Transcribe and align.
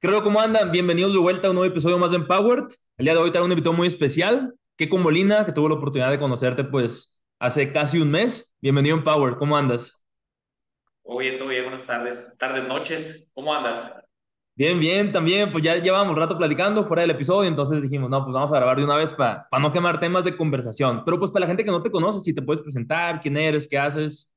Creo 0.00 0.22
cómo 0.22 0.40
andan. 0.40 0.70
Bienvenidos 0.70 1.12
de 1.12 1.18
vuelta 1.18 1.48
a 1.48 1.50
un 1.50 1.56
nuevo 1.56 1.72
episodio 1.72 1.98
más 1.98 2.12
de 2.12 2.18
Empowered. 2.18 2.66
El 2.98 3.06
día 3.06 3.14
de 3.14 3.18
hoy 3.18 3.32
traigo 3.32 3.46
un 3.46 3.50
invitado 3.50 3.74
muy 3.74 3.88
especial, 3.88 4.54
Keiko 4.76 4.96
Molina, 4.96 5.44
que 5.44 5.50
tuvo 5.50 5.68
la 5.68 5.74
oportunidad 5.74 6.08
de 6.12 6.20
conocerte 6.20 6.62
pues 6.62 7.20
hace 7.40 7.72
casi 7.72 7.98
un 7.98 8.08
mes. 8.08 8.54
Bienvenido 8.60 8.94
a 8.94 8.98
Empowered. 9.00 9.38
¿Cómo 9.38 9.56
andas? 9.56 10.04
Oye, 11.02 11.32
todo 11.32 11.48
bien, 11.48 11.64
buenas 11.64 11.84
tardes, 11.84 12.36
tardes, 12.38 12.68
noches. 12.68 13.32
¿Cómo 13.34 13.52
andas? 13.52 13.92
Bien, 14.54 14.78
bien, 14.78 15.10
también, 15.10 15.50
pues 15.50 15.64
ya 15.64 15.74
llevamos 15.78 16.16
rato 16.16 16.38
platicando 16.38 16.86
fuera 16.86 17.02
del 17.02 17.10
episodio, 17.10 17.48
entonces 17.48 17.82
dijimos, 17.82 18.08
no, 18.08 18.22
pues 18.22 18.32
vamos 18.32 18.52
a 18.52 18.56
grabar 18.56 18.76
de 18.76 18.84
una 18.84 18.94
vez 18.94 19.12
para 19.12 19.48
no 19.60 19.72
quemar 19.72 19.98
temas 19.98 20.22
de 20.22 20.36
conversación. 20.36 21.02
Pero 21.04 21.18
pues 21.18 21.32
para 21.32 21.40
la 21.40 21.46
gente 21.48 21.64
que 21.64 21.72
no 21.72 21.82
te 21.82 21.90
conoce, 21.90 22.20
si 22.20 22.32
te 22.32 22.42
puedes 22.42 22.62
presentar, 22.62 23.20
quién 23.20 23.36
eres, 23.36 23.66
qué 23.66 23.76
haces. 23.76 24.30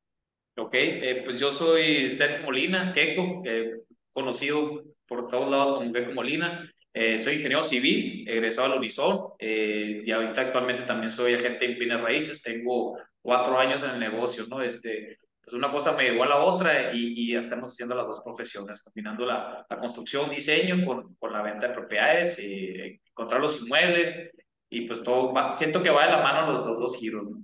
Ok, 0.57 0.73
eh, 0.73 1.21
pues 1.23 1.39
yo 1.39 1.51
soy 1.51 2.09
Sergio 2.09 2.45
Molina, 2.45 2.93
Keiko, 2.93 3.43
eh, 3.45 3.81
conocido 4.11 4.90
por 5.11 5.27
todos 5.27 5.51
lados 5.51 5.73
como 5.73 5.91
Beco 5.91 6.13
Molina. 6.13 6.65
Eh, 6.93 7.19
soy 7.19 7.35
ingeniero 7.35 7.63
civil, 7.63 8.23
egresado 8.29 8.71
al 8.71 8.79
Unison, 8.79 9.33
eh, 9.39 10.03
y 10.05 10.09
ahorita 10.09 10.39
actualmente 10.39 10.83
también 10.83 11.11
soy 11.11 11.33
agente 11.33 11.65
en 11.65 11.77
bienes 11.77 11.99
raíces. 11.99 12.41
Tengo 12.41 12.97
cuatro 13.21 13.59
años 13.59 13.83
en 13.83 13.89
el 13.89 13.99
negocio, 13.99 14.45
¿no? 14.49 14.61
Este, 14.61 15.17
pues 15.43 15.53
una 15.53 15.69
cosa 15.69 15.97
me 15.97 16.03
llevó 16.03 16.23
a 16.23 16.27
la 16.27 16.37
otra 16.37 16.93
y, 16.93 17.13
y 17.13 17.33
ya 17.33 17.39
estamos 17.39 17.71
haciendo 17.71 17.93
las 17.93 18.07
dos 18.07 18.21
profesiones, 18.23 18.81
combinando 18.81 19.25
la, 19.25 19.65
la 19.69 19.77
construcción, 19.77 20.29
diseño 20.29 20.85
con, 20.85 21.13
con, 21.15 21.33
la 21.33 21.41
venta 21.41 21.67
de 21.67 21.73
propiedades, 21.73 22.39
y 22.39 23.01
encontrar 23.09 23.41
los 23.41 23.61
inmuebles 23.61 24.31
y 24.69 24.87
pues 24.87 25.03
todo, 25.03 25.33
va, 25.33 25.57
siento 25.57 25.83
que 25.83 25.89
va 25.89 26.05
de 26.05 26.11
la 26.11 26.23
mano 26.23 26.53
los, 26.53 26.67
los 26.67 26.79
dos 26.79 26.95
giros, 26.95 27.29
¿no? 27.29 27.37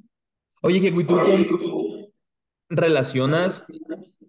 Oye, 0.62 0.78
¿y 0.78 1.04
tú 1.04 2.14
relacionas 2.70 3.66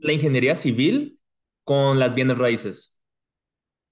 la 0.00 0.12
ingeniería 0.12 0.56
civil 0.56 1.20
con 1.62 2.00
las 2.00 2.16
bienes 2.16 2.36
raíces? 2.36 2.97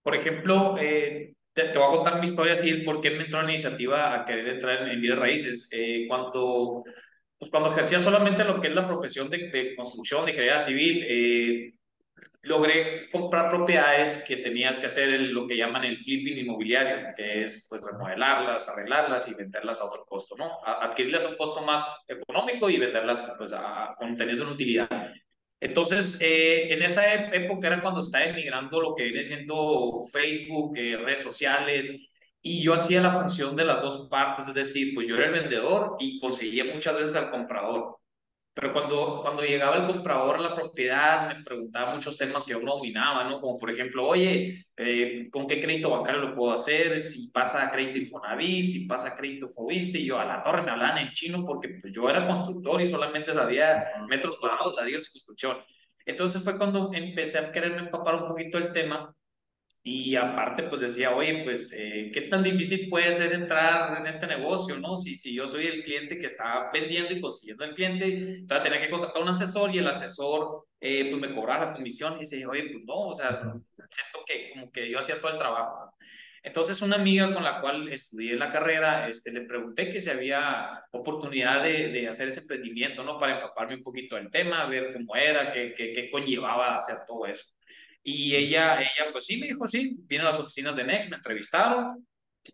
Por 0.07 0.15
ejemplo, 0.15 0.77
eh, 0.79 1.35
te, 1.53 1.65
te, 1.65 1.79
voy 1.79 1.89
a 1.89 1.97
contar 1.97 2.21
mi 2.21 2.27
historia 2.27 2.53
así, 2.53 2.73
por 2.85 3.01
qué 3.01 3.11
me 3.11 3.25
entró 3.25 3.43
la 3.43 3.51
iniciativa 3.51 4.15
a 4.15 4.25
querer 4.25 4.47
entrar 4.51 4.83
en, 4.83 4.91
en 4.91 5.01
bienes 5.01 5.19
raíces. 5.19 5.69
Eh, 5.73 6.05
cuando, 6.07 6.85
pues 7.37 7.51
cuando 7.51 7.73
ejercía 7.73 7.99
solamente 7.99 8.45
lo 8.45 8.61
que 8.61 8.69
es 8.69 8.75
la 8.77 8.87
profesión 8.87 9.29
de, 9.29 9.51
de 9.51 9.75
construcción, 9.75 10.25
de 10.25 10.31
ingeniería 10.31 10.61
civil, 10.61 11.05
eh, 11.09 11.73
logré 12.43 13.09
comprar 13.11 13.49
propiedades 13.51 14.19
que 14.19 14.37
tenías 14.37 14.79
que 14.79 14.87
hacer 14.87 15.09
el, 15.13 15.33
lo 15.33 15.45
que 15.49 15.57
llaman 15.57 15.83
el 15.83 15.99
flipping 15.99 16.39
inmobiliario, 16.39 17.13
que 17.17 17.43
es 17.43 17.67
pues 17.69 17.85
remodelarlas, 17.85 18.69
arreglarlas 18.69 19.27
y 19.27 19.35
venderlas 19.35 19.81
a 19.81 19.87
otro 19.87 20.05
costo, 20.05 20.37
¿no? 20.37 20.65
A, 20.65 20.85
adquirirlas 20.85 21.25
a 21.25 21.31
un 21.31 21.37
costo 21.37 21.63
más 21.63 22.05
económico 22.07 22.71
y 22.71 22.79
venderlas 22.79 23.29
pues 23.37 23.53
a, 23.53 23.93
con, 23.99 24.17
teniendo 24.17 24.45
una 24.45 24.53
utilidad. 24.53 25.13
Entonces, 25.61 26.19
eh, 26.21 26.73
en 26.73 26.83
esa 26.83 27.15
época 27.15 27.67
era 27.69 27.83
cuando 27.83 28.01
estaba 28.01 28.25
emigrando 28.25 28.81
lo 28.81 28.95
que 28.95 29.05
viene 29.05 29.23
siendo 29.25 30.05
Facebook, 30.13 30.77
eh, 30.77 30.97
redes 30.99 31.21
sociales, 31.23 31.91
y 32.43 32.63
yo 32.63 32.75
hacía 32.75 33.01
la 33.03 33.11
función 33.13 33.57
de 33.57 33.65
las 33.65 33.83
dos 33.83 34.09
partes, 34.09 34.47
es 34.49 34.55
decir, 34.55 34.95
pues 34.95 35.09
yo 35.09 35.17
era 35.17 35.27
el 35.27 35.33
vendedor 35.33 35.97
y 35.99 36.21
conseguía 36.21 36.65
muchas 36.65 36.97
veces 36.97 37.17
al 37.17 37.31
comprador. 37.31 37.97
Pero 38.57 38.73
cuando, 38.73 39.21
cuando 39.21 39.43
llegaba 39.43 39.77
el 39.77 39.85
comprador 39.85 40.37
a 40.37 40.41
la 40.41 40.55
propiedad, 40.55 41.29
me 41.29 41.45
preguntaba 41.45 41.95
muchos 41.95 42.17
temas 42.17 42.43
que 42.43 42.53
yo 42.53 42.61
no 42.61 42.77
dominaba, 42.77 43.25
¿no? 43.25 43.39
Como 43.39 43.59
por 43.59 43.71
ejemplo, 43.71 44.09
oye, 44.09 44.57
eh, 44.79 45.29
¿con 45.31 45.47
qué 45.47 45.61
crédito 45.61 45.91
bancario 45.91 46.23
lo 46.23 46.35
puedo 46.35 46.55
hacer? 46.55 46.99
Si 46.99 47.31
pasa 47.33 47.67
a 47.67 47.71
crédito 47.71 47.99
Infonavit, 47.99 48.65
si 48.65 48.87
pasa 48.87 49.09
a 49.09 49.15
crédito 49.15 49.47
Fobiste, 49.47 49.99
y 49.99 50.07
yo 50.07 50.19
a 50.19 50.25
la 50.25 50.43
torre 50.43 50.63
me 50.63 50.71
hablaban 50.71 50.97
en 50.97 51.13
chino 51.13 51.45
porque 51.45 51.69
pues, 51.83 51.93
yo 51.93 52.09
era 52.09 52.27
constructor 52.27 52.81
y 52.81 52.87
solamente 52.87 53.35
sabía 53.35 53.85
metros 54.09 54.39
cuadrados, 54.39 54.75
ladrillos 54.75 55.07
y 55.09 55.13
construcción. 55.13 55.59
Entonces 56.07 56.43
fue 56.43 56.57
cuando 56.57 56.91
empecé 56.95 57.39
a 57.39 57.53
quererme 57.53 57.81
empapar 57.81 58.15
un 58.15 58.29
poquito 58.29 58.57
el 58.57 58.73
tema 58.73 59.15
y 59.89 60.17
aparte, 60.17 60.65
pues 60.65 60.81
decía, 60.81 61.15
oye, 61.15 61.43
pues, 61.45 61.73
eh, 61.73 62.11
¿qué 62.13 62.23
tan 62.23 62.43
difícil 62.43 62.89
puede 62.91 63.13
ser 63.13 63.33
entrar 63.33 63.97
en 64.01 64.09
este 64.09 64.27
negocio, 64.27 64.81
no? 64.81 64.97
Si, 64.97 65.15
si 65.15 65.33
yo 65.33 65.47
soy 65.47 65.67
el 65.67 65.85
cliente 65.85 66.19
que 66.19 66.27
está 66.27 66.71
vendiendo 66.73 67.15
y 67.15 67.21
consiguiendo 67.21 67.65
el 67.65 67.73
cliente, 67.73 68.07
entonces 68.07 68.65
tenía 68.65 68.81
que 68.81 68.91
contratar 68.91 69.19
a 69.19 69.25
un 69.25 69.29
asesor 69.29 69.73
y 69.73 69.79
el 69.79 69.87
asesor, 69.87 70.67
eh, 70.81 71.09
pues, 71.09 71.21
me 71.21 71.33
cobraba 71.33 71.67
la 71.67 71.75
comisión 71.75 72.17
y 72.17 72.21
decía, 72.23 72.49
oye, 72.49 72.65
pues 72.73 72.85
no, 72.85 73.11
o 73.11 73.15
sea, 73.15 73.41
siento 73.41 74.25
que 74.27 74.51
como 74.55 74.73
que 74.73 74.91
yo 74.91 74.99
hacía 74.99 75.21
todo 75.21 75.31
el 75.31 75.39
trabajo. 75.39 75.95
Entonces, 76.43 76.83
una 76.83 76.97
amiga 76.97 77.33
con 77.33 77.45
la 77.45 77.61
cual 77.61 77.89
estudié 77.89 78.35
la 78.35 78.51
carrera, 78.51 79.09
este, 79.09 79.31
le 79.31 79.43
pregunté 79.43 79.89
que 79.89 80.01
si 80.01 80.11
había 80.11 80.83
oportunidad 80.91 81.63
de, 81.63 81.89
de 81.93 82.09
hacer 82.09 82.27
ese 82.27 82.41
emprendimiento, 82.41 83.05
¿no? 83.05 83.21
Para 83.21 83.37
empaparme 83.37 83.77
un 83.77 83.85
poquito 83.85 84.17
del 84.17 84.33
tema, 84.33 84.67
ver 84.67 84.93
cómo 84.93 85.15
era, 85.15 85.53
qué, 85.53 85.75
qué, 85.75 85.93
qué 85.93 86.11
conllevaba 86.11 86.75
hacer 86.75 86.97
todo 87.07 87.25
eso. 87.27 87.56
Y 88.09 88.37
ella, 88.37 88.81
ella, 88.81 89.11
pues 89.11 89.25
sí, 89.25 89.37
me 89.37 89.49
dijo, 89.49 89.67
sí, 89.67 89.97
vino 90.07 90.23
a 90.23 90.27
las 90.27 90.39
oficinas 90.39 90.77
de 90.77 90.85
Next, 90.85 91.11
me 91.11 91.17
entrevistaron, 91.17 92.07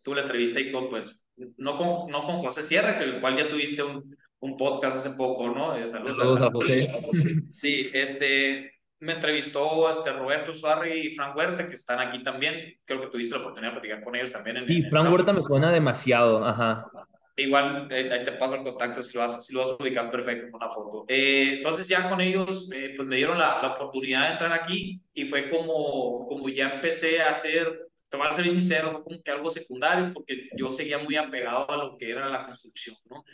tuve 0.03 0.17
la 0.17 0.23
entrevista 0.23 0.59
y 0.59 0.73
con, 0.73 0.89
pues, 0.89 1.27
no 1.59 1.77
con, 1.77 2.11
no 2.11 2.25
con 2.25 2.39
José 2.39 2.63
Sierra, 2.63 2.97
que 2.99 3.05
el 3.05 3.21
cual 3.21 3.37
ya 3.37 3.49
tuviste 3.49 3.83
un, 3.83 4.17
un 4.41 4.57
podcast 4.57 4.97
hace 4.97 5.11
poco, 5.11 5.51
¿no? 5.51 5.77
Eh, 5.77 5.87
saludos, 5.87 6.17
saludos 6.17 6.41
a, 6.41 6.47
a, 6.47 6.51
José. 6.51 6.91
Sí, 7.51 7.91
este, 7.93 8.73
me 9.01 9.13
entrevistó 9.13 9.91
este 9.91 10.11
Roberto 10.11 10.55
Suárez 10.55 11.05
y 11.05 11.11
Frank 11.11 11.37
Huerta, 11.37 11.69
que 11.69 11.75
están 11.75 12.01
aquí 12.01 12.23
también, 12.23 12.75
creo 12.87 13.03
que 13.03 13.09
tuviste 13.09 13.35
la 13.35 13.43
oportunidad 13.43 13.75
de 13.75 13.81
platicar 13.81 14.03
con 14.03 14.17
ellos 14.17 14.33
también. 14.33 14.57
En, 14.57 14.67
sí, 14.67 14.77
en 14.79 14.89
Frank 14.89 15.13
Huerta 15.13 15.35
me 15.35 15.43
suena 15.43 15.71
demasiado, 15.71 16.43
ajá. 16.43 16.87
Igual, 17.35 17.89
eh, 17.91 18.11
ahí 18.13 18.25
te 18.25 18.33
paso 18.33 18.57
el 18.57 18.63
contacto 18.63 19.01
si 19.01 19.15
lo 19.15 19.21
vas, 19.21 19.47
si 19.47 19.55
lo 19.55 19.61
vas 19.61 19.71
a 19.71 19.83
ubicar 19.83 20.11
perfecto 20.11 20.51
con 20.51 20.63
una 20.63 20.71
foto. 20.71 21.05
Eh, 21.09 21.55
entonces 21.57 21.89
ya 21.89 22.11
con 22.11 22.21
ellos, 22.21 22.71
eh, 22.75 22.93
pues 22.95 23.09
me 23.09 23.17
dieron 23.17 23.39
la, 23.39 23.63
la, 23.63 23.73
oportunidad 23.73 24.27
de 24.27 24.33
entrar 24.33 24.53
aquí 24.53 25.01
y 25.15 25.25
fue 25.25 25.49
como, 25.49 26.27
como 26.27 26.49
ya 26.51 26.75
empecé 26.75 27.23
a 27.23 27.31
hacer, 27.31 27.89
te 28.11 28.17
voy 28.19 28.27
a 28.27 28.33
ser 28.33 28.45
sincero, 28.45 28.93
fue 28.93 29.03
como 29.03 29.23
que 29.23 29.31
algo 29.31 29.49
secundario 29.49 30.13
porque 30.13 30.49
yo 30.59 30.69
seguía 30.69 30.99
muy 30.99 31.17
apegado 31.17 31.71
a 31.71 31.77
lo 31.77 31.97
que 31.97 32.11
era 32.11 32.29
la 32.29 32.45
construcción, 32.45 32.97
¿no? 33.09 33.25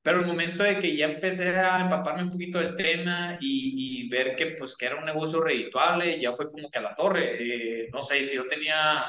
Pero 0.00 0.20
el 0.20 0.26
momento 0.26 0.62
de 0.62 0.78
que 0.78 0.96
ya 0.96 1.06
empecé 1.06 1.48
a 1.56 1.80
empaparme 1.80 2.24
un 2.24 2.30
poquito 2.30 2.58
del 2.58 2.76
tema 2.76 3.38
y, 3.40 4.04
y 4.04 4.08
ver 4.08 4.36
que 4.36 4.48
pues 4.48 4.76
que 4.76 4.86
era 4.86 4.96
un 4.96 5.04
negocio 5.04 5.40
redituable, 5.42 6.20
ya 6.20 6.32
fue 6.32 6.50
como 6.50 6.70
que 6.70 6.78
a 6.78 6.82
la 6.82 6.94
torre. 6.94 7.88
no 7.92 8.02
sé, 8.02 8.22
si 8.24 8.36
yo 8.36 8.46
tenía 8.46 9.02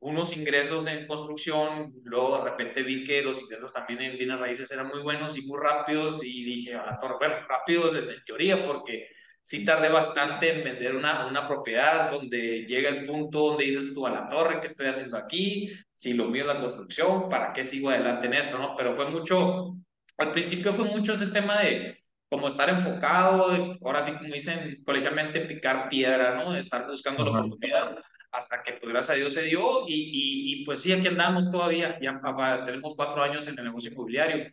unos 0.00 0.34
ingresos 0.34 0.86
en 0.86 1.06
construcción, 1.06 1.92
luego 2.04 2.38
de 2.38 2.50
repente 2.50 2.82
vi 2.82 3.04
que 3.04 3.20
los 3.22 3.40
ingresos 3.40 3.72
también 3.72 4.00
en 4.00 4.18
bienes 4.18 4.40
raíces 4.40 4.70
eran 4.70 4.88
muy 4.88 5.02
buenos 5.02 5.36
y 5.36 5.42
muy 5.42 5.60
rápidos 5.60 6.20
y 6.24 6.42
dije, 6.44 6.74
a 6.74 6.86
la 6.86 6.98
torre, 6.98 7.16
bueno, 7.18 7.34
rápidos 7.46 7.94
en, 7.94 8.08
en, 8.08 8.24
teoría 8.24 8.62
porque 8.62 9.08
sí 9.42 9.64
tardé 9.64 9.90
bastante 9.90 10.58
en 10.58 10.64
vender 10.64 10.96
una, 10.96 11.26
una 11.26 11.44
propiedad 11.44 12.10
donde 12.10 12.64
llega 12.66 12.88
el 12.88 13.04
punto 13.04 13.48
donde 13.50 13.64
dices 13.64 13.92
tú 13.92 14.06
a 14.06 14.10
la 14.10 14.28
torre, 14.28 14.58
¿qué 14.60 14.68
estoy 14.68 14.86
haciendo 14.86 15.18
aquí? 15.18 15.70
Si 15.94 16.14
lo 16.14 16.26
mío 16.26 16.42
es 16.42 16.54
la 16.54 16.60
construcción, 16.60 17.28
¿para 17.28 17.52
qué 17.52 17.62
sigo 17.62 17.90
adelante 17.90 18.26
en 18.26 18.34
esto? 18.34 18.58
¿no? 18.58 18.74
Pero 18.76 18.94
fue 18.94 19.10
mucho, 19.10 19.76
al 20.16 20.32
principio 20.32 20.72
fue 20.72 20.86
mucho 20.86 21.12
ese 21.12 21.26
tema 21.26 21.60
de 21.60 21.98
como 22.30 22.48
estar 22.48 22.70
enfocado, 22.70 23.74
ahora 23.84 24.00
sí 24.00 24.12
como 24.12 24.32
dicen 24.32 24.82
colegialmente, 24.84 25.40
picar 25.40 25.88
piedra, 25.88 26.36
¿no? 26.36 26.54
Estar 26.54 26.86
buscando 26.86 27.24
la 27.24 27.40
oportunidad 27.40 27.96
hasta 28.32 28.62
que, 28.62 28.74
pues, 28.74 28.92
gracias 28.92 29.10
a 29.16 29.18
Dios 29.18 29.34
se 29.34 29.42
dio 29.42 29.86
y, 29.88 29.94
y, 29.94 30.62
y 30.62 30.64
pues 30.64 30.82
sí, 30.82 30.92
aquí 30.92 31.08
andamos 31.08 31.50
todavía, 31.50 31.98
ya 32.00 32.20
tenemos 32.64 32.94
cuatro 32.94 33.22
años 33.22 33.48
en 33.48 33.58
el 33.58 33.64
negocio 33.66 33.90
inmobiliario. 33.92 34.46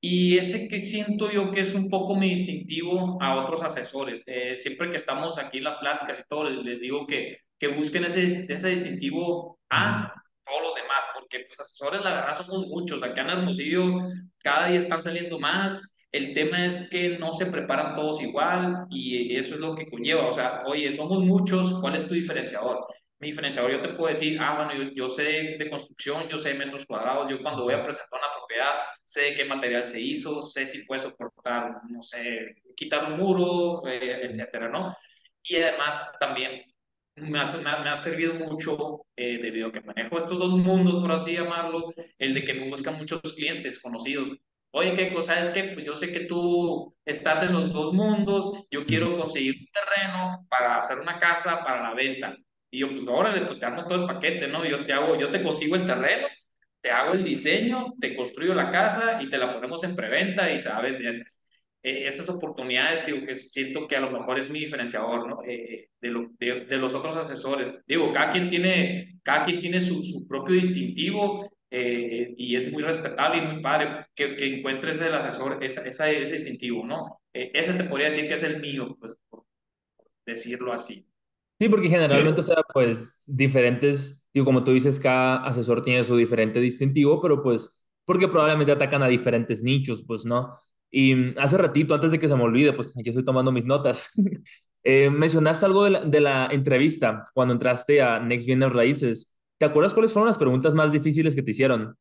Y 0.00 0.38
ese 0.38 0.68
que 0.68 0.80
siento 0.80 1.30
yo 1.32 1.50
que 1.50 1.60
es 1.60 1.74
un 1.74 1.90
poco 1.90 2.14
mi 2.16 2.28
distintivo 2.30 3.18
a 3.20 3.34
otros 3.42 3.62
asesores. 3.62 4.22
Eh, 4.26 4.54
siempre 4.56 4.90
que 4.90 4.96
estamos 4.96 5.38
aquí 5.38 5.58
en 5.58 5.64
las 5.64 5.76
pláticas 5.76 6.20
y 6.20 6.28
todo, 6.28 6.44
les, 6.44 6.64
les 6.64 6.80
digo 6.80 7.06
que, 7.06 7.38
que 7.58 7.68
busquen 7.68 8.04
ese, 8.04 8.46
ese 8.52 8.68
distintivo 8.68 9.58
a 9.70 10.12
todos 10.44 10.62
los 10.62 10.74
demás, 10.74 11.04
porque 11.14 11.40
pues 11.40 11.58
asesores 11.58 12.02
la 12.04 12.14
verdad 12.14 12.32
somos 12.32 12.68
muchos. 12.68 13.02
Acá 13.02 13.22
en 13.22 13.30
Hermosillo 13.30 13.98
cada 14.38 14.68
día 14.68 14.78
están 14.78 15.02
saliendo 15.02 15.38
más. 15.40 15.80
El 16.12 16.34
tema 16.34 16.64
es 16.64 16.88
que 16.88 17.18
no 17.18 17.32
se 17.32 17.46
preparan 17.46 17.94
todos 17.96 18.22
igual 18.22 18.86
y 18.90 19.34
eso 19.36 19.54
es 19.54 19.60
lo 19.60 19.74
que 19.74 19.88
conlleva. 19.90 20.28
O 20.28 20.32
sea, 20.32 20.62
oye, 20.66 20.92
somos 20.92 21.24
muchos, 21.24 21.80
¿cuál 21.80 21.96
es 21.96 22.06
tu 22.06 22.14
diferenciador? 22.14 22.86
Mi 23.18 23.28
diferenciador, 23.28 23.72
yo 23.72 23.80
te 23.80 23.94
puedo 23.94 24.08
decir, 24.08 24.38
ah, 24.40 24.56
bueno, 24.56 24.74
yo, 24.74 24.90
yo, 24.94 25.08
sé 25.08 25.56
de 25.58 25.70
construcción, 25.70 26.28
yo 26.28 26.36
sé 26.38 26.50
de 26.50 26.58
metros 26.58 26.84
cuadrados, 26.84 27.30
yo 27.30 27.40
cuando 27.42 27.64
voy 27.64 27.74
a 27.74 27.82
presentar 27.82 28.20
una 28.20 28.32
propiedad, 28.36 28.74
sé 29.04 29.22
de 29.22 29.34
qué 29.34 29.44
material 29.46 29.84
se 29.84 30.00
hizo, 30.00 30.42
sé 30.42 30.66
si 30.66 30.84
puede 30.84 31.00
soportar, 31.00 31.80
no 31.88 32.02
sé, 32.02 32.56
quitar 32.76 33.10
un 33.10 33.18
muro, 33.18 33.86
eh, 33.86 34.20
etcétera, 34.22 34.68
¿no? 34.68 34.94
Y 35.42 35.56
además 35.56 36.12
también 36.20 36.62
me 37.16 37.40
ha, 37.40 37.46
me 37.56 37.90
ha, 37.90 37.96
servido 37.96 38.34
mucho 38.34 39.06
eh, 39.16 39.38
debido 39.40 39.68
a 39.68 39.72
que 39.72 39.80
manejo 39.80 40.18
estos 40.18 40.38
dos 40.38 40.58
mundos, 40.58 40.96
por 40.96 41.12
así 41.12 41.32
llamarlo, 41.34 41.94
el 42.18 42.34
de 42.34 42.44
que 42.44 42.54
me 42.54 42.68
buscan 42.68 42.98
muchos 42.98 43.20
clientes 43.34 43.80
conocidos. 43.80 44.30
Oye, 44.72 44.94
¿qué 44.94 45.12
cosa 45.14 45.40
es 45.40 45.48
que 45.50 45.64
pues 45.64 45.86
yo 45.86 45.94
sé 45.94 46.12
que 46.12 46.26
tú 46.26 46.94
estás 47.06 47.42
en 47.42 47.54
los 47.54 47.72
dos 47.72 47.94
mundos, 47.94 48.66
yo 48.70 48.84
quiero 48.84 49.16
conseguir 49.16 49.54
un 49.60 49.66
terreno 49.72 50.46
para 50.50 50.76
hacer 50.76 50.98
una 50.98 51.18
casa 51.18 51.64
para 51.64 51.82
la 51.82 51.94
venta. 51.94 52.36
Y 52.70 52.80
yo, 52.80 52.90
pues 52.90 53.06
órale, 53.08 53.46
pues 53.46 53.58
te 53.58 53.66
armo 53.66 53.86
todo 53.86 54.02
el 54.02 54.06
paquete, 54.06 54.48
¿no? 54.48 54.64
Yo 54.64 54.84
te 54.84 54.92
hago, 54.92 55.18
yo 55.18 55.30
te 55.30 55.42
consigo 55.42 55.76
el 55.76 55.84
terreno, 55.86 56.26
te 56.80 56.90
hago 56.90 57.14
el 57.14 57.24
diseño, 57.24 57.94
te 58.00 58.16
construyo 58.16 58.54
la 58.54 58.70
casa 58.70 59.22
y 59.22 59.30
te 59.30 59.38
la 59.38 59.52
ponemos 59.52 59.82
en 59.84 59.96
preventa 59.96 60.52
y 60.52 60.60
se 60.60 60.68
va 60.68 60.78
a 60.78 60.82
vender. 60.82 61.26
Eh, 61.86 62.04
esas 62.06 62.28
oportunidades, 62.30 63.06
digo, 63.06 63.24
que 63.24 63.36
siento 63.36 63.86
que 63.86 63.96
a 63.96 64.00
lo 64.00 64.10
mejor 64.10 64.38
es 64.40 64.50
mi 64.50 64.58
diferenciador, 64.58 65.28
¿no? 65.28 65.38
Eh, 65.46 65.90
de, 66.00 66.08
lo, 66.10 66.30
de, 66.38 66.76
los 66.78 66.94
otros 66.94 67.16
asesores. 67.16 67.74
Digo, 67.86 68.10
cada 68.12 68.30
quien 68.30 68.48
tiene, 68.48 69.20
cada 69.22 69.44
quien 69.44 69.60
tiene 69.60 69.80
su, 69.80 70.04
su 70.04 70.26
propio 70.26 70.56
distintivo 70.56 71.48
eh, 71.70 72.34
y 72.36 72.56
es 72.56 72.72
muy 72.72 72.82
respetable 72.82 73.38
y 73.38 73.46
muy 73.46 73.62
padre 73.62 74.06
que, 74.16 74.34
que 74.34 74.56
encuentres 74.56 75.00
el 75.00 75.14
asesor 75.14 75.62
esa, 75.62 75.86
esa, 75.86 76.10
ese 76.10 76.32
distintivo, 76.32 76.84
¿no? 76.84 77.20
ese 77.32 77.74
te 77.74 77.84
podría 77.84 78.06
decir 78.06 78.26
que 78.26 78.34
es 78.34 78.42
el 78.42 78.60
mío, 78.60 78.96
pues, 78.98 79.16
por 79.28 79.44
decirlo 80.24 80.72
así. 80.72 81.06
Sí, 81.58 81.68
porque 81.70 81.88
generalmente, 81.88 82.40
o 82.40 82.44
sea, 82.44 82.56
pues 82.72 83.16
diferentes, 83.26 84.22
digo, 84.34 84.44
como 84.44 84.62
tú 84.62 84.72
dices, 84.72 85.00
cada 85.00 85.44
asesor 85.46 85.82
tiene 85.82 86.04
su 86.04 86.16
diferente 86.16 86.60
distintivo, 86.60 87.20
pero 87.22 87.42
pues 87.42 87.70
porque 88.04 88.28
probablemente 88.28 88.72
atacan 88.72 89.02
a 89.02 89.08
diferentes 89.08 89.62
nichos, 89.62 90.04
pues, 90.06 90.24
¿no? 90.26 90.54
Y 90.90 91.14
mm, 91.14 91.34
hace 91.38 91.58
ratito, 91.58 91.94
antes 91.94 92.10
de 92.12 92.18
que 92.18 92.28
se 92.28 92.36
me 92.36 92.42
olvide, 92.42 92.72
pues 92.72 92.96
aquí 92.98 93.10
estoy 93.10 93.24
tomando 93.24 93.52
mis 93.52 93.64
notas, 93.64 94.12
eh, 94.84 95.10
mencionaste 95.10 95.66
algo 95.66 95.84
de 95.84 95.90
la, 95.90 96.00
de 96.00 96.20
la, 96.20 96.46
entrevista 96.50 97.22
cuando 97.34 97.54
entraste 97.54 98.02
a 98.02 98.20
Next 98.20 98.46
Bienes 98.46 98.72
Raíces. 98.72 99.38
¿Te 99.58 99.66
acuerdas 99.66 99.94
cuáles 99.94 100.12
fueron 100.12 100.28
las 100.28 100.38
preguntas 100.38 100.74
más 100.74 100.92
difíciles 100.92 101.34
que 101.34 101.42
te 101.42 101.50
hicieron? 101.50 101.96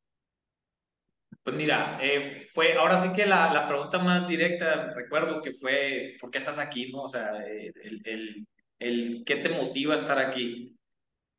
Pues 1.44 1.56
mira, 1.56 2.00
eh, 2.02 2.48
fue 2.54 2.74
ahora 2.74 2.98
sí 2.98 3.14
que 3.14 3.26
la, 3.26 3.54
la, 3.54 3.68
pregunta 3.68 4.00
más 4.00 4.28
directa, 4.28 4.94
recuerdo 4.94 5.42
que 5.42 5.54
fue, 5.54 6.16
¿por 6.20 6.30
qué 6.32 6.40
estás 6.40 6.58
aquí? 6.58 6.92
¿no? 6.92 7.04
O 7.04 7.08
sea, 7.08 7.32
el, 7.46 8.02
el 8.04 8.48
el 8.88 9.24
qué 9.26 9.38
te 9.38 9.50
motiva 9.50 9.94
a 9.94 9.98
estar 9.98 10.20
aquí. 10.20 10.76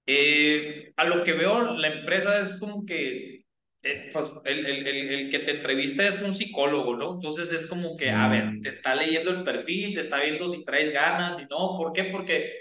Eh, 0.07 0.93
a 0.97 1.05
lo 1.05 1.23
que 1.23 1.33
veo, 1.33 1.75
la 1.75 1.89
empresa 1.89 2.39
es 2.41 2.59
como 2.59 2.85
que 2.87 3.45
eh, 3.83 4.11
pues, 4.13 4.27
el, 4.45 4.67
el, 4.67 4.87
el, 4.87 5.31
que 5.31 5.41
te 5.41 5.53
entrevista 5.53 6.07
es 6.07 6.23
un 6.23 6.35
psicólogo, 6.35 6.97
¿no? 6.97 7.15
Entonces 7.15 7.53
es 7.53 7.67
como 7.67 7.97
que, 7.97 8.11
a 8.11 8.29
ver, 8.29 8.45
mm. 8.47 8.63
te 8.63 8.69
está 8.69 8.95
leyendo 8.95 9.31
el 9.31 9.45
perfil, 9.45 9.95
te 9.95 10.01
está 10.01 10.21
viendo 10.21 10.49
si 10.49 10.65
traes 10.65 10.93
ganas 10.93 11.41
y 11.41 11.43
no. 11.43 11.77
¿Por 11.77 11.93
qué? 11.93 12.05
Porque 12.05 12.53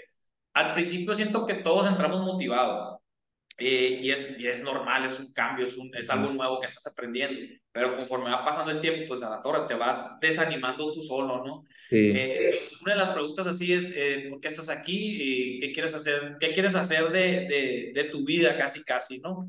al 0.54 0.74
principio 0.74 1.14
siento 1.14 1.46
que 1.46 1.54
todos 1.54 1.86
entramos 1.86 2.20
motivados. 2.22 2.95
Eh, 3.58 4.00
y, 4.02 4.10
es, 4.10 4.38
y 4.38 4.46
es 4.46 4.62
normal, 4.62 5.06
es 5.06 5.18
un 5.18 5.32
cambio, 5.32 5.64
es, 5.64 5.78
un, 5.78 5.90
es 5.94 6.10
algo 6.10 6.30
nuevo 6.30 6.60
que 6.60 6.66
estás 6.66 6.86
aprendiendo, 6.88 7.40
pero 7.72 7.96
conforme 7.96 8.30
va 8.30 8.44
pasando 8.44 8.70
el 8.70 8.80
tiempo, 8.80 9.06
pues 9.08 9.22
a 9.22 9.30
la 9.30 9.40
torre 9.40 9.66
te 9.66 9.74
vas 9.74 10.20
desanimando 10.20 10.92
tú 10.92 11.00
solo, 11.00 11.42
¿no? 11.42 11.64
Eh, 12.12 12.50
entonces, 12.50 12.78
una 12.82 12.92
de 12.92 12.98
las 12.98 13.10
preguntas 13.10 13.46
así 13.46 13.72
es, 13.72 13.94
eh, 13.96 14.26
¿por 14.28 14.40
qué 14.40 14.48
estás 14.48 14.68
aquí? 14.68 15.58
¿Qué 15.58 15.72
quieres 15.72 15.94
hacer, 15.94 16.36
qué 16.38 16.52
quieres 16.52 16.74
hacer 16.74 17.08
de, 17.10 17.46
de, 17.48 17.92
de 17.94 18.04
tu 18.10 18.26
vida 18.26 18.58
casi, 18.58 18.84
casi, 18.84 19.20
¿no? 19.20 19.48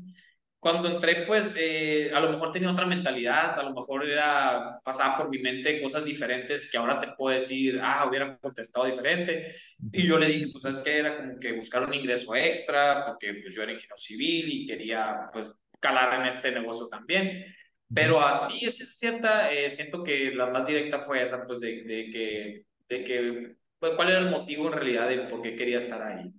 Cuando 0.70 0.88
entré, 0.90 1.24
pues 1.26 1.54
eh, 1.58 2.10
a 2.12 2.20
lo 2.20 2.30
mejor 2.30 2.52
tenía 2.52 2.70
otra 2.70 2.84
mentalidad, 2.86 3.58
a 3.58 3.62
lo 3.62 3.74
mejor 3.74 4.06
era, 4.08 4.78
pasaba 4.84 5.16
por 5.16 5.30
mi 5.30 5.38
mente 5.38 5.80
cosas 5.80 6.04
diferentes 6.04 6.70
que 6.70 6.76
ahora 6.76 7.00
te 7.00 7.08
puedo 7.16 7.34
decir, 7.34 7.80
ah, 7.82 8.06
hubiera 8.08 8.36
contestado 8.38 8.86
diferente. 8.86 9.54
Y 9.92 10.06
yo 10.06 10.18
le 10.18 10.26
dije, 10.26 10.48
pues 10.52 10.64
es 10.66 10.78
que 10.78 10.98
era 10.98 11.16
como 11.16 11.38
que 11.38 11.52
buscar 11.52 11.84
un 11.84 11.94
ingreso 11.94 12.34
extra, 12.34 13.06
porque 13.06 13.34
pues 13.34 13.54
yo 13.54 13.62
era 13.62 13.72
ingeniero 13.72 13.96
civil 13.96 14.52
y 14.52 14.66
quería 14.66 15.30
pues 15.32 15.54
calar 15.80 16.20
en 16.20 16.26
este 16.26 16.52
negocio 16.52 16.88
también. 16.88 17.46
Pero 17.92 18.20
así 18.20 18.66
es 18.66 18.98
cierta, 18.98 19.50
eh, 19.50 19.70
siento 19.70 20.04
que 20.04 20.32
la 20.34 20.46
más 20.50 20.66
directa 20.66 20.98
fue 21.00 21.22
esa, 21.22 21.46
pues 21.46 21.60
de, 21.60 21.84
de 21.84 22.10
que, 22.10 22.64
de 22.88 23.04
que 23.04 23.56
pues, 23.78 23.92
cuál 23.96 24.10
era 24.10 24.18
el 24.18 24.30
motivo 24.30 24.66
en 24.66 24.74
realidad 24.74 25.08
de 25.08 25.20
por 25.20 25.40
qué 25.42 25.56
quería 25.56 25.78
estar 25.78 26.02
ahí. 26.02 26.30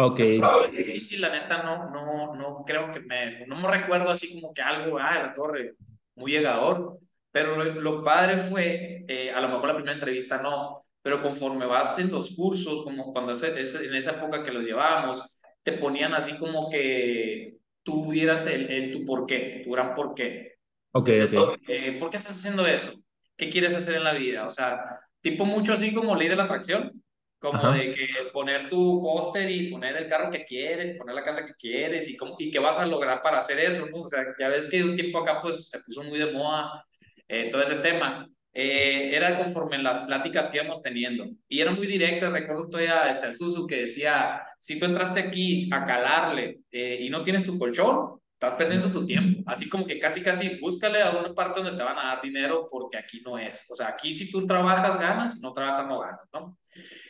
Ok. 0.00 0.20
Es 0.20 0.40
difícil, 0.70 1.20
la 1.20 1.30
neta, 1.30 1.62
no, 1.64 1.90
no, 1.90 2.36
no 2.36 2.64
creo 2.64 2.92
que 2.92 3.00
me, 3.00 3.44
no 3.46 3.56
me 3.56 3.68
recuerdo 3.68 4.10
así 4.10 4.32
como 4.32 4.54
que 4.54 4.62
algo, 4.62 4.96
ah, 4.98 5.18
la 5.18 5.32
torre, 5.32 5.74
muy 6.14 6.30
llegador, 6.30 7.00
pero 7.32 7.56
lo, 7.56 7.64
lo 7.64 8.04
padre 8.04 8.36
fue, 8.36 9.04
eh, 9.08 9.32
a 9.32 9.40
lo 9.40 9.48
mejor 9.48 9.66
la 9.66 9.74
primera 9.74 9.94
entrevista 9.94 10.40
no, 10.40 10.82
pero 11.02 11.20
conforme 11.20 11.66
vas 11.66 11.98
en 11.98 12.12
los 12.12 12.30
cursos, 12.36 12.84
como 12.84 13.12
cuando 13.12 13.32
es, 13.32 13.42
en 13.42 13.94
esa 13.94 14.12
época 14.12 14.44
que 14.44 14.52
los 14.52 14.64
llevábamos, 14.64 15.20
te 15.64 15.72
ponían 15.72 16.14
así 16.14 16.38
como 16.38 16.70
que 16.70 17.56
tú 17.82 18.08
vieras 18.08 18.46
el, 18.46 18.70
el 18.70 18.92
tu 18.92 19.04
por 19.04 19.26
qué, 19.26 19.62
tu 19.64 19.72
gran 19.72 19.96
por 19.96 20.14
qué. 20.14 20.58
Ok, 20.92 21.08
eh, 21.08 21.96
¿Por 21.98 22.10
qué 22.10 22.18
estás 22.18 22.36
haciendo 22.36 22.64
eso? 22.66 22.92
¿Qué 23.36 23.50
quieres 23.50 23.74
hacer 23.74 23.96
en 23.96 24.04
la 24.04 24.14
vida? 24.14 24.46
O 24.46 24.50
sea, 24.50 24.80
tipo 25.20 25.44
mucho 25.44 25.72
así 25.72 25.92
como 25.92 26.14
ley 26.14 26.28
de 26.28 26.36
la 26.36 26.44
atracción 26.44 27.02
como 27.38 27.72
de 27.72 27.92
que 27.92 28.08
poner 28.32 28.68
tu 28.68 29.00
póster 29.00 29.48
y 29.50 29.70
poner 29.70 29.96
el 29.96 30.08
carro 30.08 30.30
que 30.30 30.44
quieres, 30.44 30.98
poner 30.98 31.14
la 31.14 31.24
casa 31.24 31.46
que 31.46 31.54
quieres 31.54 32.08
y, 32.08 32.16
cómo, 32.16 32.36
y 32.38 32.50
qué 32.50 32.58
vas 32.58 32.78
a 32.78 32.86
lograr 32.86 33.22
para 33.22 33.38
hacer 33.38 33.60
eso, 33.60 33.86
¿no? 33.86 34.02
O 34.02 34.06
sea, 34.06 34.24
ya 34.38 34.48
ves 34.48 34.66
que 34.66 34.82
un 34.82 34.94
tiempo 34.94 35.18
acá 35.18 35.40
pues 35.40 35.68
se 35.68 35.80
puso 35.80 36.02
muy 36.02 36.18
de 36.18 36.32
moda 36.32 36.84
eh, 37.28 37.48
todo 37.50 37.62
ese 37.62 37.76
tema. 37.76 38.28
Eh, 38.52 39.14
era 39.14 39.38
conforme 39.38 39.78
las 39.78 40.00
pláticas 40.00 40.48
que 40.48 40.56
íbamos 40.56 40.82
teniendo. 40.82 41.28
Y 41.48 41.60
era 41.60 41.70
muy 41.70 41.86
directa, 41.86 42.30
recuerdo 42.30 42.68
todavía 42.68 43.08
este, 43.08 43.26
el 43.26 43.34
Susu 43.34 43.66
que 43.66 43.82
decía, 43.82 44.42
si 44.58 44.78
tú 44.78 44.86
entraste 44.86 45.20
aquí 45.20 45.68
a 45.72 45.84
calarle 45.84 46.60
eh, 46.72 46.98
y 47.00 47.10
no 47.10 47.22
tienes 47.22 47.44
tu 47.44 47.56
colchón, 47.56 48.20
estás 48.32 48.54
perdiendo 48.54 48.90
tu 48.90 49.06
tiempo. 49.06 49.42
Así 49.46 49.68
como 49.68 49.86
que 49.86 49.98
casi, 49.98 50.22
casi 50.22 50.58
búscale 50.60 51.02
a 51.02 51.10
una 51.10 51.34
parte 51.34 51.60
donde 51.60 51.76
te 51.76 51.84
van 51.84 51.98
a 51.98 52.14
dar 52.14 52.22
dinero 52.22 52.68
porque 52.70 52.96
aquí 52.96 53.20
no 53.24 53.38
es. 53.38 53.66
O 53.70 53.74
sea, 53.74 53.88
aquí 53.88 54.12
si 54.12 54.30
tú 54.30 54.46
trabajas, 54.46 54.98
ganas, 54.98 55.34
si 55.34 55.40
no 55.40 55.52
trabajas, 55.52 55.86
no 55.86 56.00
ganas, 56.00 56.28
¿no? 56.32 56.56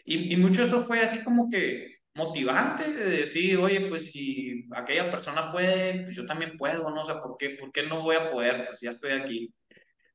Y, 0.09 0.33
y 0.33 0.37
mucho 0.39 0.63
eso 0.63 0.81
fue 0.81 1.01
así 1.01 1.23
como 1.23 1.51
que 1.51 1.99
motivante 2.15 2.93
de 2.93 3.11
decir, 3.19 3.59
oye, 3.59 3.89
pues 3.89 4.11
si 4.11 4.67
aquella 4.75 5.11
persona 5.11 5.53
puede, 5.53 6.03
pues 6.03 6.17
yo 6.17 6.25
también 6.25 6.57
puedo, 6.57 6.91
¿no? 6.91 7.03
O 7.03 7.05
sea, 7.05 7.21
¿por 7.21 7.37
qué, 7.37 7.51
por 7.51 7.71
qué 7.71 7.83
no 7.83 8.03
voy 8.03 8.17
a 8.17 8.27
poder? 8.27 8.65
Pues 8.65 8.81
ya 8.81 8.91
estoy 8.91 9.13
aquí. 9.13 9.53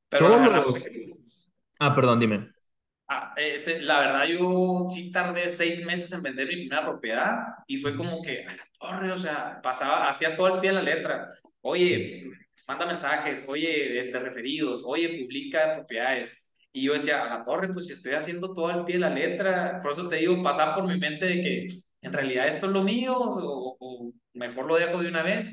Pero 0.08 0.28
la 0.28 0.38
verdad, 0.38 0.64
Ah, 1.78 1.94
perdón, 1.94 2.18
dime. 2.18 2.50
Ah, 3.08 3.34
este, 3.36 3.80
la 3.80 4.00
verdad, 4.00 4.26
yo 4.26 4.88
sí 4.90 5.12
tardé 5.12 5.48
seis 5.48 5.84
meses 5.84 6.12
en 6.12 6.22
vender 6.22 6.48
mi 6.48 6.56
primera 6.56 6.84
propiedad 6.84 7.36
y 7.66 7.76
fue 7.76 7.96
como 7.96 8.20
que, 8.20 8.44
a 8.44 8.56
la 8.56 8.66
torre, 8.78 9.12
o 9.12 9.18
sea, 9.18 9.60
pasaba, 9.62 10.08
hacía 10.08 10.34
todo 10.34 10.54
el 10.54 10.60
pie 10.60 10.70
de 10.70 10.76
la 10.76 10.82
letra. 10.82 11.30
Oye, 11.60 12.30
manda 12.66 12.86
mensajes, 12.86 13.46
oye, 13.48 13.98
este, 13.98 14.18
referidos, 14.18 14.82
oye, 14.84 15.20
publica 15.20 15.74
propiedades 15.76 16.43
y 16.74 16.82
yo 16.86 16.94
decía, 16.94 17.24
a 17.24 17.38
la 17.38 17.44
torre, 17.44 17.72
pues 17.72 17.86
si 17.86 17.92
estoy 17.94 18.14
haciendo 18.14 18.52
todo 18.52 18.66
al 18.66 18.84
pie 18.84 18.96
de 18.96 19.02
la 19.02 19.10
letra, 19.10 19.80
por 19.80 19.92
eso 19.92 20.08
te 20.08 20.16
digo, 20.16 20.42
pasaba 20.42 20.74
por 20.74 20.88
mi 20.88 20.98
mente 20.98 21.24
de 21.26 21.40
que 21.40 21.66
en 22.02 22.12
realidad 22.12 22.48
esto 22.48 22.66
es 22.66 22.72
lo 22.72 22.82
mío 22.82 23.14
o, 23.16 24.12
mejor 24.34 24.66
lo 24.66 24.76
dejo 24.76 25.00
de 25.00 25.08
una 25.08 25.22
vez. 25.22 25.46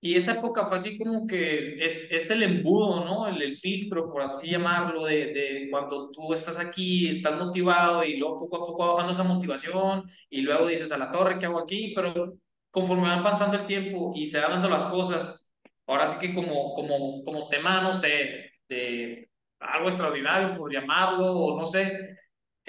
Y 0.00 0.14
esa 0.16 0.32
época 0.38 0.64
fue 0.66 0.76
así 0.78 0.96
como 0.98 1.26
que 1.26 1.84
es, 1.84 2.10
es 2.12 2.30
el 2.30 2.42
embudo, 2.42 3.04
¿no? 3.04 3.28
El, 3.28 3.42
el 3.42 3.56
filtro, 3.56 4.10
por 4.10 4.22
así 4.22 4.50
llamarlo, 4.50 5.04
de, 5.04 5.26
de, 5.34 5.68
cuando 5.70 6.10
tú 6.12 6.32
estás 6.32 6.58
aquí, 6.58 7.08
estás 7.08 7.36
motivado 7.38 8.04
y 8.04 8.16
luego 8.16 8.38
poco 8.38 8.56
a 8.56 8.60
poco 8.60 8.78
va 8.78 8.92
bajando 8.92 9.12
esa 9.12 9.24
motivación 9.24 10.04
y 10.30 10.42
luego 10.42 10.68
dices, 10.68 10.92
a 10.92 10.98
la 10.98 11.10
torre, 11.10 11.38
¿qué 11.38 11.46
hago 11.46 11.58
aquí? 11.60 11.92
Pero 11.94 12.34
conforme 12.70 13.08
van 13.08 13.22
pasando 13.24 13.56
el 13.58 13.66
tiempo 13.66 14.12
y 14.14 14.26
se 14.26 14.40
van 14.40 14.52
dando 14.52 14.68
las 14.70 14.86
cosas, 14.86 15.52
ahora 15.86 16.06
sí 16.06 16.18
que 16.20 16.34
como, 16.34 16.74
como, 16.74 17.22
como 17.24 17.48
tema, 17.48 17.82
no 17.82 17.92
sé, 17.92 18.52
de 18.68 19.27
algo 19.60 19.88
extraordinario, 19.88 20.56
por 20.56 20.72
llamarlo, 20.72 21.32
o 21.32 21.58
no 21.58 21.66
sé. 21.66 22.16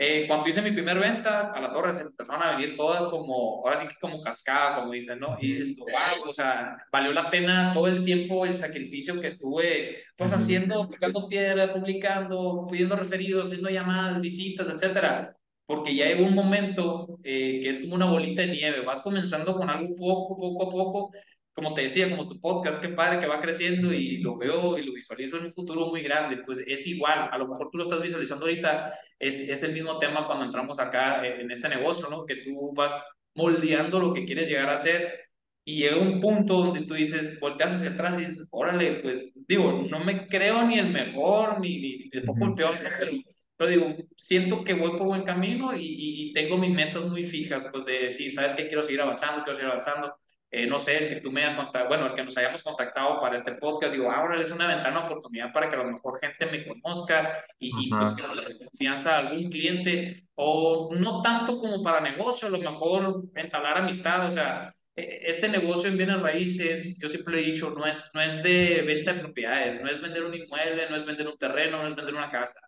Eh, 0.01 0.25
cuando 0.27 0.47
hice 0.47 0.61
mi 0.61 0.71
primer 0.71 0.97
venta, 0.97 1.51
a 1.51 1.59
la 1.59 1.73
torre 1.73 1.91
se 1.91 2.01
empezaron 2.03 2.41
a 2.41 2.55
venir 2.55 2.77
todas 2.77 3.05
como, 3.07 3.61
ahora 3.65 3.75
sí 3.75 3.85
que 3.85 3.95
como 3.99 4.21
cascada, 4.21 4.75
como 4.75 4.93
dicen, 4.93 5.19
¿no? 5.19 5.37
Y 5.41 5.47
dices, 5.47 5.77
wow, 5.77 6.29
o 6.29 6.31
sea, 6.31 6.77
valió 6.89 7.11
la 7.11 7.29
pena 7.29 7.71
todo 7.73 7.87
el 7.87 8.05
tiempo, 8.05 8.45
el 8.45 8.55
sacrificio 8.55 9.19
que 9.19 9.27
estuve, 9.27 10.03
pues, 10.15 10.31
haciendo, 10.31 10.83
aplicando 10.83 11.27
piedra, 11.27 11.73
publicando, 11.73 12.65
pidiendo 12.71 12.95
referidos, 12.95 13.47
haciendo 13.47 13.69
llamadas, 13.69 14.21
visitas, 14.21 14.69
etcétera. 14.69 15.35
Porque 15.65 15.93
ya 15.93 16.05
llegó 16.05 16.25
un 16.25 16.33
momento 16.33 17.19
eh, 17.23 17.59
que 17.61 17.69
es 17.69 17.81
como 17.81 17.95
una 17.95 18.09
bolita 18.09 18.41
de 18.41 18.47
nieve, 18.47 18.81
vas 18.85 19.01
comenzando 19.01 19.53
con 19.55 19.69
algo 19.69 19.95
poco, 19.95 20.37
poco 20.37 20.63
a 20.63 20.71
poco, 20.71 21.11
como 21.59 21.73
te 21.73 21.81
decía, 21.81 22.09
como 22.09 22.25
tu 22.25 22.39
podcast, 22.39 22.81
qué 22.81 22.87
padre 22.87 23.19
que 23.19 23.27
va 23.27 23.41
creciendo 23.41 23.91
y 23.91 24.19
lo 24.19 24.37
veo 24.37 24.77
y 24.77 24.85
lo 24.85 24.93
visualizo 24.93 25.35
en 25.37 25.43
un 25.43 25.51
futuro 25.51 25.87
muy 25.87 26.01
grande, 26.01 26.37
pues 26.45 26.59
es 26.65 26.87
igual, 26.87 27.27
a 27.29 27.37
lo 27.37 27.49
mejor 27.49 27.69
tú 27.69 27.79
lo 27.79 27.83
estás 27.83 28.01
visualizando 28.01 28.45
ahorita, 28.45 28.93
es, 29.19 29.41
es 29.41 29.61
el 29.63 29.73
mismo 29.73 29.97
tema 29.97 30.25
cuando 30.25 30.45
entramos 30.45 30.79
acá 30.79 31.25
en 31.25 31.51
este 31.51 31.67
negocio, 31.67 32.07
¿no? 32.09 32.25
Que 32.25 32.37
tú 32.37 32.73
vas 32.73 32.95
moldeando 33.35 33.99
lo 33.99 34.13
que 34.13 34.23
quieres 34.23 34.47
llegar 34.47 34.69
a 34.69 34.77
ser 34.77 35.19
y 35.65 35.79
llega 35.79 35.97
un 35.97 36.21
punto 36.21 36.59
donde 36.59 36.85
tú 36.85 36.93
dices, 36.93 37.37
volteas 37.41 37.73
hacia 37.73 37.89
atrás 37.89 38.17
y 38.17 38.25
dices, 38.25 38.47
órale, 38.53 39.01
pues 39.01 39.29
digo, 39.35 39.85
no 39.89 39.99
me 39.99 40.27
creo 40.27 40.65
ni 40.65 40.79
el 40.79 40.91
mejor, 40.91 41.59
ni, 41.59 41.77
ni, 41.81 42.09
ni 42.13 42.21
poco 42.21 42.45
el 42.45 42.53
peor, 42.53 42.79
pero 42.81 43.11
pero 43.57 43.71
digo, 43.71 43.93
siento 44.15 44.63
que 44.63 44.73
voy 44.73 44.91
por 44.91 45.07
buen 45.07 45.23
camino 45.23 45.75
y, 45.75 45.83
y, 46.29 46.31
tengo 46.31 46.57
mis 46.57 46.73
metas 46.73 47.03
muy 47.09 47.23
fijas, 47.23 47.67
pues 47.69 47.83
de 47.83 48.03
decir, 48.03 48.33
¿sabes 48.33 48.55
qué? 48.55 48.67
Quiero 48.69 48.81
seguir 48.81 49.01
avanzando, 49.01 49.43
quiero 49.43 49.55
seguir 49.55 49.67
avanzando. 49.67 50.15
Eh, 50.51 50.65
no 50.65 50.79
sé, 50.79 50.97
el 50.97 51.09
que 51.09 51.21
tú 51.21 51.31
me 51.31 51.43
hayas 51.43 51.53
contactado, 51.53 51.89
bueno, 51.89 52.07
el 52.07 52.13
que 52.15 52.23
nos 52.23 52.35
hayamos 52.35 52.63
contactado 52.63 53.21
para 53.21 53.35
este 53.35 53.51
podcast, 53.53 53.93
digo, 53.93 54.11
ahora 54.11 54.41
es 54.41 54.51
una 54.51 54.67
ventana 54.67 55.05
oportunidad 55.05 55.53
para 55.53 55.69
que 55.69 55.75
a 55.75 55.83
lo 55.83 55.91
mejor 55.91 56.19
gente 56.19 56.47
me 56.47 56.65
conozca 56.65 57.43
y, 57.59 57.71
y 57.85 57.89
pues 57.89 58.11
que 58.11 58.23
le 58.23 58.57
confianza 58.57 59.15
a 59.15 59.19
algún 59.19 59.51
cliente, 59.51 60.23
o 60.33 60.89
no 60.95 61.21
tanto 61.21 61.59
como 61.59 61.83
para 61.83 62.01
negocio, 62.01 62.47
a 62.47 62.51
lo 62.51 62.57
mejor 62.57 63.25
entablar 63.35 63.77
amistad, 63.77 64.25
o 64.25 64.31
sea, 64.31 64.73
e, 64.95 65.29
este 65.29 65.49
negocio 65.49 65.89
en 65.89 65.97
bienes 65.97 66.19
raíces, 66.19 66.99
yo 66.99 67.07
siempre 67.09 67.39
he 67.39 67.45
dicho, 67.45 67.69
no 67.69 67.85
es, 67.85 68.09
no 68.15 68.21
es 68.21 68.41
de 68.41 68.81
venta 68.81 69.13
de 69.13 69.19
propiedades, 69.19 69.79
no 69.79 69.87
es 69.87 70.01
vender 70.01 70.23
un 70.23 70.33
inmueble, 70.33 70.89
no 70.89 70.95
es 70.95 71.05
vender 71.05 71.27
un 71.27 71.37
terreno, 71.37 71.83
no 71.83 71.89
es 71.89 71.95
vender 71.95 72.15
una 72.15 72.31
casa. 72.31 72.59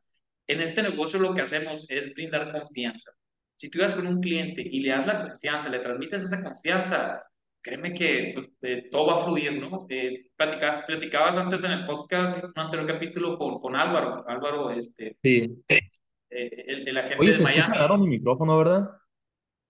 En 0.46 0.62
este 0.62 0.84
negocio 0.84 1.20
lo 1.20 1.34
que 1.34 1.42
hacemos 1.42 1.90
es 1.90 2.14
brindar 2.14 2.52
confianza. 2.52 3.12
Si 3.56 3.70
tú 3.70 3.80
vas 3.80 3.96
con 3.96 4.06
un 4.06 4.22
cliente 4.22 4.62
y 4.62 4.82
le 4.82 4.90
das 4.90 5.08
la 5.08 5.28
confianza, 5.28 5.70
le 5.70 5.80
transmites 5.80 6.24
esa 6.24 6.44
confianza, 6.44 7.24
créeme 7.62 7.94
que 7.94 8.32
pues, 8.34 8.50
eh, 8.62 8.90
todo 8.92 9.08
va 9.08 9.22
a 9.22 9.26
fluir, 9.26 9.54
¿no? 9.54 9.86
Eh, 9.90 10.28
platicabas, 10.36 10.84
platicabas, 10.84 11.38
antes 11.38 11.64
en 11.64 11.72
el 11.72 11.86
podcast, 11.86 12.38
en 12.44 12.50
un 12.50 12.60
anterior 12.60 12.88
capítulo, 12.88 13.38
con, 13.38 13.60
con 13.60 13.76
Álvaro. 13.76 14.24
Álvaro, 14.28 14.72
este. 14.72 15.18
Sí. 15.22 15.64
Eh, 15.68 15.82
el, 16.30 16.88
el, 16.88 16.98
agente 16.98 17.18
Oye, 17.20 17.32
de 17.32 17.38
se 17.38 17.44
Miami. 17.44 17.60
escucha 17.62 17.80
raro 17.80 17.98
mi 17.98 18.08
micrófono, 18.08 18.58
¿verdad? 18.58 18.90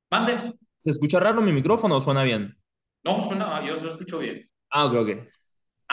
Mande. 0.09 0.53
¿Se 0.79 0.89
escucha 0.89 1.19
raro 1.19 1.41
mi 1.41 1.51
micrófono 1.51 1.97
o 1.97 2.01
suena 2.01 2.23
bien? 2.23 2.55
No, 3.03 3.21
suena, 3.21 3.65
yo 3.65 3.75
lo 3.75 3.87
escucho 3.87 4.19
bien. 4.19 4.49
Ah, 4.69 4.85
ok, 4.85 4.93
ok. 4.95 5.09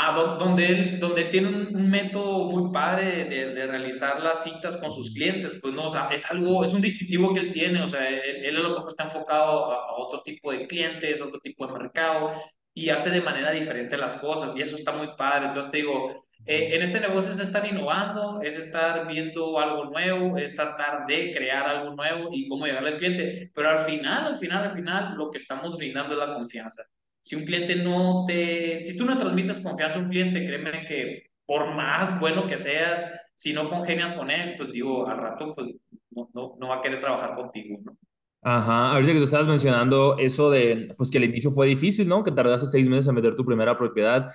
Ah, 0.00 0.12
donde 0.38 0.66
él, 0.66 1.00
donde 1.00 1.22
él 1.22 1.28
tiene 1.28 1.48
un, 1.48 1.90
método 1.90 2.44
muy 2.50 2.70
padre 2.72 3.24
de, 3.24 3.52
de, 3.52 3.66
realizar 3.66 4.22
las 4.22 4.44
citas 4.44 4.76
con 4.76 4.92
sus 4.92 5.12
clientes, 5.12 5.58
pues 5.60 5.74
no, 5.74 5.86
o 5.86 5.88
sea, 5.88 6.08
es 6.12 6.30
algo, 6.30 6.62
es 6.62 6.72
un 6.72 6.80
distintivo 6.80 7.34
que 7.34 7.40
él 7.40 7.52
tiene, 7.52 7.82
o 7.82 7.88
sea, 7.88 8.08
él, 8.08 8.44
él 8.44 8.56
a 8.58 8.60
lo 8.60 8.74
mejor 8.76 8.90
está 8.90 9.04
enfocado 9.04 9.72
a, 9.72 9.74
a, 9.74 9.96
otro 9.96 10.22
tipo 10.22 10.52
de 10.52 10.68
clientes, 10.68 11.20
a 11.20 11.24
otro 11.26 11.40
tipo 11.40 11.66
de 11.66 11.72
mercado, 11.72 12.30
y 12.72 12.90
hace 12.90 13.10
de 13.10 13.20
manera 13.22 13.50
diferente 13.50 13.96
las 13.96 14.18
cosas, 14.18 14.54
y 14.56 14.62
eso 14.62 14.76
está 14.76 14.92
muy 14.92 15.08
padre. 15.16 15.46
Entonces 15.46 15.72
te 15.72 15.78
digo, 15.78 16.24
eh, 16.46 16.76
en 16.76 16.82
este 16.82 17.00
negocio 17.00 17.32
es 17.32 17.40
estar 17.40 17.66
innovando, 17.66 18.40
es 18.42 18.56
estar 18.56 19.04
viendo 19.08 19.58
algo 19.58 19.86
nuevo, 19.86 20.36
es 20.38 20.54
tratar 20.54 21.06
de 21.08 21.32
crear 21.32 21.66
algo 21.66 21.94
nuevo 21.96 22.28
y 22.30 22.46
cómo 22.48 22.66
llegarle 22.66 22.90
al 22.90 22.96
cliente, 22.98 23.50
pero 23.52 23.70
al 23.70 23.80
final, 23.80 24.26
al 24.26 24.36
final, 24.36 24.64
al 24.64 24.74
final, 24.76 25.16
lo 25.16 25.28
que 25.30 25.38
estamos 25.38 25.76
brindando 25.76 26.12
es 26.12 26.18
la 26.20 26.34
confianza 26.34 26.84
si 27.28 27.36
un 27.36 27.44
cliente 27.44 27.76
no 27.76 28.24
te, 28.26 28.82
si 28.86 28.96
tú 28.96 29.04
no 29.04 29.18
transmites 29.18 29.60
confianza 29.60 29.98
a 29.98 30.02
un 30.02 30.08
cliente, 30.08 30.46
créeme 30.46 30.86
que 30.86 31.30
por 31.44 31.74
más 31.74 32.18
bueno 32.18 32.46
que 32.46 32.56
seas, 32.56 33.04
si 33.34 33.52
no 33.52 33.68
congenias 33.68 34.14
con 34.14 34.30
él, 34.30 34.54
pues 34.56 34.72
digo, 34.72 35.06
al 35.06 35.18
rato, 35.18 35.54
pues 35.54 35.68
no, 36.10 36.30
no, 36.32 36.56
no 36.58 36.68
va 36.68 36.76
a 36.76 36.80
querer 36.80 37.02
trabajar 37.02 37.34
contigo, 37.34 37.80
¿no? 37.84 37.98
Ajá, 38.40 38.92
ahorita 38.92 39.12
que 39.12 39.18
tú 39.18 39.24
estabas 39.24 39.46
mencionando 39.46 40.16
eso 40.16 40.50
de, 40.50 40.88
pues 40.96 41.10
que 41.10 41.18
el 41.18 41.24
inicio 41.24 41.50
fue 41.50 41.66
difícil, 41.66 42.08
¿no? 42.08 42.22
Que 42.22 42.32
tardaste 42.32 42.66
seis 42.66 42.88
meses 42.88 43.08
en 43.08 43.14
meter 43.14 43.36
tu 43.36 43.44
primera 43.44 43.76
propiedad. 43.76 44.28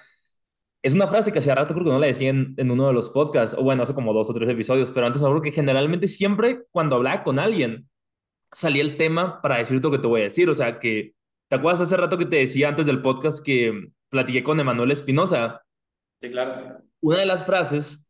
Es 0.84 0.94
una 0.94 1.08
frase 1.08 1.32
que 1.32 1.40
hace 1.40 1.56
rato 1.56 1.74
creo 1.74 1.86
que 1.86 1.92
no 1.94 2.00
la 2.00 2.06
decía 2.06 2.30
en, 2.30 2.54
en, 2.58 2.70
uno 2.70 2.86
de 2.86 2.94
los 2.94 3.10
podcasts, 3.10 3.58
o 3.58 3.64
bueno, 3.64 3.82
hace 3.82 3.96
como 3.96 4.14
dos 4.14 4.30
o 4.30 4.36
tres 4.36 4.48
episodios, 4.48 4.92
pero 4.92 5.08
antes 5.08 5.20
seguro 5.20 5.42
que 5.42 5.52
generalmente 5.52 6.08
siempre 6.08 6.68
cuando 6.70 6.98
hablaba 6.98 7.24
con 7.24 7.40
alguien 7.40 7.90
salía 8.52 8.84
el 8.84 8.98
tema 8.98 9.42
para 9.42 9.58
decirte 9.58 9.88
lo 9.88 9.92
que 9.92 9.98
te 9.98 10.08
voy 10.08 10.22
a 10.22 10.26
decir, 10.26 10.48
o 10.48 10.54
sea, 10.54 10.78
que 10.78 11.16
¿Te 11.54 11.58
acuerdas 11.58 11.82
hace 11.82 11.98
rato 11.98 12.18
que 12.18 12.26
te 12.26 12.38
decía 12.38 12.70
antes 12.70 12.88
del 12.88 13.04
podcast 13.04 13.46
que 13.46 13.92
platiqué 14.10 14.42
con 14.42 14.60
Emanuel 14.60 14.90
Espinosa? 14.90 15.64
Sí, 16.20 16.32
claro. 16.32 16.80
Una 17.00 17.20
de 17.20 17.28
las 17.28 17.46
frases 17.46 18.10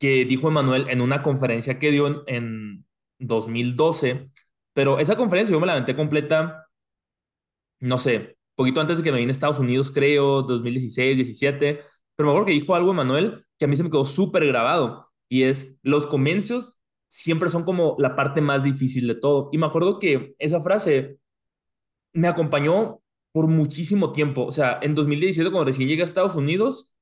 que 0.00 0.24
dijo 0.24 0.48
Emanuel 0.48 0.88
en 0.88 1.00
una 1.00 1.22
conferencia 1.22 1.78
que 1.78 1.92
dio 1.92 2.08
en, 2.08 2.22
en 2.26 2.86
2012, 3.20 4.32
pero 4.72 4.98
esa 4.98 5.14
conferencia 5.14 5.52
yo 5.52 5.60
me 5.60 5.66
la 5.68 5.74
aventé 5.74 5.94
completa, 5.94 6.66
no 7.78 7.98
sé, 7.98 8.36
poquito 8.56 8.80
antes 8.80 8.98
de 8.98 9.04
que 9.04 9.12
me 9.12 9.18
vine 9.18 9.30
a 9.30 9.34
Estados 9.34 9.60
Unidos, 9.60 9.92
creo, 9.92 10.42
2016, 10.42 11.14
17, 11.14 11.82
pero 12.16 12.26
me 12.26 12.32
acuerdo 12.32 12.46
que 12.46 12.52
dijo 12.52 12.74
algo 12.74 12.90
Emanuel 12.90 13.46
que 13.60 13.66
a 13.66 13.68
mí 13.68 13.76
se 13.76 13.84
me 13.84 13.90
quedó 13.90 14.04
súper 14.04 14.44
grabado 14.44 15.12
y 15.28 15.44
es, 15.44 15.76
los 15.82 16.08
comienzos 16.08 16.80
siempre 17.06 17.48
son 17.48 17.62
como 17.62 17.94
la 18.00 18.16
parte 18.16 18.40
más 18.40 18.64
difícil 18.64 19.06
de 19.06 19.14
todo. 19.14 19.50
Y 19.52 19.58
me 19.58 19.66
acuerdo 19.66 20.00
que 20.00 20.34
esa 20.40 20.60
frase 20.60 21.20
me 22.16 22.28
acompañó 22.28 23.00
por 23.32 23.46
muchísimo 23.46 24.12
tiempo. 24.12 24.46
O 24.46 24.50
sea, 24.50 24.78
en 24.80 24.94
2017, 24.94 25.50
cuando 25.50 25.66
recién 25.66 25.88
llegué 25.88 26.02
a 26.02 26.06
Estados 26.06 26.34
Unidos, 26.34 26.96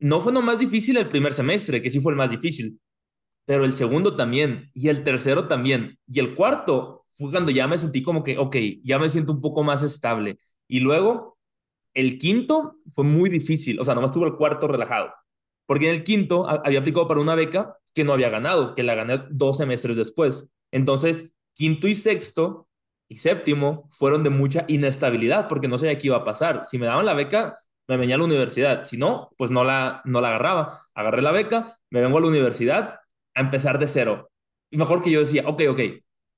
no 0.00 0.20
fue 0.20 0.32
lo 0.32 0.42
más 0.42 0.58
difícil 0.58 0.96
el 0.96 1.08
primer 1.08 1.32
semestre, 1.32 1.80
que 1.80 1.90
sí 1.90 2.00
fue 2.00 2.12
el 2.12 2.18
más 2.18 2.30
difícil, 2.30 2.80
pero 3.46 3.64
el 3.64 3.72
segundo 3.72 4.16
también, 4.16 4.70
y 4.74 4.88
el 4.88 5.04
tercero 5.04 5.46
también, 5.46 5.98
y 6.08 6.18
el 6.18 6.34
cuarto 6.34 7.06
fue 7.12 7.30
cuando 7.30 7.52
ya 7.52 7.68
me 7.68 7.78
sentí 7.78 8.02
como 8.02 8.24
que, 8.24 8.36
ok, 8.36 8.56
ya 8.82 8.98
me 8.98 9.08
siento 9.08 9.32
un 9.32 9.40
poco 9.40 9.62
más 9.62 9.84
estable. 9.84 10.38
Y 10.66 10.80
luego, 10.80 11.38
el 11.94 12.18
quinto 12.18 12.74
fue 12.92 13.04
muy 13.04 13.30
difícil, 13.30 13.78
o 13.78 13.84
sea, 13.84 13.94
nomás 13.94 14.10
tuve 14.10 14.26
el 14.26 14.34
cuarto 14.34 14.66
relajado, 14.66 15.12
porque 15.64 15.88
en 15.88 15.94
el 15.94 16.02
quinto 16.02 16.48
había 16.48 16.80
aplicado 16.80 17.06
para 17.06 17.20
una 17.20 17.36
beca 17.36 17.76
que 17.94 18.02
no 18.02 18.12
había 18.12 18.28
ganado, 18.28 18.74
que 18.74 18.82
la 18.82 18.96
gané 18.96 19.22
dos 19.30 19.58
semestres 19.58 19.96
después. 19.96 20.48
Entonces, 20.72 21.32
quinto 21.54 21.86
y 21.86 21.94
sexto 21.94 22.65
y 23.08 23.18
séptimo 23.18 23.88
fueron 23.90 24.22
de 24.24 24.30
mucha 24.30 24.64
inestabilidad 24.68 25.48
porque 25.48 25.68
no 25.68 25.78
sabía 25.78 25.98
qué 25.98 26.08
iba 26.08 26.16
a 26.16 26.24
pasar. 26.24 26.64
Si 26.64 26.78
me 26.78 26.86
daban 26.86 27.06
la 27.06 27.14
beca, 27.14 27.58
me 27.88 27.96
venía 27.96 28.16
a 28.16 28.18
la 28.18 28.24
universidad. 28.24 28.84
Si 28.84 28.96
no, 28.96 29.30
pues 29.36 29.50
no 29.50 29.64
la, 29.64 30.02
no 30.04 30.20
la 30.20 30.28
agarraba. 30.28 30.80
Agarré 30.94 31.22
la 31.22 31.32
beca, 31.32 31.66
me 31.90 32.00
vengo 32.00 32.18
a 32.18 32.20
la 32.20 32.28
universidad 32.28 33.00
a 33.34 33.40
empezar 33.40 33.78
de 33.78 33.88
cero. 33.88 34.30
Y 34.70 34.76
mejor 34.76 35.02
que 35.02 35.10
yo 35.10 35.20
decía, 35.20 35.44
ok, 35.46 35.62
ok, 35.70 35.80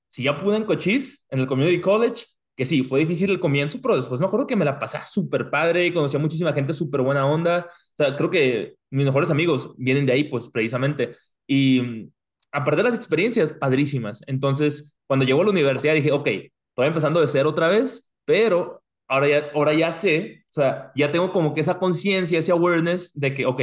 si 0.07 0.23
ya 0.23 0.37
pude 0.37 0.57
en 0.57 0.63
Cochise, 0.65 1.19
en 1.29 1.39
el 1.39 1.47
Community 1.47 1.81
College, 1.81 2.25
que 2.55 2.65
sí, 2.65 2.83
fue 2.83 2.99
difícil 2.99 3.29
el 3.31 3.39
comienzo, 3.39 3.79
pero 3.81 3.95
después 3.95 4.19
me 4.19 4.25
acuerdo 4.27 4.45
que 4.45 4.55
me 4.55 4.65
la 4.65 4.77
pasé 4.77 4.99
súper 5.05 5.49
padre 5.49 5.93
conocí 5.93 6.17
a 6.17 6.19
muchísima 6.19 6.51
gente 6.51 6.73
súper 6.73 7.01
buena 7.01 7.25
onda. 7.25 7.65
O 7.69 7.93
sea, 7.95 8.17
creo 8.17 8.29
que 8.29 8.75
mis 8.89 9.05
mejores 9.05 9.31
amigos 9.31 9.71
vienen 9.77 10.05
de 10.05 10.13
ahí, 10.13 10.25
pues 10.25 10.49
precisamente. 10.49 11.15
Y 11.47 12.09
aparte 12.51 12.77
de 12.77 12.83
las 12.83 12.95
experiencias, 12.95 13.53
padrísimas. 13.53 14.21
Entonces, 14.27 14.97
cuando 15.07 15.25
llegó 15.25 15.41
a 15.41 15.45
la 15.45 15.51
universidad 15.51 15.93
dije, 15.93 16.11
ok, 16.11 16.27
estoy 16.69 16.87
empezando 16.87 17.19
de 17.19 17.27
cero 17.27 17.49
otra 17.49 17.67
vez, 17.67 18.11
pero 18.25 18.81
ahora 19.07 19.27
ya, 19.27 19.51
ahora 19.53 19.73
ya 19.73 19.91
sé, 19.91 20.43
o 20.51 20.53
sea, 20.53 20.91
ya 20.95 21.11
tengo 21.11 21.31
como 21.31 21.53
que 21.53 21.61
esa 21.61 21.77
conciencia, 21.77 22.39
ese 22.39 22.51
awareness 22.51 23.19
de 23.19 23.33
que, 23.33 23.45
ok, 23.45 23.61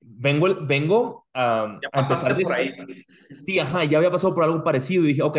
vengo, 0.00 0.46
vengo 0.66 1.26
a, 1.34 1.78
ya 1.82 1.88
a 1.92 2.00
empezar 2.00 2.40
por 2.40 2.54
ahí. 2.54 2.72
Sí, 3.46 3.58
ajá, 3.58 3.84
ya 3.84 3.98
había 3.98 4.10
pasado 4.10 4.34
por 4.34 4.44
algo 4.44 4.62
parecido 4.62 5.04
y 5.04 5.08
dije, 5.08 5.22
ok, 5.22 5.38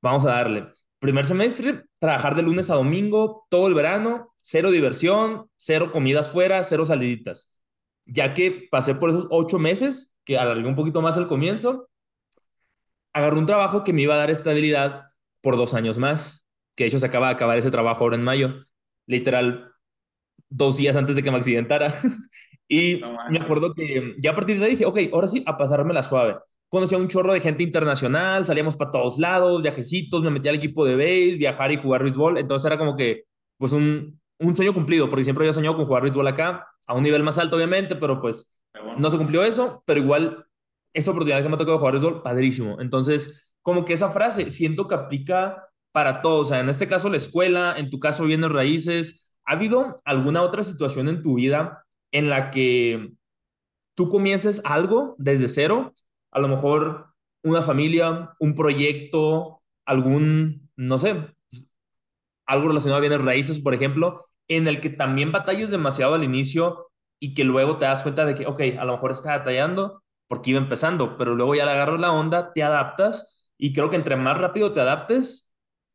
vamos 0.00 0.24
a 0.24 0.30
darle. 0.30 0.68
Primer 0.98 1.26
semestre, 1.26 1.84
trabajar 1.98 2.34
de 2.34 2.42
lunes 2.42 2.70
a 2.70 2.76
domingo, 2.76 3.46
todo 3.50 3.66
el 3.66 3.74
verano, 3.74 4.32
cero 4.40 4.70
diversión, 4.70 5.50
cero 5.56 5.90
comidas 5.92 6.30
fuera, 6.30 6.62
cero 6.64 6.84
saliditas. 6.84 7.50
Ya 8.06 8.32
que 8.34 8.68
pasé 8.70 8.94
por 8.94 9.10
esos 9.10 9.26
ocho 9.30 9.58
meses, 9.58 10.14
que 10.24 10.38
alargué 10.38 10.68
un 10.68 10.74
poquito 10.74 11.02
más 11.02 11.16
el 11.16 11.26
comienzo, 11.26 11.88
agarré 13.12 13.38
un 13.38 13.46
trabajo 13.46 13.84
que 13.84 13.92
me 13.92 14.02
iba 14.02 14.14
a 14.14 14.18
dar 14.18 14.30
estabilidad 14.30 15.06
por 15.40 15.56
dos 15.56 15.74
años 15.74 15.98
más 15.98 16.43
que 16.74 16.84
de 16.84 16.88
hecho 16.88 16.98
se 16.98 17.06
acaba 17.06 17.28
de 17.28 17.34
acabar 17.34 17.58
ese 17.58 17.70
trabajo 17.70 18.04
ahora 18.04 18.16
en 18.16 18.22
mayo, 18.24 18.66
literal 19.06 19.72
dos 20.48 20.76
días 20.76 20.96
antes 20.96 21.16
de 21.16 21.22
que 21.22 21.30
me 21.30 21.38
accidentara. 21.38 21.92
y 22.68 22.96
no 22.96 23.16
me 23.30 23.38
acuerdo 23.38 23.74
que 23.74 24.14
ya 24.18 24.30
a 24.30 24.34
partir 24.34 24.58
de 24.58 24.66
ahí 24.66 24.70
dije, 24.72 24.86
ok, 24.86 24.98
ahora 25.12 25.28
sí, 25.28 25.42
a 25.46 25.56
pasarme 25.56 25.94
la 25.94 26.02
suave. 26.02 26.36
Conocí 26.68 26.94
a 26.94 26.98
un 26.98 27.08
chorro 27.08 27.32
de 27.32 27.40
gente 27.40 27.62
internacional, 27.62 28.44
salíamos 28.44 28.76
para 28.76 28.90
todos 28.90 29.18
lados, 29.18 29.62
viajecitos, 29.62 30.22
me 30.22 30.30
metí 30.30 30.48
al 30.48 30.56
equipo 30.56 30.84
de 30.84 30.96
base, 30.96 31.36
viajar 31.38 31.70
y 31.72 31.76
jugar 31.76 32.02
béisbol. 32.02 32.38
Entonces 32.38 32.66
era 32.66 32.78
como 32.78 32.96
que, 32.96 33.24
pues, 33.58 33.72
un, 33.72 34.20
un 34.38 34.56
sueño 34.56 34.74
cumplido, 34.74 35.08
porque 35.08 35.24
siempre 35.24 35.44
había 35.44 35.52
soñado 35.52 35.76
con 35.76 35.86
jugar 35.86 36.02
béisbol 36.02 36.26
acá, 36.26 36.66
a 36.86 36.94
un 36.94 37.02
nivel 37.02 37.22
más 37.22 37.38
alto, 37.38 37.56
obviamente, 37.56 37.96
pero 37.96 38.20
pues 38.20 38.48
bueno. 38.72 38.96
no 38.98 39.10
se 39.10 39.18
cumplió 39.18 39.44
eso, 39.44 39.82
pero 39.86 40.00
igual, 40.00 40.46
esa 40.92 41.10
oportunidad 41.12 41.42
que 41.42 41.48
me 41.48 41.56
tocó 41.56 41.78
jugar 41.78 41.94
béisbol, 41.94 42.22
padrísimo. 42.22 42.80
Entonces, 42.80 43.54
como 43.62 43.84
que 43.84 43.92
esa 43.92 44.10
frase 44.10 44.50
siento 44.50 44.88
que 44.88 44.94
aplica 44.94 45.68
para 45.94 46.22
todos. 46.22 46.48
O 46.48 46.50
sea, 46.50 46.60
en 46.60 46.68
este 46.68 46.88
caso 46.88 47.08
la 47.08 47.18
escuela, 47.18 47.76
en 47.78 47.88
tu 47.88 48.00
caso 48.00 48.24
bienes 48.24 48.50
raíces. 48.50 49.32
¿Ha 49.46 49.52
habido 49.52 49.96
alguna 50.04 50.42
otra 50.42 50.64
situación 50.64 51.08
en 51.08 51.22
tu 51.22 51.34
vida 51.36 51.86
en 52.10 52.30
la 52.30 52.50
que 52.50 53.12
tú 53.94 54.08
comiences 54.08 54.60
algo 54.64 55.14
desde 55.18 55.48
cero? 55.48 55.94
A 56.32 56.40
lo 56.40 56.48
mejor 56.48 57.14
una 57.44 57.62
familia, 57.62 58.34
un 58.40 58.56
proyecto, 58.56 59.62
algún, 59.86 60.68
no 60.76 60.98
sé, 60.98 61.28
algo 62.46 62.68
relacionado 62.68 62.98
a 62.98 63.00
bienes 63.00 63.22
raíces, 63.22 63.60
por 63.60 63.74
ejemplo, 63.74 64.20
en 64.48 64.66
el 64.66 64.80
que 64.80 64.90
también 64.90 65.30
batalles 65.30 65.70
demasiado 65.70 66.14
al 66.14 66.24
inicio 66.24 66.90
y 67.20 67.34
que 67.34 67.44
luego 67.44 67.78
te 67.78 67.84
das 67.84 68.02
cuenta 68.02 68.24
de 68.24 68.34
que, 68.34 68.46
ok, 68.46 68.60
a 68.78 68.84
lo 68.84 68.94
mejor 68.94 69.12
está 69.12 69.36
batallando 69.38 70.02
porque 70.26 70.50
iba 70.50 70.58
empezando, 70.58 71.16
pero 71.16 71.36
luego 71.36 71.54
ya 71.54 71.66
le 71.66 71.72
agarras 71.72 72.00
la 72.00 72.12
onda, 72.12 72.52
te 72.52 72.64
adaptas 72.64 73.50
y 73.56 73.72
creo 73.72 73.90
que 73.90 73.96
entre 73.96 74.16
más 74.16 74.38
rápido 74.38 74.72
te 74.72 74.80
adaptes, 74.80 75.53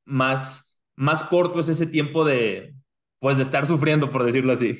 más, 0.09 0.79
más 0.95 1.23
corto 1.23 1.59
es 1.59 1.69
ese 1.69 1.87
tiempo 1.87 2.25
de, 2.25 2.73
pues, 3.19 3.37
de 3.37 3.43
estar 3.43 3.65
sufriendo, 3.65 4.09
por 4.11 4.23
decirlo 4.25 4.53
así. 4.53 4.75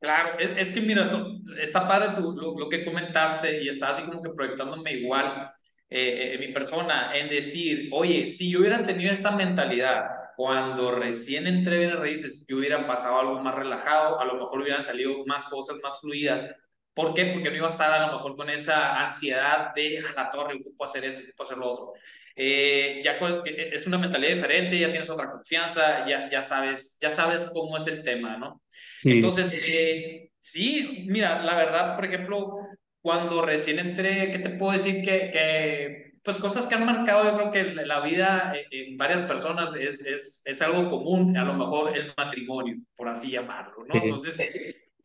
Claro, 0.00 0.38
es, 0.38 0.68
es 0.68 0.74
que 0.74 0.80
mira, 0.82 1.10
tú, 1.10 1.42
está 1.60 1.88
padre 1.88 2.10
tú, 2.14 2.32
lo, 2.32 2.58
lo, 2.58 2.68
que 2.68 2.84
comentaste 2.84 3.62
y 3.62 3.68
está 3.68 3.90
así 3.90 4.02
como 4.04 4.22
que 4.22 4.30
proyectándome 4.30 4.92
igual. 4.92 5.50
eh, 5.88 6.34
en 6.34 6.40
mi 6.40 6.52
persona 6.52 7.16
en 7.16 7.28
decir, 7.28 7.88
oye, 7.92 8.26
si 8.26 8.50
yo 8.50 8.60
hubiera 8.60 8.84
tenido 8.84 9.12
esta 9.12 9.30
mentalidad 9.32 10.06
cuando 10.36 10.92
recién 10.92 11.46
entré 11.46 11.84
en 11.84 11.96
raíces, 11.98 12.44
yo 12.48 12.58
hubiera 12.58 12.86
pasado 12.86 13.20
algo 13.20 13.40
más 13.42 13.54
relajado, 13.54 14.20
a 14.20 14.24
lo 14.26 14.34
mejor 14.34 14.60
hubieran 14.62 14.82
salido 14.82 15.24
más 15.26 15.46
cosas 15.48 15.78
más 15.82 16.00
fluidas. 16.00 16.50
¿Por 16.94 17.14
qué? 17.14 17.26
Porque 17.26 17.50
no 17.50 17.56
iba 17.56 17.66
a 17.66 17.70
estar 17.70 17.92
a 17.92 18.06
lo 18.06 18.12
mejor 18.14 18.36
con 18.36 18.50
esa 18.50 18.96
ansiedad 19.02 19.72
de 19.74 20.00
a 20.00 20.12
la 20.14 20.30
torre, 20.30 20.56
ocupo 20.60 20.84
hacer 20.84 21.04
esto, 21.04 21.22
ocupo 21.24 21.42
hacer 21.44 21.58
lo 21.58 21.66
otro. 21.72 21.92
Eh, 22.38 23.00
ya 23.02 23.16
e, 23.16 23.50
e, 23.50 23.74
es 23.74 23.86
una 23.86 23.96
mentalidad 23.96 24.34
diferente, 24.34 24.78
ya 24.78 24.90
tienes 24.90 25.08
otra 25.08 25.30
confianza, 25.30 26.06
ya, 26.06 26.28
ya, 26.28 26.42
sabes, 26.42 26.98
ya 27.00 27.08
sabes 27.08 27.50
cómo 27.54 27.78
es 27.78 27.86
el 27.86 28.04
tema, 28.04 28.36
¿no? 28.36 28.60
Entonces, 29.02 29.54
eh, 29.54 30.30
sí, 30.38 31.06
mira, 31.08 31.42
la 31.42 31.56
verdad, 31.56 31.96
por 31.96 32.04
ejemplo, 32.04 32.58
cuando 33.00 33.40
recién 33.40 33.78
entré, 33.78 34.30
¿qué 34.30 34.38
te 34.38 34.50
puedo 34.50 34.72
decir? 34.72 35.02
Que, 35.02 35.30
que 35.30 36.06
pues 36.22 36.36
cosas 36.36 36.66
que 36.66 36.74
han 36.74 36.84
marcado, 36.84 37.24
yo 37.24 37.36
creo 37.36 37.50
que 37.52 37.74
la 37.86 38.00
vida 38.00 38.52
en 38.70 38.98
varias 38.98 39.22
personas 39.22 39.74
es, 39.74 40.04
es, 40.04 40.42
es 40.44 40.60
algo 40.60 40.90
común, 40.90 41.36
a 41.38 41.44
lo 41.44 41.54
mejor 41.54 41.96
el 41.96 42.12
matrimonio, 42.16 42.76
por 42.96 43.08
así 43.08 43.30
llamarlo, 43.30 43.84
¿no? 43.86 43.94
Entonces, 43.94 44.38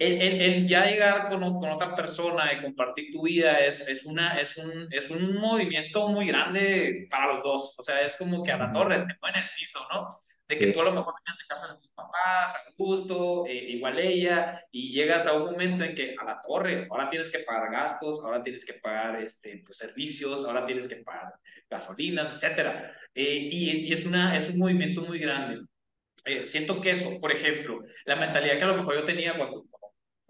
el, 0.02 0.42
el, 0.42 0.68
ya 0.68 0.86
llegar 0.86 1.30
con, 1.30 1.42
con, 1.60 1.70
otra 1.70 1.96
persona 1.96 2.52
y 2.52 2.62
compartir 2.64 3.12
tu 3.12 3.24
vida 3.24 3.60
es, 3.60 3.88
es, 3.88 4.04
una, 4.06 4.40
es, 4.40 4.58
un, 4.58 4.88
es 4.92 5.12
un 5.12 5.36
movimiento 5.36 6.08
muy 6.08 6.26
grande 6.28 7.08
para 7.10 7.34
los 7.34 7.44
dos. 7.44 7.76
O 7.78 7.84
sea, 7.84 8.02
es 8.02 8.16
como 8.16 8.44
que 8.44 8.52
a 8.52 8.58
la 8.58 8.72
torre, 8.72 9.06
te 9.06 9.16
ponen 9.20 9.44
el 9.44 9.50
piso, 9.56 9.80
¿no? 9.94 10.08
De 10.48 10.58
que 10.58 10.68
tú 10.68 10.82
a 10.82 10.86
lo 10.86 10.92
mejor 10.92 11.14
venías 11.24 11.38
de 11.38 11.46
casa 11.48 11.74
de 11.74 11.80
tus 11.80 11.92
papás, 11.92 12.56
a 12.56 12.72
gusto, 12.76 13.46
eh, 13.46 13.54
igual 13.54 14.00
ella, 14.00 14.66
y 14.72 14.92
llegas 14.92 15.28
a 15.28 15.34
un 15.34 15.52
momento 15.52 15.84
en 15.84 15.94
que 15.94 16.16
a 16.20 16.26
la 16.26 16.42
torre, 16.42 16.88
ahora 16.90 17.08
tienes 17.08 17.30
que 17.30 17.40
pagar 17.40 17.72
gastos, 17.72 18.22
ahora 18.26 18.44
tienes 18.44 18.66
que 18.66 18.74
pagar 18.74 19.22
este, 19.22 19.62
pues, 19.64 19.78
servicios, 19.78 20.46
ahora 20.46 20.66
tienes 20.66 20.88
que 20.88 20.98
pagar 20.98 21.34
gasolinas, 21.70 22.34
etcétera. 22.34 22.92
Eh, 23.14 23.50
y, 23.52 23.88
y, 23.88 23.94
es, 23.94 24.06
una, 24.06 24.36
es 24.36 24.50
un 24.50 24.58
movimiento 24.58 25.02
muy 25.02 25.20
grande. 25.20 25.62
Eh, 26.26 26.44
siento 26.44 26.82
que 26.82 26.92
eso, 26.92 27.20
por 27.20 27.32
ejemplo, 27.32 27.82
la 28.06 28.16
mentalidad 28.16 28.58
que 28.58 28.64
a 28.64 28.68
lo 28.68 28.78
mejor 28.78 28.96
yo 28.96 29.04
tenía 29.04 29.38
cuando, 29.38 29.66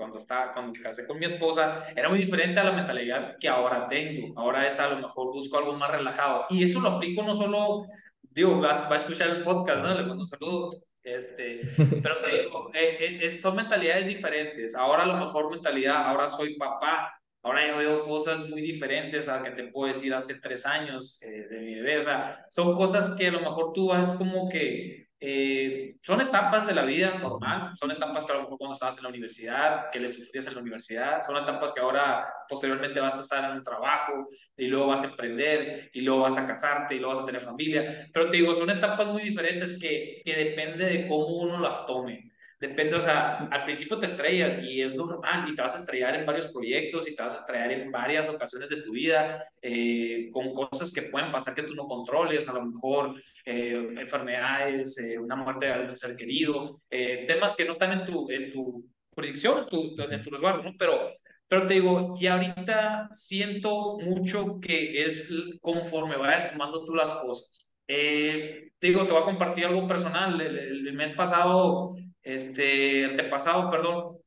cuando, 0.01 0.17
estaba, 0.17 0.51
cuando 0.51 0.71
me 0.71 0.81
casé 0.81 1.05
con 1.05 1.19
mi 1.19 1.27
esposa, 1.27 1.85
era 1.95 2.09
muy 2.09 2.17
diferente 2.17 2.59
a 2.59 2.63
la 2.63 2.71
mentalidad 2.71 3.37
que 3.39 3.47
ahora 3.47 3.87
tengo. 3.87 4.33
Ahora 4.35 4.65
es 4.65 4.79
a 4.79 4.89
lo 4.89 4.97
mejor 4.97 5.31
busco 5.31 5.59
algo 5.59 5.73
más 5.73 5.91
relajado. 5.91 6.45
Y 6.49 6.63
eso 6.63 6.81
lo 6.81 6.89
aplico 6.89 7.21
no 7.21 7.35
solo, 7.35 7.85
digo, 8.23 8.59
va, 8.59 8.87
va 8.87 8.93
a 8.93 8.95
escuchar 8.95 9.29
el 9.29 9.43
podcast, 9.43 9.77
¿no? 9.77 9.93
Le 9.93 10.01
mando 10.01 10.23
un 10.23 10.27
saludo. 10.27 10.71
Este, 11.03 11.61
pero 12.01 12.17
te 12.17 12.41
digo, 12.41 12.71
eh, 12.73 13.19
eh, 13.21 13.29
son 13.29 13.55
mentalidades 13.57 14.07
diferentes. 14.07 14.73
Ahora 14.73 15.03
a 15.03 15.05
lo 15.05 15.17
mejor 15.17 15.51
mentalidad, 15.51 16.07
ahora 16.07 16.27
soy 16.27 16.55
papá, 16.55 17.13
ahora 17.43 17.67
ya 17.67 17.75
veo 17.75 18.03
cosas 18.03 18.49
muy 18.49 18.61
diferentes 18.61 19.29
a 19.29 19.43
que 19.43 19.51
te 19.51 19.65
puedo 19.65 19.93
decir 19.93 20.15
hace 20.15 20.33
tres 20.41 20.65
años 20.65 21.21
eh, 21.21 21.47
de 21.47 21.59
mi 21.59 21.75
bebé. 21.75 21.99
O 21.99 22.03
sea, 22.03 22.43
son 22.49 22.73
cosas 22.73 23.15
que 23.15 23.27
a 23.27 23.31
lo 23.31 23.41
mejor 23.41 23.73
tú 23.73 23.89
vas 23.89 24.15
como 24.15 24.49
que 24.49 25.10
eh, 25.23 25.97
son 26.01 26.19
etapas 26.19 26.65
de 26.65 26.73
la 26.73 26.83
vida 26.83 27.19
normal, 27.19 27.73
son 27.77 27.91
etapas 27.91 28.25
que 28.25 28.31
a 28.31 28.35
lo 28.37 28.41
mejor 28.41 28.57
cuando 28.57 28.73
estabas 28.73 28.97
en 28.97 29.03
la 29.03 29.09
universidad, 29.09 29.91
que 29.91 29.99
le 29.99 30.09
sufrías 30.09 30.47
en 30.47 30.55
la 30.55 30.61
universidad, 30.61 31.21
son 31.21 31.37
etapas 31.37 31.71
que 31.73 31.79
ahora 31.79 32.25
posteriormente 32.49 32.99
vas 32.99 33.17
a 33.17 33.21
estar 33.21 33.51
en 33.51 33.57
un 33.57 33.63
trabajo 33.63 34.25
y 34.57 34.65
luego 34.65 34.87
vas 34.87 35.03
a 35.03 35.05
emprender 35.07 35.91
y 35.93 36.01
luego 36.01 36.21
vas 36.21 36.37
a 36.37 36.47
casarte 36.47 36.95
y 36.95 36.99
luego 36.99 37.13
vas 37.13 37.23
a 37.23 37.27
tener 37.27 37.41
familia, 37.41 38.09
pero 38.11 38.31
te 38.31 38.37
digo, 38.37 38.51
son 38.55 38.71
etapas 38.71 39.07
muy 39.07 39.21
diferentes 39.21 39.77
que, 39.79 40.23
que 40.25 40.35
depende 40.35 40.85
de 40.85 41.07
cómo 41.07 41.27
uno 41.27 41.59
las 41.59 41.85
tome. 41.85 42.30
Depende, 42.61 42.95
o 42.95 43.01
sea, 43.01 43.47
al 43.47 43.63
principio 43.63 43.97
te 43.97 44.05
estrellas 44.05 44.61
y 44.61 44.83
es 44.83 44.93
normal 44.93 45.49
y 45.49 45.55
te 45.55 45.63
vas 45.63 45.73
a 45.73 45.79
estrellar 45.79 46.13
en 46.13 46.27
varios 46.27 46.45
proyectos 46.49 47.09
y 47.09 47.15
te 47.15 47.23
vas 47.23 47.33
a 47.33 47.37
estrellar 47.37 47.71
en 47.71 47.91
varias 47.91 48.29
ocasiones 48.29 48.69
de 48.69 48.83
tu 48.83 48.91
vida 48.91 49.43
eh, 49.63 50.29
con 50.31 50.51
cosas 50.51 50.93
que 50.93 51.01
pueden 51.01 51.31
pasar 51.31 51.55
que 51.55 51.63
tú 51.63 51.73
no 51.73 51.87
controles, 51.87 52.47
a 52.47 52.53
lo 52.53 52.63
mejor 52.63 53.15
eh, 53.45 53.95
enfermedades, 53.97 54.95
eh, 54.99 55.17
una 55.17 55.35
muerte 55.37 55.65
de 55.65 55.71
algún 55.71 55.95
ser 55.95 56.15
querido, 56.15 56.79
temas 56.87 57.55
que 57.55 57.65
no 57.65 57.71
están 57.71 57.93
en 57.93 58.05
tu, 58.05 58.29
en 58.29 58.51
tu 58.51 58.87
jurisdicción, 59.15 59.65
tu, 59.67 59.95
en 59.99 60.21
tu 60.21 60.29
resguardo, 60.29 60.61
¿no? 60.61 60.75
Pero, 60.77 60.99
pero 61.47 61.65
te 61.65 61.73
digo 61.73 62.13
que 62.13 62.29
ahorita 62.29 63.09
siento 63.11 63.97
mucho 63.97 64.59
que 64.59 65.03
es 65.03 65.27
conforme 65.61 66.15
vayas 66.15 66.51
tomando 66.51 66.85
tú 66.85 66.93
las 66.93 67.11
cosas. 67.11 67.75
te 67.87 68.71
digo, 68.79 69.07
te 69.07 69.13
voy 69.13 69.23
a 69.23 69.25
compartir 69.25 69.65
algo 69.65 69.87
personal. 69.87 70.39
el 70.39 70.93
mes 70.93 71.11
pasado 71.13 71.95
este, 72.23 73.05
antepasado, 73.05 73.69
perdón, 73.69 74.17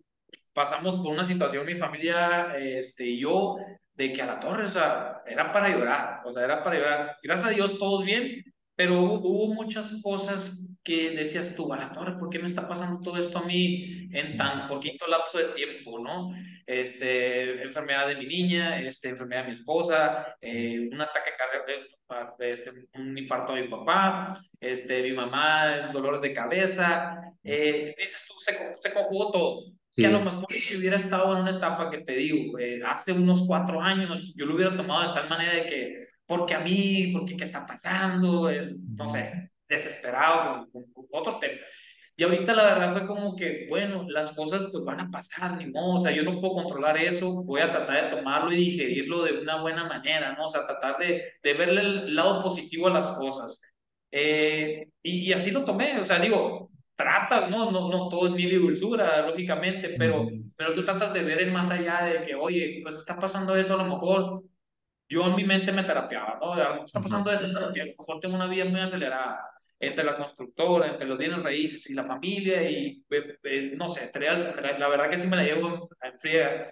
pasamos 0.52 0.96
por 0.96 1.12
una 1.12 1.24
situación, 1.24 1.66
mi 1.66 1.74
familia 1.74 2.56
este, 2.56 3.06
y 3.06 3.20
yo, 3.20 3.56
de 3.94 4.12
que 4.12 4.22
a 4.22 4.26
la 4.26 4.40
torre, 4.40 4.64
o 4.64 4.68
sea, 4.68 5.22
era 5.26 5.52
para 5.52 5.68
llorar, 5.68 6.20
o 6.24 6.32
sea, 6.32 6.44
era 6.44 6.62
para 6.62 6.76
llorar. 6.76 7.16
Gracias 7.22 7.48
a 7.48 7.54
Dios, 7.54 7.78
todos 7.78 8.04
bien, 8.04 8.43
pero 8.76 9.00
hubo, 9.02 9.54
muchas 9.54 10.00
cosas 10.02 10.76
que 10.82 11.10
decías 11.10 11.54
tú, 11.54 11.72
a 11.72 11.76
la 11.76 11.92
torre, 11.92 12.18
¿por 12.18 12.28
qué 12.28 12.38
me 12.38 12.46
está 12.46 12.66
pasando 12.68 13.00
todo 13.00 13.16
esto 13.16 13.38
a 13.38 13.44
mí 13.44 14.08
en 14.12 14.36
tan 14.36 14.68
poquito 14.68 15.06
lapso 15.06 15.38
de 15.38 15.48
tiempo, 15.54 15.98
no? 15.98 16.34
Este, 16.66 17.62
enfermedad 17.62 18.08
de 18.08 18.16
mi 18.16 18.26
niña, 18.26 18.80
este, 18.80 19.10
enfermedad 19.10 19.42
de 19.42 19.48
mi 19.48 19.52
esposa, 19.54 20.36
eh, 20.40 20.88
un 20.92 21.00
ataque 21.00 21.30
cardíaco, 21.38 21.94
este, 22.38 22.72
un 22.94 23.16
infarto 23.16 23.54
de 23.54 23.62
mi 23.62 23.68
papá, 23.68 24.34
este, 24.60 25.02
mi 25.02 25.12
mamá, 25.12 25.90
dolores 25.92 26.20
de 26.20 26.32
cabeza. 26.32 27.32
Eh, 27.42 27.94
dices 27.96 28.26
tú, 28.28 28.34
se, 28.38 28.74
se 28.74 28.92
conjugó 28.92 29.30
todo. 29.30 29.60
Que 29.96 30.06
a 30.06 30.10
lo 30.10 30.20
mejor 30.20 30.46
si 30.58 30.76
hubiera 30.76 30.96
estado 30.96 31.36
en 31.36 31.42
una 31.42 31.56
etapa 31.56 31.88
que 31.88 31.98
te 31.98 32.14
digo, 32.14 32.58
eh, 32.58 32.82
hace 32.84 33.12
unos 33.12 33.44
cuatro 33.46 33.80
años, 33.80 34.34
yo 34.36 34.44
lo 34.44 34.56
hubiera 34.56 34.76
tomado 34.76 35.08
de 35.08 35.14
tal 35.14 35.28
manera 35.28 35.54
de 35.54 35.66
que, 35.66 36.08
porque 36.26 36.54
a 36.54 36.60
mí, 36.60 37.10
porque 37.12 37.36
qué 37.36 37.44
está 37.44 37.66
pasando, 37.66 38.48
es, 38.48 38.80
no 38.80 39.06
sé, 39.06 39.50
desesperado, 39.68 40.68
otro 41.10 41.38
tema. 41.38 41.60
Y 42.16 42.22
ahorita 42.22 42.54
la 42.54 42.64
verdad 42.64 42.92
fue 42.92 43.06
como 43.06 43.34
que, 43.34 43.66
bueno, 43.68 44.06
las 44.08 44.30
cosas 44.32 44.68
pues 44.70 44.84
van 44.84 45.00
a 45.00 45.10
pasar, 45.10 45.56
ni 45.56 45.66
modo, 45.66 45.96
o 45.96 45.98
sea, 45.98 46.12
yo 46.12 46.22
no 46.22 46.40
puedo 46.40 46.54
controlar 46.54 46.96
eso, 46.96 47.42
voy 47.42 47.60
a 47.60 47.70
tratar 47.70 48.04
de 48.04 48.16
tomarlo 48.16 48.52
y 48.52 48.56
digerirlo 48.56 49.24
de 49.24 49.40
una 49.40 49.60
buena 49.60 49.84
manera, 49.88 50.32
¿no? 50.34 50.46
O 50.46 50.48
sea, 50.48 50.64
tratar 50.64 50.98
de, 50.98 51.24
de 51.42 51.54
verle 51.54 51.80
el 51.80 52.14
lado 52.14 52.42
positivo 52.42 52.86
a 52.86 52.92
las 52.92 53.10
cosas. 53.12 53.74
Eh, 54.12 54.86
y, 55.02 55.28
y, 55.28 55.32
así 55.32 55.50
lo 55.50 55.64
tomé, 55.64 55.98
o 55.98 56.04
sea, 56.04 56.20
digo, 56.20 56.70
tratas, 56.94 57.50
¿no? 57.50 57.72
No, 57.72 57.90
no 57.90 58.08
todo 58.08 58.28
es 58.28 58.32
mil 58.32 58.52
y 58.52 58.56
dulzura, 58.56 59.26
lógicamente, 59.26 59.96
pero, 59.98 60.28
pero 60.56 60.72
tú 60.72 60.84
tratas 60.84 61.12
de 61.12 61.22
ver 61.22 61.40
el 61.40 61.52
más 61.52 61.70
allá 61.72 62.04
de 62.04 62.22
que, 62.22 62.36
oye, 62.36 62.78
pues 62.82 62.96
está 62.96 63.18
pasando 63.18 63.56
eso, 63.56 63.74
a 63.74 63.82
lo 63.82 63.92
mejor 63.92 64.44
yo 65.14 65.26
en 65.28 65.36
mi 65.36 65.44
mente 65.44 65.70
me 65.70 65.84
terapiaba, 65.84 66.38
¿no? 66.40 66.52
A 66.54 66.56
lo 66.56 66.70
mejor 66.70 66.86
está 66.86 67.00
pasando 67.00 67.30
eso, 67.30 67.46
a 67.46 67.48
lo 67.48 67.70
mejor 67.70 68.20
tengo 68.20 68.34
una 68.34 68.48
vida 68.48 68.64
muy 68.64 68.80
acelerada 68.80 69.40
entre 69.78 70.04
la 70.04 70.16
constructora, 70.16 70.88
entre 70.88 71.06
los 71.06 71.18
bienes 71.18 71.42
raíces 71.42 71.88
y 71.88 71.94
la 71.94 72.02
familia 72.02 72.68
y 72.68 73.04
no 73.76 73.88
sé, 73.88 74.10
la 74.14 74.88
verdad 74.88 75.08
que 75.08 75.16
sí 75.16 75.28
me 75.28 75.36
la 75.36 75.44
llevo 75.44 75.88
en 76.02 76.18
fría 76.18 76.70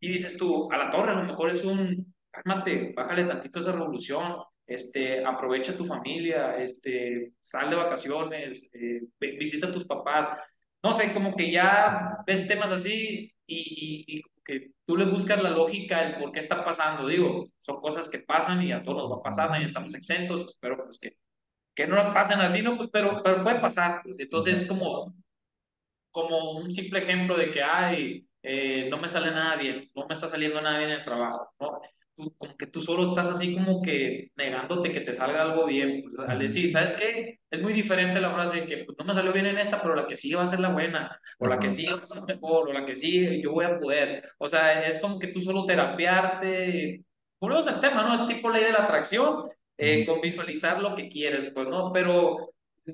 y 0.00 0.08
dices 0.08 0.36
tú, 0.36 0.70
a 0.70 0.76
la 0.76 0.90
torre 0.90 1.12
a 1.12 1.14
lo 1.14 1.24
mejor 1.24 1.50
es 1.50 1.64
un, 1.64 2.14
cálmate, 2.30 2.92
bájale 2.94 3.24
tantito 3.24 3.58
esa 3.58 3.72
revolución, 3.72 4.36
este, 4.66 5.24
aprovecha 5.24 5.76
tu 5.76 5.84
familia, 5.84 6.56
este, 6.58 7.32
sal 7.40 7.70
de 7.70 7.76
vacaciones, 7.76 8.70
eh, 8.74 9.00
visita 9.18 9.68
a 9.68 9.72
tus 9.72 9.86
papás, 9.86 10.28
no 10.82 10.92
sé, 10.92 11.12
como 11.14 11.34
que 11.34 11.50
ya 11.50 12.18
ves 12.26 12.46
temas 12.46 12.70
así 12.70 13.32
y, 13.46 14.04
y, 14.06 14.22
que 14.48 14.72
tú 14.86 14.96
le 14.96 15.04
buscas 15.06 15.42
la 15.42 15.50
lógica 15.50 16.02
el 16.04 16.16
por 16.18 16.32
qué 16.32 16.40
está 16.40 16.64
pasando, 16.64 17.06
digo, 17.06 17.48
son 17.60 17.80
cosas 17.80 18.08
que 18.08 18.20
pasan 18.20 18.62
y 18.62 18.72
a 18.72 18.82
todos 18.82 18.98
nos 19.04 19.12
va 19.12 19.20
a 19.20 19.22
pasar, 19.22 19.50
nadie 19.50 19.66
estamos 19.66 19.94
exentos, 19.94 20.46
espero 20.46 20.84
pues 20.84 20.98
que 20.98 21.16
que 21.78 21.86
no 21.86 21.94
nos 21.94 22.06
pasen 22.06 22.40
así, 22.40 22.60
¿no? 22.60 22.76
Pues, 22.76 22.88
pero, 22.92 23.22
pero 23.22 23.44
puede 23.44 23.60
pasar. 23.60 24.02
Pues, 24.02 24.18
entonces 24.18 24.62
es 24.62 24.66
como, 24.66 25.14
como 26.10 26.58
un 26.58 26.72
simple 26.72 26.98
ejemplo 26.98 27.36
de 27.36 27.52
que, 27.52 27.62
ay, 27.62 28.28
eh, 28.42 28.88
no 28.90 28.98
me 28.98 29.08
sale 29.08 29.30
nada 29.30 29.54
bien, 29.54 29.88
no 29.94 30.06
me 30.08 30.12
está 30.12 30.26
saliendo 30.26 30.60
nada 30.60 30.78
bien 30.78 30.90
en 30.90 30.96
el 30.96 31.04
trabajo, 31.04 31.54
¿no? 31.60 31.80
Como 32.36 32.56
que 32.56 32.66
tú 32.66 32.80
solo 32.80 33.08
estás 33.08 33.28
así 33.28 33.54
como 33.54 33.80
que 33.82 34.30
negándote 34.36 34.90
que 34.90 35.00
te 35.00 35.12
salga 35.12 35.42
algo 35.42 35.66
bien. 35.66 36.02
Pues, 36.02 36.28
al 36.28 36.38
decir, 36.38 36.70
¿sabes 36.70 36.94
qué? 36.94 37.38
Es 37.50 37.62
muy 37.62 37.72
diferente 37.72 38.20
la 38.20 38.32
frase 38.32 38.60
de 38.60 38.66
que 38.66 38.84
pues, 38.84 38.98
no 38.98 39.04
me 39.04 39.14
salió 39.14 39.32
bien 39.32 39.46
en 39.46 39.58
esta, 39.58 39.80
pero 39.80 39.94
la 39.94 40.06
que 40.06 40.16
sigue 40.16 40.36
va 40.36 40.42
a 40.42 40.46
ser 40.46 40.60
la 40.60 40.70
buena, 40.70 41.20
o 41.38 41.46
la 41.46 41.58
que 41.58 41.70
sigue 41.70 41.92
va 41.92 42.02
a 42.02 42.06
ser 42.06 42.22
mejor, 42.22 42.68
o 42.68 42.72
la 42.72 42.84
que 42.84 42.96
sigue 42.96 43.40
yo 43.40 43.52
voy 43.52 43.64
a 43.66 43.78
poder. 43.78 44.22
O 44.38 44.48
sea, 44.48 44.86
es 44.86 44.98
como 44.98 45.18
que 45.18 45.28
tú 45.28 45.40
solo 45.40 45.64
terapiarte. 45.64 47.04
Volvemos 47.40 47.68
al 47.68 47.80
tema, 47.80 48.02
¿no? 48.02 48.14
Es 48.14 48.28
tipo 48.28 48.50
ley 48.50 48.64
de 48.64 48.72
la 48.72 48.84
atracción 48.84 49.44
eh, 49.76 50.04
con 50.06 50.20
visualizar 50.20 50.82
lo 50.82 50.94
que 50.94 51.08
quieres, 51.08 51.50
pues, 51.54 51.68
¿no? 51.68 51.92
Pero 51.92 52.50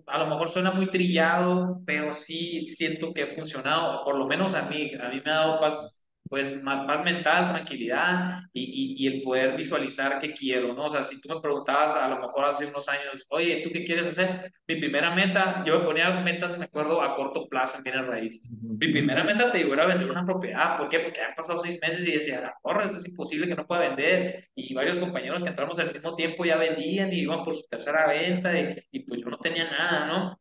a 0.06 0.18
lo 0.18 0.26
mejor 0.26 0.48
suena 0.48 0.70
muy 0.72 0.86
trillado, 0.86 1.80
pero 1.86 2.12
sí 2.14 2.62
siento 2.62 3.12
que 3.14 3.22
ha 3.22 3.26
funcionado, 3.26 4.04
por 4.04 4.16
lo 4.16 4.26
menos 4.26 4.54
a 4.54 4.68
mí, 4.68 4.92
a 5.00 5.08
mí 5.08 5.22
me 5.24 5.30
ha 5.30 5.34
dado 5.34 5.60
paz 5.60 6.03
pues 6.28 6.62
más, 6.62 7.04
mental, 7.04 7.48
tranquilidad 7.50 8.40
y, 8.52 8.96
y, 8.98 9.06
el 9.06 9.22
poder 9.22 9.56
visualizar 9.56 10.18
qué 10.18 10.32
quiero, 10.32 10.72
¿no? 10.72 10.84
O 10.84 10.88
sea, 10.88 11.02
si 11.02 11.20
tú 11.20 11.28
me 11.28 11.40
preguntabas 11.40 11.94
a 11.94 12.08
lo 12.08 12.18
mejor 12.18 12.46
hace 12.46 12.66
unos 12.66 12.88
años, 12.88 13.26
oye, 13.28 13.60
¿tú 13.62 13.70
qué 13.70 13.84
quieres 13.84 14.06
hacer? 14.06 14.50
Mi 14.66 14.76
primera 14.76 15.14
meta, 15.14 15.62
yo 15.66 15.78
me 15.78 15.84
ponía 15.84 16.10
metas, 16.20 16.56
me 16.58 16.64
acuerdo, 16.64 17.02
a 17.02 17.14
corto 17.14 17.46
plazo 17.46 17.76
en 17.76 17.84
bienes 17.84 18.06
raíces. 18.06 18.50
Mi 18.50 18.90
primera 18.90 19.22
meta, 19.22 19.52
te 19.52 19.58
digo, 19.58 19.74
era 19.74 19.86
vender 19.86 20.10
una 20.10 20.24
propiedad. 20.24 20.76
¿Por 20.76 20.88
qué? 20.88 21.00
Porque 21.00 21.20
han 21.20 21.34
pasado 21.34 21.58
seis 21.58 21.78
meses 21.82 22.06
y 22.08 22.12
decía, 22.12 22.54
porra, 22.62 22.86
es 22.86 23.06
imposible 23.06 23.46
que 23.46 23.54
no 23.54 23.66
pueda 23.66 23.82
vender. 23.82 24.48
Y 24.54 24.72
varios 24.72 24.98
compañeros 24.98 25.42
que 25.42 25.50
entramos 25.50 25.78
al 25.78 25.92
mismo 25.92 26.16
tiempo 26.16 26.44
ya 26.44 26.56
vendían 26.56 27.12
y 27.12 27.20
iban 27.20 27.44
por 27.44 27.54
su 27.54 27.66
tercera 27.68 28.08
venta 28.08 28.58
y, 28.58 28.76
y 28.92 29.00
pues 29.00 29.22
yo 29.22 29.28
no 29.28 29.38
tenía 29.38 29.70
nada, 29.70 30.06
¿no? 30.06 30.40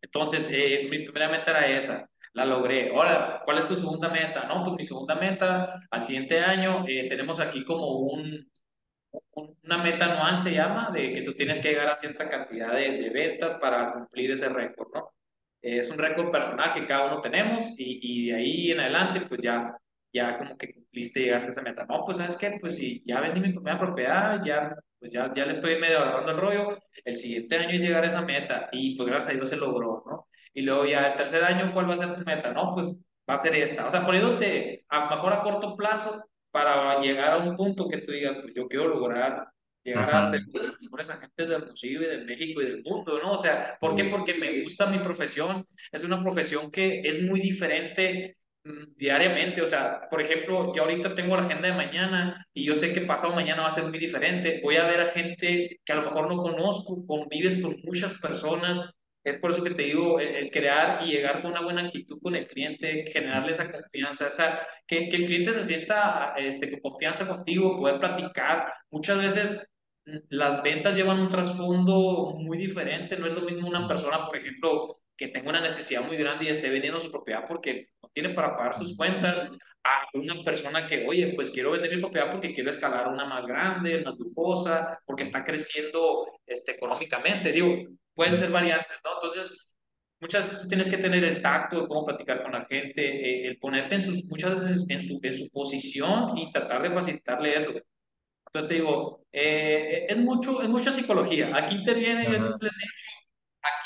Entonces, 0.00 0.48
eh, 0.52 0.86
mi 0.90 1.00
primera 1.04 1.28
meta 1.28 1.50
era 1.50 1.66
esa 1.66 2.08
la 2.38 2.46
logré. 2.46 2.90
Ahora, 2.90 3.42
¿cuál 3.44 3.58
es 3.58 3.68
tu 3.68 3.74
segunda 3.74 4.08
meta? 4.08 4.46
No, 4.46 4.64
pues 4.64 4.76
mi 4.76 4.82
segunda 4.84 5.16
meta 5.16 5.80
al 5.90 6.02
siguiente 6.02 6.40
año 6.40 6.84
eh, 6.86 7.08
tenemos 7.08 7.40
aquí 7.40 7.64
como 7.64 7.98
un, 7.98 8.48
una 9.64 9.78
meta 9.78 10.04
anual 10.06 10.38
se 10.38 10.52
llama, 10.52 10.90
de 10.92 11.12
que 11.12 11.22
tú 11.22 11.34
tienes 11.34 11.60
que 11.60 11.70
llegar 11.70 11.88
a 11.88 11.94
cierta 11.96 12.28
cantidad 12.28 12.72
de, 12.74 13.10
ventas 13.10 13.56
para 13.56 13.92
cumplir 13.92 14.30
ese 14.30 14.48
récord, 14.48 14.88
¿no? 14.94 15.12
es 15.60 15.90
un 15.90 15.98
récord 15.98 16.30
personal 16.30 16.72
que 16.72 16.86
cada 16.86 17.06
uno 17.06 17.20
tenemos 17.20 17.64
y, 17.76 17.98
y, 18.02 18.26
de 18.28 18.36
ahí 18.36 18.70
en 18.70 18.80
adelante, 18.80 19.22
pues 19.28 19.40
ya, 19.42 19.76
ya 20.12 20.36
como 20.36 20.56
que 20.56 20.72
cumpliste, 20.72 21.20
llegaste 21.20 21.48
a 21.48 21.50
esa 21.50 21.62
meta. 21.62 21.84
No, 21.86 22.04
pues 22.04 22.18
sabes 22.18 22.36
qué, 22.36 22.58
pues 22.60 22.76
si 22.76 23.02
ya 23.04 23.20
vendí 23.20 23.40
mi 23.40 23.52
primera 23.52 23.78
propiedad, 23.78 24.40
ya, 24.44 24.72
pues 25.00 25.10
ya, 25.12 25.32
ya 25.34 25.44
le 25.44 25.50
estoy 25.50 25.80
medio 25.80 25.98
agarrando 25.98 26.32
el 26.32 26.38
rollo, 26.38 26.78
el 27.04 27.16
siguiente 27.16 27.56
año 27.56 27.70
es 27.70 27.82
llegar 27.82 28.04
a 28.04 28.06
esa 28.06 28.22
meta 28.22 28.68
y 28.70 28.96
pues 28.96 29.08
gracias 29.08 29.32
a 29.32 29.36
Dios 29.36 29.48
se 29.48 29.56
logró, 29.56 30.04
¿no? 30.06 30.27
Y 30.54 30.62
luego 30.62 30.86
ya 30.86 31.08
el 31.08 31.14
tercer 31.14 31.44
año, 31.44 31.72
¿cuál 31.72 31.88
va 31.88 31.94
a 31.94 31.98
ser 31.98 32.14
tu 32.14 32.24
meta? 32.24 32.52
No, 32.52 32.74
pues 32.74 32.98
va 33.28 33.34
a 33.34 33.38
ser 33.38 33.54
esta. 33.56 33.86
O 33.86 33.90
sea, 33.90 34.04
poniéndote 34.04 34.84
a 34.88 35.04
lo 35.04 35.10
mejor 35.10 35.32
a 35.32 35.42
corto 35.42 35.76
plazo 35.76 36.24
para 36.50 37.00
llegar 37.00 37.32
a 37.32 37.38
un 37.38 37.56
punto 37.56 37.88
que 37.88 37.98
tú 37.98 38.12
digas, 38.12 38.36
pues 38.36 38.54
yo 38.54 38.68
quiero 38.68 38.88
lograr 38.88 39.48
llegar 39.84 40.14
a 40.14 40.30
ser 40.30 40.40
de 40.40 40.68
los 40.68 40.80
mejores 40.80 41.10
agentes 41.10 41.48
del 41.48 41.62
Hermosillo 41.62 42.02
y 42.02 42.06
de 42.06 42.24
México 42.24 42.60
y 42.60 42.66
del 42.66 42.82
mundo, 42.82 43.18
¿no? 43.22 43.32
O 43.32 43.36
sea, 43.36 43.76
¿por 43.80 43.94
qué? 43.94 44.04
Porque 44.04 44.34
me 44.34 44.62
gusta 44.62 44.86
mi 44.86 44.98
profesión. 44.98 45.66
Es 45.92 46.04
una 46.04 46.20
profesión 46.20 46.70
que 46.70 47.00
es 47.00 47.22
muy 47.22 47.40
diferente 47.40 48.36
mm, 48.64 48.96
diariamente, 48.96 49.62
o 49.62 49.66
sea, 49.66 50.08
por 50.10 50.20
ejemplo, 50.20 50.74
yo 50.74 50.82
ahorita 50.82 51.14
tengo 51.14 51.36
la 51.36 51.44
agenda 51.44 51.68
de 51.68 51.74
mañana 51.74 52.46
y 52.52 52.64
yo 52.64 52.74
sé 52.74 52.92
que 52.92 53.02
pasado 53.02 53.34
mañana 53.34 53.62
va 53.62 53.68
a 53.68 53.72
ser 53.72 53.84
muy 53.84 53.98
diferente. 53.98 54.60
Voy 54.62 54.76
a 54.76 54.86
ver 54.86 55.00
a 55.00 55.06
gente 55.06 55.80
que 55.84 55.92
a 55.92 55.96
lo 55.96 56.02
mejor 56.02 56.28
no 56.28 56.42
conozco, 56.42 57.06
convives 57.06 57.62
con 57.62 57.76
muchas 57.84 58.14
personas, 58.14 58.94
es 59.28 59.38
por 59.38 59.50
eso 59.50 59.62
que 59.62 59.70
te 59.70 59.82
digo, 59.82 60.20
el, 60.20 60.50
crear 60.50 61.04
y 61.04 61.12
llegar 61.12 61.42
con 61.42 61.52
una 61.52 61.62
buena 61.62 61.82
actitud 61.82 62.18
con 62.22 62.34
el 62.34 62.46
cliente, 62.46 63.04
generarle 63.12 63.52
esa 63.52 63.70
confianza, 63.70 64.28
esa, 64.28 64.60
que, 64.86 65.08
que 65.08 65.16
el 65.16 65.24
cliente 65.24 65.52
se 65.52 65.64
sienta 65.64 66.34
este, 66.36 66.70
con 66.70 66.92
confianza 66.92 67.26
contigo, 67.26 67.78
poder 67.78 67.98
platicar. 67.98 68.72
Muchas 68.90 69.22
veces 69.22 69.70
mm, 70.06 70.16
las 70.30 70.62
ventas 70.62 70.96
llevan 70.96 71.20
un 71.20 71.28
trasfondo 71.28 72.34
muy 72.38 72.58
diferente, 72.58 73.16
no 73.16 73.26
es 73.26 73.34
lo 73.34 73.42
mismo 73.42 73.68
una 73.68 73.86
persona, 73.86 74.26
por 74.26 74.36
ejemplo, 74.36 75.00
que 75.16 75.28
tenga 75.28 75.50
una 75.50 75.60
necesidad 75.60 76.06
muy 76.06 76.16
grande 76.16 76.46
y 76.46 76.48
esté 76.48 76.70
vendiendo 76.70 77.00
su 77.00 77.10
propiedad 77.10 77.44
porque 77.46 77.88
no 78.02 78.08
tiene 78.14 78.30
para 78.30 78.54
pagar 78.54 78.74
sus 78.74 78.96
cuentas, 78.96 79.42
a 79.84 80.08
una 80.14 80.42
persona 80.42 80.86
que, 80.86 81.06
oye, 81.06 81.32
pues 81.34 81.50
quiero 81.50 81.70
vender 81.70 81.94
mi 81.94 82.00
propiedad 82.00 82.30
porque 82.30 82.52
quiero 82.52 82.70
escalar 82.70 83.08
una 83.08 83.24
más 83.24 83.46
grande, 83.46 84.02
más 84.02 84.16
lujosa, 84.18 85.00
porque 85.06 85.22
está 85.22 85.44
creciendo 85.44 86.26
este, 86.46 86.72
económicamente. 86.72 87.52
Digo, 87.52 87.84
pueden 88.18 88.36
ser 88.36 88.50
variantes, 88.50 88.96
¿no? 89.04 89.14
Entonces, 89.14 89.76
muchas 90.20 90.50
veces 90.50 90.68
tienes 90.68 90.90
que 90.90 90.98
tener 90.98 91.22
el 91.22 91.40
tacto 91.40 91.82
de 91.82 91.86
cómo 91.86 92.04
platicar 92.04 92.42
con 92.42 92.50
la 92.50 92.64
gente, 92.64 93.00
eh, 93.00 93.46
el 93.46 93.58
ponerte 93.58 93.94
en 93.94 94.00
su, 94.00 94.26
muchas 94.28 94.50
veces 94.50 94.84
en 94.88 95.00
su, 95.00 95.20
en 95.22 95.34
su 95.34 95.48
posición 95.50 96.36
y 96.36 96.50
tratar 96.50 96.82
de 96.82 96.90
facilitarle 96.90 97.54
eso. 97.54 97.70
Entonces 98.46 98.68
te 98.68 98.74
digo, 98.74 99.24
eh, 99.30 100.06
es, 100.08 100.16
mucho, 100.16 100.60
es 100.62 100.68
mucha 100.68 100.90
psicología. 100.90 101.52
Aquí 101.54 101.76
interviene 101.76 102.26
el 102.26 102.40
simple 102.40 102.68
hecho, 102.68 103.04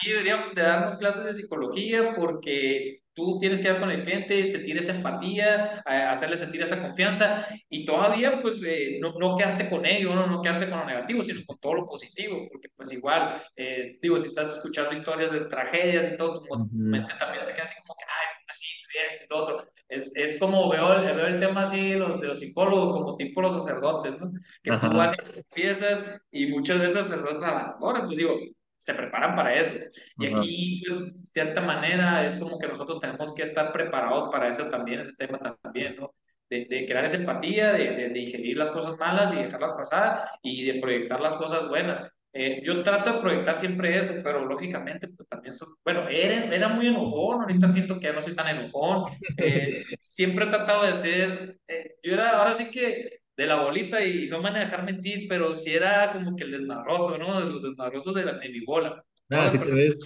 aquí 0.02 0.10
deberíamos 0.10 0.54
de 0.54 0.62
darnos 0.62 0.96
clases 0.96 1.24
de 1.24 1.32
psicología 1.32 2.14
porque 2.14 3.02
Tú 3.14 3.38
tienes 3.38 3.60
que 3.60 3.68
dar 3.68 3.78
con 3.78 3.90
el 3.90 4.02
cliente, 4.02 4.42
sentir 4.46 4.78
esa 4.78 4.94
empatía, 4.94 5.82
hacerle 5.84 6.38
sentir 6.38 6.62
esa 6.62 6.80
confianza 6.80 7.46
y 7.68 7.84
todavía 7.84 8.40
pues 8.40 8.62
eh, 8.64 8.98
no, 9.02 9.12
no, 9.18 9.36
quedarte 9.36 9.68
con 9.68 9.84
ello, 9.84 10.14
no, 10.14 10.26
no 10.26 10.40
quedarte 10.40 10.70
con 10.70 10.78
lo 10.78 10.86
negativo, 10.86 11.22
sino 11.22 11.40
con 11.44 11.58
todo 11.58 11.74
lo 11.74 11.86
positivo, 11.86 12.48
porque 12.50 12.68
pues 12.74 12.90
igual, 12.90 13.42
eh, 13.54 13.98
digo, 14.00 14.18
si 14.18 14.28
estás 14.28 14.56
escuchando 14.56 14.92
historias 14.92 15.30
de 15.30 15.40
tragedias 15.42 16.10
y 16.10 16.16
todo, 16.16 16.40
tu 16.40 16.68
mente 16.72 17.12
también 17.18 17.44
se 17.44 17.52
queda 17.52 17.64
así 17.64 17.74
como 17.82 17.94
que, 17.98 18.04
ay, 18.06 18.44
así, 18.48 18.66
esto 19.06 19.24
y 19.26 19.28
lo 19.28 19.42
otro. 19.42 19.72
Es, 19.90 20.16
es 20.16 20.38
como 20.38 20.70
veo, 20.70 20.88
veo 20.88 21.26
el 21.26 21.38
tema 21.38 21.62
así 21.62 21.92
los, 21.92 22.18
de 22.18 22.28
los 22.28 22.38
psicólogos, 22.38 22.92
como 22.92 23.16
tipo 23.16 23.42
los 23.42 23.52
sacerdotes, 23.52 24.18
¿no? 24.18 24.32
Que 24.62 24.70
tú 24.70 24.96
vas 24.96 25.12
y 25.12 25.32
confiesas 25.34 26.02
y 26.30 26.46
muchos 26.46 26.80
de 26.80 26.86
esos 26.86 27.08
sacerdotes 27.08 27.42
a 27.42 27.50
la 27.50 27.76
hora, 27.78 28.06
pues 28.06 28.16
digo, 28.16 28.38
se 28.84 28.94
preparan 28.94 29.34
para 29.34 29.54
eso. 29.54 29.74
Y 30.18 30.26
aquí, 30.26 30.82
pues, 30.84 31.14
de 31.14 31.20
cierta 31.20 31.60
manera, 31.60 32.26
es 32.26 32.36
como 32.36 32.58
que 32.58 32.66
nosotros 32.66 32.98
tenemos 33.00 33.32
que 33.32 33.42
estar 33.42 33.72
preparados 33.72 34.24
para 34.30 34.48
eso 34.48 34.68
también, 34.68 35.00
ese 35.00 35.12
tema 35.14 35.38
también, 35.62 35.96
¿no? 35.96 36.14
De, 36.50 36.66
de 36.68 36.84
crear 36.86 37.04
esa 37.04 37.16
empatía, 37.16 37.72
de, 37.72 37.92
de, 37.92 38.08
digerir 38.10 38.56
las 38.56 38.70
cosas 38.70 38.98
malas 38.98 39.32
y 39.32 39.36
dejarlas 39.36 39.72
pasar 39.72 40.28
y 40.42 40.64
de 40.66 40.80
proyectar 40.80 41.20
las 41.20 41.36
cosas 41.36 41.68
buenas. 41.68 42.02
Eh, 42.34 42.60
yo 42.64 42.82
trato 42.82 43.12
de 43.12 43.20
proyectar 43.20 43.56
siempre 43.56 43.98
eso, 43.98 44.14
pero 44.24 44.44
lógicamente, 44.44 45.06
pues 45.08 45.28
también, 45.28 45.54
bueno, 45.84 46.08
era, 46.08 46.54
era 46.54 46.68
muy 46.68 46.88
enojón, 46.88 47.42
ahorita 47.42 47.68
siento 47.68 48.00
que 48.00 48.06
ya 48.06 48.12
no 48.12 48.20
soy 48.20 48.34
tan 48.34 48.48
enojón. 48.48 49.12
Eh, 49.38 49.84
siempre 49.96 50.46
he 50.46 50.48
tratado 50.48 50.84
de 50.84 50.94
ser, 50.94 51.58
eh, 51.68 51.94
yo 52.02 52.14
era, 52.14 52.38
ahora 52.38 52.54
sí 52.54 52.68
que 52.70 53.21
de 53.36 53.46
la 53.46 53.62
bolita 53.62 54.04
y 54.04 54.28
no 54.28 54.38
me 54.38 54.44
van 54.44 54.56
a 54.56 54.64
dejar 54.64 54.84
mentir, 54.84 55.26
pero 55.28 55.54
sí 55.54 55.72
era 55.74 56.12
como 56.12 56.36
que 56.36 56.44
el 56.44 56.52
desmadroso, 56.52 57.16
¿no? 57.18 57.40
De 57.40 57.46
los 57.46 57.62
desmadrosos 57.62 58.14
de 58.14 58.24
la 58.24 58.32
de 58.34 58.62
bola. 58.66 59.04
Ah, 59.30 59.48
sí 59.48 59.58
te 59.58 59.72
ves. 59.72 60.00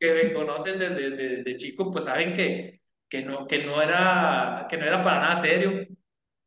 Que 0.00 0.14
me 0.14 0.32
conocen 0.32 0.78
desde, 0.78 1.42
de 1.42 1.56
chico, 1.56 1.90
pues 1.90 2.04
saben 2.04 2.36
que, 2.36 2.82
que, 3.08 3.22
no, 3.22 3.48
que, 3.48 3.64
no 3.64 3.82
era, 3.82 4.66
que 4.70 4.76
no 4.76 4.84
era 4.84 5.02
para 5.02 5.22
nada 5.22 5.34
serio, 5.34 5.88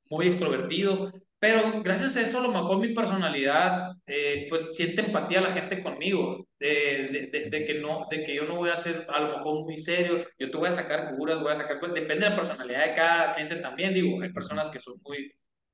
muy 0.09 0.27
extrovertido, 0.27 1.11
pero 1.37 1.81
gracias 1.81 2.15
a 2.15 2.21
eso 2.21 2.39
a 2.39 2.43
lo 2.43 2.53
mejor 2.53 2.79
mi 2.79 2.93
personalidad, 2.93 3.91
eh, 4.05 4.45
pues 4.47 4.73
siente 4.75 5.01
empatía 5.01 5.39
a 5.39 5.41
la 5.41 5.51
gente 5.51 5.83
conmigo, 5.83 6.47
de, 6.59 7.29
de, 7.31 7.49
de, 7.49 7.65
que 7.65 7.73
no, 7.73 8.07
de 8.09 8.23
que 8.23 8.35
yo 8.35 8.45
no 8.45 8.55
voy 8.55 8.69
a 8.69 8.77
ser 8.77 9.05
a 9.09 9.19
lo 9.19 9.37
mejor 9.37 9.65
muy 9.65 9.75
serio, 9.75 10.25
yo 10.39 10.49
te 10.49 10.57
voy 10.57 10.69
a 10.69 10.73
sacar 10.73 11.09
figuras, 11.09 11.41
voy 11.41 11.51
a 11.51 11.55
sacar, 11.55 11.79
pues, 11.81 11.93
depende 11.93 12.23
de 12.23 12.29
la 12.29 12.35
personalidad 12.37 12.85
de 12.87 12.93
cada 12.93 13.31
cliente 13.33 13.55
también, 13.57 13.93
digo, 13.93 14.21
hay 14.21 14.31
personas 14.31 14.69
que 14.69 14.79
son 14.79 14.95
muy 15.03 15.29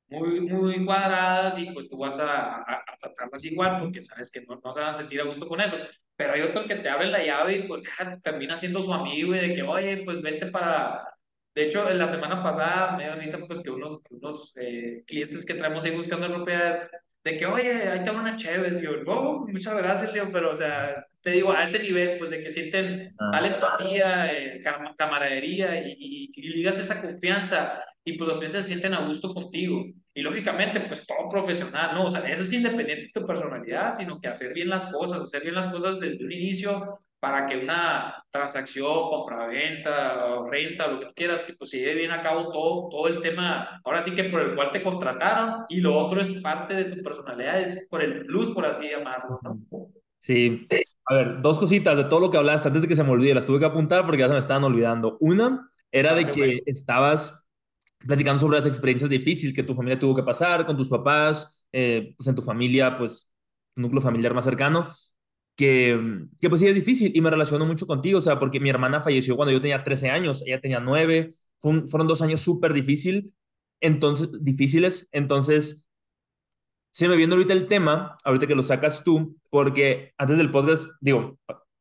muy, 0.10 0.40
muy 0.42 0.86
cuadradas 0.86 1.58
y 1.60 1.72
pues 1.72 1.90
tú 1.90 1.98
vas 1.98 2.20
a, 2.20 2.58
a, 2.62 2.84
tratarlas 3.00 3.44
igual 3.46 3.80
porque 3.80 4.02
sabes 4.02 4.32
que 4.32 4.42
no, 4.42 4.60
no, 4.64 4.72
se 4.72 4.80
van 4.80 4.90
a 4.90 4.94
sentir 4.94 5.22
a 5.22 5.26
gusto 5.26 5.48
con 5.48 5.62
eso. 5.62 5.78
Pero 6.16 6.34
hay 6.34 6.42
otros 6.42 6.66
que 6.66 6.76
te 6.76 6.90
abren 6.90 7.12
la 7.12 7.24
llave 7.24 7.58
y 7.58 7.68
pues 7.68 7.84
termina 8.24 8.56
siendo 8.56 8.82
su 8.82 8.94
amigo 8.94 9.36
y 9.36 9.40
de 9.40 9.54
que, 9.54 9.64
oye, 9.64 10.04
pues 10.04 10.22
vente 10.22 10.48
para... 10.48 11.06
De 11.54 11.66
hecho, 11.66 11.90
la 11.90 12.08
semana 12.08 12.44
pasada 12.44 12.96
me 12.98 13.16
risa 13.16 13.40
pues 13.48 13.60
que 13.60 13.72
unos, 13.72 14.00
unos 14.12 14.54
eh, 14.58 15.04
clientes 15.08 15.44
que 15.46 15.56
traemos 15.56 15.84
ahí 15.84 15.96
buscando 15.96 16.28
propiedades, 16.28 16.90
de 17.24 17.38
que, 17.38 17.46
oye, 17.48 17.90
ahí 17.90 18.04
te 18.04 18.12
una 18.12 18.36
chévere. 18.36 18.78
Y 18.78 18.82
yo, 18.84 18.98
no, 19.04 19.46
muchas 19.48 19.76
gracias, 19.76 20.14
Leo, 20.14 20.30
pero 20.32 20.52
o 20.52 20.56
sea, 20.56 21.04
te 21.22 21.32
digo, 21.32 21.52
a 21.52 21.64
ese 21.64 21.80
nivel, 21.80 22.20
pues 22.20 22.30
de 22.30 22.42
que 22.42 22.50
sienten 22.52 23.16
ah. 23.20 23.32
tal 23.32 23.46
eh, 24.30 24.64
camaradería 24.98 25.82
y, 25.82 25.96
y, 25.98 26.32
y 26.34 26.50
ligas 26.50 26.78
esa 26.78 27.02
confianza 27.02 27.84
y 28.08 28.18
pues 28.18 28.30
los 28.30 28.38
clientes 28.38 28.64
se 28.64 28.70
sienten 28.70 28.94
a 28.94 29.06
gusto 29.06 29.34
contigo. 29.34 29.86
Y 30.14 30.22
lógicamente, 30.22 30.80
pues 30.80 31.06
todo 31.06 31.28
profesional, 31.30 31.94
¿no? 31.94 32.06
O 32.06 32.10
sea, 32.10 32.22
eso 32.22 32.44
es 32.44 32.54
independiente 32.54 33.08
de 33.08 33.12
tu 33.14 33.28
personalidad, 33.28 33.92
sino 33.92 34.22
que 34.22 34.30
hacer 34.30 34.54
bien 34.54 34.70
las 34.70 34.86
cosas, 34.86 35.24
hacer 35.24 35.44
bien 35.44 35.56
las 35.56 35.68
cosas 35.68 36.00
desde 36.00 36.24
un 36.24 36.32
inicio 36.32 37.02
para 37.20 37.46
que 37.46 37.58
una 37.58 38.24
transacción, 38.32 39.10
compra-venta 39.10 40.40
renta, 40.50 40.88
lo 40.88 41.02
que 41.02 41.14
quieras, 41.16 41.44
que 41.44 41.54
pues 41.54 41.70
se 41.70 41.80
lleve 41.80 41.96
bien 41.96 42.12
a 42.12 42.22
cabo 42.22 42.50
todo, 42.50 42.88
todo 42.90 43.08
el 43.10 43.20
tema, 43.20 43.82
ahora 43.84 44.00
sí 44.00 44.12
que 44.12 44.24
por 44.26 44.40
el 44.40 44.56
cual 44.56 44.72
te 44.72 44.82
contrataron 44.82 45.66
y 45.68 45.82
lo 45.82 45.98
otro 45.98 46.22
es 46.22 46.32
parte 46.42 46.76
de 46.76 46.96
tu 46.96 47.04
personalidad, 47.04 47.60
es 47.60 47.90
por 47.90 48.02
el 48.02 48.26
plus, 48.26 48.52
por 48.52 48.66
así 48.66 48.88
llamarlo, 48.88 49.42
¿no? 49.44 49.60
Sí. 50.20 50.66
A 51.06 51.14
ver, 51.14 51.42
dos 51.42 51.60
cositas 51.60 51.98
de 51.98 52.06
todo 52.06 52.22
lo 52.22 52.32
que 52.32 52.38
hablaste 52.38 52.70
antes 52.70 52.84
de 52.84 52.88
que 52.88 52.96
se 52.96 53.04
me 53.04 53.10
olvide, 53.10 53.34
las 53.34 53.46
tuve 53.46 53.60
que 53.60 53.66
apuntar 53.66 54.06
porque 54.06 54.20
ya 54.20 54.28
se 54.28 54.34
me 54.34 54.40
estaban 54.40 54.64
olvidando. 54.64 55.18
Una 55.20 55.70
era 55.92 56.14
de 56.14 56.32
que 56.32 56.62
estabas 56.66 57.47
platicando 58.08 58.40
sobre 58.40 58.58
las 58.58 58.66
experiencias 58.66 59.10
difíciles 59.10 59.54
que 59.54 59.64
tu 59.64 59.76
familia 59.76 60.00
tuvo 60.00 60.16
que 60.16 60.24
pasar 60.24 60.66
con 60.66 60.78
tus 60.78 60.90
papás, 60.90 61.68
eh, 61.72 62.14
pues 62.18 62.28
en 62.28 62.36
tu 62.36 62.42
familia, 62.42 62.98
pues 62.98 63.32
núcleo 63.76 64.02
familiar 64.02 64.34
más 64.34 64.46
cercano, 64.46 64.88
que, 65.56 66.26
que 66.40 66.50
pues 66.50 66.62
sí 66.62 66.68
es 66.68 66.76
difícil 66.76 67.12
y 67.14 67.22
me 67.22 67.30
relaciono 67.30 67.66
mucho 67.66 67.86
contigo, 67.86 68.20
o 68.20 68.22
sea, 68.22 68.40
porque 68.40 68.60
mi 68.60 68.70
hermana 68.70 69.02
falleció 69.02 69.36
cuando 69.36 69.52
yo 69.52 69.62
tenía 69.62 69.84
13 69.84 70.10
años, 70.10 70.44
ella 70.46 70.62
tenía 70.62 70.80
9, 70.80 71.30
fueron 71.60 72.08
dos 72.08 72.22
años 72.22 72.42
súper 72.42 72.74
difícil, 72.74 73.34
entonces, 73.82 74.30
difíciles, 74.42 75.08
entonces 75.12 75.90
se 76.92 77.08
me 77.08 77.16
viene 77.16 77.34
ahorita 77.34 77.54
el 77.54 77.68
tema, 77.68 78.18
ahorita 78.24 78.48
que 78.48 78.56
lo 78.56 78.64
sacas 78.64 79.04
tú, 79.04 79.38
porque 79.50 80.14
antes 80.18 80.38
del 80.38 80.50
podcast, 80.50 80.90
digo, 81.02 81.38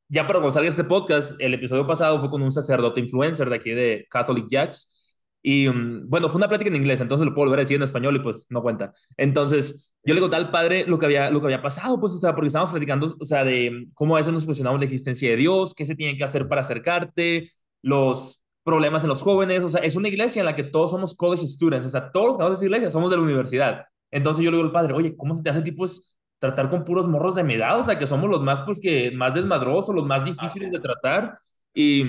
ya 0.08 0.26
para 0.26 0.50
salga 0.52 0.68
este 0.68 0.84
podcast, 0.84 1.32
el 1.40 1.54
episodio 1.54 1.86
pasado 1.86 2.20
fue 2.20 2.30
con 2.30 2.42
un 2.42 2.52
sacerdote 2.52 3.00
influencer 3.00 3.48
de 3.48 3.56
aquí 3.56 3.70
de 3.70 4.06
Catholic 4.10 4.46
Jacks, 4.48 5.05
Y 5.42 5.68
mm, 5.68 6.08
bueno, 6.08 6.28
fue 6.28 6.38
una 6.38 6.48
plática 6.48 6.68
en 6.68 6.76
inglés, 6.76 7.00
entonces 7.00 7.26
lo 7.26 7.34
puedo 7.34 7.46
volver 7.46 7.60
a 7.60 7.62
decir 7.62 7.76
en 7.76 7.82
español 7.82 8.16
y 8.16 8.20
pues 8.20 8.46
no 8.50 8.62
cuenta. 8.62 8.92
Entonces, 9.16 9.96
yo 10.04 10.14
le 10.14 10.20
conté 10.20 10.36
al 10.36 10.50
padre 10.50 10.84
lo 10.86 10.98
que 10.98 11.06
había, 11.06 11.30
lo 11.30 11.40
que 11.40 11.46
había 11.46 11.62
pasado, 11.62 12.00
pues, 12.00 12.12
o 12.14 12.18
sea, 12.18 12.34
porque 12.34 12.48
estábamos 12.48 12.72
platicando, 12.72 13.16
o 13.18 13.24
sea, 13.24 13.44
de 13.44 13.88
cómo 13.94 14.16
a 14.16 14.18
veces 14.18 14.32
nos 14.32 14.44
cuestionamos 14.44 14.80
la 14.80 14.86
existencia 14.86 15.30
de 15.30 15.36
Dios, 15.36 15.74
qué 15.74 15.86
se 15.86 15.94
tiene 15.94 16.16
que 16.16 16.24
hacer 16.24 16.48
para 16.48 16.62
acercarte, 16.62 17.50
los 17.82 18.42
problemas 18.64 19.04
en 19.04 19.10
los 19.10 19.22
jóvenes, 19.22 19.62
o 19.62 19.68
sea, 19.68 19.80
es 19.82 19.94
una 19.94 20.08
iglesia 20.08 20.40
en 20.40 20.46
la 20.46 20.56
que 20.56 20.64
todos 20.64 20.90
somos 20.90 21.14
college 21.14 21.46
students, 21.46 21.86
o 21.86 21.90
sea, 21.90 22.10
todos 22.10 22.26
los 22.26 22.36
que 22.36 22.42
vamos 22.42 22.56
a 22.56 22.58
esa 22.58 22.64
iglesia 22.64 22.90
somos 22.90 23.10
de 23.10 23.16
la 23.16 23.22
universidad. 23.22 23.84
Entonces 24.10 24.44
yo 24.44 24.50
le 24.50 24.56
digo 24.56 24.66
al 24.66 24.72
padre, 24.72 24.94
oye, 24.94 25.16
¿cómo 25.16 25.34
se 25.36 25.42
te 25.42 25.50
hace 25.50 25.62
tipo 25.62 25.84
es 25.84 26.18
tratar 26.40 26.68
con 26.68 26.84
puros 26.84 27.06
morros 27.06 27.36
de 27.36 27.44
mi 27.44 27.54
edad? 27.54 27.78
O 27.78 27.82
sea, 27.84 27.96
que 27.96 28.06
somos 28.06 28.28
los 28.28 28.42
más, 28.42 28.62
pues, 28.62 28.80
que 28.80 29.12
más 29.12 29.34
desmadrosos, 29.34 29.94
los 29.94 30.04
más 30.06 30.24
difíciles 30.24 30.72
de 30.72 30.80
tratar. 30.80 31.38
Y, 31.76 32.02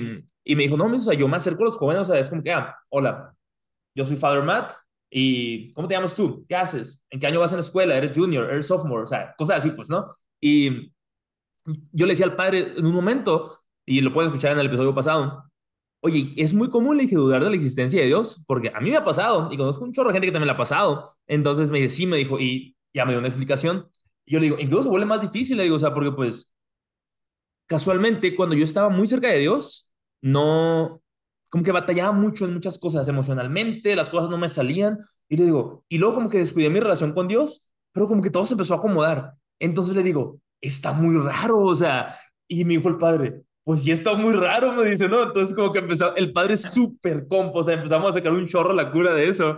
y 0.44 0.56
me 0.56 0.62
dijo, 0.62 0.76
no, 0.76 0.86
o 0.86 0.98
sea, 0.98 1.14
yo 1.14 1.28
me 1.28 1.36
acerco 1.36 1.62
a 1.62 1.66
los 1.66 1.76
jóvenes, 1.76 2.02
o 2.02 2.04
sea, 2.12 2.18
es 2.18 2.30
como 2.30 2.42
que, 2.42 2.52
ah, 2.52 2.74
hola, 2.88 3.34
yo 3.94 4.04
soy 4.04 4.16
Father 4.16 4.42
Matt, 4.42 4.72
y 5.10 5.70
¿cómo 5.72 5.88
te 5.88 5.94
llamas 5.94 6.14
tú? 6.14 6.46
¿Qué 6.48 6.56
haces? 6.56 7.02
¿En 7.10 7.20
qué 7.20 7.26
año 7.26 7.40
vas 7.40 7.52
en 7.52 7.58
la 7.58 7.62
escuela? 7.62 7.96
¿Eres 7.96 8.16
junior? 8.16 8.50
¿Eres 8.50 8.66
sophomore? 8.66 9.02
O 9.02 9.06
sea, 9.06 9.34
cosas 9.36 9.58
así, 9.58 9.70
pues, 9.70 9.90
¿no? 9.90 10.08
Y 10.40 10.90
yo 11.92 12.06
le 12.06 12.12
decía 12.12 12.26
al 12.26 12.36
padre 12.36 12.78
en 12.78 12.86
un 12.86 12.94
momento, 12.94 13.58
y 13.84 14.00
lo 14.00 14.12
pueden 14.12 14.28
escuchar 14.28 14.52
en 14.52 14.60
el 14.60 14.66
episodio 14.66 14.94
pasado, 14.94 15.44
Oye, 16.00 16.32
es 16.36 16.54
muy 16.54 16.70
común, 16.70 16.96
le 16.96 17.04
dije, 17.04 17.16
dudar 17.16 17.42
de 17.42 17.50
la 17.50 17.56
existencia 17.56 18.00
de 18.00 18.06
Dios, 18.06 18.44
porque 18.46 18.70
a 18.72 18.80
mí 18.80 18.90
me 18.90 18.96
ha 18.96 19.04
pasado, 19.04 19.48
y 19.50 19.56
conozco 19.56 19.84
un 19.84 19.92
chorro 19.92 20.08
de 20.08 20.14
gente 20.14 20.28
que 20.28 20.32
también 20.32 20.46
le 20.46 20.52
ha 20.52 20.56
pasado. 20.56 21.12
Entonces 21.26 21.70
me 21.72 21.80
dice, 21.80 21.96
sí, 21.96 22.06
me 22.06 22.16
dijo, 22.16 22.38
y 22.38 22.76
ya 22.94 23.04
me 23.04 23.12
dio 23.12 23.18
una 23.18 23.28
explicación. 23.28 23.88
Y 24.24 24.32
yo 24.32 24.38
le 24.38 24.44
digo, 24.44 24.56
incluso 24.60 24.84
se 24.84 24.88
vuelve 24.90 25.06
más 25.06 25.20
difícil, 25.20 25.56
le 25.56 25.64
digo, 25.64 25.74
o 25.76 25.78
sea, 25.78 25.92
porque 25.92 26.12
pues 26.12 26.52
casualmente 27.68 28.34
cuando 28.34 28.56
yo 28.56 28.64
estaba 28.64 28.88
muy 28.88 29.06
cerca 29.06 29.28
de 29.28 29.38
Dios, 29.38 29.92
no, 30.20 31.00
como 31.48 31.62
que 31.62 31.70
batallaba 31.70 32.10
mucho 32.12 32.46
en 32.46 32.54
muchas 32.54 32.78
cosas 32.78 33.06
emocionalmente, 33.06 33.94
las 33.94 34.10
cosas 34.10 34.30
no 34.30 34.38
me 34.38 34.48
salían, 34.48 34.98
y 35.28 35.36
le 35.36 35.44
digo, 35.44 35.84
y 35.88 35.98
luego 35.98 36.16
como 36.16 36.28
que 36.28 36.38
descuidé 36.38 36.70
mi 36.70 36.80
relación 36.80 37.12
con 37.12 37.28
Dios, 37.28 37.70
pero 37.92 38.08
como 38.08 38.22
que 38.22 38.30
todo 38.30 38.46
se 38.46 38.54
empezó 38.54 38.74
a 38.74 38.78
acomodar. 38.78 39.34
Entonces 39.60 39.94
le 39.94 40.02
digo, 40.02 40.40
está 40.60 40.92
muy 40.92 41.16
raro, 41.16 41.60
o 41.60 41.74
sea, 41.74 42.18
y 42.48 42.64
me 42.64 42.74
dijo 42.74 42.88
el 42.88 42.98
padre, 42.98 43.42
pues 43.64 43.84
ya 43.84 43.92
está 43.94 44.14
muy 44.14 44.32
raro, 44.32 44.72
me 44.72 44.84
dice, 44.88 45.08
¿no? 45.08 45.22
Entonces 45.24 45.54
como 45.54 45.70
que 45.72 45.80
empezó, 45.80 46.16
el 46.16 46.32
padre 46.32 46.54
es 46.54 46.72
súper 46.72 47.28
compo, 47.28 47.58
o 47.58 47.64
sea, 47.64 47.74
empezamos 47.74 48.10
a 48.10 48.14
sacar 48.14 48.32
un 48.32 48.46
chorro 48.46 48.72
la 48.72 48.90
cura 48.90 49.14
de 49.14 49.28
eso. 49.28 49.56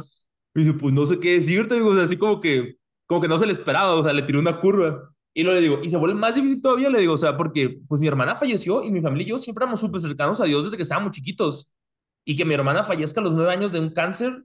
Y 0.54 0.62
dice, 0.64 0.74
pues 0.74 0.92
no 0.92 1.06
sé 1.06 1.20
qué 1.20 1.34
decirte, 1.34 1.76
digo, 1.76 1.90
o 1.90 1.94
sea, 1.94 2.04
así 2.04 2.16
como 2.16 2.40
que, 2.40 2.76
como 3.06 3.20
que 3.20 3.28
no 3.28 3.38
se 3.38 3.46
le 3.46 3.52
esperaba, 3.52 3.94
o 3.94 4.02
sea, 4.02 4.12
le 4.12 4.22
tiró 4.22 4.40
una 4.40 4.58
curva. 4.58 5.09
Y 5.32 5.42
luego 5.42 5.60
le 5.60 5.62
digo, 5.62 5.80
y 5.82 5.90
se 5.90 5.96
vuelve 5.96 6.14
más 6.14 6.34
difícil 6.34 6.60
todavía, 6.60 6.90
le 6.90 7.00
digo, 7.00 7.14
o 7.14 7.18
sea, 7.18 7.36
porque 7.36 7.78
pues 7.88 8.00
mi 8.00 8.08
hermana 8.08 8.36
falleció 8.36 8.82
y 8.82 8.90
mi 8.90 9.00
familia 9.00 9.26
y 9.26 9.30
yo 9.30 9.38
siempre 9.38 9.62
éramos 9.62 9.80
súper 9.80 10.00
cercanos 10.00 10.40
a 10.40 10.44
Dios 10.44 10.64
desde 10.64 10.76
que 10.76 10.82
estábamos 10.82 11.12
chiquitos. 11.12 11.72
Y 12.24 12.36
que 12.36 12.44
mi 12.44 12.54
hermana 12.54 12.84
fallezca 12.84 13.20
a 13.20 13.24
los 13.24 13.34
nueve 13.34 13.52
años 13.52 13.72
de 13.72 13.80
un 13.80 13.90
cáncer, 13.90 14.44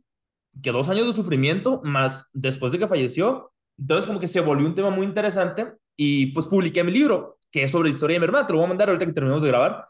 que 0.62 0.72
dos 0.72 0.90
años 0.90 1.08
de 1.08 1.14
sufrimiento, 1.14 1.82
más 1.84 2.30
después 2.34 2.72
de 2.72 2.80
que 2.80 2.88
falleció. 2.88 3.52
Entonces 3.78 4.08
como 4.08 4.20
que 4.20 4.28
se 4.28 4.40
volvió 4.40 4.66
un 4.68 4.76
tema 4.76 4.90
muy 4.90 5.06
interesante 5.06 5.74
y 5.98 6.28
pues 6.28 6.48
publiqué 6.48 6.84
mi 6.84 6.92
libro 6.92 7.36
que 7.56 7.64
es 7.64 7.72
sobre 7.72 7.88
la 7.88 7.96
historia 7.96 8.16
de 8.16 8.20
mi 8.20 8.26
hermana. 8.26 8.46
Te 8.46 8.52
lo 8.52 8.60
voy 8.60 8.66
a 8.66 8.70
mandar 8.70 8.90
ahorita 8.90 9.06
que 9.06 9.14
terminemos 9.14 9.42
de 9.42 9.48
grabar. 9.48 9.86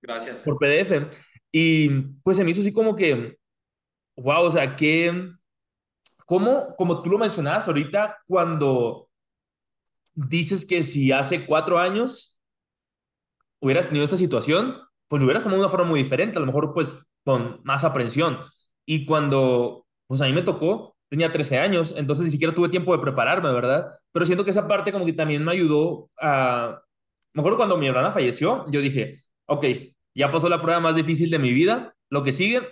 Gracias. 0.00 0.42
Por 0.42 0.56
PDF. 0.56 1.08
Y 1.50 1.88
pues 2.22 2.36
se 2.36 2.44
me 2.44 2.50
hizo 2.50 2.60
así 2.60 2.72
como 2.72 2.94
que, 2.94 3.38
wow, 4.16 4.42
o 4.44 4.50
sea, 4.52 4.76
que, 4.76 5.32
como, 6.24 6.76
como 6.76 7.02
tú 7.02 7.10
lo 7.10 7.18
mencionabas 7.18 7.66
ahorita, 7.66 8.18
cuando 8.28 9.07
dices 10.26 10.66
que 10.66 10.82
si 10.82 11.12
hace 11.12 11.46
cuatro 11.46 11.78
años 11.78 12.40
hubieras 13.60 13.86
tenido 13.86 14.04
esta 14.04 14.16
situación, 14.16 14.76
pues 15.08 15.20
lo 15.20 15.26
hubieras 15.26 15.42
tomado 15.42 15.60
de 15.60 15.66
una 15.66 15.70
forma 15.70 15.88
muy 15.88 16.02
diferente, 16.02 16.38
a 16.38 16.40
lo 16.40 16.46
mejor 16.46 16.72
pues 16.74 16.98
con 17.24 17.60
más 17.64 17.84
aprensión. 17.84 18.38
Y 18.84 19.04
cuando, 19.04 19.86
pues 20.06 20.20
a 20.20 20.26
mí 20.26 20.32
me 20.32 20.42
tocó, 20.42 20.96
tenía 21.08 21.30
13 21.30 21.58
años, 21.58 21.94
entonces 21.96 22.24
ni 22.24 22.30
siquiera 22.30 22.54
tuve 22.54 22.68
tiempo 22.68 22.92
de 22.96 23.02
prepararme, 23.02 23.52
¿verdad? 23.52 23.88
Pero 24.12 24.26
siento 24.26 24.44
que 24.44 24.50
esa 24.50 24.66
parte 24.66 24.92
como 24.92 25.06
que 25.06 25.12
también 25.12 25.44
me 25.44 25.52
ayudó 25.52 26.10
a, 26.20 26.80
me 27.32 27.40
acuerdo 27.40 27.56
cuando 27.56 27.76
mi 27.76 27.86
hermana 27.86 28.10
falleció, 28.10 28.64
yo 28.70 28.80
dije, 28.80 29.14
ok, 29.46 29.64
ya 30.14 30.30
pasó 30.30 30.48
la 30.48 30.60
prueba 30.60 30.80
más 30.80 30.96
difícil 30.96 31.30
de 31.30 31.38
mi 31.38 31.52
vida, 31.52 31.94
lo 32.10 32.22
que 32.22 32.32
sigue 32.32 32.62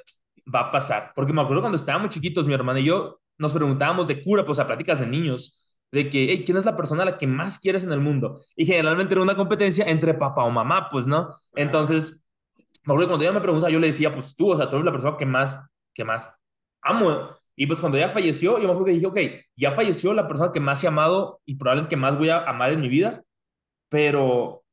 va 0.52 0.60
a 0.60 0.70
pasar. 0.70 1.12
Porque 1.14 1.32
me 1.32 1.42
acuerdo 1.42 1.62
cuando 1.62 1.76
estábamos 1.78 2.10
chiquitos, 2.10 2.48
mi 2.48 2.54
hermana 2.54 2.80
y 2.80 2.84
yo 2.84 3.20
nos 3.38 3.52
preguntábamos 3.52 4.08
de 4.08 4.22
cura, 4.22 4.44
pues 4.44 4.58
a 4.58 4.66
pláticas 4.66 5.00
de 5.00 5.06
niños, 5.06 5.65
de 5.96 6.10
que, 6.10 6.26
hey, 6.30 6.42
¿quién 6.44 6.58
es 6.58 6.64
la 6.64 6.76
persona 6.76 7.02
a 7.02 7.06
la 7.06 7.18
que 7.18 7.26
más 7.26 7.58
quieres 7.58 7.84
en 7.84 7.92
el 7.92 8.00
mundo? 8.00 8.40
Y 8.56 8.66
generalmente 8.66 9.14
era 9.14 9.22
una 9.22 9.34
competencia 9.36 9.84
entre 9.86 10.14
papá 10.14 10.44
o 10.44 10.50
mamá, 10.50 10.88
pues, 10.90 11.06
¿no? 11.06 11.28
Entonces, 11.54 12.22
me 12.84 12.92
acuerdo 12.92 13.08
cuando 13.08 13.24
ella 13.24 13.32
me 13.32 13.40
preguntaba, 13.40 13.70
yo 13.70 13.80
le 13.80 13.88
decía, 13.88 14.12
pues 14.12 14.36
tú, 14.36 14.52
o 14.52 14.56
sea, 14.56 14.68
tú 14.68 14.76
eres 14.76 14.86
la 14.86 14.92
persona 14.92 15.16
que 15.16 15.26
más, 15.26 15.58
que 15.94 16.04
más 16.04 16.30
amo. 16.82 17.28
Y 17.56 17.66
pues 17.66 17.80
cuando 17.80 17.98
ella 17.98 18.08
falleció, 18.08 18.58
yo 18.58 18.64
me 18.64 18.72
acuerdo 18.72 18.84
que 18.84 18.92
dije, 18.92 19.06
ok, 19.06 19.18
ya 19.56 19.72
falleció 19.72 20.12
la 20.14 20.28
persona 20.28 20.52
que 20.52 20.60
más 20.60 20.84
he 20.84 20.88
amado 20.88 21.40
y 21.44 21.56
probablemente 21.56 21.90
que 21.90 21.96
más 21.96 22.18
voy 22.18 22.28
a 22.28 22.44
amar 22.44 22.72
en 22.72 22.80
mi 22.80 22.88
vida 22.88 23.24
pero 23.88 24.64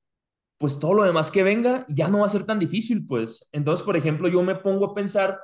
pues 0.58 0.80
todo 0.80 0.94
lo 0.94 1.04
demás 1.04 1.32
que 1.32 1.44
venga 1.44 1.86
ya 1.90 2.08
no 2.08 2.20
va 2.20 2.26
a 2.26 2.30
ser 2.30 2.46
tan 2.46 2.60
difícil, 2.60 3.06
pues. 3.06 3.48
Entonces, 3.52 3.86
por 3.86 3.98
ejemplo, 3.98 4.28
yo 4.28 4.42
me 4.44 4.56
pongo 4.56 4.88
a 4.88 4.94
pensar 4.94 5.40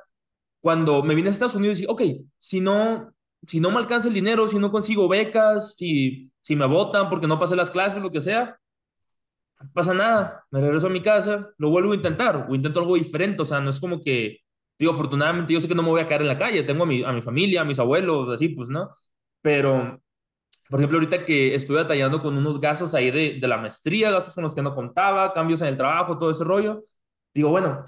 cuando 0.60 1.02
me 1.02 1.14
vine 1.14 1.28
a 1.28 1.32
Estados 1.32 1.54
Unidos 1.54 1.80
y 1.80 1.86
ok, 1.86 2.02
si 2.38 2.60
no, 2.60 3.12
si 3.46 3.60
no 3.60 3.70
me 3.70 3.78
alcanza 3.78 4.08
el 4.08 4.14
dinero, 4.14 4.48
si 4.48 4.58
no 4.58 4.70
consigo 4.70 5.08
becas, 5.08 5.74
si, 5.76 6.30
si 6.42 6.56
me 6.56 6.66
votan 6.66 7.08
porque 7.08 7.26
no 7.26 7.38
pasé 7.38 7.56
las 7.56 7.70
clases, 7.70 8.02
lo 8.02 8.10
que 8.10 8.20
sea, 8.20 8.58
no 9.60 9.70
pasa 9.72 9.92
nada, 9.94 10.44
me 10.50 10.60
regreso 10.60 10.86
a 10.86 10.90
mi 10.90 11.02
casa, 11.02 11.50
lo 11.58 11.70
vuelvo 11.70 11.92
a 11.92 11.94
intentar 11.96 12.46
o 12.48 12.54
intento 12.54 12.80
algo 12.80 12.96
diferente, 12.96 13.42
o 13.42 13.44
sea, 13.44 13.60
no 13.60 13.70
es 13.70 13.80
como 13.80 14.00
que, 14.00 14.38
digo, 14.78 14.92
afortunadamente 14.92 15.52
yo 15.52 15.60
sé 15.60 15.68
que 15.68 15.74
no 15.74 15.82
me 15.82 15.90
voy 15.90 16.00
a 16.00 16.06
quedar 16.06 16.22
en 16.22 16.28
la 16.28 16.38
calle, 16.38 16.62
tengo 16.62 16.84
a 16.84 16.86
mi, 16.86 17.02
a 17.04 17.12
mi 17.12 17.22
familia, 17.22 17.60
a 17.62 17.64
mis 17.64 17.78
abuelos, 17.78 18.28
así, 18.30 18.48
pues, 18.50 18.70
¿no? 18.70 18.90
Pero 19.42 20.00
por 20.68 20.80
ejemplo, 20.80 20.98
ahorita 20.98 21.24
que 21.24 21.54
estoy 21.54 21.76
batallando 21.76 22.20
con 22.22 22.36
unos 22.36 22.60
gastos 22.60 22.94
ahí 22.94 23.10
de, 23.10 23.38
de 23.40 23.48
la 23.48 23.56
maestría, 23.56 24.10
gastos 24.12 24.34
con 24.34 24.44
los 24.44 24.54
que 24.54 24.62
no 24.62 24.74
contaba, 24.74 25.32
cambios 25.32 25.60
en 25.62 25.68
el 25.68 25.76
trabajo, 25.76 26.18
todo 26.18 26.30
ese 26.30 26.44
rollo, 26.44 26.82
digo, 27.34 27.50
bueno, 27.50 27.84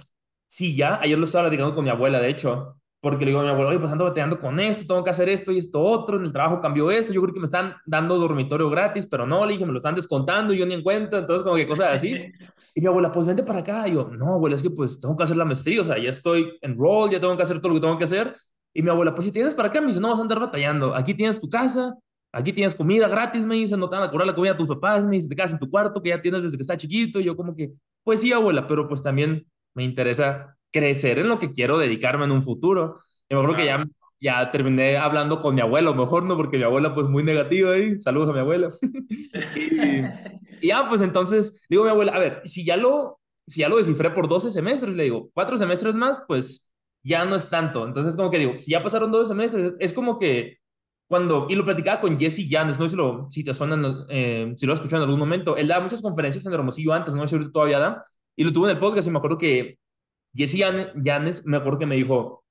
sí, 0.46 0.74
ya, 0.76 1.00
ayer 1.00 1.18
lo 1.18 1.24
estaba 1.24 1.44
platicando 1.44 1.74
con 1.74 1.84
mi 1.84 1.90
abuela, 1.90 2.20
de 2.20 2.28
hecho, 2.30 2.76
porque 3.02 3.24
le 3.24 3.32
digo 3.32 3.40
a 3.40 3.44
mi 3.44 3.50
abuela, 3.50 3.70
oye, 3.70 3.80
pues 3.80 3.90
ando 3.90 4.04
batallando 4.04 4.38
con 4.38 4.60
esto, 4.60 4.86
tengo 4.86 5.02
que 5.02 5.10
hacer 5.10 5.28
esto 5.28 5.50
y 5.50 5.58
esto 5.58 5.80
otro, 5.80 6.18
en 6.18 6.24
el 6.24 6.32
trabajo 6.32 6.60
cambió 6.60 6.88
esto, 6.90 7.12
yo 7.12 7.20
creo 7.20 7.34
que 7.34 7.40
me 7.40 7.46
están 7.46 7.74
dando 7.84 8.16
dormitorio 8.16 8.70
gratis, 8.70 9.08
pero 9.08 9.26
no, 9.26 9.44
le 9.44 9.54
dije, 9.54 9.66
me 9.66 9.72
lo 9.72 9.78
están 9.78 9.96
descontando 9.96 10.54
y 10.54 10.58
yo 10.58 10.66
ni 10.66 10.74
en 10.74 10.82
cuenta, 10.82 11.18
entonces 11.18 11.42
como 11.42 11.56
que 11.56 11.66
cosas 11.66 11.94
así. 11.94 12.14
Y 12.74 12.80
mi 12.80 12.86
abuela, 12.86 13.12
pues 13.12 13.26
vente 13.26 13.42
para 13.42 13.58
acá. 13.58 13.86
Y 13.86 13.92
yo, 13.92 14.08
no, 14.08 14.32
abuela, 14.32 14.56
es 14.56 14.62
que 14.62 14.70
pues 14.70 14.98
tengo 14.98 15.14
que 15.14 15.24
hacer 15.24 15.36
la 15.36 15.44
maestría, 15.44 15.82
o 15.82 15.84
sea, 15.84 15.98
ya 15.98 16.08
estoy 16.08 16.56
en 16.62 16.78
roll, 16.78 17.10
ya 17.10 17.20
tengo 17.20 17.36
que 17.36 17.42
hacer 17.42 17.58
todo 17.58 17.68
lo 17.68 17.74
que 17.74 17.82
tengo 17.82 17.98
que 17.98 18.04
hacer. 18.04 18.32
Y 18.72 18.80
mi 18.80 18.88
abuela, 18.88 19.14
pues 19.14 19.26
si 19.26 19.30
tienes 19.30 19.52
para 19.52 19.68
acá, 19.68 19.78
me 19.82 19.88
dice, 19.88 20.00
no 20.00 20.08
vas 20.08 20.18
a 20.18 20.22
andar 20.22 20.40
batallando, 20.40 20.94
aquí 20.94 21.12
tienes 21.12 21.38
tu 21.38 21.50
casa, 21.50 21.94
Aquí 22.34 22.52
tienes 22.52 22.74
comida 22.74 23.08
gratis, 23.08 23.44
me 23.44 23.56
dicen, 23.56 23.78
no 23.78 23.90
te 23.90 23.96
van 23.96 24.04
a 24.08 24.10
cobrar 24.10 24.26
la 24.26 24.34
comida 24.34 24.52
a 24.52 24.56
tus 24.56 24.68
papás, 24.68 25.04
me 25.04 25.16
dicen, 25.16 25.28
te 25.28 25.36
quedas 25.36 25.52
en 25.52 25.58
tu 25.58 25.68
cuarto 25.70 26.02
que 26.02 26.08
ya 26.08 26.20
tienes 26.20 26.42
desde 26.42 26.56
que 26.56 26.62
está 26.62 26.78
chiquito. 26.78 27.20
Y 27.20 27.24
yo 27.24 27.36
como 27.36 27.54
que, 27.54 27.72
pues 28.02 28.22
sí, 28.22 28.32
abuela, 28.32 28.66
pero 28.66 28.88
pues 28.88 29.02
también 29.02 29.46
me 29.74 29.84
interesa 29.84 30.56
crecer 30.72 31.18
en 31.18 31.28
lo 31.28 31.38
que 31.38 31.52
quiero 31.52 31.78
dedicarme 31.78 32.24
en 32.24 32.32
un 32.32 32.42
futuro. 32.42 32.96
Y 33.28 33.34
me 33.34 33.40
acuerdo 33.40 33.56
que 33.56 33.66
ya, 33.66 33.84
ya 34.20 34.50
terminé 34.50 34.96
hablando 34.96 35.40
con 35.40 35.54
mi 35.54 35.60
abuelo, 35.60 35.94
mejor 35.94 36.24
no, 36.24 36.36
porque 36.36 36.58
mi 36.58 36.64
abuela 36.64 36.94
pues 36.94 37.08
muy 37.08 37.22
negativa 37.22 37.72
ahí. 37.72 38.00
Saludos 38.00 38.30
a 38.30 38.32
mi 38.32 38.38
abuela. 38.38 38.68
y, 40.60 40.68
ya, 40.68 40.88
pues 40.88 41.00
entonces, 41.02 41.66
digo 41.68 41.82
a 41.82 41.86
mi 41.86 41.90
abuela, 41.90 42.12
a 42.12 42.18
ver, 42.18 42.42
si 42.44 42.64
ya 42.64 42.76
lo, 42.76 43.20
si 43.46 43.60
ya 43.60 43.68
lo 43.68 43.76
descifré 43.76 44.10
por 44.10 44.28
12 44.28 44.50
semestres, 44.50 44.96
le 44.96 45.04
digo, 45.04 45.30
cuatro 45.34 45.56
semestres 45.56 45.94
más, 45.94 46.22
pues 46.26 46.70
ya 47.02 47.24
no 47.24 47.36
es 47.36 47.48
tanto. 47.50 47.86
Entonces, 47.86 48.16
como 48.16 48.30
que 48.30 48.38
digo, 48.38 48.54
si 48.58 48.70
ya 48.70 48.82
pasaron 48.82 49.12
12 49.12 49.28
semestres, 49.28 49.72
es 49.78 49.92
como 49.92 50.18
que 50.18 50.56
cuando, 51.12 51.46
y 51.50 51.56
lo 51.56 51.64
platicaba 51.64 52.00
con 52.00 52.18
Jesse 52.18 52.48
Janes, 52.48 52.78
no 52.78 52.86
sé 52.86 52.92
si, 52.92 52.96
lo, 52.96 53.28
si 53.30 53.44
te 53.44 53.52
suenan, 53.52 54.06
eh, 54.08 54.54
si 54.56 54.64
lo 54.64 54.72
has 54.72 54.78
escuchado 54.78 55.02
en 55.02 55.08
algún 55.08 55.20
momento, 55.20 55.58
él 55.58 55.68
daba 55.68 55.82
muchas 55.82 56.00
conferencias 56.00 56.46
en 56.46 56.54
Hermosillo 56.54 56.94
antes, 56.94 57.14
no 57.14 57.26
sé 57.26 57.38
si 57.38 57.52
todavía 57.52 57.78
da, 57.78 58.02
y 58.34 58.44
lo 58.44 58.52
tuve 58.52 58.70
en 58.70 58.76
el 58.76 58.80
podcast 58.80 59.06
y 59.06 59.10
me 59.10 59.18
acuerdo 59.18 59.36
que 59.36 59.78
Jesse 60.34 60.62
Janes, 61.02 61.46
me 61.46 61.56
acuerdo 61.56 61.78
que 61.78 61.86
me 61.86 61.96
dijo, 61.96 62.44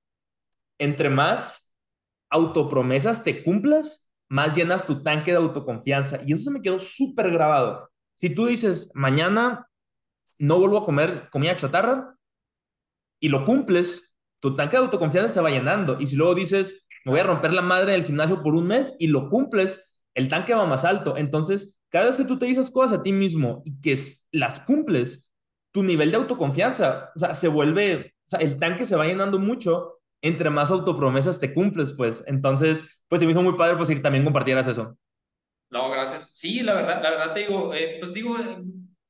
entre 0.78 1.10
más 1.10 1.74
autopromesas 2.30 3.24
te 3.24 3.44
cumplas, 3.44 4.12
más 4.30 4.56
llenas 4.56 4.86
tu 4.86 5.02
tanque 5.02 5.32
de 5.32 5.38
autoconfianza. 5.38 6.20
Y 6.26 6.34
eso 6.34 6.44
se 6.44 6.52
me 6.52 6.62
quedó 6.62 6.80
súper 6.80 7.32
grabado. 7.32 7.92
Si 8.16 8.30
tú 8.30 8.46
dices, 8.46 8.92
mañana 8.94 9.68
no 10.40 10.60
vuelvo 10.60 10.78
a 10.78 10.86
comer 10.86 11.30
comida 11.32 11.56
chatarra, 11.56 12.16
y 13.20 13.30
lo 13.30 13.46
cumples, 13.46 14.16
tu 14.40 14.56
tanque 14.56 14.78
de 14.78 14.84
autoconfianza 14.84 15.30
se 15.34 15.42
va 15.42 15.50
llenando. 15.52 16.00
Y 16.00 16.08
si 16.08 16.16
luego 16.16 16.34
dices, 16.34 16.86
me 17.06 17.12
voy 17.12 17.20
a 17.22 17.26
romper 17.26 17.54
la 17.54 17.62
madre 17.62 17.94
del 17.94 18.04
gimnasio 18.04 18.42
por 18.42 18.56
un 18.56 18.68
mes 18.68 18.94
y 19.00 19.08
lo 19.08 19.30
cumples, 19.30 20.00
el 20.16 20.28
tanque 20.28 20.56
va 20.56 20.66
más 20.66 20.84
alto. 20.86 21.16
Entonces, 21.18 21.80
cada 21.90 22.06
vez 22.06 22.18
que 22.18 22.26
tú 22.26 22.40
te 22.40 22.48
dices 22.48 22.72
cosas 22.72 23.00
a 23.00 23.04
ti 23.04 23.14
mismo 23.14 23.62
y 23.64 23.80
que 23.80 23.98
las 24.32 24.60
cumples, 24.60 25.31
tu 25.72 25.84
nivel 25.84 26.12
de 26.12 26.18
autoconfianza, 26.18 27.12
o 27.16 27.20
sea, 27.20 27.34
se 27.34 27.48
vuelve, 27.48 28.14
o 28.26 28.30
sea, 28.30 28.40
el 28.40 28.58
tanque 28.58 28.86
se 28.86 28.96
va 28.96 29.06
llenando 29.06 29.40
mucho 29.40 30.02
entre 30.22 30.50
más 30.50 30.72
autopromesas 30.72 31.40
te 31.40 31.54
cumples, 31.54 31.94
pues. 31.94 32.24
Entonces, 32.28 33.04
pues 33.08 33.20
se 33.20 33.26
me 33.26 33.32
hizo 33.32 33.42
muy 33.42 33.58
padre, 33.58 33.76
pues, 33.76 33.90
que 33.90 33.96
también 33.96 34.24
compartieras 34.24 34.68
eso. 34.68 34.98
No, 35.70 35.90
gracias. 35.90 36.32
Sí, 36.34 36.62
la 36.62 36.74
verdad, 36.74 37.02
la 37.02 37.10
verdad 37.12 37.34
te 37.34 37.40
digo, 37.42 37.74
eh, 37.74 37.98
pues 38.00 38.14
digo, 38.14 38.36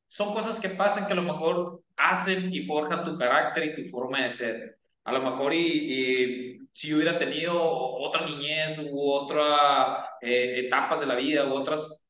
son 0.08 0.34
cosas 0.34 0.60
que 0.60 0.70
pasan 0.70 1.08
que 1.08 1.14
a 1.14 1.16
lo 1.16 1.24
mejor 1.24 1.82
hacen 1.98 2.54
y 2.54 2.62
forjan 2.62 3.04
tu 3.04 3.18
carácter 3.18 3.66
y 3.66 3.76
tu 3.76 3.90
forma 3.90 4.24
de 4.24 4.30
ser. 4.30 4.78
A 5.04 5.12
lo 5.12 5.22
mejor 5.22 5.54
y, 5.54 6.60
si 6.72 6.94
hubiera 6.94 7.18
tenido 7.18 7.60
otra 7.60 8.26
niñez 8.26 8.80
u 8.80 9.12
otras 9.12 10.06
eh, 10.22 10.66
etapas 10.66 11.00
de 11.00 11.06
la 11.08 11.16
vida 11.16 11.46
u 11.46 11.54
otras 11.54 12.01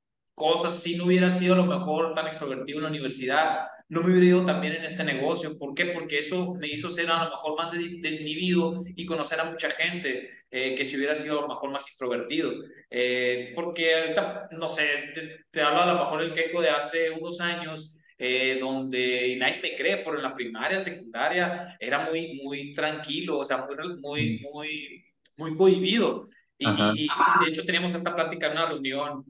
cosas, 0.41 0.81
si 0.81 0.95
no 0.95 1.05
hubiera 1.05 1.29
sido 1.29 1.53
a 1.53 1.57
lo 1.57 1.65
mejor 1.65 2.13
tan 2.15 2.25
extrovertido 2.25 2.79
en 2.79 2.83
la 2.85 2.89
universidad, 2.89 3.67
no 3.89 4.01
me 4.01 4.11
hubiera 4.11 4.25
ido 4.25 4.45
también 4.45 4.73
en 4.73 4.85
este 4.85 5.03
negocio. 5.03 5.57
¿Por 5.59 5.75
qué? 5.75 5.85
Porque 5.85 6.17
eso 6.17 6.55
me 6.55 6.67
hizo 6.67 6.89
ser 6.89 7.11
a 7.11 7.25
lo 7.25 7.29
mejor 7.29 7.55
más 7.57 7.71
desinhibido 7.71 8.83
y 8.95 9.05
conocer 9.05 9.39
a 9.39 9.45
mucha 9.45 9.69
gente 9.69 10.31
eh, 10.49 10.73
que 10.75 10.83
si 10.83 10.97
hubiera 10.97 11.13
sido 11.13 11.39
a 11.39 11.41
lo 11.43 11.47
mejor 11.49 11.69
más 11.69 11.89
introvertido. 11.91 12.51
Eh, 12.89 13.51
porque 13.53 13.93
ahorita, 13.93 14.49
no 14.53 14.67
sé, 14.67 15.11
te, 15.13 15.45
te 15.51 15.61
hablo 15.61 15.81
a 15.81 15.93
lo 15.93 15.99
mejor 15.99 16.23
el 16.23 16.33
queco 16.33 16.61
de 16.61 16.69
hace 16.69 17.11
unos 17.11 17.39
años 17.39 17.95
eh, 18.17 18.57
donde 18.59 19.35
nadie 19.39 19.59
me 19.61 19.75
cree, 19.75 19.97
pero 19.97 20.15
en 20.15 20.23
la 20.23 20.35
primaria, 20.35 20.79
secundaria, 20.79 21.75
era 21.79 22.07
muy, 22.07 22.39
muy 22.43 22.71
tranquilo, 22.71 23.39
o 23.39 23.45
sea, 23.45 23.65
muy, 23.67 23.99
muy, 23.99 24.39
muy, 24.39 25.05
muy 25.37 25.55
cohibido. 25.55 26.23
Y, 26.59 26.65
de 26.67 27.49
hecho 27.49 27.65
teníamos 27.65 27.95
esta 27.95 28.13
plática 28.13 28.45
en 28.45 28.51
una 28.51 28.67
reunión 28.67 29.25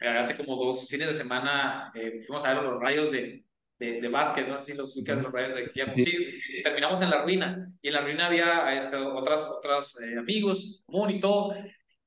hace 0.00 0.36
como 0.36 0.56
dos 0.56 0.88
fines 0.88 1.08
de 1.08 1.14
semana, 1.14 1.92
eh, 1.94 2.20
fuimos 2.26 2.44
a 2.44 2.54
ver 2.54 2.62
los 2.62 2.80
rayos 2.80 3.10
de, 3.10 3.44
de, 3.78 4.00
de, 4.00 4.08
básquet, 4.08 4.46
no 4.48 4.58
sé 4.58 4.72
si 4.72 4.78
los 4.78 4.96
ubicas 4.96 5.22
los 5.22 5.32
rayos 5.32 5.54
de 5.54 5.82
aquí 5.82 6.04
sí. 6.04 6.40
y 6.58 6.62
terminamos 6.62 7.00
en 7.02 7.10
la 7.10 7.22
ruina, 7.22 7.72
y 7.80 7.88
en 7.88 7.94
la 7.94 8.02
ruina 8.02 8.26
había 8.26 8.74
este, 8.76 8.96
otras, 8.96 9.48
otras 9.48 9.96
amigos 10.18 10.82
común 10.86 11.10
y 11.10 11.20
todo, 11.20 11.54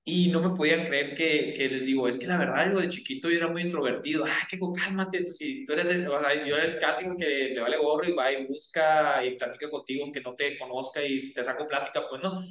y 0.03 0.29
no 0.29 0.41
me 0.41 0.55
podían 0.55 0.85
creer 0.85 1.13
que, 1.15 1.53
que, 1.55 1.69
les 1.69 1.85
digo, 1.85 2.07
es 2.07 2.17
que 2.17 2.25
la 2.25 2.37
verdad 2.37 2.71
yo 2.71 2.79
de 2.79 2.89
chiquito 2.89 3.29
yo 3.29 3.37
era 3.37 3.47
muy 3.47 3.63
introvertido, 3.63 4.25
ah, 4.25 4.47
que 4.49 4.59
cálmate, 4.75 5.23
pues, 5.23 5.37
si 5.37 5.65
tú 5.65 5.73
eres 5.73 5.89
el, 5.89 6.07
o 6.07 6.19
sea, 6.19 6.45
yo 6.45 6.55
era 6.55 6.65
el 6.65 6.79
casi 6.79 7.05
que 7.17 7.51
le 7.53 7.59
vale 7.59 7.77
gorro 7.77 8.07
y 8.07 8.13
va 8.13 8.31
y 8.31 8.45
busca 8.45 9.23
y 9.23 9.37
platica 9.37 9.69
contigo 9.69 10.03
aunque 10.03 10.21
no 10.21 10.35
te 10.35 10.57
conozca 10.57 11.03
y 11.03 11.33
te 11.33 11.43
saco 11.43 11.67
plática, 11.67 12.07
pues 12.09 12.21
no. 12.21 12.41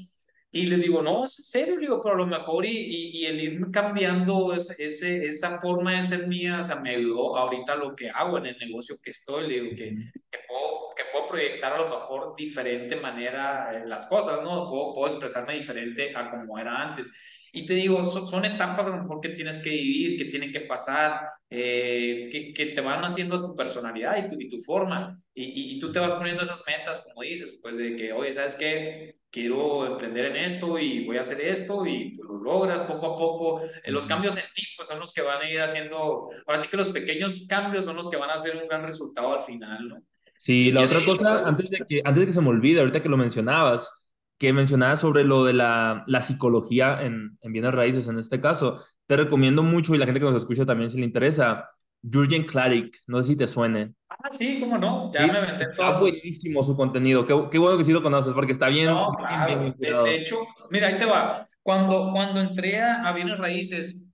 Y 0.50 0.66
les 0.66 0.80
digo, 0.80 1.02
no, 1.02 1.26
es 1.26 1.38
en 1.38 1.44
serio, 1.44 1.78
digo, 1.78 2.02
pero 2.02 2.14
a 2.14 2.18
lo 2.18 2.26
mejor 2.26 2.64
y, 2.64 2.70
y, 2.70 3.26
el 3.26 3.40
ir 3.40 3.70
cambiando 3.70 4.54
ese, 4.54 5.28
esa 5.28 5.61
forma 5.61 5.96
de 5.96 6.02
ser 6.02 6.26
mía, 6.26 6.61
o 6.61 6.62
sea, 6.62 6.76
me 6.76 6.90
ayudó 6.90 7.37
ahorita 7.37 7.76
lo 7.76 7.94
que 7.94 8.08
hago 8.08 8.38
en 8.38 8.46
el 8.46 8.58
negocio 8.58 8.96
que 9.02 9.11
estoy, 9.11 9.46
le 9.46 9.61
digo, 9.61 9.76
que, 9.76 9.94
que, 10.30 10.38
puedo, 10.48 10.94
que 10.96 11.02
puedo 11.12 11.26
proyectar 11.26 11.74
a 11.74 11.82
lo 11.82 11.90
mejor 11.90 12.34
diferente 12.34 12.96
manera 12.96 13.76
eh, 13.76 13.87
las 13.87 14.06
cosas, 14.06 14.42
¿no? 14.42 14.70
Puedo, 14.70 14.94
puedo 14.94 15.08
expresarme 15.08 15.52
diferente 15.52 16.16
a 16.16 16.30
como 16.30 16.58
era 16.58 16.80
antes. 16.80 17.11
Y 17.52 17.66
te 17.66 17.74
digo, 17.74 18.02
son, 18.04 18.44
etapas 18.44 18.87
a 18.87 18.90
lo 18.90 19.02
mejor 19.02 19.20
que 19.20 19.30
tienes 19.30 19.58
que 19.58 19.70
vivir, 19.70 20.18
que 20.18 20.30
tienen 20.30 20.52
que 20.52 20.61
pasar, 20.61 21.28
eh, 21.50 22.28
que, 22.32 22.54
que, 22.54 22.66
te 22.66 22.80
van 22.80 23.04
haciendo 23.04 23.40
tu 23.40 23.54
personalidad 23.54 24.16
y 24.24 24.30
tu, 24.30 24.40
y 24.40 24.48
tu 24.48 24.61
forma. 24.61 25.20
Y, 25.34 25.76
y, 25.76 25.80
tú 25.80 25.92
te 25.92 25.98
vas 25.98 26.14
poniendo 26.14 26.42
esas 26.42 26.62
metas, 26.66 27.02
como 27.02 27.22
dices, 27.22 27.58
pues 27.62 27.76
de 27.76 27.96
que, 27.96 28.12
oye, 28.12 28.32
¿sabes 28.32 28.54
qué? 28.54 29.17
Quiero 29.30 29.86
emprender 29.86 30.26
en 30.26 30.36
esto 30.36 30.78
y 30.78 31.06
voy 31.06 31.18
a 31.18 31.20
hacer 31.20 31.40
esto 31.40 31.84
y 31.86 32.14
pues 32.16 32.28
lo 32.28 32.38
logras 32.38 32.82
poco 32.82 33.06
a 33.06 33.16
poco. 33.16 33.60
Eh, 33.84 33.90
los 33.90 34.06
cambios 34.06 34.36
en 34.36 34.44
ti, 34.54 34.62
pues 34.76 34.88
son 34.88 34.98
los 34.98 35.12
que 35.12 35.22
van 35.22 35.42
a 35.42 35.50
ir 35.50 35.60
haciendo, 35.60 36.28
ahora 36.46 36.58
sí 36.58 36.68
que 36.68 36.78
los 36.78 36.88
pequeños 36.88 37.46
cambios 37.46 37.84
son 37.84 37.96
los 37.96 38.08
que 38.08 38.16
van 38.16 38.30
a 38.30 38.34
hacer 38.34 38.56
un 38.56 38.66
gran 38.66 38.82
resultado 38.82 39.34
al 39.34 39.42
final, 39.42 39.88
¿no? 39.88 40.02
Sí, 40.38 40.70
la 40.70 40.82
otra 40.82 41.04
cosa, 41.04 41.46
antes 41.46 41.68
de, 41.68 41.78
que, 41.86 42.00
antes 42.04 42.20
de 42.20 42.26
que 42.26 42.32
se 42.32 42.40
me 42.40 42.48
olvide, 42.48 42.78
ahorita 42.78 43.02
que 43.02 43.08
lo 43.08 43.16
mencionabas, 43.16 44.08
que 44.38 44.52
mencionabas 44.52 45.00
sobre 45.00 45.24
lo 45.24 45.44
de 45.44 45.52
la, 45.52 46.04
la 46.06 46.22
psicología 46.22 47.02
en, 47.02 47.36
en, 47.42 47.52
bienes 47.52 47.74
raíces, 47.74 48.06
en 48.06 48.18
este 48.18 48.40
caso, 48.40 48.80
te 49.06 49.16
recomiendo 49.16 49.64
mucho 49.64 49.94
y 49.94 49.98
la 49.98 50.06
gente 50.06 50.20
que 50.20 50.26
nos 50.26 50.36
escucha 50.36 50.64
también 50.64 50.90
si 50.90 50.98
le 50.98 51.06
interesa, 51.06 51.68
Jurgen 52.02 52.44
Klarik, 52.44 52.98
no 53.08 53.20
sé 53.20 53.28
si 53.28 53.36
te 53.36 53.48
suene. 53.48 53.94
Ah, 54.18 54.31
sí, 54.31 54.59
cómo 54.59 54.78
no, 54.78 55.12
ya 55.12 55.26
me 55.26 55.40
metí 55.40 55.64
todo. 55.76 55.88
Está 55.88 56.00
buenísimo 56.00 56.62
su 56.62 56.76
contenido, 56.76 57.24
qué, 57.24 57.35
qué, 57.50 57.59
bueno 57.59 57.78
que 57.78 57.85
sí 57.85 57.92
lo 57.92 58.02
conoces, 58.02 58.33
porque 58.35 58.52
está 58.52 58.68
bien. 58.68 58.87
No, 58.87 59.12
claro, 59.12 59.74
de, 59.76 60.14
hecho, 60.16 60.46
mira, 60.70 60.88
ahí 60.88 60.96
te 60.96 61.04
va, 61.04 61.46
cuando, 61.62 62.11
cuando 62.11 62.40
entré 62.40 62.81
a 62.81 63.12
bienes 63.12 63.38
raíces, 63.38 64.04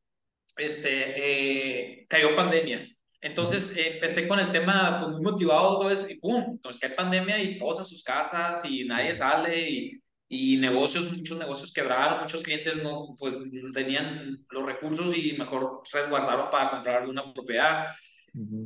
este, 0.56 2.00
eh, 2.00 2.06
cayó 2.08 2.34
pandemia. 2.36 2.86
Entonces 3.20 3.74
eh, 3.76 3.94
empecé 3.94 4.28
con 4.28 4.38
el 4.38 4.52
tema 4.52 5.00
pues, 5.00 5.12
muy 5.12 5.22
motivado 5.22 5.78
todo 5.78 5.90
esto 5.90 6.06
y 6.10 6.16
¡pum! 6.16 6.58
Pues 6.62 6.78
que 6.78 6.86
hay 6.86 6.92
pandemia 6.94 7.42
y 7.42 7.56
todos 7.56 7.80
a 7.80 7.84
sus 7.84 8.02
casas 8.02 8.62
y 8.66 8.84
nadie 8.84 9.14
sale 9.14 9.70
y 9.70 10.04
y 10.28 10.56
negocios, 10.56 11.12
muchos 11.12 11.38
negocios 11.38 11.72
quebraron, 11.72 12.20
muchos 12.20 12.42
clientes 12.42 12.82
no, 12.82 13.14
pues, 13.18 13.36
tenían 13.72 14.44
los 14.50 14.66
recursos 14.66 15.16
y 15.16 15.34
mejor 15.34 15.82
resguardaron 15.92 16.50
para 16.50 16.70
comprar 16.70 17.02
alguna 17.02 17.32
propiedad. 17.32 17.86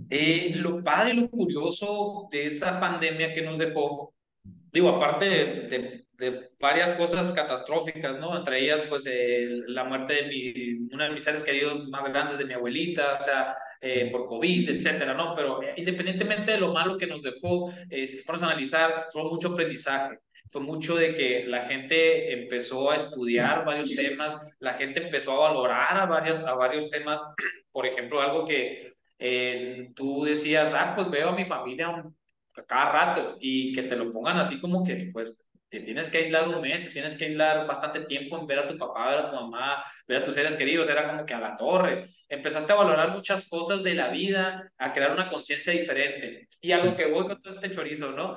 Eh, 0.08 0.52
lo 0.54 0.82
padre 0.82 1.12
y 1.12 1.16
lo 1.16 1.30
curioso 1.30 2.28
de 2.30 2.46
esa 2.46 2.80
pandemia 2.80 3.34
que 3.34 3.42
nos 3.42 3.58
dejó, 3.58 4.14
digo, 4.72 4.88
aparte 4.88 5.26
de, 5.26 6.04
de, 6.12 6.50
varias 6.58 6.94
cosas 6.94 7.32
catastróficas, 7.32 8.18
¿no? 8.18 8.36
Entre 8.36 8.60
ellas, 8.60 8.82
pues, 8.88 9.04
la 9.66 9.84
muerte 9.84 10.14
de 10.14 10.22
mi, 10.28 10.52
de 10.96 11.10
mis 11.10 11.22
seres 11.22 11.44
queridos 11.44 11.86
más 11.88 12.04
grandes, 12.10 12.38
de 12.38 12.44
mi 12.44 12.54
abuelita, 12.54 13.18
o 13.18 13.20
sea, 13.20 13.54
eh, 13.80 14.08
por 14.10 14.26
COVID, 14.26 14.70
etcétera, 14.70 15.14
¿no? 15.14 15.34
Pero 15.36 15.62
eh, 15.62 15.74
independientemente 15.76 16.52
de 16.52 16.58
lo 16.58 16.72
malo 16.72 16.96
que 16.96 17.06
nos 17.06 17.22
dejó, 17.22 17.72
si 17.90 18.20
a 18.26 18.32
analizar, 18.32 19.08
fue 19.12 19.22
mucho 19.24 19.48
aprendizaje 19.48 20.18
fue 20.50 20.62
mucho 20.62 20.96
de 20.96 21.14
que 21.14 21.44
la 21.46 21.66
gente 21.66 22.32
empezó 22.32 22.90
a 22.90 22.96
estudiar 22.96 23.64
varios 23.64 23.94
temas, 23.94 24.34
la 24.60 24.72
gente 24.74 25.02
empezó 25.04 25.32
a 25.32 25.48
valorar 25.48 25.98
a, 25.98 26.06
varias, 26.06 26.40
a 26.44 26.54
varios 26.54 26.88
temas, 26.90 27.20
por 27.70 27.86
ejemplo, 27.86 28.20
algo 28.20 28.44
que 28.44 28.87
eh, 29.18 29.90
tú 29.94 30.24
decías, 30.24 30.74
ah, 30.74 30.92
pues 30.94 31.10
veo 31.10 31.30
a 31.30 31.36
mi 31.36 31.44
familia 31.44 32.04
cada 32.66 32.92
rato 32.92 33.36
y 33.40 33.72
que 33.72 33.82
te 33.84 33.96
lo 33.96 34.12
pongan 34.12 34.38
así 34.38 34.60
como 34.60 34.84
que, 34.84 35.10
pues, 35.12 35.48
te 35.68 35.80
tienes 35.80 36.08
que 36.08 36.18
aislar 36.18 36.48
un 36.48 36.60
mes, 36.62 36.86
te 36.86 36.90
tienes 36.92 37.16
que 37.16 37.26
aislar 37.26 37.66
bastante 37.66 38.00
tiempo 38.00 38.38
en 38.38 38.46
ver 38.46 38.60
a 38.60 38.66
tu 38.66 38.78
papá, 38.78 39.10
ver 39.10 39.18
a 39.18 39.30
tu 39.30 39.36
mamá, 39.36 39.84
ver 40.06 40.18
a 40.18 40.22
tus 40.22 40.34
seres 40.34 40.56
queridos, 40.56 40.88
era 40.88 41.06
como 41.06 41.26
que 41.26 41.34
a 41.34 41.40
la 41.40 41.56
torre. 41.56 42.06
Empezaste 42.28 42.72
a 42.72 42.76
valorar 42.76 43.10
muchas 43.10 43.48
cosas 43.48 43.82
de 43.82 43.94
la 43.94 44.08
vida, 44.08 44.72
a 44.78 44.92
crear 44.92 45.12
una 45.12 45.28
conciencia 45.28 45.72
diferente. 45.72 46.48
Y 46.62 46.72
a 46.72 46.82
lo 46.82 46.96
que 46.96 47.06
voy 47.06 47.26
con 47.26 47.42
todo 47.42 47.54
este 47.54 47.70
chorizo, 47.70 48.12
¿no? 48.12 48.36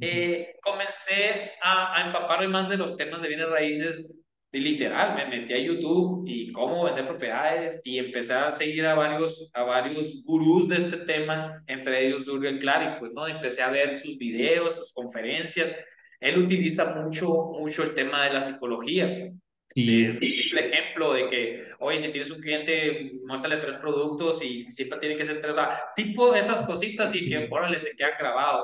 Eh, 0.00 0.56
comencé 0.62 1.52
a, 1.62 1.94
a, 1.94 2.06
empaparme 2.06 2.48
más 2.48 2.68
de 2.68 2.78
los 2.78 2.96
temas 2.96 3.20
de 3.20 3.28
bienes 3.28 3.48
raíces 3.48 4.10
y 4.54 4.60
literal, 4.60 5.16
me 5.16 5.26
metí 5.26 5.54
a 5.54 5.58
YouTube 5.58 6.24
y 6.26 6.52
cómo 6.52 6.84
vender 6.84 7.06
propiedades 7.06 7.80
y 7.84 7.98
empecé 7.98 8.34
a 8.34 8.52
seguir 8.52 8.84
a 8.84 8.94
varios, 8.94 9.50
a 9.54 9.62
varios 9.62 10.22
gurús 10.24 10.68
de 10.68 10.76
este 10.76 10.98
tema, 10.98 11.64
entre 11.66 12.06
ellos 12.06 12.24
Jürgen 12.26 12.58
Klarik, 12.58 12.98
pues, 12.98 13.12
¿no? 13.14 13.26
Empecé 13.26 13.62
a 13.62 13.70
ver 13.70 13.96
sus 13.96 14.18
videos, 14.18 14.76
sus 14.76 14.92
conferencias. 14.92 15.74
Él 16.20 16.38
utiliza 16.38 16.94
mucho, 16.96 17.28
mucho 17.58 17.82
el 17.82 17.94
tema 17.94 18.24
de 18.24 18.34
la 18.34 18.42
psicología. 18.42 19.32
Y 19.74 20.04
un 20.04 20.20
simple 20.20 20.66
ejemplo 20.66 21.14
de 21.14 21.28
que, 21.28 21.64
oye, 21.78 21.96
si 21.96 22.10
tienes 22.10 22.30
un 22.30 22.42
cliente, 22.42 23.12
muéstrale 23.24 23.56
tres 23.56 23.76
productos 23.76 24.44
y 24.44 24.70
siempre 24.70 24.98
tiene 24.98 25.16
que 25.16 25.24
ser 25.24 25.40
tres, 25.40 25.52
o 25.52 25.54
sea, 25.54 25.80
tipo 25.96 26.34
esas 26.34 26.62
cositas 26.64 27.14
y 27.14 27.26
que, 27.26 27.48
órale, 27.50 27.78
te 27.78 27.96
queda 27.96 28.18
grabado 28.18 28.62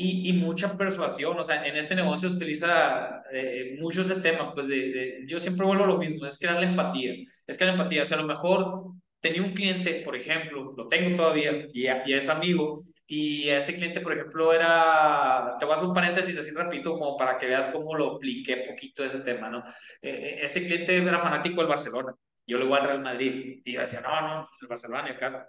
y, 0.00 0.30
y, 0.30 0.32
mucha 0.32 0.76
persuasión, 0.78 1.38
o 1.38 1.42
sea, 1.44 1.66
en 1.66 1.76
este 1.76 1.94
negocio 1.94 2.30
se 2.30 2.36
utiliza 2.36 3.22
eh, 3.32 3.76
mucho 3.78 4.00
ese 4.02 4.16
tema, 4.20 4.54
pues 4.54 4.66
de, 4.68 5.24
yo 5.26 5.38
siempre 5.40 5.66
vuelvo 5.66 5.84
a 5.84 5.88
lo 5.88 5.98
mismo, 5.98 6.26
es 6.26 6.38
crear 6.38 6.56
la 6.56 6.68
empatía, 6.68 7.14
es 7.46 7.58
crear 7.58 7.74
la 7.74 7.82
empatía, 7.82 8.02
o 8.02 8.04
sea, 8.04 8.18
a 8.18 8.22
lo 8.22 8.26
mejor 8.26 8.92
tenía 9.20 9.42
un 9.42 9.52
cliente, 9.52 10.02
por 10.04 10.16
ejemplo, 10.16 10.74
lo 10.76 10.88
tengo 10.88 11.16
todavía, 11.16 11.66
y, 11.72 11.86
y 11.86 12.14
es 12.14 12.28
amigo, 12.28 12.80
y 13.06 13.48
ese 13.48 13.74
cliente, 13.74 14.00
por 14.00 14.12
ejemplo, 14.14 14.52
era, 14.52 15.56
te 15.58 15.66
voy 15.66 15.72
a 15.72 15.76
hacer 15.76 15.88
un 15.88 15.94
paréntesis 15.94 16.38
así 16.38 16.52
rapidito 16.52 16.92
como 16.92 17.16
para 17.16 17.36
que 17.36 17.46
veas 17.46 17.68
cómo 17.68 17.94
lo 17.94 18.16
apliqué 18.16 18.58
poquito 18.58 19.04
ese 19.04 19.20
tema, 19.20 19.50
¿no? 19.50 19.64
Eh, 20.00 20.10
eh, 20.10 20.38
ese 20.42 20.64
cliente 20.64 20.96
era 20.96 21.18
fanático 21.18 21.56
del 21.60 21.68
Barcelona, 21.68 22.14
yo 22.46 22.58
le 22.58 22.64
voy 22.64 22.78
al 22.78 22.86
Real 22.86 23.02
Madrid, 23.02 23.60
y 23.64 23.72
decía, 23.76 24.00
no, 24.00 24.20
no, 24.20 24.48
el 24.62 24.68
Barcelona 24.68 25.02
ni 25.02 25.10
el 25.10 25.18
casa. 25.18 25.46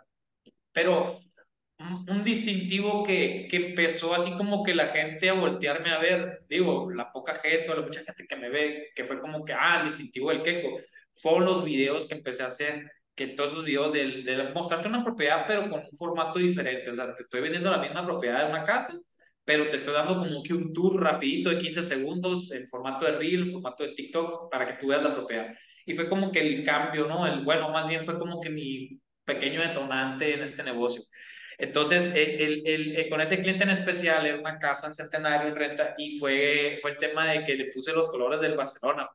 Pero 0.74 1.20
un, 2.08 2.24
distintivo 2.24 3.04
que, 3.04 3.48
que, 3.50 3.58
empezó 3.58 4.14
así 4.14 4.32
como 4.38 4.64
que 4.64 4.76
la 4.76 4.88
gente 4.88 5.30
a 5.30 5.34
voltearme 5.34 5.90
a 5.90 6.00
ver, 6.00 6.44
digo, 6.50 6.92
la 6.92 7.12
poca 7.12 7.34
gente 7.36 7.70
o 7.70 7.76
la 7.76 7.82
mucha 7.82 8.02
gente 8.04 8.26
que 8.28 8.36
me 8.36 8.50
ve, 8.50 8.90
que 8.96 9.06
fue 9.06 9.20
como 9.20 9.44
que, 9.46 9.54
ah, 9.54 9.80
el 9.80 9.86
distintivo 9.86 10.30
del 10.30 10.42
queco, 10.42 10.80
fueron 11.16 11.46
los 11.46 11.64
videos 11.64 12.08
que 12.08 12.16
empecé 12.16 12.44
a 12.44 12.48
hacer, 12.48 12.92
que 13.16 13.28
todos 13.28 13.52
esos 13.52 13.66
videos 13.66 13.92
de, 13.92 14.24
de 14.24 14.54
mostrarte 14.54 14.88
una 14.88 15.04
propiedad, 15.04 15.46
pero 15.48 15.70
con 15.70 15.82
un 15.82 15.98
formato 15.98 16.40
diferente, 16.40 16.90
o 16.90 16.94
sea, 16.94 17.14
te 17.14 17.22
estoy 17.22 17.42
vendiendo 17.42 17.72
la 17.72 17.80
misma 17.80 18.06
propiedad 18.06 18.46
de 18.46 18.50
una 18.52 18.64
casa, 18.64 18.94
pero 19.44 19.68
te 19.70 19.76
estoy 19.76 19.94
dando 19.94 20.18
como 20.18 20.44
que 20.44 20.54
un 20.54 20.74
tour 20.74 21.02
rapidito 21.02 21.50
de 21.50 21.58
15 21.58 21.84
segundos 21.84 22.52
en 22.52 22.68
formato 22.68 23.06
de 23.06 23.14
Reel, 23.14 23.42
en 23.42 23.52
formato 23.52 23.84
de 23.84 23.94
TikTok, 23.94 24.52
para 24.52 24.66
que 24.66 24.74
tú 24.74 24.88
veas 24.88 25.04
la 25.04 25.14
propiedad. 25.14 25.54
Y 25.86 25.94
fue 25.94 26.08
como 26.08 26.32
que 26.32 26.40
el 26.40 26.64
cambio, 26.64 27.08
¿no? 27.08 27.26
El, 27.26 27.44
bueno, 27.44 27.70
más 27.70 27.88
bien 27.88 28.04
fue 28.04 28.20
como 28.20 28.40
que 28.40 28.50
mi 28.50 29.00
pequeño 29.26 29.62
detonante 29.62 30.34
en 30.34 30.44
este 30.44 30.64
negocio. 30.64 31.04
Entonces, 31.62 32.12
el, 32.16 32.64
el, 32.66 32.98
eh, 32.98 33.08
con 33.08 33.22
ese 33.22 33.40
cliente 33.40 33.64
en 33.64 33.70
especial 33.70 34.26
era 34.26 34.40
una 34.40 34.58
casa 34.58 34.88
en 34.88 34.96
centenario 34.96 35.50
en 35.50 35.56
renta 35.56 35.94
y 35.96 36.18
fue, 36.18 36.80
fue 36.82 36.92
el 36.92 36.98
tema 36.98 37.28
de 37.28 37.44
que 37.44 37.56
le 37.56 37.66
puse 37.66 37.94
los 37.94 38.10
colores 38.10 38.42
del 38.42 38.58
Barcelona. 38.58 39.08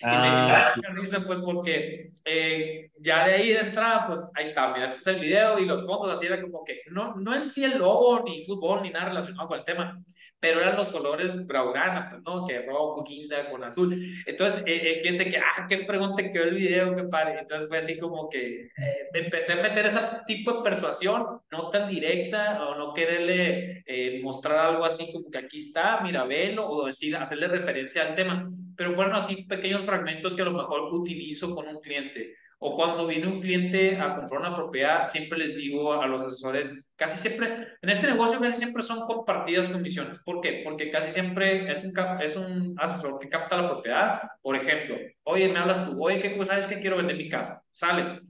y 0.00 0.06
me, 0.06 0.12
da 0.12 0.68
ah, 0.68 0.74
risa, 0.92 1.24
pues, 1.26 1.40
porque 1.40 2.12
eh, 2.24 2.90
ya 2.96 3.26
de 3.26 3.34
ahí 3.34 3.48
de 3.48 3.58
entrada, 3.58 4.06
pues, 4.06 4.20
ahí 4.36 4.50
está, 4.50 4.72
mira, 4.72 4.84
este 4.84 4.98
es 4.98 5.06
el 5.08 5.20
video 5.20 5.58
y 5.58 5.66
los 5.66 5.84
fondos, 5.84 6.16
así 6.16 6.26
era 6.26 6.40
como 6.40 6.62
que, 6.64 6.82
no, 6.92 7.16
no 7.16 7.34
en 7.34 7.44
sí 7.44 7.64
el 7.64 7.78
logo, 7.78 8.22
ni 8.22 8.44
fútbol, 8.44 8.82
ni 8.82 8.90
nada 8.90 9.08
relacionado 9.08 9.48
con 9.48 9.58
el 9.58 9.64
tema, 9.64 10.00
pero 10.40 10.60
eran 10.60 10.76
los 10.76 10.88
colores 10.88 11.46
Braugana, 11.46 12.08
pues, 12.10 12.22
¿no? 12.22 12.46
Que 12.46 12.62
rojo, 12.62 13.04
guinda, 13.04 13.50
con 13.50 13.62
azul. 13.62 13.94
Entonces, 14.26 14.64
el, 14.66 14.86
el 14.86 14.98
cliente 14.98 15.28
que, 15.28 15.36
ah, 15.36 15.66
qué 15.68 15.84
pregunta 15.84 16.22
que 16.32 16.38
el 16.38 16.54
video, 16.54 16.96
que 16.96 17.04
pare. 17.04 17.38
Entonces 17.38 17.68
fue 17.68 17.78
así 17.78 17.98
como 17.98 18.28
que 18.30 18.64
eh, 18.64 19.08
empecé 19.12 19.52
a 19.52 19.62
meter 19.62 19.86
ese 19.86 20.00
tipo 20.26 20.54
de 20.54 20.62
persuasión, 20.62 21.40
no 21.52 21.68
tan 21.68 21.88
directa, 21.88 22.64
o 22.64 22.74
no 22.74 22.94
quererle 22.94 23.84
eh, 23.86 24.20
mostrar 24.22 24.58
algo 24.58 24.84
así 24.84 25.12
como 25.12 25.30
que 25.30 25.38
aquí 25.38 25.58
está, 25.58 26.00
mira, 26.00 26.24
velo, 26.24 26.68
o 26.68 26.86
decir, 26.86 27.14
hacerle 27.16 27.48
referencia 27.48 28.08
al 28.08 28.14
tema. 28.14 28.48
Pero 28.76 28.92
fueron 28.92 29.14
así 29.14 29.44
pequeños 29.44 29.82
fragmentos 29.82 30.34
que 30.34 30.42
a 30.42 30.46
lo 30.46 30.52
mejor 30.52 30.92
utilizo 30.92 31.54
con 31.54 31.68
un 31.68 31.80
cliente. 31.80 32.39
O 32.62 32.76
cuando 32.76 33.06
viene 33.06 33.26
un 33.26 33.40
cliente 33.40 33.96
a 33.96 34.14
comprar 34.16 34.40
una 34.40 34.54
propiedad, 34.54 35.04
siempre 35.04 35.38
les 35.38 35.56
digo 35.56 35.94
a 35.94 36.06
los 36.06 36.20
asesores, 36.20 36.92
casi 36.94 37.16
siempre, 37.16 37.68
en 37.80 37.88
este 37.88 38.06
negocio 38.06 38.38
casi 38.38 38.58
siempre 38.58 38.82
son 38.82 39.06
compartidas 39.06 39.70
comisiones. 39.70 40.22
¿Por 40.22 40.42
qué? 40.42 40.60
Porque 40.62 40.90
casi 40.90 41.10
siempre 41.10 41.70
es 41.70 41.82
un, 41.84 41.94
es 42.20 42.36
un 42.36 42.74
asesor 42.78 43.18
que 43.18 43.30
capta 43.30 43.56
la 43.56 43.70
propiedad. 43.70 44.20
Por 44.42 44.56
ejemplo, 44.56 44.96
oye, 45.22 45.48
me 45.48 45.58
hablas 45.58 45.86
tú, 45.86 45.96
oye, 46.04 46.20
¿qué 46.20 46.36
cosa 46.36 46.58
es 46.58 46.66
que 46.66 46.80
quiero 46.80 46.98
vender 46.98 47.16
mi 47.16 47.30
casa? 47.30 47.62
Sale. 47.70 48.20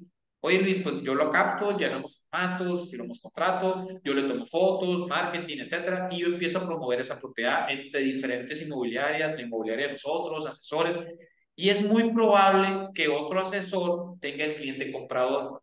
Oye, 0.43 0.59
Luis, 0.59 0.79
pues 0.79 1.03
yo 1.03 1.15
lo 1.15 1.29
capto, 1.29 1.77
llenamos 1.77 2.23
formatos, 2.31 2.89
firmamos 2.91 3.21
contrato, 3.21 3.87
yo 4.03 4.15
le 4.15 4.27
tomo 4.27 4.47
fotos, 4.47 5.07
marketing, 5.07 5.59
etcétera, 5.59 6.09
y 6.11 6.21
yo 6.21 6.29
empiezo 6.29 6.61
a 6.61 6.67
promover 6.67 7.01
esa 7.01 7.21
propiedad 7.21 7.71
entre 7.71 8.01
diferentes 8.01 8.63
inmobiliarias, 8.63 9.35
la 9.35 9.43
inmobiliaria 9.43 9.87
de 9.89 9.93
nosotros, 9.93 10.47
asesores, 10.47 10.99
y 11.61 11.69
es 11.69 11.83
muy 11.83 12.13
probable 12.15 12.89
que 12.95 13.09
otro 13.09 13.39
asesor 13.41 14.19
tenga 14.21 14.47
el 14.47 14.55
cliente 14.55 14.91
comprador. 14.91 15.63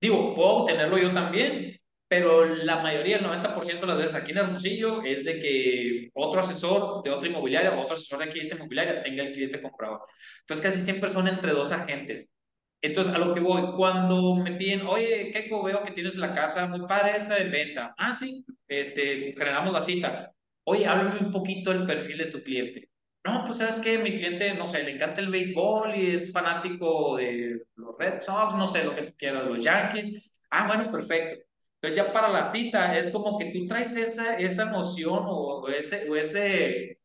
Digo, 0.00 0.34
puedo 0.34 0.66
tenerlo 0.66 0.98
yo 0.98 1.12
también, 1.12 1.80
pero 2.06 2.44
la 2.44 2.80
mayoría, 2.80 3.16
el 3.18 3.24
90% 3.24 3.80
de 3.80 3.86
las 3.88 3.98
veces 3.98 4.14
aquí 4.14 4.30
en 4.30 4.38
Hermosillo 4.38 5.02
es 5.02 5.24
de 5.24 5.40
que 5.40 6.10
otro 6.14 6.40
asesor 6.40 7.02
de 7.02 7.10
otra 7.10 7.28
inmobiliaria 7.28 7.72
o 7.72 7.80
otro 7.80 7.94
asesor 7.94 8.20
de 8.20 8.26
aquí 8.26 8.34
de 8.34 8.42
esta 8.42 8.54
inmobiliaria 8.54 9.00
tenga 9.00 9.24
el 9.24 9.32
cliente 9.32 9.60
comprador. 9.60 10.02
Entonces 10.42 10.64
casi 10.64 10.80
siempre 10.80 11.08
son 11.08 11.26
entre 11.26 11.52
dos 11.52 11.72
agentes. 11.72 12.32
Entonces, 12.80 13.12
a 13.12 13.18
lo 13.18 13.34
que 13.34 13.40
voy, 13.40 13.72
cuando 13.76 14.36
me 14.36 14.52
piden, 14.52 14.82
oye, 14.86 15.30
Keiko, 15.32 15.62
veo 15.64 15.82
que 15.82 15.90
tienes 15.92 16.16
la 16.16 16.32
casa 16.32 16.66
muy 16.68 16.86
padre 16.86 17.16
esta 17.16 17.34
de 17.34 17.44
venta. 17.44 17.94
Ah, 17.98 18.12
sí, 18.12 18.44
este, 18.68 19.34
generamos 19.36 19.72
la 19.72 19.80
cita. 19.80 20.32
Oye, 20.64 20.86
háblame 20.86 21.18
un 21.20 21.32
poquito 21.32 21.70
del 21.70 21.84
perfil 21.84 22.18
de 22.18 22.26
tu 22.26 22.42
cliente. 22.42 22.89
No, 23.24 23.44
pues 23.44 23.58
sabes 23.58 23.78
que 23.80 23.98
mi 23.98 24.14
cliente, 24.14 24.54
no 24.54 24.66
sé, 24.66 24.82
le 24.82 24.92
encanta 24.92 25.20
el 25.20 25.30
béisbol 25.30 25.94
y 25.94 26.14
es 26.14 26.32
fanático 26.32 27.16
de 27.16 27.62
los 27.76 27.96
Red 27.98 28.18
Sox, 28.20 28.54
no 28.54 28.66
sé, 28.66 28.82
lo 28.84 28.94
que 28.94 29.02
tú 29.02 29.12
quieras, 29.18 29.44
los 29.46 29.62
Yankees. 29.62 30.40
Ah, 30.50 30.66
bueno, 30.66 30.90
perfecto. 30.90 31.44
Entonces 31.74 31.96
ya 31.96 32.12
para 32.12 32.28
la 32.30 32.42
cita 32.44 32.96
es 32.98 33.10
como 33.10 33.38
que 33.38 33.46
tú 33.52 33.66
traes 33.66 33.94
esa, 33.96 34.38
esa 34.38 34.62
emoción 34.64 35.20
o, 35.26 35.68
ese, 35.68 36.08
o 36.10 36.16
ese, 36.16 36.98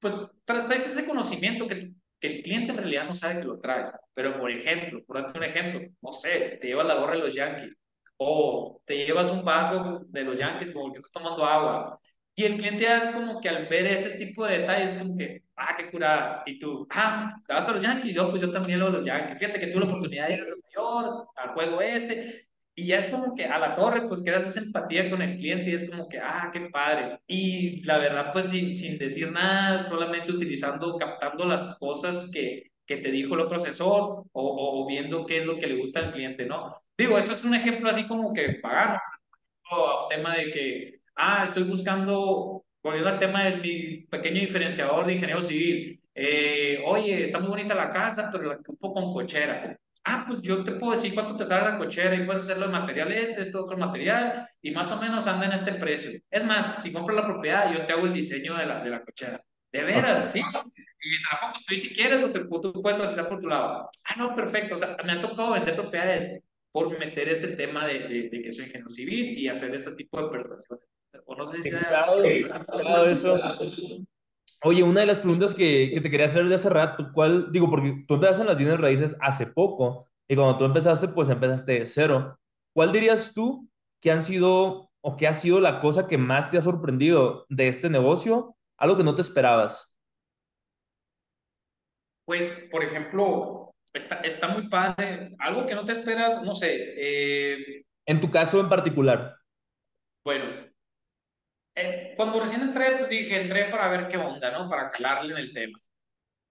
pues 0.00 0.14
traes 0.44 0.86
ese 0.86 1.06
conocimiento 1.06 1.66
que, 1.68 1.92
que 2.20 2.28
el 2.28 2.42
cliente 2.42 2.72
en 2.72 2.78
realidad 2.78 3.06
no 3.06 3.14
sabe 3.14 3.40
que 3.40 3.46
lo 3.46 3.60
traes. 3.60 3.92
Pero 4.14 4.38
por 4.40 4.50
ejemplo, 4.50 5.04
por 5.06 5.22
darte 5.22 5.38
un 5.38 5.44
ejemplo, 5.44 5.80
no 6.02 6.10
sé, 6.12 6.58
te 6.60 6.66
llevas 6.68 6.86
la 6.86 6.96
gorra 6.96 7.14
de 7.14 7.20
los 7.20 7.34
Yankees 7.34 7.76
o 8.16 8.82
te 8.86 9.06
llevas 9.06 9.30
un 9.30 9.44
vaso 9.44 10.00
de 10.08 10.22
los 10.24 10.38
Yankees 10.38 10.70
como 10.72 10.92
que 10.92 10.98
estás 10.98 11.12
tomando 11.12 11.44
agua. 11.44 12.00
Y 12.34 12.44
el 12.44 12.56
cliente 12.56 12.84
ya 12.84 12.98
es 12.98 13.08
como 13.08 13.40
que 13.40 13.48
al 13.48 13.66
ver 13.66 13.86
ese 13.86 14.18
tipo 14.18 14.46
de 14.46 14.58
detalles, 14.58 14.92
es 14.92 14.98
como 14.98 15.16
que, 15.16 15.42
curada. 15.90 16.42
Y 16.46 16.58
tú, 16.58 16.86
ah, 16.90 17.34
¿te 17.46 17.52
vas 17.52 17.68
a 17.68 17.72
los 17.72 17.82
Yankees? 17.82 18.14
Yo, 18.14 18.28
pues 18.28 18.42
yo 18.42 18.50
también 18.50 18.78
lo 18.78 18.86
de 18.86 18.92
los 18.92 19.04
Yankees. 19.04 19.38
Fíjate 19.38 19.60
que 19.60 19.66
tuve 19.68 19.80
la 19.80 19.86
oportunidad 19.86 20.28
de 20.28 20.34
ir 20.34 20.40
a 20.40 20.44
Nueva 20.44 20.68
York, 20.74 21.28
al 21.36 21.48
juego 21.50 21.80
este. 21.80 22.48
Y 22.74 22.86
ya 22.86 22.98
es 22.98 23.08
como 23.08 23.34
que 23.34 23.44
a 23.44 23.58
la 23.58 23.74
torre, 23.74 24.06
pues 24.08 24.22
creas 24.22 24.46
esa 24.46 24.60
empatía 24.60 25.10
con 25.10 25.20
el 25.20 25.36
cliente 25.36 25.70
y 25.70 25.74
es 25.74 25.90
como 25.90 26.08
que, 26.08 26.18
ah, 26.18 26.50
qué 26.52 26.60
padre. 26.70 27.20
Y 27.26 27.82
la 27.84 27.98
verdad, 27.98 28.32
pues 28.32 28.46
sin, 28.46 28.74
sin 28.74 28.96
decir 28.96 29.30
nada, 29.32 29.78
solamente 29.78 30.32
utilizando, 30.32 30.96
captando 30.96 31.44
las 31.44 31.78
cosas 31.78 32.30
que, 32.32 32.70
que 32.86 32.96
te 32.98 33.10
dijo 33.10 33.34
el 33.34 33.40
otro 33.40 33.56
asesor 33.56 34.24
o, 34.32 34.32
o, 34.32 34.86
viendo 34.86 35.26
qué 35.26 35.40
es 35.40 35.46
lo 35.46 35.58
que 35.58 35.66
le 35.66 35.76
gusta 35.76 36.00
al 36.00 36.12
cliente, 36.12 36.46
¿no? 36.46 36.74
Digo, 36.96 37.18
esto 37.18 37.32
es 37.32 37.44
un 37.44 37.54
ejemplo 37.54 37.90
así 37.90 38.06
como 38.06 38.32
que 38.32 38.54
pagano, 38.62 38.98
tema 40.08 40.34
de 40.34 40.50
que, 40.50 41.00
ah, 41.16 41.44
estoy 41.44 41.64
buscando 41.64 42.64
volviendo 42.82 43.10
al 43.10 43.18
tema 43.18 43.44
de 43.44 43.56
mi 43.56 43.96
pequeño 44.06 44.40
diferenciador 44.40 45.06
de 45.06 45.14
ingeniero 45.14 45.42
civil, 45.42 46.00
eh, 46.14 46.82
oye, 46.86 47.22
está 47.22 47.38
muy 47.38 47.48
bonita 47.48 47.74
la 47.74 47.90
casa, 47.90 48.30
pero 48.32 48.44
la 48.44 48.56
ocupo 48.56 48.92
con 48.92 49.12
cochera. 49.12 49.78
Ah, 50.04 50.24
pues 50.26 50.40
yo 50.42 50.64
te 50.64 50.72
puedo 50.72 50.92
decir 50.92 51.12
cuánto 51.14 51.36
te 51.36 51.44
sale 51.44 51.70
la 51.72 51.78
cochera 51.78 52.14
y 52.14 52.24
puedes 52.24 52.42
hacerlo 52.42 52.66
de 52.66 52.72
material 52.72 53.12
este, 53.12 53.42
este 53.42 53.58
otro 53.58 53.76
material, 53.76 54.46
y 54.62 54.70
más 54.70 54.90
o 54.92 55.00
menos 55.00 55.26
anda 55.26 55.46
en 55.46 55.52
este 55.52 55.72
precio. 55.74 56.18
Es 56.30 56.44
más, 56.44 56.82
si 56.82 56.92
compras 56.92 57.16
la 57.16 57.26
propiedad, 57.26 57.72
yo 57.72 57.84
te 57.84 57.92
hago 57.92 58.06
el 58.06 58.14
diseño 58.14 58.56
de 58.56 58.66
la, 58.66 58.82
de 58.82 58.90
la 58.90 59.02
cochera. 59.04 59.40
De 59.72 59.84
veras, 59.84 60.32
sí. 60.32 60.40
Y 60.40 60.42
tampoco 61.30 61.56
estoy 61.56 61.76
si 61.76 61.94
quieres 61.94 62.22
o 62.24 62.30
te, 62.32 62.40
tú 62.40 62.82
puedes 62.82 62.98
cotizar 62.98 63.28
por 63.28 63.40
tu 63.40 63.48
lado. 63.48 63.88
Ah, 64.04 64.16
no, 64.16 64.34
perfecto. 64.34 64.74
O 64.74 64.78
sea, 64.78 64.96
me 65.04 65.12
ha 65.12 65.20
tocado 65.20 65.52
vender 65.52 65.76
propiedades 65.76 66.42
por 66.72 66.98
meter 66.98 67.28
ese 67.28 67.56
tema 67.56 67.86
de, 67.86 68.00
de, 68.00 68.28
de 68.30 68.42
que 68.42 68.50
soy 68.52 68.64
ingeniero 68.64 68.88
civil 68.88 69.38
y 69.38 69.48
hacer 69.48 69.74
ese 69.74 69.94
tipo 69.94 70.20
de 70.20 70.30
persuasiones. 70.30 70.86
O 71.26 71.34
no 71.34 71.44
sé 71.44 71.60
si 71.62 71.70
eso. 73.08 73.38
Oye, 74.62 74.82
una 74.82 75.00
de 75.00 75.06
las 75.06 75.18
preguntas 75.18 75.54
que, 75.54 75.90
que, 75.92 76.00
te 76.00 76.10
quería 76.10 76.26
hacer 76.26 76.46
de 76.46 76.54
hace 76.54 76.68
rato, 76.68 77.10
¿cuál? 77.12 77.50
Digo, 77.50 77.70
porque 77.70 78.04
tú 78.06 78.14
empezaste 78.14 78.42
en 78.42 78.48
las 78.48 78.58
bienes 78.58 78.78
raíces 78.78 79.16
hace 79.20 79.46
poco 79.46 80.06
y 80.28 80.36
cuando 80.36 80.58
tú 80.58 80.64
empezaste, 80.64 81.08
pues 81.08 81.30
empezaste 81.30 81.80
de 81.80 81.86
cero. 81.86 82.38
¿Cuál 82.74 82.92
dirías 82.92 83.32
tú 83.34 83.68
que 84.00 84.12
han 84.12 84.22
sido 84.22 84.90
o 85.00 85.16
que 85.16 85.26
ha 85.26 85.32
sido 85.32 85.60
la 85.60 85.80
cosa 85.80 86.06
que 86.06 86.18
más 86.18 86.50
te 86.50 86.58
ha 86.58 86.62
sorprendido 86.62 87.46
de 87.48 87.68
este 87.68 87.88
negocio? 87.88 88.56
Algo 88.76 88.96
que 88.96 89.02
no 89.02 89.14
te 89.14 89.22
esperabas. 89.22 89.94
Pues, 92.26 92.68
por 92.70 92.84
ejemplo, 92.84 93.74
está, 93.92 94.20
está 94.20 94.48
muy 94.48 94.68
padre. 94.68 95.34
Algo 95.38 95.66
que 95.66 95.74
no 95.74 95.84
te 95.84 95.92
esperas, 95.92 96.42
no 96.42 96.54
sé. 96.54 96.94
Eh... 96.96 97.84
En 98.06 98.20
tu 98.20 98.30
caso 98.30 98.60
en 98.60 98.68
particular. 98.68 99.36
Bueno, 100.24 100.69
cuando 102.16 102.40
recién 102.40 102.62
entré, 102.62 102.96
pues 102.96 103.08
dije, 103.08 103.40
entré 103.40 103.66
para 103.66 103.88
ver 103.88 104.08
qué 104.08 104.16
onda, 104.16 104.50
¿no? 104.50 104.68
Para 104.68 104.88
calarle 104.88 105.32
en 105.32 105.38
el 105.38 105.52
tema. 105.52 105.78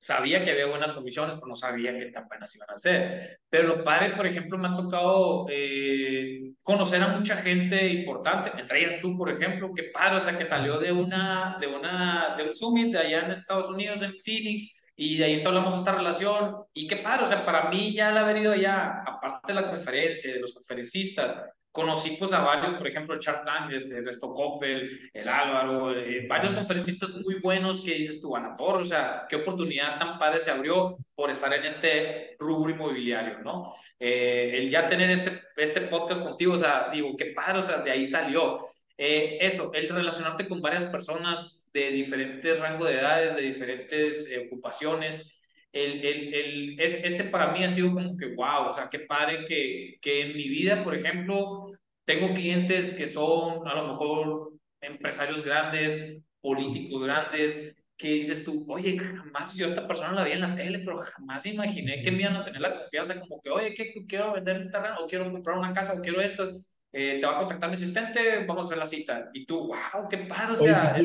Sabía 0.02 0.44
que 0.44 0.52
había 0.52 0.68
buenas 0.68 0.94
comisiones, 0.94 1.36
pero 1.36 1.48
no 1.48 1.56
sabía 1.56 1.98
qué 1.98 2.06
tan 2.06 2.28
buenas 2.28 2.56
iban 2.56 2.70
a 2.70 2.78
ser. 2.78 3.40
Pero 3.50 3.68
lo 3.68 3.84
padre, 3.84 4.16
por 4.16 4.26
ejemplo, 4.26 4.58
me 4.58 4.70
ha 4.70 4.76
tocado 4.76 5.46
eh, 5.50 6.54
conocer 6.62 7.02
a 7.02 7.10
mucha 7.10 7.38
gente 7.38 7.88
importante, 7.88 8.52
entre 8.58 8.82
ellas 8.82 9.02
tú, 9.02 9.18
por 9.18 9.30
ejemplo, 9.30 9.74
qué 9.76 9.84
padre, 9.94 10.18
o 10.18 10.22
sea, 10.22 10.38
que 10.38 10.46
salió 10.46 10.80
de 10.80 10.92
una, 10.92 11.58
de 11.60 11.68
una, 11.68 12.36
de 12.38 12.44
un 12.44 12.54
summit 12.54 12.94
de 12.94 13.00
allá 13.00 13.26
en 13.26 13.32
Estados 13.32 13.70
Unidos, 13.70 14.02
en 14.02 14.18
Phoenix, 14.20 14.80
y 14.96 15.18
de 15.18 15.26
ahí 15.26 15.34
entablamos 15.34 15.76
esta 15.76 15.96
relación, 15.96 16.58
y 16.74 16.88
qué 16.88 16.98
padre, 16.98 17.24
o 17.24 17.28
sea, 17.28 17.46
para 17.46 17.70
mí 17.70 17.94
ya 17.94 18.10
el 18.10 18.18
haber 18.18 18.38
ido 18.38 18.54
allá, 18.54 19.02
aparte 19.06 19.54
de 19.54 19.62
la 19.62 19.70
conferencia, 19.70 20.34
de 20.34 20.40
los 20.40 20.54
conferencistas, 20.54 21.36
conocí 21.80 22.18
pues 22.20 22.34
a 22.34 22.44
varios, 22.44 22.76
por 22.76 22.88
ejemplo, 22.88 23.14
el 23.16 23.22
Tank, 23.22 23.72
este, 23.72 24.02
Resto 24.02 24.34
Coppel, 24.34 25.10
el 25.14 25.30
Álvaro, 25.30 25.98
eh, 25.98 26.26
varios 26.28 26.52
conferencistas 26.52 27.12
muy 27.12 27.36
buenos 27.36 27.80
que 27.80 27.94
dices 27.94 28.20
tú, 28.20 28.36
Anator, 28.36 28.82
o 28.82 28.86
sea, 28.86 29.26
qué 29.30 29.38
oportunidad 29.38 29.98
tan 29.98 30.20
padre 30.20 30.42
se 30.42 30.52
abrió 30.52 30.98
por 31.16 31.30
estar 31.30 31.54
en 31.54 31.64
este 31.64 32.36
rubro 32.38 32.70
inmobiliario, 32.70 33.40
¿no? 33.40 33.76
Eh, 33.98 34.52
el 34.56 34.70
ya 34.70 34.90
tener 34.90 35.10
este, 35.10 35.42
este 35.56 35.82
podcast 35.84 36.22
contigo, 36.22 36.56
o 36.56 36.58
sea, 36.58 36.90
digo, 36.92 37.16
qué 37.16 37.28
padre, 37.28 37.60
o 37.60 37.62
sea, 37.62 37.78
de 37.78 37.92
ahí 37.92 38.06
salió. 38.06 38.60
Eh, 38.98 39.38
eso, 39.40 39.72
el 39.74 39.88
relacionarte 39.88 40.50
con 40.50 40.62
varias 40.62 40.84
personas 40.84 41.70
de 41.72 41.92
diferentes 41.92 42.60
rangos 42.60 42.90
de 42.90 43.00
edades, 43.00 43.38
de 43.38 43.42
diferentes 43.44 44.30
ocupaciones, 44.46 45.39
el, 45.72 46.06
el, 46.06 46.34
el, 46.34 46.80
ese, 46.80 47.26
para 47.26 47.52
mí 47.52 47.64
ha 47.64 47.70
sido 47.70 47.94
como 47.94 48.18
que, 48.18 48.34
wow, 48.36 48.70
o 48.70 48.74
sea, 48.74 48.90
qué 48.90 49.00
padre 49.00 49.46
que, 49.46 49.98
que 50.02 50.22
en 50.22 50.36
mi 50.36 50.48
vida, 50.48 50.84
por 50.84 50.96
ejemplo, 50.96 51.72
tengo 52.06 52.34
clientes 52.34 52.94
que 52.94 53.08
son 53.08 53.68
a 53.68 53.76
lo 53.76 53.88
mejor 53.90 54.54
empresarios 54.82 55.44
grandes, 55.44 56.22
políticos 56.42 57.04
grandes, 57.04 57.76
que 57.98 58.14
dices 58.14 58.46
tú, 58.46 58.66
oye, 58.70 58.98
jamás 58.98 59.54
yo 59.54 59.66
a 59.66 59.70
esta 59.70 59.86
persona 59.86 60.14
la 60.14 60.24
vi 60.24 60.32
en 60.32 60.42
la 60.42 60.56
tele, 60.56 60.80
pero 60.80 61.00
jamás 61.00 61.46
imaginé 61.46 62.02
que 62.02 62.12
me 62.12 62.22
iban 62.22 62.38
a 62.38 62.46
tener 62.46 62.62
la 62.62 62.74
confianza 62.74 63.20
como 63.20 63.42
que, 63.42 63.50
oye, 63.50 63.74
que 63.76 63.94
quiero 64.08 64.34
vender 64.34 64.58
un 64.58 64.72
terreno, 64.72 64.96
o 65.02 65.08
quiero 65.08 65.30
comprar 65.32 65.58
una 65.58 65.74
casa, 65.74 65.94
o 65.94 66.02
quiero 66.02 66.22
esto, 66.22 66.50
eh, 66.94 67.18
te 67.20 67.26
va 67.28 67.36
a 67.36 67.40
contactar 67.40 67.70
mi 67.70 67.76
asistente, 67.76 68.46
vamos 68.48 68.64
a 68.64 68.68
hacer 68.68 68.78
la 68.78 68.86
cita. 68.86 69.30
Y 69.34 69.46
tú, 69.46 69.68
wow, 69.68 70.08
qué 70.10 70.20
padre, 70.20 70.54
o 70.54 70.56
sea, 70.56 70.96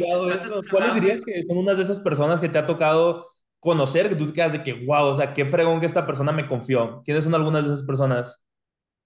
¿cuáles 0.71 0.95
dirías 0.95 1.23
que 1.23 1.43
son 1.43 1.59
unas 1.59 1.77
de 1.77 1.83
esas 1.83 2.01
personas 2.01 2.41
que 2.41 2.49
te 2.49 2.59
ha 2.59 2.65
tocado 2.65 3.34
conocer, 3.65 4.11
que 4.11 4.15
tú 4.15 4.27
te 4.27 4.35
quedas 4.35 4.53
de 4.53 4.63
que, 4.63 4.75
wow, 4.85 5.07
o 5.07 5.15
sea, 5.15 5.33
qué 5.33 5.47
fregón 5.47 5.81
que 5.81 5.87
esta 5.87 6.07
persona 6.07 6.33
me 6.33 6.47
confió. 6.47 7.03
¿Quiénes 7.03 7.25
son 7.25 7.35
algunas 7.35 7.65
de 7.65 7.73
esas 7.73 7.87
personas? 7.87 8.45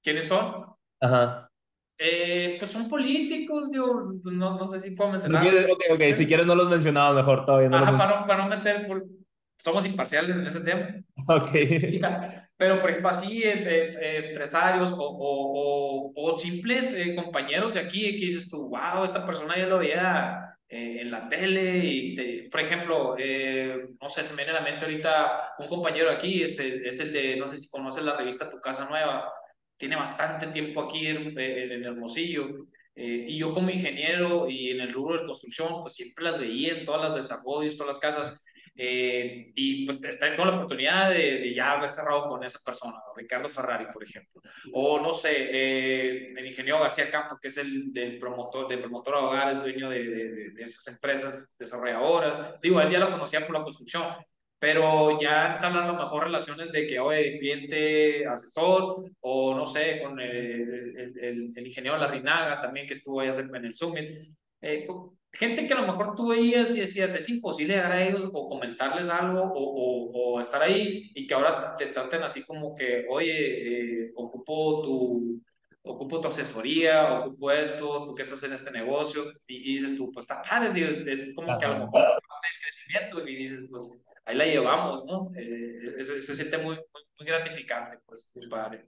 ¿Quiénes 0.02 0.26
son? 0.26 0.66
Ajá. 1.00 1.48
Eh, 1.96 2.56
pues 2.58 2.70
son 2.70 2.88
políticos, 2.88 3.70
yo 3.72 4.12
no, 4.24 4.58
no 4.58 4.66
sé 4.66 4.80
si 4.80 4.96
puedo 4.96 5.12
mencionar. 5.12 5.46
ok, 5.46 5.82
ok, 5.92 6.02
si 6.12 6.26
quieres 6.26 6.44
no 6.44 6.56
los 6.56 6.68
mencionaba 6.68 7.14
mejor 7.14 7.46
todavía. 7.46 7.70
Ajá, 7.72 7.96
para, 7.96 8.20
no, 8.20 8.26
para 8.26 8.42
no 8.44 8.56
meter, 8.56 8.88
somos 9.58 9.86
imparciales 9.86 10.36
en 10.36 10.46
ese 10.46 10.60
tema. 10.60 10.88
Ok. 11.28 11.50
Pero, 12.56 12.80
por 12.80 12.90
ejemplo, 12.90 13.10
así, 13.10 13.40
eh, 13.44 13.62
eh, 13.64 14.30
empresarios 14.30 14.90
o, 14.90 14.96
o, 14.98 16.12
o, 16.16 16.36
simples 16.36 16.92
eh, 16.92 17.14
compañeros 17.14 17.74
de 17.74 17.80
aquí 17.80 18.16
que 18.16 18.24
dices 18.24 18.50
tú, 18.50 18.68
wow, 18.68 19.04
esta 19.04 19.24
persona 19.24 19.56
ya 19.56 19.66
lo 19.66 19.78
veía 20.68 21.02
en 21.02 21.10
la 21.10 21.28
tele. 21.28 21.78
Y 21.78 22.48
por 22.48 22.60
ejemplo, 22.60 23.16
no 24.00 24.08
sé, 24.08 24.22
se 24.22 24.34
me 24.34 24.44
viene 24.44 24.58
a 24.58 24.60
la 24.62 24.68
mente 24.68 24.84
ahorita 24.84 25.54
un 25.58 25.68
compañero 25.68 26.10
aquí, 26.10 26.42
este, 26.42 26.86
es 26.88 26.98
el 27.00 27.12
de, 27.12 27.36
no 27.36 27.46
sé 27.46 27.56
si 27.56 27.70
conoces 27.70 28.04
la 28.04 28.16
revista 28.16 28.50
Tu 28.50 28.60
Casa 28.60 28.88
Nueva, 28.88 29.32
tiene 29.76 29.96
bastante 29.96 30.48
tiempo 30.48 30.82
aquí 30.82 31.06
en, 31.06 31.38
en 31.38 31.84
Hermosillo. 31.84 32.66
y 32.94 33.38
yo 33.38 33.52
como 33.52 33.70
ingeniero 33.70 34.48
y 34.50 34.70
en 34.70 34.80
el 34.80 34.92
rubro 34.92 35.20
de 35.20 35.26
construcción, 35.26 35.80
pues 35.82 35.94
siempre 35.94 36.24
las 36.24 36.38
veía 36.38 36.78
en 36.78 36.84
todas 36.84 37.02
las 37.02 37.14
desarrollos, 37.14 37.76
todas 37.76 37.96
las 37.96 38.00
casas. 38.00 38.44
Eh, 38.80 39.50
y 39.56 39.84
pues 39.84 40.00
estar 40.04 40.36
con 40.36 40.46
la 40.46 40.54
oportunidad 40.54 41.10
de, 41.10 41.40
de, 41.40 41.52
ya 41.52 41.72
haber 41.72 41.90
cerrado 41.90 42.28
con 42.28 42.44
esa 42.44 42.60
persona, 42.64 42.94
Ricardo 43.16 43.48
Ferrari, 43.48 43.86
por 43.92 44.04
ejemplo. 44.04 44.40
O 44.72 45.00
no 45.00 45.12
sé, 45.12 45.32
eh, 45.36 46.32
el 46.36 46.46
ingeniero 46.46 46.78
García 46.78 47.10
Campo, 47.10 47.38
que 47.42 47.48
es 47.48 47.56
el 47.56 47.92
del 47.92 48.18
promotor, 48.18 48.68
de 48.68 48.78
promotor 48.78 49.16
de 49.16 49.20
hogares, 49.20 49.60
dueño 49.60 49.90
de, 49.90 50.04
de, 50.04 50.50
de, 50.50 50.62
esas 50.62 50.86
empresas 50.94 51.56
desarrolladoras. 51.58 52.60
Digo, 52.62 52.80
él 52.80 52.90
ya 52.90 53.00
lo 53.00 53.10
conocía 53.10 53.44
por 53.44 53.56
la 53.56 53.64
construcción, 53.64 54.14
pero 54.60 55.20
ya 55.20 55.54
están 55.54 55.76
a 55.76 55.84
lo 55.84 55.94
mejor 55.94 56.24
relaciones 56.24 56.70
de 56.70 56.86
que, 56.86 57.00
oye, 57.00 57.36
cliente, 57.36 58.26
asesor, 58.28 59.10
o 59.20 59.56
no 59.56 59.66
sé, 59.66 60.00
con 60.00 60.20
el, 60.20 61.16
el, 61.20 61.52
el, 61.56 61.66
ingeniero 61.66 61.98
Larrinaga 61.98 62.60
también 62.60 62.86
que 62.86 62.94
estuvo 62.94 63.20
ahí 63.20 63.28
en 63.28 63.64
el 63.64 63.74
Summit. 63.74 64.10
Eh, 64.60 64.86
gente 65.32 65.66
que 65.66 65.74
a 65.74 65.80
lo 65.80 65.86
mejor 65.86 66.14
tú 66.14 66.28
veías 66.28 66.74
y 66.74 66.80
decías, 66.80 67.14
es 67.14 67.28
imposible 67.28 67.74
llegar 67.74 67.92
a 67.92 68.06
ellos 68.06 68.28
o 68.32 68.48
comentarles 68.48 69.08
algo 69.08 69.42
o, 69.42 70.10
o, 70.34 70.40
estar 70.40 70.62
ahí 70.62 71.10
y 71.14 71.26
que 71.26 71.34
ahora 71.34 71.76
te 71.76 71.86
traten 71.86 72.22
así 72.22 72.44
como 72.44 72.74
que, 72.74 73.04
oye, 73.08 74.04
eh, 74.04 74.12
ocupo 74.14 74.82
tu 74.82 75.42
ocupo 75.88 76.20
tu 76.20 76.28
asesoría, 76.28 77.20
ocupo 77.20 77.50
esto, 77.50 78.06
tú 78.06 78.14
que 78.14 78.22
estás 78.22 78.42
en 78.44 78.52
este 78.52 78.70
negocio, 78.70 79.32
y, 79.46 79.74
dices 79.74 79.96
tú, 79.96 80.10
pues 80.12 80.24
está 80.24 80.42
padre, 80.42 80.68
es, 81.10 81.34
como 81.34 81.56
que 81.58 81.64
a 81.64 81.70
lo 81.70 81.86
mejor 81.86 82.02
el 82.02 82.60
crecimiento, 82.62 83.26
y 83.26 83.36
dices, 83.36 83.66
pues 83.70 83.90
ahí 84.26 84.36
la 84.36 84.44
llevamos, 84.44 85.04
¿no? 85.06 85.30
Eh, 85.36 86.04
se, 86.04 86.34
siente 86.34 86.58
muy, 86.58 86.76
muy, 86.76 87.26
gratificante, 87.26 87.98
pues, 88.06 88.30
muy 88.34 88.48
padre. 88.48 88.84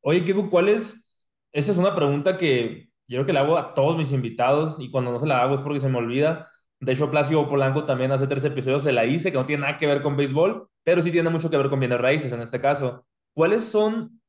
Oye, 0.00 0.24
Kiko, 0.24 0.50
¿cuál 0.50 0.68
es? 0.68 1.16
Esa 1.52 1.72
es 1.72 1.78
una 1.78 1.94
pregunta 1.94 2.36
que 2.36 2.89
yo 3.10 3.16
creo 3.16 3.26
que 3.26 3.32
la 3.32 3.40
hago 3.40 3.58
a 3.58 3.74
todos 3.74 3.96
mis 3.96 4.12
invitados 4.12 4.76
y 4.78 4.88
cuando 4.88 5.10
no 5.10 5.18
se 5.18 5.26
la 5.26 5.42
hago 5.42 5.56
es 5.56 5.60
porque 5.60 5.80
se 5.80 5.88
me 5.88 5.98
olvida. 5.98 6.48
De 6.78 6.92
hecho, 6.92 7.10
Placio 7.10 7.48
Polanco 7.48 7.84
también 7.84 8.12
hace 8.12 8.28
tres 8.28 8.44
episodios 8.44 8.84
se 8.84 8.92
la 8.92 9.04
hice, 9.04 9.32
que 9.32 9.36
no 9.36 9.44
tiene 9.44 9.62
nada 9.62 9.76
que 9.76 9.88
ver 9.88 10.00
con 10.00 10.16
béisbol, 10.16 10.68
pero 10.84 11.02
sí 11.02 11.10
tiene 11.10 11.28
mucho 11.28 11.50
que 11.50 11.56
ver 11.56 11.68
con 11.68 11.80
bienes 11.80 12.00
raíces 12.00 12.30
en 12.30 12.40
este 12.40 12.60
caso. 12.60 13.04
¿Cuáles 13.34 13.64
son 13.64 14.22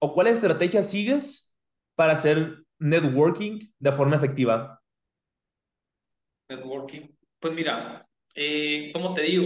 o 0.00 0.12
cuál 0.12 0.26
estrategia 0.26 0.82
sigues 0.82 1.54
para 1.94 2.14
hacer 2.14 2.64
networking 2.80 3.60
de 3.78 3.92
forma 3.92 4.16
efectiva? 4.16 4.82
Networking. 6.48 7.02
Pues 7.38 7.54
mira, 7.54 8.08
eh, 8.34 8.90
como 8.92 9.14
te 9.14 9.22
digo, 9.22 9.44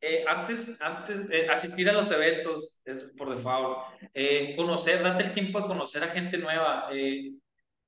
eh, 0.00 0.24
antes, 0.26 0.80
antes 0.80 1.28
de 1.28 1.50
asistir 1.50 1.90
a 1.90 1.92
los 1.92 2.10
eventos 2.10 2.80
es 2.86 3.14
por 3.18 3.28
default, 3.28 3.78
eh, 4.14 4.54
conocer, 4.56 5.02
date 5.02 5.24
el 5.24 5.34
tiempo 5.34 5.60
de 5.60 5.66
conocer 5.66 6.02
a 6.02 6.08
gente 6.08 6.38
nueva. 6.38 6.88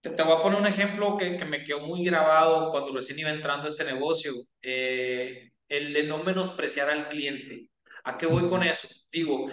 Eh, 0.05 0.11
te, 0.11 0.22
voy 0.22 0.34
a 0.36 0.42
poner 0.42 0.61
un 0.61 0.66
ejemplo 0.66 1.16
que, 1.16 1.36
que, 1.36 1.44
me 1.44 1.62
quedó 1.64 1.80
muy 1.80 2.05
grabado 2.05 2.70
cuando 2.70 2.92
recién 2.92 3.18
iba 3.18 3.30
entrando 3.30 3.64
a 3.64 3.68
este 3.68 3.84
negocio, 3.84 4.32
eh, 4.62 5.50
el 5.68 5.92
de 5.92 6.05
no 6.05 6.22
menospreciar 6.22 6.90
al 6.90 7.09
cliente. 7.09 7.70
¿A 8.05 8.18
qué 8.18 8.26
voy 8.26 8.48
con 8.48 8.62
eso? 8.62 8.88
Digo, 9.11 9.46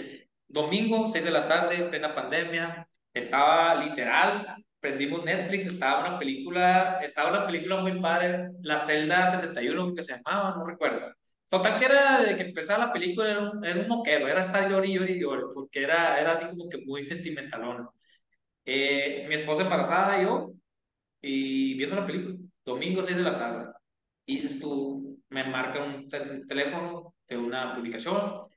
domingo, 0.47 1.07
6 1.07 1.23
de 1.23 1.31
la 1.31 1.47
tarde, 1.47 1.85
plena 1.89 2.13
pandemia, 2.13 2.87
estaba 3.13 3.75
literal, 3.83 4.63
prendimos 4.79 5.23
Netflix, 5.23 5.67
estaba 5.67 6.07
una 6.07 6.19
película, 6.19 6.99
estaba 7.01 7.29
una 7.29 7.45
película 7.45 7.77
muy 7.81 7.99
padre, 8.01 8.49
La 8.61 8.77
Celda 8.79 9.27
71, 9.27 9.93
que 9.95 10.03
se 10.03 10.15
llamaba, 10.15 10.55
no 10.57 10.65
recuerdo. 10.65 11.13
Total 11.49 11.77
que 11.77 11.85
era 11.85 12.21
de 12.21 12.35
que 12.35 12.43
empezaba 12.43 12.87
la 12.87 12.93
película, 12.93 13.29
era 13.31 13.51
un, 13.51 13.63
era 13.65 13.79
un 13.81 13.87
moquero, 13.87 14.27
era 14.27 14.41
estar 14.41 14.69
llori, 14.69 14.93
llori, 14.93 15.19
llori, 15.19 15.43
porque 15.53 15.83
era, 15.83 16.19
era 16.19 16.31
así 16.31 16.45
como 16.47 16.69
que 16.69 16.79
muy 16.85 17.03
sentimentalón. 17.03 17.89
Eh, 18.65 19.25
mi 19.27 19.35
esposa 19.35 19.63
embarazada 19.63 20.21
yo, 20.21 20.53
y 21.21 21.75
viendo 21.75 21.95
la 21.95 22.05
película, 22.05 22.35
domingo 22.65 23.03
6 23.03 23.17
de 23.17 23.23
la 23.23 23.37
tarde. 23.37 23.71
Dices 24.25 24.59
tú, 24.59 25.19
me 25.29 25.43
marca 25.43 25.83
un 25.83 26.09
teléfono 26.47 27.15
de 27.27 27.37
una 27.37 27.75
publicación 27.75 28.47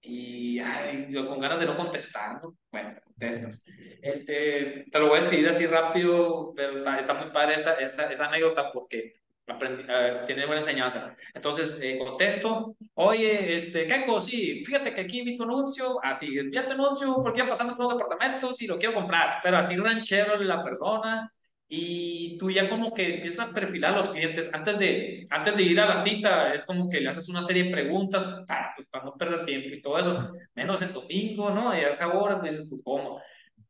y 0.00 0.58
ay, 0.58 1.06
yo 1.08 1.26
con 1.26 1.40
ganas 1.40 1.60
de 1.60 1.66
no 1.66 1.76
contestar, 1.76 2.42
¿no? 2.42 2.56
Bueno, 2.70 2.94
contestas. 3.04 3.66
Este, 4.02 4.84
te 4.90 4.98
lo 4.98 5.08
voy 5.08 5.18
a 5.18 5.22
escribir 5.22 5.48
así 5.48 5.66
rápido, 5.66 6.52
pero 6.54 6.74
está, 6.74 6.98
está 6.98 7.14
muy 7.14 7.30
padre 7.30 7.54
esta, 7.54 7.74
esta, 7.74 8.12
esta 8.12 8.26
anécdota 8.26 8.70
porque 8.70 9.14
aprendí, 9.46 9.82
uh, 9.84 10.24
tiene 10.26 10.46
buena 10.46 10.60
enseñanza. 10.60 11.14
Entonces, 11.34 11.80
eh, 11.82 11.98
contesto, 11.98 12.76
oye, 12.94 13.54
este, 13.54 13.86
Keiko, 13.86 14.20
sí, 14.20 14.64
fíjate 14.64 14.94
que 14.94 15.02
aquí 15.02 15.22
vi 15.22 15.36
tu 15.36 15.44
anuncio, 15.44 15.98
así, 16.02 16.38
envía 16.38 16.64
tu 16.64 16.72
anuncio 16.72 17.16
porque 17.22 17.40
ya 17.40 17.48
pasando 17.48 17.76
por 17.76 17.86
los 17.86 17.98
departamentos 17.98 18.60
y 18.62 18.66
lo 18.66 18.78
quiero 18.78 18.94
comprar, 18.94 19.40
pero 19.42 19.58
así 19.58 19.76
ranchero 19.76 20.36
la 20.36 20.62
persona, 20.62 21.30
y 21.68 22.36
tú 22.38 22.50
ya 22.50 22.68
como 22.68 22.92
que 22.92 23.16
empiezas 23.16 23.50
a 23.50 23.54
perfilar 23.54 23.94
a 23.94 23.96
los 23.96 24.10
clientes 24.10 24.52
antes 24.52 24.78
de, 24.78 25.24
antes 25.30 25.56
de 25.56 25.62
ir 25.62 25.80
a 25.80 25.88
la 25.88 25.96
cita, 25.96 26.54
es 26.54 26.64
como 26.64 26.88
que 26.88 27.00
le 27.00 27.08
haces 27.08 27.28
una 27.28 27.42
serie 27.42 27.64
de 27.64 27.70
preguntas 27.70 28.22
para, 28.46 28.72
pues, 28.76 28.86
para 28.88 29.04
no 29.04 29.14
perder 29.14 29.44
tiempo 29.44 29.68
y 29.72 29.80
todo 29.80 29.98
eso, 29.98 30.32
menos 30.54 30.82
el 30.82 30.92
domingo, 30.92 31.50
¿no? 31.50 31.74
Y 31.76 31.80
a 31.80 31.88
esa 31.88 32.08
hora 32.12 32.38
pues 32.40 32.52
dices 32.52 32.70
tú, 32.70 32.82
¿cómo? 32.82 33.20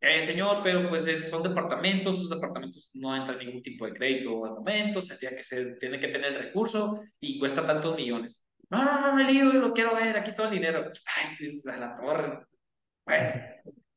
Eh, 0.07 0.21
señor, 0.21 0.61
pero 0.63 0.87
pues 0.91 1.31
son 1.31 1.43
departamentos, 1.43 2.19
sus 2.19 2.29
departamentos 2.29 2.91
no 2.93 3.17
entran 3.17 3.39
ningún 3.39 3.63
tipo 3.63 3.87
de 3.87 3.95
crédito 3.95 4.45
al 4.45 4.53
momento, 4.53 5.01
tendría 5.01 5.35
que 5.35 5.43
ser, 5.43 5.79
tiene 5.79 5.99
que 5.99 6.09
tener 6.09 6.33
el 6.33 6.39
recurso 6.39 7.03
y 7.21 7.39
cuesta 7.39 7.65
tantos 7.65 7.97
millones. 7.97 8.45
No, 8.69 8.85
no, 8.85 9.01
no, 9.01 9.13
no 9.15 9.21
he 9.27 9.33
ido, 9.33 9.51
lo 9.55 9.73
quiero 9.73 9.95
ver, 9.95 10.15
aquí 10.19 10.35
todo 10.35 10.49
el 10.49 10.55
dinero. 10.55 10.91
Ay, 11.07 11.35
tú 11.37 11.45
dices, 11.45 11.67
a 11.69 11.79
la 11.79 11.97
torre. 11.97 12.45
Bueno, 13.07 13.33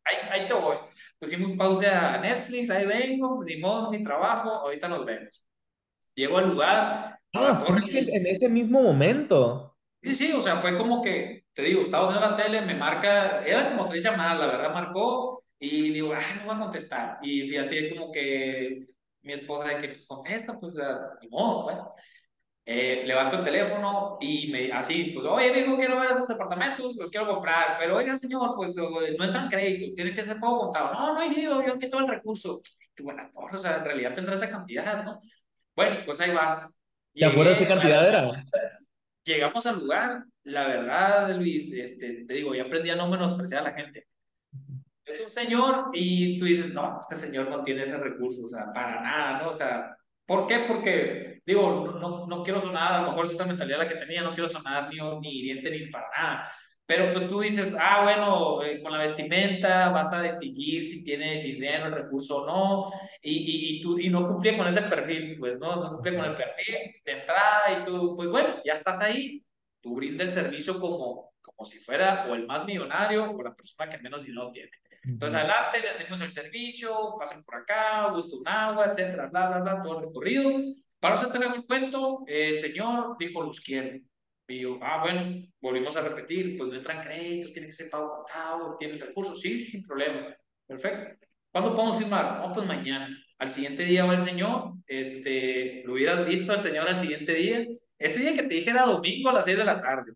ahí, 0.05 0.15
ahí 0.31 0.47
te 0.47 0.53
voy. 0.53 0.77
Pusimos 1.19 1.51
pausa 1.53 2.13
a 2.13 2.21
Netflix, 2.21 2.69
ahí 2.69 2.85
vengo, 2.85 3.43
ni 3.43 3.57
modo, 3.57 3.91
mi 3.91 4.01
trabajo, 4.01 4.49
ahorita 4.49 4.87
nos 4.87 5.05
vemos. 5.05 5.45
Llego 6.15 6.37
al 6.37 6.51
lugar. 6.51 7.19
Ah, 7.33 7.65
en 7.67 8.27
ese 8.27 8.47
mismo 8.47 8.81
momento. 8.81 9.75
Sí, 10.01 10.15
sí, 10.15 10.31
o 10.31 10.39
sea, 10.39 10.55
fue 10.55 10.77
como 10.77 11.01
que, 11.03 11.43
te 11.53 11.63
digo, 11.63 11.81
estaba 11.81 12.09
viendo 12.09 12.29
la 12.29 12.37
tele, 12.37 12.61
me 12.61 12.75
marca, 12.75 13.45
era 13.45 13.67
como 13.69 13.89
tres 13.89 14.03
llamadas, 14.03 14.39
la 14.39 14.47
verdad, 14.47 14.73
marcó, 14.73 15.43
y 15.59 15.91
digo, 15.91 16.13
ay, 16.13 16.39
no 16.39 16.45
voy 16.45 16.55
a 16.55 16.59
contestar. 16.59 17.17
Y 17.21 17.47
fui 17.47 17.57
así 17.57 17.89
como 17.89 18.11
que 18.11 18.85
mi 19.21 19.33
esposa 19.33 19.67
de 19.69 19.81
que 19.81 19.87
pues 19.89 20.07
contesta, 20.07 20.59
pues 20.59 20.75
modo, 21.29 21.63
bueno. 21.63 21.91
Eh, 22.69 23.03
levanto 23.05 23.37
el 23.37 23.45
teléfono 23.45 24.17
y 24.19 24.51
me 24.51 24.69
así, 24.73 25.11
pues, 25.13 25.25
oye, 25.25 25.51
amigo, 25.51 25.77
quiero 25.77 26.01
ver 26.01 26.11
esos 26.11 26.27
departamentos, 26.27 26.97
los 26.97 27.09
quiero 27.09 27.25
comprar, 27.25 27.77
pero 27.79 27.95
oiga, 27.95 28.17
señor, 28.17 28.55
pues 28.57 28.75
no 28.75 29.23
entran 29.23 29.47
créditos, 29.47 29.95
tiene 29.95 30.13
que 30.13 30.21
ser 30.21 30.37
poco 30.37 30.65
contado. 30.65 30.93
No, 30.93 31.13
no 31.13 31.19
hay 31.21 31.31
ido, 31.31 31.65
yo 31.65 31.75
aquí 31.75 31.89
todo 31.89 32.01
el 32.01 32.09
recurso. 32.09 32.61
Qué 32.93 33.03
buena 33.03 33.31
porra, 33.31 33.55
o 33.55 33.57
sea, 33.57 33.77
en 33.77 33.85
realidad 33.85 34.15
tendrá 34.15 34.35
esa 34.35 34.49
cantidad, 34.49 35.01
¿no? 35.05 35.21
Bueno, 35.77 36.01
pues 36.05 36.19
ahí 36.19 36.33
vas. 36.33 36.73
¿Te 37.13 37.23
acuerdas 37.23 37.57
qué 37.57 37.67
cantidad 37.67 38.05
era? 38.05 38.43
Llegamos 39.23 39.65
al 39.65 39.79
lugar, 39.79 40.25
la 40.43 40.67
verdad, 40.67 41.35
Luis, 41.35 41.71
este, 41.71 42.25
te 42.25 42.33
digo, 42.33 42.53
ya 42.53 42.63
aprendí 42.63 42.89
a 42.89 42.97
no 42.97 43.07
menospreciar 43.07 43.61
a 43.61 43.69
la 43.69 43.73
gente 43.73 44.07
es 45.11 45.21
un 45.21 45.29
señor 45.29 45.89
y 45.93 46.37
tú 46.37 46.45
dices, 46.45 46.73
no, 46.73 46.97
este 46.99 47.15
señor 47.15 47.49
no 47.49 47.63
tiene 47.63 47.83
ese 47.83 47.97
recurso, 47.97 48.45
o 48.45 48.49
sea, 48.49 48.71
para 48.73 49.01
nada, 49.01 49.41
¿no? 49.41 49.49
O 49.49 49.53
sea, 49.53 49.95
¿por 50.25 50.47
qué? 50.47 50.65
Porque, 50.67 51.41
digo, 51.45 51.97
no, 51.99 52.27
no 52.27 52.43
quiero 52.43 52.59
sonar, 52.59 52.93
a 52.93 53.01
lo 53.01 53.07
mejor 53.09 53.25
es 53.25 53.33
otra 53.33 53.45
mentalidad 53.45 53.79
la 53.79 53.87
que 53.87 53.95
tenía, 53.95 54.21
no 54.21 54.33
quiero 54.33 54.49
sonar 54.49 54.89
ni, 54.89 54.97
ni 55.21 55.39
hiriente 55.39 55.71
ni 55.71 55.87
para 55.89 56.07
nada. 56.17 56.51
Pero 56.85 57.11
pues 57.11 57.27
tú 57.29 57.41
dices, 57.41 57.75
ah, 57.79 58.03
bueno, 58.03 58.63
eh, 58.63 58.81
con 58.81 58.93
la 58.93 58.99
vestimenta 58.99 59.89
vas 59.89 60.13
a 60.13 60.21
distinguir 60.21 60.85
si 60.85 61.03
tiene 61.03 61.41
el 61.41 61.43
dinero, 61.53 61.87
el 61.87 61.91
recurso 61.93 62.43
o 62.43 62.47
no, 62.47 62.91
y, 63.21 63.79
y, 63.79 63.81
tú, 63.81 63.99
y 63.99 64.09
no 64.09 64.25
cumplía 64.27 64.57
con 64.57 64.67
ese 64.67 64.81
perfil, 64.83 65.37
pues 65.37 65.59
no, 65.59 65.83
no 65.83 65.89
cumplía 65.91 66.17
con 66.17 66.29
el 66.29 66.37
perfil 66.37 66.75
de 67.05 67.11
entrada 67.11 67.81
y 67.81 67.85
tú, 67.85 68.15
pues 68.15 68.29
bueno, 68.29 68.61
ya 68.65 68.73
estás 68.73 69.01
ahí, 69.01 69.45
tú 69.81 69.95
brinda 69.95 70.23
el 70.23 70.31
servicio 70.31 70.79
como, 70.79 71.33
como 71.41 71.65
si 71.65 71.77
fuera 71.79 72.25
o 72.29 72.35
el 72.35 72.47
más 72.47 72.65
millonario 72.65 73.31
o 73.31 73.43
la 73.43 73.53
persona 73.53 73.89
que 73.89 73.99
menos 74.01 74.23
dinero 74.23 74.49
tiene. 74.51 74.71
Entonces, 75.07 75.39
adelante, 75.39 75.79
les 75.79 75.99
dimos 75.99 76.19
el 76.21 76.31
servicio, 76.31 77.15
pasen 77.17 77.43
por 77.45 77.55
acá, 77.55 78.11
gusto 78.11 78.37
un 78.37 78.47
agua, 78.47 78.87
etcétera, 78.87 79.27
bla, 79.27 79.47
bla, 79.47 79.59
bla, 79.59 79.81
todo 79.81 79.99
el 79.99 80.05
recorrido. 80.07 80.51
Para 80.99 81.13
hacer 81.13 81.29
el 81.41 81.65
cuento, 81.65 82.23
el 82.27 82.55
señor 82.55 83.15
dijo, 83.17 83.41
los 83.41 83.61
quiere. 83.61 84.03
Y 84.49 84.61
yo, 84.61 84.79
ah, 84.81 85.01
bueno, 85.01 85.45
volvimos 85.61 85.95
a 85.95 86.01
repetir, 86.01 86.57
pues 86.57 86.69
no 86.69 86.75
entran 86.75 87.01
créditos, 87.01 87.51
tiene 87.51 87.67
que 87.67 87.73
ser 87.73 87.89
pago 87.89 88.17
contado, 88.17 88.75
tiene 88.77 88.97
recursos, 88.97 89.39
sí, 89.39 89.57
sin 89.57 89.83
problema. 89.83 90.35
Perfecto. 90.65 91.25
¿Cuándo 91.51 91.75
podemos 91.75 91.97
firmar? 91.97 92.39
No, 92.39 92.53
pues 92.53 92.65
mañana. 92.65 93.07
Al 93.39 93.51
siguiente 93.51 93.83
día 93.83 94.05
va 94.05 94.13
el 94.13 94.19
señor, 94.21 94.73
este, 94.87 95.83
lo 95.85 95.93
hubieras 95.93 96.25
visto 96.25 96.51
al 96.51 96.59
señor 96.59 96.87
al 96.87 96.99
siguiente 96.99 97.33
día. 97.33 97.65
Ese 97.99 98.19
día 98.19 98.33
que 98.33 98.43
te 98.43 98.55
dije 98.55 98.71
era 98.71 98.85
domingo 98.85 99.29
a 99.29 99.33
las 99.33 99.45
6 99.45 99.57
de 99.57 99.65
la 99.65 99.81
tarde. 99.81 100.13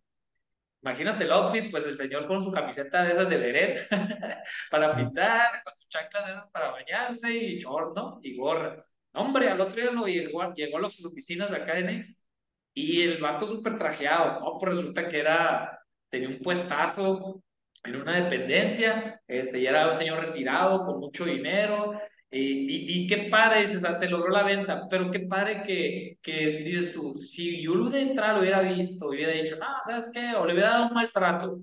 Imagínate 0.81 1.23
el 1.23 1.31
outfit, 1.31 1.71
pues 1.71 1.85
el 1.85 1.97
señor 1.97 2.27
con 2.27 2.41
su 2.41 2.51
camiseta 2.51 3.03
de 3.03 3.11
esas 3.11 3.29
de 3.29 3.37
beret 3.37 3.87
para 4.71 4.93
pintar, 4.93 5.63
con 5.63 5.73
sus 5.73 5.87
chanclas 5.89 6.25
de 6.25 6.31
esas 6.31 6.49
para 6.49 6.71
bañarse 6.71 7.31
y 7.31 7.59
short, 7.59 7.95
¿no? 7.95 8.19
Y 8.23 8.37
gorra. 8.37 8.85
Hombre, 9.13 9.49
al 9.49 9.61
otro 9.61 9.81
día 9.81 9.91
lo 9.91 10.05
llegó, 10.07 10.53
llegó 10.53 10.77
a 10.77 10.81
las 10.81 11.03
oficinas 11.03 11.51
de 11.51 11.57
acá 11.57 11.77
en 11.77 11.87
Next 11.87 12.21
y 12.73 13.01
el 13.01 13.21
vato 13.21 13.45
súper 13.45 13.77
trajeado, 13.77 14.39
¿no? 14.39 14.57
Pues 14.57 14.77
resulta 14.77 15.07
que 15.07 15.19
era, 15.19 15.79
tenía 16.09 16.29
un 16.29 16.39
puestazo 16.39 17.43
en 17.83 17.95
una 17.95 18.23
dependencia, 18.23 19.21
este, 19.27 19.61
ya 19.61 19.71
era 19.71 19.87
un 19.87 19.95
señor 19.95 20.19
retirado 20.25 20.85
con 20.85 20.99
mucho 20.99 21.25
dinero, 21.25 21.93
y, 22.33 23.03
y, 23.03 23.07
qué 23.07 23.27
padre, 23.29 23.63
o 23.65 23.67
sea, 23.67 23.93
se 23.93 24.09
logró 24.09 24.29
la 24.29 24.43
venta, 24.43 24.87
pero 24.89 25.11
qué 25.11 25.19
padre 25.21 25.63
que, 25.63 26.17
que 26.21 26.63
dices 26.63 26.93
tú, 26.93 27.15
si 27.17 27.61
yo 27.61 27.89
de 27.89 28.01
entrada 28.01 28.33
lo 28.33 28.39
hubiera 28.39 28.61
visto, 28.61 29.09
hubiera 29.09 29.33
dicho, 29.33 29.57
no, 29.59 29.67
¿sabes 29.85 30.11
qué? 30.13 30.33
O 30.35 30.45
le 30.45 30.53
hubiera 30.53 30.69
dado 30.69 30.87
un 30.87 30.93
maltrato 30.93 31.59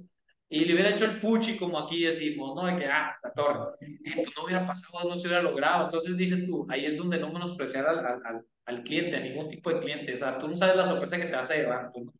y 0.50 0.64
le 0.64 0.74
hubiera 0.74 0.90
hecho 0.90 1.04
el 1.06 1.12
fuchi, 1.12 1.56
como 1.58 1.78
aquí 1.78 2.04
decimos, 2.04 2.54
¿no? 2.54 2.66
De 2.66 2.76
que, 2.76 2.86
ah, 2.86 3.16
la 3.22 3.32
torre, 3.32 3.76
eh, 3.80 4.12
pues 4.14 4.28
no 4.36 4.44
hubiera 4.44 4.66
pasado, 4.66 5.08
no 5.08 5.16
se 5.16 5.26
hubiera 5.28 5.42
logrado. 5.42 5.84
Entonces 5.84 6.16
dices 6.16 6.46
tú, 6.46 6.66
ahí 6.70 6.86
es 6.86 6.96
donde 6.96 7.18
no 7.18 7.32
menospreciar 7.32 7.86
al, 7.86 7.98
al, 8.06 8.46
al 8.66 8.82
cliente, 8.82 9.16
a 9.16 9.20
ningún 9.20 9.48
tipo 9.48 9.70
de 9.70 9.78
cliente. 9.80 10.14
O 10.14 10.16
sea, 10.18 10.38
tú 10.38 10.48
no 10.48 10.56
sabes 10.56 10.76
la 10.76 10.86
sorpresa 10.86 11.18
que 11.18 11.26
te 11.26 11.36
vas 11.36 11.50
a 11.50 11.56
llevar. 11.56 11.92
Tú, 11.92 12.12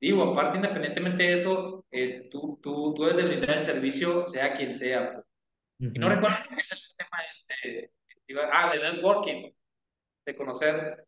digo, 0.00 0.22
aparte, 0.24 0.58
independientemente 0.58 1.22
de 1.24 1.32
eso, 1.32 1.86
es, 1.90 2.28
tú, 2.30 2.58
tú, 2.62 2.94
tú 2.94 3.04
debes 3.04 3.16
de 3.16 3.28
brindar 3.30 3.50
el 3.52 3.60
servicio, 3.60 4.24
sea 4.26 4.54
quien 4.54 4.72
sea. 4.72 5.23
Pues. 5.84 5.96
Y 5.96 5.98
no 5.98 6.08
recuerdo 6.08 6.36
qué 6.48 6.56
es 6.56 6.72
el 6.72 6.78
tema 6.96 7.18
este, 7.30 7.90
ah, 8.52 8.72
de 8.72 8.78
networking, 8.80 9.52
de 10.26 10.36
conocer. 10.36 11.06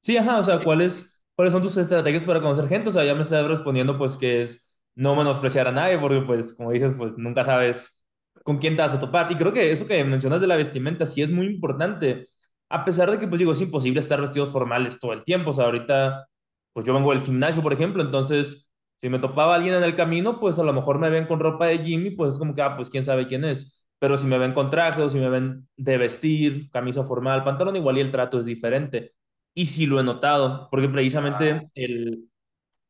Sí, 0.00 0.16
ajá, 0.16 0.38
o 0.38 0.42
sea, 0.42 0.60
¿cuáles, 0.60 1.24
¿cuáles 1.34 1.52
son 1.52 1.62
tus 1.62 1.76
estrategias 1.76 2.24
para 2.24 2.40
conocer 2.40 2.68
gente? 2.68 2.90
O 2.90 2.92
sea, 2.92 3.04
ya 3.04 3.14
me 3.14 3.22
estás 3.22 3.46
respondiendo 3.46 3.98
pues 3.98 4.16
que 4.16 4.42
es 4.42 4.80
no 4.94 5.14
menospreciar 5.16 5.68
a 5.68 5.72
nadie, 5.72 5.98
porque 5.98 6.20
pues 6.26 6.54
como 6.54 6.72
dices, 6.72 6.96
pues 6.98 7.16
nunca 7.18 7.44
sabes 7.44 8.04
con 8.44 8.58
quién 8.58 8.76
te 8.76 8.82
vas 8.82 8.94
a 8.94 9.00
topar. 9.00 9.30
Y 9.32 9.36
creo 9.36 9.52
que 9.52 9.70
eso 9.70 9.86
que 9.86 10.04
mencionas 10.04 10.40
de 10.40 10.46
la 10.46 10.56
vestimenta 10.56 11.06
sí 11.06 11.22
es 11.22 11.30
muy 11.30 11.46
importante, 11.46 12.26
a 12.68 12.84
pesar 12.84 13.10
de 13.10 13.18
que 13.18 13.26
pues 13.26 13.38
digo, 13.38 13.52
es 13.52 13.60
imposible 13.60 14.00
estar 14.00 14.20
vestidos 14.20 14.52
formales 14.52 14.98
todo 14.98 15.12
el 15.12 15.24
tiempo. 15.24 15.50
O 15.50 15.52
sea, 15.54 15.66
ahorita 15.66 16.28
pues 16.72 16.86
yo 16.86 16.94
vengo 16.94 17.12
del 17.12 17.22
gimnasio, 17.22 17.62
por 17.62 17.72
ejemplo, 17.72 18.02
entonces 18.02 18.67
si 18.98 19.08
me 19.08 19.20
topaba 19.20 19.54
alguien 19.54 19.76
en 19.76 19.84
el 19.84 19.94
camino, 19.94 20.40
pues 20.40 20.58
a 20.58 20.64
lo 20.64 20.72
mejor 20.72 20.98
me 20.98 21.08
ven 21.08 21.26
con 21.26 21.38
ropa 21.38 21.66
de 21.66 21.78
Jimmy, 21.78 22.10
pues 22.10 22.32
es 22.32 22.38
como 22.38 22.52
que, 22.52 22.62
ah, 22.62 22.76
pues 22.76 22.90
quién 22.90 23.04
sabe 23.04 23.28
quién 23.28 23.44
es. 23.44 23.88
Pero 24.00 24.16
si 24.16 24.26
me 24.26 24.38
ven 24.38 24.52
con 24.52 24.70
traje 24.70 25.00
o 25.02 25.08
si 25.08 25.18
me 25.18 25.28
ven 25.28 25.68
de 25.76 25.98
vestir, 25.98 26.68
camisa 26.70 27.04
formal, 27.04 27.44
pantalón, 27.44 27.76
igual 27.76 27.96
y 27.96 28.00
el 28.00 28.10
trato 28.10 28.40
es 28.40 28.44
diferente. 28.44 29.14
Y 29.54 29.66
sí 29.66 29.86
lo 29.86 30.00
he 30.00 30.02
notado, 30.02 30.68
porque 30.70 30.88
precisamente 30.88 31.70
el... 31.76 32.28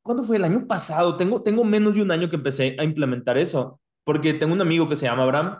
¿Cuándo 0.02 0.24
fue? 0.24 0.36
El 0.36 0.44
año 0.44 0.66
pasado. 0.66 1.18
Tengo, 1.18 1.42
tengo 1.42 1.62
menos 1.62 1.94
de 1.94 2.02
un 2.02 2.10
año 2.10 2.30
que 2.30 2.36
empecé 2.36 2.74
a 2.78 2.84
implementar 2.84 3.36
eso, 3.36 3.78
porque 4.02 4.32
tengo 4.32 4.54
un 4.54 4.62
amigo 4.62 4.88
que 4.88 4.96
se 4.96 5.04
llama 5.04 5.24
Abraham, 5.24 5.58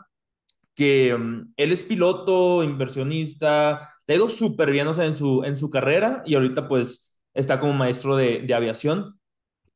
que 0.74 1.14
um, 1.14 1.53
él 1.59 1.72
es 1.72 1.82
piloto, 1.82 2.62
inversionista, 2.62 3.86
le 4.07 4.14
ha 4.14 4.16
ido 4.16 4.28
súper 4.28 4.70
bien, 4.70 4.86
o 4.86 4.94
sea, 4.94 5.05
en 5.05 5.12
su, 5.12 5.44
en 5.44 5.57
su 5.57 5.68
carrera 5.68 6.22
y 6.24 6.34
ahorita 6.36 6.68
pues 6.68 7.20
está 7.34 7.61
como 7.61 7.74
maestro 7.74 8.16
de, 8.16 8.40
de 8.40 8.55
aviación 8.55 9.17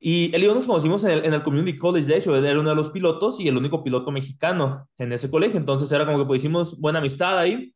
y 0.04 0.34
él 0.34 0.42
y 0.42 0.46
yo 0.46 0.54
nos 0.54 0.66
conocimos 0.66 1.04
en 1.04 1.12
el, 1.12 1.24
en 1.26 1.32
el, 1.32 1.44
Community 1.44 1.78
College, 1.78 2.08
de 2.08 2.16
hecho, 2.16 2.34
él 2.34 2.44
era 2.44 2.58
uno 2.58 2.70
de 2.70 2.74
los 2.74 2.90
pilotos 2.90 3.38
y 3.38 3.46
el 3.46 3.56
único 3.56 3.84
piloto 3.84 4.10
mexicano 4.10 4.88
en 4.98 5.12
ese 5.12 5.30
colegio, 5.30 5.60
entonces 5.60 5.92
era 5.92 6.04
como 6.04 6.18
que 6.18 6.24
pues 6.24 6.40
hicimos 6.40 6.76
buena 6.80 6.98
amistad 6.98 7.38
ahí. 7.38 7.72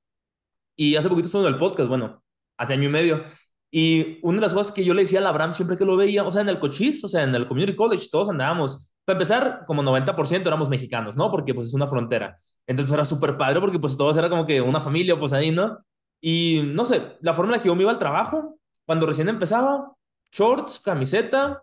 Y 0.74 0.96
hace 0.96 1.08
poquito 1.08 1.26
estuvo 1.26 1.46
en 1.46 1.54
el 1.54 1.58
podcast, 1.58 1.88
bueno, 1.88 2.22
hace 2.58 2.72
año 2.74 2.88
y 2.88 2.92
medio. 2.92 3.22
Y 3.70 4.18
una 4.22 4.38
de 4.38 4.42
las 4.42 4.54
cosas 4.54 4.72
que 4.72 4.84
yo 4.84 4.92
le 4.92 5.02
decía 5.02 5.20
a 5.20 5.28
Abraham 5.28 5.52
siempre 5.52 5.76
que 5.76 5.84
lo 5.84 5.96
veía, 5.96 6.24
o 6.24 6.30
sea, 6.32 6.42
en 6.42 6.48
el 6.48 6.58
cochis, 6.58 7.04
o 7.04 7.08
sea, 7.08 7.22
en 7.22 7.32
el 7.34 7.46
Community 7.46 7.76
College, 7.76 8.08
todos 8.10 8.28
andábamos, 8.28 8.90
para 9.04 9.16
empezar, 9.16 9.64
como 9.64 9.84
90% 9.84 10.48
éramos 10.48 10.68
mexicanos, 10.68 11.16
¿no? 11.16 11.30
Porque 11.30 11.54
pues 11.54 11.68
es 11.68 11.74
una 11.74 11.86
frontera. 11.86 12.40
Entonces 12.66 12.92
era 12.92 13.04
súper 13.04 13.36
padre 13.38 13.60
porque 13.60 13.78
pues 13.78 13.96
todos 13.96 14.16
era 14.16 14.28
como 14.28 14.46
que 14.46 14.60
una 14.60 14.80
familia, 14.80 15.16
pues 15.18 15.32
ahí, 15.32 15.52
¿no? 15.52 15.78
Y 16.20 16.62
no 16.66 16.84
sé, 16.84 17.16
la 17.20 17.34
forma 17.34 17.52
en 17.52 17.58
la 17.58 17.62
que 17.62 17.68
yo 17.68 17.76
me 17.76 17.82
iba 17.82 17.92
al 17.92 18.00
trabajo, 18.00 18.58
cuando 18.84 19.06
recién 19.06 19.28
empezaba, 19.28 19.92
shorts, 20.32 20.80
camiseta, 20.80 21.62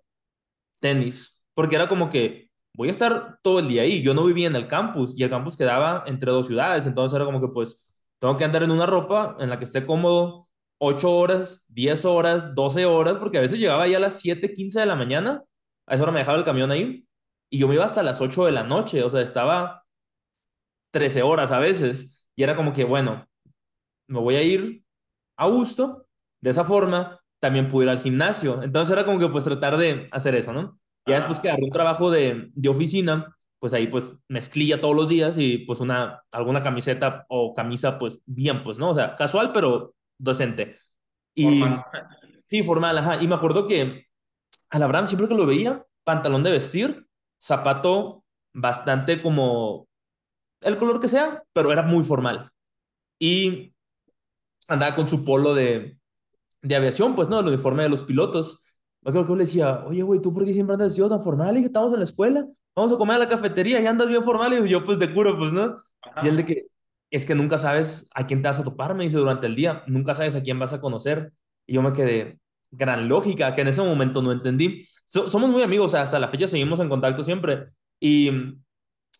tenis, 0.84 1.42
porque 1.56 1.78
era 1.78 1.88
como 1.88 2.10
que 2.10 2.50
voy 2.76 2.90
a 2.90 2.92
estar 2.92 3.40
todo 3.42 3.60
el 3.60 3.70
día 3.70 3.84
ahí. 3.84 4.02
Yo 4.04 4.14
no 4.14 4.26
vivía 4.26 4.48
en 4.48 4.56
el 4.56 4.68
campus 4.68 5.18
y 5.18 5.24
el 5.24 5.30
campus 5.30 5.56
quedaba 5.58 6.04
entre 6.08 6.32
dos 6.32 6.48
ciudades, 6.48 6.86
entonces 6.86 7.16
era 7.16 7.26
como 7.26 7.42
que 7.42 7.48
pues 7.48 7.96
tengo 8.20 8.38
que 8.38 8.44
andar 8.44 8.64
en 8.64 8.72
una 8.72 8.86
ropa 8.86 9.38
en 9.40 9.50
la 9.50 9.58
que 9.58 9.64
esté 9.66 9.86
cómodo 9.86 10.50
8 10.80 11.10
horas, 11.12 11.64
10 11.70 12.06
horas, 12.06 12.54
12 12.56 12.86
horas, 12.86 13.18
porque 13.18 13.38
a 13.38 13.42
veces 13.42 13.60
llegaba 13.60 13.88
ya 13.88 13.98
a 13.98 14.02
las 14.02 14.20
7, 14.20 14.54
15 14.54 14.82
de 14.82 14.86
la 14.86 14.96
mañana, 14.96 15.44
a 15.88 15.96
esa 15.96 16.04
hora 16.04 16.12
me 16.12 16.20
dejaba 16.20 16.38
el 16.38 16.44
camión 16.44 16.72
ahí 16.72 17.08
y 17.50 17.60
yo 17.60 17.68
me 17.68 17.76
iba 17.76 17.86
hasta 17.86 18.04
las 18.04 18.22
8 18.22 18.46
de 18.46 18.52
la 18.52 18.64
noche, 18.64 19.04
o 19.04 19.10
sea, 19.10 19.22
estaba 19.22 19.84
13 20.92 21.24
horas 21.24 21.52
a 21.52 21.60
veces 21.60 22.28
y 22.36 22.44
era 22.44 22.56
como 22.56 22.74
que, 22.74 22.84
bueno, 22.84 23.26
me 24.08 24.20
voy 24.20 24.36
a 24.36 24.44
ir 24.44 24.84
a 25.38 25.48
gusto, 25.48 26.08
de 26.42 26.50
esa 26.52 26.64
forma, 26.64 27.23
también 27.44 27.68
pude 27.68 27.84
ir 27.84 27.90
al 27.90 28.00
gimnasio. 28.00 28.64
Entonces 28.64 28.94
era 28.94 29.04
como 29.04 29.20
que 29.20 29.28
pues 29.28 29.44
tratar 29.44 29.76
de 29.76 30.08
hacer 30.12 30.34
eso, 30.34 30.54
¿no? 30.54 30.80
Ya 31.06 31.16
después 31.16 31.42
que 31.42 31.50
agarré 31.50 31.66
un 31.66 31.72
trabajo 31.72 32.10
de, 32.10 32.52
de 32.54 32.70
oficina, 32.70 33.36
pues 33.60 33.74
ahí 33.74 33.88
pues 33.88 34.14
mezclilla 34.30 34.80
todos 34.80 34.96
los 34.96 35.10
días 35.10 35.38
y 35.38 35.58
pues 35.58 35.82
una, 35.82 36.24
alguna 36.32 36.62
camiseta 36.62 37.26
o 37.28 37.54
camisa 37.54 38.00
pues 38.00 38.22
bien, 38.26 38.64
pues, 38.64 38.80
¿no? 38.80 38.92
O 38.92 38.96
sea, 38.96 39.14
casual, 39.16 39.52
pero 39.52 39.94
docente. 40.18 40.78
Y, 41.36 41.60
formal. 41.60 41.86
Sí, 42.48 42.64
formal, 42.64 42.98
ajá. 42.98 43.22
Y 43.22 43.28
me 43.28 43.36
acuerdo 43.36 43.66
que 43.66 44.06
al 44.70 44.84
Abraham 44.84 45.08
siempre 45.08 45.28
que 45.28 45.36
lo 45.36 45.46
veía, 45.46 45.86
pantalón 46.06 46.44
de 46.44 46.52
vestir, 46.52 47.06
zapato 47.38 48.24
bastante 48.54 49.22
como 49.22 49.90
el 50.62 50.78
color 50.78 51.02
que 51.02 51.10
sea, 51.10 51.44
pero 51.52 51.74
era 51.74 51.84
muy 51.84 52.06
formal. 52.06 52.50
Y 53.20 53.74
andaba 54.70 54.96
con 54.96 55.10
su 55.10 55.26
polo 55.26 55.54
de, 55.54 55.98
de 56.64 56.76
aviación, 56.76 57.14
pues, 57.14 57.30
¿no? 57.30 57.40
El 57.40 57.48
uniforme 57.48 57.84
de 57.84 57.90
los 57.90 58.04
pilotos. 58.04 58.76
Yo 59.04 59.12
creo 59.12 59.24
que 59.26 59.30
yo 59.30 59.36
le 59.36 59.44
decía, 59.44 59.84
oye, 59.86 60.02
güey, 60.02 60.22
¿tú 60.22 60.34
por 60.34 60.46
qué 60.46 60.54
siempre 60.54 60.74
andas 60.74 60.90
vestido 60.90 61.10
tan 61.10 61.22
formal? 61.22 61.58
Y 61.58 61.60
que 61.60 61.68
estamos 61.68 61.92
en 61.94 62.00
la 62.00 62.06
escuela, 62.06 62.48
vamos 62.76 62.92
a 62.92 62.98
comer 62.98 63.18
a 63.18 63.20
la 63.20 63.28
cafetería 63.28 63.82
y 63.82 63.86
andas 63.86 64.08
bien 64.08 64.24
formal. 64.24 64.66
Y 64.66 64.70
yo, 64.70 64.84
pues, 64.84 64.98
de 64.98 65.14
curo, 65.14 65.38
pues, 65.38 65.52
¿no? 65.52 65.84
Y 66.24 66.28
él 66.30 66.38
de 66.38 66.46
que, 66.46 66.68
es 67.12 67.26
que 67.26 67.36
nunca 67.36 67.58
sabes 67.58 68.08
a 68.16 68.26
quién 68.26 68.42
te 68.42 68.48
vas 68.48 68.60
a 68.60 68.64
topar, 68.64 68.96
me 68.96 69.04
dice, 69.04 69.18
durante 69.18 69.46
el 69.46 69.56
día. 69.56 69.84
Nunca 69.88 70.16
sabes 70.16 70.36
a 70.36 70.42
quién 70.42 70.58
vas 70.58 70.74
a 70.74 70.82
conocer. 70.82 71.34
Y 71.68 71.74
yo 71.74 71.82
me 71.82 71.94
quedé, 71.94 72.40
gran 72.72 73.08
lógica, 73.08 73.54
que 73.54 73.62
en 73.62 73.68
ese 73.68 73.82
momento 73.82 74.22
no 74.22 74.32
entendí. 74.32 74.88
somos 75.06 75.50
muy 75.50 75.64
amigos, 75.64 75.94
hasta 75.94 76.20
la 76.20 76.28
fecha 76.30 76.48
seguimos 76.48 76.80
en 76.80 76.90
contacto 76.90 77.24
siempre. 77.24 77.66
Y 78.00 78.32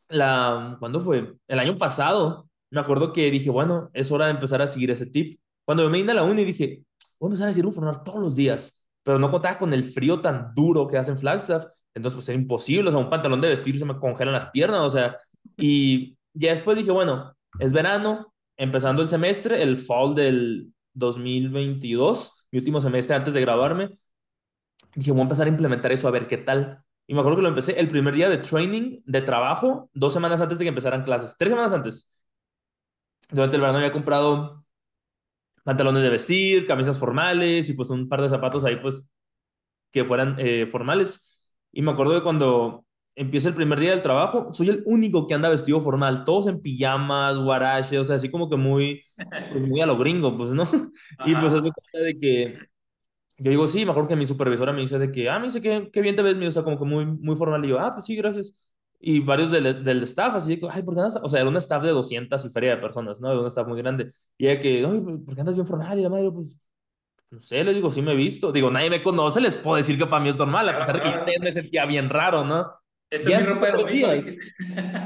la, 0.10 0.78
¿cuándo 0.80 1.00
fue? 1.00 1.36
El 1.48 1.60
año 1.60 1.78
pasado, 1.78 2.50
me 2.70 2.80
acuerdo 2.80 3.14
que 3.14 3.30
dije, 3.32 3.50
bueno, 3.50 3.90
es 3.94 4.12
hora 4.12 4.26
de 4.26 4.32
empezar 4.32 4.62
a 4.62 4.68
seguir 4.68 4.92
ese 4.92 5.06
tip. 5.06 5.40
Cuando 5.66 5.90
me 5.90 5.98
vine 5.98 6.12
a 6.12 6.16
la 6.16 6.24
uni 6.24 6.44
dije, 6.44 6.84
voy 7.24 7.30
a 7.30 7.32
empezar 7.32 7.48
a 7.48 7.52
decir 7.52 7.66
formal 7.72 8.04
todos 8.04 8.20
los 8.20 8.36
días, 8.36 8.86
pero 9.02 9.18
no 9.18 9.32
contaba 9.32 9.58
con 9.58 9.74
el 9.74 9.86
frío 9.86 10.20
tan 10.20 10.54
duro 10.54 10.88
que 10.88 10.98
hacen 10.98 11.18
Flagstaff, 11.18 11.66
entonces 11.94 12.16
pues 12.16 12.28
era 12.28 12.38
imposible, 12.38 12.90
o 12.90 12.92
sea, 12.92 13.00
un 13.00 13.10
pantalón 13.10 13.40
de 13.40 13.48
vestir 13.48 13.80
se 13.80 13.86
me 13.86 13.98
congelan 13.98 14.34
las 14.34 14.48
piernas, 14.48 14.82
o 14.82 14.90
sea, 14.90 15.16
y 15.56 16.18
ya 16.34 16.52
después 16.52 16.78
dije, 16.78 16.92
bueno, 16.92 17.34
es 17.60 17.72
verano, 17.72 18.34
empezando 18.58 19.02
el 19.02 19.08
semestre, 19.08 19.64
el 19.64 19.78
fall 19.78 20.16
del 20.16 20.74
2022, 20.96 22.48
mi 22.52 22.60
último 22.60 22.82
semestre 22.82 23.16
antes 23.16 23.34
de 23.34 23.40
graduarme, 23.40 23.92
dije, 24.94 25.12
voy 25.12 25.22
a 25.22 25.24
empezar 25.24 25.48
a 25.48 25.50
implementar 25.50 25.94
eso, 25.94 26.10
a 26.10 26.12
ver 26.12 26.28
qué 26.28 26.38
tal. 26.38 26.84
Y 27.08 27.14
me 27.14 27.22
acuerdo 27.22 27.38
que 27.38 27.44
lo 27.44 27.50
empecé 27.50 27.80
el 27.80 27.88
primer 27.88 28.16
día 28.16 28.30
de 28.30 28.38
training, 28.40 29.02
de 29.06 29.22
trabajo, 29.22 29.90
dos 29.94 30.12
semanas 30.12 30.42
antes 30.42 30.60
de 30.60 30.66
que 30.66 30.70
empezaran 30.70 31.04
clases, 31.04 31.36
tres 31.38 31.52
semanas 31.52 31.72
antes. 31.72 32.10
Durante 33.30 33.56
el 33.56 33.62
verano 33.62 33.80
había 33.80 33.94
comprado 33.94 34.63
pantalones 35.64 36.04
de 36.04 36.10
vestir, 36.10 36.66
camisas 36.66 37.00
formales 37.00 37.70
y 37.70 37.74
pues 37.74 37.90
un 37.90 38.10
par 38.10 38.22
de 38.22 38.30
zapatos 38.30 38.64
ahí 38.66 38.78
pues 38.78 39.10
que 39.92 40.06
fueran 40.06 40.36
eh, 40.40 40.68
formales. 40.68 41.50
Y 41.72 41.82
me 41.82 41.92
acuerdo 41.92 42.14
de 42.14 42.24
cuando 42.24 42.86
empieza 43.16 43.50
el 43.50 43.56
primer 43.56 43.80
día 43.80 43.92
del 43.92 44.02
trabajo, 44.02 44.52
soy 44.54 44.70
el 44.70 44.84
único 44.86 45.28
que 45.28 45.36
anda 45.36 45.50
vestido 45.50 45.82
formal, 45.82 46.24
todos 46.24 46.48
en 46.48 46.62
pijamas, 46.62 47.38
guaraches, 47.38 48.00
o 48.00 48.06
sea, 48.06 48.16
así 48.18 48.30
como 48.32 48.50
que 48.50 48.58
muy, 48.58 49.04
pues 49.52 49.64
muy 49.64 49.82
a 49.82 49.86
lo 49.86 49.98
gringo, 49.98 50.36
pues, 50.38 50.52
¿no? 50.52 50.64
Y 51.26 51.36
pues 51.36 51.54
es 51.54 51.64
de 51.64 52.18
que 52.20 52.58
yo 53.38 53.52
digo, 53.52 53.68
sí, 53.68 53.86
mejor 53.86 54.08
que 54.08 54.16
mi 54.16 54.28
supervisora 54.28 54.74
me 54.74 54.82
dice 54.82 55.00
de 55.00 55.12
que, 55.12 55.30
ah, 55.30 55.40
me 55.40 55.48
dice 55.48 55.62
que, 55.62 55.90
qué 55.92 56.02
bien 56.02 56.16
te 56.16 56.22
ves, 56.22 56.36
o 56.38 56.52
sea, 56.52 56.64
como 56.64 56.78
que 56.80 56.86
muy, 56.86 57.06
muy 57.06 57.36
formal. 57.36 57.66
Y 57.66 57.70
yo, 57.70 57.80
ah, 57.80 57.94
pues 57.94 58.06
sí, 58.06 58.16
gracias 58.16 58.54
y 59.06 59.20
varios 59.20 59.52
del, 59.52 59.84
del 59.84 60.04
staff, 60.04 60.36
así 60.36 60.58
que, 60.58 60.66
ay, 60.72 60.82
¿por 60.82 60.94
qué 60.94 61.02
andas? 61.02 61.20
O 61.22 61.28
sea, 61.28 61.42
era 61.42 61.50
un 61.50 61.58
staff 61.58 61.84
de 61.84 61.90
200 61.90 62.46
y 62.46 62.50
feria 62.50 62.70
de 62.70 62.78
personas, 62.78 63.20
¿no? 63.20 63.30
Era 63.30 63.42
un 63.42 63.48
staff 63.48 63.68
muy 63.68 63.78
grande. 63.82 64.10
Y 64.38 64.48
ella 64.48 64.62
que, 64.62 64.78
ay, 64.78 65.02
¿por 65.26 65.36
qué 65.36 65.42
andas 65.42 65.56
bien 65.56 65.68
formal? 65.68 66.00
Y 66.00 66.04
la 66.04 66.10
madre, 66.10 66.32
pues, 66.32 66.58
no 67.30 67.38
sé, 67.42 67.66
le 67.66 67.74
digo, 67.74 67.90
sí 67.90 68.02
me 68.02 68.14
he 68.14 68.16
visto. 68.16 68.54
Digo, 68.54 68.72
nadie 68.72 68.90
me 68.90 69.02
conoce, 69.02 69.42
les 69.42 69.58
puedo 69.58 69.76
decir 69.76 69.98
que 69.98 70.06
para 70.06 70.24
mí 70.24 70.30
es 70.30 70.38
normal, 70.38 70.70
a 70.70 70.78
pesar 70.78 70.96
de 70.96 71.02
que 71.02 71.34
yo 71.34 71.42
me 71.42 71.52
sentía 71.52 71.86
bien 71.86 72.10
raro, 72.10 72.46
¿no? 72.46 72.66
Esta 73.10 73.30
es 73.30 73.40
mi 73.42 73.54
ropa 73.54 73.66
de 73.66 73.72
domingo. 73.74 74.08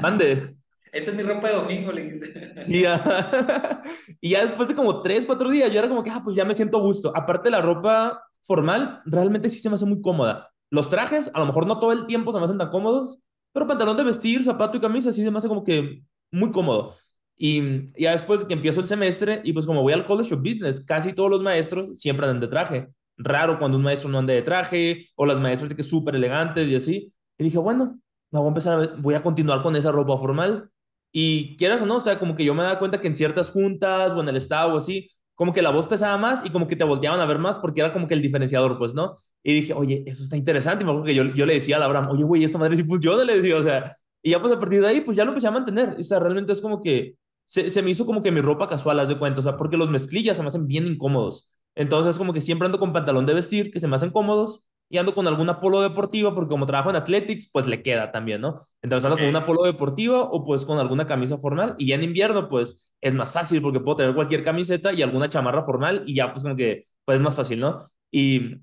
Mande. 0.00 0.56
Esta 0.92 1.10
es 1.10 1.16
mi 1.16 1.22
ropa 1.24 1.48
de 1.48 1.54
domingo, 1.54 1.90
le 1.90 2.02
dije. 2.04 2.54
Y 2.68 2.82
ya, 2.82 3.82
y 4.20 4.30
ya 4.30 4.42
después 4.42 4.68
de 4.68 4.76
como 4.76 5.02
tres, 5.02 5.26
cuatro 5.26 5.50
días, 5.50 5.72
yo 5.72 5.80
era 5.80 5.88
como 5.88 6.04
que, 6.04 6.10
ah, 6.10 6.20
pues 6.22 6.36
ya 6.36 6.44
me 6.44 6.54
siento 6.54 6.78
a 6.78 6.82
gusto. 6.82 7.12
Aparte, 7.16 7.50
la 7.50 7.60
ropa 7.60 8.22
formal 8.42 9.02
realmente 9.06 9.50
sí 9.50 9.58
se 9.58 9.68
me 9.68 9.74
hace 9.74 9.86
muy 9.86 10.00
cómoda. 10.00 10.52
los 10.70 10.88
trajes, 10.88 11.32
a 11.34 11.40
lo 11.40 11.46
mejor 11.46 11.66
no 11.66 11.80
todo 11.80 11.90
el 11.90 12.06
tiempo 12.06 12.30
se 12.30 12.38
me 12.38 12.44
hacen 12.44 12.58
tan 12.58 12.70
cómodos, 12.70 13.18
pero 13.52 13.66
pantalón 13.66 13.96
de 13.96 14.04
vestir, 14.04 14.44
zapato 14.44 14.76
y 14.76 14.80
camisa, 14.80 15.12
sí 15.12 15.22
se 15.22 15.30
me 15.30 15.38
hace 15.38 15.48
como 15.48 15.64
que 15.64 16.02
muy 16.30 16.50
cómodo. 16.50 16.94
Y 17.36 17.92
ya 18.00 18.12
después 18.12 18.44
que 18.44 18.54
empiezo 18.54 18.80
el 18.80 18.88
semestre, 18.88 19.40
y 19.44 19.52
pues 19.52 19.66
como 19.66 19.82
voy 19.82 19.92
al 19.92 20.04
College 20.04 20.34
of 20.34 20.40
Business, 20.40 20.84
casi 20.84 21.12
todos 21.12 21.30
los 21.30 21.40
maestros 21.42 21.98
siempre 21.98 22.26
andan 22.26 22.40
de 22.40 22.48
traje. 22.48 22.88
Raro 23.16 23.58
cuando 23.58 23.78
un 23.78 23.84
maestro 23.84 24.10
no 24.10 24.18
ande 24.18 24.34
de 24.34 24.42
traje, 24.42 25.06
o 25.14 25.24
las 25.26 25.40
maestras 25.40 25.70
de 25.70 25.76
que 25.76 25.82
súper 25.82 26.16
elegantes 26.16 26.66
y 26.68 26.74
así. 26.74 27.12
Y 27.38 27.44
dije, 27.44 27.58
bueno, 27.58 28.00
me 28.30 28.38
voy 28.38 28.46
a 28.46 28.48
empezar, 28.48 28.82
a, 28.82 28.96
voy 28.98 29.14
a 29.14 29.22
continuar 29.22 29.62
con 29.62 29.76
esa 29.76 29.92
ropa 29.92 30.18
formal. 30.18 30.70
Y 31.12 31.56
quieras 31.56 31.80
o 31.82 31.86
no, 31.86 31.96
o 31.96 32.00
sea, 32.00 32.18
como 32.18 32.34
que 32.34 32.44
yo 32.44 32.54
me 32.54 32.62
da 32.64 32.78
cuenta 32.78 33.00
que 33.00 33.08
en 33.08 33.14
ciertas 33.14 33.50
juntas 33.50 34.14
o 34.14 34.20
en 34.20 34.28
el 34.28 34.36
estado 34.36 34.74
o 34.74 34.78
así, 34.78 35.08
como 35.38 35.52
que 35.52 35.62
la 35.62 35.70
voz 35.70 35.86
pesaba 35.86 36.16
más 36.18 36.44
y 36.44 36.50
como 36.50 36.66
que 36.66 36.74
te 36.74 36.82
volteaban 36.82 37.20
a 37.20 37.26
ver 37.26 37.38
más 37.38 37.60
porque 37.60 37.80
era 37.80 37.92
como 37.92 38.08
que 38.08 38.14
el 38.14 38.22
diferenciador, 38.22 38.76
pues, 38.76 38.92
¿no? 38.92 39.14
Y 39.44 39.54
dije, 39.54 39.72
oye, 39.72 40.02
eso 40.04 40.24
está 40.24 40.36
interesante. 40.36 40.82
Y 40.82 40.84
me 40.84 40.90
acuerdo 40.90 41.06
que 41.06 41.14
yo, 41.14 41.24
yo 41.34 41.46
le 41.46 41.54
decía 41.54 41.78
a 41.78 41.84
Abraham, 41.84 42.08
oye, 42.10 42.24
güey, 42.24 42.42
esta 42.42 42.58
madre 42.58 42.76
sí 42.76 42.82
funciona, 42.82 43.22
le 43.24 43.36
decía, 43.36 43.56
o 43.56 43.62
sea, 43.62 43.96
y 44.20 44.30
ya 44.32 44.40
pues 44.40 44.52
a 44.52 44.58
partir 44.58 44.80
de 44.80 44.88
ahí, 44.88 45.00
pues 45.00 45.16
ya 45.16 45.24
lo 45.24 45.30
empecé 45.30 45.46
a 45.46 45.52
mantener. 45.52 45.96
O 45.98 46.02
sea, 46.02 46.18
realmente 46.18 46.52
es 46.52 46.60
como 46.60 46.80
que 46.80 47.14
se, 47.44 47.70
se 47.70 47.82
me 47.82 47.90
hizo 47.90 48.04
como 48.04 48.20
que 48.20 48.32
mi 48.32 48.40
ropa 48.40 48.66
casual, 48.68 48.98
haz 48.98 49.08
de 49.08 49.18
cuenta, 49.18 49.38
o 49.38 49.42
sea, 49.42 49.56
porque 49.56 49.76
los 49.76 49.90
mezclillas 49.90 50.36
se 50.36 50.42
me 50.42 50.48
hacen 50.48 50.66
bien 50.66 50.86
incómodos. 50.88 51.54
Entonces, 51.76 52.18
como 52.18 52.32
que 52.32 52.40
siempre 52.40 52.66
ando 52.66 52.80
con 52.80 52.92
pantalón 52.92 53.24
de 53.26 53.34
vestir 53.34 53.70
que 53.70 53.78
se 53.80 53.86
me 53.86 53.94
hacen 53.96 54.10
cómodos 54.10 54.64
y 54.90 54.98
ando 54.98 55.12
con 55.12 55.26
alguna 55.26 55.60
polo 55.60 55.80
deportiva 55.80 56.34
porque 56.34 56.50
como 56.50 56.66
trabajo 56.66 56.90
en 56.90 56.96
athletics, 56.96 57.50
pues 57.50 57.66
le 57.68 57.82
queda 57.82 58.10
también, 58.10 58.40
¿no? 58.40 58.58
Entonces 58.82 59.04
ando 59.04 59.18
con 59.18 59.26
una 59.28 59.44
polo 59.44 59.62
deportiva 59.64 60.22
o 60.22 60.44
pues 60.44 60.64
con 60.64 60.78
alguna 60.78 61.06
camisa 61.06 61.38
formal 61.38 61.74
y 61.78 61.88
ya 61.88 61.96
en 61.96 62.04
invierno 62.04 62.48
pues 62.48 62.92
es 63.00 63.14
más 63.14 63.32
fácil 63.32 63.60
porque 63.62 63.80
puedo 63.80 63.96
tener 63.96 64.14
cualquier 64.14 64.42
camiseta 64.42 64.92
y 64.92 65.02
alguna 65.02 65.28
chamarra 65.28 65.62
formal 65.64 66.02
y 66.06 66.14
ya 66.14 66.30
pues 66.32 66.42
como 66.42 66.56
que 66.56 66.86
pues 67.04 67.16
es 67.16 67.22
más 67.22 67.36
fácil, 67.36 67.60
¿no? 67.60 67.80
Y, 68.10 68.56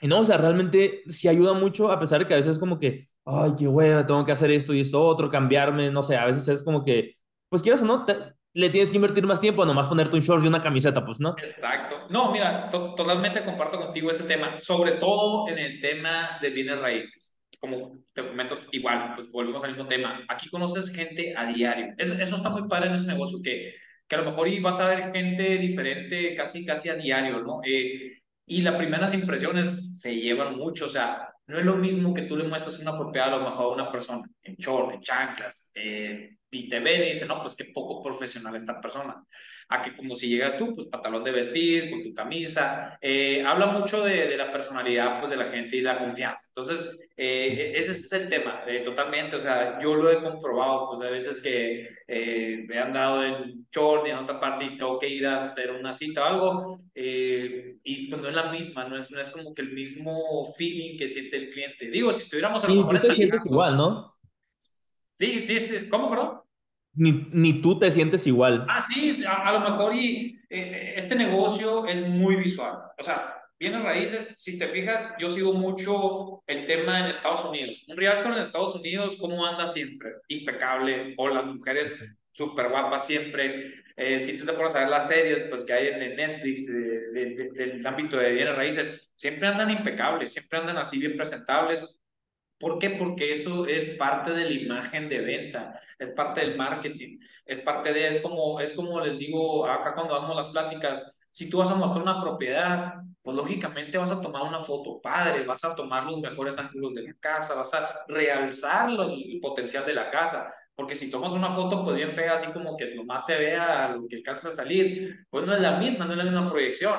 y 0.00 0.06
no, 0.08 0.20
o 0.20 0.24
sea, 0.24 0.36
realmente 0.36 1.02
sí 1.08 1.28
ayuda 1.28 1.54
mucho 1.54 1.90
a 1.90 1.98
pesar 2.00 2.20
de 2.20 2.26
que 2.26 2.34
a 2.34 2.36
veces 2.36 2.52
es 2.52 2.58
como 2.58 2.78
que, 2.78 3.06
ay, 3.24 3.52
qué 3.58 3.66
hueva, 3.68 4.06
tengo 4.06 4.24
que 4.24 4.32
hacer 4.32 4.50
esto 4.50 4.74
y 4.74 4.80
esto 4.80 5.02
otro, 5.02 5.30
cambiarme, 5.30 5.90
no 5.90 6.02
sé, 6.02 6.16
a 6.16 6.26
veces 6.26 6.46
es 6.48 6.62
como 6.64 6.84
que, 6.84 7.12
pues 7.48 7.62
quieras 7.62 7.82
o 7.82 7.86
no, 7.86 8.04
te, 8.04 8.14
le 8.54 8.70
tienes 8.70 8.90
que 8.90 8.96
invertir 8.96 9.26
más 9.26 9.40
tiempo 9.40 9.66
nomás 9.66 9.88
ponerte 9.88 10.16
un 10.16 10.22
short 10.22 10.44
y 10.44 10.46
una 10.46 10.60
camiseta, 10.60 11.04
pues, 11.04 11.20
¿no? 11.20 11.34
Exacto. 11.38 12.06
No, 12.08 12.30
mira, 12.30 12.70
to 12.70 12.94
totalmente 12.94 13.42
comparto 13.42 13.78
contigo 13.78 14.10
ese 14.10 14.24
tema, 14.24 14.60
sobre 14.60 14.92
todo 14.92 15.48
en 15.48 15.58
el 15.58 15.80
tema 15.80 16.38
de 16.40 16.50
bienes 16.50 16.78
raíces. 16.78 17.36
Como 17.58 17.98
te 18.12 18.26
comento, 18.26 18.56
igual, 18.70 19.14
pues 19.14 19.30
volvemos 19.32 19.64
al 19.64 19.70
mismo 19.70 19.88
tema. 19.88 20.24
Aquí 20.28 20.48
conoces 20.48 20.94
gente 20.94 21.34
a 21.36 21.46
diario. 21.46 21.94
Eso, 21.98 22.14
eso 22.14 22.36
está 22.36 22.50
muy 22.50 22.68
padre 22.68 22.88
en 22.88 22.94
ese 22.94 23.06
negocio 23.06 23.38
que, 23.42 23.74
que 24.06 24.16
a 24.16 24.18
lo 24.20 24.30
mejor 24.30 24.48
vas 24.60 24.80
a 24.80 24.88
ver 24.88 25.12
gente 25.12 25.58
diferente 25.58 26.34
casi, 26.34 26.64
casi 26.64 26.90
a 26.90 26.94
diario, 26.94 27.40
¿no? 27.40 27.60
Eh, 27.64 28.20
y 28.46 28.60
las 28.60 28.76
primeras 28.76 29.14
impresiones 29.14 30.00
se 30.00 30.14
llevan 30.14 30.56
mucho, 30.56 30.86
o 30.86 30.90
sea, 30.90 31.30
no 31.46 31.58
es 31.58 31.64
lo 31.64 31.76
mismo 31.76 32.14
que 32.14 32.22
tú 32.22 32.36
le 32.36 32.44
muestras 32.44 32.78
una 32.78 32.96
propiedad 32.96 33.32
a 33.32 33.38
lo 33.38 33.44
mejor 33.44 33.64
a 33.64 33.82
una 33.82 33.90
persona 33.90 34.22
en 34.44 34.56
short, 34.56 34.94
en 34.94 35.00
chanclas, 35.00 35.72
eh, 35.74 36.36
y 36.50 36.68
te 36.68 36.78
ven 36.78 37.02
y 37.02 37.08
dicen, 37.08 37.28
no, 37.28 37.40
pues 37.40 37.56
qué 37.56 37.66
poco 37.66 38.02
profesional 38.02 38.54
esta 38.54 38.80
persona. 38.80 39.24
A 39.68 39.82
que 39.82 39.94
como 39.94 40.14
si 40.14 40.28
llegas 40.28 40.56
tú, 40.56 40.74
pues 40.74 40.86
pantalón 40.88 41.24
de 41.24 41.32
vestir, 41.32 41.90
con 41.90 42.02
tu 42.02 42.12
camisa, 42.14 42.98
eh, 43.00 43.42
habla 43.44 43.66
mucho 43.66 44.04
de, 44.04 44.28
de, 44.28 44.36
la 44.36 44.52
personalidad 44.52 45.18
pues 45.18 45.30
de 45.30 45.36
la 45.36 45.46
gente 45.46 45.76
y 45.76 45.80
la 45.80 45.98
confianza. 45.98 46.44
Entonces, 46.48 47.08
eh, 47.16 47.72
ese 47.74 47.92
es 47.92 48.12
el 48.12 48.28
tema, 48.28 48.62
eh, 48.66 48.80
totalmente, 48.80 49.36
o 49.36 49.40
sea, 49.40 49.78
yo 49.80 49.94
lo 49.94 50.12
he 50.12 50.20
comprobado, 50.20 50.88
pues 50.88 51.00
a 51.00 51.10
veces 51.10 51.40
que 51.40 51.88
eh, 52.06 52.66
he 52.70 52.78
andado 52.78 53.24
en 53.24 53.66
short 53.72 54.06
y 54.06 54.10
en 54.10 54.18
otra 54.18 54.38
parte 54.38 54.66
y 54.66 54.76
tengo 54.76 54.98
que 54.98 55.08
ir 55.08 55.26
a 55.26 55.38
hacer 55.38 55.72
una 55.72 55.92
cita 55.92 56.22
o 56.22 56.24
algo, 56.24 56.80
eh, 56.94 57.76
y 57.82 58.08
pues 58.08 58.22
no 58.22 58.28
es 58.28 58.34
la 58.36 58.52
misma, 58.52 58.84
no 58.84 58.96
es, 58.96 59.10
no 59.10 59.20
es 59.20 59.30
como 59.30 59.54
que 59.54 59.62
el 59.62 59.72
mismo 59.72 60.44
feeling 60.56 60.98
que 60.98 61.08
siente 61.08 61.36
el 61.36 61.50
cliente. 61.50 61.90
Digo, 61.90 62.12
si 62.12 62.22
estuviéramos 62.22 62.62
a 62.64 62.68
lo 62.68 62.74
mejor... 62.74 62.94
Y 62.96 63.00
tú 63.00 63.06
te 63.08 63.14
sientes 63.14 63.46
igual, 63.46 63.76
¿no? 63.76 64.13
Sí, 65.14 65.38
sí, 65.38 65.60
sí. 65.60 65.88
¿Cómo, 65.88 66.10
bro? 66.10 66.44
Ni, 66.94 67.28
ni 67.32 67.60
tú 67.60 67.78
te 67.78 67.90
sientes 67.90 68.26
igual. 68.26 68.66
Ah, 68.68 68.80
sí, 68.80 69.24
a, 69.24 69.48
a 69.48 69.52
lo 69.52 69.60
mejor 69.60 69.94
y 69.94 70.40
eh, 70.50 70.94
este 70.96 71.14
negocio 71.14 71.86
es 71.86 72.06
muy 72.08 72.36
visual. 72.36 72.78
O 72.98 73.02
sea, 73.02 73.36
bienes 73.58 73.82
raíces, 73.82 74.34
si 74.36 74.58
te 74.58 74.66
fijas, 74.68 75.12
yo 75.18 75.28
sigo 75.28 75.52
mucho 75.52 76.42
el 76.46 76.66
tema 76.66 77.00
en 77.00 77.06
Estados 77.06 77.44
Unidos. 77.44 77.84
Un 77.88 77.96
realtor 77.96 78.32
en 78.32 78.38
Estados 78.38 78.74
Unidos, 78.74 79.16
¿cómo 79.20 79.46
anda 79.46 79.66
siempre? 79.66 80.10
Impecable. 80.28 81.14
O 81.16 81.28
las 81.28 81.46
mujeres 81.46 81.96
súper 82.32 82.68
guapas 82.68 83.06
siempre. 83.06 83.72
Eh, 83.96 84.18
si 84.18 84.36
tú 84.36 84.44
te 84.44 84.52
pones 84.52 84.74
a 84.74 84.80
ver 84.80 84.88
las 84.88 85.06
series 85.06 85.44
pues, 85.44 85.64
que 85.64 85.72
hay 85.72 85.86
en 85.88 86.16
Netflix 86.16 86.66
de, 86.66 87.10
de, 87.12 87.34
de, 87.36 87.50
del 87.50 87.86
ámbito 87.86 88.16
de 88.16 88.32
bienes 88.32 88.56
raíces, 88.56 89.12
siempre 89.14 89.46
andan 89.46 89.70
impecables, 89.70 90.32
siempre 90.32 90.58
andan 90.58 90.76
así 90.76 90.98
bien 90.98 91.16
presentables 91.16 92.00
¿Por 92.64 92.78
qué? 92.78 92.88
Porque 92.88 93.30
eso 93.30 93.66
es 93.66 93.98
parte 93.98 94.30
de 94.30 94.46
la 94.46 94.50
imagen 94.52 95.06
de 95.10 95.20
venta, 95.20 95.78
es 95.98 96.08
parte 96.12 96.40
del 96.40 96.56
marketing, 96.56 97.18
es 97.44 97.58
parte 97.58 97.92
de, 97.92 98.08
es 98.08 98.20
como, 98.20 98.58
es 98.58 98.72
como 98.72 99.02
les 99.02 99.18
digo 99.18 99.66
acá 99.66 99.92
cuando 99.92 100.14
damos 100.14 100.34
las 100.34 100.48
pláticas, 100.48 101.04
si 101.30 101.50
tú 101.50 101.58
vas 101.58 101.70
a 101.70 101.74
mostrar 101.74 102.02
una 102.02 102.22
propiedad, 102.22 102.94
pues 103.20 103.36
lógicamente 103.36 103.98
vas 103.98 104.12
a 104.12 104.22
tomar 104.22 104.44
una 104.44 104.60
foto 104.60 104.98
padre, 105.02 105.44
vas 105.44 105.62
a 105.62 105.76
tomar 105.76 106.04
los 106.04 106.20
mejores 106.20 106.56
ángulos 106.56 106.94
de 106.94 107.02
la 107.02 107.12
casa, 107.20 107.54
vas 107.54 107.74
a 107.74 107.86
realzar 108.08 108.88
el 108.88 109.40
potencial 109.42 109.84
de 109.84 109.92
la 109.92 110.08
casa, 110.08 110.50
porque 110.74 110.94
si 110.94 111.10
tomas 111.10 111.32
una 111.32 111.50
foto 111.50 111.84
pues 111.84 111.96
bien 111.96 112.12
fea, 112.12 112.32
así 112.32 112.50
como 112.50 112.78
que 112.78 112.94
nomás 112.94 113.26
se 113.26 113.36
vea 113.36 113.88
lo 113.88 114.08
que 114.08 114.16
alcanza 114.16 114.48
a 114.48 114.52
salir, 114.52 115.26
pues 115.28 115.44
no 115.44 115.54
es 115.54 115.60
la 115.60 115.76
misma, 115.76 116.06
no 116.06 116.12
es 116.12 116.18
la 116.18 116.24
misma 116.24 116.48
proyección. 116.48 116.94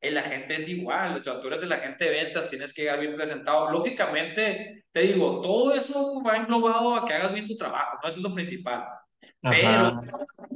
El 0.00 0.18
agente 0.18 0.54
es 0.54 0.68
igual, 0.68 1.16
o 1.18 1.22
sea, 1.22 1.40
tú 1.40 1.48
eres 1.48 1.62
el 1.62 1.72
agente 1.72 2.04
de 2.04 2.10
ventas, 2.10 2.48
tienes 2.48 2.72
que 2.74 2.82
llegar 2.82 3.00
bien 3.00 3.16
presentado. 3.16 3.70
Lógicamente, 3.70 4.84
te 4.92 5.00
digo, 5.00 5.40
todo 5.40 5.74
eso 5.74 6.22
va 6.22 6.36
englobado 6.36 6.94
a 6.94 7.06
que 7.06 7.14
hagas 7.14 7.32
bien 7.32 7.46
tu 7.46 7.56
trabajo, 7.56 7.98
no 8.02 8.08
eso 8.08 8.18
es 8.18 8.22
lo 8.22 8.34
principal. 8.34 8.84
Pero, 9.50 10.00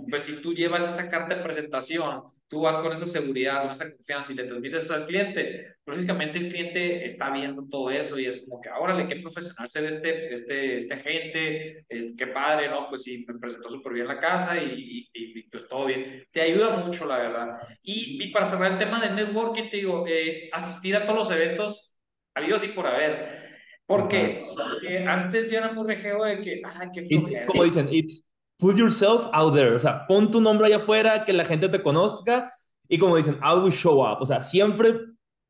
pues 0.08 0.24
si 0.24 0.42
tú 0.42 0.52
llevas 0.54 0.84
esa 0.84 1.08
carta 1.08 1.36
de 1.36 1.42
presentación, 1.42 2.22
tú 2.48 2.62
vas 2.62 2.76
con 2.78 2.92
esa 2.92 3.06
seguridad, 3.06 3.62
con 3.62 3.70
esa 3.70 3.90
confianza 3.90 4.32
y 4.32 4.36
le 4.36 4.44
transmites 4.44 4.90
al 4.90 5.06
cliente, 5.06 5.76
lógicamente 5.86 6.38
el 6.38 6.48
cliente 6.48 7.04
está 7.04 7.30
viendo 7.30 7.66
todo 7.68 7.90
eso 7.90 8.18
y 8.18 8.26
es 8.26 8.38
como 8.38 8.60
que, 8.60 8.68
órale, 8.70 9.06
qué 9.06 9.16
profesional 9.16 9.68
se 9.68 9.80
ve 9.80 9.88
este, 9.88 10.34
este, 10.34 10.78
este 10.78 10.94
agente, 10.94 11.84
es, 11.88 12.14
qué 12.16 12.26
padre, 12.28 12.68
¿no? 12.68 12.88
Pues 12.88 13.02
sí, 13.02 13.24
me 13.28 13.38
presentó 13.38 13.70
súper 13.70 13.92
bien 13.92 14.08
la 14.08 14.18
casa 14.18 14.60
y, 14.62 15.08
y, 15.12 15.38
y, 15.38 15.42
pues 15.44 15.68
todo 15.68 15.86
bien. 15.86 16.24
Te 16.30 16.40
ayuda 16.40 16.76
mucho, 16.76 17.06
la 17.06 17.18
verdad. 17.18 17.56
Y, 17.82 18.22
y 18.22 18.32
para 18.32 18.46
cerrar 18.46 18.72
el 18.72 18.78
tema 18.78 19.00
del 19.00 19.14
networking, 19.14 19.68
te 19.68 19.78
digo, 19.78 20.04
eh, 20.06 20.48
asistir 20.52 20.96
a 20.96 21.04
todos 21.04 21.18
los 21.18 21.30
eventos, 21.30 21.98
habido 22.34 22.56
y 22.62 22.68
por 22.68 22.86
haber. 22.86 23.50
Porque 23.86 24.46
eh, 24.88 25.04
antes 25.06 25.50
yo 25.50 25.58
era 25.58 25.72
muy 25.72 25.84
rejeo 25.86 26.24
de 26.24 26.40
que, 26.40 26.62
ah, 26.64 26.90
qué 26.92 27.02
flojera. 27.02 27.46
Como 27.46 27.64
dicen, 27.64 27.88
it's 27.90 28.29
put 28.60 28.76
yourself 28.76 29.28
out 29.32 29.54
there, 29.54 29.74
o 29.74 29.78
sea, 29.78 30.06
pon 30.06 30.30
tu 30.30 30.40
nombre 30.40 30.66
allá 30.66 30.76
afuera, 30.76 31.24
que 31.24 31.32
la 31.32 31.44
gente 31.44 31.68
te 31.68 31.82
conozca 31.82 32.52
y 32.88 32.98
como 32.98 33.16
dicen, 33.16 33.38
always 33.40 33.74
show 33.74 34.02
up, 34.06 34.18
o 34.20 34.26
sea, 34.26 34.42
siempre 34.42 34.94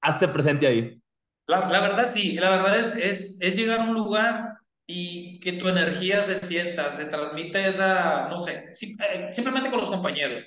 hazte 0.00 0.28
presente 0.28 0.66
ahí. 0.66 1.00
La, 1.46 1.68
la 1.68 1.80
verdad 1.80 2.04
sí, 2.04 2.34
la 2.34 2.50
verdad 2.50 2.78
es, 2.78 2.94
es, 2.94 3.38
es, 3.40 3.56
llegar 3.56 3.80
a 3.80 3.84
un 3.84 3.94
lugar 3.94 4.54
y 4.86 5.40
que 5.40 5.54
tu 5.54 5.68
energía 5.68 6.22
se 6.22 6.36
sienta, 6.36 6.92
se 6.92 7.06
transmite 7.06 7.66
esa, 7.66 8.28
no 8.28 8.38
sé, 8.38 8.70
eh, 8.70 9.30
simplemente 9.32 9.70
con 9.70 9.80
los 9.80 9.88
compañeros. 9.88 10.46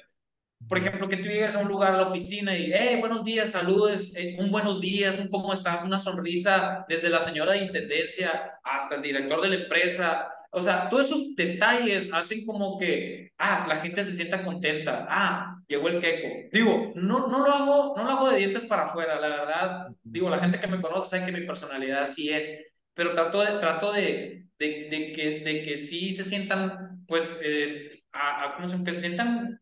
Por 0.70 0.78
ejemplo, 0.78 1.10
que 1.10 1.18
tú 1.18 1.24
llegues 1.24 1.56
a 1.56 1.60
un 1.60 1.68
lugar, 1.68 1.94
a 1.94 1.98
la 1.98 2.08
oficina 2.08 2.58
y, 2.58 2.72
hey, 2.74 2.98
buenos 3.02 3.26
días, 3.26 3.52
saludes, 3.52 4.14
eh, 4.16 4.38
un 4.40 4.50
buenos 4.50 4.80
días, 4.80 5.20
un 5.20 5.28
cómo 5.28 5.52
estás, 5.52 5.84
una 5.84 6.00
sonrisa 6.00 6.86
desde 6.88 7.10
la 7.10 7.20
señora 7.20 7.52
de 7.52 7.66
intendencia 7.66 8.60
hasta 8.64 8.96
el 8.96 9.02
director 9.02 9.42
de 9.42 9.50
la 9.50 9.56
empresa, 9.56 10.30
o 10.56 10.62
sea, 10.62 10.88
todos 10.88 11.08
esos 11.08 11.36
detalles 11.36 12.14
hacen 12.14 12.46
como 12.46 12.78
que, 12.78 13.32
ah, 13.40 13.66
la 13.68 13.78
gente 13.78 14.04
se 14.04 14.12
sienta 14.12 14.44
contenta, 14.44 15.08
ah, 15.10 15.58
llegó 15.68 15.88
el 15.88 16.00
queco. 16.00 16.28
Digo, 16.52 16.92
no, 16.96 17.28
no, 17.28 17.40
lo 17.40 17.52
hago, 17.52 17.94
no 17.98 18.04
lo 18.04 18.10
hago 18.12 18.30
de 18.30 18.38
dientes 18.38 18.64
para 18.66 18.84
afuera, 18.84 19.20
la 19.20 19.30
verdad, 19.30 19.88
digo, 20.04 20.30
la 20.30 20.38
gente 20.38 20.60
que 20.60 20.68
me 20.68 20.80
conoce 20.80 21.10
sabe 21.10 21.26
que 21.26 21.40
mi 21.40 21.48
personalidad 21.48 22.06
sí 22.08 22.30
es, 22.30 22.48
pero 22.94 23.14
trato 23.14 23.42
de, 23.42 23.58
trato 23.58 23.92
de, 23.94 24.46
de, 24.60 24.88
de 24.92 25.12
que, 25.12 25.40
de 25.40 25.64
que 25.64 25.76
sí 25.76 26.12
se 26.12 26.24
sientan, 26.24 27.04
pues, 27.08 27.40
eh, 27.42 27.90
a, 28.12 28.44
a, 28.44 28.56
¿cómo 28.56 28.68
se, 28.68 28.84
que 28.84 28.94
se 28.94 29.00
sientan 29.00 29.60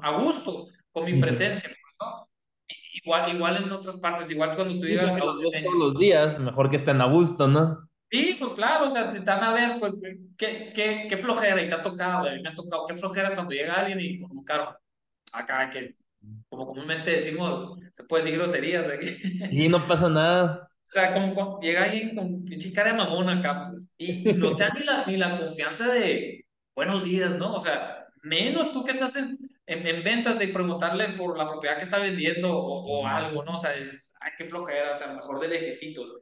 a 0.00 0.22
gusto 0.22 0.68
con 0.90 1.04
mi 1.04 1.20
presencia, 1.20 1.68
¿no? 2.00 2.30
Igual, 2.94 3.36
igual 3.36 3.62
en 3.62 3.70
otras 3.72 3.96
partes, 3.96 4.30
igual 4.30 4.56
cuando 4.56 4.80
tú 4.80 4.86
llegas... 4.86 5.18
Pues, 5.18 5.54
a, 5.54 5.64
todos 5.64 5.78
los 5.78 5.98
días, 5.98 6.38
mejor 6.38 6.70
que 6.70 6.76
estén 6.76 7.02
a 7.02 7.06
gusto, 7.06 7.46
¿no? 7.46 7.89
Sí, 8.10 8.36
pues 8.40 8.52
claro, 8.52 8.86
o 8.86 8.88
sea, 8.88 9.10
te 9.10 9.18
están 9.18 9.42
a 9.44 9.52
ver, 9.52 9.78
pues, 9.78 9.92
qué, 10.36 10.70
qué, 10.74 11.06
qué 11.08 11.16
flojera, 11.16 11.62
y 11.62 11.68
te 11.68 11.74
ha 11.74 11.82
tocado, 11.82 12.24
me 12.24 12.48
ha 12.48 12.54
tocado, 12.54 12.84
qué 12.86 12.94
flojera 12.94 13.34
cuando 13.34 13.52
llega 13.52 13.74
alguien 13.74 14.00
y 14.00 14.20
como 14.20 14.44
caro, 14.44 14.76
acá 15.32 15.70
que, 15.70 15.94
como 16.48 16.66
comúnmente 16.66 17.12
decimos, 17.12 17.78
se 17.92 18.02
puede 18.04 18.24
decir 18.24 18.38
groserías 18.38 18.88
aquí. 18.88 19.06
Y 19.52 19.68
no 19.68 19.86
pasa 19.86 20.08
nada. 20.08 20.68
O 20.88 20.92
sea, 20.92 21.12
como, 21.12 21.34
como 21.36 21.60
llega 21.60 21.84
alguien 21.84 22.16
con 22.16 22.44
pinche 22.44 22.72
cara 22.72 22.90
de 22.90 22.98
mamón 22.98 23.28
acá, 23.28 23.68
pues, 23.70 23.94
y 23.96 24.24
no 24.34 24.56
te 24.56 24.64
da 24.64 24.70
ni 24.74 24.84
la, 24.84 25.06
ni 25.06 25.16
la 25.16 25.38
confianza 25.38 25.92
de 25.92 26.46
buenos 26.74 27.04
días, 27.04 27.30
¿no? 27.38 27.54
O 27.54 27.60
sea, 27.60 28.08
menos 28.22 28.72
tú 28.72 28.82
que 28.82 28.90
estás 28.90 29.14
en, 29.14 29.38
en, 29.66 29.86
en, 29.86 30.02
ventas 30.02 30.36
de 30.36 30.48
preguntarle 30.48 31.10
por 31.10 31.38
la 31.38 31.46
propiedad 31.46 31.76
que 31.76 31.84
está 31.84 31.98
vendiendo 31.98 32.52
o, 32.58 33.02
o 33.02 33.06
algo, 33.06 33.44
¿no? 33.44 33.52
O 33.52 33.58
sea, 33.58 33.72
es, 33.74 34.16
ay, 34.20 34.32
qué 34.36 34.46
flojera, 34.46 34.90
o 34.90 34.94
sea, 34.94 35.12
mejor 35.12 35.38
de 35.38 35.46
lejecitos. 35.46 36.12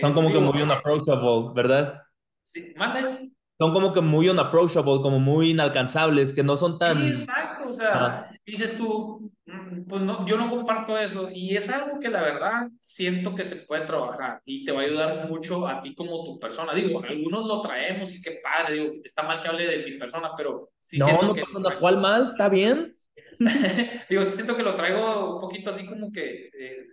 Son 0.00 0.12
como 0.12 0.32
que 0.32 0.38
muy 0.38 0.60
unapproachable, 0.60 1.52
¿verdad? 1.54 2.02
Sí, 2.42 2.74
mande 2.76 3.30
son 3.58 3.72
como 3.72 3.92
que 3.92 4.00
muy 4.02 4.28
unapproachable, 4.28 5.00
como 5.00 5.18
muy 5.18 5.50
inalcanzables, 5.50 6.32
que 6.34 6.42
no 6.42 6.56
son 6.56 6.78
tan... 6.78 6.98
Sí, 6.98 7.22
exacto, 7.22 7.70
o 7.70 7.72
sea, 7.72 8.28
dices 8.44 8.76
tú, 8.76 9.32
mm, 9.46 9.84
pues 9.88 10.02
no, 10.02 10.26
yo 10.26 10.36
no 10.36 10.50
comparto 10.50 10.98
eso 10.98 11.30
y 11.32 11.56
es 11.56 11.70
algo 11.70 11.98
que 11.98 12.10
la 12.10 12.20
verdad 12.20 12.68
siento 12.80 13.34
que 13.34 13.44
se 13.44 13.56
puede 13.64 13.86
trabajar 13.86 14.42
y 14.44 14.64
te 14.64 14.72
va 14.72 14.82
a 14.82 14.84
ayudar 14.84 15.28
mucho 15.30 15.66
a 15.66 15.80
ti 15.80 15.94
como 15.94 16.22
tu 16.24 16.38
persona. 16.38 16.74
Digo, 16.74 17.02
algunos 17.02 17.46
lo 17.46 17.62
traemos 17.62 18.12
y 18.12 18.20
qué 18.20 18.40
padre, 18.42 18.74
digo, 18.74 18.92
está 19.02 19.22
mal 19.22 19.40
que 19.40 19.48
hable 19.48 19.66
de 19.66 19.90
mi 19.90 19.96
persona, 19.96 20.32
pero 20.36 20.70
sí 20.78 20.98
no, 20.98 21.22
no 21.22 21.34
pasa 21.34 21.58
nada, 21.58 21.78
¿cuál 21.78 21.96
mal? 21.96 22.32
¿Está 22.32 22.50
bien? 22.50 22.94
digo, 24.10 24.24
siento 24.26 24.54
que 24.54 24.62
lo 24.62 24.74
traigo 24.74 25.36
un 25.36 25.40
poquito 25.40 25.70
así 25.70 25.86
como 25.86 26.12
que 26.12 26.50
eh, 26.52 26.86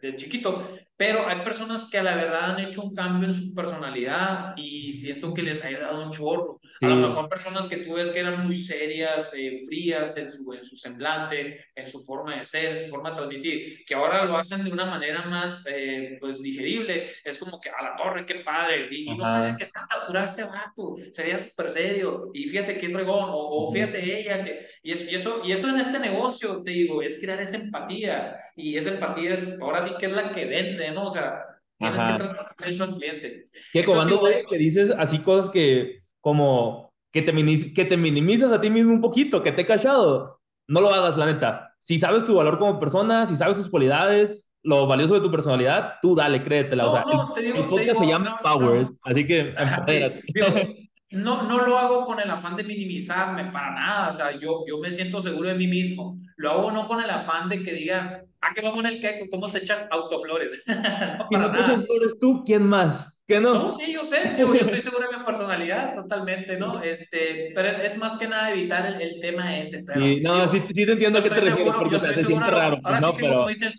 de 0.00 0.16
chiquito, 0.16 0.68
pero 0.96 1.28
hay 1.28 1.40
personas 1.42 1.90
que 1.90 1.98
a 1.98 2.02
la 2.02 2.16
verdad 2.16 2.52
han 2.52 2.60
hecho 2.60 2.82
un 2.82 2.94
cambio 2.94 3.28
en 3.28 3.34
su 3.34 3.54
personalidad 3.54 4.54
y 4.56 4.90
siento 4.92 5.34
que 5.34 5.42
les 5.42 5.62
ha 5.64 5.70
dado 5.70 6.04
un 6.04 6.10
chorro. 6.10 6.58
A 6.80 6.88
lo 6.88 6.96
mejor 6.96 7.28
personas 7.28 7.66
que 7.66 7.78
tú 7.78 7.94
ves 7.94 8.10
que 8.10 8.20
eran 8.20 8.46
muy 8.46 8.56
serias, 8.56 9.32
eh, 9.34 9.60
frías 9.66 10.16
en 10.16 10.30
su, 10.30 10.50
en 10.54 10.64
su 10.64 10.76
semblante, 10.76 11.64
en 11.74 11.86
su 11.86 12.00
forma 12.00 12.36
de 12.36 12.46
ser, 12.46 12.76
en 12.76 12.84
su 12.84 12.88
forma 12.88 13.10
de 13.10 13.16
transmitir, 13.16 13.84
que 13.86 13.94
ahora 13.94 14.24
lo 14.24 14.38
hacen 14.38 14.64
de 14.64 14.72
una 14.72 14.86
manera 14.86 15.22
más 15.26 15.66
eh, 15.68 16.16
pues 16.20 16.42
digerible. 16.42 17.10
Es 17.24 17.38
como 17.38 17.60
que 17.60 17.68
a 17.68 17.82
la 17.82 17.96
torre, 17.96 18.24
qué 18.24 18.36
padre. 18.36 18.88
Y, 18.90 19.16
no 19.16 19.24
sabes 19.24 19.56
qué 19.56 19.64
está 19.64 19.86
tan 19.86 20.24
este 20.24 20.44
vato, 20.44 20.96
sería 21.12 21.38
súper 21.38 21.68
serio. 21.68 22.30
Y 22.32 22.48
fíjate 22.48 22.78
qué 22.78 22.88
fregón, 22.88 23.28
o, 23.28 23.70
fíjate 23.70 24.20
ella. 24.20 24.42
Que, 24.42 24.66
y, 24.82 24.92
eso, 24.92 25.04
y, 25.10 25.14
eso, 25.14 25.42
y 25.44 25.52
eso 25.52 25.68
en 25.68 25.80
este 25.80 25.98
negocio, 25.98 26.62
te 26.62 26.70
digo, 26.70 27.02
es 27.02 27.18
crear 27.20 27.40
esa 27.40 27.56
empatía. 27.56 28.34
Y 28.56 28.76
esa 28.76 28.90
empatía 28.90 29.34
es, 29.34 29.60
ahora 29.60 29.80
sí 29.80 29.90
que 29.98 30.06
es 30.06 30.12
la 30.12 30.32
que 30.32 30.46
vende 30.46 30.85
¿no? 30.92 31.06
O 31.06 31.10
sea, 31.10 31.44
tienes 31.78 31.96
que 31.96 32.18
tratar 32.18 32.54
eso 32.64 32.84
al 32.84 32.94
cliente. 32.94 33.48
Que 33.72 33.84
cuando 33.84 34.20
que 34.48 34.58
dices 34.58 34.94
así 34.96 35.20
cosas 35.20 35.50
que, 35.50 36.02
como, 36.20 36.92
que 37.12 37.22
te, 37.22 37.32
que 37.74 37.84
te 37.84 37.96
minimizas 37.96 38.52
a 38.52 38.60
ti 38.60 38.70
mismo 38.70 38.92
un 38.92 39.00
poquito, 39.00 39.42
que 39.42 39.52
te 39.52 39.62
he 39.62 39.66
cachado, 39.66 40.40
no 40.68 40.80
lo 40.80 40.92
hagas, 40.92 41.16
la 41.16 41.26
neta. 41.26 41.74
Si 41.78 41.98
sabes 41.98 42.24
tu 42.24 42.34
valor 42.34 42.58
como 42.58 42.80
persona, 42.80 43.26
si 43.26 43.36
sabes 43.36 43.56
tus 43.56 43.70
cualidades, 43.70 44.50
lo 44.62 44.86
valioso 44.86 45.14
de 45.14 45.20
tu 45.20 45.30
personalidad, 45.30 45.94
tú 46.02 46.14
dale, 46.14 46.42
créetela. 46.42 46.84
No, 46.84 46.88
o 46.88 46.92
sea, 46.92 47.04
no, 47.04 47.32
te 47.32 47.40
digo, 47.42 47.58
el 47.58 47.68
podcast 47.68 47.98
se 48.00 48.06
llama 48.06 48.40
Power, 48.42 48.88
así 49.02 49.26
que 49.26 49.54
no, 51.10 51.42
no 51.44 51.64
lo 51.64 51.78
hago 51.78 52.04
con 52.04 52.18
el 52.18 52.28
afán 52.28 52.56
de 52.56 52.64
minimizarme, 52.64 53.44
para 53.52 53.72
nada. 53.72 54.08
O 54.08 54.12
sea, 54.12 54.32
yo, 54.32 54.64
yo 54.66 54.78
me 54.78 54.90
siento 54.90 55.20
seguro 55.20 55.48
de 55.48 55.54
mí 55.54 55.68
mismo. 55.68 56.18
Lo 56.36 56.50
hago 56.50 56.70
no 56.70 56.86
con 56.86 57.02
el 57.02 57.08
afán 57.08 57.48
de 57.48 57.62
que 57.62 57.72
diga, 57.72 58.22
¿a 58.40 58.54
qué 58.54 58.60
vamos 58.60 58.80
en 58.80 58.86
el 58.86 59.00
queco? 59.00 59.26
¿Cómo 59.30 59.48
se 59.48 59.58
echan 59.58 59.88
autoflores? 59.90 60.62
no, 60.66 61.28
y 61.30 61.36
no 61.36 61.50
te 61.50 61.60
echas 61.60 61.86
flores 61.86 62.18
tú, 62.20 62.42
¿quién 62.44 62.66
más? 62.66 63.16
¿Qué 63.26 63.40
no? 63.40 63.54
No, 63.54 63.70
sí, 63.70 63.92
yo 63.92 64.04
sé, 64.04 64.36
yo, 64.38 64.54
estoy 64.54 64.80
seguro 64.82 65.08
de 65.10 65.18
mi 65.18 65.24
personalidad, 65.24 65.96
totalmente, 65.96 66.58
¿no? 66.58 66.80
Este, 66.80 67.50
pero 67.54 67.68
es, 67.68 67.92
es 67.92 67.98
más 67.98 68.16
que 68.18 68.28
nada 68.28 68.52
evitar 68.52 68.86
el, 68.86 69.00
el 69.00 69.20
tema 69.20 69.58
ese. 69.58 69.82
Pero, 69.84 70.00
sí, 70.00 70.20
no, 70.20 70.46
sí, 70.46 70.62
sí 70.70 70.86
te 70.86 70.92
entiendo 70.92 71.18
a 71.18 71.22
qué 71.22 71.30
te 71.30 71.40
refieres, 71.40 71.74
porque 71.74 71.98
sea, 71.98 72.12
se 72.12 72.24
siente 72.24 72.50
raro. 72.50 72.78
Ahora 72.84 73.00
no, 73.00 73.10
sí 73.10 73.16
que, 73.16 73.22
pero... 73.22 73.34
como, 73.34 73.48
dices, 73.48 73.74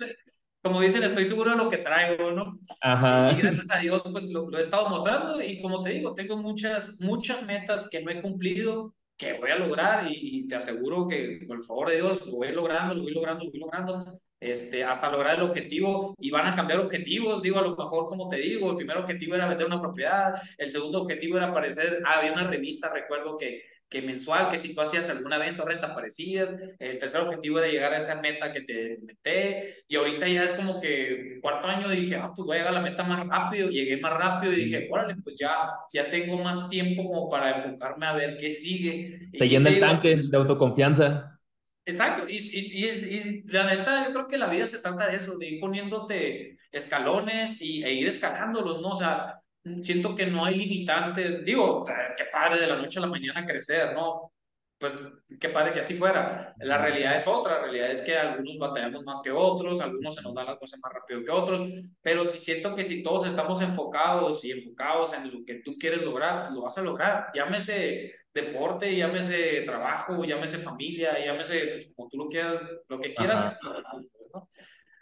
como 0.62 0.82
dicen, 0.82 1.04
estoy 1.04 1.24
seguro 1.24 1.52
de 1.52 1.58
lo 1.58 1.70
que 1.70 1.78
traigo, 1.78 2.32
¿no? 2.32 2.60
Ajá. 2.82 3.32
Y, 3.32 3.42
gracias 3.42 3.72
a 3.72 3.80
Dios, 3.80 4.04
pues 4.12 4.30
lo, 4.32 4.50
lo, 4.50 4.58
he 4.58 4.62
estado 4.62 4.90
mostrando 4.90 5.42
y 5.42 5.62
como 5.62 5.82
te 5.82 5.92
digo, 5.92 6.14
tengo 6.14 6.36
muchas, 6.38 7.00
muchas 7.00 7.46
metas 7.46 7.88
que 7.90 8.02
no 8.02 8.12
he 8.12 8.22
cumplido, 8.22 8.96
que 9.18 9.34
voy 9.34 9.50
a 9.50 9.58
lograr 9.58 10.08
y, 10.10 10.48
te 10.48 10.56
aseguro 10.56 11.08
que, 11.08 11.44
por 11.48 11.58
el 11.58 11.64
favor 11.64 11.90
de 11.90 11.96
Dios, 11.96 12.26
lo 12.26 12.34
voy 12.34 12.52
logrando, 12.52 12.94
lo 12.94 13.04
voy 13.04 13.14
logrando, 13.14 13.44
lo 13.44 13.52
voy 13.52 13.60
logrando 13.60 14.20
este, 14.40 14.84
hasta 14.84 15.12
lograr 15.12 15.36
el 15.36 15.42
objetivo 15.42 16.14
y 16.20 16.30
van 16.30 16.48
a 16.48 16.56
cambiar 16.56 16.80
objetivos, 16.80 17.42
digo, 17.42 17.58
a 17.58 17.64
lo 17.64 17.76
mejor 17.76 18.06
como 18.06 18.30
te 18.30 18.38
digo, 18.38 18.70
el 18.70 18.78
primer 18.78 18.98
objetivo 18.98 19.36
era 19.36 19.48
vender 19.48 19.66
una 19.66 19.82
propiedad, 19.82 20.36
el 20.58 20.70
segundo 20.70 21.02
objetivo 21.02 21.38
era 21.38 21.48
aparecer, 21.48 22.02
ah, 22.06 22.20
había 22.20 22.34
una 22.34 22.48
revista, 22.48 22.94
recuerdo 22.94 23.38
que, 23.38 23.64
que 23.90 24.02
mensual, 24.02 24.50
que 24.50 24.58
si 24.58 24.76
tú 24.76 24.82
hacías 24.82 25.10
alguna 25.10 25.38
venta 25.38 25.64
o 25.64 25.66
renta 25.66 25.88
aparecías, 25.88 26.54
el 26.78 27.00
tercer 27.00 27.22
objetivo 27.22 27.60
era 27.60 27.70
llegar 27.70 27.94
a 27.94 27.98
esa 27.98 28.22
meta 28.22 28.52
que 28.52 28.62
te 28.62 28.98
meté 29.02 29.76
y 29.88 29.96
ahorita 29.96 30.28
ya 30.28 30.44
es 30.44 30.54
como 30.56 30.82
que 30.82 31.40
cuarto 31.42 31.68
año 31.68 31.88
dije, 31.90 32.16
ah, 32.16 32.32
pues 32.36 32.46
voy 32.46 32.56
a 32.56 32.60
llegar 32.60 32.74
a 32.74 32.82
la 32.82 32.90
meta 32.90 33.04
más 33.04 33.26
rápido, 33.26 33.70
llegué 33.70 33.98
más 33.98 34.14
rápido 34.14 34.54
y 34.54 34.66
dije, 34.66 34.88
órale, 34.92 35.16
pues 35.24 35.38
ya, 35.40 35.70
ya 35.94 36.10
tengo 36.10 36.38
más 36.38 36.70
tiempo 36.70 37.06
como 37.06 37.30
para 37.30 37.58
enfocarme 37.58 38.06
a 38.06 38.14
ver 38.14 38.38
qué 38.38 38.52
sigue. 38.52 39.30
Se 39.34 39.48
llena 39.48 39.70
el 39.70 39.80
tanque 39.80 40.18
de 40.18 40.38
autoconfianza. 40.38 41.40
Exacto, 41.86 42.28
y, 42.28 42.36
y, 42.36 42.86
y, 42.86 43.44
la 43.48 43.64
neta, 43.64 44.06
yo 44.06 44.12
creo 44.12 44.28
que 44.28 44.38
la 44.38 44.50
vida 44.50 44.68
se 44.68 44.80
trata 44.80 45.08
de 45.08 45.16
eso, 45.16 45.38
de 45.38 45.48
ir 45.48 45.60
poniéndote 45.62 46.58
escalones 46.70 47.62
y, 47.62 47.82
e 47.82 47.94
ir 47.94 48.08
escalándolos, 48.08 48.82
¿no? 48.82 48.90
O 48.90 48.98
sea, 48.98 49.40
siento 49.82 50.16
que 50.16 50.26
no 50.28 50.46
hay 50.46 50.56
limitantes, 50.56 51.44
digo, 51.44 51.84
qué 52.18 52.26
padre 52.32 52.60
de 52.60 52.68
la 52.68 52.78
noche 52.78 53.00
a 53.00 53.04
la 53.04 53.08
mañana 53.08 53.46
crecer, 53.46 53.94
¿no? 53.94 54.32
Pues 54.80 54.96
qué 55.40 55.50
padre 55.50 55.74
que 55.74 55.80
así 55.80 55.96
fuera. 55.96 56.54
La 56.60 56.78
realidad 56.78 57.16
es 57.16 57.26
otra, 57.26 57.56
la 57.56 57.62
realidad 57.62 57.92
es 57.92 58.02
que 58.02 58.16
algunos 58.16 58.58
batallamos 58.60 59.04
más 59.04 59.22
que 59.24 59.32
otros, 59.32 59.82
algunos 59.82 60.14
se 60.14 60.22
nos 60.22 60.36
dan 60.36 60.46
las 60.46 60.58
cosas 60.58 60.80
más 60.84 60.94
rápido 60.94 61.24
que 61.24 61.32
otros, 61.32 61.70
pero 62.02 62.24
sí 62.24 62.38
siento 62.38 62.76
que 62.76 62.84
si 62.84 63.02
todos 63.02 63.26
estamos 63.26 63.62
enfocados 63.62 64.44
y 64.46 64.52
enfocados 64.52 65.14
en 65.14 65.34
lo 65.34 65.44
que 65.46 65.56
tú 65.66 65.78
quieres 65.80 66.04
lograr, 66.04 66.52
lo 66.52 66.62
vas 66.62 66.78
a 66.78 66.84
lograr. 66.84 67.32
Llámese 67.34 68.14
deporte, 68.34 68.96
llámese 68.96 69.62
trabajo, 69.62 70.24
llámese 70.24 70.60
familia, 70.60 71.18
llámese 71.26 71.68
pues, 71.68 71.92
como 71.96 72.10
tú 72.10 72.18
lo 72.18 72.30
quieras, 72.30 72.60
lo 72.88 73.00
que 73.00 73.16
quieras. 73.16 73.60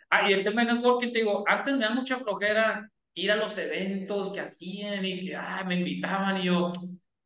Ah, 0.09 0.29
y 0.29 0.33
el 0.33 0.43
tema 0.43 0.63
de 0.63 0.73
networking, 0.73 1.11
te 1.11 1.19
digo, 1.19 1.43
antes 1.45 1.75
me 1.75 1.83
da 1.83 1.89
mucha 1.89 2.17
flojera 2.17 2.89
ir 3.15 3.31
a 3.31 3.37
los 3.37 3.57
eventos 3.57 4.31
que 4.31 4.41
hacían 4.41 5.05
y 5.05 5.21
que 5.21 5.35
ah, 5.35 5.63
me 5.65 5.75
invitaban 5.75 6.41
y 6.41 6.45
yo, 6.45 6.71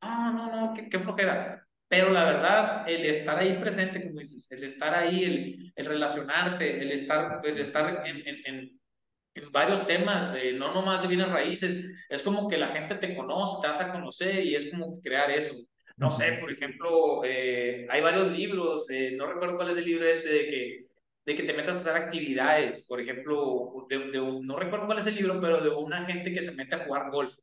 ah, 0.02 0.32
no, 0.34 0.68
no, 0.68 0.74
qué, 0.74 0.88
qué, 0.88 1.00
flojera. 1.00 1.66
Pero 1.88 2.12
la 2.12 2.24
verdad, 2.24 2.90
el 2.90 3.06
estar 3.06 3.40
ahí 3.40 3.58
presente, 3.60 4.04
como 4.04 4.20
dices, 4.20 4.52
el 4.52 4.64
estar 4.64 4.94
ahí, 4.94 5.24
el, 5.24 5.74
el 5.76 5.86
relacionarte, 5.86 6.82
el 6.82 6.92
estar, 6.92 7.42
el 7.44 7.60
estar 7.60 8.06
en, 8.06 8.18
en, 8.18 8.38
en, 8.46 8.80
en 9.34 9.52
varios 9.52 9.86
temas, 9.88 10.34
eh, 10.36 10.54
no 10.54 10.74
nomás 10.74 11.02
de 11.02 11.08
bienes 11.08 11.32
raíces, 11.32 11.84
es 12.08 12.22
como 12.22 12.48
que 12.48 12.58
la 12.58 12.68
gente 12.68 12.96
te 12.96 13.16
conoce, 13.16 13.58
te 13.62 13.68
vas 13.68 13.82
a 13.82 13.92
conocer 13.92 14.46
y 14.46 14.54
es 14.56 14.70
como 14.70 15.02
crear 15.02 15.32
eso. 15.32 15.56
No 15.98 16.12
sé, 16.12 16.34
por 16.34 16.52
ejemplo, 16.52 17.24
eh, 17.26 17.88
hay 17.90 18.02
varios 18.02 18.32
libros, 18.38 18.86
no 19.18 19.26
recuerdo 19.26 19.58
cuál 19.58 19.72
es 19.72 19.78
el 19.78 19.86
libro 19.86 20.06
este 20.06 20.30
de 20.30 20.46
que, 20.46 20.89
de 21.26 21.36
que 21.36 21.44
te 21.44 21.54
metas 21.54 21.76
a 21.76 21.92
hacer 21.92 22.04
actividades, 22.04 22.86
por 22.88 23.00
ejemplo, 23.00 23.86
de, 23.90 24.40
no 24.42 24.56
recuerdo 24.58 24.86
cuál 24.86 25.00
es 25.00 25.08
el 25.08 25.16
libro, 25.16 25.40
pero 25.40 25.62
de 25.62 25.70
una 25.70 26.04
gente 26.06 26.32
que 26.32 26.42
se 26.42 26.54
mete 26.54 26.76
a 26.76 26.86
jugar 26.86 27.12
golf. 27.12 27.34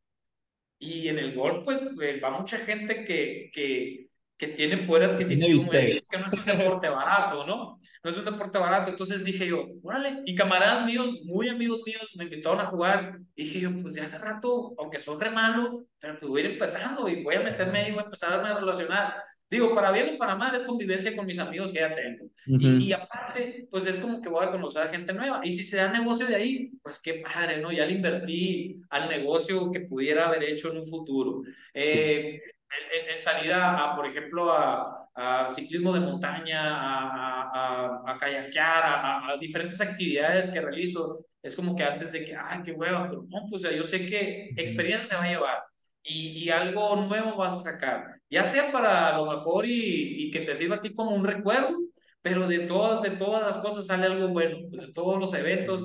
Y 0.78 1.08
en 1.08 1.18
el 1.18 1.34
golf, 1.34 1.64
pues, 1.64 1.88
va 2.22 2.30
mucha 2.30 2.58
gente 2.58 3.04
que, 3.04 3.50
que, 3.52 4.08
que 4.36 4.48
tiene 4.48 4.86
poder 4.86 5.10
adquisitivo, 5.10 5.70
que 5.70 6.00
no 6.18 6.26
es 6.26 6.32
un 6.34 6.44
deporte 6.44 6.88
barato, 6.88 7.46
¿no? 7.46 7.80
No 8.04 8.10
es 8.10 8.16
un 8.16 8.24
deporte 8.24 8.58
barato. 8.58 8.90
Entonces 8.90 9.24
dije 9.24 9.46
yo, 9.46 9.66
órale, 9.82 10.22
y 10.26 10.34
camaradas 10.34 10.84
míos, 10.84 11.08
muy 11.24 11.48
amigos 11.48 11.80
míos, 11.86 12.08
me 12.16 12.24
invitaron 12.24 12.60
a 12.60 12.66
jugar. 12.66 13.18
Y 13.34 13.44
dije 13.44 13.60
yo, 13.60 13.70
pues 13.82 13.94
ya 13.94 14.04
hace 14.04 14.18
rato, 14.18 14.74
aunque 14.78 14.98
soy 14.98 15.18
re 15.18 15.30
malo, 15.30 15.86
pero 15.98 16.18
pues 16.18 16.28
voy 16.28 16.42
a 16.42 16.44
ir 16.44 16.50
empezando 16.52 17.08
y 17.08 17.22
voy 17.22 17.36
a 17.36 17.40
meterme 17.40 17.80
ahí, 17.80 17.92
voy 17.92 18.02
a 18.02 18.04
empezar 18.04 18.32
a 18.34 18.58
relacionar. 18.58 19.14
Digo, 19.48 19.74
para 19.74 19.92
bien 19.92 20.14
y 20.14 20.16
para 20.16 20.34
mal 20.34 20.54
es 20.56 20.64
convivencia 20.64 21.14
con 21.14 21.24
mis 21.24 21.38
amigos 21.38 21.70
que 21.70 21.78
ya 21.78 21.94
tengo. 21.94 22.26
y, 22.46 22.88
y, 22.88 22.92
aparte, 22.92 23.68
pues 23.70 23.86
es 23.86 23.98
como 24.00 24.20
que 24.20 24.28
voy 24.28 24.44
a 24.44 24.50
conocer 24.50 24.82
a 24.82 24.88
gente 24.88 25.12
nueva. 25.12 25.40
Y 25.44 25.52
si 25.52 25.62
se 25.62 25.76
da 25.76 25.92
negocio 25.92 26.26
de 26.26 26.34
ahí, 26.34 26.70
pues 26.82 27.00
qué 27.00 27.22
padre, 27.22 27.60
¿no? 27.60 27.70
Ya 27.70 27.86
le 27.86 27.92
invertí 27.92 28.80
al 28.90 29.08
negocio 29.08 29.70
que 29.70 29.80
pudiera 29.80 30.26
haber 30.26 30.42
hecho 30.42 30.72
en 30.72 30.78
un 30.78 30.86
futuro. 30.86 31.42
Eh, 31.72 32.40
en, 32.92 33.10
en, 33.10 33.18
salida 33.20 33.78
a, 33.78 33.94
por 33.94 34.06
ejemplo, 34.06 34.52
a, 34.52 35.08
a 35.14 35.48
ciclismo 35.48 35.92
de 35.92 36.00
montaña, 36.00 36.60
a, 36.60 37.42
a, 37.54 38.12
a 38.12 38.18
kayakear, 38.18 38.82
a, 38.84 39.36
diferentes 39.40 39.80
actividades 39.80 40.50
que 40.50 40.60
realizo, 40.60 41.24
es 41.40 41.54
como 41.54 41.76
que 41.76 41.84
antes 41.84 42.10
de 42.10 42.24
que, 42.24 42.34
ay, 42.34 42.62
qué 42.64 42.72
hueva, 42.72 43.08
pero 43.08 43.24
no, 43.28 43.46
pues 43.48 43.62
yo 43.62 43.84
sé 43.84 44.06
que 44.06 44.50
experiencia 44.56 45.06
se 45.06 45.14
va 45.14 45.22
a 45.22 45.28
llevar 45.28 45.58
y, 46.06 46.44
y, 46.44 46.50
algo 46.50 46.96
nuevo 46.96 47.36
vas 47.36 47.58
a 47.58 47.72
sacar, 47.72 48.20
ya 48.30 48.44
sea 48.44 48.70
para 48.72 49.14
a 49.14 49.18
lo 49.18 49.26
mejor 49.30 49.66
y, 49.66 50.26
y, 50.26 50.30
que 50.30 50.40
te 50.40 50.54
sirva 50.54 50.76
a 50.76 50.80
ti 50.80 50.94
como 50.94 51.10
un 51.10 51.24
recuerdo, 51.24 51.76
pero 52.22 52.46
de 52.48 52.60
todas, 52.60 53.02
de 53.02 53.10
todas 53.16 53.42
las 53.42 53.58
cosas 53.58 53.86
sale 53.86 54.06
algo 54.06 54.28
bueno, 54.28 54.58
pues 54.70 54.86
de 54.86 54.92
todos 54.92 55.18
los 55.18 55.34
eventos 55.34 55.84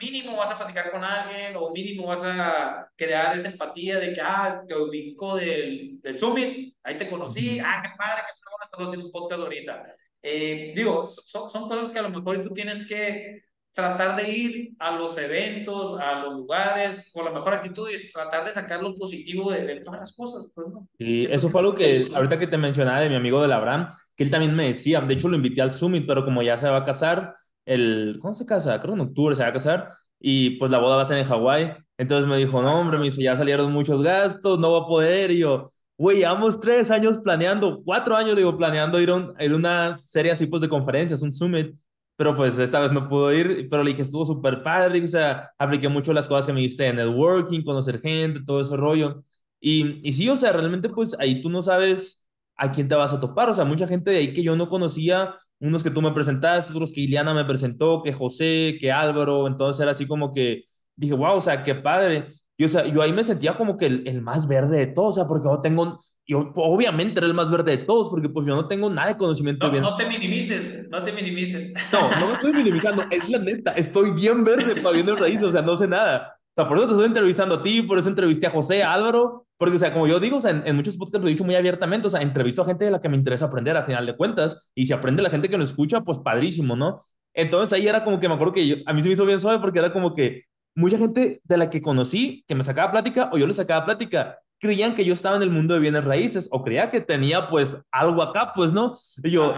mínimo 0.00 0.36
vas 0.36 0.50
a 0.50 0.58
platicar 0.58 0.90
con 0.90 1.02
alguien 1.04 1.56
o 1.56 1.70
mínimo 1.70 2.06
vas 2.06 2.22
a 2.24 2.88
crear 2.96 3.34
esa 3.34 3.48
empatía 3.48 3.98
de 3.98 4.12
que, 4.12 4.20
ah, 4.20 4.62
te 4.66 4.74
ubico 4.74 5.36
del, 5.36 6.00
del 6.02 6.18
Summit, 6.18 6.74
ahí 6.82 6.96
te 6.96 7.08
conocí, 7.08 7.58
ah, 7.60 7.80
qué 7.82 7.90
padre, 7.96 8.22
que 8.24 8.32
estás 8.32 8.80
haciendo 8.80 9.06
un 9.06 9.12
podcast 9.12 9.40
ahorita. 9.40 9.82
Eh, 10.22 10.72
digo, 10.74 11.04
son, 11.04 11.50
son 11.50 11.68
cosas 11.68 11.92
que 11.92 11.98
a 11.98 12.02
lo 12.02 12.10
mejor 12.10 12.40
tú 12.42 12.50
tienes 12.52 12.86
que 12.88 13.42
tratar 13.76 14.16
de 14.16 14.30
ir 14.30 14.72
a 14.78 14.96
los 14.96 15.18
eventos, 15.18 16.00
a 16.00 16.20
los 16.20 16.34
lugares, 16.34 17.10
con 17.12 17.26
la 17.26 17.30
mejor 17.30 17.52
actitud 17.52 17.90
y 17.90 18.10
tratar 18.10 18.46
de 18.46 18.50
sacar 18.50 18.82
lo 18.82 18.96
positivo 18.96 19.52
de, 19.52 19.66
de 19.66 19.80
todas 19.80 20.00
las 20.00 20.12
cosas. 20.16 20.50
Pues, 20.54 20.66
¿no? 20.68 20.88
Y 20.98 21.26
eso 21.26 21.50
fue 21.50 21.60
algo 21.60 21.74
que 21.74 22.08
ahorita 22.14 22.38
que 22.38 22.46
te 22.46 22.56
mencionaba 22.56 23.00
de 23.00 23.10
mi 23.10 23.16
amigo 23.16 23.42
del 23.42 23.52
Abraham, 23.52 23.88
que 24.16 24.24
él 24.24 24.30
también 24.30 24.56
me 24.56 24.68
decía, 24.68 25.02
de 25.02 25.12
hecho 25.12 25.28
lo 25.28 25.36
invité 25.36 25.60
al 25.60 25.72
Summit, 25.72 26.06
pero 26.06 26.24
como 26.24 26.42
ya 26.42 26.56
se 26.56 26.70
va 26.70 26.78
a 26.78 26.84
casar, 26.84 27.34
el, 27.66 28.16
¿cómo 28.22 28.34
se 28.34 28.46
casa? 28.46 28.80
Creo 28.80 28.94
que 28.94 29.02
en 29.02 29.08
octubre 29.08 29.36
se 29.36 29.42
va 29.42 29.50
a 29.50 29.52
casar. 29.52 29.90
y 30.18 30.50
pues 30.58 30.70
la 30.70 30.78
boda 30.78 30.96
va 30.96 31.02
a 31.02 31.04
ser 31.04 31.18
en 31.18 31.24
Hawái. 31.24 31.74
Entonces 31.98 32.26
me 32.26 32.38
dijo, 32.38 32.62
no, 32.62 32.80
hombre, 32.80 32.98
me 32.98 33.04
dice, 33.04 33.22
ya 33.22 33.36
salieron 33.36 33.70
muchos 33.72 34.02
gastos, 34.02 34.58
no 34.58 34.72
va 34.72 34.86
a 34.86 34.86
poder. 34.86 35.30
Y 35.32 35.40
yo, 35.40 35.70
güey, 35.98 36.18
llevamos 36.18 36.60
tres 36.60 36.90
años 36.90 37.18
planeando, 37.18 37.82
cuatro 37.84 38.16
años, 38.16 38.36
digo, 38.36 38.56
planeando 38.56 38.98
ir 39.02 39.10
a, 39.10 39.44
ir 39.44 39.52
a 39.52 39.56
una 39.56 39.98
serie 39.98 40.32
así 40.32 40.46
pues 40.46 40.62
de 40.62 40.68
conferencias, 40.70 41.20
un 41.20 41.32
summit 41.32 41.74
pero 42.16 42.34
pues 42.36 42.58
esta 42.58 42.80
vez 42.80 42.92
no 42.92 43.08
pudo 43.08 43.32
ir, 43.32 43.68
pero 43.70 43.82
le 43.84 43.90
dije, 43.90 44.02
estuvo 44.02 44.24
súper 44.24 44.62
padre, 44.62 45.02
o 45.02 45.06
sea, 45.06 45.50
apliqué 45.58 45.88
mucho 45.88 46.12
las 46.12 46.28
cosas 46.28 46.46
que 46.46 46.52
me 46.52 46.60
diste 46.60 46.84
de 46.84 46.94
networking, 46.94 47.62
conocer 47.62 48.00
gente, 48.00 48.40
todo 48.44 48.60
ese 48.60 48.76
rollo. 48.76 49.22
Y, 49.60 50.00
y 50.08 50.12
sí, 50.12 50.28
o 50.28 50.36
sea, 50.36 50.52
realmente 50.52 50.88
pues 50.88 51.16
ahí 51.18 51.40
tú 51.42 51.50
no 51.50 51.62
sabes 51.62 52.26
a 52.56 52.70
quién 52.72 52.88
te 52.88 52.94
vas 52.94 53.12
a 53.12 53.20
topar, 53.20 53.50
o 53.50 53.54
sea, 53.54 53.64
mucha 53.64 53.86
gente 53.86 54.10
de 54.10 54.18
ahí 54.18 54.32
que 54.32 54.42
yo 54.42 54.56
no 54.56 54.68
conocía, 54.68 55.34
unos 55.60 55.82
que 55.82 55.90
tú 55.90 56.00
me 56.02 56.12
presentaste, 56.12 56.72
otros 56.72 56.92
que 56.92 57.02
Iliana 57.02 57.34
me 57.34 57.44
presentó, 57.44 58.02
que 58.02 58.12
José, 58.12 58.76
que 58.80 58.90
Álvaro, 58.92 59.46
entonces 59.46 59.80
era 59.80 59.90
así 59.92 60.06
como 60.06 60.32
que 60.32 60.64
dije, 60.96 61.14
wow, 61.14 61.36
o 61.36 61.40
sea, 61.40 61.62
qué 61.62 61.74
padre. 61.74 62.24
Y 62.56 62.64
o 62.64 62.68
sea, 62.68 62.86
yo 62.86 63.02
ahí 63.02 63.12
me 63.12 63.24
sentía 63.24 63.52
como 63.54 63.76
que 63.76 63.86
el, 63.86 64.08
el 64.08 64.22
más 64.22 64.48
verde 64.48 64.78
de 64.78 64.86
todos, 64.86 65.16
o 65.16 65.20
sea, 65.20 65.28
porque 65.28 65.46
yo 65.48 65.60
tengo, 65.60 65.98
yo 66.26 66.52
obviamente 66.56 67.20
era 67.20 67.26
el 67.26 67.34
más 67.34 67.50
verde 67.50 67.76
de 67.76 67.84
todos, 67.84 68.10
porque 68.10 68.28
pues 68.28 68.46
yo 68.46 68.56
no 68.56 68.66
tengo 68.66 68.90
nada 68.90 69.08
de 69.08 69.16
conocimiento. 69.16 69.66
No, 69.66 69.72
bien. 69.72 69.82
no 69.82 69.96
te 69.96 70.06
minimices, 70.06 70.88
no 70.90 71.02
te 71.02 71.12
minimices. 71.12 71.72
No, 71.92 72.10
no 72.18 72.26
me 72.26 72.32
estoy 72.32 72.52
minimizando, 72.52 73.04
es 73.10 73.28
la 73.28 73.38
neta, 73.38 73.72
estoy 73.72 74.10
bien 74.10 74.44
verde 74.44 74.80
para 74.82 74.94
bien 74.94 75.06
raíces, 75.16 75.44
o 75.44 75.52
sea, 75.52 75.62
no 75.62 75.76
sé 75.76 75.86
nada. 75.86 76.36
O 76.56 76.62
sea, 76.62 76.68
por 76.68 76.78
eso 76.78 76.86
te 76.86 76.92
estoy 76.94 77.06
entrevistando 77.06 77.56
a 77.56 77.62
ti, 77.62 77.82
por 77.82 77.98
eso 77.98 78.08
entrevisté 78.08 78.46
a 78.46 78.50
José, 78.50 78.82
a 78.82 78.92
Álvaro, 78.92 79.46
porque, 79.58 79.76
o 79.76 79.78
sea, 79.78 79.92
como 79.92 80.06
yo 80.06 80.18
digo, 80.18 80.38
o 80.38 80.40
sea, 80.40 80.50
en, 80.50 80.62
en, 80.66 80.74
muchos 80.74 80.96
podcasts 80.96 81.22
lo 81.22 81.28
he 81.28 81.32
dicho 81.32 81.44
muy 81.44 81.54
abiertamente, 81.54 82.06
o 82.08 82.10
sea, 82.10 82.22
entrevisto 82.22 82.62
a 82.62 82.64
gente 82.64 82.86
de 82.86 82.90
la 82.90 83.00
que 83.00 83.08
me 83.08 83.16
interesa 83.16 83.46
aprender 83.46 83.76
a 83.76 83.82
final 83.82 84.06
de 84.06 84.16
cuentas, 84.16 84.70
y 84.74 84.86
si 84.86 84.92
aprende 84.92 85.22
la 85.22 85.30
gente 85.30 85.48
que 85.48 85.58
lo 85.58 85.64
escucha, 85.64 86.00
pues 86.00 86.18
padrísimo, 86.18 86.74
¿no? 86.74 86.96
Entonces 87.34 87.74
ahí 87.74 87.86
era 87.86 88.02
como 88.02 88.18
que 88.18 88.28
me 88.28 88.34
acuerdo 88.34 88.54
que 88.54 88.66
yo, 88.66 88.76
a 88.86 88.92
mí 88.94 89.02
se 89.02 89.08
me 89.08 89.14
hizo 89.14 89.26
bien 89.26 89.40
suave 89.40 89.58
porque 89.60 89.78
era 89.78 89.92
como 89.92 90.14
que 90.14 90.44
mucha 90.74 90.96
gente 90.96 91.40
de 91.44 91.56
la 91.58 91.68
que 91.68 91.82
conocí, 91.82 92.44
que 92.48 92.54
me 92.54 92.64
sacaba 92.64 92.90
plática 92.90 93.30
o 93.32 93.38
yo 93.38 93.46
le 93.46 93.52
sacaba 93.52 93.84
plática, 93.84 94.38
creían 94.58 94.94
que 94.94 95.04
yo 95.04 95.12
estaba 95.12 95.36
en 95.36 95.42
el 95.42 95.50
mundo 95.50 95.74
de 95.74 95.80
bienes 95.80 96.04
raíces 96.04 96.48
o 96.50 96.62
creía 96.62 96.90
que 96.90 97.00
tenía 97.00 97.48
pues 97.48 97.76
algo 97.90 98.22
acá, 98.22 98.52
pues, 98.54 98.72
¿no? 98.72 98.94
Y 99.22 99.30
yo, 99.30 99.54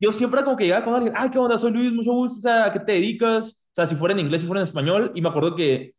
yo 0.00 0.12
siempre 0.12 0.42
como 0.44 0.56
que 0.56 0.64
llegaba 0.64 0.84
con 0.84 0.94
alguien, 0.94 1.14
ah, 1.16 1.30
¿qué 1.30 1.38
onda? 1.38 1.58
Soy 1.58 1.72
Luis, 1.72 1.92
mucho 1.92 2.12
gusto, 2.12 2.38
o 2.38 2.42
sea, 2.42 2.66
¿a 2.66 2.72
qué 2.72 2.80
te 2.80 2.92
dedicas? 2.92 3.68
O 3.70 3.74
sea, 3.74 3.86
si 3.86 3.96
fuera 3.96 4.14
en 4.14 4.20
inglés, 4.20 4.40
si 4.40 4.46
fuera 4.46 4.60
en 4.60 4.66
español, 4.66 5.12
y 5.14 5.22
me 5.22 5.28
acuerdo 5.28 5.54
que 5.54 5.94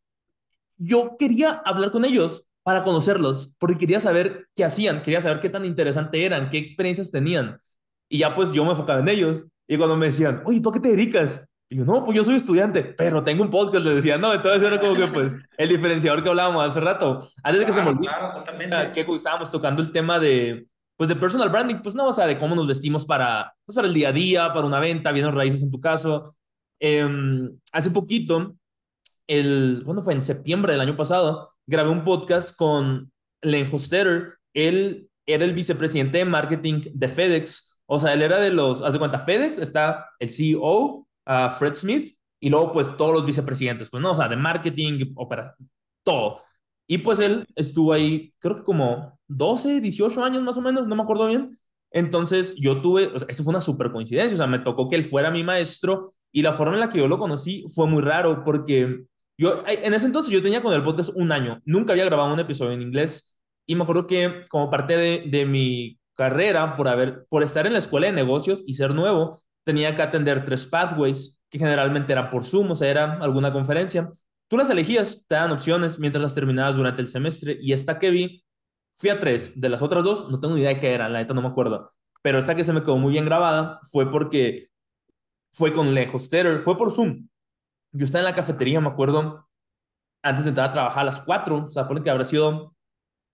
yo 0.77 1.15
quería 1.17 1.61
hablar 1.65 1.91
con 1.91 2.05
ellos 2.05 2.47
para 2.63 2.83
conocerlos, 2.83 3.55
porque 3.59 3.77
quería 3.77 3.99
saber 3.99 4.47
qué 4.55 4.63
hacían, 4.63 5.01
quería 5.01 5.21
saber 5.21 5.39
qué 5.39 5.49
tan 5.49 5.65
interesante 5.65 6.25
eran, 6.25 6.49
qué 6.49 6.57
experiencias 6.57 7.11
tenían. 7.11 7.59
Y 8.09 8.19
ya 8.19 8.33
pues 8.33 8.51
yo 8.51 8.63
me 8.65 8.71
enfocaba 8.71 8.99
en 9.01 9.09
ellos. 9.09 9.45
Y 9.67 9.77
cuando 9.77 9.95
me 9.97 10.07
decían, 10.07 10.41
oye, 10.45 10.61
¿tú 10.61 10.69
a 10.69 10.73
qué 10.73 10.79
te 10.79 10.89
dedicas? 10.89 11.41
Y 11.73 11.77
yo, 11.77 11.85
no, 11.85 12.03
pues 12.03 12.15
yo 12.15 12.23
soy 12.23 12.35
estudiante, 12.35 12.83
pero 12.83 13.23
tengo 13.23 13.41
un 13.41 13.49
podcast, 13.49 13.83
le 13.83 13.95
decía, 13.95 14.19
no, 14.19 14.31
entonces 14.31 14.61
era 14.61 14.79
como 14.79 14.95
que, 14.95 15.07
pues, 15.07 15.35
el 15.57 15.69
diferenciador 15.69 16.21
que 16.21 16.29
hablábamos 16.29 16.63
hace 16.63 16.79
rato. 16.79 17.17
Antes 17.41 17.61
de 17.61 17.65
que 17.65 17.73
se 17.73 17.81
me 17.81 17.89
olvide, 17.89 18.11
claro, 18.11 18.31
totalmente. 18.31 18.91
que 18.91 19.11
estábamos 19.11 19.49
tocando 19.49 19.81
el 19.81 19.91
tema 19.91 20.19
de, 20.19 20.67
pues, 20.95 21.09
de 21.09 21.15
personal 21.15 21.49
branding, 21.49 21.77
pues, 21.81 21.95
no, 21.95 22.09
o 22.09 22.13
sea, 22.13 22.27
de 22.27 22.37
cómo 22.37 22.53
nos 22.53 22.67
vestimos 22.67 23.07
para, 23.07 23.55
pues, 23.65 23.75
para 23.75 23.87
el 23.87 23.93
día 23.95 24.09
a 24.09 24.11
día, 24.11 24.53
para 24.53 24.67
una 24.67 24.79
venta, 24.79 25.11
bienes 25.11 25.33
raíces 25.33 25.63
en 25.63 25.71
tu 25.71 25.81
caso. 25.81 26.31
Eh, 26.79 27.09
hace 27.71 27.89
poquito, 27.89 28.53
el, 29.25 29.81
¿cuándo 29.83 30.03
fue? 30.03 30.13
En 30.13 30.21
septiembre 30.21 30.73
del 30.73 30.81
año 30.81 30.95
pasado, 30.95 31.55
grabé 31.65 31.89
un 31.89 32.03
podcast 32.03 32.55
con 32.55 33.11
Len 33.41 33.67
Hostetter. 33.71 34.35
Él 34.53 35.09
era 35.25 35.43
el 35.43 35.53
vicepresidente 35.53 36.19
de 36.19 36.25
marketing 36.25 36.81
de 36.93 37.07
FedEx. 37.07 37.81
O 37.87 37.97
sea, 37.97 38.13
él 38.13 38.21
era 38.21 38.39
de 38.39 38.51
los, 38.51 38.83
haz 38.83 38.93
de 38.93 38.99
cuenta, 38.99 39.17
FedEx 39.17 39.57
está 39.57 40.05
el 40.19 40.29
CEO, 40.29 41.07
uh, 41.27 41.49
Fred 41.49 41.75
Smith, 41.75 42.15
y 42.39 42.49
luego 42.49 42.71
pues 42.71 42.95
todos 42.97 43.13
los 43.13 43.25
vicepresidentes, 43.25 43.89
pues 43.89 44.01
no, 44.03 44.11
o 44.11 44.15
sea, 44.15 44.27
de 44.27 44.35
marketing, 44.35 45.13
opera, 45.15 45.55
todo. 46.03 46.41
Y 46.87 46.97
pues 46.99 47.19
él 47.19 47.45
estuvo 47.55 47.93
ahí, 47.93 48.33
creo 48.39 48.57
que 48.57 48.63
como 48.63 49.17
12, 49.27 49.79
18 49.81 50.23
años 50.23 50.43
más 50.43 50.57
o 50.57 50.61
menos, 50.61 50.87
no 50.87 50.95
me 50.95 51.03
acuerdo 51.03 51.27
bien. 51.27 51.57
Entonces 51.91 52.55
yo 52.57 52.81
tuve, 52.81 53.07
o 53.07 53.19
sea, 53.19 53.27
eso 53.29 53.43
fue 53.43 53.51
una 53.51 53.61
super 53.61 53.91
coincidencia, 53.91 54.35
o 54.35 54.37
sea, 54.37 54.47
me 54.47 54.59
tocó 54.59 54.89
que 54.89 54.95
él 54.95 55.05
fuera 55.05 55.31
mi 55.31 55.43
maestro 55.43 56.13
y 56.31 56.41
la 56.41 56.53
forma 56.53 56.73
en 56.73 56.81
la 56.81 56.89
que 56.89 56.97
yo 56.97 57.07
lo 57.07 57.19
conocí 57.19 57.65
fue 57.73 57.87
muy 57.87 58.01
raro 58.01 58.43
porque 58.43 59.05
yo, 59.37 59.63
en 59.67 59.93
ese 59.93 60.07
entonces 60.07 60.31
yo 60.33 60.41
tenía 60.41 60.61
con 60.61 60.73
el 60.73 60.83
podcast 60.83 61.11
un 61.15 61.31
año, 61.31 61.61
nunca 61.65 61.93
había 61.93 62.05
grabado 62.05 62.33
un 62.33 62.39
episodio 62.39 62.71
en 62.71 62.81
inglés 62.81 63.37
y 63.65 63.75
me 63.75 63.83
acuerdo 63.83 64.07
que 64.07 64.43
como 64.49 64.69
parte 64.69 64.97
de, 64.97 65.23
de 65.29 65.45
mi 65.45 65.99
carrera, 66.15 66.75
por, 66.75 66.87
haber, 66.87 67.25
por 67.29 67.43
estar 67.43 67.65
en 67.67 67.73
la 67.73 67.79
escuela 67.79 68.07
de 68.07 68.13
negocios 68.13 68.61
y 68.65 68.73
ser 68.73 68.93
nuevo, 68.93 69.39
tenía 69.63 69.95
que 69.95 70.01
atender 70.01 70.43
tres 70.43 70.65
pathways, 70.65 71.43
que 71.49 71.59
generalmente 71.59 72.11
eran 72.11 72.29
por 72.29 72.43
Zoom, 72.43 72.71
o 72.71 72.75
sea, 72.75 72.89
era 72.89 73.13
alguna 73.19 73.53
conferencia. 73.53 74.09
Tú 74.47 74.57
las 74.57 74.69
elegías, 74.69 75.25
te 75.27 75.35
dan 75.35 75.51
opciones 75.51 75.99
mientras 75.99 76.21
las 76.21 76.35
terminabas 76.35 76.75
durante 76.77 77.01
el 77.01 77.07
semestre, 77.07 77.57
y 77.61 77.73
esta 77.73 77.99
que 77.99 78.11
vi, 78.11 78.43
fui 78.93 79.09
a 79.09 79.19
tres. 79.19 79.51
De 79.55 79.69
las 79.69 79.81
otras 79.81 80.03
dos, 80.03 80.29
no 80.29 80.39
tengo 80.39 80.55
ni 80.55 80.61
idea 80.61 80.73
de 80.73 80.79
qué 80.79 80.93
eran, 80.93 81.13
la 81.13 81.19
neta 81.19 81.33
no 81.33 81.41
me 81.41 81.47
acuerdo. 81.47 81.91
Pero 82.21 82.39
esta 82.39 82.55
que 82.55 82.63
se 82.63 82.73
me 82.73 82.81
quedó 82.81 82.97
muy 82.97 83.11
bien 83.11 83.25
grabada 83.25 83.79
fue 83.91 84.09
porque 84.09 84.69
fue 85.51 85.71
con 85.73 85.93
Lejos 85.93 86.29
Tetter, 86.29 86.59
fue 86.59 86.77
por 86.77 86.91
Zoom. 86.91 87.27
Yo 87.91 88.05
estaba 88.05 88.21
en 88.21 88.31
la 88.31 88.35
cafetería, 88.35 88.81
me 88.81 88.89
acuerdo, 88.89 89.47
antes 90.23 90.45
de 90.45 90.49
entrar 90.49 90.69
a 90.69 90.71
trabajar 90.71 91.01
a 91.01 91.05
las 91.05 91.21
cuatro, 91.21 91.65
o 91.65 91.69
sea, 91.69 91.87
pone 91.87 92.01
que 92.01 92.09
habrá 92.09 92.23
sido 92.23 92.75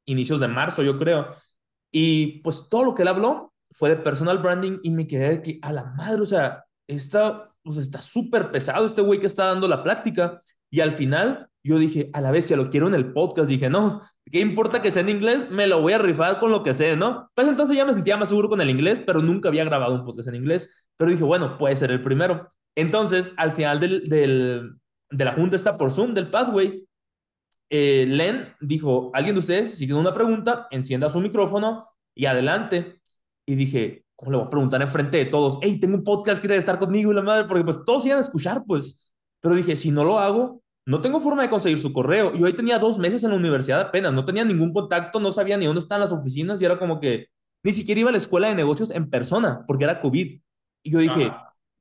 inicios 0.05 0.39
de 0.39 0.47
marzo, 0.47 0.83
yo 0.83 0.97
creo. 0.97 1.35
Y 1.91 2.41
pues 2.41 2.67
todo 2.69 2.83
lo 2.83 2.95
que 2.95 3.03
él 3.03 3.07
habló 3.07 3.48
fue 3.71 3.89
de 3.89 3.97
personal 3.97 4.39
branding 4.39 4.79
y 4.83 4.91
me 4.91 5.07
quedé 5.07 5.29
de 5.29 5.41
que 5.41 5.59
a 5.61 5.71
la 5.71 5.85
madre, 5.85 6.21
o 6.21 6.25
sea, 6.25 6.65
está, 6.87 7.51
o 7.63 7.79
está 7.79 8.01
súper 8.01 8.51
pesado 8.51 8.85
este 8.85 9.01
güey 9.01 9.19
que 9.19 9.27
está 9.27 9.45
dando 9.45 9.67
la 9.67 9.83
práctica. 9.83 10.41
Y 10.71 10.81
al 10.81 10.91
final 10.91 11.49
yo 11.63 11.77
dije, 11.77 12.09
a 12.13 12.21
la 12.21 12.37
ya 12.37 12.55
lo 12.55 12.69
quiero 12.69 12.87
en 12.87 12.95
el 12.95 13.11
podcast. 13.13 13.49
Dije, 13.49 13.69
no, 13.69 14.01
¿qué 14.31 14.39
importa 14.39 14.81
que 14.81 14.91
sea 14.91 15.01
en 15.01 15.09
inglés? 15.09 15.47
Me 15.49 15.67
lo 15.67 15.81
voy 15.81 15.93
a 15.93 15.97
rifar 15.97 16.39
con 16.39 16.51
lo 16.51 16.63
que 16.63 16.73
sé, 16.73 16.95
¿no? 16.95 17.29
Pues 17.33 17.47
entonces 17.47 17.75
ya 17.75 17.85
me 17.85 17.93
sentía 17.93 18.17
más 18.17 18.29
seguro 18.29 18.49
con 18.49 18.61
el 18.61 18.69
inglés, 18.69 19.03
pero 19.05 19.21
nunca 19.21 19.49
había 19.49 19.63
grabado 19.65 19.95
un 19.95 20.05
podcast 20.05 20.29
en 20.29 20.35
inglés. 20.35 20.91
Pero 20.97 21.11
dije, 21.11 21.23
bueno, 21.23 21.57
puede 21.57 21.75
ser 21.75 21.91
el 21.91 22.01
primero. 22.01 22.47
Entonces, 22.75 23.33
al 23.37 23.51
final 23.51 23.79
del, 23.79 24.07
del 24.07 24.79
de 25.11 25.25
la 25.25 25.31
junta 25.31 25.55
está 25.55 25.77
por 25.77 25.91
Zoom, 25.91 26.13
del 26.13 26.29
Pathway, 26.29 26.85
eh, 27.69 28.05
Len 28.07 28.55
dijo, 28.59 29.11
alguien 29.13 29.35
de 29.35 29.39
ustedes, 29.39 29.77
si 29.77 29.85
tiene 29.85 29.99
una 29.99 30.13
pregunta, 30.13 30.67
encienda 30.71 31.09
su 31.09 31.19
micrófono 31.19 31.87
y 32.15 32.25
adelante. 32.25 32.98
Y 33.49 33.55
dije, 33.55 34.05
¿cómo 34.15 34.29
le 34.29 34.37
voy 34.37 34.45
a 34.45 34.49
preguntar 34.51 34.79
enfrente 34.79 35.17
de 35.17 35.25
todos? 35.25 35.57
Hey, 35.63 35.79
tengo 35.79 35.95
un 35.95 36.03
podcast, 36.03 36.39
quiere 36.39 36.55
estar 36.55 36.77
conmigo 36.77 37.11
y 37.11 37.15
la 37.15 37.23
madre, 37.23 37.45
porque 37.47 37.63
pues 37.63 37.83
todos 37.83 38.05
iban 38.05 38.19
a 38.19 38.21
escuchar, 38.21 38.63
pues. 38.63 39.11
Pero 39.41 39.55
dije, 39.55 39.75
si 39.75 39.89
no 39.89 40.03
lo 40.03 40.19
hago, 40.19 40.61
no 40.85 41.01
tengo 41.01 41.19
forma 41.19 41.41
de 41.41 41.49
conseguir 41.49 41.79
su 41.79 41.91
correo. 41.91 42.35
Yo 42.35 42.45
ahí 42.45 42.53
tenía 42.53 42.77
dos 42.77 42.99
meses 42.99 43.23
en 43.23 43.31
la 43.31 43.37
universidad 43.37 43.81
apenas, 43.81 44.13
no 44.13 44.23
tenía 44.23 44.45
ningún 44.45 44.71
contacto, 44.71 45.19
no 45.19 45.31
sabía 45.31 45.57
ni 45.57 45.65
dónde 45.65 45.79
están 45.79 45.99
las 45.99 46.11
oficinas 46.11 46.61
y 46.61 46.65
era 46.65 46.77
como 46.77 46.99
que 46.99 47.25
ni 47.63 47.71
siquiera 47.71 48.01
iba 48.01 48.09
a 48.09 48.11
la 48.11 48.19
escuela 48.19 48.49
de 48.49 48.53
negocios 48.53 48.91
en 48.91 49.09
persona 49.09 49.65
porque 49.65 49.85
era 49.85 49.99
COVID. 49.99 50.41
Y 50.83 50.91
yo 50.91 50.99
dije, 50.99 51.31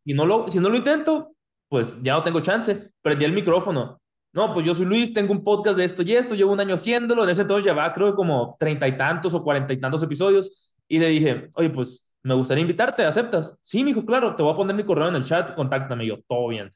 y 0.06 0.14
no 0.14 0.24
lo, 0.24 0.48
si 0.48 0.60
no 0.60 0.70
lo 0.70 0.76
intento, 0.78 1.34
pues 1.68 1.98
ya 2.02 2.14
no 2.14 2.22
tengo 2.22 2.40
chance. 2.40 2.92
Prendí 3.02 3.26
el 3.26 3.34
micrófono. 3.34 4.00
No, 4.32 4.54
pues 4.54 4.64
yo 4.64 4.74
soy 4.74 4.86
Luis, 4.86 5.12
tengo 5.12 5.34
un 5.34 5.44
podcast 5.44 5.76
de 5.76 5.84
esto 5.84 6.02
y 6.02 6.14
esto, 6.14 6.34
llevo 6.34 6.52
un 6.54 6.60
año 6.60 6.76
haciéndolo. 6.76 7.24
En 7.24 7.28
ese 7.28 7.42
entonces 7.42 7.66
llevaba 7.66 7.92
creo 7.92 8.14
como 8.14 8.56
treinta 8.58 8.88
y 8.88 8.96
tantos 8.96 9.34
o 9.34 9.42
cuarenta 9.42 9.74
y 9.74 9.76
tantos 9.76 10.02
episodios 10.02 10.67
y 10.88 10.98
le 10.98 11.08
dije, 11.08 11.50
oye, 11.56 11.70
pues 11.70 12.08
me 12.22 12.34
gustaría 12.34 12.62
invitarte, 12.62 13.04
¿aceptas? 13.04 13.56
Sí, 13.62 13.84
me 13.84 13.90
dijo, 13.90 14.04
claro, 14.04 14.34
te 14.34 14.42
voy 14.42 14.52
a 14.52 14.56
poner 14.56 14.74
mi 14.74 14.84
correo 14.84 15.08
en 15.08 15.16
el 15.16 15.24
chat, 15.24 15.54
contáctame. 15.54 16.06
yo, 16.06 16.18
todo 16.26 16.48
bien. 16.48 16.72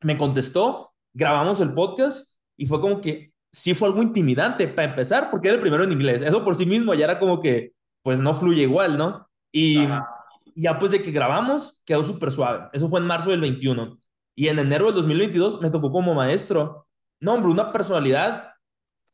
Me 0.00 0.16
contestó, 0.16 0.92
grabamos 1.12 1.60
el 1.60 1.72
podcast 1.74 2.38
y 2.56 2.66
fue 2.66 2.80
como 2.80 3.00
que 3.00 3.32
sí 3.52 3.74
fue 3.74 3.88
algo 3.88 4.02
intimidante 4.02 4.66
para 4.68 4.88
empezar, 4.88 5.30
porque 5.30 5.48
era 5.48 5.54
el 5.56 5.60
primero 5.60 5.84
en 5.84 5.92
inglés. 5.92 6.22
Eso 6.22 6.44
por 6.44 6.54
sí 6.56 6.66
mismo 6.66 6.92
ya 6.94 7.04
era 7.04 7.18
como 7.18 7.40
que, 7.40 7.72
pues 8.02 8.20
no 8.20 8.34
fluye 8.34 8.62
igual, 8.62 8.98
¿no? 8.98 9.28
Y 9.52 9.84
Ajá. 9.84 10.08
ya 10.56 10.78
pues 10.78 10.92
de 10.92 11.02
que 11.02 11.12
grabamos, 11.12 11.80
quedó 11.84 12.02
súper 12.02 12.32
suave. 12.32 12.66
Eso 12.72 12.88
fue 12.88 13.00
en 13.00 13.06
marzo 13.06 13.30
del 13.30 13.40
21. 13.40 13.98
Y 14.34 14.48
en 14.48 14.58
enero 14.58 14.86
del 14.86 14.96
2022 14.96 15.60
me 15.60 15.70
tocó 15.70 15.90
como 15.90 16.14
maestro. 16.14 16.88
No, 17.20 17.34
hombre, 17.34 17.52
una 17.52 17.70
personalidad, 17.70 18.50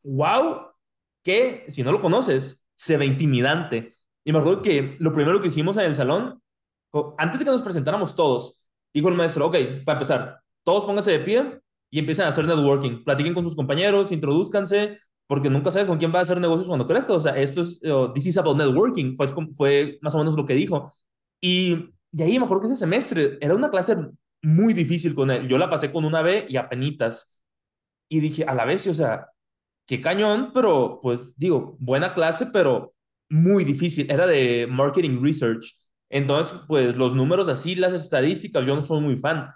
wow, 0.02 0.68
que 1.22 1.66
si 1.68 1.82
no 1.82 1.92
lo 1.92 2.00
conoces, 2.00 2.64
se 2.74 2.96
ve 2.96 3.04
intimidante. 3.04 3.94
Y 4.24 4.32
me 4.32 4.38
acuerdo 4.38 4.62
que 4.62 4.96
lo 4.98 5.12
primero 5.12 5.40
que 5.40 5.48
hicimos 5.48 5.76
en 5.76 5.86
el 5.86 5.94
salón, 5.94 6.40
antes 7.18 7.40
de 7.40 7.44
que 7.44 7.50
nos 7.50 7.62
presentáramos 7.62 8.14
todos, 8.14 8.70
dijo 8.92 9.08
el 9.08 9.14
maestro, 9.14 9.46
ok, 9.46 9.56
para 9.84 9.98
empezar, 9.98 10.40
todos 10.64 10.84
pónganse 10.84 11.12
de 11.12 11.20
pie 11.20 11.60
y 11.90 11.98
empiecen 11.98 12.26
a 12.26 12.28
hacer 12.28 12.46
networking. 12.46 13.04
Platiquen 13.04 13.34
con 13.34 13.44
sus 13.44 13.56
compañeros, 13.56 14.12
introduzcanse, 14.12 14.98
porque 15.26 15.48
nunca 15.48 15.70
sabes 15.70 15.88
con 15.88 15.98
quién 15.98 16.12
va 16.12 16.18
a 16.18 16.22
hacer 16.22 16.40
negocios 16.40 16.68
cuando 16.68 16.86
crezcas. 16.86 17.16
O 17.16 17.20
sea, 17.20 17.36
esto 17.36 17.62
es, 17.62 17.80
uh, 17.84 18.12
this 18.12 18.26
is 18.26 18.38
about 18.38 18.56
networking, 18.56 19.16
fue, 19.16 19.28
fue 19.54 19.98
más 20.02 20.14
o 20.14 20.18
menos 20.18 20.34
lo 20.36 20.44
que 20.44 20.54
dijo. 20.54 20.92
Y, 21.40 21.90
y 22.12 22.22
ahí 22.22 22.38
me 22.38 22.44
acuerdo 22.44 22.62
que 22.62 22.66
ese 22.68 22.76
semestre 22.76 23.38
era 23.40 23.54
una 23.54 23.70
clase 23.70 23.96
muy 24.42 24.74
difícil 24.74 25.14
con 25.14 25.30
él. 25.30 25.48
Yo 25.48 25.58
la 25.58 25.70
pasé 25.70 25.90
con 25.90 26.04
una 26.04 26.22
B 26.22 26.46
y 26.48 26.56
apenitas. 26.56 27.38
Y 28.08 28.20
dije, 28.20 28.44
a 28.44 28.54
la 28.54 28.64
vez, 28.64 28.86
o 28.88 28.94
sea, 28.94 29.28
qué 29.86 30.00
cañón, 30.00 30.50
pero 30.52 30.98
pues 31.02 31.36
digo, 31.36 31.76
buena 31.78 32.12
clase, 32.12 32.46
pero 32.46 32.94
muy 33.30 33.64
difícil, 33.64 34.10
era 34.10 34.26
de 34.26 34.66
marketing 34.68 35.22
research. 35.22 35.76
Entonces, 36.10 36.58
pues 36.68 36.96
los 36.96 37.14
números 37.14 37.48
así, 37.48 37.74
las 37.76 37.92
estadísticas, 37.92 38.66
yo 38.66 38.76
no 38.76 38.84
soy 38.84 39.00
muy 39.00 39.16
fan. 39.16 39.48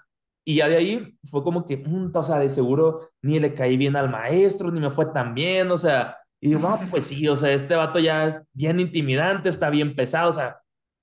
Y 0.45 0.57
ya 0.57 0.69
de 0.69 0.77
ahí 0.77 1.19
fue 1.25 1.43
como 1.43 1.65
que, 1.67 1.83
o 2.15 2.23
sea, 2.23 2.39
de 2.39 2.49
seguro 2.49 3.11
ni 3.23 3.41
le 3.41 3.55
caí 3.55 3.77
bien 3.77 3.97
al 3.97 4.11
maestro, 4.11 4.71
ni 4.71 4.81
me 4.81 4.91
fue 4.91 5.07
tan 5.07 5.35
bien, 5.35 5.71
o 5.71 5.79
sea, 5.79 6.19
y 6.41 6.49
digo, 6.49 6.61
no, 6.61 6.79
pues 6.91 7.05
sí, 7.07 7.27
o 7.29 7.37
sea, 7.37 7.53
este 7.53 7.75
vato 7.75 7.99
ya 7.99 8.27
es 8.27 8.39
bien 8.53 8.79
intimidante, 8.81 9.49
está 9.49 9.71
bien 9.71 9.97
pesado, 9.97 10.31
o 10.31 10.33
sea, 10.33 10.59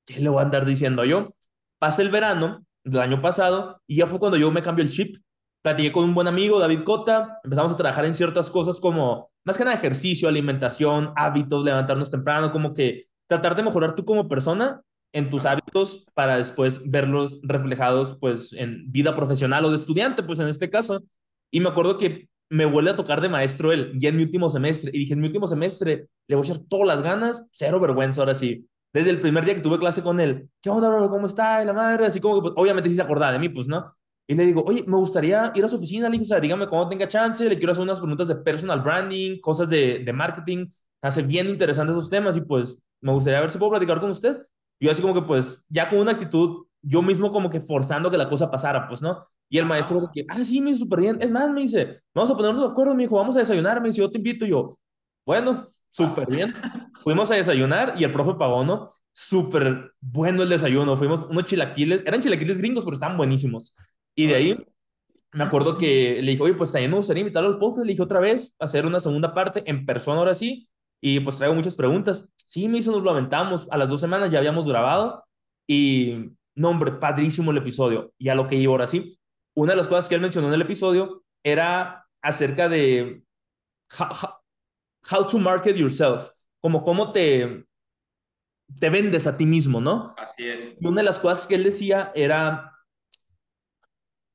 ¿qué 0.05 0.21
le 0.21 0.29
voy 0.29 0.39
a 0.39 0.43
andar 0.43 0.65
diciendo 0.65 1.03
yo? 1.05 1.33
Pasa 1.79 2.03
el 2.03 2.09
verano 2.09 2.65
del 2.83 3.01
año 3.01 3.21
pasado 3.21 3.81
y 3.87 3.97
ya 3.97 4.07
fue 4.07 4.19
cuando 4.19 4.37
yo 4.37 4.51
me 4.51 4.61
cambié 4.61 4.85
el 4.85 4.91
chip. 4.91 5.17
Platiqué 5.61 5.91
con 5.91 6.05
un 6.05 6.15
buen 6.15 6.27
amigo, 6.27 6.59
David 6.59 6.83
Cota, 6.83 7.39
empezamos 7.43 7.71
a 7.71 7.75
trabajar 7.75 8.05
en 8.05 8.15
ciertas 8.15 8.49
cosas 8.49 8.79
como, 8.79 9.29
más 9.45 9.57
que 9.57 9.63
nada, 9.63 9.75
ejercicio, 9.75 10.27
alimentación, 10.27 11.13
hábitos, 11.15 11.63
levantarnos 11.63 12.09
temprano, 12.09 12.51
como 12.51 12.73
que 12.73 13.05
tratar 13.27 13.55
de 13.55 13.61
mejorar 13.63 13.93
tú 13.93 14.03
como 14.03 14.27
persona 14.27 14.81
en 15.13 15.29
tus 15.29 15.45
hábitos 15.45 16.05
para 16.15 16.37
después 16.37 16.81
verlos 16.89 17.39
reflejados 17.43 18.17
pues 18.19 18.53
en 18.53 18.91
vida 18.91 19.15
profesional 19.15 19.63
o 19.65 19.69
de 19.69 19.75
estudiante, 19.75 20.23
pues 20.23 20.39
en 20.39 20.47
este 20.47 20.69
caso. 20.69 21.03
Y 21.51 21.59
me 21.59 21.69
acuerdo 21.69 21.97
que 21.97 22.27
me 22.49 22.65
vuelve 22.65 22.89
a 22.89 22.95
tocar 22.95 23.21
de 23.21 23.29
maestro 23.29 23.71
él, 23.71 23.93
ya 23.99 24.09
en 24.09 24.17
mi 24.17 24.23
último 24.23 24.49
semestre. 24.49 24.89
Y 24.93 24.99
dije, 24.99 25.13
en 25.13 25.21
mi 25.21 25.27
último 25.27 25.47
semestre 25.47 26.07
le 26.27 26.35
voy 26.35 26.43
a 26.43 26.51
echar 26.51 26.63
todas 26.67 26.87
las 26.87 27.03
ganas, 27.03 27.47
cero 27.51 27.79
vergüenza 27.79 28.21
ahora 28.21 28.33
sí. 28.33 28.67
Desde 28.93 29.11
el 29.11 29.19
primer 29.19 29.45
día 29.45 29.55
que 29.55 29.61
tuve 29.61 29.77
clase 29.79 30.01
con 30.01 30.19
él, 30.19 30.49
¿qué 30.61 30.69
onda, 30.69 30.89
bro? 30.89 31.07
¿Cómo 31.09 31.27
está? 31.27 31.61
Y 31.61 31.65
la 31.65 31.73
madre, 31.73 32.07
así 32.07 32.19
como 32.19 32.35
que, 32.35 32.41
pues, 32.41 32.53
obviamente 32.57 32.89
sí 32.89 32.95
se 32.95 33.01
acordaba 33.01 33.31
de 33.31 33.39
mí, 33.39 33.47
pues, 33.47 33.67
¿no? 33.67 33.95
Y 34.31 34.35
le 34.35 34.45
digo, 34.45 34.63
oye, 34.65 34.83
me 34.87 34.95
gustaría 34.95 35.51
ir 35.53 35.65
a 35.65 35.67
su 35.67 35.75
oficina, 35.75 36.07
le 36.07 36.13
digo, 36.13 36.23
o 36.23 36.27
sea, 36.27 36.39
dígame 36.39 36.65
cuando 36.69 36.87
tenga 36.87 37.05
chance, 37.05 37.49
le 37.49 37.57
quiero 37.57 37.73
hacer 37.73 37.83
unas 37.83 37.99
preguntas 37.99 38.29
de 38.29 38.35
personal 38.35 38.79
branding, 38.81 39.39
cosas 39.41 39.69
de, 39.69 39.99
de 39.99 40.13
marketing, 40.13 40.67
hace 41.01 41.21
bien 41.21 41.49
interesantes 41.49 41.97
esos 41.97 42.09
temas 42.09 42.37
y 42.37 42.41
pues 42.41 42.81
me 43.01 43.11
gustaría 43.11 43.41
ver 43.41 43.51
si 43.51 43.57
puedo 43.57 43.71
platicar 43.71 43.99
con 43.99 44.09
usted. 44.11 44.37
Y 44.79 44.85
yo 44.85 44.91
así 44.91 45.01
como 45.01 45.13
que 45.13 45.23
pues 45.23 45.61
ya 45.67 45.89
con 45.89 45.99
una 45.99 46.11
actitud, 46.11 46.65
yo 46.81 47.01
mismo 47.01 47.29
como 47.29 47.49
que 47.49 47.59
forzando 47.59 48.09
que 48.09 48.17
la 48.17 48.29
cosa 48.29 48.49
pasara, 48.49 48.87
pues, 48.87 49.01
¿no? 49.01 49.19
Y 49.49 49.57
el 49.57 49.65
maestro 49.65 49.99
de 49.99 50.07
que, 50.13 50.25
ah, 50.29 50.41
sí, 50.45 50.61
me 50.61 50.71
dice 50.71 50.83
súper 50.83 51.01
bien. 51.01 51.17
Es 51.21 51.29
más, 51.29 51.51
me 51.51 51.61
dice, 51.61 51.97
vamos 52.15 52.31
a 52.31 52.37
ponernos 52.37 52.63
de 52.65 52.71
acuerdo, 52.71 52.95
me 52.95 53.03
dijo, 53.03 53.17
vamos 53.17 53.35
a 53.35 53.39
desayunar, 53.39 53.81
me 53.81 53.89
dice, 53.89 53.99
yo 53.99 54.09
te 54.09 54.17
invito. 54.17 54.45
Y 54.45 54.49
yo, 54.51 54.77
bueno, 55.25 55.65
súper 55.89 56.27
bien. 56.27 56.53
Fuimos 57.03 57.29
a 57.31 57.35
desayunar 57.35 57.95
y 57.97 58.03
el 58.05 58.11
profe 58.11 58.35
pagó, 58.35 58.63
¿no? 58.63 58.89
Súper 59.11 59.91
bueno 59.99 60.41
el 60.43 60.49
desayuno. 60.49 60.95
Fuimos 60.97 61.25
unos 61.25 61.45
chilaquiles, 61.45 62.01
eran 62.05 62.21
chilaquiles 62.21 62.57
gringos, 62.59 62.85
pero 62.85 62.93
estaban 62.95 63.17
buenísimos. 63.17 63.73
Y 64.15 64.27
de 64.27 64.35
ahí 64.35 64.65
me 65.33 65.43
acuerdo 65.43 65.77
que 65.77 66.21
le 66.21 66.31
dijo, 66.31 66.43
oye, 66.43 66.53
pues 66.53 66.71
también 66.71 66.91
me 66.91 66.97
gustaría 66.97 67.21
invitarlo 67.21 67.49
al 67.49 67.59
podcast. 67.59 67.85
Le 67.85 67.93
dije 67.93 68.03
otra 68.03 68.19
vez, 68.19 68.53
hacer 68.59 68.85
una 68.85 68.99
segunda 68.99 69.33
parte 69.33 69.63
en 69.65 69.85
persona 69.85 70.19
ahora 70.19 70.35
sí. 70.35 70.67
Y 71.01 71.19
pues 71.21 71.37
traigo 71.37 71.55
muchas 71.55 71.75
preguntas. 71.75 72.29
Sí, 72.35 72.67
me 72.67 72.79
hizo, 72.79 72.91
nos 72.91 73.03
lo 73.03 73.11
aventamos. 73.11 73.67
A 73.71 73.77
las 73.77 73.89
dos 73.89 74.01
semanas 74.01 74.29
ya 74.29 74.39
habíamos 74.39 74.67
grabado. 74.67 75.23
Y, 75.67 76.31
no, 76.55 76.69
hombre, 76.69 76.91
padrísimo 76.93 77.51
el 77.51 77.57
episodio. 77.57 78.13
Y 78.17 78.29
a 78.29 78.35
lo 78.35 78.45
que 78.45 78.55
iba 78.55 78.71
ahora 78.71 78.87
sí. 78.87 79.17
Una 79.55 79.73
de 79.73 79.77
las 79.77 79.87
cosas 79.87 80.09
que 80.09 80.15
él 80.15 80.21
mencionó 80.21 80.49
en 80.49 80.53
el 80.53 80.61
episodio 80.61 81.23
era 81.43 82.05
acerca 82.21 82.69
de 82.69 83.23
how, 83.99 85.25
to 85.25 85.39
market 85.39 85.75
yourself. 85.75 86.29
Como 86.59 86.83
cómo 86.83 87.11
te, 87.11 87.65
te 88.79 88.89
vendes 88.89 89.27
a 89.27 89.37
ti 89.37 89.45
mismo, 89.45 89.81
¿no? 89.81 90.13
Así 90.17 90.47
es. 90.47 90.77
Y 90.79 90.85
una 90.85 91.01
de 91.01 91.05
las 91.05 91.19
cosas 91.19 91.47
que 91.47 91.55
él 91.55 91.63
decía 91.63 92.11
era, 92.13 92.70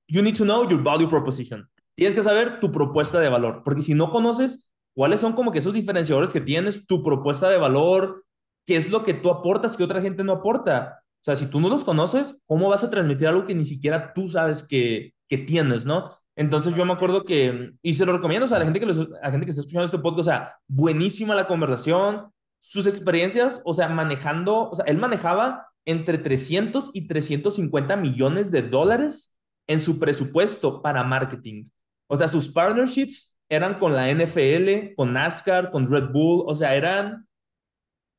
you 0.08 0.22
need 0.22 0.36
to 0.36 0.44
know 0.44 0.68
your 0.68 0.82
value 0.82 1.08
proposition. 1.08 1.68
Tienes 1.94 2.14
que 2.14 2.22
saber 2.22 2.60
tu 2.60 2.70
propuesta 2.70 3.20
de 3.20 3.28
valor, 3.28 3.62
porque 3.64 3.82
si 3.82 3.94
no 3.94 4.10
conoces 4.10 4.70
cuáles 4.94 5.20
son 5.20 5.32
como 5.32 5.52
que 5.52 5.58
esos 5.58 5.74
diferenciadores 5.74 6.32
que 6.32 6.40
tienes, 6.40 6.86
tu 6.86 7.02
propuesta 7.02 7.48
de 7.48 7.58
valor, 7.58 8.24
qué 8.64 8.76
es 8.76 8.90
lo 8.90 9.04
que 9.04 9.14
tú 9.14 9.30
aportas 9.30 9.76
que 9.76 9.84
otra 9.84 10.02
gente 10.02 10.24
no 10.24 10.32
aporta. 10.32 11.00
O 11.02 11.24
sea, 11.24 11.36
si 11.36 11.46
tú 11.46 11.60
no 11.60 11.68
los 11.68 11.84
conoces, 11.84 12.38
¿cómo 12.46 12.68
vas 12.68 12.84
a 12.84 12.90
transmitir 12.90 13.28
algo 13.28 13.44
que 13.44 13.54
ni 13.54 13.64
siquiera 13.64 14.12
tú 14.14 14.28
sabes 14.28 14.62
que, 14.62 15.14
que 15.28 15.38
tienes, 15.38 15.86
no? 15.86 16.10
Entonces 16.36 16.74
yo 16.74 16.84
me 16.84 16.92
acuerdo 16.92 17.24
que, 17.24 17.72
y 17.82 17.94
se 17.94 18.04
lo 18.04 18.12
recomiendo 18.12 18.46
a 18.54 18.58
la 18.58 18.64
gente 18.64 18.78
que, 18.78 18.86
los, 18.86 19.00
a 19.00 19.24
la 19.24 19.30
gente 19.30 19.46
que 19.46 19.50
está 19.50 19.60
escuchando 19.60 19.86
este 19.86 19.98
podcast, 19.98 20.20
o 20.20 20.24
sea, 20.24 20.56
buenísima 20.68 21.34
la 21.34 21.46
conversación, 21.46 22.30
sus 22.60 22.86
experiencias, 22.86 23.62
o 23.64 23.72
sea, 23.72 23.88
manejando, 23.88 24.68
o 24.68 24.74
sea, 24.74 24.84
él 24.86 24.98
manejaba 24.98 25.68
entre 25.86 26.18
300 26.18 26.90
y 26.92 27.06
350 27.06 27.96
millones 27.96 28.50
de 28.50 28.62
dólares 28.62 29.35
en 29.66 29.80
su 29.80 29.98
presupuesto 29.98 30.82
para 30.82 31.02
marketing. 31.02 31.64
O 32.08 32.16
sea, 32.16 32.28
sus 32.28 32.48
partnerships 32.48 33.36
eran 33.48 33.78
con 33.78 33.94
la 33.94 34.10
NFL, 34.10 34.94
con 34.96 35.12
NASCAR, 35.12 35.70
con 35.70 35.88
Red 35.88 36.10
Bull, 36.10 36.44
o 36.46 36.54
sea, 36.54 36.74
eran, 36.74 37.26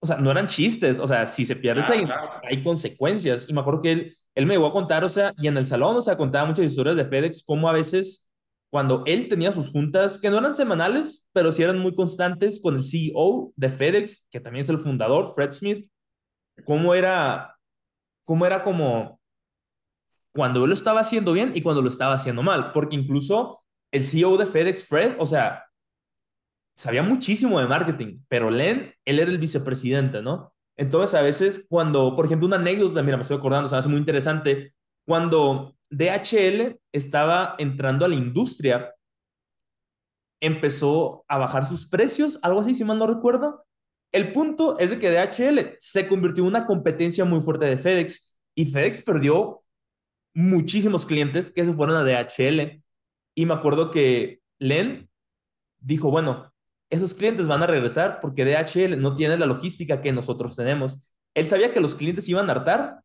o 0.02 0.08
sea, 0.08 0.18
no 0.18 0.32
eran 0.32 0.48
chistes, 0.48 1.00
o 1.00 1.08
sea, 1.08 1.26
si 1.26 1.46
se 1.46 1.56
pierde 1.56 1.84
hay 2.44 2.64
consecuencias. 2.64 3.48
Y 3.50 3.54
me 3.54 3.62
acuerdo 3.62 3.82
que 3.82 3.92
él, 3.92 4.16
él 4.36 4.46
me 4.46 4.54
llegó 4.54 4.68
a 4.68 4.72
contar, 4.72 5.04
o 5.04 5.10
sea, 5.10 5.34
y 5.38 5.48
en 5.48 5.58
el 5.58 5.66
salón, 5.66 5.96
o 5.96 6.02
sea, 6.02 6.18
contaba 6.18 6.48
muchas 6.48 6.66
historias 6.66 6.96
de 6.96 7.06
FedEx, 7.06 7.44
como 7.44 7.68
a 7.70 7.74
veces 7.74 8.30
cuando 8.70 9.04
él 9.06 9.30
tenía 9.30 9.52
sus 9.52 9.72
juntas, 9.72 10.20
que 10.20 10.30
no 10.30 10.38
eran 10.38 10.54
semanales, 10.54 11.26
pero 11.32 11.52
sí 11.52 11.64
eran 11.64 11.80
muy 11.80 11.96
constantes 11.96 12.60
con 12.62 12.76
el 12.76 12.84
CEO 12.84 13.54
de 13.56 13.70
FedEx, 13.70 14.24
que 14.30 14.40
también 14.40 14.62
es 14.62 14.70
el 14.70 14.78
fundador, 14.78 15.34
Fred 15.34 15.52
Smith, 15.52 15.90
cómo 16.66 16.94
era, 16.94 17.56
cómo 18.26 18.46
era 18.46 18.62
como 18.62 19.17
cuando 20.38 20.64
él 20.64 20.70
lo 20.70 20.76
estaba 20.76 21.00
haciendo 21.00 21.34
bien 21.34 21.52
y 21.56 21.64
cuando 21.64 21.82
lo 21.82 21.88
estaba 21.88 22.14
haciendo 22.14 22.44
mal, 22.44 22.72
porque 22.72 22.96
incluso 22.96 23.60
el 23.92 24.06
CEO 24.06 24.38
de 24.38 24.46
FedEx, 24.46 24.86
Fred, 24.86 25.16
o 25.18 25.26
sea, 25.26 25.66
sabía 26.78 27.02
muchísimo 27.02 27.60
de 27.60 27.66
marketing, 27.66 28.20
pero 28.28 28.52
Len, 28.52 28.94
él 29.04 29.18
era 29.18 29.32
el 29.32 29.40
vicepresidente, 29.40 30.22
¿no? 30.22 30.54
Entonces, 30.78 31.16
a 31.16 31.24
veces 31.24 31.66
cuando, 31.68 32.16
por 32.16 32.28
ejemplo, 32.28 32.46
una 32.46 32.58
anécdota, 32.58 33.02
mira, 33.02 33.18
me 33.18 33.24
estoy 33.24 33.38
acordando, 33.38 33.68
se 33.68 33.74
me 33.74 33.80
hace 33.80 33.90
muy 33.90 33.98
interesante, 33.98 34.76
cuando 35.08 35.76
DHL 35.90 36.80
estaba 36.92 37.56
entrando 37.58 38.06
a 38.06 38.08
la 38.08 38.14
industria, 38.16 38.94
empezó 40.40 41.26
a 41.28 41.40
bajar 41.40 41.66
sus 41.66 41.88
precios, 41.88 42.38
algo 42.44 42.60
así, 42.60 42.76
si 42.76 42.84
mal 42.84 43.00
no 43.00 43.08
recuerdo. 43.08 43.66
El 44.12 44.32
punto 44.32 44.78
es 44.78 44.92
de 44.92 45.00
que 45.00 45.10
DHL 45.10 45.78
se 45.80 46.08
convirtió 46.08 46.44
en 46.44 46.50
una 46.50 46.68
competencia 46.68 47.26
muy 47.26 47.42
fuerte 47.42 47.66
de 47.66 47.78
FedEx 47.80 48.38
y 48.54 48.66
FedEx 48.68 49.02
perdió 49.02 49.64
muchísimos 50.38 51.08
clientes 51.08 51.52
que 51.52 51.66
se 51.66 51.74
fueron 51.74 51.96
a 51.96 52.04
DHL. 52.04 52.84
Y 53.34 53.46
me 53.48 53.56
acuerdo 53.56 53.90
que 53.90 54.42
Len 54.60 55.10
dijo, 55.80 56.12
bueno, 56.12 56.54
esos 56.92 57.16
clientes 57.16 57.48
van 57.48 57.64
a 57.64 57.68
regresar 57.68 58.20
porque 58.22 58.46
DHL 58.46 59.02
no 59.02 59.16
tiene 59.16 59.38
la 59.38 59.48
logística 59.48 60.00
que 60.00 60.14
nosotros 60.14 60.56
tenemos. 60.56 61.10
Él 61.34 61.48
sabía 61.48 61.74
que 61.74 61.80
los 61.80 61.96
clientes 61.96 62.30
iban 62.30 62.50
a 62.50 62.54
hartar 62.54 63.02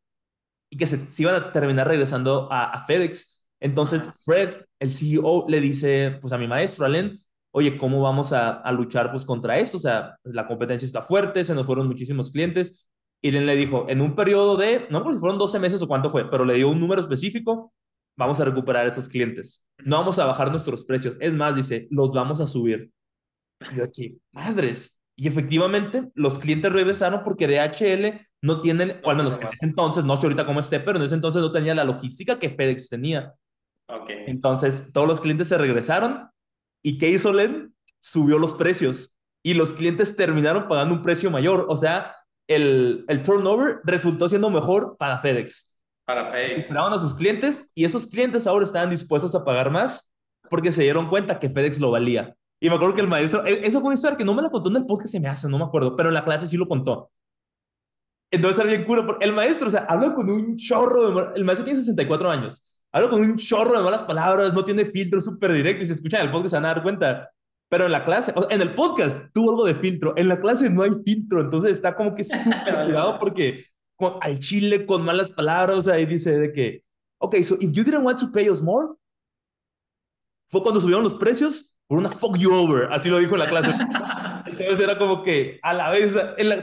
y 0.69 0.77
que 0.77 0.87
se, 0.87 1.07
iban 1.19 1.35
a 1.37 1.53
terminar 1.53 1.89
regresando 1.89 2.49
a, 2.53 2.85
FedEx. 2.87 3.47
Entonces 3.61 4.11
Fred, 4.23 4.67
el 4.79 4.91
CEO, 4.91 5.47
le 5.49 5.61
dice 5.61 6.19
pues 6.21 6.35
a 6.35 6.39
mi 6.39 6.47
maestro, 6.47 6.85
a 6.85 6.91
Len, 6.91 7.17
oye, 7.51 7.79
¿cómo 7.79 8.03
vamos 8.03 8.35
a, 8.35 8.61
a, 8.61 8.73
luchar 8.73 9.11
pues 9.11 9.25
contra 9.25 9.59
esto? 9.59 9.79
O 9.79 9.81
sea, 9.81 10.19
la 10.25 10.47
competencia 10.47 10.85
está 10.85 11.01
fuerte, 11.01 11.45
se 11.45 11.55
nos 11.55 11.65
fueron 11.65 11.89
muchísimos 11.89 12.31
clientes. 12.31 12.92
Y 13.25 13.31
Len 13.31 13.47
le 13.47 13.55
dijo, 13.55 13.87
en 13.89 14.01
un 14.01 14.15
periodo 14.15 14.57
de, 14.57 14.87
no 14.91 15.11
si 15.13 15.19
fueron 15.19 15.39
12 15.39 15.61
meses 15.61 15.81
o 15.81 15.87
cuánto 15.87 16.11
fue, 16.11 16.29
pero 16.29 16.45
le 16.45 16.55
dio 16.55 16.69
un 16.69 16.81
número 16.81 17.01
específico, 17.01 17.73
vamos 18.17 18.41
a 18.41 18.45
recuperar 18.45 18.87
esos 18.87 19.09
clientes. 19.09 19.65
No 19.79 19.99
vamos 19.99 20.19
a 20.19 20.27
bajar 20.27 20.51
nuestros 20.51 20.85
precios. 20.85 21.17
Es 21.21 21.35
más, 21.35 21.55
dice, 21.55 21.87
los 21.91 22.11
vamos 22.11 22.41
a 22.41 22.49
subir. 22.49 22.91
Y 23.73 23.77
yo 23.77 23.85
aquí, 23.85 24.19
madres. 24.33 25.01
Y 25.15 25.29
efectivamente, 25.29 26.11
los 26.15 26.39
clientes 26.39 26.73
regresaron 26.73 27.23
porque 27.23 27.47
DHL 27.47 28.27
no 28.43 28.61
tienen, 28.61 29.01
o 29.05 29.11
al 29.11 29.17
menos 29.17 29.39
en 29.39 29.47
ese 29.47 29.67
entonces, 29.67 30.05
no 30.05 30.17
sé 30.17 30.27
ahorita 30.27 30.47
cómo 30.47 30.59
esté, 30.59 30.81
pero 30.81 30.99
en 30.99 31.05
ese 31.05 31.15
entonces 31.15 31.43
no 31.43 31.53
tenía 31.53 31.75
la 31.75 31.85
logística 31.85 32.41
que 32.41 32.51
FedEx 32.51 32.89
tenía. 32.89 33.35
Okay. 33.87 34.25
Entonces, 34.27 34.91
todos 34.93 35.07
los 35.07 35.21
clientes 35.21 35.49
se 35.49 35.59
regresaron. 35.59 36.29
¿Y 36.83 36.99
qué 36.99 37.11
hizo 37.11 37.33
Len? 37.33 37.75
Subió 38.01 38.39
los 38.39 38.55
precios. 38.55 39.15
Y 39.45 39.55
los 39.55 39.75
clientes 39.75 40.17
terminaron 40.17 40.67
pagando 40.67 40.95
un 40.95 41.03
precio 41.03 41.31
mayor. 41.31 41.67
O 41.69 41.77
sea, 41.77 42.17
el, 42.49 43.05
el 43.09 43.21
turnover 43.23 43.81
resultó 43.85 44.29
siendo 44.29 44.51
mejor 44.51 44.97
para 44.99 45.19
FedEx. 45.19 45.73
Para 46.05 46.27
FedEx. 46.27 46.59
Esperaban 46.65 46.93
a 46.93 46.99
sus 46.99 47.15
clientes 47.15 47.71
y 47.75 47.85
esos 47.85 48.07
clientes 48.07 48.47
ahora 48.47 48.65
estaban 48.65 48.91
dispuestos 48.91 49.35
a 49.35 49.45
pagar 49.45 49.71
más 49.71 50.13
porque 50.51 50.73
se 50.73 50.83
dieron 50.83 51.09
cuenta 51.09 51.39
que 51.39 51.51
FedEx 51.51 51.81
lo 51.81 51.91
valía. 51.91 52.35
Y 52.61 52.69
me 52.69 52.77
acuerdo 52.77 52.95
que 52.95 53.01
el 53.01 53.09
maestro, 53.09 53.45
e, 53.45 53.67
eso 53.67 53.81
fue 53.81 53.89
una 53.89 53.95
historia 53.95 54.17
que 54.17 54.25
no 54.25 54.35
me 54.35 54.43
la 54.43 54.51
contó 54.51 54.71
en 54.71 54.77
el 54.77 54.87
podcast, 54.87 55.13
se 55.13 55.21
me 55.21 55.29
hace, 55.29 55.49
no 55.49 55.59
me 55.59 55.65
acuerdo, 55.65 55.97
pero 55.97 56.11
en 56.11 56.15
la 56.15 56.23
clase 56.23 56.47
sí 56.47 56.57
lo 56.57 56.67
contó. 56.67 57.11
Entonces 58.31 58.59
era 58.61 58.69
bien 58.69 58.85
curo. 58.85 59.19
El 59.21 59.33
maestro, 59.33 59.69
o 59.69 59.71
sea, 59.71 59.85
habla 59.89 60.15
con 60.15 60.29
un 60.31 60.57
chorro 60.57 61.11
de... 61.11 61.29
El 61.37 61.45
maestro 61.45 61.65
tiene 61.65 61.79
64 61.79 62.31
años. 62.31 62.81
Habla 62.91 63.11
con 63.11 63.21
un 63.21 63.37
chorro 63.37 63.77
de 63.77 63.85
malas 63.85 64.05
palabras, 64.05 64.55
no 64.55 64.65
tiene 64.65 64.87
filtro, 64.87 65.21
súper 65.21 65.53
directo. 65.53 65.85
Y 65.85 65.87
se 65.87 65.93
escucha 65.93 66.19
en 66.19 66.27
el 66.27 66.33
podcast 66.33 66.51
se 66.51 66.57
van 66.57 66.65
a 66.65 66.69
dar 66.69 66.83
cuenta. 66.83 67.31
Pero 67.73 67.87
en 67.87 67.93
la 67.93 68.05
clase, 68.05 68.35
o 68.37 68.43
sea, 68.43 68.55
en 68.55 68.61
el 68.61 68.75
podcast 68.75 69.33
tuvo 69.33 69.49
algo 69.49 69.65
de 69.65 69.75
filtro. 69.75 70.13
En 70.19 70.29
la 70.29 70.39
clase 70.39 70.69
no 70.69 70.83
hay 70.83 70.91
filtro. 71.07 71.41
Entonces 71.41 71.73
está 71.73 71.97
como 71.97 72.15
que 72.15 72.23
súper 72.23 72.75
cuidado 72.85 73.19
porque 73.19 73.65
al 74.21 74.39
chile 74.39 74.85
con 74.85 75.03
malas 75.03 75.33
palabras, 75.33 75.89
ahí 75.89 76.05
dice 76.05 76.39
de 76.39 76.53
que, 76.53 76.85
ok, 77.17 77.37
so 77.37 77.57
if 77.61 77.73
you 77.73 77.83
didn't 77.83 78.05
want 78.05 78.19
to 78.19 78.31
pay 78.31 78.51
us 78.51 78.61
more, 78.61 78.89
fue 80.51 80.61
cuando 80.63 80.83
subieron 80.83 81.03
los 81.03 81.15
precios 81.15 81.75
por 81.87 81.97
una 81.97 82.11
fuck 82.11 82.37
you 82.37 82.53
over, 82.53 82.93
así 82.93 83.09
lo 83.09 83.17
dijo 83.17 83.37
en 83.37 83.39
la 83.39 83.49
clase. 83.49 83.71
Entonces 84.47 84.79
era 84.79 84.99
como 84.99 85.23
que 85.23 85.59
a 85.63 85.73
la 85.73 85.89
vez, 85.89 86.15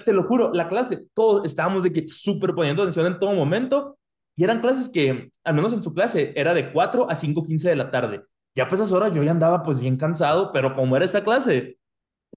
te 0.06 0.14
lo 0.14 0.26
juro, 0.26 0.54
la 0.54 0.70
clase, 0.70 1.08
todos 1.16 1.44
estábamos 1.44 1.82
de 1.82 1.92
que 1.92 2.08
súper 2.08 2.54
poniendo 2.54 2.84
atención 2.84 3.08
en 3.08 3.18
todo 3.18 3.34
momento 3.34 3.98
Y 4.36 4.44
eran 4.44 4.62
clases 4.62 4.90
que, 4.90 5.32
al 5.44 5.56
menos 5.56 5.74
en 5.74 5.82
su 5.82 5.92
clase, 5.92 6.34
era 6.36 6.54
de 6.54 6.72
4 6.72 7.10
a 7.10 7.16
5.15 7.16 7.64
de 7.64 7.76
la 7.76 7.90
tarde. 7.90 8.22
Ya 8.56 8.68
pues 8.68 8.82
esas 8.82 8.92
horas 8.92 9.14
yo 9.14 9.24
ya 9.24 9.32
andaba 9.32 9.64
pues 9.64 9.80
bien 9.80 9.98
cansado, 9.98 10.52
pero 10.52 10.74
como 10.76 10.96
era 10.96 11.06
esa 11.06 11.24
clase, 11.24 11.78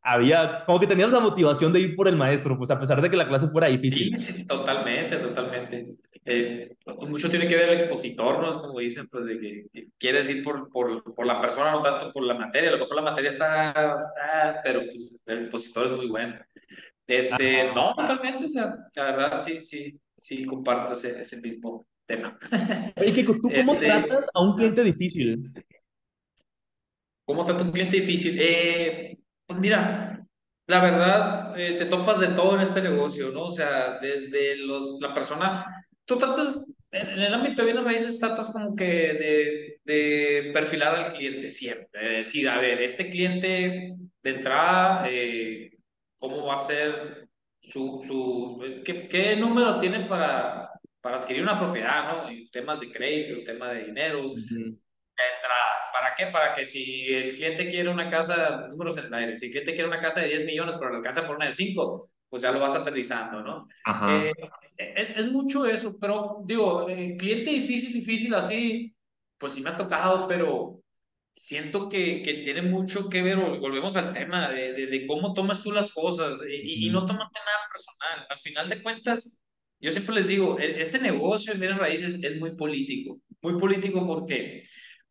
había, 0.03 0.65
como 0.65 0.81
que 0.81 0.87
tenías 0.87 1.11
la 1.11 1.21
motivación 1.21 1.73
de 1.73 1.81
ir 1.81 1.97
por 1.97 2.09
el 2.09 2.17
maestro, 2.17 2.57
pues 2.57 2.71
a 2.71 2.79
pesar 2.79 3.01
de 3.01 3.11
que 3.11 3.17
la 3.17 3.29
clase 3.29 3.49
fuera 3.49 3.69
difícil. 3.69 4.17
Sí, 4.17 4.33
sí, 4.33 4.47
totalmente, 4.47 5.17
totalmente. 5.19 5.97
Eh, 6.25 6.77
mucho 7.09 7.29
tiene 7.29 7.49
que 7.49 7.57
ver 7.57 7.69
el 7.69 7.75
expositor, 7.75 8.41
¿no? 8.41 8.51
Es 8.51 8.57
como 8.57 8.79
dicen, 8.79 9.09
pues 9.09 9.27
de 9.27 9.41
que, 9.41 9.89
quieres 9.99 10.31
ir 10.31 10.45
por, 10.45 10.69
por, 10.71 11.03
por, 11.15 11.27
la 11.27 11.41
persona, 11.41 11.73
no 11.73 11.83
tanto 11.83 12.13
por 12.13 12.23
la 12.25 12.35
materia. 12.35 12.71
A 12.71 12.73
lo 12.73 12.79
mejor 12.79 12.97
la 12.97 13.03
materia 13.03 13.31
está, 13.31 13.71
ah, 13.71 14.61
pero 14.63 14.83
pues 14.83 15.21
el 15.27 15.39
expositor 15.43 15.87
es 15.87 15.93
muy 15.93 16.09
bueno. 16.09 16.37
Este, 17.07 17.73
no, 17.75 17.95
totalmente, 17.95 18.47
o 18.47 18.51
sea, 18.51 18.77
la 18.95 19.05
verdad 19.05 19.43
sí, 19.45 19.63
sí, 19.63 20.01
sí 20.17 20.45
comparto 20.47 20.93
ese, 20.93 21.21
ese 21.21 21.41
mismo 21.41 21.87
tema. 22.07 22.39
Oye, 22.97 23.13
Kiko, 23.13 23.35
¿tú 23.35 23.51
cómo 23.51 23.75
este, 23.75 23.87
tratas 23.87 24.31
a 24.33 24.41
un 24.41 24.55
cliente 24.55 24.85
difícil? 24.85 25.53
¿Cómo 27.33 27.47
trata 27.47 27.65
un 27.65 27.73
cliente 27.73 27.97
difícil? 27.97 28.37
Eh, 28.39 29.17
pues 29.47 29.59
mira, 29.59 30.23
la 30.67 30.83
verdad, 30.83 31.59
eh, 31.59 31.77
te 31.79 31.87
topas 31.87 32.21
de 32.21 32.27
todo 32.29 32.57
en 32.57 32.61
este 32.61 32.83
negocio, 32.83 33.31
¿no? 33.31 33.45
O 33.45 33.51
sea, 33.51 33.99
desde 34.01 34.59
los, 34.59 35.01
la 35.01 35.15
persona, 35.15 35.65
tú 36.05 36.19
tratas, 36.19 36.63
en 36.91 37.09
el 37.09 37.33
ámbito 37.33 37.63
de 37.63 37.73
bienes 37.73 37.85
raíces, 37.85 38.21
tratas 38.21 38.53
como 38.53 38.77
que 38.77 38.85
de, 38.85 39.81
de 39.83 40.51
perfilar 40.53 40.95
al 40.95 41.15
cliente 41.15 41.51
siempre. 41.51 42.21
Es 42.21 42.27
decir, 42.27 42.51
a 42.51 42.59
ver, 42.59 42.83
este 42.83 43.09
cliente 43.09 43.95
de 44.23 44.31
entrada, 44.31 45.07
eh, 45.09 45.71
¿cómo 46.19 46.45
va 46.45 46.53
a 46.53 46.59
ser 46.59 47.29
su, 47.63 48.05
su 48.07 48.83
qué, 48.85 49.09
qué 49.09 49.37
número 49.37 49.79
tiene 49.79 50.01
para, 50.01 50.71
para 51.01 51.21
adquirir 51.21 51.45
una 51.45 51.59
propiedad, 51.59 52.13
¿no? 52.13 52.29
En 52.29 52.47
temas 52.49 52.81
de 52.81 52.91
crédito, 52.91 53.39
en 53.39 53.45
tema 53.45 53.71
de 53.73 53.85
dinero, 53.85 54.35
entrada. 55.35 55.73
¿Para 55.93 56.15
qué? 56.15 56.27
Para 56.27 56.55
que 56.55 56.65
si 56.65 57.13
el 57.13 57.35
cliente 57.35 57.69
quiere 57.69 57.89
una 57.89 58.09
casa, 58.09 58.69
números 58.69 58.97
en 58.99 59.07
el 59.07 59.15
aire, 59.15 59.37
si 59.37 59.47
el 59.47 59.51
cliente 59.53 59.75
quiere 59.75 59.89
una 59.89 60.01
casa 60.01 60.21
de 60.21 60.29
10 60.29 60.45
millones, 60.47 60.77
pero 60.77 60.91
la 60.91 60.99
alcanza 60.99 61.27
por 61.27 61.37
una 61.37 61.47
de 61.47 61.53
5, 61.53 62.09
pues 62.29 62.43
ya 62.43 62.51
lo 62.51 62.61
vas 62.61 62.75
aterrizando, 62.75 63.43
¿no? 63.43 63.69
Eh, 64.09 64.33
es, 64.77 65.11
es, 65.11 65.27
mucho 65.31 65.67
eso, 65.67 65.97
pero 66.01 66.39
digo, 66.45 66.89
eh, 66.89 67.17
cliente 67.19 67.51
difícil, 67.51 67.93
difícil 67.93 68.35
así, 68.35 68.95
pues 69.39 69.53
sí 69.53 69.61
me 69.61 69.71
ha 69.71 69.77
tocado, 69.77 70.27
pero 70.27 70.81
siento 71.35 71.89
que, 71.89 72.23
que 72.23 72.35
tiene 72.35 72.63
mucho 72.63 73.09
que 73.09 73.23
ver, 73.23 73.37
volvemos 73.37 73.97
al 73.97 74.13
tema 74.13 74.51
de, 74.51 74.73
de, 74.73 75.07
cómo 75.07 75.35
tomas 75.35 75.63
tú 75.63 75.73
las 75.73 75.93
cosas 75.93 76.43
y, 76.49 76.87
y 76.87 76.91
no 76.91 77.05
tomarte 77.07 77.39
nada 77.39 77.59
personal. 77.71 78.27
Al 78.29 78.39
final 78.39 78.69
de 78.69 78.83
cuentas, 78.83 79.41
yo 79.83 79.91
siempre 79.91 80.15
les 80.15 80.29
digo, 80.29 80.59
e, 80.59 80.81
este 80.81 80.99
negocio 81.01 81.53
en 81.53 81.61
bienes 81.61 81.79
raíces 81.79 82.23
es 82.23 82.39
muy 82.39 82.55
político, 82.55 83.21
muy 83.43 83.59
político 83.59 84.07
porque 84.07 84.63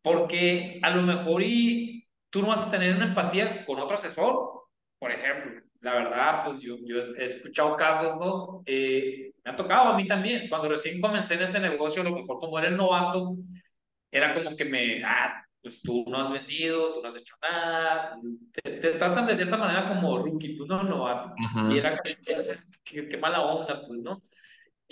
porque 0.02 0.80
a 0.82 0.90
lo 0.90 1.02
mejor 1.02 1.42
y 1.42 2.06
tú 2.30 2.42
no 2.42 2.48
vas 2.48 2.66
a 2.66 2.70
tener 2.70 2.96
una 2.96 3.06
empatía 3.06 3.64
con 3.64 3.78
otro 3.78 3.94
asesor, 3.94 4.64
por 4.98 5.12
ejemplo. 5.12 5.62
La 5.80 5.94
verdad, 5.94 6.44
pues 6.44 6.60
yo, 6.60 6.76
yo 6.84 6.96
he 7.18 7.24
escuchado 7.24 7.74
casos, 7.76 8.16
¿no? 8.16 8.62
Eh, 8.66 9.32
me 9.44 9.50
ha 9.50 9.56
tocado 9.56 9.88
a 9.88 9.96
mí 9.96 10.06
también. 10.06 10.48
Cuando 10.48 10.68
recién 10.68 11.00
comencé 11.00 11.34
en 11.34 11.42
este 11.42 11.58
negocio, 11.58 12.02
a 12.02 12.04
lo 12.04 12.12
mejor 12.12 12.38
como 12.38 12.58
era 12.58 12.68
el 12.68 12.76
novato, 12.76 13.36
era 14.10 14.32
como 14.32 14.54
que 14.56 14.64
me, 14.64 15.02
ah, 15.04 15.44
pues 15.60 15.82
tú 15.82 16.04
no 16.08 16.18
has 16.18 16.30
vendido, 16.30 16.94
tú 16.94 17.02
no 17.02 17.08
has 17.08 17.16
hecho 17.16 17.34
nada. 17.42 18.16
Te, 18.52 18.92
tratan 18.92 19.26
de 19.26 19.34
cierta 19.34 19.56
manera 19.56 19.88
como 19.88 20.18
rookie, 20.18 20.56
tú 20.56 20.66
no 20.66 20.82
novato. 20.82 21.34
Y 21.70 21.78
era 21.78 22.00
que, 22.84 23.08
qué 23.08 23.16
mala 23.18 23.42
onda, 23.42 23.82
pues, 23.86 24.00
¿no? 24.00 24.22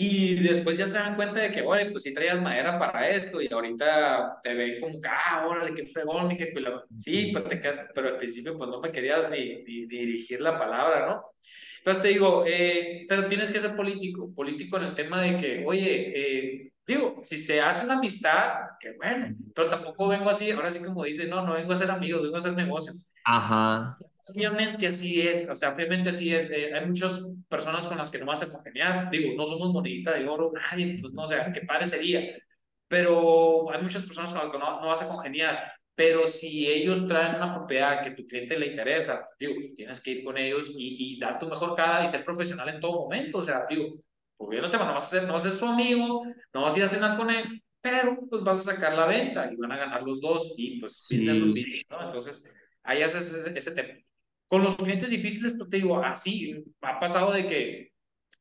Y 0.02 0.36
después 0.36 0.78
ya 0.78 0.86
se 0.86 0.96
dan 0.96 1.14
cuenta 1.14 1.40
de 1.40 1.50
que, 1.50 1.60
oye, 1.60 1.90
pues 1.90 2.04
si 2.04 2.14
traías 2.14 2.40
madera 2.40 2.78
para 2.78 3.10
esto 3.10 3.42
y 3.42 3.52
ahorita 3.52 4.38
te 4.42 4.54
ven 4.54 4.80
como, 4.80 4.98
ah, 5.06 5.46
órale, 5.46 5.74
qué 5.74 5.84
fregón, 5.84 6.32
y 6.32 6.38
que 6.38 6.54
sí, 6.96 7.28
pues 7.32 7.44
te 7.44 7.60
quedas, 7.60 7.80
pero 7.94 8.08
al 8.08 8.16
principio 8.16 8.56
pues 8.56 8.70
no 8.70 8.80
me 8.80 8.90
querías 8.90 9.30
ni, 9.30 9.62
dirigir 9.62 10.40
la 10.40 10.56
palabra, 10.56 11.04
¿no? 11.06 11.24
Entonces 11.80 12.02
te 12.02 12.08
digo, 12.08 12.44
eh, 12.46 13.04
pero 13.10 13.26
tienes 13.26 13.50
que 13.50 13.60
ser 13.60 13.76
político, 13.76 14.34
político 14.34 14.78
en 14.78 14.84
el 14.84 14.94
tema 14.94 15.20
de 15.20 15.36
que, 15.36 15.64
oye, 15.66 16.12
eh, 16.16 16.72
digo, 16.86 17.20
si 17.22 17.36
se 17.36 17.60
hace 17.60 17.84
una 17.84 17.98
amistad, 17.98 18.54
que 18.80 18.92
bueno, 18.92 19.36
pero 19.54 19.68
tampoco 19.68 20.08
vengo 20.08 20.30
así, 20.30 20.50
ahora 20.50 20.70
sí 20.70 20.82
como 20.82 21.04
dice, 21.04 21.28
no, 21.28 21.44
no 21.44 21.52
vengo 21.52 21.74
a 21.74 21.76
ser 21.76 21.90
amigos, 21.90 22.22
vengo 22.22 22.36
a 22.36 22.38
hacer 22.38 22.54
negocios. 22.54 23.12
Ajá. 23.26 23.94
Obviamente 24.34 24.86
así 24.86 25.26
es, 25.26 25.48
o 25.48 25.54
sea, 25.54 25.72
obviamente 25.72 26.10
así 26.10 26.34
es. 26.34 26.50
Eh, 26.50 26.72
hay 26.74 26.86
muchas 26.86 27.26
personas 27.48 27.86
con 27.86 27.98
las 27.98 28.10
que 28.10 28.18
no 28.18 28.26
vas 28.26 28.42
a 28.42 28.50
congeniar. 28.50 29.10
Digo, 29.10 29.34
no 29.36 29.46
somos 29.46 29.72
monedita 29.72 30.12
de 30.12 30.28
oro, 30.28 30.52
nadie, 30.52 30.98
pues 31.00 31.12
no, 31.12 31.22
o 31.22 31.26
sea, 31.26 31.52
qué 31.52 31.62
parecería. 31.62 32.36
Pero 32.88 33.70
hay 33.72 33.82
muchas 33.82 34.04
personas 34.04 34.32
con 34.32 34.42
las 34.42 34.52
que 34.52 34.58
no, 34.58 34.80
no, 34.80 34.88
vas 34.88 35.02
a 35.02 35.08
congeniar. 35.08 35.72
Pero 35.94 36.26
si 36.26 36.66
ellos 36.66 37.06
traen 37.06 37.36
una 37.36 37.54
propiedad 37.54 38.02
que 38.02 38.12
tu 38.12 38.26
cliente 38.26 38.58
le 38.58 38.68
interesa, 38.68 39.28
digo, 39.38 39.54
pues 39.54 39.74
tienes 39.74 40.00
que 40.00 40.10
ir 40.12 40.24
con 40.24 40.38
ellos 40.38 40.70
y, 40.74 41.14
y, 41.16 41.20
dar 41.20 41.38
tu 41.38 41.46
mejor 41.46 41.74
cara 41.74 42.02
y 42.02 42.08
ser 42.08 42.24
profesional 42.24 42.68
en 42.68 42.80
todo 42.80 43.02
momento. 43.02 43.38
O 43.38 43.42
sea, 43.42 43.66
digo, 43.68 44.00
porque 44.36 44.60
no, 44.60 44.70
te, 44.70 44.78
no, 44.78 44.86
vas 44.86 45.06
a 45.06 45.20
ser, 45.20 45.24
no 45.24 45.34
vas 45.34 45.44
a 45.44 45.50
ser 45.50 45.58
su 45.58 45.66
amigo, 45.66 46.24
no 46.54 46.62
vas 46.62 46.74
a 46.74 46.78
ir 46.78 46.84
a 46.84 46.88
cenar 46.88 47.16
con 47.18 47.28
él, 47.28 47.62
pero 47.80 48.18
pues 48.28 48.42
vas 48.42 48.60
a 48.60 48.74
sacar 48.74 48.94
la 48.94 49.06
venta 49.06 49.50
y 49.52 49.56
van 49.56 49.72
a 49.72 49.76
ganar 49.76 50.02
los 50.02 50.20
dos 50.20 50.54
y 50.56 50.80
pues 50.80 50.96
sí. 50.96 51.26
business 51.26 51.86
¿no? 51.90 52.06
Entonces, 52.06 52.54
ahí 52.82 53.02
haces 53.02 53.32
ese, 53.34 53.56
ese 53.56 53.72
tema. 53.72 53.94
Con 54.50 54.64
los 54.64 54.76
clientes 54.76 55.10
difíciles, 55.10 55.54
pues 55.56 55.70
te 55.70 55.78
digo, 55.78 56.02
así, 56.04 56.64
ha 56.82 57.00
pasado 57.00 57.32
de 57.32 57.46
que 57.48 57.92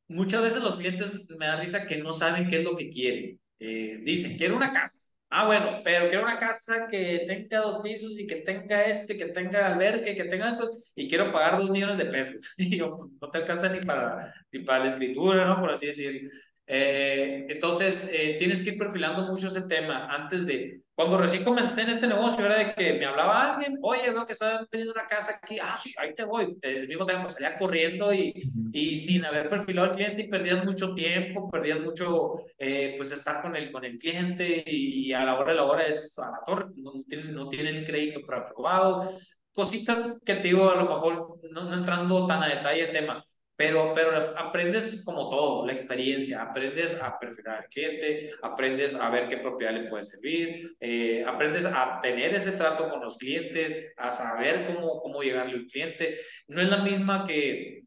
muchas 0.08 0.42
veces 0.44 0.64
los 0.64 0.78
clientes 0.78 1.30
me 1.38 1.48
da 1.48 1.58
risa 1.58 1.88
que 1.88 1.98
no 1.98 2.14
saben 2.14 2.50
qué 2.50 2.60
es 2.60 2.66
lo 2.66 2.76
que 2.76 2.90
quieren. 2.90 3.40
Eh, 3.60 4.00
dicen, 4.04 4.38
quiero 4.38 4.58
una 4.58 4.72
casa. 4.72 5.14
Ah, 5.32 5.46
bueno, 5.48 5.82
pero 5.84 6.10
quiero 6.10 6.24
una 6.24 6.40
casa 6.40 6.88
que 6.90 7.26
tenga 7.28 7.60
dos 7.62 7.82
pisos 7.84 8.20
y 8.20 8.28
que 8.28 8.38
tenga 8.38 8.86
esto, 8.86 9.14
y 9.14 9.18
que 9.18 9.28
tenga 9.28 9.68
albergue, 9.68 10.16
que 10.16 10.26
tenga 10.26 10.50
esto, 10.50 10.70
y 10.96 11.08
quiero 11.08 11.32
pagar 11.32 11.60
dos 11.60 11.70
millones 11.70 11.98
de 12.00 12.06
pesos. 12.06 12.50
Y 12.58 12.78
yo, 12.80 12.96
pues, 12.98 13.12
no 13.22 13.30
te 13.32 13.38
alcanza 13.40 13.70
ni 13.70 13.86
para, 13.86 14.34
ni 14.52 14.62
para 14.64 14.80
la 14.86 14.90
escritura, 14.90 15.46
¿no? 15.46 15.60
Por 15.62 15.72
así 15.72 15.88
decirlo. 15.88 16.32
Eh, 16.72 17.48
entonces, 17.50 18.12
eh, 18.14 18.36
tienes 18.38 18.62
que 18.62 18.70
ir 18.70 18.78
perfilando 18.78 19.24
mucho 19.24 19.48
ese 19.48 19.64
tema 19.64 20.06
antes 20.06 20.46
de, 20.46 20.84
cuando 20.94 21.18
recién 21.18 21.44
comencé 21.44 21.82
en 21.82 21.90
este 21.90 22.06
negocio, 22.06 22.46
era 22.46 22.60
de 22.60 22.76
que 22.76 22.94
me 22.94 23.08
hablaba 23.08 23.56
alguien, 23.56 23.80
oye, 23.82 24.12
veo 24.12 24.24
que 24.28 24.34
están 24.34 24.68
teniendo 24.70 24.94
una 24.94 25.08
casa 25.08 25.40
aquí, 25.42 25.58
ah, 25.60 25.76
sí, 25.76 25.92
ahí 25.98 26.14
te 26.14 26.26
voy. 26.26 26.56
El 26.62 26.88
mismo 26.88 27.08
tiempo 27.08 27.28
salía 27.28 27.58
corriendo 27.58 28.14
y, 28.14 28.34
y 28.72 28.96
sin 28.96 29.26
haber 29.26 29.50
perfilado 29.50 29.88
al 29.88 29.96
cliente 29.96 30.22
y 30.22 30.28
perdías 30.28 30.64
mucho 30.64 30.94
tiempo, 30.94 31.50
perdías 31.50 31.80
mucho, 31.80 32.34
eh, 32.60 32.94
pues, 32.98 33.12
estar 33.14 33.42
con 33.42 33.56
el, 33.56 33.72
con 33.72 33.84
el 33.84 33.98
cliente 33.98 34.64
y, 34.68 35.12
a 35.12 35.26
la 35.26 35.40
hora 35.40 35.54
de 35.54 35.58
la 35.58 35.64
hora 35.64 35.88
es 35.88 36.04
esto, 36.04 36.22
a 36.22 36.30
la 36.30 36.40
torre, 36.46 36.68
no, 36.76 36.92
tiene, 37.08 37.32
no 37.32 37.50
tiene 37.50 37.72
el 37.72 37.84
crédito 37.84 38.22
para 38.28 38.42
aprobado. 38.42 39.10
Cositas 39.56 40.20
que 40.24 40.36
te 40.36 40.50
digo, 40.50 40.70
a 40.70 40.76
lo 40.76 40.88
mejor 40.88 41.40
no, 41.50 41.64
no 41.64 41.74
entrando 41.74 42.28
tan 42.28 42.44
a 42.44 42.48
detalle 42.48 42.84
el 42.84 42.92
tema 42.92 43.24
pero, 43.60 43.94
pero 43.94 44.38
aprendes 44.38 45.04
como 45.04 45.30
todo, 45.30 45.66
la 45.66 45.74
experiencia, 45.74 46.42
aprendes 46.42 46.98
a 47.02 47.20
perfilar 47.20 47.58
al 47.58 47.68
cliente, 47.68 48.32
aprendes 48.42 48.96
a 48.96 49.10
ver 49.10 49.28
qué 49.28 49.36
propiedad 49.36 49.74
le 49.74 49.90
puede 49.90 50.04
servir, 50.04 50.78
eh, 50.80 51.26
aprendes 51.28 51.66
a 51.66 52.00
tener 52.02 52.34
ese 52.34 52.54
trato 52.54 52.90
con 52.90 53.02
los 53.02 53.18
clientes, 53.18 53.92
a 53.98 54.14
saber 54.14 54.66
cómo, 54.66 55.02
cómo 55.02 55.22
llegarle 55.22 55.56
al 55.56 55.66
cliente. 55.66 56.20
No 56.48 56.62
es 56.62 56.70
la 56.70 56.84
misma 56.84 57.26
que, 57.26 57.84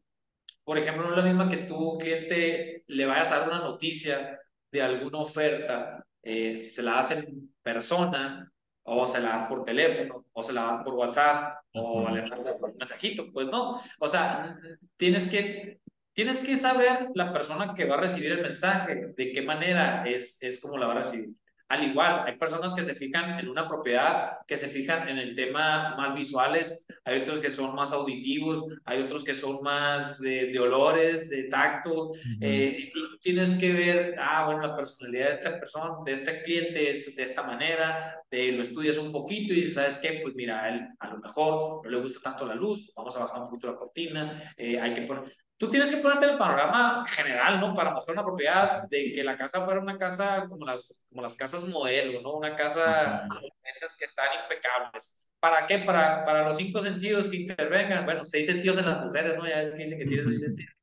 por 0.63 0.77
ejemplo, 0.77 1.05
no 1.05 1.09
es 1.09 1.17
la 1.17 1.27
misma 1.27 1.49
que 1.49 1.65
tu 1.65 1.97
cliente 1.97 2.83
le 2.85 3.05
vayas 3.07 3.31
a 3.31 3.39
dar 3.39 3.49
una 3.49 3.61
noticia 3.61 4.39
de 4.71 4.81
alguna 4.83 5.21
oferta, 5.21 6.05
eh, 6.21 6.55
si 6.55 6.69
se 6.69 6.83
la 6.83 6.99
hacen 6.99 7.25
en 7.25 7.53
persona, 7.63 8.52
o 8.83 9.05
se 9.07 9.19
la 9.19 9.29
das 9.29 9.43
por 9.43 9.63
teléfono, 9.63 10.25
o 10.33 10.43
se 10.43 10.53
la 10.53 10.63
das 10.63 10.83
por 10.83 10.93
WhatsApp, 10.95 11.63
o 11.73 12.09
le 12.09 12.27
mandas 12.27 12.61
un 12.61 12.75
mensajito, 12.77 13.31
pues 13.31 13.47
no. 13.47 13.81
O 13.99 14.07
sea, 14.07 14.57
tienes 14.97 15.27
que, 15.27 15.79
tienes 16.13 16.41
que 16.41 16.57
saber 16.57 17.07
la 17.15 17.31
persona 17.31 17.73
que 17.73 17.85
va 17.85 17.95
a 17.95 18.01
recibir 18.01 18.33
el 18.33 18.41
mensaje, 18.41 19.13
de 19.15 19.31
qué 19.31 19.41
manera 19.41 20.03
es, 20.05 20.37
es 20.41 20.59
como 20.59 20.77
la 20.77 20.87
va 20.87 20.93
a 20.93 20.97
recibir. 20.97 21.29
Al 21.73 21.89
igual, 21.89 22.21
hay 22.27 22.37
personas 22.37 22.71
que 22.75 22.83
se 22.83 22.93
fijan 22.93 23.39
en 23.39 23.49
una 23.49 23.67
propiedad, 23.67 24.37
que 24.45 24.57
se 24.57 24.67
fijan 24.67 25.09
en 25.09 25.17
el 25.17 25.33
tema 25.33 25.95
más 25.97 26.13
visuales, 26.13 26.85
hay 27.03 27.21
otros 27.21 27.39
que 27.39 27.49
son 27.49 27.73
más 27.73 27.91
auditivos, 27.91 28.63
hay 28.85 29.01
otros 29.01 29.23
que 29.23 29.33
son 29.33 29.63
más 29.63 30.19
de, 30.19 30.51
de 30.51 30.59
olores, 30.59 31.31
de 31.31 31.45
tacto, 31.45 32.09
eh, 32.41 32.77
y 32.77 32.91
tú 32.91 33.17
tienes 33.21 33.55
que 33.55 33.73
ver, 33.73 34.15
ah, 34.19 34.45
bueno, 34.45 34.67
la 34.67 34.75
personalidad 34.75 35.25
de 35.25 35.31
esta 35.31 35.59
persona, 35.59 35.95
de 36.05 36.11
este 36.11 36.43
cliente 36.43 36.91
es 36.91 37.15
de 37.15 37.23
esta 37.23 37.41
manera, 37.41 38.21
de, 38.29 38.51
lo 38.51 38.61
estudias 38.61 38.99
un 38.99 39.11
poquito 39.11 39.51
y 39.51 39.65
¿sabes 39.65 39.97
qué? 39.97 40.19
Pues 40.21 40.35
mira, 40.35 40.63
a 40.63 40.69
él 40.69 40.87
a 40.99 41.09
lo 41.09 41.17
mejor 41.17 41.83
no 41.83 41.89
le 41.89 42.01
gusta 42.01 42.19
tanto 42.21 42.45
la 42.45 42.53
luz, 42.53 42.91
vamos 42.95 43.17
a 43.17 43.21
bajar 43.21 43.41
un 43.41 43.49
poquito 43.49 43.71
la 43.71 43.77
cortina, 43.77 44.53
eh, 44.57 44.79
hay 44.79 44.93
que 44.93 45.01
poner 45.01 45.23
tú 45.63 45.69
tienes 45.69 45.89
que 45.89 45.97
ponerte 45.97 46.25
el 46.25 46.37
panorama 46.37 47.05
general, 47.07 47.59
¿no? 47.59 47.73
Para 47.73 47.91
mostrar 47.91 48.17
una 48.17 48.25
propiedad 48.25 48.83
de 48.89 49.13
que 49.13 49.23
la 49.23 49.37
casa 49.37 49.63
fuera 49.63 49.79
una 49.79 49.97
casa 49.97 50.45
como 50.49 50.65
las, 50.65 51.01
como 51.07 51.21
las 51.21 51.37
casas 51.37 51.65
modelo, 51.69 52.21
¿no? 52.21 52.33
Una 52.33 52.55
casa 52.55 53.23
esas 53.63 53.95
que 53.95 54.05
están 54.05 54.27
impecables. 54.43 55.27
¿Para 55.39 55.65
qué? 55.65 55.79
Para, 55.79 56.23
para 56.25 56.47
los 56.47 56.57
cinco 56.57 56.81
sentidos 56.81 57.29
que 57.29 57.37
intervengan. 57.37 58.03
Bueno, 58.05 58.25
seis 58.25 58.45
sentidos 58.45 58.77
en 58.77 58.85
las 58.85 59.05
mujeres, 59.05 59.37
¿no? 59.37 59.47
Ya 59.47 59.61
es 59.61 59.69
que 59.69 59.83
dicen 59.83 59.99
que 59.99 60.05
tiene 60.05 60.23
seis 60.25 60.41
sentidos. 60.41 60.73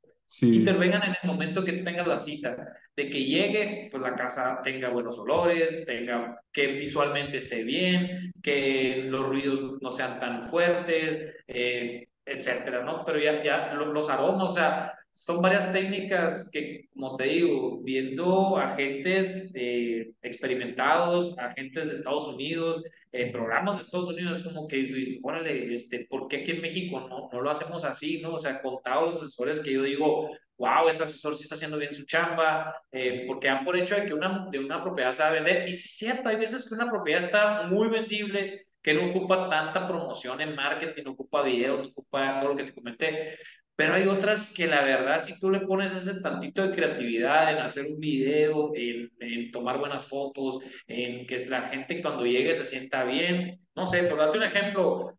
intervengan 0.40 1.02
en 1.02 1.14
el 1.22 1.26
momento 1.28 1.62
que 1.62 1.72
tengas 1.72 2.06
la 2.06 2.16
cita, 2.16 2.56
de 2.96 3.10
que 3.10 3.24
llegue, 3.24 3.88
pues 3.90 4.02
la 4.02 4.14
casa 4.14 4.60
tenga 4.62 4.88
buenos 4.88 5.18
olores, 5.18 5.84
tenga 5.84 6.40
que 6.52 6.68
visualmente 6.68 7.36
esté 7.36 7.64
bien, 7.64 8.32
que 8.42 9.04
los 9.06 9.26
ruidos 9.26 9.62
no 9.82 9.90
sean 9.90 10.18
tan 10.20 10.42
fuertes, 10.42 11.34
eh, 11.46 12.09
etcétera, 12.24 12.84
¿no? 12.84 13.04
Pero 13.04 13.18
ya, 13.18 13.42
ya 13.42 13.72
los 13.74 14.08
aromas, 14.08 14.52
o 14.52 14.54
sea, 14.54 14.94
son 15.12 15.42
varias 15.42 15.72
técnicas 15.72 16.48
que, 16.52 16.88
como 16.92 17.16
te 17.16 17.24
digo, 17.24 17.80
viendo 17.82 18.56
agentes 18.56 19.50
eh, 19.54 20.12
experimentados, 20.22 21.36
agentes 21.38 21.88
de 21.88 21.94
Estados 21.94 22.28
Unidos, 22.28 22.82
eh, 23.12 23.32
programas 23.32 23.78
de 23.78 23.82
Estados 23.82 24.08
Unidos, 24.08 24.38
es 24.38 24.44
como 24.46 24.68
que 24.68 24.76
dices, 24.76 25.18
órale, 25.24 25.74
este, 25.74 26.06
¿por 26.08 26.28
qué 26.28 26.38
aquí 26.38 26.52
en 26.52 26.62
México 26.62 27.00
no, 27.00 27.28
no 27.32 27.40
lo 27.40 27.50
hacemos 27.50 27.84
así, 27.84 28.20
no? 28.22 28.34
O 28.34 28.38
sea, 28.38 28.62
contados 28.62 29.16
asesores 29.16 29.60
que 29.60 29.72
yo 29.72 29.82
digo, 29.82 30.30
wow, 30.58 30.88
este 30.88 31.02
asesor 31.02 31.34
sí 31.34 31.42
está 31.42 31.54
haciendo 31.56 31.78
bien 31.78 31.92
su 31.92 32.04
chamba, 32.04 32.76
eh, 32.92 33.24
porque 33.26 33.48
dan 33.48 33.64
por 33.64 33.76
hecho 33.76 33.96
de 33.96 34.06
que 34.06 34.14
una, 34.14 34.46
de 34.50 34.58
una 34.58 34.82
propiedad 34.82 35.12
se 35.12 35.22
va 35.22 35.30
a 35.30 35.32
vender. 35.32 35.68
Y 35.68 35.72
sí 35.72 35.86
es 35.86 35.96
cierto, 35.96 36.28
hay 36.28 36.36
veces 36.36 36.68
que 36.68 36.74
una 36.74 36.90
propiedad 36.90 37.24
está 37.24 37.62
muy 37.66 37.88
vendible, 37.88 38.66
que 38.82 38.94
no 38.94 39.10
ocupa 39.10 39.48
tanta 39.48 39.86
promoción 39.86 40.40
en 40.40 40.54
marketing, 40.54 41.02
no 41.04 41.12
ocupa 41.12 41.42
video, 41.42 41.78
no 41.78 41.88
ocupa 41.88 42.40
todo 42.40 42.50
lo 42.50 42.56
que 42.56 42.64
te 42.64 42.74
comenté, 42.74 43.36
pero 43.80 43.94
hay 43.94 44.06
otras 44.06 44.52
que 44.52 44.66
la 44.66 44.82
verdad, 44.82 45.18
si 45.18 45.38
tú 45.40 45.50
le 45.50 45.60
pones 45.60 45.92
ese 45.92 46.20
tantito 46.20 46.60
de 46.62 46.74
creatividad 46.74 47.50
en 47.50 47.60
hacer 47.60 47.86
un 47.86 47.98
video, 47.98 48.72
en, 48.74 49.50
tomar 49.50 49.78
buenas 49.78 50.06
fotos, 50.06 50.58
en 50.86 51.26
que 51.26 51.38
la 51.46 51.62
gente 51.62 52.02
cuando 52.02 52.26
llegue 52.26 52.52
se 52.52 52.66
sienta 52.66 53.04
bien, 53.04 53.58
no 53.74 53.86
sé, 53.86 54.02
por 54.02 54.18
darte 54.18 54.36
un 54.36 54.44
ejemplo, 54.44 55.18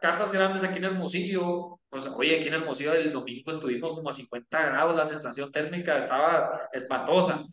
casas 0.00 0.30
grandes 0.32 0.62
aquí 0.62 0.78
en 0.78 0.84
Hermosillo, 0.84 1.80
pues 1.88 2.06
oye, 2.06 2.36
aquí 2.38 2.46
en 2.46 2.54
Hermosillo 2.54 2.94
el 2.94 3.12
domingo 3.12 3.50
estuvimos 3.50 3.94
como 3.94 4.10
a 4.10 4.12
50 4.12 4.62
grados, 4.62 4.96
la 4.96 5.04
sensación 5.04 5.50
térmica 5.50 6.04
estaba 6.04 6.68
espantosa. 6.72 7.44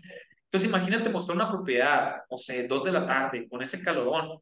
Entonces 0.45 0.69
imagínate 0.69 1.09
mostrar 1.09 1.37
una 1.37 1.49
propiedad, 1.49 2.21
o 2.29 2.37
sea, 2.37 2.67
dos 2.67 2.83
de 2.83 2.91
la 2.91 3.07
tarde, 3.07 3.47
con 3.49 3.63
ese 3.63 3.81
calorón, 3.81 4.39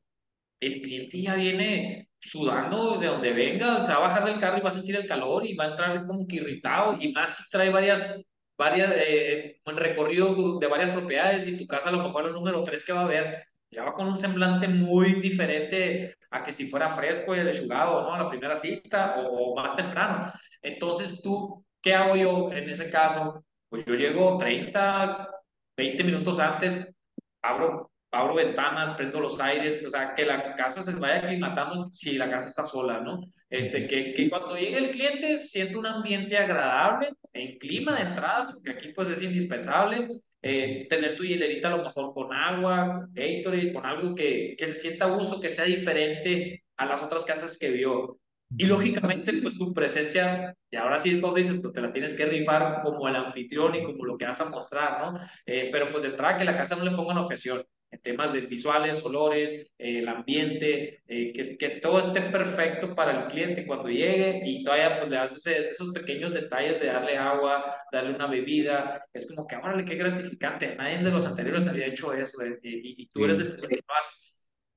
el 0.59 0.81
cliente 0.81 1.21
ya 1.21 1.35
viene 1.35 2.09
sudando 2.19 2.97
de 2.97 3.07
donde 3.07 3.31
venga, 3.33 3.85
se 3.85 3.91
va 3.91 3.99
a 3.99 4.01
bajar 4.01 4.25
del 4.25 4.39
carro 4.39 4.57
y 4.57 4.61
va 4.61 4.69
a 4.69 4.71
sentir 4.71 4.95
el 4.95 5.05
calor 5.05 5.45
y 5.45 5.55
va 5.55 5.65
a 5.65 5.67
entrar 5.69 6.05
como 6.05 6.27
que 6.27 6.37
irritado 6.37 6.97
y 6.99 7.11
más 7.13 7.37
si 7.37 7.49
trae 7.49 7.69
varias, 7.69 8.25
varias, 8.57 8.91
eh, 8.95 9.59
un 9.65 9.77
recorrido 9.77 10.59
de 10.59 10.67
varias 10.67 10.89
propiedades 10.91 11.47
y 11.47 11.57
tu 11.57 11.67
casa 11.67 11.89
a 11.89 11.91
lo 11.91 12.03
mejor 12.03 12.25
el 12.25 12.33
número 12.33 12.63
3 12.63 12.85
que 12.85 12.93
va 12.93 13.03
a 13.03 13.07
ver, 13.07 13.45
ya 13.69 13.83
va 13.83 13.93
con 13.93 14.07
un 14.07 14.17
semblante 14.17 14.67
muy 14.67 15.21
diferente 15.21 16.15
a 16.31 16.43
que 16.43 16.51
si 16.51 16.67
fuera 16.67 16.89
fresco 16.89 17.35
y 17.35 17.43
lechugado, 17.43 18.03
¿no? 18.03 18.17
La 18.17 18.29
primera 18.29 18.55
cita 18.55 19.15
o, 19.19 19.53
o 19.53 19.55
más 19.55 19.75
temprano. 19.75 20.31
Entonces, 20.61 21.21
tú, 21.21 21.65
¿qué 21.81 21.93
hago 21.93 22.15
yo 22.15 22.51
en 22.51 22.69
ese 22.69 22.89
caso? 22.89 23.45
Pues 23.69 23.85
yo 23.85 23.93
llego 23.95 24.37
30, 24.37 25.29
20 25.77 26.03
minutos 26.03 26.39
antes, 26.39 26.87
abro 27.41 27.91
abro 28.11 28.35
ventanas, 28.35 28.91
prendo 28.91 29.19
los 29.19 29.39
aires, 29.39 29.85
o 29.85 29.89
sea, 29.89 30.13
que 30.15 30.25
la 30.25 30.55
casa 30.55 30.81
se 30.81 30.95
vaya 30.95 31.17
aclimatando 31.17 31.89
si 31.91 32.17
la 32.17 32.29
casa 32.29 32.47
está 32.47 32.63
sola, 32.63 33.01
¿no? 33.01 33.21
Este, 33.49 33.87
que, 33.87 34.13
que 34.13 34.29
cuando 34.29 34.55
llegue 34.55 34.77
el 34.77 34.91
cliente 34.91 35.37
siente 35.37 35.77
un 35.77 35.85
ambiente 35.85 36.37
agradable 36.37 37.09
en 37.33 37.57
clima 37.57 37.95
de 37.95 38.09
entrada, 38.09 38.47
porque 38.53 38.71
aquí 38.71 38.89
pues 38.93 39.09
es 39.09 39.21
indispensable, 39.21 40.09
eh, 40.41 40.87
tener 40.89 41.15
tu 41.15 41.23
hielerita 41.23 41.73
a 41.73 41.77
lo 41.77 41.83
mejor 41.83 42.13
con 42.13 42.33
agua, 42.33 43.07
Gatorade, 43.11 43.73
con 43.73 43.85
algo 43.85 44.15
que, 44.15 44.55
que 44.57 44.67
se 44.67 44.75
sienta 44.75 45.05
a 45.05 45.15
gusto, 45.15 45.39
que 45.39 45.49
sea 45.49 45.65
diferente 45.65 46.63
a 46.77 46.85
las 46.85 47.03
otras 47.03 47.25
casas 47.25 47.57
que 47.57 47.71
vio. 47.71 48.19
Y 48.57 48.65
lógicamente, 48.65 49.33
pues 49.41 49.57
tu 49.57 49.73
presencia, 49.73 50.55
y 50.71 50.77
ahora 50.77 50.97
sí 50.97 51.11
es 51.11 51.19
cuando 51.19 51.37
dices, 51.37 51.59
pues 51.61 51.73
te 51.73 51.81
la 51.81 51.91
tienes 51.91 52.13
que 52.13 52.25
rifar 52.25 52.81
como 52.81 53.07
el 53.09 53.15
anfitrión 53.17 53.75
y 53.75 53.83
como 53.83 54.05
lo 54.05 54.17
que 54.17 54.25
vas 54.25 54.39
a 54.39 54.49
mostrar, 54.49 55.01
¿no? 55.01 55.19
Eh, 55.45 55.69
pero 55.69 55.89
pues 55.91 56.03
de 56.03 56.09
entrada 56.09 56.37
que 56.37 56.45
la 56.45 56.55
casa 56.55 56.77
no 56.77 56.85
le 56.85 56.95
pongan 56.95 57.17
objeción 57.17 57.65
temas 58.01 58.33
de 58.33 58.41
visuales, 58.41 58.99
colores, 58.99 59.51
eh, 59.77 59.99
el 59.99 60.07
ambiente, 60.07 61.01
eh, 61.07 61.31
que, 61.33 61.57
que, 61.57 61.69
todo 61.79 61.99
esté 61.99 62.21
perfecto 62.21 62.93
para 62.95 63.17
el 63.17 63.27
cliente 63.27 63.65
cuando 63.65 63.89
llegue 63.89 64.41
y 64.45 64.63
todavía 64.63 64.97
pues 64.97 65.09
le 65.09 65.17
haces 65.17 65.47
esos 65.47 65.93
pequeños 65.93 66.33
detalles 66.33 66.79
de 66.79 66.87
darle 66.87 67.17
agua, 67.17 67.75
darle 67.91 68.15
una 68.15 68.27
bebida, 68.27 69.01
es 69.13 69.27
como 69.27 69.47
que, 69.47 69.55
órale, 69.55 69.85
qué 69.85 69.95
gratificante, 69.95 70.75
nadie 70.75 70.99
de 70.99 71.11
los 71.11 71.25
anteriores 71.25 71.67
había 71.67 71.87
hecho 71.87 72.13
eso 72.13 72.41
eh, 72.41 72.59
y, 72.63 73.03
y, 73.03 73.07
tú 73.07 73.25
eres 73.25 73.39
el 73.39 73.55
que 73.55 73.79
hace. 73.87 74.11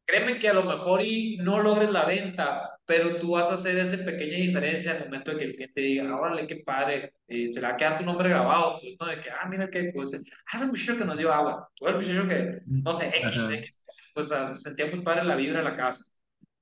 Créeme 0.05 0.39
que 0.39 0.49
a 0.49 0.55
lo 0.55 0.65
mejor 0.65 1.03
y 1.03 1.37
no 1.39 1.61
logres 1.63 1.91
la 1.91 2.05
venta, 2.05 2.80
pero 2.91 3.19
tú 3.19 3.31
vas 3.31 3.49
a 3.49 3.55
hacer 3.55 3.79
esa 3.79 4.05
pequeña 4.05 4.37
diferencia 4.39 4.91
al 4.91 5.05
momento 5.05 5.31
de 5.31 5.37
que 5.39 5.45
el 5.45 5.55
cliente 5.55 5.81
diga, 5.81 6.17
órale, 6.17 6.45
qué 6.49 6.57
padre, 6.57 7.15
eh, 7.29 7.53
se 7.53 7.61
le 7.61 7.69
va 7.69 7.75
a 7.75 7.77
quedar 7.77 7.99
tu 7.99 8.05
nombre 8.05 8.29
grabado, 8.29 8.81
pues, 8.81 8.97
¿no? 8.99 9.07
De 9.07 9.21
que, 9.21 9.31
ah, 9.31 9.47
mira 9.49 9.71
que, 9.71 9.93
pues, 9.95 10.13
ah, 10.13 10.57
ese 10.57 10.67
muchacho 10.67 10.99
que 10.99 11.05
nos 11.05 11.17
dio 11.17 11.33
agua, 11.33 11.69
o 11.81 11.89
el 11.89 11.95
muchacho 11.95 12.27
que, 12.27 12.51
no 12.67 12.93
sé, 12.93 13.07
X, 13.15 13.49
X, 13.49 13.85
pues, 14.13 14.27
se 14.27 14.55
sentía 14.55 14.87
muy 14.89 15.05
padre 15.05 15.23
la 15.23 15.37
vibra 15.37 15.61
en 15.61 15.67
la 15.67 15.77
casa. 15.77 16.03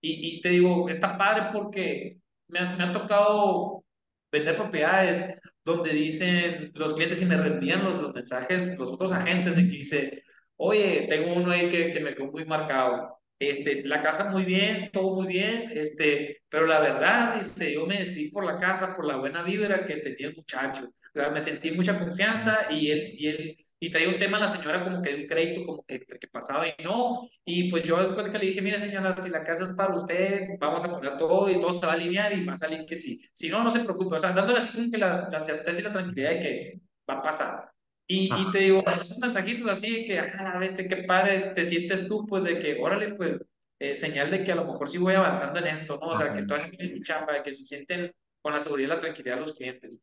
Y, 0.02 0.36
y 0.36 0.40
te 0.42 0.50
digo, 0.50 0.90
está 0.90 1.16
padre 1.16 1.48
porque 1.50 2.18
me 2.48 2.58
ha, 2.58 2.76
me 2.76 2.84
ha 2.84 2.92
tocado 2.92 3.82
vender 4.30 4.54
propiedades 4.54 5.24
donde 5.64 5.94
dicen 5.94 6.72
los 6.74 6.92
clientes 6.92 7.22
y 7.22 7.24
me 7.24 7.38
reenvían 7.38 7.84
los, 7.84 8.02
los 8.02 8.12
mensajes, 8.12 8.76
los 8.76 8.92
otros 8.92 9.12
agentes 9.12 9.56
de 9.56 9.62
que 9.62 9.76
dice, 9.78 10.22
oye, 10.56 11.06
tengo 11.08 11.32
uno 11.32 11.52
ahí 11.52 11.70
que, 11.70 11.90
que 11.90 12.00
me 12.00 12.14
quedó 12.14 12.30
muy 12.30 12.44
marcado 12.44 13.17
este, 13.38 13.84
la 13.84 14.00
casa 14.00 14.30
muy 14.30 14.44
bien, 14.44 14.90
todo 14.92 15.14
muy 15.14 15.26
bien, 15.26 15.70
este, 15.74 16.42
pero 16.48 16.66
la 16.66 16.80
verdad, 16.80 17.36
dice, 17.36 17.72
yo 17.74 17.86
me 17.86 17.98
decidí 17.98 18.30
por 18.30 18.44
la 18.44 18.58
casa, 18.58 18.94
por 18.94 19.04
la 19.04 19.16
buena 19.16 19.42
vibra 19.42 19.84
que 19.84 19.96
tenía 19.96 20.28
el 20.28 20.36
muchacho. 20.36 20.92
me 21.14 21.40
sentí 21.40 21.70
mucha 21.72 21.98
confianza 21.98 22.66
y 22.70 22.90
él, 22.90 23.12
y 23.14 23.26
él, 23.28 23.56
y 23.80 23.90
traía 23.90 24.08
un 24.08 24.18
tema 24.18 24.38
a 24.38 24.40
la 24.40 24.48
señora 24.48 24.82
como 24.82 25.00
que 25.02 25.10
de 25.10 25.22
un 25.22 25.28
crédito, 25.28 25.64
como 25.64 25.84
que, 25.84 26.00
que 26.00 26.28
pasaba 26.28 26.66
y 26.68 26.74
no. 26.82 27.28
Y 27.44 27.70
pues 27.70 27.84
yo 27.84 28.02
después 28.02 28.28
que 28.30 28.38
le 28.38 28.46
dije, 28.46 28.60
mire 28.62 28.78
señora, 28.78 29.16
si 29.20 29.28
la 29.30 29.44
casa 29.44 29.64
es 29.64 29.70
para 29.70 29.94
usted, 29.94 30.48
vamos 30.58 30.84
a 30.84 30.90
poner 30.90 31.16
todo 31.16 31.48
y 31.48 31.60
todo 31.60 31.72
se 31.72 31.86
va 31.86 31.92
a 31.92 31.94
alinear 31.94 32.32
y 32.36 32.44
va 32.44 32.54
a 32.54 32.56
salir 32.56 32.84
que 32.86 32.96
sí. 32.96 33.20
Si 33.32 33.48
no, 33.48 33.62
no 33.62 33.70
se 33.70 33.80
preocupe. 33.80 34.16
O 34.16 34.18
sea, 34.18 34.32
dándole 34.32 34.58
así 34.58 34.76
como 34.76 34.90
que 34.90 34.98
la, 34.98 35.28
la 35.30 35.40
certeza 35.40 35.80
y 35.80 35.84
la 35.84 35.92
tranquilidad 35.92 36.30
de 36.30 36.40
que 36.40 36.80
va 37.08 37.14
a 37.14 37.22
pasar. 37.22 37.70
Y, 38.10 38.30
y, 38.34 38.50
te 38.50 38.58
digo, 38.60 38.82
esos 39.00 39.18
mensajitos 39.18 39.68
así 39.68 40.06
que, 40.06 40.18
ah, 40.18 40.58
a 40.58 40.64
este, 40.64 40.88
qué 40.88 41.04
padre, 41.04 41.52
te 41.54 41.62
sientes 41.62 42.08
tú, 42.08 42.26
pues 42.26 42.42
de 42.42 42.58
que, 42.58 42.78
órale, 42.80 43.14
pues, 43.14 43.38
eh, 43.78 43.94
señal 43.94 44.30
de 44.30 44.42
que 44.42 44.52
a 44.52 44.54
lo 44.54 44.64
mejor 44.64 44.88
sí 44.88 44.96
voy 44.96 45.14
avanzando 45.14 45.58
en 45.58 45.66
esto, 45.66 45.98
¿no? 46.00 46.08
O 46.08 46.16
sea, 46.16 46.32
que 46.32 46.38
estoy 46.38 46.56
haciendo 46.56 46.94
mi 46.94 47.02
chamba, 47.02 47.34
de 47.34 47.42
que 47.42 47.52
se 47.52 47.62
sienten 47.62 48.10
con 48.40 48.54
la 48.54 48.60
seguridad 48.60 48.88
y 48.88 48.90
la 48.94 48.98
tranquilidad 48.98 49.34
de 49.34 49.40
los 49.42 49.54
clientes. 49.54 50.00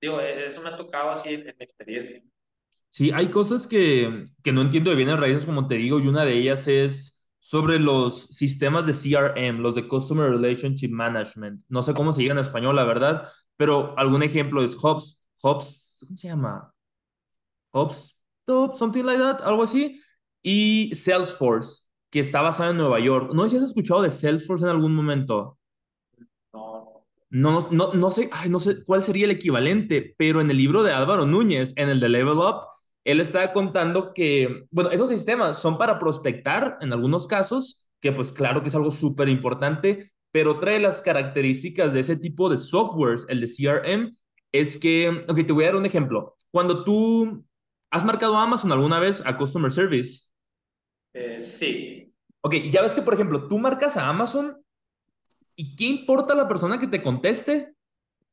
Digo, 0.00 0.20
e, 0.20 0.46
eso 0.46 0.62
me 0.62 0.70
ha 0.70 0.76
tocado 0.76 1.10
así 1.10 1.34
en, 1.34 1.44
mi 1.44 1.50
experiencia. 1.58 2.22
Sí, 2.88 3.10
hay 3.12 3.28
cosas 3.28 3.66
que, 3.68 4.24
que 4.42 4.52
no 4.52 4.62
entiendo 4.62 4.88
de 4.88 4.96
bienes 4.96 5.20
raíces, 5.20 5.44
como 5.44 5.68
te 5.68 5.74
digo, 5.74 6.00
y 6.00 6.08
una 6.08 6.24
de 6.24 6.32
ellas 6.32 6.66
es 6.66 7.28
sobre 7.38 7.78
los 7.78 8.22
sistemas 8.28 8.86
de 8.86 8.94
CRM, 8.94 9.60
los 9.60 9.74
de 9.74 9.86
Customer 9.86 10.30
Relationship 10.30 10.90
Management. 10.90 11.62
No 11.68 11.82
sé 11.82 11.92
cómo 11.92 12.14
se 12.14 12.22
diga 12.22 12.32
en 12.32 12.38
español, 12.38 12.74
la 12.74 12.84
verdad, 12.84 13.28
pero 13.56 13.98
algún 13.98 14.22
ejemplo 14.22 14.62
es 14.62 14.82
Hubs, 14.82 15.30
Hubs, 15.42 16.04
¿cómo 16.06 16.16
se 16.16 16.28
llama? 16.28 16.72
HubSpot, 17.72 18.74
something 18.74 19.04
like 19.04 19.18
that, 19.18 19.40
algo 19.42 19.62
así, 19.62 20.00
y 20.42 20.94
Salesforce, 20.94 21.84
que 22.10 22.20
está 22.20 22.42
basado 22.42 22.70
en 22.70 22.78
Nueva 22.78 23.00
York. 23.00 23.32
No 23.34 23.44
sé 23.44 23.50
si 23.50 23.56
has 23.56 23.62
escuchado 23.64 24.02
de 24.02 24.10
Salesforce 24.10 24.64
en 24.64 24.70
algún 24.70 24.94
momento. 24.94 25.58
No. 26.52 27.06
No, 27.30 27.68
no, 27.70 27.92
no 27.92 28.10
sé, 28.10 28.30
no 28.48 28.58
sé 28.58 28.82
cuál 28.84 29.02
sería 29.02 29.26
el 29.26 29.30
equivalente, 29.30 30.14
pero 30.16 30.40
en 30.40 30.50
el 30.50 30.56
libro 30.56 30.82
de 30.82 30.92
Álvaro 30.92 31.26
Núñez, 31.26 31.74
en 31.76 31.90
el 31.90 32.00
de 32.00 32.08
Level 32.08 32.38
Up, 32.38 32.66
él 33.04 33.20
está 33.20 33.52
contando 33.52 34.12
que, 34.14 34.66
bueno, 34.70 34.90
esos 34.90 35.10
sistemas 35.10 35.58
son 35.60 35.78
para 35.78 35.98
prospectar 35.98 36.78
en 36.80 36.92
algunos 36.92 37.26
casos, 37.26 37.86
que 38.00 38.12
pues 38.12 38.32
claro 38.32 38.62
que 38.62 38.68
es 38.68 38.74
algo 38.74 38.90
súper 38.90 39.28
importante, 39.28 40.12
pero 40.30 40.58
trae 40.58 40.80
las 40.80 41.00
características 41.02 41.92
de 41.92 42.00
ese 42.00 42.16
tipo 42.16 42.48
de 42.48 42.56
softwares, 42.56 43.26
el 43.28 43.40
de 43.40 43.46
CRM, 43.48 44.12
es 44.52 44.78
que, 44.78 45.24
ok, 45.28 45.46
te 45.46 45.52
voy 45.52 45.64
a 45.64 45.68
dar 45.68 45.76
un 45.76 45.86
ejemplo. 45.86 46.36
Cuando 46.50 46.84
tú 46.84 47.44
¿Has 47.90 48.04
marcado 48.04 48.36
a 48.36 48.42
Amazon 48.42 48.72
alguna 48.72 48.98
vez 49.00 49.22
a 49.24 49.36
Customer 49.36 49.70
Service? 49.70 50.24
Eh, 51.14 51.40
sí. 51.40 52.12
Ok, 52.40 52.54
ya 52.70 52.82
ves 52.82 52.94
que, 52.94 53.02
por 53.02 53.14
ejemplo, 53.14 53.48
tú 53.48 53.58
marcas 53.58 53.96
a 53.96 54.08
Amazon 54.08 54.62
y 55.56 55.74
¿qué 55.74 55.84
importa 55.84 56.34
la 56.34 56.46
persona 56.46 56.78
que 56.78 56.86
te 56.86 57.02
conteste? 57.02 57.74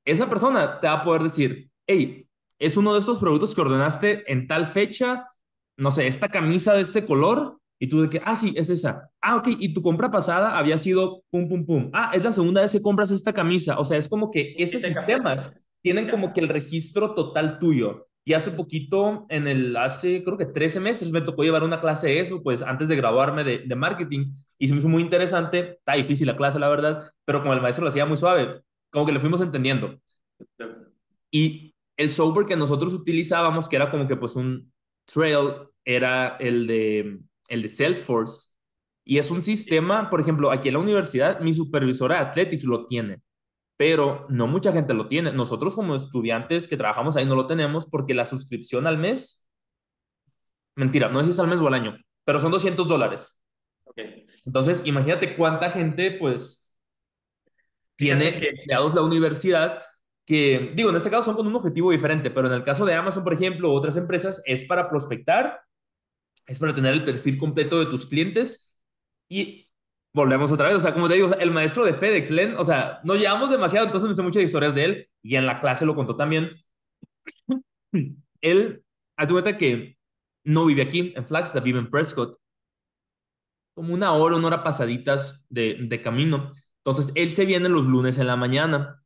Esa 0.06 0.30
persona 0.30 0.80
te 0.80 0.88
va 0.88 0.94
a 0.94 1.04
poder 1.04 1.24
decir, 1.24 1.70
hey, 1.88 2.28
es 2.60 2.78
uno 2.78 2.94
de 2.94 3.00
estos 3.00 3.20
productos 3.20 3.56
que 3.56 3.62
ordenaste 3.62 4.32
en 4.32 4.48
tal 4.48 4.68
fecha, 4.68 5.30
no 5.78 5.92
sé, 5.92 6.08
esta 6.08 6.30
camisa 6.30 6.74
de 6.74 6.82
este 6.82 7.06
color, 7.06 7.60
y 7.80 7.88
tú 7.88 8.02
de 8.02 8.10
que, 8.10 8.22
ah, 8.24 8.36
sí, 8.36 8.54
es 8.56 8.70
esa. 8.70 9.12
Ah, 9.22 9.36
ok, 9.36 9.50
y 9.60 9.74
tu 9.74 9.82
compra 9.82 10.10
pasada 10.10 10.58
había 10.58 10.78
sido 10.78 11.24
pum, 11.30 11.50
pum, 11.50 11.66
pum. 11.66 11.90
Ah, 11.94 12.12
es 12.14 12.24
la 12.24 12.32
segunda 12.32 12.62
vez 12.62 12.72
que 12.72 12.82
compras 12.82 13.12
esta 13.12 13.34
camisa. 13.34 13.80
O 13.80 13.86
sea, 13.86 13.98
es 13.98 14.08
como 14.08 14.32
que 14.32 14.56
esos 14.58 14.82
sistemas 14.82 15.52
tienen 15.82 16.10
como 16.10 16.32
que 16.32 16.40
el 16.40 16.50
registro 16.50 17.14
total 17.14 17.60
tuyo. 17.60 18.08
Y 18.28 18.34
hace 18.34 18.52
poquito, 18.52 19.28
en 19.30 19.48
el, 19.48 19.78
hace 19.78 20.24
creo 20.24 20.38
que 20.38 20.46
13 20.46 20.80
meses, 20.80 21.12
me 21.12 21.22
tocó 21.22 21.44
llevar 21.44 21.64
una 21.64 21.80
clase 21.80 22.08
de 22.08 22.20
eso, 22.20 22.42
pues 22.42 22.64
antes 22.64 22.88
de 22.88 22.96
graduarme 22.96 23.44
de, 23.44 23.60
de 23.60 23.76
marketing. 23.76 24.26
Y 24.58 24.68
se 24.68 24.74
me 24.74 24.80
hizo 24.80 24.90
muy 24.90 25.04
interesante. 25.04 25.76
Está 25.78 25.94
difícil 25.94 26.28
la 26.28 26.36
clase, 26.36 26.58
la 26.60 26.70
verdad, 26.70 27.04
pero 27.24 27.42
como 27.42 27.54
el 27.54 27.62
maestro 27.62 27.84
lo 27.84 27.90
hacía 27.90 28.06
muy 28.06 28.18
suave, 28.18 28.62
como 28.90 29.06
que 29.06 29.12
lo 29.12 29.20
fuimos 29.20 29.42
entendiendo. 29.42 30.00
Y 31.32 31.76
el 31.98 32.10
software 32.12 32.48
que 32.48 32.56
nosotros 32.56 32.94
utilizábamos, 32.94 33.70
que 33.70 33.76
era 33.76 33.92
como 33.92 34.08
que 34.08 34.16
pues 34.16 34.36
un 34.36 34.72
trail, 35.06 35.54
era 35.84 36.38
el 36.38 36.68
de, 36.68 37.20
el 37.50 37.62
de 37.62 37.68
Salesforce. 37.70 38.50
Y 39.04 39.20
es 39.20 39.30
un 39.30 39.42
sistema, 39.44 40.10
por 40.10 40.20
ejemplo, 40.20 40.52
aquí 40.52 40.70
en 40.70 40.74
la 40.76 40.80
universidad, 40.80 41.40
mi 41.40 41.54
supervisora 41.54 42.16
de 42.16 42.22
Athletics 42.22 42.64
lo 42.64 42.88
tiene, 42.88 43.22
pero 43.78 44.26
no 44.30 44.48
mucha 44.48 44.72
gente 44.72 44.94
lo 44.94 45.08
tiene. 45.08 45.32
Nosotros 45.32 45.76
como 45.76 45.96
estudiantes 45.96 46.68
que 46.68 46.78
trabajamos 46.78 47.16
ahí 47.18 47.26
no 47.26 47.36
lo 47.36 47.48
tenemos 47.48 47.86
porque 47.86 48.14
la 48.14 48.26
suscripción 48.26 48.88
al 48.88 48.98
mes, 48.98 49.48
mentira, 50.76 51.10
no 51.10 51.20
sé 51.20 51.26
si 51.26 51.32
es 51.32 51.40
al 51.40 51.48
mes 51.48 51.60
o 51.60 51.68
al 51.68 51.74
año, 51.74 51.98
pero 52.24 52.40
son 52.40 52.52
200 52.52 52.88
dólares. 52.88 53.42
Okay. 53.86 54.26
Entonces, 54.46 54.82
imagínate 54.86 55.36
cuánta 55.36 55.70
gente, 55.72 56.12
pues, 56.12 56.74
tiene 57.96 58.30
empleados 58.30 58.94
la 58.94 59.02
universidad 59.02 59.82
que, 60.26 60.72
digo, 60.74 60.90
en 60.90 60.96
este 60.96 61.10
caso 61.10 61.24
son 61.24 61.36
con 61.36 61.48
un 61.48 61.56
objetivo 61.56 61.92
diferente, 61.92 62.32
pero 62.32 62.48
en 62.48 62.54
el 62.54 62.64
caso 62.64 62.86
de 62.86 62.96
Amazon, 62.96 63.24
por 63.24 63.34
ejemplo, 63.34 63.70
u 63.70 63.74
otras 63.74 63.96
empresas, 63.96 64.42
es 64.46 64.66
para 64.66 64.90
prospectar, 64.90 65.62
es 66.48 66.60
para 66.60 66.74
tener 66.74 66.94
el 66.94 67.06
perfil 67.06 67.38
completo 67.38 67.80
de 67.80 67.86
tus 67.86 68.06
clientes 68.06 68.80
y 69.30 69.65
volvemos 70.16 70.50
otra 70.50 70.70
vez, 70.70 70.78
o 70.78 70.80
sea, 70.80 70.94
como 70.94 71.10
te 71.10 71.16
digo, 71.16 71.30
el 71.36 71.52
maestro 71.52 71.84
de 71.84 71.94
FedEx, 71.94 72.32
Len, 72.32 72.56
o 72.58 72.64
sea, 72.64 73.02
no 73.04 73.16
llevamos 73.16 73.50
demasiado, 73.50 73.86
entonces 73.86 74.10
no 74.10 74.16
sé 74.16 74.22
muchas 74.24 74.44
historias 74.44 74.74
de 74.74 74.86
él 74.86 75.10
y 75.22 75.36
en 75.36 75.46
la 75.46 75.60
clase 75.60 75.86
lo 75.86 75.94
contó 75.94 76.16
también. 76.16 76.52
él, 78.42 78.84
haz 79.18 79.32
cuenta 79.32 79.58
que 79.58 79.98
no 80.46 80.66
vive 80.66 80.84
aquí, 80.84 81.14
en 81.18 81.26
Flagstaff, 81.26 81.64
vive 81.64 81.80
en 81.80 81.90
Prescott, 81.90 82.38
como 83.76 83.94
una 83.94 84.14
hora, 84.14 84.38
una 84.38 84.48
hora 84.48 84.64
pasaditas 84.64 85.44
de, 85.50 85.78
de 85.82 86.02
camino. 86.02 86.50
Entonces, 86.86 87.12
él 87.16 87.30
se 87.30 87.44
viene 87.44 87.68
los 87.68 87.86
lunes 87.86 88.18
en 88.18 88.28
la 88.28 88.38
mañana 88.38 89.04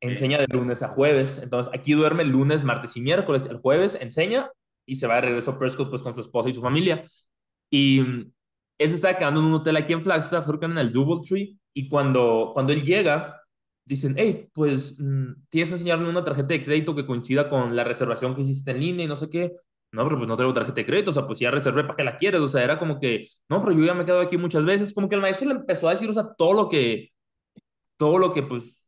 enseña 0.00 0.38
de 0.38 0.46
lunes 0.48 0.82
a 0.82 0.88
jueves. 0.88 1.38
Entonces, 1.42 1.70
aquí 1.74 1.92
duerme 1.92 2.24
lunes, 2.24 2.64
martes 2.64 2.96
y 2.96 3.02
miércoles. 3.02 3.46
El 3.46 3.58
jueves 3.58 3.98
enseña 4.00 4.50
y 4.86 4.94
se 4.94 5.06
va 5.06 5.16
de 5.16 5.20
regreso 5.22 5.50
a 5.50 5.58
Prescott 5.58 5.90
pues, 5.90 6.00
con 6.00 6.14
su 6.14 6.22
esposa 6.22 6.48
y 6.48 6.54
su 6.54 6.62
familia. 6.62 7.02
Y 7.70 8.32
él 8.80 8.88
se 8.88 8.94
está 8.94 9.14
quedando 9.14 9.40
en 9.40 9.46
un 9.46 9.54
hotel 9.54 9.76
aquí 9.76 9.92
en 9.92 10.02
Flagstaff, 10.02 10.46
cerca 10.46 10.64
en 10.64 10.78
el 10.78 10.90
Doubletree. 10.90 11.54
Y 11.74 11.86
cuando, 11.86 12.52
cuando 12.54 12.72
él 12.72 12.82
llega, 12.82 13.42
dicen, 13.84 14.14
hey, 14.16 14.48
pues 14.54 14.98
mm, 14.98 15.34
tienes 15.50 15.68
que 15.68 15.74
enseñarle 15.74 16.08
una 16.08 16.24
tarjeta 16.24 16.48
de 16.48 16.62
crédito 16.62 16.94
que 16.94 17.04
coincida 17.04 17.50
con 17.50 17.76
la 17.76 17.84
reservación 17.84 18.34
que 18.34 18.40
hiciste 18.40 18.70
en 18.70 18.80
línea 18.80 19.04
y 19.04 19.08
no 19.08 19.16
sé 19.16 19.28
qué. 19.28 19.52
No, 19.92 20.04
pero 20.04 20.16
pues 20.16 20.28
no 20.28 20.36
traigo 20.36 20.54
tarjeta 20.54 20.76
de 20.76 20.86
crédito, 20.86 21.10
o 21.10 21.12
sea, 21.12 21.26
pues 21.26 21.38
ya 21.40 21.50
reservé, 21.50 21.82
¿para 21.82 21.96
qué 21.96 22.04
la 22.04 22.16
quieres? 22.16 22.40
O 22.40 22.48
sea, 22.48 22.64
era 22.64 22.78
como 22.78 22.98
que, 22.98 23.28
no, 23.50 23.62
pero 23.62 23.76
yo 23.76 23.84
ya 23.84 23.92
me 23.92 24.02
he 24.02 24.06
quedado 24.06 24.22
aquí 24.22 24.38
muchas 24.38 24.64
veces, 24.64 24.94
como 24.94 25.08
que 25.10 25.16
el 25.16 25.20
maestro 25.20 25.48
le 25.48 25.56
empezó 25.56 25.88
a 25.88 25.90
decir, 25.92 26.08
o 26.08 26.12
sea, 26.14 26.32
todo 26.38 26.54
lo 26.54 26.68
que, 26.68 27.10
todo 27.98 28.18
lo 28.18 28.32
que, 28.32 28.42
pues, 28.42 28.86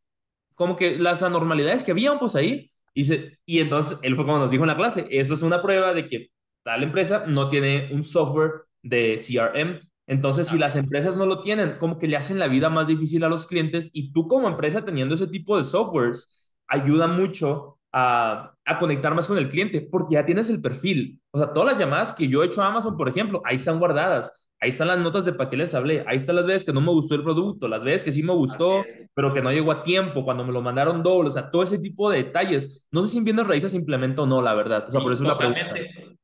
como 0.54 0.76
que 0.76 0.98
las 0.98 1.22
anormalidades 1.22 1.84
que 1.84 1.90
habían 1.92 2.18
pues 2.18 2.34
ahí. 2.36 2.70
Y, 2.94 3.04
y 3.46 3.60
entonces 3.60 3.98
él 4.02 4.16
fue 4.16 4.24
como 4.24 4.38
nos 4.38 4.50
dijo 4.50 4.64
en 4.64 4.68
la 4.68 4.76
clase, 4.76 5.06
eso 5.10 5.34
es 5.34 5.42
una 5.42 5.60
prueba 5.62 5.92
de 5.92 6.08
que 6.08 6.30
tal 6.62 6.82
empresa 6.82 7.24
no 7.26 7.48
tiene 7.48 7.90
un 7.92 8.04
software 8.04 8.64
de 8.82 9.18
CRM. 9.18 9.80
Entonces, 10.06 10.48
si 10.48 10.58
las 10.58 10.76
empresas 10.76 11.16
no 11.16 11.26
lo 11.26 11.40
tienen, 11.42 11.76
como 11.78 11.98
que 11.98 12.08
le 12.08 12.16
hacen 12.16 12.38
la 12.38 12.48
vida 12.48 12.70
más 12.70 12.86
difícil 12.88 13.24
a 13.24 13.28
los 13.28 13.46
clientes 13.46 13.90
y 13.92 14.12
tú 14.12 14.26
como 14.28 14.48
empresa 14.48 14.84
teniendo 14.84 15.14
ese 15.14 15.28
tipo 15.28 15.56
de 15.56 15.64
softwares, 15.64 16.52
ayuda 16.66 17.06
mucho 17.06 17.78
a, 17.92 18.54
a, 18.64 18.78
conectar 18.78 19.14
más 19.14 19.26
con 19.26 19.38
el 19.38 19.48
cliente 19.48 19.80
porque 19.82 20.14
ya 20.14 20.24
tienes 20.24 20.48
el 20.50 20.60
perfil. 20.60 21.20
O 21.30 21.38
sea, 21.38 21.52
todas 21.52 21.72
las 21.72 21.78
llamadas 21.78 22.12
que 22.12 22.28
yo 22.28 22.42
he 22.42 22.46
hecho 22.46 22.62
a 22.62 22.68
Amazon, 22.68 22.96
por 22.96 23.08
ejemplo, 23.08 23.42
ahí 23.44 23.56
están 23.56 23.78
guardadas. 23.78 24.50
Ahí 24.62 24.68
están 24.68 24.86
las 24.86 24.98
notas 24.98 25.24
de 25.24 25.32
para 25.32 25.50
qué 25.50 25.56
les 25.56 25.74
hablé. 25.74 26.04
Ahí 26.06 26.16
están 26.16 26.36
las 26.36 26.46
veces 26.46 26.64
que 26.64 26.72
no 26.72 26.80
me 26.80 26.92
gustó 26.92 27.16
el 27.16 27.24
producto, 27.24 27.66
las 27.66 27.82
veces 27.82 28.04
que 28.04 28.12
sí 28.12 28.22
me 28.22 28.32
gustó, 28.32 28.84
pero 29.12 29.34
que 29.34 29.42
no 29.42 29.50
llegó 29.50 29.72
a 29.72 29.82
tiempo, 29.82 30.22
cuando 30.22 30.44
me 30.44 30.52
lo 30.52 30.62
mandaron 30.62 31.02
doble. 31.02 31.28
O 31.28 31.32
sea, 31.32 31.50
todo 31.50 31.64
ese 31.64 31.78
tipo 31.78 32.08
de 32.08 32.22
detalles. 32.22 32.86
No 32.92 33.02
sé 33.02 33.08
si 33.08 33.18
en 33.18 33.24
bienes 33.24 33.46
raíces 33.46 33.72
se 33.72 33.76
implementa 33.76 34.22
o 34.22 34.26
no, 34.26 34.40
la 34.40 34.54
verdad. 34.54 34.84
O 34.86 34.92
sea, 34.92 35.00
por 35.00 35.12
eso 35.12 35.24
la 35.24 35.36
pregunta. 35.36 35.74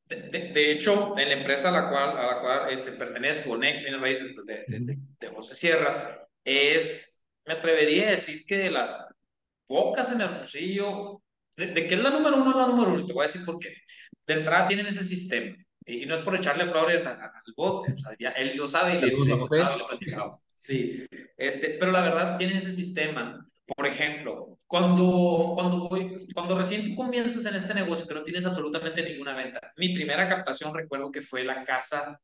De, 0.09 0.53
de, 0.53 0.73
hecho, 0.73 1.19
en 1.19 1.29
la 1.29 1.35
empresa 1.35 1.69
a 1.69 1.73
la 1.73 1.91
cual, 1.91 2.17
a 2.17 2.27
la 2.27 2.41
cual 2.41 2.79
eh, 2.79 2.93
pertenezco, 2.93 3.59
Next 3.59 3.83
Bienes 3.83 4.01
Raíces, 4.01 4.31
pues 4.33 4.47
de, 4.47 4.65
de, 4.69 4.97
de, 5.21 5.29
José 5.35 5.55
Sierra, 5.55 6.27
es, 6.45 7.27
me 7.45 7.55
atrevería 7.55 8.09
a 8.09 8.11
decir 8.13 8.47
que 8.47 8.57
de 8.57 8.71
las 8.71 9.07
pocas 9.67 10.11
en 10.13 10.23
Hermosillo, 10.23 11.21
de, 11.59 11.87
que 11.87 11.95
es 11.95 12.01
la 12.01 12.11
número 12.11 12.37
uno, 12.37 12.57
la 12.57 12.67
número 12.67 12.93
uno, 12.93 13.05
te 13.05 13.13
voy 13.13 13.25
a 13.25 13.27
decir 13.27 13.45
por 13.45 13.59
qué. 13.59 13.75
De 14.27 14.35
entrada 14.35 14.67
tienen 14.67 14.87
ese 14.87 15.03
sistema 15.03 15.57
y 15.85 16.07
no 16.07 16.15
es 16.15 16.21
por 16.21 16.37
echarle 16.37 16.67
flores 16.67 17.07
al 17.07 17.19
voz, 17.57 17.87
él 18.19 18.57
lo 18.57 18.69
sabe 18.69 18.99
y 18.99 19.01
le, 19.01 19.07
le, 19.09 19.37
le, 19.37 19.85
Sí, 20.55 21.07
este, 21.37 21.77
pero 21.79 21.93
la 21.93 22.01
verdad 22.01 22.37
tiene 22.37 22.57
ese 22.57 22.73
sistema. 22.73 23.47
Por 23.65 23.87
ejemplo, 23.87 24.59
cuando, 24.67 25.53
cuando, 25.55 25.89
voy, 25.89 26.27
cuando 26.35 26.59
recién 26.59 26.89
tú 26.89 26.97
comienzas 26.97 27.45
en 27.47 27.55
este 27.55 27.75
negocio 27.75 28.07
que 28.09 28.15
no 28.15 28.23
tienes 28.23 28.45
absolutamente 28.45 29.03
ninguna 29.03 29.37
venta, 29.37 29.61
mi 29.77 29.95
primera 29.95 30.27
captación 30.29 30.75
recuerdo 30.75 31.13
que 31.13 31.21
fue 31.21 31.45
la 31.45 31.63
casa 31.65 32.19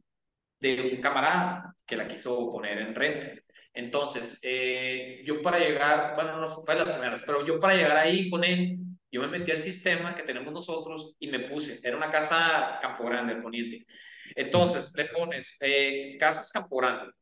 de 0.58 0.90
un 0.94 1.00
camarada 1.00 1.74
que 1.86 1.96
la 1.96 2.08
quiso 2.08 2.50
poner 2.50 2.78
en 2.78 2.94
renta. 2.94 3.28
Entonces, 3.72 4.40
eh, 4.42 5.22
yo 5.24 5.40
para 5.40 5.58
llegar, 5.58 6.14
bueno, 6.16 6.40
no 6.40 6.48
fue 6.48 6.74
las 6.74 6.88
primeras, 6.88 7.22
pero 7.22 7.46
yo 7.46 7.60
para 7.60 7.76
llegar 7.76 7.96
ahí 7.96 8.30
con 8.30 8.42
él, 8.42 8.78
yo 9.14 9.20
me 9.20 9.28
metí 9.28 9.52
al 9.52 9.60
sistema 9.60 10.12
que 10.16 10.24
tenemos 10.24 10.52
nosotros 10.52 11.14
y 11.20 11.28
me 11.28 11.38
puse, 11.38 11.78
era 11.84 11.96
una 11.96 12.10
casa 12.10 12.80
Campo 12.82 13.04
Grande, 13.04 13.36
Poniente. 13.36 13.86
Entonces, 14.34 14.92
le 14.96 15.04
pones 15.04 15.56
eh, 15.60 16.16
casas 16.18 16.50
Campo 16.50 16.78
Grande, 16.78 17.12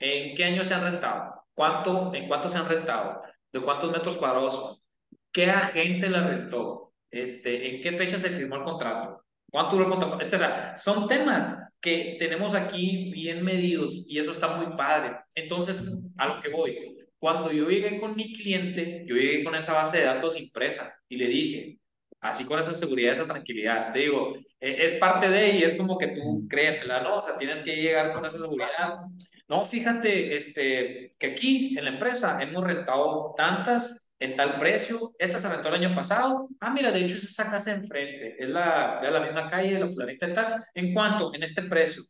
¿en 0.00 0.34
qué 0.34 0.44
año 0.44 0.64
se 0.64 0.74
han 0.74 0.82
rentado? 0.82 1.44
¿Cuánto, 1.54 2.12
¿En 2.12 2.26
cuánto 2.26 2.48
se 2.48 2.58
han 2.58 2.68
rentado? 2.68 3.22
¿De 3.52 3.60
cuántos 3.60 3.92
metros 3.92 4.16
cuadrados? 4.16 4.82
¿Qué 5.30 5.48
agente 5.48 6.10
la 6.10 6.26
rentó? 6.26 6.92
Este, 7.08 7.76
¿En 7.76 7.80
qué 7.80 7.92
fecha 7.92 8.18
se 8.18 8.30
firmó 8.30 8.56
el 8.56 8.62
contrato? 8.64 9.22
¿Cuánto 9.48 9.76
duró 9.76 9.84
el 9.84 9.90
contrato? 9.92 10.20
Etcétera. 10.20 10.74
Son 10.74 11.06
temas 11.06 11.72
que 11.80 12.16
tenemos 12.18 12.52
aquí 12.56 13.12
bien 13.12 13.44
medidos 13.44 13.94
y 14.08 14.18
eso 14.18 14.32
está 14.32 14.56
muy 14.56 14.76
padre. 14.76 15.18
Entonces, 15.36 15.80
a 16.16 16.26
lo 16.26 16.40
que 16.40 16.48
voy, 16.48 16.95
cuando 17.18 17.50
yo 17.52 17.68
llegué 17.68 17.98
con 17.98 18.14
mi 18.14 18.32
cliente, 18.32 19.04
yo 19.06 19.16
llegué 19.16 19.44
con 19.44 19.54
esa 19.54 19.72
base 19.72 19.98
de 19.98 20.04
datos 20.04 20.38
impresa 20.38 20.94
y 21.08 21.16
le 21.16 21.26
dije, 21.26 21.78
así 22.20 22.44
con 22.44 22.58
esa 22.58 22.74
seguridad, 22.74 23.12
esa 23.12 23.26
tranquilidad, 23.26 23.92
digo, 23.94 24.36
e, 24.60 24.84
es 24.84 24.94
parte 24.94 25.28
de 25.30 25.50
y 25.50 25.62
es 25.62 25.74
como 25.74 25.98
que 25.98 26.08
tú 26.08 26.46
créetela, 26.48 27.00
¿no? 27.00 27.16
O 27.16 27.22
sea, 27.22 27.36
tienes 27.38 27.60
que 27.60 27.76
llegar 27.76 28.12
con 28.12 28.24
esa 28.24 28.38
seguridad. 28.38 28.98
No, 29.48 29.64
fíjate, 29.64 30.36
este, 30.36 31.14
que 31.18 31.26
aquí 31.28 31.78
en 31.78 31.84
la 31.84 31.90
empresa 31.90 32.42
hemos 32.42 32.64
rentado 32.64 33.34
tantas 33.36 34.08
en 34.18 34.34
tal 34.34 34.58
precio, 34.58 35.14
esta 35.18 35.38
se 35.38 35.48
rentó 35.48 35.68
el 35.68 35.74
año 35.74 35.94
pasado, 35.94 36.48
ah, 36.60 36.70
mira, 36.70 36.90
de 36.90 37.00
hecho 37.04 37.16
es 37.16 37.24
esa 37.24 37.50
casa 37.50 37.74
enfrente, 37.74 38.36
es 38.38 38.48
la, 38.48 39.00
la 39.02 39.20
misma 39.20 39.46
calle, 39.46 39.78
la 39.78 39.88
fulanita 39.88 40.28
y 40.28 40.32
tal, 40.32 40.64
¿en 40.74 40.94
cuánto? 40.94 41.34
En 41.34 41.42
este 41.42 41.62
precio. 41.62 42.02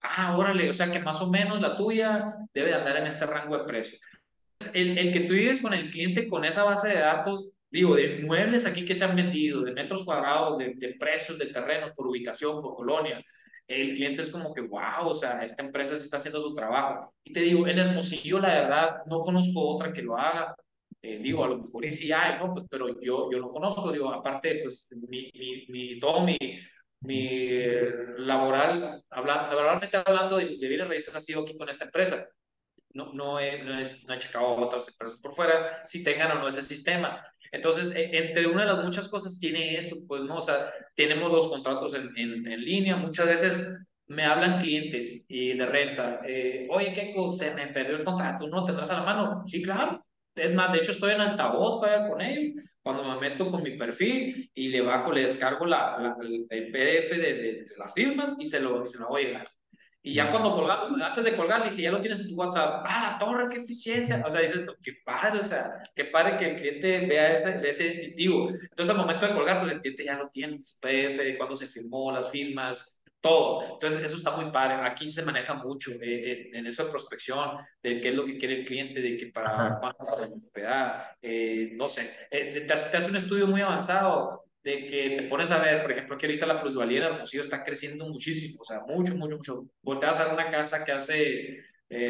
Ah, 0.00 0.36
órale, 0.36 0.68
o 0.68 0.72
sea 0.72 0.90
que 0.90 0.98
más 0.98 1.20
o 1.20 1.30
menos 1.30 1.60
la 1.60 1.76
tuya 1.76 2.34
debe 2.52 2.74
andar 2.74 2.96
en 2.96 3.06
este 3.06 3.24
rango 3.26 3.56
de 3.58 3.64
precio 3.64 3.98
el, 4.74 4.98
el 4.98 5.12
que 5.12 5.20
tú 5.20 5.34
vives 5.34 5.60
con 5.60 5.74
el 5.74 5.90
cliente 5.90 6.28
con 6.28 6.44
esa 6.44 6.64
base 6.64 6.88
de 6.88 7.00
datos, 7.00 7.50
digo, 7.70 7.94
de 7.96 8.20
muebles 8.20 8.66
aquí 8.66 8.84
que 8.84 8.94
se 8.94 9.04
han 9.04 9.16
vendido, 9.16 9.62
de 9.62 9.72
metros 9.72 10.04
cuadrados, 10.04 10.58
de, 10.58 10.96
precios 11.00 11.38
de 11.38 11.46
terreno, 11.46 11.92
por 11.96 12.06
ubicación, 12.06 12.60
por 12.60 12.76
colonia, 12.76 13.24
el 13.66 13.94
cliente 13.94 14.22
es 14.22 14.30
como 14.30 14.52
que, 14.52 14.60
wow, 14.60 15.06
o 15.06 15.14
sea, 15.14 15.42
esta 15.42 15.62
empresa 15.62 15.96
se 15.96 16.04
está 16.04 16.18
haciendo 16.18 16.42
su 16.42 16.54
trabajo. 16.54 17.14
Y 17.24 17.32
te 17.32 17.40
digo, 17.40 17.66
en 17.66 17.78
Hermosillo, 17.78 18.40
la 18.40 18.60
verdad, 18.60 18.96
no 19.06 19.20
conozco 19.20 19.60
otra 19.60 19.92
que 19.92 20.02
lo 20.02 20.18
haga. 20.18 20.54
Eh, 21.00 21.18
digo, 21.18 21.44
a 21.44 21.48
lo 21.48 21.58
mejor 21.58 21.90
sí 21.90 22.12
hay, 22.12 22.38
¿no? 22.38 22.52
Pues, 22.52 22.66
pero 22.70 23.00
yo, 23.00 23.30
yo 23.32 23.38
lo 23.38 23.50
conozco, 23.50 23.90
digo, 23.90 24.12
aparte, 24.12 24.60
pues, 24.62 24.88
mi, 25.08 25.30
mi, 25.34 25.66
mi 25.68 25.98
todo 25.98 26.20
mi, 26.26 26.36
mi 27.00 27.48
laboral, 28.18 29.02
hablando, 29.10 29.56
laboralmente 29.56 29.96
hablando 29.96 30.36
de, 30.36 30.58
de 30.58 30.68
bienes 30.68 30.88
raíces 30.88 31.14
ha 31.14 31.20
sido 31.20 31.42
aquí 31.42 31.56
con 31.56 31.68
esta 31.68 31.86
empresa 31.86 32.28
no, 32.94 33.12
no, 33.12 33.40
he, 33.40 33.62
no, 33.62 33.78
he, 33.78 34.18
checado 34.18 34.56
otras 34.56 34.88
empresas 34.88 35.18
por 35.20 35.32
fuera 35.32 35.82
si 35.86 36.02
tengan 36.02 36.32
o 36.32 36.40
no 36.40 36.48
ese 36.48 36.62
sistema. 36.62 37.24
Entonces, 37.50 37.94
e, 37.94 38.10
entre 38.16 38.46
una 38.46 38.62
de 38.62 38.72
las 38.72 38.84
muchas 38.84 39.08
cosas 39.08 39.38
tiene 39.38 39.76
eso, 39.76 39.96
pues, 40.06 40.22
¿no? 40.22 40.36
O 40.36 40.40
sea, 40.40 40.72
tenemos 40.96 41.30
los 41.30 41.48
contratos 41.48 41.94
en, 41.94 42.10
en, 42.16 42.46
en 42.46 42.64
línea, 42.64 42.96
muchas 42.96 43.26
veces 43.26 43.78
me 44.06 44.24
hablan 44.24 44.58
clientes 44.58 45.24
y 45.28 45.56
de 45.56 45.66
renta, 45.66 46.20
eh, 46.24 46.66
oye, 46.70 46.92
¿qué 46.92 47.14
se 47.32 47.54
me 47.54 47.68
perdió 47.68 47.96
el 47.96 48.04
contrato, 48.04 48.46
¿no 48.46 48.64
tendrás 48.64 48.90
a 48.90 48.98
la 48.98 49.02
mano? 49.04 49.42
Sí, 49.46 49.62
claro. 49.62 50.04
Es 50.34 50.54
más, 50.54 50.72
de 50.72 50.78
hecho 50.78 50.92
estoy 50.92 51.12
en 51.12 51.20
altavoz 51.20 51.80
todavía 51.80 52.08
con 52.08 52.20
ellos, 52.20 52.62
cuando 52.82 53.04
me 53.04 53.20
meto 53.20 53.50
con 53.50 53.62
mi 53.62 53.76
perfil 53.76 54.50
y 54.54 54.68
le 54.68 54.80
bajo, 54.80 55.12
le 55.12 55.22
descargo 55.22 55.66
la, 55.66 56.16
el 56.20 56.46
PDF 56.46 57.10
de, 57.10 57.18
de, 57.18 57.52
de, 57.64 57.76
la 57.76 57.88
firma 57.88 58.36
y 58.38 58.46
se 58.46 58.60
lo, 58.60 58.86
se 58.86 58.98
lo 58.98 59.08
voy 59.08 59.24
a 59.24 59.26
llegar. 59.26 59.48
Y 60.04 60.14
ya 60.14 60.32
cuando 60.32 60.50
colgamos, 60.50 61.00
antes 61.00 61.24
de 61.24 61.36
colgar, 61.36 61.60
le 61.60 61.70
dije, 61.70 61.82
ya 61.82 61.92
lo 61.92 62.00
tienes 62.00 62.18
en 62.20 62.28
tu 62.28 62.34
WhatsApp. 62.34 62.84
Ah, 62.88 63.12
la 63.12 63.18
torre, 63.18 63.48
qué 63.48 63.58
eficiencia. 63.58 64.22
O 64.26 64.30
sea, 64.30 64.40
dices, 64.40 64.66
qué 64.82 64.94
padre, 65.04 65.38
o 65.38 65.44
sea, 65.44 65.80
qué 65.94 66.06
padre 66.06 66.38
que 66.38 66.50
el 66.50 66.56
cliente 66.56 67.06
vea 67.06 67.34
ese, 67.34 67.68
ese 67.68 67.84
distintivo. 67.84 68.48
Entonces, 68.48 68.90
al 68.90 68.96
momento 68.96 69.26
de 69.26 69.34
colgar, 69.34 69.60
pues 69.60 69.70
el 69.70 69.80
cliente 69.80 70.04
ya 70.04 70.18
lo 70.18 70.28
tiene, 70.28 70.60
su 70.60 70.80
PF, 70.80 71.36
cuándo 71.36 71.54
se 71.54 71.68
firmó, 71.68 72.10
las 72.10 72.28
firmas, 72.30 73.00
todo. 73.20 73.74
Entonces, 73.74 74.02
eso 74.02 74.16
está 74.16 74.36
muy 74.36 74.50
padre. 74.50 74.74
Aquí 74.86 75.06
se 75.06 75.24
maneja 75.24 75.54
mucho 75.54 75.92
eh, 76.02 76.50
en 76.52 76.66
eso 76.66 76.84
de 76.84 76.90
prospección, 76.90 77.58
de 77.80 78.00
qué 78.00 78.08
es 78.08 78.14
lo 78.16 78.26
que 78.26 78.36
quiere 78.36 78.54
el 78.54 78.64
cliente, 78.64 79.00
de 79.00 79.16
que 79.16 79.26
para 79.28 79.78
cuánto 79.78 80.04
la 80.18 80.28
propiedad, 80.28 81.16
eh, 81.22 81.70
no 81.74 81.86
sé, 81.86 82.12
eh, 82.30 82.64
te, 82.66 82.72
hace 82.72 83.08
un 83.08 83.16
estudio 83.16 83.46
muy 83.46 83.60
avanzado 83.60 84.44
de 84.64 84.86
que 84.86 85.16
te 85.16 85.22
pones 85.24 85.50
a 85.50 85.58
ver, 85.58 85.82
por 85.82 85.92
ejemplo, 85.92 86.16
que 86.16 86.26
ahorita 86.26 86.46
la 86.46 86.60
plusvalía 86.60 86.98
en 86.98 87.14
Hermosillo 87.14 87.42
está 87.42 87.64
creciendo 87.64 88.06
muchísimo, 88.08 88.60
o 88.60 88.64
sea, 88.64 88.80
mucho, 88.86 89.14
mucho, 89.16 89.36
mucho. 89.36 89.64
Volteas 89.82 90.18
a 90.18 90.24
ver 90.24 90.34
una 90.34 90.48
casa 90.48 90.84
que 90.84 90.92
hace 90.92 91.56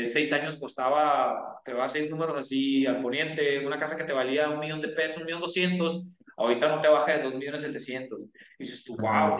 seis 0.06 0.32
años 0.32 0.56
costaba, 0.56 1.60
te 1.64 1.72
vas 1.72 1.94
a 1.94 1.98
ir 1.98 2.10
números 2.10 2.38
así 2.38 2.86
al 2.86 3.02
poniente, 3.02 3.66
una 3.66 3.76
casa 3.76 3.96
que 3.96 4.04
te 4.04 4.12
valía 4.12 4.48
un 4.48 4.60
millón 4.60 4.80
de 4.80 4.88
pesos, 4.88 5.18
un 5.18 5.24
millón 5.24 5.40
doscientos, 5.40 6.08
ahorita 6.36 6.68
no 6.68 6.80
te 6.80 6.88
baja 6.88 7.18
de 7.18 7.24
2.700.000. 7.24 8.30
Y 8.58 8.64
dices 8.64 8.84
tú, 8.84 8.96
wow, 8.96 9.38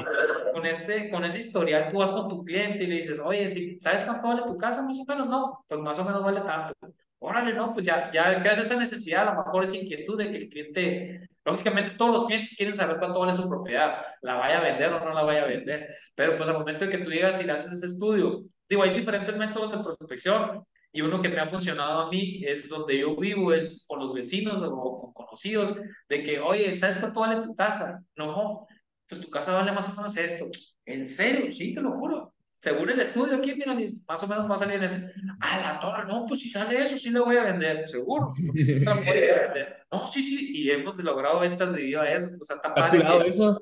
con 0.53 0.67
ese, 0.67 1.11
con 1.11 1.25
ese 1.25 1.39
historial 1.39 1.89
tú 1.91 1.99
vas 1.99 2.11
con 2.11 2.29
tu 2.29 2.45
cliente 2.45 2.85
y 2.85 2.87
le 2.89 2.97
dices, 2.97 3.21
oye, 3.21 3.77
¿sabes 3.81 4.05
cuánto 4.05 4.29
vale 4.29 4.43
tu 4.43 4.59
casa? 4.59 4.83
Más 4.83 4.99
o 4.99 5.05
menos, 5.07 5.29
no, 5.29 5.65
pues 5.69 5.81
más 5.81 5.99
o 5.99 6.05
menos 6.05 6.25
vale 6.25 6.41
tanto. 6.41 6.75
Órale, 7.19 7.55
no, 7.55 7.73
pues 7.73 7.87
ya, 7.87 8.11
ya 8.11 8.41
creas 8.41 8.59
esa 8.59 8.79
necesidad, 8.79 9.29
a 9.29 9.33
lo 9.33 9.45
mejor 9.45 9.63
esa 9.63 9.77
inquietud 9.77 10.19
de 10.19 10.31
que 10.31 10.37
el 10.39 10.49
cliente, 10.49 11.21
lógicamente 11.45 11.97
todos 11.97 12.13
los 12.13 12.27
clientes 12.27 12.55
quieren 12.57 12.75
saber 12.75 12.99
cuánto 12.99 13.21
vale 13.21 13.33
su 13.33 13.49
propiedad, 13.49 14.03
la 14.23 14.35
vaya 14.35 14.59
a 14.59 14.63
vender 14.63 14.93
o 14.93 15.01
no 15.01 15.13
la 15.13 15.23
vaya 15.23 15.43
a 15.43 15.47
vender, 15.47 15.95
pero 16.15 16.37
pues 16.37 16.49
al 16.49 16.59
momento 16.59 16.85
de 16.85 16.91
que 16.91 16.99
tú 16.99 17.11
llegas 17.11 17.41
y 17.41 17.45
le 17.45 17.53
haces 17.53 17.73
ese 17.73 17.87
estudio, 17.87 18.43
digo, 18.69 18.83
hay 18.83 18.91
diferentes 18.91 19.37
métodos 19.37 19.71
de 19.73 19.79
prospección, 19.79 20.65
y 20.93 21.01
uno 21.01 21.23
que 21.23 21.31
me 21.31 21.41
ha 21.41 21.47
funcionado 21.47 22.03
a 22.03 22.11
mí 22.11 22.43
es 22.45 22.69
donde 22.69 22.99
yo 22.99 23.17
vivo, 23.17 23.53
es 23.53 23.87
con 23.89 23.99
los 23.99 24.13
vecinos 24.13 24.63
o 24.63 24.71
con 24.71 25.13
conocidos, 25.15 25.75
de 26.09 26.23
que, 26.23 26.39
oye, 26.39 26.75
¿sabes 26.75 26.99
cuánto 26.99 27.21
vale 27.21 27.43
tu 27.43 27.55
casa? 27.55 28.03
No, 28.15 28.67
pues 29.09 29.21
tu 29.21 29.31
casa 29.31 29.55
vale 29.55 29.73
más 29.73 29.89
o 29.89 29.97
menos 29.97 30.17
esto. 30.17 30.49
¿En 30.85 31.07
serio? 31.07 31.51
Sí, 31.51 31.75
te 31.75 31.81
lo 31.81 31.93
juro. 31.93 32.32
Según 32.63 32.91
el 32.91 33.01
estudio 33.01 33.39
aquí, 33.39 33.57
mira, 33.57 33.75
más 33.75 34.23
o 34.23 34.27
menos 34.29 34.49
va 34.49 34.55
a 34.55 34.59
salir 34.59 34.77
en 34.77 34.85
ese. 34.85 35.13
A 35.41 35.59
la 35.59 35.81
torre, 35.81 36.07
no, 36.07 36.25
pues 36.27 36.41
si 36.41 36.49
sale 36.49 36.81
eso, 36.81 36.97
sí 36.97 37.11
lo 37.11 37.25
voy 37.25 37.37
a 37.37 37.43
vender, 37.43 37.89
seguro. 37.89 38.33
no, 39.91 40.07
sí, 40.07 40.23
sí, 40.23 40.53
y 40.55 40.71
hemos 40.71 40.97
logrado 41.03 41.41
ventas 41.41 41.73
debido 41.73 42.01
a 42.01 42.09
eso. 42.09 42.29
O 42.41 42.45
sea, 42.45 42.63
padre. 42.63 43.03
eso? 43.27 43.61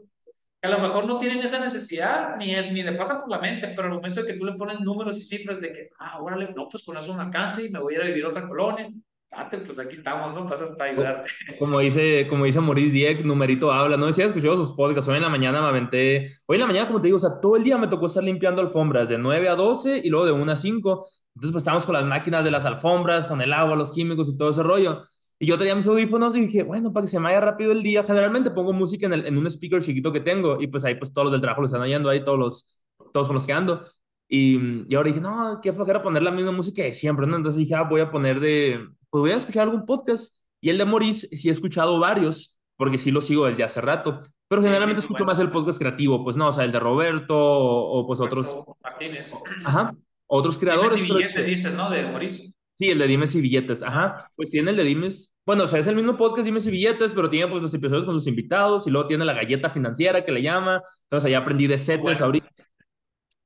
a 0.63 0.69
lo 0.69 0.79
mejor 0.81 1.07
no 1.07 1.19
tienen 1.19 1.43
esa 1.43 1.59
necesidad, 1.59 2.37
ni 2.37 2.55
es 2.55 2.71
ni 2.71 2.83
le 2.83 2.93
pasa 2.93 3.21
por 3.21 3.31
la 3.31 3.39
mente, 3.39 3.69
pero 3.69 3.85
al 3.85 3.95
momento 3.95 4.21
de 4.21 4.27
que 4.27 4.39
tú 4.39 4.45
le 4.45 4.53
pones 4.53 4.81
números 4.81 5.17
y 5.17 5.23
cifras 5.23 5.63
de 5.63 5.73
que, 5.73 5.91
ah, 5.99 6.21
órale, 6.21 6.53
no, 6.55 6.69
pues 6.69 6.83
con 6.83 6.99
eso 6.99 7.15
me 7.15 7.23
alcance 7.23 7.65
y 7.65 7.71
me 7.71 7.79
voy 7.79 7.95
a 7.95 7.97
ir 7.97 8.03
a 8.03 8.07
vivir 8.09 8.27
a 8.27 8.29
otra 8.29 8.47
colonia, 8.47 8.91
date, 9.31 9.59
pues 9.59 9.79
aquí 9.79 9.95
estamos, 9.95 10.35
¿no? 10.35 10.49
Pasas 10.49 10.71
para 10.77 10.91
ayudarte. 10.91 11.31
Como 11.59 11.79
dice, 11.79 12.27
como 12.29 12.45
dice 12.45 12.61
Maurice 12.61 12.93
Dieck, 12.93 13.25
numerito 13.25 13.73
habla, 13.73 13.97
¿no? 13.97 14.11
Si 14.13 14.23
has 14.23 14.29
escuchado 14.29 14.57
sus 14.57 14.73
podcasts, 14.73 15.09
hoy 15.09 15.17
en 15.17 15.23
la 15.23 15.29
mañana 15.29 15.61
me 15.61 15.69
aventé, 15.69 16.31
hoy 16.47 16.57
en 16.57 16.61
la 16.61 16.67
mañana, 16.67 16.89
como 16.89 17.01
te 17.01 17.09
digo, 17.09 17.17
o 17.17 17.21
sea, 17.21 17.41
todo 17.41 17.57
el 17.57 17.65
día 17.65 17.79
me 17.79 17.89
tocó 17.89 18.07
estar 18.07 18.25
limpiando 18.25 18.61
alfombras, 18.61 19.09
de 19.09 19.19
9 19.19 19.49
a 19.49 19.55
12 19.55 20.01
y 20.05 20.11
luego 20.11 20.27
de 20.27 20.33
1 20.33 20.53
a 20.53 20.57
5, 20.57 21.07
entonces 21.35 21.53
pues 21.53 21.57
estamos 21.57 21.87
con 21.87 21.95
las 21.95 22.05
máquinas 22.05 22.45
de 22.45 22.51
las 22.51 22.65
alfombras, 22.65 23.27
con 23.27 23.41
el 23.41 23.53
agua, 23.53 23.77
los 23.77 23.93
químicos 23.93 24.29
y 24.29 24.37
todo 24.37 24.51
ese 24.51 24.63
rollo. 24.63 25.03
Y 25.39 25.47
yo 25.47 25.57
tenía 25.57 25.75
mis 25.75 25.87
audífonos 25.87 26.35
y 26.37 26.41
dije, 26.43 26.63
bueno, 26.65 26.93
para 26.93 27.05
que 27.05 27.09
se 27.09 27.19
me 27.19 27.25
vaya 27.27 27.41
rápido 27.41 27.73
el 27.73 27.83
día, 27.83 28.05
generalmente 28.05 28.51
pongo 28.51 28.73
música 28.73 29.07
en, 29.07 29.15
el, 29.15 29.27
en 29.27 29.39
un 29.39 29.47
speaker 29.47 29.81
chiquito 29.83 30.13
que 30.13 30.21
tengo 30.21 30.61
y 30.61 30.67
pues 30.67 30.85
ahí 30.85 30.97
pues 30.97 31.13
todos 31.13 31.27
los 31.27 31.33
del 31.33 31.41
trabajo 31.41 31.63
lo 31.63 31.67
están 31.67 31.81
oyendo, 31.81 32.11
ahí 32.11 32.25
todos 32.25 32.39
los, 32.39 32.81
todos 33.13 33.27
con 33.27 33.35
los 33.35 33.47
que 33.47 33.53
ando. 33.53 33.83
Y, 34.29 34.85
y 34.87 34.95
ahora 34.95 35.09
dije, 35.09 35.21
no, 35.21 35.61
qué 35.63 35.73
flojera 35.73 36.03
poner 36.03 36.23
la 36.23 36.31
misma 36.31 36.53
música 36.53 36.83
de 36.83 36.93
siempre, 36.93 37.27
¿no? 37.27 37.37
Entonces 37.37 37.59
dije, 37.59 37.75
ah, 37.75 37.83
voy 37.83 38.01
a 38.01 38.11
poner 38.11 38.39
de, 38.39 38.87
pues 39.11 39.21
voy 39.21 39.33
a 39.33 39.37
escuchar 39.37 39.65
algún 39.65 39.85
podcast. 39.85 40.37
Y 40.61 40.71
el 40.71 40.79
de 40.79 40.85
Maurice 40.85 41.29
sí 41.37 41.49
he 41.49 41.53
escuchado 41.53 41.99
varios, 41.99 42.61
porque 42.77 42.99
sí 42.99 43.11
lo 43.11 43.21
sigo 43.21 43.47
desde 43.47 43.65
hace 43.65 43.81
rato. 43.81 44.21
Pero 44.49 44.63
generalmente 44.63 45.01
escucho 45.01 45.25
más 45.25 45.39
el 45.39 45.51
podcast 45.51 45.79
creativo, 45.79 46.25
pues 46.25 46.37
no, 46.37 46.49
o 46.49 46.53
sea, 46.53 46.65
el 46.65 46.73
de 46.73 46.81
Roberto 46.81 47.37
o, 47.39 48.07
pues 48.07 48.21
otros. 48.21 48.59
Martínez. 48.83 49.33
Ajá, 49.65 49.95
otros 50.27 50.59
creadores. 50.59 50.97
Y 50.97 51.03
billetes, 51.03 51.47
dices, 51.47 51.73
¿no? 51.75 51.91
De 51.91 52.03
Maurice. 52.05 52.53
Sí, 52.81 52.91
el 52.91 52.99
de 52.99 53.07
Dimes 53.07 53.35
y 53.35 53.43
Billetes, 53.43 53.83
ajá. 53.83 54.33
Pues 54.35 54.51
tiene 54.51 54.71
el 54.71 54.77
de 54.79 54.85
Dimes, 54.85 55.35
bueno, 55.45 55.65
o 55.65 55.67
sea, 55.67 55.81
es 55.81 55.87
el 55.87 55.97
mismo 55.97 56.17
podcast 56.17 56.47
Dimes 56.47 56.67
y 56.67 56.71
Billetes, 56.71 57.13
pero 57.13 57.29
tiene 57.29 57.47
pues 57.47 57.63
los 57.63 57.75
episodios 57.75 58.07
con 58.07 58.15
los 58.15 58.27
invitados 58.27 58.87
y 58.87 58.91
luego 58.91 59.07
tiene 59.07 59.25
la 59.25 59.35
galleta 59.35 59.69
financiera 59.69 60.25
que 60.25 60.33
le 60.33 60.41
llama. 60.41 60.83
Entonces 61.03 61.27
allá 61.27 61.39
aprendí 61.39 61.67
de 61.67 61.77
setes 61.77 62.23
ahorita. 62.23 62.49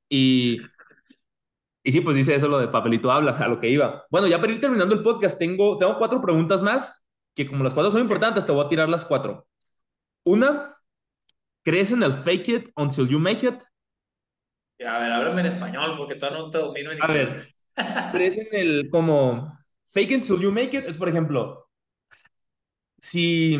Y, 0.09 0.61
y 1.85 1.91
sí, 1.91 2.01
pues 2.01 2.15
dice 2.15 2.33
eso 2.33 2.47
lo 2.47 2.57
de 2.57 2.67
papelito 2.67 3.11
habla, 3.11 3.31
a 3.33 3.47
lo 3.47 3.59
que 3.59 3.69
iba. 3.69 4.07
Bueno, 4.09 4.25
ya 4.25 4.41
para 4.41 4.51
ir 4.51 4.59
terminando 4.59 4.95
el 4.95 5.03
podcast, 5.03 5.37
tengo, 5.37 5.77
tengo 5.77 5.99
cuatro 5.99 6.19
preguntas 6.19 6.63
más, 6.63 7.05
que 7.35 7.45
como 7.45 7.63
las 7.63 7.75
cuatro 7.75 7.91
son 7.91 8.01
importantes, 8.01 8.43
te 8.43 8.51
voy 8.51 8.65
a 8.65 8.67
tirar 8.67 8.89
las 8.89 9.05
cuatro. 9.05 9.47
Una, 10.23 10.75
¿crees 11.63 11.91
en 11.91 12.01
el 12.01 12.11
fake 12.11 12.47
it 12.49 12.69
until 12.75 13.07
you 13.07 13.19
make 13.19 13.45
it? 13.45 13.61
A 14.83 14.97
ver, 14.97 15.11
háblame 15.11 15.41
en 15.41 15.45
español, 15.45 15.95
porque 15.95 16.15
todavía 16.15 16.39
no 16.39 16.49
te 16.49 16.57
domino 16.57 16.91
en 16.91 17.03
A 17.03 17.07
ver, 17.07 17.47
¿Crees 18.11 18.37
en 18.39 18.47
el 18.51 18.89
como 18.89 19.55
fake 19.85 20.11
it 20.11 20.23
till 20.23 20.39
you 20.39 20.51
make 20.51 20.75
it? 20.75 20.85
Es, 20.87 20.97
por 20.97 21.07
ejemplo, 21.07 21.69
si, 22.99 23.59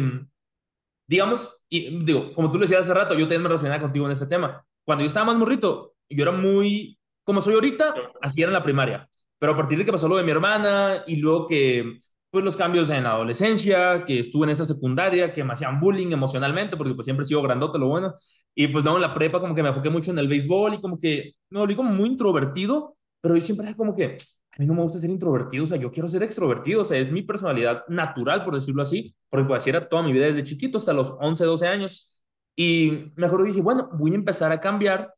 digamos, 1.06 1.61
y 1.69 2.03
digo, 2.03 2.34
como 2.34 2.52
tú 2.52 2.57
lo 2.57 2.64
decías 2.64 2.81
hace 2.81 2.93
rato, 2.95 3.14
yo 3.14 3.26
también 3.26 3.43
me 3.43 3.49
relacionaba 3.49 3.81
contigo 3.81 4.07
en 4.07 4.14
este 4.14 4.26
tema. 4.26 4.65
Cuando 4.84 5.03
yo 5.03 5.07
estaba 5.07 5.27
más 5.27 5.35
morrito, 5.35 5.93
yo 6.10 6.23
era 6.23 6.31
muy, 6.31 6.97
como 7.26 7.41
soy 7.41 7.56
ahorita, 7.56 7.93
así 8.22 8.41
era 8.41 8.49
en 8.49 8.53
la 8.53 8.64
primaria. 8.64 9.10
Pero 9.38 9.52
a 9.52 9.57
partir 9.57 9.77
de 9.77 9.85
que 9.85 9.91
pasó 9.91 10.07
lo 10.07 10.15
de 10.15 10.23
mi 10.23 10.31
hermana 10.31 11.03
y 11.06 11.18
luego 11.18 11.47
que, 11.47 11.97
pues 12.30 12.45
los 12.45 12.56
cambios 12.56 12.89
en 12.89 13.03
la 13.03 13.11
adolescencia, 13.11 14.06
que 14.06 14.19
estuve 14.19 14.45
en 14.45 14.52
esta 14.52 14.64
secundaria, 14.64 15.34
que 15.34 15.43
me 15.43 15.52
hacían 15.53 15.80
bullying 15.81 16.11
emocionalmente, 16.14 16.77
porque 16.77 16.93
pues 16.93 17.06
siempre 17.06 17.23
he 17.26 17.27
sido 17.27 17.41
grandote, 17.41 17.77
lo 17.77 17.88
bueno. 17.88 18.14
Y 18.53 18.68
pues 18.69 18.85
no, 18.85 18.95
en 18.95 19.02
la 19.02 19.14
prepa 19.14 19.41
como 19.41 19.53
que 19.53 19.61
me 19.61 19.69
enfoqué 19.69 19.89
mucho 19.89 20.11
en 20.11 20.19
el 20.19 20.30
béisbol 20.30 20.76
y 20.76 20.81
como 20.81 20.97
que 20.97 21.34
me 21.49 21.60
volví 21.60 21.76
como 21.76 21.91
muy 21.91 22.07
introvertido 22.10 22.95
pero 23.26 23.34
yo 23.34 23.41
siempre 23.41 23.65
era 23.65 23.76
como 23.76 23.95
que 23.95 24.06
a 24.06 24.60
mí 24.60 24.68
no 24.68 24.76
me 24.76 24.84
gusta 24.84 24.99
ser 24.99 25.10
introvertido, 25.10 25.64
o 25.64 25.68
sea, 25.68 25.77
yo 25.80 25.91
quiero 25.91 26.07
ser 26.07 26.22
extrovertido, 26.22 26.84
o 26.84 26.85
sea, 26.85 26.99
es 26.99 27.11
mi 27.11 27.23
personalidad 27.23 27.84
natural, 27.88 28.45
por 28.45 28.53
decirlo 28.53 28.84
así, 28.84 29.15
porque 29.30 29.47
pues 29.47 29.64
así 29.64 29.72
era 29.72 29.89
toda 29.89 30.03
mi 30.03 30.14
vida 30.14 30.27
desde 30.27 30.43
chiquito 30.43 30.77
hasta 30.77 30.93
los 30.93 31.15
11, 31.19 31.43
12 31.43 31.68
años. 31.68 32.23
Y 32.56 33.11
mejor 33.15 33.43
dije, 33.43 33.61
bueno, 33.61 33.89
voy 33.93 34.11
a 34.11 34.15
empezar 34.15 34.52
a 34.52 34.60
cambiar 34.60 35.11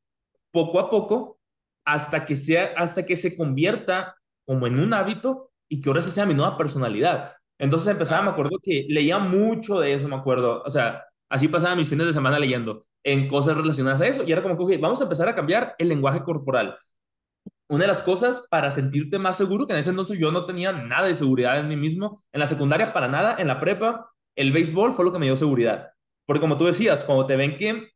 poco 0.52 0.80
a 0.80 0.90
poco 0.90 1.37
hasta 1.88 2.26
que 2.26 2.36
sea, 2.36 2.74
hasta 2.78 3.06
que 3.06 3.16
se 3.16 3.36
convierta 3.36 4.16
como 4.46 4.68
en 4.68 4.80
un 4.80 4.94
hábito 4.94 5.52
y 5.70 5.82
que 5.82 5.90
ahora 5.90 6.02
sea 6.02 6.26
mi 6.26 6.34
nueva 6.36 6.58
personalidad. 6.58 7.34
Entonces 7.58 7.88
empezaba, 7.88 8.22
me 8.22 8.30
acuerdo 8.32 8.60
que 8.62 8.86
leía 8.90 9.18
mucho 9.18 9.80
de 9.80 9.94
eso, 9.94 10.08
me 10.08 10.16
acuerdo, 10.16 10.62
o 10.64 10.70
sea, 10.70 11.04
así 11.30 11.48
pasaba 11.48 11.76
mis 11.76 11.90
fines 11.90 12.08
de 12.08 12.14
semana 12.14 12.40
leyendo 12.40 12.86
en 13.04 13.28
cosas 13.28 13.58
relacionadas 13.58 14.02
a 14.02 14.08
eso 14.08 14.24
y 14.24 14.32
era 14.32 14.44
como 14.44 14.68
que 14.68 14.78
vamos 14.78 15.00
a 15.02 15.04
empezar 15.06 15.28
a 15.30 15.36
cambiar 15.36 15.76
el 15.80 15.90
lenguaje 15.90 16.24
corporal 16.24 16.78
una 17.70 17.84
de 17.84 17.88
las 17.88 18.02
cosas 18.02 18.48
para 18.50 18.72
sentirte 18.72 19.20
más 19.20 19.38
seguro, 19.38 19.68
que 19.68 19.74
en 19.74 19.80
ese 19.80 19.90
entonces 19.90 20.18
yo 20.18 20.32
no 20.32 20.46
tenía 20.46 20.72
nada 20.72 21.08
de 21.08 21.14
seguridad 21.14 21.60
en 21.60 21.68
mí 21.68 21.76
mismo, 21.76 22.22
en 22.32 22.40
la 22.40 22.48
secundaria 22.48 22.94
para 22.94 23.08
nada, 23.08 23.36
en 23.40 23.48
la 23.48 23.60
prepa, 23.60 24.10
el 24.36 24.52
béisbol 24.52 24.94
fue 24.94 25.06
lo 25.06 25.12
que 25.12 25.20
me 25.20 25.26
dio 25.26 25.36
seguridad. 25.36 25.90
Porque 26.26 26.40
como 26.40 26.58
tú 26.58 26.66
decías, 26.66 27.04
cuando 27.04 27.26
te 27.26 27.36
ven 27.36 27.58
que 27.58 27.90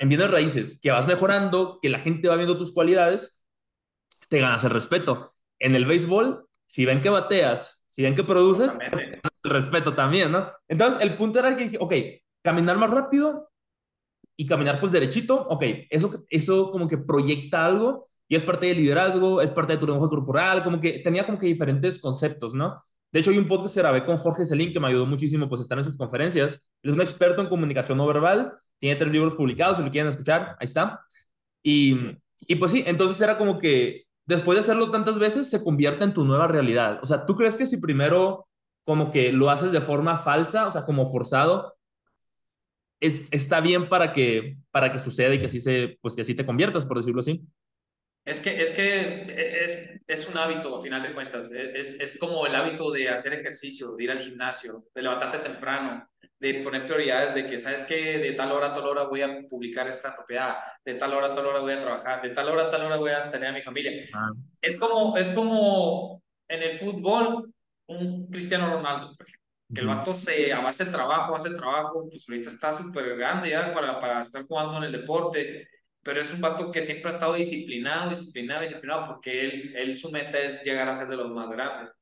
en 0.00 0.08
bienes 0.08 0.30
raíces, 0.30 0.80
que 0.80 0.90
vas 0.90 1.06
mejorando, 1.06 1.78
que 1.80 1.90
la 1.90 1.98
gente 1.98 2.26
va 2.26 2.36
viendo 2.36 2.56
tus 2.56 2.72
cualidades, 2.72 3.44
te 4.28 4.40
ganas 4.40 4.64
el 4.64 4.70
respeto. 4.70 5.34
En 5.58 5.74
el 5.74 5.84
béisbol, 5.84 6.48
si 6.66 6.86
ven 6.86 7.02
que 7.02 7.10
bateas, 7.10 7.84
si 7.86 8.02
ven 8.02 8.14
que 8.14 8.24
produces, 8.24 8.76
el 9.44 9.50
respeto 9.50 9.94
también, 9.94 10.32
¿no? 10.32 10.48
Entonces, 10.68 11.02
el 11.02 11.16
punto 11.16 11.38
era 11.38 11.54
que 11.54 11.64
dije, 11.64 11.76
ok, 11.78 11.92
caminar 12.42 12.78
más 12.78 12.90
rápido 12.90 13.50
y 14.36 14.46
caminar 14.46 14.80
pues 14.80 14.90
derechito, 14.90 15.46
ok, 15.48 15.64
eso, 15.90 16.24
eso 16.30 16.70
como 16.72 16.88
que 16.88 16.96
proyecta 16.96 17.66
algo 17.66 18.08
y 18.26 18.36
es 18.36 18.42
parte 18.42 18.66
del 18.66 18.78
liderazgo, 18.78 19.42
es 19.42 19.50
parte 19.50 19.74
de 19.74 19.80
tu 19.80 19.86
lenguaje 19.86 20.08
corporal, 20.08 20.62
como 20.64 20.80
que 20.80 21.00
tenía 21.00 21.26
como 21.26 21.36
que 21.36 21.46
diferentes 21.46 21.98
conceptos, 21.98 22.54
¿no? 22.54 22.80
De 23.12 23.20
hecho, 23.20 23.30
hay 23.30 23.38
un 23.38 23.48
podcast 23.48 23.74
que 23.74 23.80
grabé 23.80 24.04
con 24.04 24.18
Jorge 24.18 24.46
Celín 24.46 24.72
que 24.72 24.80
me 24.80 24.88
ayudó 24.88 25.06
muchísimo 25.06 25.48
pues 25.48 25.60
estar 25.60 25.78
en 25.78 25.84
sus 25.84 25.96
conferencias. 25.96 26.68
es 26.82 26.94
un 26.94 27.00
experto 27.00 27.42
en 27.42 27.48
comunicación 27.48 27.98
no 27.98 28.06
verbal, 28.06 28.52
tiene 28.78 28.96
tres 28.96 29.10
libros 29.10 29.34
publicados, 29.34 29.78
si 29.78 29.82
lo 29.84 29.90
quieren 29.90 30.08
escuchar, 30.08 30.56
ahí 30.60 30.64
está. 30.64 31.00
Y, 31.62 31.96
y 32.40 32.54
pues 32.56 32.72
sí, 32.72 32.84
entonces 32.86 33.20
era 33.20 33.36
como 33.36 33.58
que 33.58 34.04
después 34.26 34.56
de 34.56 34.60
hacerlo 34.60 34.90
tantas 34.90 35.18
veces 35.18 35.50
se 35.50 35.62
convierte 35.62 36.04
en 36.04 36.14
tu 36.14 36.24
nueva 36.24 36.46
realidad. 36.46 37.00
O 37.02 37.06
sea, 37.06 37.26
¿tú 37.26 37.34
crees 37.34 37.58
que 37.58 37.66
si 37.66 37.78
primero 37.78 38.46
como 38.84 39.10
que 39.10 39.32
lo 39.32 39.50
haces 39.50 39.72
de 39.72 39.80
forma 39.80 40.16
falsa, 40.16 40.66
o 40.66 40.70
sea, 40.70 40.84
como 40.84 41.06
forzado, 41.06 41.74
es, 43.00 43.28
está 43.30 43.60
bien 43.60 43.88
para 43.88 44.12
que, 44.12 44.58
para 44.70 44.92
que 44.92 44.98
suceda 44.98 45.34
y 45.34 45.38
que 45.38 45.46
así, 45.46 45.60
se, 45.60 45.98
pues 46.00 46.14
que 46.14 46.22
así 46.22 46.34
te 46.34 46.46
conviertas, 46.46 46.84
por 46.84 46.98
decirlo 46.98 47.20
así? 47.20 47.42
Es 48.24 48.40
que, 48.40 48.60
es 48.60 48.72
que 48.72 49.64
es, 49.64 50.00
es 50.06 50.28
un 50.28 50.36
hábito, 50.36 50.76
a 50.76 50.80
final 50.80 51.02
de 51.02 51.14
cuentas. 51.14 51.50
Es, 51.50 51.98
es 51.98 52.18
como 52.18 52.46
el 52.46 52.54
hábito 52.54 52.90
de 52.90 53.08
hacer 53.08 53.32
ejercicio, 53.32 53.96
de 53.96 54.04
ir 54.04 54.10
al 54.10 54.20
gimnasio, 54.20 54.84
de 54.94 55.02
levantarte 55.02 55.38
temprano, 55.38 56.06
de 56.38 56.54
poner 56.62 56.84
prioridades 56.84 57.34
de 57.34 57.46
que, 57.46 57.58
¿sabes 57.58 57.84
qué? 57.84 58.18
De 58.18 58.32
tal 58.32 58.52
hora 58.52 58.68
a 58.68 58.72
tal 58.72 58.86
hora 58.86 59.04
voy 59.04 59.22
a 59.22 59.42
publicar 59.48 59.88
esta 59.88 60.14
propiedad, 60.14 60.56
de 60.84 60.94
tal 60.94 61.12
hora 61.14 61.28
a 61.28 61.34
tal 61.34 61.46
hora 61.46 61.60
voy 61.60 61.72
a 61.72 61.80
trabajar, 61.80 62.22
de 62.22 62.30
tal 62.30 62.48
hora 62.48 62.64
a 62.64 62.70
tal 62.70 62.82
hora 62.82 62.96
voy 62.96 63.10
a 63.10 63.28
tener 63.28 63.48
a 63.48 63.52
mi 63.52 63.62
familia. 63.62 64.06
Ah. 64.14 64.30
Es, 64.60 64.76
como, 64.76 65.16
es 65.16 65.30
como 65.30 66.22
en 66.48 66.62
el 66.62 66.72
fútbol, 66.78 67.52
un 67.86 68.30
Cristiano 68.30 68.70
Ronaldo, 68.70 69.14
por 69.16 69.26
ejemplo, 69.26 69.40
que 69.74 69.80
el 69.80 69.86
vato 69.86 70.12
se, 70.12 70.32
de 70.32 70.90
trabajo, 70.90 71.36
hace 71.36 71.50
trabajo, 71.50 72.08
pues 72.10 72.28
ahorita 72.28 72.50
está 72.50 72.72
súper 72.72 73.16
grande 73.16 73.50
ya 73.50 73.72
para, 73.72 74.00
para 74.00 74.20
estar 74.22 74.44
jugando 74.44 74.78
en 74.78 74.84
el 74.84 74.92
deporte 74.92 75.68
pero 76.02 76.20
es 76.20 76.32
un 76.32 76.40
vato 76.40 76.70
que 76.72 76.80
siempre 76.80 77.10
ha 77.10 77.14
estado 77.14 77.34
disciplinado, 77.34 78.10
disciplinado, 78.10 78.62
disciplinado, 78.62 79.04
porque 79.06 79.44
él, 79.44 79.72
él 79.76 79.96
su 79.96 80.10
meta 80.10 80.38
es 80.38 80.62
llegar 80.62 80.88
a 80.88 80.94
ser 80.94 81.08
de 81.08 81.16
los 81.16 81.30
más 81.30 81.50
grandes. 81.50 81.94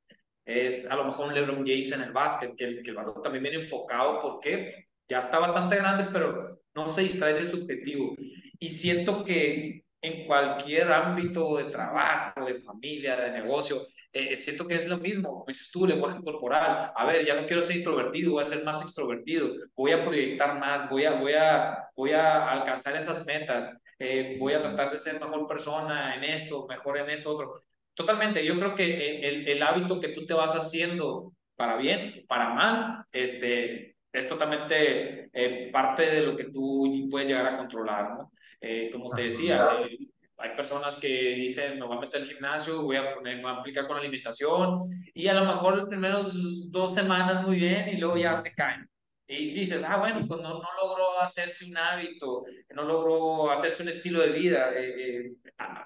Es 0.44 0.90
a 0.90 0.96
lo 0.96 1.04
mejor 1.04 1.28
un 1.28 1.34
LeBron 1.34 1.66
James 1.66 1.92
en 1.92 2.02
el 2.02 2.12
básquet, 2.12 2.56
que 2.56 2.64
el, 2.64 2.82
que 2.82 2.90
el 2.90 2.96
vato 2.96 3.20
también 3.20 3.42
viene 3.42 3.58
enfocado, 3.58 4.20
porque 4.22 4.86
ya 5.08 5.18
está 5.18 5.38
bastante 5.38 5.76
grande, 5.76 6.08
pero 6.12 6.60
no 6.74 6.88
se 6.88 7.02
distrae 7.02 7.34
de 7.34 7.44
su 7.44 7.62
objetivo. 7.62 8.14
Y 8.58 8.68
siento 8.68 9.24
que 9.24 9.84
en 10.00 10.26
cualquier 10.26 10.92
ámbito 10.92 11.56
de 11.56 11.64
trabajo, 11.64 12.44
de 12.44 12.54
familia, 12.60 13.16
de 13.16 13.32
negocio, 13.32 13.86
eh, 14.12 14.36
siento 14.36 14.66
que 14.66 14.74
es 14.74 14.88
lo 14.88 14.98
mismo, 14.98 15.28
como 15.30 15.44
dices 15.46 15.70
tú, 15.70 15.86
lenguaje 15.86 16.22
corporal. 16.22 16.92
A 16.94 17.04
ver, 17.04 17.26
ya 17.26 17.34
no 17.34 17.46
quiero 17.46 17.62
ser 17.62 17.76
introvertido, 17.76 18.32
voy 18.32 18.42
a 18.42 18.46
ser 18.46 18.64
más 18.64 18.80
extrovertido, 18.80 19.50
voy 19.76 19.92
a 19.92 20.04
proyectar 20.04 20.58
más, 20.58 20.88
voy 20.88 21.04
a, 21.04 21.12
voy 21.12 21.34
a, 21.34 21.88
voy 21.94 22.12
a 22.12 22.50
alcanzar 22.50 22.96
esas 22.96 23.26
metas, 23.26 23.70
eh, 23.98 24.36
voy 24.38 24.52
a 24.54 24.62
tratar 24.62 24.90
de 24.90 24.98
ser 24.98 25.20
mejor 25.20 25.46
persona 25.46 26.14
en 26.14 26.24
esto, 26.24 26.66
mejor 26.68 26.98
en 26.98 27.10
esto, 27.10 27.30
otro. 27.30 27.64
Totalmente, 27.94 28.44
yo 28.44 28.56
creo 28.56 28.74
que 28.74 29.28
el, 29.28 29.48
el 29.48 29.62
hábito 29.62 30.00
que 30.00 30.08
tú 30.08 30.24
te 30.24 30.34
vas 30.34 30.54
haciendo 30.54 31.32
para 31.56 31.76
bien, 31.76 32.24
para 32.28 32.50
mal, 32.50 33.04
este, 33.10 33.96
es 34.12 34.26
totalmente 34.26 35.28
eh, 35.32 35.70
parte 35.72 36.06
de 36.06 36.22
lo 36.22 36.36
que 36.36 36.44
tú 36.44 37.08
puedes 37.10 37.28
llegar 37.28 37.46
a 37.46 37.56
controlar, 37.56 38.10
¿no? 38.10 38.32
Eh, 38.60 38.90
como 38.92 39.10
te 39.10 39.22
decía, 39.22 39.68
eh, 39.82 39.98
hay 40.36 40.50
personas 40.56 40.96
que 40.96 41.34
dicen, 41.34 41.78
me 41.78 41.86
voy 41.86 41.96
a 41.96 42.00
meter 42.00 42.22
al 42.22 42.28
gimnasio, 42.28 42.82
voy 42.82 42.96
a, 42.96 43.14
poner, 43.14 43.36
me 43.36 43.42
voy 43.42 43.50
a 43.50 43.54
aplicar 43.56 43.86
con 43.86 43.96
la 43.96 44.02
alimentación, 44.02 44.82
y 45.14 45.26
a 45.28 45.34
lo 45.34 45.44
mejor 45.44 45.76
los 45.76 45.88
primeros 45.88 46.70
dos 46.70 46.94
semanas 46.94 47.46
muy 47.46 47.56
bien, 47.56 47.88
y 47.88 47.96
luego 47.98 48.16
ya 48.16 48.38
se 48.38 48.54
caen. 48.54 48.88
Y 49.30 49.52
dices, 49.52 49.82
ah, 49.86 49.98
bueno, 49.98 50.24
pues 50.26 50.40
no, 50.40 50.54
no 50.54 50.68
logró 50.82 51.20
hacerse 51.20 51.66
un 51.66 51.76
hábito, 51.76 52.44
no 52.74 52.82
logró 52.84 53.50
hacerse 53.50 53.82
un 53.82 53.90
estilo 53.90 54.20
de 54.20 54.32
vida 54.32 54.72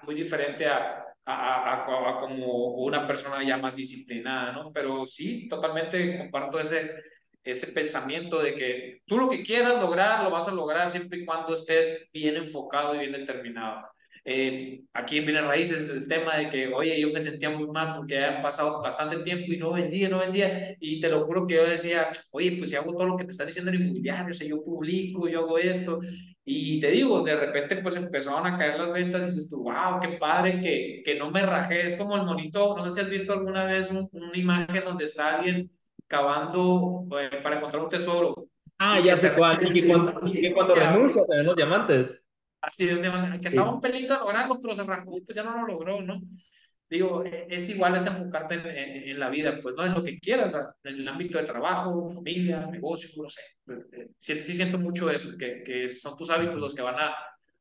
muy 0.03 0.15
diferente 0.15 0.65
a, 0.65 1.03
a, 1.25 1.83
a, 1.85 2.11
a, 2.11 2.17
como 2.19 2.75
una 2.75 3.05
persona 3.07 3.43
ya 3.45 3.57
más 3.57 3.75
disciplinada, 3.75 4.53
¿no? 4.53 4.71
Pero 4.71 5.05
sí, 5.05 5.47
totalmente 5.49 6.17
comparto 6.17 6.59
ese, 6.59 6.91
ese 7.43 7.71
pensamiento 7.73 8.41
de 8.41 8.55
que 8.55 9.01
tú 9.05 9.17
lo 9.17 9.29
que 9.29 9.43
quieras 9.43 9.81
lograr, 9.81 10.23
lo 10.23 10.31
vas 10.31 10.47
a 10.47 10.51
lograr 10.53 10.89
siempre 10.89 11.19
y 11.19 11.25
cuando 11.25 11.53
estés 11.53 12.09
bien 12.13 12.37
enfocado 12.37 12.95
y 12.95 12.99
bien 12.99 13.11
determinado. 13.11 13.92
Eh, 14.25 14.81
aquí 14.93 15.17
en 15.17 15.25
Bienes 15.25 15.45
Raíces 15.45 15.89
el 15.89 16.07
tema 16.07 16.37
de 16.37 16.49
que, 16.49 16.73
oye, 16.73 16.99
yo 16.99 17.09
me 17.11 17.19
sentía 17.19 17.49
muy 17.49 17.67
mal 17.67 17.93
porque 17.97 18.23
había 18.23 18.41
pasado 18.41 18.81
bastante 18.81 19.17
tiempo 19.17 19.51
y 19.51 19.57
no 19.57 19.73
vendía, 19.73 20.07
no 20.07 20.19
vendía, 20.19 20.77
y 20.79 21.01
te 21.01 21.09
lo 21.09 21.25
juro 21.25 21.45
que 21.45 21.55
yo 21.55 21.65
decía, 21.65 22.09
oye, 22.31 22.55
pues 22.57 22.69
si 22.69 22.77
hago 22.77 22.93
todo 22.93 23.05
lo 23.05 23.17
que 23.17 23.25
me 23.25 23.31
están 23.31 23.47
diciendo 23.47 23.71
en 23.71 23.81
inmobiliario, 23.81 24.31
o 24.31 24.33
sea, 24.33 24.47
yo 24.47 24.63
publico, 24.63 25.27
yo 25.27 25.41
hago 25.41 25.57
esto, 25.57 25.99
y 26.45 26.79
te 26.79 26.91
digo, 26.91 27.21
de 27.21 27.35
repente 27.35 27.77
pues 27.77 27.97
empezaron 27.97 28.47
a 28.47 28.57
caer 28.57 28.79
las 28.79 28.93
ventas 28.93 29.23
y 29.23 29.25
dices 29.27 29.49
tú, 29.49 29.63
wow, 29.63 29.99
qué 30.01 30.17
padre 30.17 30.61
que, 30.61 31.01
que 31.03 31.15
no 31.15 31.29
me 31.29 31.45
rajé, 31.45 31.85
es 31.85 31.95
como 31.95 32.15
el 32.15 32.23
monito, 32.23 32.77
no 32.77 32.83
sé 32.83 32.91
si 32.91 33.01
has 33.01 33.09
visto 33.09 33.33
alguna 33.33 33.65
vez 33.65 33.91
una 33.91 34.37
imagen 34.37 34.85
donde 34.85 35.03
está 35.03 35.35
alguien 35.35 35.69
cavando 36.07 37.05
eh, 37.19 37.41
para 37.41 37.57
encontrar 37.57 37.83
un 37.83 37.89
tesoro. 37.89 38.47
Ah, 38.77 38.99
ya 38.99 39.17
sé 39.17 39.33
cuál. 39.33 39.65
Y 39.65 39.81
que 39.81 39.87
cuando, 39.87 40.13
que 40.31 40.53
cuando 40.53 40.75
renuncia 40.75 41.23
se 41.23 41.35
ven 41.35 41.45
los 41.45 41.55
diamantes. 41.55 42.22
Así 42.63 42.85
de 42.85 43.09
manera 43.09 43.39
que 43.41 43.49
estaba 43.49 43.73
un 43.73 43.81
pelito 43.81 44.13
a 44.13 44.19
lograrlo, 44.19 44.59
pero 44.61 44.73
se 44.73 44.83
rajó, 44.83 45.11
pues 45.11 45.35
ya 45.35 45.43
no 45.43 45.57
lo 45.57 45.67
logró, 45.67 46.01
¿no? 46.01 46.21
Digo, 46.89 47.23
e, 47.25 47.45
es 47.49 47.67
igual 47.69 47.95
es 47.95 48.05
enfocarte 48.05 48.55
en, 48.55 49.09
en, 49.09 49.19
la 49.19 49.29
vida, 49.29 49.59
pues 49.61 49.75
no 49.75 49.83
en 49.85 49.93
lo 49.93 50.01
que 50.01 50.17
quieras, 50.17 50.53
en 50.85 50.95
el 50.95 51.07
ámbito 51.07 51.37
de 51.37 51.43
trabajo, 51.43 52.07
familia, 52.07 52.65
negocio, 52.67 53.09
no 53.21 53.27
sé. 53.27 53.41
Eh, 53.67 54.07
sí, 54.17 54.45
sí 54.45 54.53
siento 54.53 54.79
mucho 54.79 55.09
eso, 55.09 55.37
que, 55.37 55.61
que 55.61 55.89
son 55.89 56.15
tus 56.15 56.29
hábitos 56.29 56.55
los 56.55 56.73
que 56.73 56.81
van 56.81 56.99
a, 56.99 57.13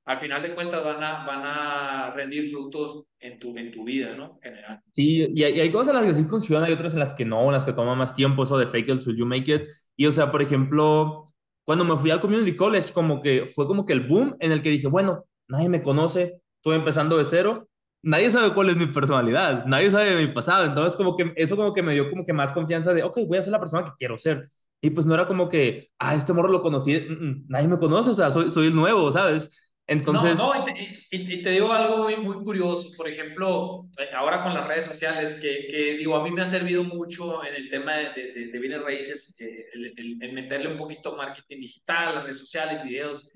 al 0.05 0.19
final 0.19 0.41
de 0.41 0.55
cuentas 0.55 0.85
van 0.85 1.03
a, 1.03 1.27
van 1.27 1.43
a 1.45 2.11
rendir 2.11 2.49
frutos 2.49 3.05
en 3.19 3.41
tu, 3.41 3.57
en 3.57 3.73
tu 3.73 3.83
vida, 3.83 4.15
¿no? 4.15 4.37
general. 4.41 4.81
Sí, 4.93 5.27
y 5.35 5.43
hay, 5.43 5.59
hay, 5.59 5.73
cosas 5.73 5.95
en 5.95 5.97
las 5.97 6.07
que 6.07 6.23
sí 6.23 6.29
funcionan, 6.29 6.69
hay 6.69 6.75
otras 6.75 6.93
en 6.93 7.01
las 7.01 7.13
que 7.13 7.25
no, 7.25 7.45
en 7.47 7.53
las 7.53 7.65
que 7.65 7.73
toma 7.73 7.97
más 7.97 8.15
tiempo, 8.15 8.45
eso 8.45 8.57
de 8.57 8.69
fake 8.69 8.89
it 8.89 9.03
till 9.03 9.17
you 9.17 9.27
make 9.27 9.53
it. 9.53 9.63
Y 9.97 10.07
o 10.07 10.13
sea, 10.13 10.31
por 10.31 10.43
ejemplo, 10.43 11.27
cuando 11.65 11.85
me 11.85 11.97
fui 11.97 12.11
al 12.11 12.21
community 12.21 12.57
college, 12.57 12.93
como 12.93 13.21
que 13.21 13.47
fue 13.47 13.67
como 13.67 13.87
que 13.87 13.93
el 13.93 14.07
boom 14.07 14.37
en 14.41 14.53
el 14.53 14.63
que 14.63 14.71
dije, 14.71 14.89
bueno, 14.89 15.25
nadie 15.49 15.69
me 15.69 15.83
conoce, 15.83 16.41
estoy 16.57 16.77
empezando 16.77 17.17
de 17.19 17.25
cero, 17.25 17.69
nadie 18.03 18.31
sabe 18.31 18.53
cuál 18.55 18.71
es 18.71 18.77
mi 18.77 18.87
personalidad, 18.87 19.65
nadie 19.67 19.91
sabe 19.91 20.15
de 20.15 20.27
mi 20.27 20.33
pasado, 20.33 20.65
entonces 20.65 20.97
como 20.97 21.17
que 21.17 21.33
eso 21.37 21.57
como 21.57 21.73
que 21.73 21.83
me 21.83 21.95
dio 21.95 22.11
como 22.11 22.25
que 22.25 22.33
más 22.33 22.53
confianza 22.53 22.93
de, 22.93 23.03
ok, 23.03 23.21
voy 23.27 23.39
a 23.39 23.43
ser 23.43 23.53
la 23.53 23.61
persona 23.61 23.85
que 23.85 23.93
quiero 23.97 24.19
ser. 24.19 24.49
Y 24.81 24.91
pues 24.91 25.07
no 25.07 25.15
era 25.15 25.27
como 25.27 25.49
que, 25.49 25.91
ah, 25.99 26.15
este 26.17 26.33
morro 26.33 26.49
lo 26.49 26.61
conocí, 26.63 26.99
mm, 27.01 27.13
mm, 27.27 27.45
nadie 27.49 27.69
me 27.69 27.79
conoce, 27.79 28.11
o 28.11 28.15
sea, 28.15 28.33
soy, 28.33 28.51
soy 28.51 28.67
el 28.67 28.75
nuevo, 28.75 29.13
¿sabes? 29.13 29.72
Entonces... 29.87 30.39
No, 30.39 30.55
no 30.55 30.67
y, 31.11 31.43
te, 31.43 31.51
digo 31.51 31.73
algo 31.73 32.05
muy, 32.05 32.17
muy, 32.17 32.37
curioso, 32.45 32.91
por 32.97 33.09
ejemplo, 33.09 33.87
eh, 33.99 34.15
ahora 34.15 34.43
con 34.43 34.55
las 34.55 34.67
redes 34.67 34.85
sociales, 34.85 35.35
que, 35.35 35.67
que, 35.69 35.97
digo, 35.97 36.17
a 36.17 36.23
mí 36.23 36.31
me 36.31 36.43
ha 36.43 36.47
servido 36.47 36.85
mucho 36.85 37.45
en 37.45 37.55
el 37.55 37.69
tema 37.69 37.97
de, 37.97 38.33
de, 38.33 38.47
de 38.47 38.59
bienes 38.59 38.83
raíces, 38.83 39.37
eh, 39.41 39.67
el, 39.97 40.33
meterle 40.33 40.69
un 40.69 40.79
poquito 40.79 41.17
marketing 41.17 41.61
digital, 41.61 42.15
las 42.15 42.25
redes 42.25 42.39
sociales, 42.39 42.83
videos, 42.83 43.29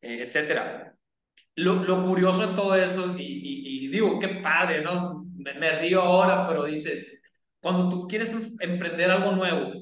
eh, 0.00 0.24
etcétera. 0.26 0.94
Lo, 1.56 1.84
lo, 1.84 2.04
curioso 2.04 2.46
de 2.46 2.54
todo 2.54 2.74
eso, 2.74 3.14
y, 3.18 3.84
y 3.84 3.88
digo, 3.88 4.18
qué 4.18 4.28
padre, 4.28 4.80
¿no? 4.82 5.26
Me, 5.36 5.54
me, 5.54 5.78
río 5.78 6.00
ahora, 6.00 6.46
pero 6.46 6.64
dices, 6.64 7.22
cuando 7.60 7.88
tú 7.88 8.06
quieres 8.08 8.32
em, 8.32 8.72
emprender 8.72 9.10
algo 9.10 9.32
nuevo, 9.32 9.72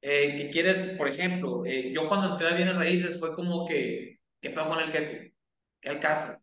que 0.00 0.50
quieres, 0.52 0.96
por 0.98 1.06
ejemplo, 1.06 1.62
yo 1.64 2.08
cuando 2.08 2.32
entré 2.32 2.48
a 2.48 2.56
bienes 2.56 2.74
raíces 2.74 3.20
fue 3.20 3.32
como 3.32 3.64
que, 3.64 4.18
¿qué 4.40 4.50
pasa 4.50 4.68
con 4.68 4.80
el 4.80 4.90
jefe? 4.90 5.31
Que 5.82 5.90
al 5.90 6.00
caso. 6.00 6.38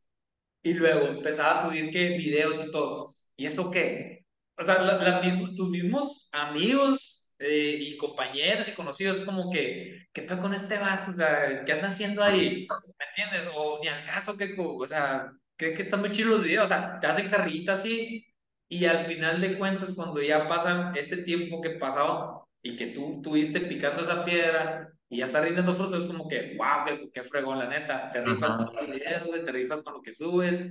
Y 0.64 0.74
luego 0.76 1.08
empezaba 1.08 1.54
a 1.54 1.64
subir 1.64 1.92
que 1.92 2.10
videos 2.18 2.64
y 2.66 2.72
todo. 2.72 3.08
¿Y 3.38 3.48
eso 3.48 3.72
qué? 3.72 4.26
O 4.58 4.64
sea, 4.64 4.82
la, 4.82 4.98
la 4.98 5.22
mismo, 5.22 5.54
tus 5.56 5.70
mismos 5.70 6.30
amigos 6.34 7.34
eh, 7.40 7.78
y 7.80 7.98
compañeros 7.98 8.68
y 8.70 8.74
conocidos, 8.74 9.18
es 9.20 9.24
como 9.26 9.50
que, 9.52 10.08
¿qué 10.14 10.24
pasa 10.24 10.42
con 10.42 10.54
este 10.54 10.78
vato? 10.78 11.12
O 11.12 11.14
sea, 11.14 11.64
¿qué 11.66 11.72
anda 11.74 11.88
haciendo 11.88 12.24
ahí? 12.24 12.68
¿Me 13.00 13.06
entiendes? 13.08 13.50
O 13.56 13.80
ni 13.82 13.88
al 13.88 14.04
caso 14.06 14.38
que, 14.38 14.56
o 14.60 14.86
sea, 14.88 15.32
que, 15.58 15.74
que 15.74 15.84
están 15.84 16.02
muy 16.02 16.12
chidos 16.12 16.32
los 16.32 16.44
videos, 16.44 16.66
o 16.66 16.68
sea, 16.68 17.00
te 17.00 17.08
hacen 17.08 17.30
carrita 17.30 17.74
así 17.74 18.26
y 18.68 18.86
al 18.86 19.00
final 19.00 19.42
de 19.42 19.58
cuentas, 19.58 19.94
cuando 19.96 20.22
ya 20.22 20.48
pasan 20.48 20.96
este 20.96 21.18
tiempo 21.18 21.62
que 21.62 21.72
pasado 21.72 22.48
y 22.62 22.76
que 22.76 22.88
tú 22.88 23.22
tuviste 23.24 23.62
picando 23.62 24.02
esa 24.02 24.24
piedra 24.26 24.92
y 25.10 25.18
ya 25.18 25.26
está 25.26 25.42
rindiendo 25.42 25.74
frutos, 25.74 26.04
es 26.04 26.10
como 26.10 26.28
que, 26.28 26.56
wow, 26.58 26.86
qué, 26.86 27.10
qué 27.12 27.24
fregón, 27.24 27.58
la 27.58 27.68
neta. 27.68 28.12
Te 28.12 28.22
rifas 28.22 28.54
con 28.54 28.66
los 28.66 28.88
videos, 28.88 29.46
te 29.46 29.52
rifas 29.52 29.82
con 29.82 29.94
lo 29.96 30.02
que 30.02 30.14
subes. 30.14 30.62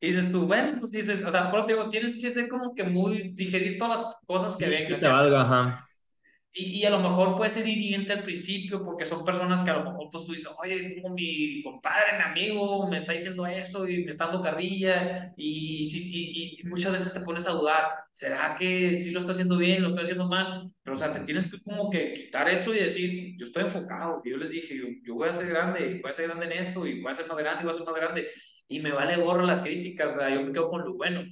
Y 0.00 0.06
dices 0.06 0.32
tú, 0.32 0.46
bueno, 0.46 0.78
pues 0.80 0.90
dices, 0.90 1.22
o 1.24 1.30
sea, 1.30 1.50
pero 1.50 1.66
te 1.66 1.74
digo, 1.74 1.88
tienes 1.90 2.20
que 2.20 2.30
ser 2.30 2.48
como 2.48 2.74
que 2.74 2.84
muy, 2.84 3.34
digerir 3.34 3.78
todas 3.78 4.00
las 4.00 4.16
cosas 4.26 4.56
que 4.56 4.68
vengan. 4.68 4.94
Que 4.94 4.96
te 4.96 5.08
valga, 5.08 5.42
ajá. 5.42 5.88
Y, 6.54 6.80
y, 6.80 6.84
a 6.84 6.90
lo 6.90 6.98
mejor 6.98 7.34
puede 7.34 7.50
ser 7.50 7.66
hiriente 7.66 8.12
al 8.12 8.24
principio 8.24 8.84
porque 8.84 9.06
son 9.06 9.24
personas 9.24 9.62
que 9.62 9.70
a 9.70 9.78
lo 9.78 9.84
mejor 9.84 10.08
pues 10.12 10.26
tú 10.26 10.32
dices, 10.32 10.50
oye, 10.62 11.00
como 11.00 11.14
mi 11.14 11.62
compadre, 11.62 12.18
mi 12.18 12.24
amigo 12.24 12.88
me 12.90 12.98
está 12.98 13.12
diciendo 13.12 13.46
eso 13.46 13.88
y 13.88 14.04
me 14.04 14.10
está 14.10 14.26
dando 14.26 14.42
carrilla 14.42 15.32
y, 15.34 15.88
y, 15.90 16.60
y, 16.60 16.64
muchas 16.68 16.92
veces 16.92 17.14
te 17.14 17.20
pones 17.20 17.46
a 17.46 17.52
dudar, 17.52 17.84
¿será 18.12 18.54
que 18.54 18.94
sí 18.94 19.12
lo 19.12 19.20
estoy 19.20 19.32
haciendo 19.32 19.56
bien, 19.56 19.80
lo 19.80 19.88
estoy 19.88 20.02
haciendo 20.02 20.28
mal? 20.28 20.70
Pero 20.82 20.94
o 20.94 20.98
sea, 20.98 21.10
te 21.10 21.20
tienes 21.20 21.50
que 21.50 21.58
como 21.62 21.88
que 21.88 22.12
quitar 22.12 22.46
eso 22.50 22.74
y 22.74 22.80
decir, 22.80 23.34
yo 23.38 23.46
estoy 23.46 23.62
enfocado, 23.62 24.20
yo 24.22 24.36
les 24.36 24.50
dije, 24.50 24.76
yo, 24.76 24.84
yo 25.04 25.14
voy 25.14 25.30
a 25.30 25.32
ser 25.32 25.48
grande, 25.48 26.00
voy 26.02 26.10
a 26.10 26.14
ser 26.14 26.26
grande 26.28 26.46
en 26.46 26.52
esto 26.52 26.86
y 26.86 27.00
voy 27.00 27.12
a 27.12 27.14
ser 27.14 27.28
más 27.28 27.38
grande 27.38 27.62
y 27.62 27.64
voy 27.64 27.74
a 27.74 27.78
ser 27.78 27.86
más 27.86 27.94
grande 27.94 28.28
y 28.68 28.80
me 28.80 28.92
vale 28.92 29.16
gorro 29.16 29.42
las 29.42 29.62
críticas, 29.62 30.14
o 30.14 30.18
sea, 30.18 30.30
yo 30.30 30.42
me 30.42 30.52
quedo 30.52 30.70
con 30.70 30.84
lo 30.84 30.94
bueno. 30.94 31.22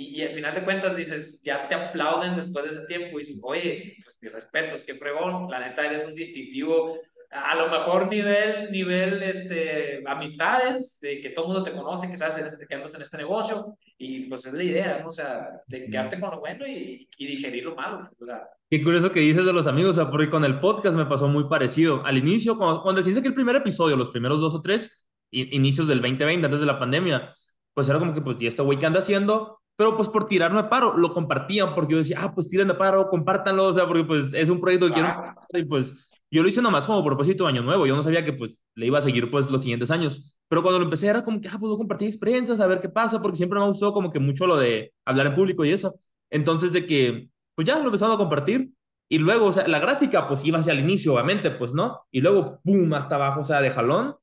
Y, 0.00 0.22
al 0.22 0.32
final 0.32 0.54
de 0.54 0.64
cuentas 0.64 0.96
dices, 0.96 1.42
ya 1.42 1.68
te 1.68 1.74
aplauden 1.74 2.36
después 2.36 2.64
de 2.64 2.70
ese 2.70 2.86
tiempo 2.86 3.18
y 3.18 3.22
dices, 3.22 3.40
oye, 3.42 3.96
pues 4.02 4.18
mis 4.22 4.32
respetos, 4.32 4.82
qué 4.82 4.94
fregón, 4.94 5.50
la 5.50 5.60
neta 5.60 5.84
eres 5.84 6.06
un 6.06 6.14
distintivo, 6.14 6.98
a 7.30 7.54
lo 7.54 7.68
mejor 7.68 8.08
nivel, 8.08 8.70
nivel, 8.70 9.22
este, 9.22 10.02
amistades, 10.06 10.98
de 11.02 11.20
que 11.20 11.30
todo 11.30 11.44
el 11.44 11.52
mundo 11.52 11.62
te 11.62 11.76
conoce, 11.76 12.10
que 12.10 12.16
sabes 12.16 12.38
en 12.38 12.46
este, 12.46 12.66
que 12.66 12.74
andas 12.74 12.94
en 12.94 13.02
este 13.02 13.18
negocio, 13.18 13.76
y 13.98 14.20
pues 14.20 14.46
es 14.46 14.54
la 14.54 14.64
idea, 14.64 15.00
¿no? 15.00 15.10
O 15.10 15.12
sea, 15.12 15.60
de 15.66 15.84
quedarte 15.84 16.18
con 16.18 16.30
lo 16.30 16.40
bueno 16.40 16.66
y, 16.66 17.06
y 17.18 17.26
digerir 17.26 17.64
lo 17.64 17.76
malo, 17.76 18.02
o 18.18 18.24
sea. 18.24 18.48
Qué 18.70 18.82
curioso 18.82 19.12
que 19.12 19.20
dices 19.20 19.44
de 19.44 19.52
los 19.52 19.66
amigos, 19.66 19.98
o 19.98 20.02
sea, 20.02 20.10
porque 20.10 20.30
con 20.30 20.46
el 20.46 20.60
podcast 20.60 20.96
me 20.96 21.04
pasó 21.04 21.28
muy 21.28 21.44
parecido. 21.44 22.02
Al 22.06 22.16
inicio, 22.16 22.56
cuando, 22.56 22.82
cuando 22.82 23.02
decís 23.02 23.20
que 23.20 23.28
el 23.28 23.34
primer 23.34 23.56
episodio, 23.56 23.96
los 23.96 24.10
primeros 24.10 24.40
dos 24.40 24.54
o 24.54 24.62
tres, 24.62 25.06
inicios 25.30 25.86
del 25.88 26.00
2020, 26.00 26.46
antes 26.46 26.60
de 26.60 26.66
la 26.66 26.78
pandemia, 26.78 27.28
pues 27.74 27.88
era 27.88 27.98
como 27.98 28.14
que, 28.14 28.22
pues, 28.22 28.40
¿y 28.40 28.46
este 28.46 28.62
güey 28.62 28.78
qué 28.78 28.86
anda 28.86 29.00
haciendo? 29.00 29.59
Pero 29.80 29.96
pues 29.96 30.10
por 30.10 30.26
tirarme 30.26 30.60
a 30.60 30.68
paro, 30.68 30.94
lo 30.94 31.10
compartían 31.10 31.74
porque 31.74 31.92
yo 31.92 31.98
decía, 31.98 32.18
ah, 32.20 32.34
pues 32.34 32.50
tiren 32.50 32.68
de 32.68 32.74
paro, 32.74 33.08
compártanlo, 33.08 33.64
o 33.64 33.72
sea, 33.72 33.86
porque 33.86 34.04
pues 34.04 34.34
es 34.34 34.50
un 34.50 34.60
proyecto 34.60 34.88
que 34.88 34.92
quiero 34.92 35.34
y 35.54 35.64
pues 35.64 35.94
yo 36.30 36.42
lo 36.42 36.48
hice 36.50 36.60
nomás 36.60 36.86
como 36.86 37.02
propósito 37.02 37.44
de 37.44 37.48
año 37.48 37.62
nuevo, 37.62 37.86
yo 37.86 37.96
no 37.96 38.02
sabía 38.02 38.22
que 38.22 38.34
pues 38.34 38.60
le 38.74 38.84
iba 38.84 38.98
a 38.98 39.00
seguir 39.00 39.30
pues 39.30 39.48
los 39.48 39.62
siguientes 39.62 39.90
años, 39.90 40.38
pero 40.48 40.60
cuando 40.60 40.80
lo 40.80 40.84
empecé 40.84 41.06
era 41.06 41.24
como 41.24 41.40
que, 41.40 41.48
ah, 41.48 41.56
puedo 41.58 41.78
compartir 41.78 42.08
experiencias, 42.08 42.60
a 42.60 42.66
ver 42.66 42.82
qué 42.82 42.90
pasa, 42.90 43.22
porque 43.22 43.38
siempre 43.38 43.58
me 43.58 43.64
gustó 43.68 43.94
como 43.94 44.10
que 44.10 44.18
mucho 44.18 44.46
lo 44.46 44.58
de 44.58 44.92
hablar 45.06 45.28
en 45.28 45.34
público 45.34 45.64
y 45.64 45.72
eso. 45.72 45.94
Entonces 46.28 46.74
de 46.74 46.84
que, 46.84 47.30
pues 47.54 47.66
ya 47.66 47.78
lo 47.78 47.86
empezado 47.86 48.12
a 48.12 48.18
compartir 48.18 48.72
y 49.08 49.16
luego, 49.16 49.46
o 49.46 49.52
sea, 49.54 49.66
la 49.66 49.78
gráfica 49.78 50.28
pues 50.28 50.44
iba 50.44 50.58
hacia 50.58 50.74
el 50.74 50.80
inicio, 50.80 51.14
obviamente, 51.14 51.50
pues 51.52 51.72
no, 51.72 52.02
y 52.10 52.20
luego, 52.20 52.60
pum, 52.62 52.92
hasta 52.92 53.14
abajo, 53.14 53.40
o 53.40 53.44
sea, 53.44 53.62
de 53.62 53.70
jalón, 53.70 54.14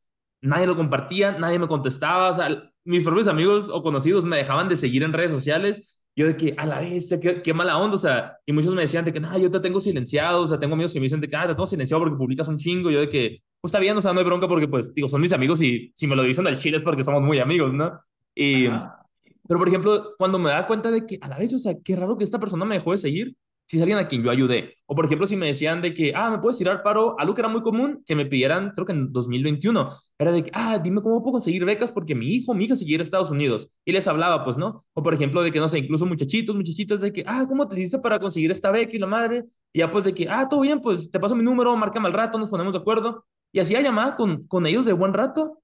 nadie 0.47 0.67
lo 0.67 0.75
compartía, 0.75 1.37
nadie 1.37 1.59
me 1.59 1.67
contestaba, 1.67 2.31
o 2.31 2.33
sea, 2.33 2.71
mis 2.85 3.03
propios 3.03 3.27
amigos 3.27 3.69
o 3.71 3.83
conocidos 3.83 4.25
me 4.25 4.37
dejaban 4.37 4.69
de 4.69 4.75
seguir 4.75 5.03
en 5.03 5.13
redes 5.13 5.31
sociales. 5.31 6.01
Yo 6.15 6.25
de 6.25 6.35
que, 6.35 6.55
a 6.57 6.65
la 6.65 6.79
vez, 6.79 7.15
qué, 7.21 7.43
qué 7.43 7.53
mala 7.53 7.77
onda, 7.77 7.95
o 7.95 7.99
sea, 7.99 8.37
y 8.45 8.51
muchos 8.51 8.73
me 8.73 8.81
decían 8.81 9.05
de 9.05 9.13
que, 9.13 9.19
no, 9.19 9.37
yo 9.37 9.51
te 9.51 9.59
tengo 9.59 9.79
silenciado, 9.79 10.41
o 10.41 10.47
sea, 10.47 10.57
tengo 10.57 10.73
amigos 10.73 10.91
que 10.91 10.99
me 10.99 11.03
dicen 11.03 11.21
de 11.21 11.27
que, 11.27 11.35
ah, 11.35 11.45
te 11.45 11.53
tengo 11.53 11.67
silenciado 11.67 12.01
porque 12.01 12.17
publicas 12.17 12.47
un 12.47 12.57
chingo, 12.57 12.89
yo 12.89 13.01
de 13.01 13.09
que, 13.09 13.43
pues 13.61 13.69
está 13.69 13.79
bien, 13.79 13.95
o 13.97 14.01
sea, 14.01 14.13
no 14.13 14.19
hay 14.19 14.25
bronca 14.25 14.47
porque, 14.47 14.67
pues, 14.67 14.93
digo, 14.95 15.09
son 15.09 15.21
mis 15.21 15.31
amigos 15.33 15.61
y 15.61 15.91
si 15.95 16.07
me 16.07 16.15
lo 16.15 16.23
dicen 16.23 16.47
al 16.47 16.57
chile 16.57 16.77
es 16.77 16.83
porque 16.83 17.03
somos 17.03 17.21
muy 17.21 17.37
amigos, 17.37 17.71
¿no? 17.73 17.99
Y, 18.33 18.67
pero, 18.67 19.59
por 19.59 19.67
ejemplo, 19.67 20.15
cuando 20.17 20.39
me 20.39 20.49
da 20.49 20.65
cuenta 20.65 20.89
de 20.89 21.05
que, 21.05 21.19
a 21.21 21.27
la 21.27 21.37
vez, 21.37 21.53
o 21.53 21.59
sea, 21.59 21.75
qué 21.83 21.95
raro 21.95 22.17
que 22.17 22.23
esta 22.23 22.39
persona 22.39 22.65
me 22.65 22.75
dejó 22.75 22.93
de 22.93 22.97
seguir, 22.97 23.35
si 23.67 23.77
es 23.77 23.83
alguien 23.83 23.99
a 23.99 24.07
quien 24.07 24.23
yo 24.23 24.31
ayudé. 24.31 24.75
O 24.85 24.95
por 24.95 25.05
ejemplo, 25.05 25.27
si 25.27 25.35
me 25.35 25.47
decían 25.47 25.81
de 25.81 25.93
que, 25.93 26.13
ah, 26.15 26.29
me 26.31 26.39
puedes 26.39 26.57
tirar 26.57 26.81
paro, 26.83 27.15
algo 27.19 27.33
que 27.33 27.41
era 27.41 27.49
muy 27.49 27.61
común, 27.61 28.01
que 28.05 28.15
me 28.15 28.25
pidieran, 28.25 28.71
creo 28.71 28.85
que 28.85 28.93
en 28.93 29.11
2021, 29.11 29.89
era 30.17 30.31
de 30.31 30.43
que, 30.43 30.51
ah, 30.53 30.79
dime 30.79 31.01
cómo 31.01 31.21
puedo 31.21 31.33
conseguir 31.33 31.65
becas 31.65 31.91
porque 31.91 32.15
mi 32.15 32.27
hijo, 32.27 32.53
mi 32.53 32.65
hija 32.65 32.75
se 32.75 32.85
quiere 32.85 33.01
a 33.01 33.03
Estados 33.03 33.29
Unidos. 33.29 33.69
Y 33.85 33.91
les 33.91 34.07
hablaba, 34.07 34.43
pues, 34.43 34.57
¿no? 34.57 34.81
O 34.93 35.03
por 35.03 35.13
ejemplo, 35.13 35.41
de 35.43 35.51
que, 35.51 35.59
no 35.59 35.67
sé, 35.67 35.79
incluso 35.79 36.05
muchachitos, 36.05 36.55
muchachitas, 36.55 37.01
de 37.01 37.11
que, 37.11 37.23
ah, 37.27 37.45
¿cómo 37.47 37.67
te 37.67 37.77
hiciste 37.77 37.99
para 37.99 38.19
conseguir 38.19 38.51
esta 38.51 38.71
beca 38.71 38.95
y 38.95 38.99
la 38.99 39.07
madre? 39.07 39.43
Y 39.73 39.79
ya 39.79 39.91
pues 39.91 40.05
de 40.05 40.13
que, 40.13 40.27
ah, 40.29 40.47
todo 40.49 40.61
bien, 40.61 40.79
pues 40.81 41.11
te 41.11 41.19
paso 41.19 41.35
mi 41.35 41.43
número, 41.43 41.75
márcame 41.75 42.07
al 42.07 42.13
rato, 42.13 42.37
nos 42.37 42.49
ponemos 42.49 42.73
de 42.73 42.79
acuerdo. 42.79 43.25
Y 43.51 43.59
hacía 43.59 43.81
llamada 43.81 44.15
con, 44.15 44.43
con 44.47 44.65
ellos 44.65 44.85
de 44.85 44.93
buen 44.93 45.13
rato, 45.13 45.61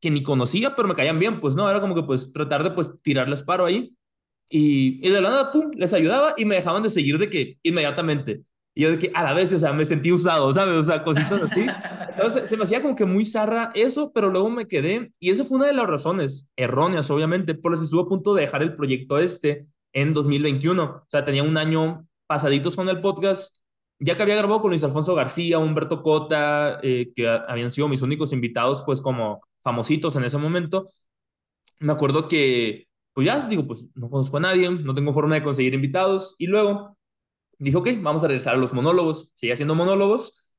que 0.00 0.10
ni 0.10 0.22
conocía, 0.22 0.76
pero 0.76 0.88
me 0.88 0.94
caían 0.94 1.18
bien, 1.18 1.40
pues, 1.40 1.54
¿no? 1.54 1.68
Era 1.68 1.80
como 1.80 1.94
que, 1.94 2.02
pues, 2.02 2.32
tratar 2.32 2.62
de, 2.62 2.70
pues, 2.70 2.90
tirarles 3.02 3.42
paro 3.42 3.64
ahí. 3.66 3.96
Y, 4.48 5.06
y 5.06 5.10
de 5.10 5.20
la 5.20 5.30
nada, 5.30 5.50
pum, 5.50 5.70
les 5.76 5.92
ayudaba 5.92 6.34
y 6.36 6.44
me 6.44 6.56
dejaban 6.56 6.82
de 6.82 6.90
seguir 6.90 7.18
de 7.18 7.28
que 7.28 7.58
inmediatamente. 7.62 8.42
Y 8.74 8.82
yo 8.82 8.90
de 8.92 8.98
que 8.98 9.10
a 9.14 9.24
la 9.24 9.32
vez, 9.32 9.52
o 9.52 9.58
sea, 9.58 9.72
me 9.72 9.84
sentí 9.84 10.12
usado, 10.12 10.52
¿sabes? 10.52 10.74
O 10.76 10.84
sea, 10.84 11.02
cositas 11.02 11.42
así. 11.42 11.66
Entonces 12.10 12.48
se 12.48 12.56
me 12.56 12.64
hacía 12.64 12.80
como 12.80 12.94
que 12.96 13.04
muy 13.04 13.24
zarra 13.24 13.70
eso, 13.74 14.12
pero 14.12 14.30
luego 14.30 14.50
me 14.50 14.68
quedé. 14.68 15.12
Y 15.18 15.30
esa 15.30 15.44
fue 15.44 15.58
una 15.58 15.66
de 15.66 15.72
las 15.72 15.86
razones 15.86 16.48
erróneas, 16.56 17.10
obviamente, 17.10 17.54
por 17.54 17.72
las 17.72 17.80
que 17.80 17.84
estuve 17.84 18.02
a 18.02 18.08
punto 18.08 18.34
de 18.34 18.42
dejar 18.42 18.62
el 18.62 18.74
proyecto 18.74 19.18
este 19.18 19.66
en 19.92 20.14
2021. 20.14 20.84
O 20.84 21.06
sea, 21.08 21.24
tenía 21.24 21.42
un 21.42 21.56
año 21.56 22.06
pasaditos 22.26 22.76
con 22.76 22.88
el 22.88 23.00
podcast. 23.00 23.58
Ya 24.00 24.16
que 24.16 24.22
había 24.22 24.36
grabado 24.36 24.60
con 24.60 24.70
Luis 24.70 24.84
Alfonso 24.84 25.14
García, 25.14 25.58
Humberto 25.58 26.02
Cota, 26.02 26.78
eh, 26.82 27.12
que 27.14 27.28
habían 27.28 27.72
sido 27.72 27.88
mis 27.88 28.02
únicos 28.02 28.32
invitados, 28.32 28.82
pues 28.84 29.00
como 29.00 29.40
famositos 29.62 30.14
en 30.16 30.24
ese 30.24 30.38
momento. 30.38 30.88
Me 31.80 31.92
acuerdo 31.92 32.28
que 32.28 32.87
pues 33.18 33.26
ya 33.26 33.44
digo, 33.46 33.66
pues 33.66 33.88
no 33.96 34.08
conozco 34.08 34.36
a 34.36 34.40
nadie, 34.40 34.70
no 34.70 34.94
tengo 34.94 35.12
forma 35.12 35.34
de 35.34 35.42
conseguir 35.42 35.74
invitados. 35.74 36.36
Y 36.38 36.46
luego 36.46 36.96
dijo, 37.58 37.80
ok, 37.80 37.88
vamos 38.00 38.22
a 38.22 38.28
regresar 38.28 38.54
a 38.54 38.58
los 38.58 38.72
monólogos. 38.72 39.32
Sigue 39.34 39.52
haciendo 39.52 39.74
monólogos, 39.74 40.52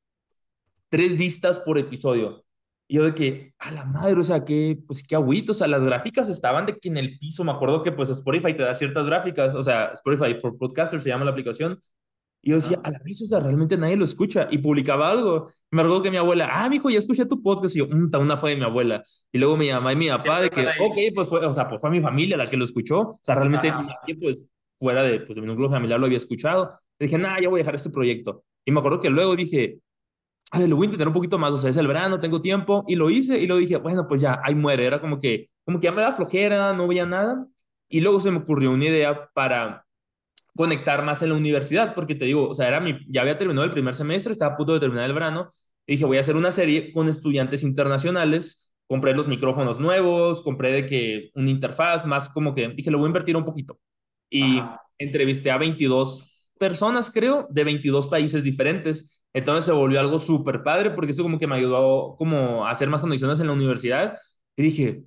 tres 0.89 1.15
vistas 1.15 1.59
por 1.59 1.77
episodio. 1.77 2.43
Y 2.85 2.95
yo 2.95 3.05
de 3.05 3.15
que, 3.15 3.53
a 3.59 3.71
la 3.71 3.85
madre, 3.85 4.19
o 4.19 4.23
sea, 4.23 4.43
que, 4.43 4.77
pues 4.85 5.07
qué 5.07 5.15
agüito, 5.15 5.53
o 5.53 5.55
sea, 5.55 5.69
las 5.69 5.85
gráficas 5.85 6.27
estaban 6.27 6.65
de 6.65 6.77
que 6.77 6.89
en 6.89 6.97
el 6.97 7.17
piso, 7.17 7.45
me 7.45 7.51
acuerdo 7.53 7.81
que 7.81 7.93
pues 7.93 8.09
Spotify 8.09 8.53
te 8.53 8.63
da 8.63 8.75
ciertas 8.75 9.05
gráficas, 9.05 9.55
o 9.55 9.63
sea, 9.63 9.93
Spotify 9.93 10.37
for 10.37 10.57
Podcasters 10.57 11.03
se 11.03 11.07
llama 11.07 11.23
la 11.23 11.31
aplicación, 11.31 11.79
y 12.41 12.51
yo 12.51 12.55
decía, 12.55 12.79
a 12.83 12.91
la 12.91 12.99
vez, 13.03 13.21
o 13.21 13.25
sea, 13.25 13.39
realmente 13.41 13.75
nadie 13.77 13.97
lo 13.97 14.05
escucha. 14.05 14.47
Y 14.49 14.59
publicaba 14.59 15.11
algo. 15.11 15.49
Me 15.71 15.81
acuerdo 15.81 16.03
que 16.03 16.11
mi 16.11 16.17
abuela, 16.17 16.49
ah, 16.51 16.69
mijo, 16.69 16.89
ya 16.89 16.99
escuché 16.99 17.25
tu 17.25 17.41
podcast. 17.41 17.75
Y 17.75 17.79
yo, 17.79 17.87
mm, 17.87 18.09
una 18.17 18.37
fue 18.37 18.51
de 18.51 18.57
mi 18.57 18.63
abuela. 18.63 19.03
Y 19.31 19.37
luego 19.39 19.57
mi 19.57 19.69
mamá 19.69 19.91
y 19.91 19.95
mi 19.97 20.07
papá, 20.07 20.41
de 20.41 20.49
que, 20.49 20.61
ok, 20.61 20.97
pues 21.13 21.27
fue, 21.27 21.45
o 21.45 21.51
sea, 21.51 21.67
pues 21.67 21.81
fue 21.81 21.89
mi 21.89 21.99
familia 21.99 22.37
la 22.37 22.49
que 22.49 22.55
lo 22.55 22.63
escuchó. 22.63 23.01
O 23.01 23.19
sea, 23.21 23.35
realmente 23.35 23.69
nadie, 23.71 24.15
pues, 24.19 24.47
fuera 24.79 25.03
de, 25.03 25.19
pues, 25.19 25.35
de 25.35 25.41
mi 25.41 25.47
núcleo 25.47 25.69
familiar 25.69 25.99
lo 25.99 26.05
había 26.05 26.17
escuchado. 26.17 26.71
Y 26.97 27.05
dije, 27.05 27.17
nah, 27.17 27.39
ya 27.41 27.49
voy 27.49 27.59
a 27.59 27.61
dejar 27.61 27.75
este 27.75 27.89
proyecto. 27.89 28.43
Y 28.63 28.71
me 28.71 28.79
acuerdo 28.79 29.01
que 29.01 29.09
luego 29.09 29.35
dije, 29.35 29.79
a 30.51 30.59
ver, 30.59 30.69
lo 30.69 30.77
voy 30.77 30.85
a 30.85 30.87
intentar 30.87 31.07
un 31.07 31.13
poquito 31.13 31.37
más. 31.37 31.51
O 31.51 31.57
sea, 31.57 31.69
es 31.69 31.77
el 31.77 31.87
verano, 31.87 32.21
tengo 32.21 32.41
tiempo. 32.41 32.85
Y 32.87 32.95
lo 32.95 33.09
hice. 33.09 33.37
Y 33.37 33.47
luego 33.47 33.59
dije, 33.59 33.77
bueno, 33.77 34.07
pues 34.07 34.21
ya, 34.21 34.39
ahí 34.45 34.55
muere. 34.55 34.85
Era 34.85 34.99
como 34.99 35.19
que, 35.19 35.49
como 35.65 35.79
que 35.79 35.85
ya 35.85 35.91
me 35.91 36.01
da 36.01 36.13
flojera, 36.13 36.73
no 36.73 36.87
veía 36.87 37.05
nada. 37.05 37.45
Y 37.89 37.99
luego 37.99 38.21
se 38.21 38.31
me 38.31 38.37
ocurrió 38.37 38.71
una 38.71 38.85
idea 38.85 39.29
para 39.33 39.85
conectar 40.59 41.05
más 41.05 41.23
en 41.23 41.29
la 41.29 41.35
universidad, 41.35 41.95
porque 41.95 42.15
te 42.15 42.25
digo, 42.25 42.49
o 42.49 42.53
sea, 42.53 42.67
era 42.67 42.81
mi, 42.81 42.99
ya 43.07 43.21
había 43.21 43.37
terminado 43.37 43.63
el 43.63 43.71
primer 43.71 43.95
semestre, 43.95 44.33
estaba 44.33 44.55
a 44.55 44.57
punto 44.57 44.73
de 44.73 44.81
terminar 44.81 45.05
el 45.05 45.13
verano, 45.13 45.49
y 45.87 45.93
dije, 45.93 46.03
voy 46.03 46.17
a 46.17 46.19
hacer 46.19 46.35
una 46.35 46.51
serie 46.51 46.91
con 46.91 47.07
estudiantes 47.07 47.63
internacionales, 47.63 48.73
compré 48.85 49.15
los 49.15 49.25
micrófonos 49.29 49.79
nuevos, 49.79 50.41
compré 50.41 50.73
de 50.73 50.85
que 50.85 51.31
una 51.33 51.49
interfaz, 51.49 52.05
más 52.05 52.27
como 52.27 52.53
que, 52.53 52.67
dije, 52.75 52.91
lo 52.91 52.97
voy 52.97 53.05
a 53.05 53.07
invertir 53.07 53.37
un 53.37 53.45
poquito. 53.45 53.79
Y 54.29 54.61
entrevisté 54.97 55.49
a 55.49 55.57
22 55.57 56.51
personas, 56.59 57.09
creo, 57.09 57.47
de 57.49 57.63
22 57.63 58.07
países 58.07 58.43
diferentes. 58.43 59.25
Entonces 59.31 59.63
se 59.63 59.71
volvió 59.71 60.01
algo 60.01 60.19
súper 60.19 60.61
padre, 60.61 60.91
porque 60.91 61.11
eso 61.11 61.23
como 61.23 61.37
que 61.39 61.47
me 61.47 61.55
ayudó 61.55 62.17
como 62.17 62.67
a 62.67 62.71
hacer 62.71 62.89
más 62.89 62.99
conexiones 62.99 63.39
en 63.39 63.47
la 63.47 63.53
universidad. 63.53 64.17
Y 64.57 64.63
dije, 64.63 65.03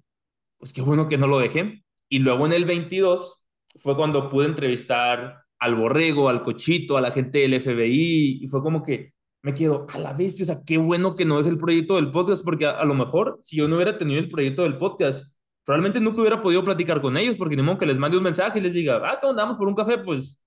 pues 0.57 0.73
qué 0.73 0.81
bueno 0.81 1.09
que 1.09 1.19
no 1.19 1.27
lo 1.27 1.39
dejé. 1.39 1.85
Y 2.09 2.21
luego 2.21 2.47
en 2.47 2.55
el 2.55 2.65
22 2.65 3.43
fue 3.77 3.97
cuando 3.97 4.29
pude 4.31 4.47
entrevistar 4.47 5.42
al 5.63 5.77
borrego, 5.77 6.29
al 6.29 6.43
cochito, 6.43 6.97
a 6.97 7.01
la 7.01 7.13
gente 7.13 7.39
del 7.39 7.61
FBI, 7.61 8.41
y 8.43 8.47
fue 8.49 8.61
como 8.61 8.83
que 8.83 9.13
me 9.43 9.55
quedo 9.55 9.87
a 9.95 9.99
la 9.99 10.13
vez, 10.13 10.41
o 10.43 10.45
sea, 10.45 10.61
qué 10.67 10.77
bueno 10.77 11.15
que 11.15 11.25
no 11.25 11.39
deje 11.39 11.51
el 11.51 11.57
proyecto 11.57 11.95
del 11.95 12.11
podcast, 12.11 12.45
porque 12.45 12.67
a, 12.67 12.85
lo 12.85 12.95
mejor 12.95 13.39
si 13.43 13.59
yo 13.59 13.69
no 13.69 13.77
hubiera 13.77 13.97
tenido 13.97 14.19
el 14.19 14.29
proyecto 14.29 14.65
del 14.65 14.77
podcast, 14.77 15.37
probablemente 15.65 16.01
nunca 16.01 16.21
hubiera 16.21 16.41
podido 16.41 16.65
platicar 16.65 17.01
con 17.01 17.17
ellos, 17.17 17.37
porque 17.37 17.55
ni 17.55 17.63
modo 17.63 17.79
que 17.79 17.87
les 17.87 17.97
mande 17.97 18.17
un 18.17 18.25
mensaje 18.25 18.59
y 18.59 18.63
les 18.63 18.75
diga, 18.75 19.01
ah, 19.05 19.19
¿cómo 19.21 19.31
andamos 19.31 19.57
por 19.57 19.69
un 19.69 19.77
café? 19.77 19.99
Pues, 19.99 20.43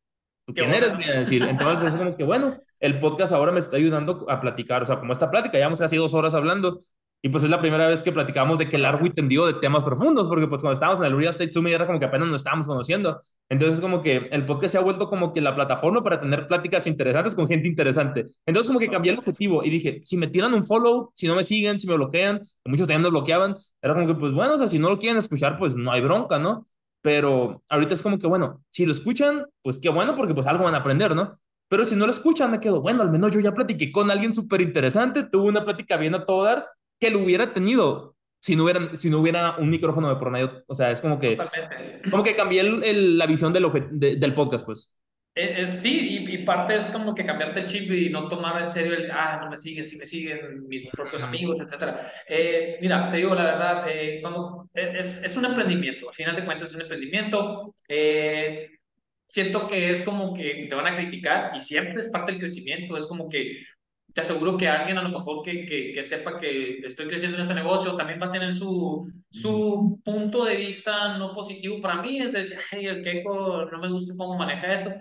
quién 0.54 0.74
eres? 0.74 0.92
a 0.92 1.20
decir. 1.20 1.44
Entonces 1.44 1.94
es 1.94 1.98
como 1.98 2.18
que, 2.18 2.26
bueno, 2.26 2.58
el 2.82 3.00
podcast 3.00 3.32
ahora 3.32 3.54
me 3.54 3.60
está 3.60 3.78
ayudando 3.78 4.26
a 4.30 4.42
platicar, 4.42 4.84
o 4.84 4.86
sea, 4.86 5.00
como 5.00 5.14
esta 5.14 5.32
plática, 5.32 5.58
llevamos 5.58 5.80
casi 5.80 5.96
dos 5.96 6.14
horas 6.14 6.34
hablando, 6.34 6.82
y 7.26 7.30
pues 7.30 7.44
es 7.44 7.50
la 7.50 7.60
primera 7.60 7.88
vez 7.88 8.04
que 8.04 8.12
platicamos 8.12 8.60
de 8.60 8.70
que 8.70 8.78
largo 8.78 9.04
y 9.04 9.10
tendido 9.10 9.48
de 9.48 9.56
temas 9.56 9.84
profundos, 9.84 10.28
porque 10.28 10.46
pues 10.46 10.62
cuando 10.62 10.76
estábamos 10.76 11.00
en 11.00 11.08
el 11.08 11.18
Real 11.18 11.32
Estate 11.32 11.52
Summit 11.52 11.74
era 11.74 11.88
como 11.88 11.98
que 11.98 12.06
apenas 12.06 12.28
nos 12.28 12.42
estábamos 12.42 12.68
conociendo. 12.68 13.20
Entonces 13.50 13.82
como 13.82 14.04
que 14.04 14.30
el 14.32 14.46
podcast 14.46 14.74
se 14.74 14.78
ha 14.78 14.82
vuelto 14.82 15.10
como 15.10 15.34
que 15.34 15.42
la 15.42 15.56
plataforma 15.56 16.04
para 16.04 16.22
tener 16.22 16.46
pláticas 16.46 16.86
interesantes 16.86 17.34
con 17.34 17.48
gente 17.48 17.68
interesante. 17.68 18.26
Entonces 18.46 18.68
como 18.68 18.80
que 18.80 18.90
cambié 18.90 19.12
el 19.12 19.18
objetivo 19.18 19.64
y 19.64 19.72
dije, 19.72 20.02
si 20.04 20.18
me 20.18 20.28
tiran 20.28 20.54
un 20.54 20.66
follow, 20.66 21.10
si 21.16 21.26
no 21.26 21.34
me 21.34 21.44
siguen, 21.44 21.80
si 21.80 21.88
me 21.88 21.96
bloquean, 21.96 22.42
muchos 22.64 22.86
también 22.86 23.02
me 23.02 23.10
bloqueaban, 23.10 23.56
era 23.82 23.96
como 23.96 24.06
que 24.06 24.14
pues 24.14 24.32
bueno, 24.32 24.54
o 24.54 24.58
sea, 24.60 24.68
si 24.68 24.78
no 24.78 24.90
lo 24.90 25.00
quieren 25.00 25.18
escuchar, 25.18 25.58
pues 25.58 25.76
no 25.76 25.92
hay 25.92 26.02
bronca, 26.02 26.38
¿no? 26.38 26.68
Pero 27.02 27.64
ahorita 27.70 27.96
es 27.96 28.04
como 28.04 28.20
que 28.20 28.28
bueno, 28.28 28.62
si 28.70 28.86
lo 28.86 28.92
escuchan, 28.92 29.48
pues 29.64 29.80
qué 29.80 29.90
bueno, 29.90 30.14
porque 30.14 30.36
pues 30.36 30.46
algo 30.46 30.66
van 30.66 30.76
a 30.76 30.78
aprender, 30.78 31.16
¿no? 31.16 31.40
Pero 31.70 31.86
si 31.86 31.96
no 31.96 32.06
lo 32.06 32.12
escuchan, 32.12 32.52
me 32.52 32.60
quedo, 32.60 32.82
bueno, 32.82 33.02
al 33.02 33.10
menos 33.10 33.32
yo 33.32 33.40
ya 33.40 33.52
platiqué 33.52 33.92
con 33.92 34.12
alguien 34.12 34.32
súper 34.32 34.62
interesante, 34.62 35.24
tuve 35.24 35.48
una 35.50 35.66
plática 35.66 35.98
bien 35.98 36.14
a 36.14 36.24
todo 36.24 36.44
dar 36.44 36.68
que 37.00 37.12
lo 37.12 37.20
hubiera 37.20 37.54
tenido 37.54 38.16
si 38.40 38.56
no 38.56 38.64
hubiera, 38.64 38.96
si 38.96 39.10
no 39.10 39.20
hubiera 39.20 39.56
un 39.58 39.70
micrófono 39.72 40.08
de 40.08 40.18
por 40.18 40.30
medio. 40.30 40.64
O 40.68 40.76
sea, 40.76 40.92
es 40.92 41.02
como 41.02 41.18
que, 41.18 41.36
como 42.12 42.24
que 42.24 42.36
cambié 42.36 42.62
el, 42.62 43.18
la 43.18 43.26
visión 43.26 43.52
del, 43.52 43.66
del 43.92 44.34
podcast, 44.36 44.66
pues. 44.66 44.92
Es, 45.36 45.82
sí, 45.82 46.26
y, 46.26 46.38
parte 46.46 46.76
es 46.76 46.88
como 46.88 47.14
que 47.14 47.26
cambiarte 47.26 47.60
el 47.60 47.66
chip 47.66 47.92
y 47.92 48.10
no 48.10 48.30
tomar 48.30 48.62
en 48.62 48.70
serio 48.70 48.94
el, 48.94 49.12
ah, 49.12 49.40
no 49.44 49.50
me 49.50 49.58
siguen, 49.58 49.86
si 49.86 49.98
me 49.98 50.06
siguen 50.06 50.66
mis 50.68 50.90
propios 50.92 51.24
amigos, 51.24 51.60
etc. 51.60 51.98
Eh, 52.30 52.78
mira, 52.80 53.10
te 53.10 53.18
digo 53.18 53.36
la 53.36 53.44
verdad, 53.44 53.86
eh, 53.90 54.20
cuando, 54.22 54.70
e, 54.74 54.98
es, 54.98 55.22
es, 55.24 55.36
un 55.36 55.44
emprendimiento, 55.44 56.08
al 56.08 56.16
final 56.16 56.38
de 56.38 56.46
cuentas 56.46 56.70
es 56.70 56.76
un 56.76 56.84
emprendimiento. 56.84 57.76
Eh, 57.90 58.70
siento 59.28 59.68
que 59.68 59.90
es 59.90 60.04
como 60.04 60.34
que 60.34 60.68
te 60.70 60.76
van 60.76 60.88
a 60.88 60.94
criticar 60.94 61.52
y 61.54 61.60
siempre 61.60 62.00
es 62.00 62.08
parte 62.08 62.32
del 62.32 62.40
crecimiento, 62.40 62.96
es 62.96 63.06
como 63.06 63.28
que 63.28 63.62
te 64.16 64.22
aseguro 64.22 64.56
que 64.56 64.70
alguien 64.70 64.98
a 64.98 65.02
lo 65.02 65.10
mejor 65.10 65.44
que, 65.44 65.66
que, 65.66 65.92
que, 65.92 66.02
sepa 66.02 66.40
que 66.40 66.78
estoy 66.78 67.06
creciendo 67.06 67.36
en 67.36 67.42
este 67.42 67.54
negocio 67.54 67.98
también 67.98 68.18
va 68.22 68.28
a 68.28 68.32
tener 68.32 68.54
su, 68.54 69.12
su 69.30 70.00
punto 70.06 70.46
de 70.46 70.56
vista 70.56 71.18
no 71.18 71.34
positivo 71.34 71.82
para 71.82 72.02
mí, 72.02 72.22
es 72.22 72.32
decir, 72.32 72.58
hey, 72.72 72.86
el 72.86 73.04
Keiko 73.04 73.66
no 73.70 73.78
me 73.78 73.90
gusta 73.90 74.14
cómo 74.18 74.38
maneja 74.38 74.72
esto. 74.72 74.94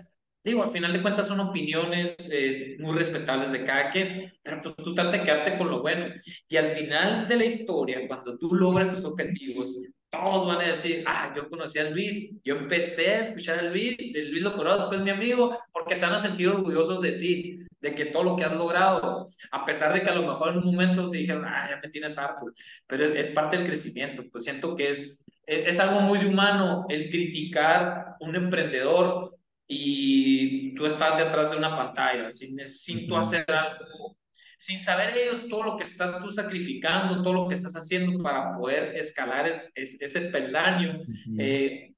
Digo, 0.45 0.61
al 0.61 0.69
final 0.69 0.93
de 0.93 1.01
cuentas 1.01 1.27
son 1.27 1.39
opiniones 1.39 2.15
eh, 2.29 2.77
muy 2.77 2.95
respetables 2.95 3.51
de 3.51 3.65
cada 3.65 3.89
quien, 3.89 4.31
pero 4.43 4.61
pues 4.61 4.75
tú 4.75 4.93
trata 4.93 5.17
de 5.17 5.23
quedarte 5.23 5.57
con 5.57 5.71
lo 5.71 5.81
bueno. 5.81 6.13
Y 6.47 6.55
al 6.55 6.67
final 6.67 7.27
de 7.27 7.35
la 7.35 7.45
historia, 7.45 8.07
cuando 8.07 8.37
tú 8.37 8.53
logras 8.53 8.93
tus 8.93 9.03
objetivos, 9.05 9.75
todos 10.11 10.45
van 10.45 10.61
a 10.61 10.67
decir, 10.67 11.03
ah, 11.07 11.33
yo 11.35 11.49
conocí 11.49 11.79
a 11.79 11.89
Luis, 11.89 12.35
yo 12.43 12.57
empecé 12.57 13.15
a 13.15 13.19
escuchar 13.21 13.57
a 13.57 13.63
Luis, 13.63 13.97
Luis 14.13 14.43
lo 14.43 14.55
conozco, 14.55 14.93
es 14.93 15.01
mi 15.01 15.09
amigo, 15.09 15.57
porque 15.73 15.95
se 15.95 16.05
van 16.05 16.13
a 16.13 16.19
sentir 16.19 16.47
orgullosos 16.49 17.01
de 17.01 17.13
ti, 17.13 17.57
de 17.81 17.95
que 17.95 18.05
todo 18.05 18.23
lo 18.23 18.35
que 18.35 18.43
has 18.43 18.53
logrado, 18.53 19.25
a 19.49 19.65
pesar 19.65 19.93
de 19.95 20.03
que 20.03 20.11
a 20.11 20.15
lo 20.15 20.27
mejor 20.27 20.51
en 20.51 20.59
un 20.59 20.65
momento 20.65 21.09
te 21.09 21.17
dijeron, 21.17 21.43
ah, 21.45 21.67
ya 21.71 21.79
me 21.81 21.89
tienes 21.89 22.19
harto, 22.19 22.45
pero 22.85 23.05
es, 23.05 23.27
parte 23.29 23.57
del 23.57 23.65
crecimiento, 23.65 24.23
pues 24.31 24.43
siento 24.43 24.75
que 24.75 24.89
es, 24.89 25.25
es, 25.47 25.79
algo 25.79 26.01
muy 26.01 26.19
de 26.19 26.27
humano 26.27 26.85
el 26.87 27.09
criticar 27.09 28.15
un 28.19 28.35
emprendedor 28.35 29.34
y 29.67 30.75
tú 30.75 30.85
estás 30.85 31.17
detrás 31.17 31.51
de 31.51 31.57
una 31.57 31.75
pantalla, 31.75 32.29
sin, 32.29 32.57
sin 32.65 33.07
tú 33.07 33.17
hacer 33.17 33.45
algo 33.47 34.17
sin 34.57 34.79
saber 34.79 35.15
ellos 35.15 35.47
todo 35.49 35.63
lo 35.63 35.77
que 35.77 35.83
estás 35.83 36.19
tú 36.23 36.31
sacrificando, 36.31 37.21
todo 37.21 37.33
lo 37.33 37.47
que 37.47 37.53
estás 37.53 37.75
haciendo 37.75 38.21
para 38.23 38.57
poder 38.57 38.95
escalar 38.95 39.47
es, 39.47 39.71
ese 39.75 40.21
peldaño. 40.31 40.99
Eh, 41.37 41.93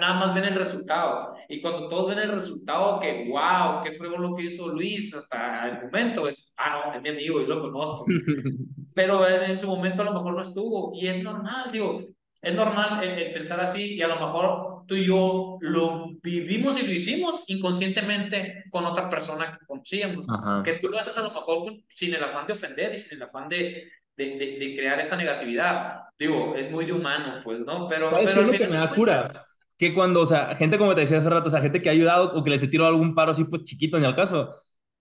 nada 0.00 0.14
más 0.14 0.34
ven 0.34 0.44
el 0.44 0.54
resultado. 0.54 1.34
Y 1.48 1.60
cuando 1.60 1.88
todos 1.88 2.08
ven 2.08 2.18
el 2.20 2.30
resultado, 2.30 3.00
que 3.00 3.28
wow, 3.28 3.82
qué 3.84 3.92
fue 3.92 4.08
lo 4.08 4.34
que 4.34 4.44
hizo 4.44 4.68
Luis 4.68 5.14
hasta 5.14 5.68
el 5.68 5.82
momento, 5.82 6.26
es, 6.26 6.54
ah, 6.56 6.86
no, 6.86 6.94
es 6.94 7.02
mi 7.02 7.08
amigo, 7.10 7.40
yo 7.40 7.46
lo 7.46 7.60
conozco. 7.60 8.06
Pero 8.94 9.28
en, 9.28 9.58
su 9.58 9.66
momento 9.66 10.00
a 10.00 10.06
lo 10.06 10.14
mejor 10.14 10.34
no 10.34 10.40
estuvo. 10.42 10.92
Y 10.94 11.08
es 11.08 11.22
normal, 11.22 11.70
digo, 11.70 11.98
es 12.40 12.54
normal 12.54 13.04
eh, 13.04 13.28
eh, 13.28 13.32
pensar 13.34 13.60
así 13.60 13.94
y 13.94 14.02
a 14.02 14.08
lo 14.08 14.18
mejor 14.18 14.75
tú 14.86 14.94
y 14.94 15.06
yo 15.06 15.58
lo 15.60 16.10
vivimos 16.22 16.80
y 16.80 16.86
lo 16.86 16.92
hicimos 16.92 17.44
inconscientemente 17.48 18.64
con 18.70 18.84
otra 18.84 19.08
persona 19.08 19.52
que 19.52 19.64
conocíamos. 19.66 20.26
Que 20.64 20.74
tú 20.74 20.88
lo 20.88 20.98
haces 20.98 21.16
a 21.18 21.22
lo 21.22 21.32
mejor 21.32 21.72
sin 21.88 22.14
el 22.14 22.22
afán 22.22 22.46
de 22.46 22.52
ofender 22.52 22.94
y 22.94 22.98
sin 22.98 23.16
el 23.16 23.22
afán 23.22 23.48
de, 23.48 23.90
de, 24.16 24.36
de, 24.36 24.74
crear 24.76 24.98
esa 25.00 25.16
negatividad. 25.16 26.00
Digo, 26.18 26.54
es 26.56 26.70
muy 26.70 26.84
de 26.84 26.92
humano, 26.92 27.40
pues, 27.44 27.60
¿no? 27.60 27.86
Pero, 27.86 28.10
¿Sabes 28.10 28.30
pero 28.30 28.42
es 28.42 28.46
lo 28.46 28.52
que 28.58 28.68
me 28.68 28.76
da 28.76 28.94
cura? 28.94 29.44
Que 29.78 29.92
cuando, 29.92 30.22
o 30.22 30.26
sea, 30.26 30.54
gente 30.54 30.78
como 30.78 30.94
te 30.94 31.02
decía 31.02 31.18
hace 31.18 31.28
rato, 31.28 31.48
o 31.48 31.50
sea, 31.50 31.60
gente 31.60 31.82
que 31.82 31.88
ha 31.90 31.92
ayudado 31.92 32.32
o 32.32 32.42
que 32.42 32.50
les 32.50 32.62
he 32.62 32.68
tirado 32.68 32.88
algún 32.88 33.14
paro 33.14 33.32
así, 33.32 33.44
pues 33.44 33.64
chiquito 33.64 33.98
en 33.98 34.04
el 34.04 34.14
caso, 34.14 34.50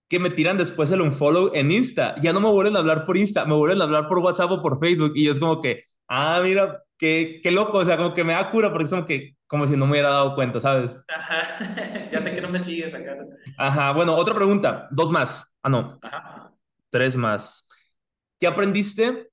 que 0.10 0.20
me 0.20 0.30
tiran 0.30 0.58
después 0.58 0.92
el 0.92 1.02
unfollow 1.02 1.52
en 1.54 1.72
Insta. 1.72 2.16
Ya 2.22 2.34
no 2.34 2.40
me 2.40 2.50
vuelven 2.50 2.76
a 2.76 2.80
hablar 2.80 3.06
por 3.06 3.18
Insta, 3.18 3.46
me 3.46 3.56
vuelven 3.56 3.82
a 3.82 3.86
hablar 3.86 4.08
por 4.08 4.20
WhatsApp 4.20 4.52
o 4.52 4.62
por 4.62 4.80
Facebook. 4.80 5.14
Y 5.16 5.30
es 5.30 5.40
como 5.40 5.62
que, 5.62 5.84
ah, 6.08 6.42
mira, 6.44 6.84
qué, 6.98 7.40
qué 7.44 7.52
loco, 7.52 7.80
o 7.80 7.86
sea, 7.86 7.98
como 7.98 8.14
que 8.14 8.24
me 8.24 8.34
da 8.34 8.50
cura 8.50 8.72
porque 8.72 8.86
es 8.86 8.90
como 8.90 9.06
que, 9.06 9.36
como 9.48 9.68
si 9.68 9.76
no 9.76 9.86
me 9.86 9.92
hubiera 9.92 10.10
dado 10.10 10.34
cuenta, 10.34 10.60
¿sabes? 10.60 11.02
Ajá, 11.08 12.10
ya 12.12 12.20
sé 12.20 12.34
que 12.34 12.42
no 12.42 12.50
me 12.50 12.60
sigues 12.60 12.94
acá. 12.94 13.18
Ajá, 13.58 13.92
bueno, 13.94 14.16
otra 14.16 14.36
pregunta, 14.36 14.88
dos 14.92 15.12
más. 15.12 15.56
Ah, 15.62 15.70
no. 15.70 16.00
Ajá. 16.02 16.52
Tres 16.90 17.16
más. 17.16 17.68
¿Qué 18.40 18.48
aprendiste 18.48 19.30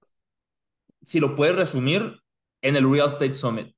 si 1.04 1.20
lo 1.20 1.34
puedes 1.34 1.56
resumir, 1.56 2.18
en 2.62 2.76
el 2.76 2.90
Real 2.90 3.08
Estate 3.08 3.34
Summit, 3.34 3.74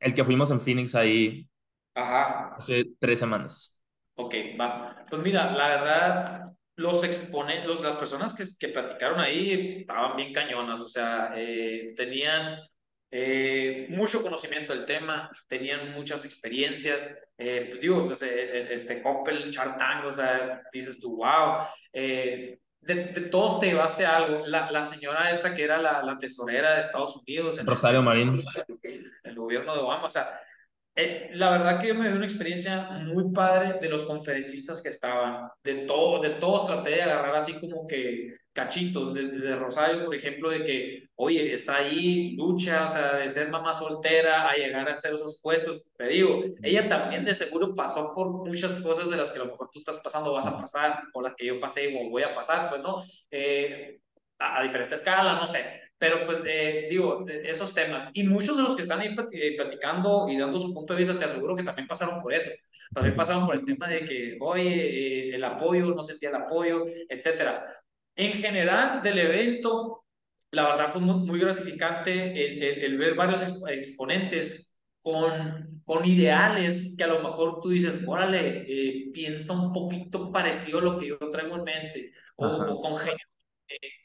el 0.00 0.14
que 0.14 0.24
fuimos 0.24 0.50
en 0.50 0.60
Phoenix 0.60 0.94
ahí 0.94 1.48
hace 1.94 2.84
tres 2.98 3.18
semanas. 3.18 3.76
Ok, 4.14 4.34
va. 4.60 5.04
Pues 5.10 5.22
mira, 5.22 5.52
la 5.52 5.68
verdad, 5.68 6.52
los 6.76 7.02
exponentes, 7.02 7.80
las 7.80 7.96
personas 7.96 8.34
que, 8.34 8.44
que 8.58 8.72
platicaron 8.72 9.20
ahí 9.20 9.80
estaban 9.80 10.16
bien 10.16 10.32
cañonas, 10.32 10.80
o 10.80 10.88
sea, 10.88 11.32
eh, 11.36 11.94
tenían 11.96 12.58
eh, 13.10 13.86
mucho 13.90 14.22
conocimiento 14.22 14.74
del 14.74 14.84
tema, 14.84 15.30
tenían 15.48 15.92
muchas 15.92 16.24
experiencias. 16.24 17.18
Eh, 17.36 17.66
pues 17.68 17.80
digo, 17.80 18.06
pues, 18.06 18.22
este 18.22 19.02
Coppel, 19.02 19.50
Chartang, 19.50 20.06
o 20.06 20.12
sea, 20.12 20.62
dices 20.72 21.00
tú, 21.00 21.16
wow 21.16 21.66
de, 22.94 23.28
todos 23.30 23.60
te 23.60 23.66
llevaste 23.66 24.06
algo. 24.06 24.46
La, 24.46 24.70
la, 24.70 24.84
señora 24.84 25.30
esta 25.30 25.54
que 25.54 25.64
era 25.64 25.78
la, 25.78 26.02
la 26.02 26.18
tesorera 26.18 26.74
de 26.74 26.80
Estados 26.80 27.16
Unidos. 27.16 27.58
En 27.58 27.66
Rosario 27.66 28.02
Marín. 28.02 28.40
El, 29.22 29.34
gobierno 29.34 29.74
de 29.74 29.80
Obama. 29.80 30.04
O 30.04 30.08
sea, 30.08 30.40
eh, 30.94 31.30
la 31.34 31.50
verdad 31.50 31.80
que 31.80 31.88
yo 31.88 31.94
me 31.94 32.08
dio 32.08 32.16
una 32.16 32.26
experiencia 32.26 32.88
muy 33.04 33.32
padre 33.32 33.78
de 33.80 33.88
los 33.88 34.04
conferencistas 34.04 34.82
que 34.82 34.88
estaban. 34.88 35.48
De, 35.62 35.86
todo, 35.86 36.20
de 36.20 36.30
todos 36.30 36.66
traté 36.66 36.90
de 36.90 37.02
agarrar 37.02 37.36
así 37.36 37.58
como 37.60 37.86
que 37.86 38.36
cachitos 38.58 39.14
de, 39.14 39.28
de, 39.28 39.54
Rosario, 39.54 40.06
por 40.06 40.14
ejemplo, 40.16 40.50
de 40.50 40.64
que, 40.64 41.08
oye, 41.14 41.54
está 41.54 41.76
ahí, 41.76 42.34
lucha, 42.36 42.86
o 42.86 42.88
sea, 42.88 43.14
de 43.14 43.28
ser 43.28 43.50
mamá 43.50 43.72
soltera 43.72 44.48
a 44.50 44.56
llegar 44.56 44.88
a 44.88 44.92
hacer 44.92 45.14
esos 45.14 45.40
puestos. 45.40 45.88
Te 45.96 46.08
digo, 46.08 46.42
ella 46.60 46.88
también 46.88 47.24
de 47.24 47.36
seguro 47.36 47.76
pasó 47.76 48.12
por 48.16 48.28
muchas 48.28 48.76
cosas 48.78 49.10
de 49.10 49.16
las 49.16 49.30
que 49.30 49.38
a 49.38 49.44
lo 49.44 49.52
mejor 49.52 49.70
tú 49.72 49.78
estás 49.78 50.00
pasando, 50.00 50.32
vas 50.32 50.48
a 50.48 50.58
pasar, 50.58 51.02
o 51.14 51.22
las 51.22 51.36
que 51.36 51.46
yo 51.46 51.60
pasé 51.60 51.96
o 51.96 52.10
voy 52.10 52.24
a 52.24 52.34
pasar, 52.34 52.68
pues 52.68 52.82
no, 52.82 53.00
eh, 53.30 54.00
a, 54.40 54.64
diferente 54.64 54.96
escala, 54.96 55.34
no 55.34 55.46
sé. 55.46 55.64
Pero 55.96 56.26
pues 56.26 56.42
eh, 56.44 56.88
digo, 56.90 57.26
esos 57.28 57.72
temas. 57.72 58.08
Y 58.12 58.24
muchos 58.24 58.56
de 58.56 58.64
los 58.64 58.74
que 58.74 58.82
están 58.82 59.00
ahí 59.00 59.14
eh, 59.32 59.56
platicando 59.56 60.28
y 60.28 60.36
dando 60.36 60.58
su 60.58 60.74
punto 60.74 60.94
de 60.94 60.98
vista, 60.98 61.16
te 61.16 61.24
aseguro 61.26 61.54
que 61.54 61.62
también 61.62 61.86
pasaron 61.86 62.20
por 62.20 62.32
eso. 62.32 62.50
También 62.92 63.14
pasaron 63.14 63.46
por 63.46 63.54
el 63.54 63.64
tema 63.64 63.88
de 63.88 64.04
que, 64.04 64.36
oye, 64.40 65.34
el 65.34 65.44
apoyo, 65.44 65.86
no 65.94 66.02
sentía 66.02 66.30
el 66.30 66.36
apoyo, 66.36 66.84
etcétera. 67.08 67.62
En 68.18 68.32
general 68.32 69.00
del 69.00 69.16
evento, 69.16 70.04
la 70.50 70.64
verdad 70.64 70.88
fue 70.88 71.00
muy, 71.00 71.38
gratificante 71.38 72.84
el, 72.84 72.98
ver 72.98 73.14
varios 73.14 73.62
exponentes 73.68 74.76
con, 75.00 75.80
con 75.84 76.04
ideales 76.04 76.96
que 76.98 77.04
a 77.04 77.06
lo 77.06 77.22
mejor 77.22 77.60
tú 77.60 77.68
dices, 77.68 78.02
órale, 78.04 78.64
eh, 78.66 79.10
piensa 79.12 79.52
un 79.52 79.72
poquito 79.72 80.32
parecido 80.32 80.80
a 80.80 80.82
lo 80.82 80.98
que 80.98 81.06
yo 81.06 81.18
traigo 81.30 81.58
en 81.58 81.62
mente, 81.62 82.10
o, 82.34 82.80
con, 82.80 82.94
eh, 82.94 83.14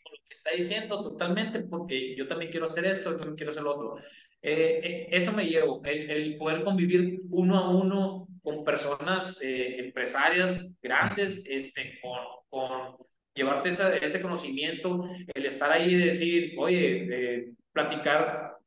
con, 0.04 0.14
lo 0.14 0.20
que 0.28 0.34
está 0.34 0.52
diciendo 0.52 1.02
totalmente, 1.02 1.62
porque 1.62 2.16
yo 2.16 2.28
también 2.28 2.52
quiero 2.52 2.68
hacer 2.68 2.86
esto, 2.86 3.10
yo 3.10 3.18
también 3.18 3.36
quiero 3.36 3.50
hacer 3.50 3.64
lo 3.64 3.76
otro. 3.76 4.04
Eh, 4.44 5.08
eso 5.10 5.34
me 5.34 5.48
llevo, 5.48 5.82
el, 5.86 6.38
poder 6.38 6.64
convivir 6.64 7.20
uno 7.32 7.58
a 7.58 7.70
uno 7.72 8.28
con 8.44 8.64
personas 8.64 9.40
empresarias 9.42 10.78
grandes, 10.84 11.42
este, 11.48 12.00
con, 12.00 12.20
con 12.48 12.98
llevarte 13.34 13.70
ese 13.70 14.22
conocimiento, 14.22 15.08
el 15.34 15.46
estar 15.46 15.72
ahí 15.72 15.94
y 15.94 16.06
decir, 16.06 16.54
oye, 16.58 17.08
eh, 17.12 17.54
platicar, 17.72 18.58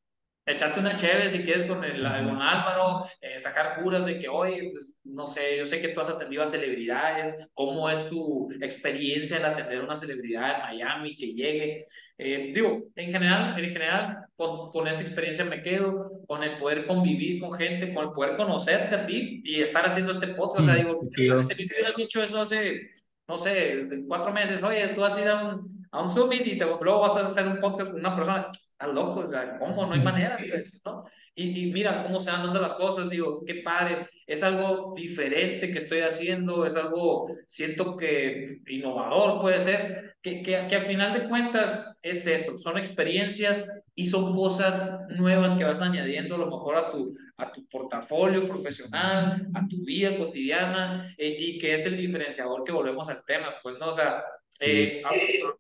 echarte 0.45 0.81
una 0.81 0.97
chévere 0.97 1.29
si 1.29 1.41
quieres 1.41 1.65
con, 1.65 1.83
el, 1.85 2.03
con 2.03 2.41
Álvaro, 2.41 3.07
eh, 3.21 3.39
sacar 3.39 3.81
curas 3.81 4.07
de 4.07 4.19
que, 4.19 4.29
oye, 4.29 4.71
pues, 4.73 4.95
no 5.05 5.27
sé, 5.27 5.59
yo 5.59 5.67
sé 5.67 5.81
que 5.81 5.89
tú 5.89 6.01
has 6.01 6.09
atendido 6.09 6.43
a 6.43 6.47
celebridades, 6.47 7.49
¿cómo 7.55 7.89
es 7.91 8.09
tu 8.09 8.49
experiencia 8.61 9.39
en 9.39 9.45
atender 9.45 9.81
a 9.81 9.85
una 9.85 9.97
celebridad 9.97 10.55
en 10.55 10.63
Miami 10.63 11.17
que 11.17 11.33
llegue? 11.33 11.87
Eh, 12.19 12.53
digo, 12.55 12.85
en 12.95 13.13
general, 13.13 13.59
en 13.59 13.71
general 13.71 14.27
con, 14.37 14.71
con, 14.71 14.89
esa 14.89 15.03
experiencia 15.03 15.45
me 15.45 15.63
quedo, 15.63 16.23
con 16.27 16.43
el 16.43 16.57
poder 16.59 16.87
convivir 16.87 17.41
con 17.41 17.53
gente, 17.53 17.93
con 17.93 18.07
el 18.07 18.13
poder 18.13 18.37
conocerte 18.37 18.95
a 18.95 19.07
ti 19.07 19.43
y 19.45 19.61
estar 19.61 19.87
haciendo 19.87 20.13
este 20.13 20.29
podcast. 20.29 20.61
O 20.61 20.65
sea, 20.65 20.75
digo, 20.77 21.01
si 21.15 21.23
me 21.29 21.67
hubieras 21.67 21.97
dicho 21.97 22.23
eso 22.23 22.41
hace 22.41 22.91
no 23.29 23.37
sé, 23.37 23.89
cuatro 24.07 24.33
meses, 24.33 24.63
oye, 24.63 24.89
tú 24.89 25.05
has 25.05 25.19
ido 25.19 25.33
a 25.35 25.45
un, 25.55 25.87
a 25.91 26.03
un 26.03 26.11
summit 26.11 26.47
y 26.47 26.59
te, 26.59 26.65
luego 26.65 27.01
vas 27.01 27.17
a 27.17 27.27
hacer 27.27 27.47
un 27.47 27.61
podcast 27.61 27.91
con 27.91 28.01
una 28.01 28.15
persona, 28.15 28.51
estás 28.53 28.89
loco, 28.95 29.21
o 29.21 29.27
sea, 29.27 29.59
¿cómo? 29.59 29.87
No 29.87 29.95
hay 29.95 30.03
manera, 30.03 30.39
¿no? 30.85 31.05
Y, 31.35 31.67
y, 31.67 31.73
mira 31.73 32.03
cómo 32.03 32.19
se 32.19 32.31
van 32.31 32.45
dando 32.45 32.61
las 32.61 32.75
cosas, 32.75 33.11
digo, 33.11 33.45
qué 33.45 33.57
padre, 33.57 34.07
es 34.27 34.43
algo 34.43 34.95
diferente 34.97 35.71
que 35.71 35.79
estoy 35.79 36.01
haciendo, 36.01 36.65
es 36.65 36.77
algo, 36.77 37.27
siento 37.47 37.97
que 37.97 38.61
innovador 38.69 39.41
puede 39.43 39.61
ser, 39.61 40.17
que, 40.23 40.43
que, 40.43 40.67
que 40.67 40.77
al 40.77 40.83
final 40.83 41.13
de 41.13 41.29
cuentas 41.29 41.99
es 42.03 42.27
eso, 42.27 42.57
son 42.57 42.79
experiencias 42.79 43.69
y 43.99 44.05
son 44.05 44.37
cosas 44.37 45.09
nuevas 45.09 45.55
que 45.55 45.65
vas 45.65 45.81
añadiendo 45.81 46.35
a 46.35 46.39
lo 46.39 46.51
mejor 46.51 46.77
a 46.77 46.91
tu, 46.91 47.17
a 47.39 47.51
tu 47.51 47.67
portafolio 47.67 48.45
profesional, 48.45 49.49
a 49.55 49.67
tu 49.67 49.85
vida 49.87 50.19
cotidiana 50.19 51.15
eh, 51.17 51.35
y 51.39 51.59
que 51.59 51.73
es 51.73 51.87
el 51.87 51.97
diferenciador 51.97 52.63
que 52.63 52.73
volvemos 52.73 53.09
al 53.09 53.25
tema, 53.25 53.55
pues 53.63 53.79
no, 53.79 53.89
o 53.89 53.93
sea, 53.93 54.23
eh, 54.61 55.03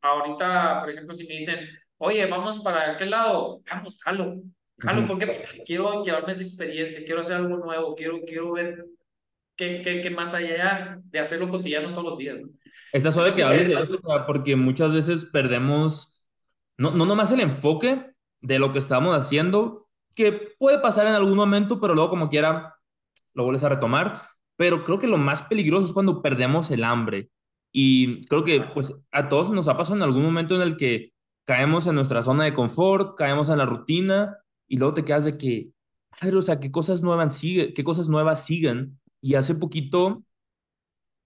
ahorita, 0.02 0.80
por 0.80 0.90
ejemplo, 0.90 1.14
si 1.14 1.26
me 1.26 1.34
dicen, 1.34 1.66
oye, 1.96 2.26
vamos 2.26 2.60
para 2.60 2.92
aquel 2.92 3.10
lado, 3.10 3.62
vamos, 3.70 3.98
jalo, 4.02 4.36
jalo, 4.80 5.06
¿por 5.06 5.18
qué? 5.18 5.26
Porque 5.28 5.62
quiero 5.64 6.04
llevarme 6.04 6.32
esa 6.32 6.42
experiencia, 6.42 7.00
quiero 7.06 7.22
hacer 7.22 7.36
algo 7.36 7.56
nuevo, 7.56 7.94
quiero, 7.94 8.20
quiero 8.26 8.52
ver 8.52 8.84
qué, 9.56 9.80
qué, 9.80 10.02
qué 10.02 10.10
más 10.10 10.34
allá 10.34 11.00
de 11.04 11.18
hacerlo 11.18 11.48
cotidiano 11.48 11.94
todos 11.94 12.04
los 12.04 12.18
días. 12.18 12.36
¿no? 12.38 12.50
Está 12.92 13.10
suave 13.10 13.32
que 13.32 13.42
hables 13.42 13.68
de 13.68 13.74
eso, 13.74 13.98
porque 14.26 14.56
muchas 14.56 14.92
veces 14.92 15.24
perdemos, 15.24 16.28
no, 16.76 16.90
no 16.90 17.06
nomás 17.06 17.32
el 17.32 17.40
enfoque, 17.40 18.14
de 18.40 18.58
lo 18.58 18.72
que 18.72 18.78
estamos 18.78 19.16
haciendo, 19.16 19.88
que 20.14 20.54
puede 20.58 20.78
pasar 20.78 21.06
en 21.06 21.14
algún 21.14 21.34
momento, 21.34 21.80
pero 21.80 21.94
luego 21.94 22.10
como 22.10 22.28
quiera 22.28 22.76
lo 23.34 23.44
vuelves 23.44 23.64
a 23.64 23.68
retomar. 23.68 24.22
Pero 24.56 24.84
creo 24.84 24.98
que 24.98 25.06
lo 25.06 25.18
más 25.18 25.42
peligroso 25.42 25.86
es 25.86 25.92
cuando 25.92 26.22
perdemos 26.22 26.70
el 26.70 26.84
hambre. 26.84 27.30
Y 27.72 28.24
creo 28.26 28.42
que 28.42 28.62
pues 28.74 28.94
a 29.12 29.28
todos 29.28 29.50
nos 29.50 29.68
ha 29.68 29.76
pasado 29.76 29.96
en 29.96 30.02
algún 30.02 30.22
momento 30.24 30.56
en 30.56 30.62
el 30.62 30.76
que 30.78 31.12
caemos 31.44 31.86
en 31.86 31.94
nuestra 31.94 32.22
zona 32.22 32.44
de 32.44 32.54
confort, 32.54 33.16
caemos 33.18 33.50
en 33.50 33.58
la 33.58 33.66
rutina 33.66 34.38
y 34.66 34.78
luego 34.78 34.94
te 34.94 35.04
quedas 35.04 35.26
de 35.26 35.36
que, 35.36 35.70
o 36.34 36.42
sea, 36.42 36.58
qué 36.58 36.70
cosas 36.70 37.02
nuevas 37.02 37.36
siguen, 37.36 37.74
qué 37.74 37.84
cosas 37.84 38.08
nuevas 38.08 38.44
siguen. 38.44 38.98
Y 39.20 39.34
hace 39.34 39.54
poquito 39.54 40.24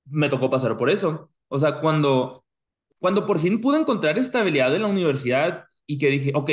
me 0.07 0.29
tocó 0.29 0.51
pasar 0.51 0.77
por 0.77 0.91
eso. 0.91 1.31
O 1.49 1.59
sea, 1.59 1.81
cuando, 1.81 2.45
cuando 2.99 3.27
por 3.27 3.39
fin 3.39 3.61
pude 3.61 3.79
encontrar 3.79 4.19
estabilidad 4.19 4.75
en 4.75 4.83
la 4.83 4.89
universidad 4.89 5.65
y 5.87 5.99
que 5.99 6.09
dije, 6.09 6.33
ok, 6.35 6.51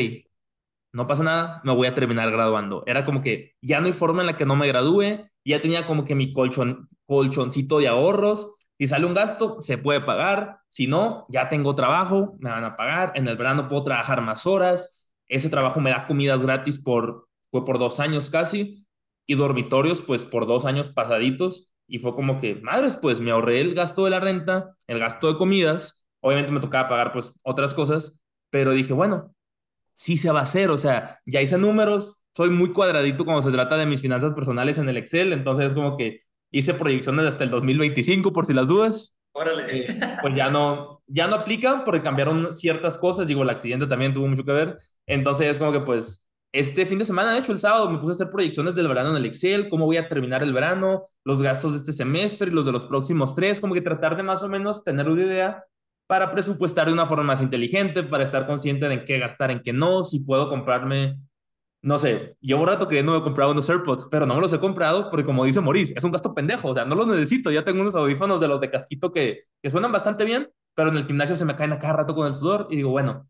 no 0.94 1.08
pasa 1.08 1.24
nada, 1.24 1.62
me 1.64 1.74
voy 1.74 1.88
a 1.88 1.94
terminar 1.94 2.32
graduando. 2.32 2.84
Era 2.86 3.06
como 3.06 3.22
que 3.22 3.56
ya 3.62 3.80
no 3.80 3.88
hay 3.88 3.94
forma 3.94 4.22
en 4.22 4.28
la 4.28 4.36
que 4.38 4.46
no 4.46 4.56
me 4.56 4.68
gradúe, 4.68 5.30
ya 5.46 5.62
tenía 5.62 5.86
como 5.86 6.06
que 6.06 6.16
mi 6.16 6.34
colchón, 6.34 6.88
colchoncito 7.06 7.80
de 7.80 7.88
ahorros, 7.88 8.56
si 8.78 8.88
sale 8.88 9.06
un 9.06 9.14
gasto, 9.14 9.58
se 9.62 9.78
puede 9.78 10.02
pagar, 10.02 10.60
si 10.70 10.88
no, 10.88 11.26
ya 11.30 11.50
tengo 11.50 11.74
trabajo, 11.74 12.36
me 12.40 12.50
van 12.50 12.64
a 12.64 12.76
pagar, 12.76 13.12
en 13.16 13.28
el 13.28 13.38
verano 13.38 13.68
puedo 13.68 13.84
trabajar 13.84 14.22
más 14.22 14.46
horas, 14.46 15.12
ese 15.28 15.50
trabajo 15.50 15.80
me 15.80 15.90
da 15.90 16.06
comidas 16.06 16.42
gratis 16.44 16.80
por, 16.80 17.28
fue 17.52 17.66
por 17.66 17.80
dos 17.80 18.00
años 18.00 18.30
casi, 18.30 18.86
y 19.26 19.36
dormitorios 19.36 20.02
pues 20.02 20.26
por 20.26 20.46
dos 20.46 20.66
años 20.66 20.90
pasaditos, 20.90 21.74
y 21.88 22.00
fue 22.00 22.14
como 22.14 22.40
que, 22.40 22.56
madres, 22.56 22.98
pues 22.98 23.20
me 23.20 23.32
ahorré 23.32 23.62
el 23.62 23.74
gasto 23.74 24.06
de 24.06 24.12
la 24.12 24.20
renta, 24.20 24.76
el 24.88 25.00
gasto 25.00 25.28
de 25.28 25.38
comidas, 25.38 26.08
obviamente 26.22 26.52
me 26.52 26.60
tocaba 26.60 26.88
pagar 26.88 27.14
pues 27.14 27.34
otras 27.44 27.74
cosas, 27.74 28.20
pero 28.52 28.72
dije, 28.72 28.94
bueno, 28.94 29.34
sí 29.98 30.16
se 30.16 30.30
va 30.32 30.42
a 30.42 30.44
hacer, 30.44 30.70
o 30.70 30.78
sea, 30.78 31.20
ya 31.26 31.42
hice 31.42 31.58
números, 31.58 32.22
soy 32.36 32.52
muy 32.52 32.72
cuadradito 32.72 33.26
cuando 33.26 33.42
se 33.42 33.52
trata 33.52 33.78
de 33.78 33.88
mis 33.88 34.00
finanzas 34.00 34.34
personales 34.34 34.78
en 34.78 34.88
el 34.88 34.98
Excel, 34.98 35.34
entonces 35.34 35.66
es 35.66 35.74
como 35.74 35.98
que 35.98 36.22
hice 36.52 36.76
proyecciones 36.76 37.26
hasta 37.26 37.44
el 37.44 37.50
2025 37.50 38.32
por 38.32 38.46
si 38.46 38.54
las 38.54 38.68
dudas. 38.68 39.18
Órale. 39.34 39.66
Eh, 39.70 40.00
pues 40.22 40.36
ya 40.36 40.52
no, 40.52 41.02
ya 41.08 41.28
no 41.28 41.36
aplican 41.36 41.84
porque 41.84 42.02
cambiaron 42.02 42.54
ciertas 42.54 42.98
cosas, 42.98 43.26
digo, 43.26 43.42
el 43.42 43.50
accidente 43.50 43.88
también 43.88 44.14
tuvo 44.14 44.28
mucho 44.28 44.46
que 44.46 44.52
ver, 44.52 44.78
entonces 45.08 45.48
es 45.48 45.60
como 45.60 45.72
que 45.72 45.80
pues 45.80 46.28
este 46.52 46.86
fin 46.86 47.00
de 47.00 47.06
semana, 47.06 47.34
de 47.34 47.40
hecho, 47.40 47.52
el 47.52 47.60
sábado 47.60 47.90
me 47.90 47.98
puse 47.98 48.12
a 48.12 48.16
hacer 48.16 48.30
proyecciones 48.30 48.76
del 48.76 48.88
verano 48.88 49.10
en 49.10 49.18
el 49.18 49.26
Excel, 49.26 49.68
cómo 49.68 49.86
voy 49.86 49.98
a 49.98 50.08
terminar 50.08 50.44
el 50.44 50.54
verano, 50.54 51.02
los 51.24 51.42
gastos 51.42 51.72
de 51.72 51.78
este 51.80 51.92
semestre 51.92 52.50
y 52.50 52.54
los 52.54 52.66
de 52.66 52.72
los 52.72 52.86
próximos 52.86 53.34
tres, 53.34 53.60
como 53.60 53.74
que 53.74 53.82
tratar 53.82 54.16
de 54.16 54.24
más 54.24 54.44
o 54.44 54.50
menos 54.50 54.84
tener 54.84 55.10
una 55.10 55.24
idea 55.24 55.64
para 56.08 56.32
presupuestar 56.32 56.88
de 56.88 56.94
una 56.94 57.06
forma 57.06 57.24
más 57.24 57.42
inteligente, 57.42 58.04
para 58.04 58.24
estar 58.24 58.48
consciente 58.48 58.88
de 58.88 58.96
en 58.96 59.06
qué 59.06 59.20
gastar, 59.20 59.52
en 59.52 59.62
qué 59.62 59.74
no, 59.74 60.04
si 60.04 60.22
puedo 60.22 60.50
comprarme, 60.50 61.18
no 61.82 62.00
sé, 62.00 62.38
llevo 62.42 62.62
un 62.62 62.68
rato 62.68 62.88
que 62.88 63.04
no 63.04 63.16
he 63.16 63.22
comprado 63.22 63.52
unos 63.52 63.70
AirPods, 63.70 64.08
pero 64.10 64.26
no 64.26 64.36
me 64.36 64.42
los 64.42 64.54
he 64.54 64.60
comprado 64.60 65.10
porque 65.10 65.26
como 65.26 65.46
dice 65.46 65.62
Maurice, 65.62 65.94
es 65.96 66.04
un 66.04 66.12
gasto 66.12 66.34
pendejo, 66.34 66.70
o 66.70 66.74
sea, 66.74 66.86
no 66.86 66.96
los 66.96 67.08
necesito, 67.08 67.52
ya 67.52 67.64
tengo 67.66 67.82
unos 67.82 67.96
audífonos 67.96 68.42
de 68.42 68.48
los 68.48 68.62
de 68.62 68.72
casquito 68.72 69.12
que, 69.12 69.42
que 69.62 69.70
suenan 69.70 69.92
bastante 69.92 70.26
bien, 70.26 70.50
pero 70.74 70.90
en 70.90 70.98
el 70.98 71.06
gimnasio 71.06 71.36
se 71.36 71.46
me 71.46 71.56
caen 71.56 71.74
a 71.74 71.80
cada 71.80 71.94
rato 71.94 72.16
con 72.16 72.28
el 72.28 72.34
sudor 72.34 72.68
y 72.70 72.78
digo, 72.78 72.90
bueno, 72.90 73.30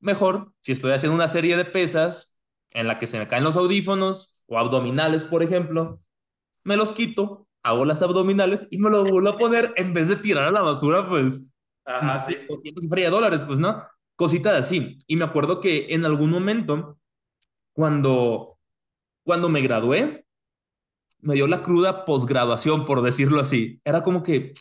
mejor 0.00 0.52
si 0.60 0.72
estoy 0.72 0.92
haciendo 0.92 1.14
una 1.16 1.28
serie 1.28 1.56
de 1.56 1.64
pesas 1.64 2.36
en 2.70 2.86
la 2.86 2.98
que 2.98 3.06
se 3.06 3.18
me 3.18 3.28
caen 3.28 3.44
los 3.44 3.56
audífonos 3.56 4.44
o 4.46 4.58
abdominales, 4.58 5.24
por 5.24 5.42
ejemplo, 5.42 6.00
me 6.64 6.76
los 6.76 6.92
quito, 6.92 7.48
hago 7.62 7.84
las 7.84 8.02
abdominales 8.02 8.66
y 8.70 8.78
me 8.78 8.90
los 8.90 9.08
vuelvo 9.08 9.30
a 9.30 9.36
poner 9.36 9.72
en 9.76 9.92
vez 9.92 10.08
de 10.08 10.16
tirar 10.16 10.44
a 10.44 10.52
la 10.52 10.62
basura, 10.62 11.08
pues, 11.08 11.51
Ajá, 11.84 12.18
sí. 12.18 12.36
200 12.48 12.84
y 12.84 13.02
dólares, 13.02 13.44
pues, 13.46 13.58
¿no? 13.58 13.86
Cositas 14.16 14.58
así. 14.58 14.98
Y 15.06 15.16
me 15.16 15.24
acuerdo 15.24 15.60
que 15.60 15.86
en 15.90 16.04
algún 16.04 16.30
momento, 16.30 16.98
cuando, 17.72 18.58
cuando 19.24 19.48
me 19.48 19.60
gradué, 19.60 20.26
me 21.20 21.34
dio 21.34 21.46
la 21.46 21.62
cruda 21.62 22.04
posgraduación, 22.04 22.84
por 22.84 23.02
decirlo 23.02 23.40
así. 23.40 23.80
Era 23.84 24.02
como 24.02 24.22
que, 24.22 24.52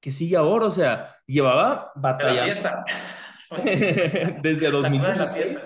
que 0.00 0.12
sí, 0.12 0.34
ahora, 0.34 0.66
o 0.66 0.70
sea, 0.70 1.16
llevaba 1.26 1.90
batallando. 1.94 2.60
desde 4.42 4.70
2016. 4.70 5.58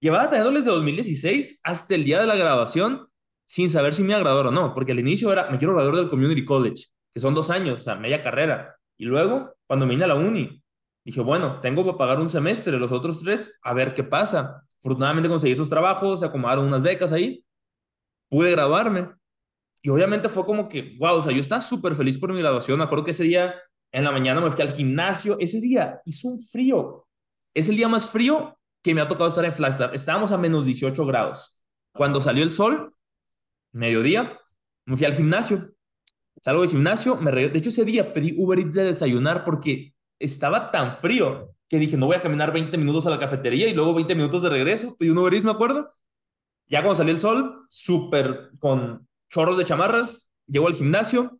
Llevaba 0.00 0.24
batallando 0.24 0.52
desde 0.52 0.70
2016 0.70 1.60
hasta 1.62 1.94
el 1.94 2.04
día 2.04 2.20
de 2.20 2.26
la 2.26 2.36
graduación 2.36 3.08
sin 3.46 3.68
saber 3.68 3.94
si 3.94 4.02
me 4.02 4.10
iba 4.10 4.16
a 4.16 4.22
graduar 4.22 4.46
o 4.46 4.50
no, 4.50 4.72
porque 4.72 4.92
al 4.92 4.98
inicio 4.98 5.30
era, 5.30 5.50
me 5.50 5.58
quiero 5.58 5.74
graduar 5.74 5.96
del 5.96 6.08
Community 6.08 6.44
College, 6.44 6.86
que 7.12 7.20
son 7.20 7.34
dos 7.34 7.50
años, 7.50 7.80
o 7.80 7.82
sea, 7.82 7.96
media 7.96 8.22
carrera. 8.22 8.74
Y 8.98 9.04
luego, 9.04 9.54
cuando 9.66 9.86
vine 9.86 10.04
a 10.04 10.08
la 10.08 10.14
uni, 10.14 10.62
dije, 11.04 11.20
bueno, 11.20 11.60
tengo 11.60 11.84
que 11.84 11.94
pagar 11.94 12.20
un 12.20 12.28
semestre, 12.28 12.78
los 12.78 12.92
otros 12.92 13.20
tres, 13.20 13.58
a 13.62 13.72
ver 13.72 13.94
qué 13.94 14.04
pasa. 14.04 14.62
Afortunadamente 14.80 15.28
conseguí 15.28 15.52
esos 15.52 15.68
trabajos, 15.68 16.20
se 16.20 16.26
acomodaron 16.26 16.66
unas 16.66 16.82
becas 16.82 17.12
ahí, 17.12 17.44
pude 18.28 18.50
graduarme. 18.50 19.10
Y 19.82 19.90
obviamente 19.90 20.28
fue 20.28 20.44
como 20.44 20.68
que, 20.68 20.96
wow, 20.98 21.16
o 21.16 21.22
sea, 21.22 21.32
yo 21.32 21.40
estaba 21.40 21.60
súper 21.60 21.94
feliz 21.94 22.18
por 22.18 22.32
mi 22.32 22.38
graduación. 22.38 22.78
Me 22.78 22.84
acuerdo 22.84 23.04
que 23.04 23.10
ese 23.10 23.24
día 23.24 23.54
en 23.90 24.04
la 24.04 24.12
mañana 24.12 24.40
me 24.40 24.50
fui 24.50 24.62
al 24.62 24.70
gimnasio. 24.70 25.36
Ese 25.40 25.60
día 25.60 26.00
hizo 26.04 26.28
un 26.28 26.38
frío. 26.38 27.06
Es 27.52 27.68
el 27.68 27.76
día 27.76 27.88
más 27.88 28.10
frío 28.10 28.58
que 28.82 28.94
me 28.94 29.00
ha 29.00 29.08
tocado 29.08 29.28
estar 29.28 29.44
en 29.44 29.52
Flagstaff. 29.52 29.92
Estábamos 29.92 30.32
a 30.32 30.38
menos 30.38 30.66
18 30.66 31.04
grados. 31.04 31.62
Cuando 31.92 32.20
salió 32.20 32.42
el 32.42 32.52
sol, 32.52 32.94
mediodía, 33.72 34.38
me 34.86 34.96
fui 34.96 35.06
al 35.06 35.14
gimnasio. 35.14 35.72
Salgo 36.42 36.62
del 36.62 36.70
gimnasio, 36.70 37.16
me 37.16 37.30
De 37.30 37.56
hecho, 37.56 37.70
ese 37.70 37.84
día 37.84 38.12
pedí 38.12 38.34
Uber 38.36 38.58
Eats 38.58 38.74
de 38.74 38.82
desayunar 38.82 39.44
porque 39.44 39.94
estaba 40.18 40.72
tan 40.72 40.96
frío 40.96 41.54
que 41.68 41.78
dije, 41.78 41.96
no 41.96 42.06
voy 42.06 42.16
a 42.16 42.20
caminar 42.20 42.52
20 42.52 42.76
minutos 42.78 43.06
a 43.06 43.10
la 43.10 43.18
cafetería 43.18 43.68
y 43.68 43.74
luego 43.74 43.94
20 43.94 44.14
minutos 44.16 44.42
de 44.42 44.48
regreso. 44.48 44.96
Pedí 44.98 45.10
un 45.10 45.18
Uber 45.18 45.32
Eats, 45.32 45.44
me 45.44 45.52
acuerdo. 45.52 45.90
Ya 46.66 46.80
cuando 46.80 46.96
salió 46.96 47.12
el 47.12 47.20
sol, 47.20 47.64
súper 47.68 48.50
con 48.58 49.06
chorros 49.30 49.56
de 49.56 49.64
chamarras, 49.64 50.28
llego 50.46 50.66
al 50.66 50.74
gimnasio, 50.74 51.38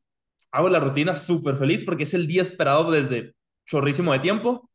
hago 0.53 0.69
la 0.69 0.79
rutina 0.79 1.15
súper 1.15 1.57
feliz 1.57 1.85
porque 1.85 2.05
es 2.05 2.15
el 2.15 2.29
día 2.29 2.43
esperado 2.43 2.91
desde 2.91 3.35
chorrísimo 3.67 4.13
de 4.13 4.21
tiempo. 4.21 4.71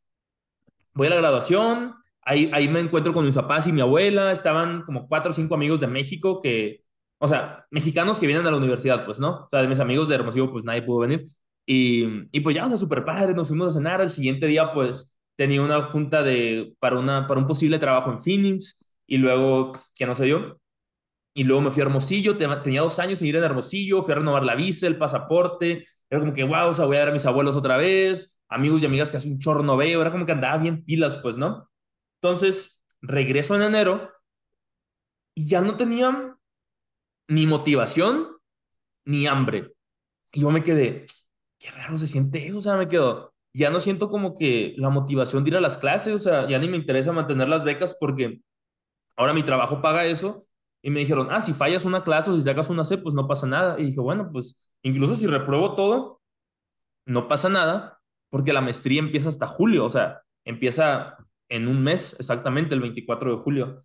Voy 0.92 1.06
a 1.06 1.10
la 1.10 1.16
graduación, 1.16 1.94
ahí, 2.20 2.50
ahí 2.52 2.68
me 2.68 2.80
encuentro 2.80 3.14
con 3.14 3.24
mis 3.24 3.34
papás 3.34 3.66
y 3.66 3.72
mi 3.72 3.80
abuela, 3.80 4.30
estaban 4.30 4.82
como 4.82 5.08
cuatro 5.08 5.30
o 5.30 5.34
cinco 5.34 5.54
amigos 5.54 5.80
de 5.80 5.86
México 5.86 6.42
que, 6.42 6.84
o 7.18 7.28
sea, 7.28 7.66
mexicanos 7.70 8.18
que 8.18 8.26
vienen 8.26 8.46
a 8.46 8.50
la 8.50 8.56
universidad, 8.56 9.04
pues, 9.04 9.18
¿no? 9.20 9.44
O 9.46 9.48
sea, 9.50 9.62
de 9.62 9.68
mis 9.68 9.80
amigos 9.80 10.08
de 10.08 10.14
Hermosillo, 10.16 10.50
pues 10.52 10.64
nadie 10.64 10.82
pudo 10.82 11.00
venir. 11.00 11.26
Y, 11.66 12.04
y 12.32 12.40
pues 12.40 12.56
ya, 12.56 12.66
o 12.66 12.68
sea, 12.68 12.78
súper 12.78 13.04
padre, 13.04 13.34
nos 13.34 13.48
fuimos 13.48 13.68
a 13.74 13.78
cenar. 13.78 14.00
El 14.00 14.10
siguiente 14.10 14.46
día, 14.46 14.72
pues, 14.72 15.18
tenía 15.36 15.62
una 15.62 15.82
junta 15.82 16.22
de, 16.22 16.74
para, 16.78 16.98
una, 16.98 17.26
para 17.26 17.40
un 17.40 17.46
posible 17.46 17.78
trabajo 17.78 18.10
en 18.10 18.18
Phoenix 18.18 18.94
y 19.06 19.18
luego, 19.18 19.72
que 19.96 20.06
no 20.06 20.14
sé 20.14 20.28
yo, 20.28 20.58
y 21.34 21.44
luego 21.44 21.62
me 21.62 21.70
fui 21.70 21.82
a 21.82 21.86
Hermosillo, 21.86 22.36
tenía 22.36 22.80
dos 22.82 22.98
años 22.98 23.20
sin 23.20 23.28
ir 23.28 23.36
a 23.38 23.44
Hermosillo, 23.46 24.02
fui 24.02 24.12
a 24.12 24.16
renovar 24.16 24.44
la 24.44 24.54
visa, 24.56 24.86
el 24.86 24.98
pasaporte, 24.98 25.86
era 26.10 26.20
como 26.20 26.32
que, 26.32 26.42
wow, 26.44 26.68
o 26.68 26.74
sea, 26.74 26.86
voy 26.86 26.96
a 26.96 27.00
ver 27.00 27.08
a 27.10 27.12
mis 27.12 27.26
abuelos 27.26 27.56
otra 27.56 27.76
vez, 27.76 28.40
amigos 28.48 28.82
y 28.82 28.86
amigas 28.86 29.10
que 29.10 29.18
hace 29.18 29.28
un 29.28 29.38
chorro 29.38 29.62
no 29.62 29.76
veo, 29.76 30.00
era 30.00 30.10
como 30.10 30.26
que 30.26 30.32
andaba 30.32 30.58
bien 30.58 30.84
pilas, 30.84 31.18
pues, 31.18 31.38
¿no? 31.38 31.70
Entonces, 32.20 32.82
regreso 33.00 33.54
en 33.56 33.62
enero 33.62 34.10
y 35.34 35.48
ya 35.48 35.60
no 35.60 35.76
tenía 35.76 36.36
ni 37.28 37.46
motivación 37.46 38.28
ni 39.04 39.26
hambre. 39.26 39.72
Y 40.32 40.40
yo 40.40 40.50
me 40.50 40.62
quedé, 40.62 41.06
qué 41.58 41.70
raro 41.70 41.96
se 41.96 42.06
siente 42.06 42.46
eso, 42.46 42.58
o 42.58 42.60
sea, 42.62 42.76
me 42.76 42.88
quedo, 42.88 43.34
ya 43.54 43.70
no 43.70 43.80
siento 43.80 44.08
como 44.08 44.34
que 44.34 44.74
la 44.76 44.90
motivación 44.90 45.44
de 45.44 45.50
ir 45.50 45.56
a 45.56 45.60
las 45.60 45.78
clases, 45.78 46.14
o 46.14 46.18
sea, 46.18 46.48
ya 46.48 46.58
ni 46.58 46.68
me 46.68 46.76
interesa 46.76 47.12
mantener 47.12 47.48
las 47.48 47.64
becas 47.64 47.96
porque 47.98 48.40
ahora 49.16 49.34
mi 49.34 49.42
trabajo 49.42 49.80
paga 49.80 50.04
eso 50.04 50.46
y 50.82 50.90
me 50.90 51.00
dijeron, 51.00 51.28
ah, 51.30 51.40
si 51.40 51.52
fallas 51.52 51.84
una 51.84 52.02
clase 52.02 52.30
o 52.30 52.36
si 52.36 52.42
sacas 52.42 52.70
una 52.70 52.84
C, 52.84 52.98
pues 52.98 53.14
no 53.14 53.26
pasa 53.26 53.46
nada. 53.46 53.80
Y 53.80 53.86
dije, 53.86 54.00
bueno, 54.00 54.30
pues 54.32 54.70
incluso 54.82 55.14
si 55.14 55.26
repruebo 55.26 55.74
todo, 55.74 56.22
no 57.06 57.28
pasa 57.28 57.48
nada, 57.48 58.00
porque 58.30 58.52
la 58.52 58.60
maestría 58.60 59.00
empieza 59.00 59.28
hasta 59.28 59.46
julio, 59.46 59.84
o 59.84 59.90
sea, 59.90 60.22
empieza 60.44 61.16
en 61.48 61.68
un 61.68 61.82
mes 61.82 62.16
exactamente, 62.18 62.74
el 62.74 62.80
24 62.80 63.32
de 63.32 63.36
julio. 63.38 63.78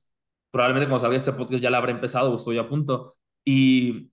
Probablemente 0.51 0.87
cuando 0.87 1.01
salga 1.01 1.17
este 1.17 1.33
podcast 1.33 1.63
ya 1.63 1.69
la 1.71 1.79
habrá 1.79 1.91
empezado 1.91 2.31
o 2.31 2.35
estoy 2.35 2.57
a 2.57 2.67
punto. 2.69 3.13
Y 3.45 4.11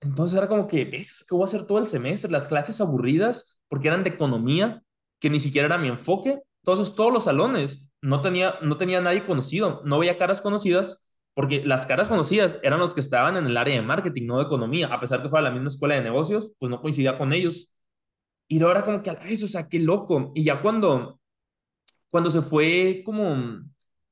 entonces 0.00 0.36
era 0.36 0.48
como 0.48 0.68
que, 0.68 0.84
¿ves 0.84 1.24
qué 1.28 1.34
voy 1.34 1.42
a 1.42 1.46
hacer 1.46 1.64
todo 1.64 1.78
el 1.78 1.86
semestre? 1.86 2.30
Las 2.30 2.48
clases 2.48 2.80
aburridas, 2.80 3.58
porque 3.68 3.88
eran 3.88 4.04
de 4.04 4.10
economía, 4.10 4.82
que 5.20 5.30
ni 5.30 5.40
siquiera 5.40 5.66
era 5.66 5.78
mi 5.78 5.88
enfoque. 5.88 6.40
Entonces 6.62 6.94
todos 6.94 7.12
los 7.12 7.24
salones 7.24 7.86
no 8.00 8.20
tenía, 8.20 8.56
no 8.62 8.76
tenía 8.76 9.00
nadie 9.00 9.24
conocido, 9.24 9.82
no 9.84 9.98
veía 9.98 10.16
caras 10.16 10.40
conocidas 10.40 10.98
porque 11.34 11.64
las 11.64 11.86
caras 11.86 12.08
conocidas 12.08 12.58
eran 12.62 12.80
los 12.80 12.94
que 12.94 13.00
estaban 13.00 13.36
en 13.36 13.46
el 13.46 13.56
área 13.56 13.74
de 13.76 13.82
marketing, 13.82 14.26
no 14.26 14.38
de 14.38 14.44
economía, 14.44 14.88
a 14.88 15.00
pesar 15.00 15.22
que 15.22 15.28
fuera 15.28 15.42
la 15.42 15.50
misma 15.50 15.68
escuela 15.68 15.94
de 15.94 16.02
negocios, 16.02 16.52
pues 16.58 16.70
no 16.70 16.80
coincidía 16.80 17.16
con 17.16 17.32
ellos. 17.32 17.72
Y 18.48 18.62
ahora 18.62 18.84
como 18.84 19.02
que 19.02 19.10
a 19.10 19.14
o 19.14 19.36
sea, 19.36 19.68
qué 19.68 19.78
loco. 19.78 20.32
Y 20.34 20.44
ya 20.44 20.60
cuando, 20.60 21.20
cuando 22.10 22.30
se 22.30 22.42
fue 22.42 23.02
como, 23.04 23.62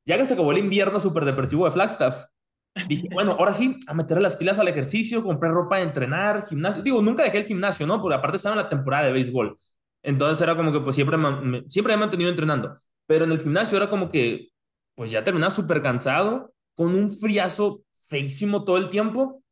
ya 0.06 0.16
que 0.16 0.24
se 0.24 0.34
acabó 0.34 0.52
el 0.52 0.58
invierno 0.58 0.98
súper 1.00 1.24
depresivo 1.26 1.66
de 1.66 1.72
Flagstaff, 1.72 2.24
dije, 2.88 3.08
bueno, 3.12 3.32
ahora 3.32 3.52
sí, 3.52 3.78
a 3.86 3.94
meterle 3.94 4.22
las 4.22 4.36
pilas 4.36 4.58
al 4.58 4.68
ejercicio, 4.68 5.22
compré 5.22 5.50
ropa 5.50 5.76
de 5.76 5.82
entrenar, 5.84 6.46
gimnasio. 6.46 6.82
Digo, 6.82 7.02
nunca 7.02 7.22
dejé 7.24 7.38
el 7.38 7.44
gimnasio, 7.44 7.86
¿no? 7.86 8.00
Porque 8.00 8.16
aparte 8.16 8.36
estaba 8.36 8.54
en 8.56 8.62
la 8.62 8.68
temporada 8.68 9.06
de 9.06 9.12
béisbol. 9.12 9.56
Entonces 10.02 10.40
era 10.42 10.56
como 10.56 10.72
que 10.72 10.80
pues 10.80 10.96
siempre, 10.96 11.16
me, 11.16 11.64
siempre 11.68 11.94
he 11.94 11.96
mantenido 11.96 12.30
entrenando. 12.30 12.74
Pero 13.06 13.24
en 13.24 13.32
el 13.32 13.40
gimnasio 13.40 13.76
era 13.76 13.90
como 13.90 14.08
que, 14.08 14.48
pues 14.94 15.10
ya 15.10 15.24
terminaba 15.24 15.50
súper 15.50 15.82
cansado 15.82 16.52
con 16.74 16.94
un 16.94 17.10
friazo 17.12 17.82
feísimo 18.06 18.64
todo 18.64 18.78
el 18.78 18.88
tiempo. 18.88 19.42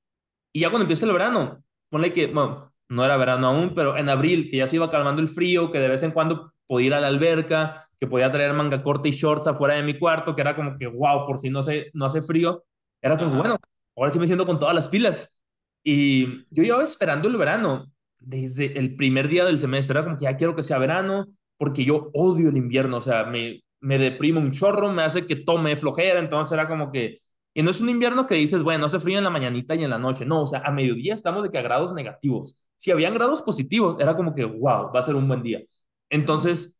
Y 0.52 0.60
ya 0.60 0.70
cuando 0.70 0.84
empieza 0.84 1.06
el 1.06 1.12
verano, 1.12 1.62
ponle 1.90 2.12
que, 2.12 2.26
bueno, 2.28 2.72
no 2.88 3.04
era 3.04 3.16
verano 3.16 3.48
aún, 3.48 3.74
pero 3.74 3.96
en 3.96 4.08
abril, 4.08 4.48
que 4.50 4.58
ya 4.58 4.66
se 4.66 4.76
iba 4.76 4.90
calmando 4.90 5.20
el 5.22 5.28
frío, 5.28 5.70
que 5.70 5.78
de 5.78 5.88
vez 5.88 6.02
en 6.02 6.12
cuando 6.12 6.52
podía 6.66 6.86
ir 6.88 6.94
a 6.94 7.00
la 7.00 7.08
alberca, 7.08 7.86
que 7.98 8.06
podía 8.06 8.30
traer 8.30 8.52
manga 8.54 8.82
corta 8.82 9.08
y 9.08 9.12
shorts 9.12 9.46
afuera 9.46 9.74
de 9.74 9.82
mi 9.82 9.98
cuarto, 9.98 10.34
que 10.34 10.40
era 10.40 10.56
como 10.56 10.76
que, 10.76 10.86
wow, 10.86 11.26
por 11.26 11.38
fin 11.40 11.52
no 11.52 11.60
hace, 11.60 11.90
no 11.94 12.06
hace 12.06 12.22
frío. 12.22 12.64
Era 13.02 13.16
como, 13.18 13.36
bueno, 13.36 13.58
ahora 13.96 14.10
sí 14.10 14.18
me 14.18 14.26
siento 14.26 14.46
con 14.46 14.58
todas 14.58 14.74
las 14.74 14.88
pilas. 14.88 15.40
Y 15.82 16.44
yo 16.54 16.62
iba 16.62 16.82
esperando 16.82 17.28
el 17.28 17.36
verano 17.36 17.86
desde 18.18 18.78
el 18.78 18.96
primer 18.96 19.28
día 19.28 19.44
del 19.44 19.58
semestre. 19.58 19.98
Era 19.98 20.04
como 20.04 20.16
que 20.18 20.24
ya 20.24 20.36
quiero 20.36 20.56
que 20.56 20.62
sea 20.62 20.78
verano, 20.78 21.26
porque 21.56 21.84
yo 21.84 22.10
odio 22.14 22.48
el 22.50 22.56
invierno. 22.56 22.98
O 22.98 23.00
sea, 23.00 23.24
me, 23.24 23.62
me 23.80 23.98
deprime 23.98 24.40
un 24.40 24.52
chorro, 24.52 24.92
me 24.92 25.02
hace 25.02 25.26
que 25.26 25.36
tome 25.36 25.76
flojera, 25.76 26.18
entonces 26.18 26.52
era 26.52 26.68
como 26.68 26.90
que, 26.92 27.18
y 27.54 27.62
no 27.62 27.70
es 27.70 27.80
un 27.80 27.88
invierno 27.88 28.26
que 28.26 28.34
dices, 28.34 28.62
bueno, 28.62 28.86
hace 28.86 29.00
frío 29.00 29.18
en 29.18 29.24
la 29.24 29.30
mañanita 29.30 29.74
y 29.74 29.84
en 29.84 29.90
la 29.90 29.98
noche, 29.98 30.24
no, 30.24 30.42
o 30.42 30.46
sea, 30.46 30.60
a 30.60 30.70
mediodía 30.70 31.14
estamos 31.14 31.42
de 31.42 31.50
que 31.50 31.58
a 31.58 31.62
grados 31.62 31.92
negativos. 31.92 32.56
Si 32.76 32.90
habían 32.90 33.14
grados 33.14 33.42
positivos, 33.42 33.96
era 34.00 34.16
como 34.16 34.34
que, 34.34 34.44
wow, 34.44 34.92
va 34.94 35.00
a 35.00 35.02
ser 35.02 35.16
un 35.16 35.26
buen 35.26 35.42
día. 35.42 35.60
Entonces, 36.10 36.78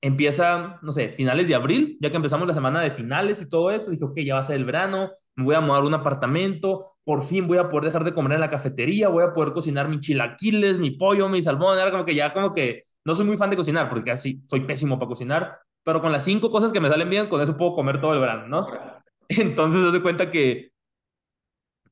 empieza, 0.00 0.78
no 0.82 0.92
sé, 0.92 1.10
finales 1.12 1.48
de 1.48 1.54
abril, 1.54 1.98
ya 2.00 2.10
que 2.10 2.16
empezamos 2.16 2.46
la 2.48 2.54
semana 2.54 2.80
de 2.80 2.90
finales 2.90 3.42
y 3.42 3.48
todo 3.48 3.70
eso, 3.70 3.90
dije, 3.90 4.04
ok, 4.04 4.18
ya 4.20 4.34
va 4.34 4.40
a 4.40 4.44
ser 4.44 4.56
el 4.56 4.64
verano, 4.64 5.10
voy 5.44 5.54
a 5.54 5.60
mudar 5.60 5.84
un 5.84 5.94
apartamento, 5.94 6.84
por 7.04 7.22
fin 7.22 7.46
voy 7.46 7.58
a 7.58 7.68
poder 7.68 7.86
dejar 7.86 8.04
de 8.04 8.12
comer 8.12 8.32
en 8.32 8.40
la 8.40 8.48
cafetería, 8.48 9.08
voy 9.08 9.24
a 9.24 9.32
poder 9.32 9.52
cocinar 9.52 9.88
mi 9.88 10.00
chilaquiles, 10.00 10.78
mi 10.78 10.90
pollo, 10.92 11.28
mi 11.28 11.40
salmón, 11.42 11.78
era 11.78 11.90
como 11.90 12.04
que 12.04 12.14
ya 12.14 12.32
como 12.32 12.52
que 12.52 12.82
no 13.04 13.14
soy 13.14 13.26
muy 13.26 13.36
fan 13.36 13.50
de 13.50 13.56
cocinar, 13.56 13.88
porque 13.88 14.10
casi 14.10 14.42
soy 14.46 14.60
pésimo 14.60 14.98
para 14.98 15.08
cocinar, 15.08 15.58
pero 15.84 16.00
con 16.02 16.12
las 16.12 16.24
cinco 16.24 16.50
cosas 16.50 16.72
que 16.72 16.80
me 16.80 16.88
salen 16.88 17.08
bien, 17.08 17.28
con 17.28 17.40
eso 17.40 17.56
puedo 17.56 17.74
comer 17.74 18.00
todo 18.00 18.14
el 18.14 18.20
verano, 18.20 18.48
¿no? 18.48 18.66
Entonces, 19.28 19.82
se 19.82 19.90
de 19.90 20.02
cuenta 20.02 20.30
que 20.30 20.72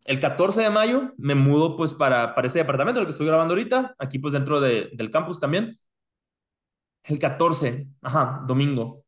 el 0.04 0.20
14 0.20 0.62
de 0.62 0.70
mayo 0.70 1.12
me 1.16 1.34
mudo 1.34 1.76
pues 1.76 1.94
para, 1.94 2.34
para 2.34 2.46
este 2.46 2.60
departamento, 2.60 3.00
el 3.00 3.06
que 3.06 3.12
estoy 3.12 3.26
grabando 3.26 3.54
ahorita, 3.54 3.94
aquí 3.98 4.18
pues 4.18 4.32
dentro 4.32 4.60
de, 4.60 4.90
del 4.92 5.10
campus 5.10 5.40
también. 5.40 5.76
El 7.04 7.18
14, 7.18 7.86
ajá, 8.02 8.42
domingo. 8.46 9.05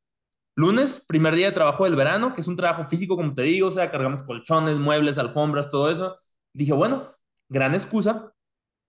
Lunes, 0.58 1.04
primer 1.06 1.36
día 1.36 1.46
de 1.46 1.52
trabajo 1.52 1.84
del 1.84 1.94
verano, 1.94 2.34
que 2.34 2.40
es 2.40 2.48
un 2.48 2.56
trabajo 2.56 2.82
físico, 2.82 3.14
como 3.14 3.32
te 3.32 3.42
digo, 3.42 3.68
o 3.68 3.70
sea, 3.70 3.92
cargamos 3.92 4.24
colchones, 4.24 4.76
muebles, 4.76 5.16
alfombras, 5.16 5.70
todo 5.70 5.88
eso. 5.88 6.16
Dije, 6.52 6.72
bueno, 6.72 7.04
gran 7.48 7.74
excusa 7.74 8.32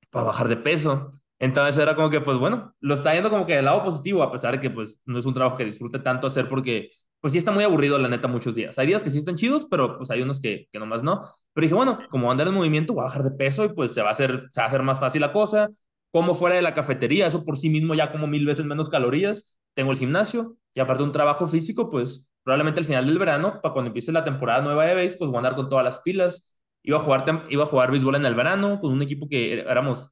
para 0.10 0.26
bajar 0.26 0.48
de 0.48 0.58
peso. 0.58 1.12
Entonces 1.40 1.78
era 1.78 1.96
como 1.96 2.10
que, 2.10 2.22
pues 2.22 2.40
bueno, 2.40 2.76
lo 2.80 2.96
está 2.96 3.14
yendo 3.14 3.30
como 3.30 3.46
que 3.46 3.56
del 3.56 3.66
lado 3.66 3.84
positivo, 3.84 4.24
a 4.24 4.32
pesar 4.32 4.54
de 4.54 4.60
que 4.62 4.72
pues 4.72 5.02
no 5.06 5.20
es 5.20 5.28
un 5.28 5.36
trabajo 5.36 5.58
que 5.58 5.66
disfrute 5.66 6.00
tanto 6.00 6.26
hacer 6.28 6.48
porque 6.50 6.90
pues 7.20 7.34
sí 7.34 7.38
está 7.38 7.52
muy 7.52 7.64
aburrido 7.64 8.00
la 8.00 8.08
neta 8.10 8.28
muchos 8.28 8.56
días. 8.56 8.80
Hay 8.80 8.88
días 8.88 9.04
que 9.04 9.12
sí 9.12 9.20
están 9.20 9.36
chidos, 9.36 9.68
pero 9.70 9.98
pues 9.98 10.10
hay 10.12 10.24
unos 10.24 10.40
que, 10.42 10.68
que 10.72 10.80
nomás 10.80 11.04
no. 11.04 11.22
Pero 11.54 11.66
dije, 11.66 11.76
bueno, 11.76 12.00
como 12.10 12.32
andar 12.32 12.48
en 12.48 12.56
movimiento, 12.56 12.94
voy 12.96 13.04
a 13.04 13.06
bajar 13.06 13.24
de 13.24 13.32
peso 13.32 13.66
y 13.66 13.70
pues 13.70 13.94
se 13.94 14.02
va 14.02 14.10
a 14.10 14.14
hacer, 14.14 14.48
se 14.52 14.62
va 14.62 14.66
a 14.66 14.70
hacer 14.70 14.82
más 14.82 15.00
fácil 15.00 15.22
la 15.22 15.34
cosa. 15.34 15.70
Como 16.12 16.34
fuera 16.34 16.56
de 16.56 16.64
la 16.64 16.74
cafetería, 16.74 17.28
eso 17.28 17.46
por 17.46 17.58
sí 17.58 17.70
mismo 17.70 17.94
ya 17.94 18.12
como 18.12 18.26
mil 18.26 18.46
veces 18.48 18.66
menos 18.66 18.90
calorías. 18.90 19.60
Tengo 19.76 19.92
el 19.92 19.98
gimnasio 20.00 20.58
y 20.74 20.80
aparte 20.80 21.04
un 21.04 21.12
trabajo 21.12 21.48
físico, 21.48 21.90
pues 21.90 22.30
probablemente 22.44 22.80
al 22.80 22.86
final 22.86 23.06
del 23.06 23.20
verano, 23.20 23.60
para 23.62 23.74
cuando 23.74 23.88
empiece 23.88 24.12
la 24.12 24.24
temporada 24.24 24.62
nueva 24.62 24.86
de 24.86 24.96
base, 24.96 25.18
pues 25.18 25.30
voy 25.30 25.36
a 25.36 25.40
andar 25.40 25.56
con 25.56 25.70
todas 25.70 25.84
las 25.86 26.00
pilas. 26.00 26.62
Iba 26.84 26.98
a 26.98 27.02
jugar, 27.02 27.46
iba 27.50 27.64
a 27.64 27.68
jugar 27.68 27.92
béisbol 27.92 28.16
en 28.16 28.26
el 28.26 28.36
verano 28.36 28.80
con 28.80 28.92
un 28.92 29.02
equipo 29.02 29.28
que 29.28 29.60
éramos 29.60 30.12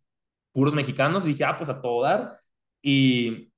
puros 0.52 0.74
mexicanos 0.74 1.26
y 1.26 1.30
dije, 1.30 1.46
ah, 1.46 1.56
pues 1.58 1.70
a 1.70 1.82
todo 1.82 2.04
dar. 2.04 2.36
Y 2.82 3.52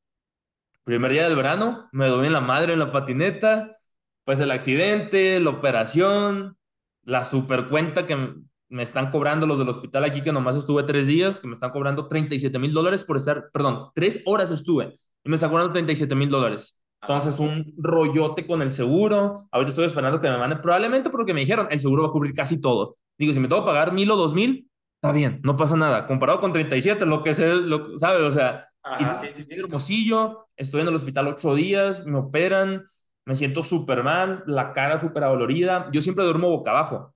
primer 0.83 1.11
día 1.11 1.23
del 1.25 1.35
verano, 1.35 1.89
me 1.91 2.07
doy 2.07 2.27
en 2.27 2.33
la 2.33 2.41
madre 2.41 2.73
en 2.73 2.79
la 2.79 2.91
patineta, 2.91 3.77
pues 4.25 4.39
el 4.39 4.51
accidente, 4.51 5.39
la 5.39 5.49
operación, 5.51 6.57
la 7.03 7.23
super 7.25 7.67
cuenta 7.67 8.05
que 8.05 8.35
me 8.69 8.83
están 8.83 9.11
cobrando 9.11 9.47
los 9.47 9.57
del 9.57 9.69
hospital 9.69 10.03
aquí, 10.03 10.21
que 10.21 10.31
nomás 10.31 10.55
estuve 10.55 10.83
tres 10.83 11.07
días, 11.07 11.39
que 11.39 11.47
me 11.47 11.53
están 11.53 11.71
cobrando 11.71 12.07
37 12.07 12.59
mil 12.59 12.71
dólares 12.71 13.03
por 13.03 13.17
estar, 13.17 13.49
perdón, 13.51 13.89
tres 13.95 14.21
horas 14.25 14.51
estuve 14.51 14.93
y 15.23 15.29
me 15.29 15.35
están 15.35 15.49
cobrando 15.49 15.73
37 15.73 16.15
mil 16.15 16.29
dólares. 16.29 16.79
Entonces, 17.01 17.39
un 17.39 17.73
rollote 17.77 18.45
con 18.45 18.61
el 18.61 18.71
seguro. 18.71 19.35
Ahorita 19.51 19.69
estoy 19.69 19.85
esperando 19.85 20.19
que 20.21 20.29
me 20.29 20.37
manden, 20.37 20.61
probablemente 20.61 21.09
porque 21.09 21.33
me 21.33 21.41
dijeron, 21.41 21.67
el 21.71 21.79
seguro 21.79 22.03
va 22.03 22.09
a 22.09 22.11
cubrir 22.11 22.33
casi 22.33 22.59
todo. 22.61 22.97
Digo, 23.17 23.33
si 23.33 23.39
me 23.39 23.47
tengo 23.47 23.63
que 23.63 23.67
pagar 23.67 23.93
mil 23.93 24.09
o 24.11 24.15
dos 24.15 24.33
mil, 24.33 24.69
está 24.95 25.11
bien, 25.11 25.39
no 25.43 25.55
pasa 25.55 25.75
nada. 25.75 26.05
Comparado 26.05 26.39
con 26.39 26.53
37, 26.53 27.05
lo 27.05 27.23
que 27.23 27.33
sé, 27.33 27.47
lo, 27.55 27.97
¿sabes? 27.97 28.21
O 28.21 28.31
sea, 28.31 28.65
Ajá, 28.83 29.15
sí, 29.15 29.27
sí, 29.31 29.43
sí. 29.43 29.55
hermosillo, 29.55 30.47
estoy 30.55 30.81
en 30.81 30.87
el 30.87 30.95
hospital 30.95 31.27
ocho 31.27 31.55
días, 31.55 32.05
me 32.05 32.17
operan, 32.19 32.83
me 33.25 33.35
siento 33.35 33.63
súper 33.63 34.03
mal, 34.03 34.43
la 34.47 34.73
cara 34.73 34.97
súper 34.97 35.23
dolorida. 35.23 35.87
Yo 35.91 36.01
siempre 36.01 36.23
duermo 36.25 36.49
boca 36.49 36.71
abajo. 36.71 37.13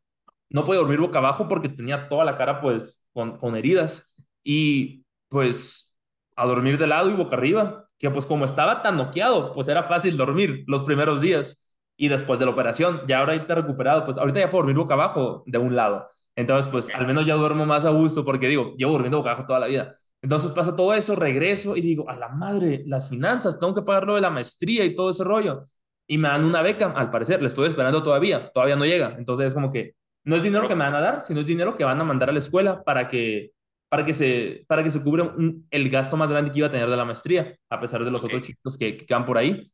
No 0.49 0.63
puedo 0.63 0.81
dormir 0.81 0.99
boca 0.99 1.19
abajo 1.19 1.47
porque 1.47 1.69
tenía 1.69 2.07
toda 2.09 2.25
la 2.25 2.37
cara, 2.37 2.61
pues, 2.61 3.03
con, 3.13 3.37
con 3.37 3.55
heridas. 3.55 4.13
Y, 4.43 5.05
pues, 5.29 5.95
a 6.35 6.45
dormir 6.45 6.77
de 6.77 6.87
lado 6.87 7.09
y 7.09 7.13
boca 7.13 7.35
arriba. 7.35 7.89
Que, 8.03 8.11
pues, 8.11 8.25
como 8.25 8.43
estaba 8.43 8.83
tan 8.83 8.97
noqueado, 8.97 9.53
pues 9.53 9.67
era 9.69 9.81
fácil 9.81 10.17
dormir 10.17 10.63
los 10.67 10.83
primeros 10.83 11.21
días. 11.21 11.75
Y 11.95 12.09
después 12.09 12.37
de 12.39 12.45
la 12.45 12.51
operación, 12.51 13.01
ya 13.07 13.19
ahorita 13.19 13.55
recuperado, 13.55 14.03
pues, 14.03 14.17
ahorita 14.17 14.41
ya 14.41 14.49
puedo 14.49 14.63
dormir 14.63 14.75
boca 14.75 14.95
abajo 14.95 15.43
de 15.45 15.57
un 15.57 15.75
lado 15.75 16.09
entonces, 16.35 16.71
pues 16.71 16.89
al 16.93 17.05
menos 17.05 17.25
ya 17.25 17.35
duermo 17.35 17.65
más 17.65 17.85
a 17.85 17.89
gusto 17.91 18.25
porque 18.25 18.47
digo, 18.47 18.73
llevo 18.77 18.93
durmiendo 18.93 19.19
boca 19.19 19.31
abajo 19.31 19.47
toda 19.47 19.59
la 19.59 19.67
vida. 19.67 19.93
Entonces 20.21 20.51
pasa 20.51 20.75
todo 20.75 20.93
eso, 20.93 21.15
regreso 21.15 21.75
y 21.75 21.81
digo, 21.81 22.09
a 22.09 22.15
la 22.15 22.29
madre, 22.29 22.83
las 22.87 23.09
finanzas, 23.09 23.59
tengo 23.59 23.73
que 23.75 23.81
pagar 23.81 24.05
lo 24.07 24.15
de 24.15 24.21
la 24.21 24.29
maestría 24.29 24.83
y 24.85 24.95
todo 24.95 25.11
ese 25.11 25.23
rollo. 25.23 25.61
Y 26.07 26.17
me 26.17 26.29
dan 26.29 26.43
una 26.45 26.61
beca, 26.61 26.91
al 26.91 27.11
parecer, 27.11 27.41
le 27.41 27.47
estoy 27.47 27.67
esperando 27.67 28.01
todavía, 28.03 28.51
todavía 28.53 28.75
no 28.75 28.85
llega. 28.85 29.15
Entonces 29.17 29.47
es 29.47 29.53
como 29.53 29.71
que 29.71 29.95
no 30.23 30.35
es 30.35 30.43
dinero 30.43 30.67
que 30.67 30.75
me 30.75 30.85
van 30.85 30.95
a 30.95 31.01
dar, 31.01 31.25
sino 31.25 31.41
es 31.41 31.47
dinero 31.47 31.75
que 31.75 31.83
van 31.83 31.99
a 31.99 32.03
mandar 32.03 32.29
a 32.29 32.33
la 32.33 32.39
escuela 32.39 32.83
para 32.83 33.07
que, 33.07 33.51
para 33.93 34.05
que, 34.05 34.13
se, 34.15 34.65
para 34.67 34.83
que 34.83 34.89
se 34.89 35.03
cubra 35.03 35.35
el 35.69 35.89
gasto 35.89 36.17
más 36.17 36.31
grande 36.31 36.49
que 36.49 36.57
iba 36.57 36.67
a 36.67 36.71
tener 36.71 36.89
de 36.89 36.97
la 36.97 37.05
maestría, 37.05 37.55
a 37.69 37.79
pesar 37.79 38.03
de 38.03 38.09
los 38.09 38.23
otros 38.23 38.41
chicos 38.41 38.75
que, 38.75 38.97
que 38.97 39.13
van 39.13 39.23
por 39.23 39.37
ahí 39.37 39.71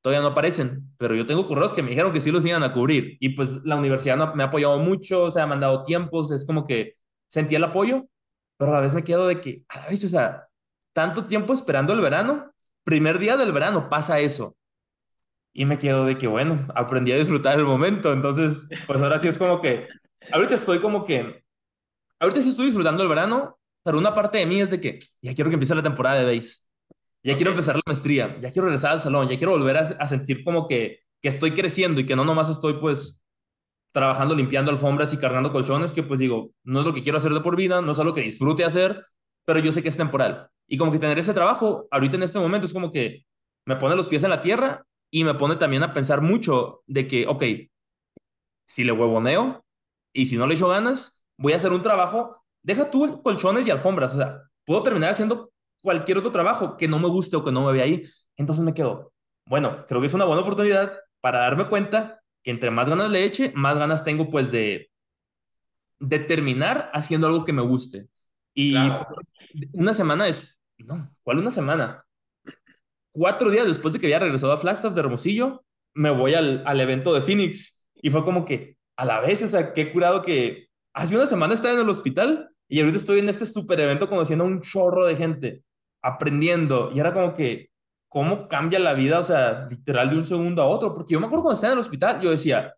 todavía 0.00 0.22
no 0.22 0.28
aparecen, 0.28 0.88
pero 0.96 1.16
yo 1.16 1.26
tengo 1.26 1.44
correos 1.44 1.74
que 1.74 1.82
me 1.82 1.90
dijeron 1.90 2.12
que 2.12 2.20
sí 2.20 2.30
los 2.30 2.46
iban 2.46 2.62
a 2.62 2.72
cubrir 2.72 3.16
y 3.18 3.30
pues 3.30 3.60
la 3.64 3.74
universidad 3.74 4.32
me 4.32 4.44
ha 4.44 4.46
apoyado 4.46 4.78
mucho, 4.78 5.24
o 5.24 5.30
sea, 5.32 5.44
me 5.48 5.54
han 5.54 5.60
dado 5.60 5.82
tiempos, 5.82 6.30
es 6.30 6.46
como 6.46 6.64
que 6.64 6.92
sentí 7.26 7.56
el 7.56 7.64
apoyo, 7.64 8.06
pero 8.56 8.70
a 8.70 8.74
la 8.74 8.80
vez 8.80 8.94
me 8.94 9.02
quedo 9.02 9.26
de 9.26 9.40
que, 9.40 9.64
a 9.68 9.80
la 9.80 9.88
vez, 9.88 10.04
o 10.04 10.08
sea, 10.08 10.46
tanto 10.92 11.24
tiempo 11.24 11.52
esperando 11.52 11.92
el 11.92 12.00
verano, 12.00 12.52
primer 12.84 13.18
día 13.18 13.36
del 13.36 13.50
verano 13.50 13.88
pasa 13.88 14.20
eso. 14.20 14.56
Y 15.52 15.64
me 15.64 15.80
quedo 15.80 16.04
de 16.04 16.16
que, 16.16 16.28
bueno, 16.28 16.58
aprendí 16.76 17.10
a 17.10 17.16
disfrutar 17.16 17.58
el 17.58 17.66
momento, 17.66 18.12
entonces, 18.12 18.68
pues 18.86 19.02
ahora 19.02 19.18
sí 19.18 19.26
es 19.26 19.36
como 19.36 19.60
que, 19.60 19.88
ahorita 20.30 20.54
estoy 20.54 20.78
como 20.78 21.04
que, 21.04 21.42
ahorita 22.20 22.42
sí 22.42 22.48
estoy 22.50 22.66
disfrutando 22.66 23.02
el 23.02 23.08
verano, 23.08 23.58
pero 23.82 23.98
una 23.98 24.14
parte 24.14 24.38
de 24.38 24.46
mí 24.46 24.60
es 24.60 24.70
de 24.70 24.80
que 24.80 24.98
ya 25.22 25.34
quiero 25.34 25.50
que 25.50 25.54
empiece 25.54 25.74
la 25.74 25.82
temporada 25.82 26.18
de 26.18 26.36
base 26.36 26.68
ya 27.22 27.36
quiero 27.36 27.50
empezar 27.50 27.76
la 27.76 27.82
maestría, 27.84 28.38
ya 28.40 28.50
quiero 28.50 28.66
regresar 28.66 28.92
al 28.92 29.00
salón, 29.00 29.28
ya 29.28 29.36
quiero 29.36 29.52
volver 29.52 29.76
a, 29.76 30.08
sentir 30.08 30.44
como 30.44 30.66
que, 30.66 31.00
que 31.20 31.28
estoy 31.28 31.52
creciendo 31.52 32.00
y 32.00 32.06
que 32.06 32.16
no 32.16 32.24
nomás 32.24 32.48
estoy 32.48 32.74
pues 32.74 33.20
trabajando 33.92 34.34
limpiando 34.34 34.70
alfombras 34.70 35.12
y 35.12 35.18
cargando 35.18 35.52
colchones, 35.52 35.92
que 35.92 36.02
pues 36.02 36.20
digo, 36.20 36.52
no 36.62 36.80
es 36.80 36.86
lo 36.86 36.94
que 36.94 37.02
quiero 37.02 37.18
hacer 37.18 37.32
de 37.32 37.40
por 37.40 37.56
vida, 37.56 37.82
no 37.82 37.92
es 37.92 37.98
algo 37.98 38.14
que 38.14 38.20
disfrute 38.20 38.64
hacer, 38.64 39.04
pero 39.44 39.58
yo 39.58 39.72
sé 39.72 39.82
que 39.82 39.88
es 39.88 39.96
temporal. 39.96 40.48
Y 40.68 40.76
como 40.76 40.92
que 40.92 40.98
tener 40.98 41.18
ese 41.18 41.34
trabajo 41.34 41.88
ahorita 41.90 42.16
en 42.16 42.22
este 42.22 42.38
momento 42.38 42.66
es 42.66 42.72
como 42.72 42.90
que 42.90 43.24
me 43.66 43.76
pone 43.76 43.96
los 43.96 44.06
pies 44.06 44.22
en 44.24 44.30
la 44.30 44.40
tierra 44.40 44.86
y 45.10 45.24
me 45.24 45.34
pone 45.34 45.56
también 45.56 45.82
a 45.82 45.92
pensar 45.92 46.20
mucho 46.20 46.82
de 46.86 47.08
que, 47.08 47.26
ok, 47.26 47.44
si 48.66 48.84
le 48.84 48.92
huevoneo 48.92 49.64
y 50.12 50.26
si 50.26 50.36
no 50.36 50.46
le 50.46 50.54
echo 50.54 50.68
ganas, 50.68 51.17
voy 51.38 51.52
a 51.54 51.56
hacer 51.56 51.72
un 51.72 51.82
trabajo, 51.82 52.44
deja 52.62 52.90
tú 52.90 53.22
colchones 53.22 53.66
y 53.66 53.70
alfombras, 53.70 54.14
o 54.14 54.18
sea, 54.18 54.42
puedo 54.64 54.82
terminar 54.82 55.10
haciendo 55.10 55.50
cualquier 55.82 56.18
otro 56.18 56.32
trabajo 56.32 56.76
que 56.76 56.88
no 56.88 56.98
me 56.98 57.08
guste 57.08 57.36
o 57.36 57.44
que 57.44 57.52
no 57.52 57.64
me 57.64 57.72
vea 57.72 57.84
ahí. 57.84 58.02
Entonces 58.36 58.64
me 58.64 58.74
quedo, 58.74 59.12
bueno, 59.46 59.84
creo 59.86 60.00
que 60.00 60.08
es 60.08 60.14
una 60.14 60.24
buena 60.24 60.42
oportunidad 60.42 60.92
para 61.20 61.38
darme 61.38 61.68
cuenta 61.68 62.20
que 62.42 62.50
entre 62.50 62.70
más 62.70 62.88
ganas 62.88 63.10
le 63.10 63.24
eche, 63.24 63.52
más 63.54 63.78
ganas 63.78 64.04
tengo 64.04 64.28
pues 64.28 64.52
de, 64.52 64.90
de 66.00 66.18
terminar 66.18 66.90
haciendo 66.92 67.26
algo 67.26 67.44
que 67.44 67.52
me 67.52 67.62
guste. 67.62 68.08
Y 68.54 68.76
una 69.72 69.94
semana 69.94 70.26
es, 70.26 70.58
no, 70.78 71.10
¿cuál 71.22 71.38
una 71.38 71.50
semana? 71.50 72.04
Cuatro 73.12 73.50
días 73.50 73.66
después 73.66 73.94
de 73.94 74.00
que 74.00 74.06
había 74.06 74.18
regresado 74.18 74.52
a 74.52 74.56
Flagstaff 74.56 74.94
de 74.94 75.00
Hermosillo, 75.00 75.64
me 75.94 76.10
voy 76.10 76.34
al, 76.34 76.62
al 76.66 76.80
evento 76.80 77.14
de 77.14 77.20
Phoenix 77.20 77.86
y 77.94 78.10
fue 78.10 78.24
como 78.24 78.44
que 78.44 78.76
a 78.96 79.04
la 79.04 79.20
vez, 79.20 79.42
o 79.42 79.48
sea, 79.48 79.72
qué 79.72 79.92
curado 79.92 80.22
que 80.22 80.67
hace 80.98 81.16
una 81.16 81.26
semana 81.26 81.54
estaba 81.54 81.74
en 81.74 81.80
el 81.80 81.88
hospital 81.88 82.50
y 82.68 82.80
ahorita 82.80 82.98
estoy 82.98 83.20
en 83.20 83.28
este 83.28 83.46
super 83.46 83.78
evento 83.78 84.08
conociendo 84.08 84.44
a 84.44 84.48
un 84.48 84.60
chorro 84.60 85.06
de 85.06 85.16
gente 85.16 85.62
aprendiendo. 86.02 86.90
Y 86.92 86.98
era 86.98 87.14
como 87.14 87.32
que, 87.34 87.70
¿cómo 88.08 88.48
cambia 88.48 88.78
la 88.80 88.94
vida? 88.94 89.20
O 89.20 89.22
sea, 89.22 89.66
literal 89.70 90.10
de 90.10 90.16
un 90.16 90.24
segundo 90.24 90.60
a 90.60 90.66
otro. 90.66 90.92
Porque 90.92 91.12
yo 91.12 91.20
me 91.20 91.26
acuerdo 91.26 91.44
cuando 91.44 91.54
estaba 91.54 91.72
en 91.72 91.78
el 91.78 91.82
hospital, 91.82 92.20
yo 92.20 92.30
decía, 92.30 92.74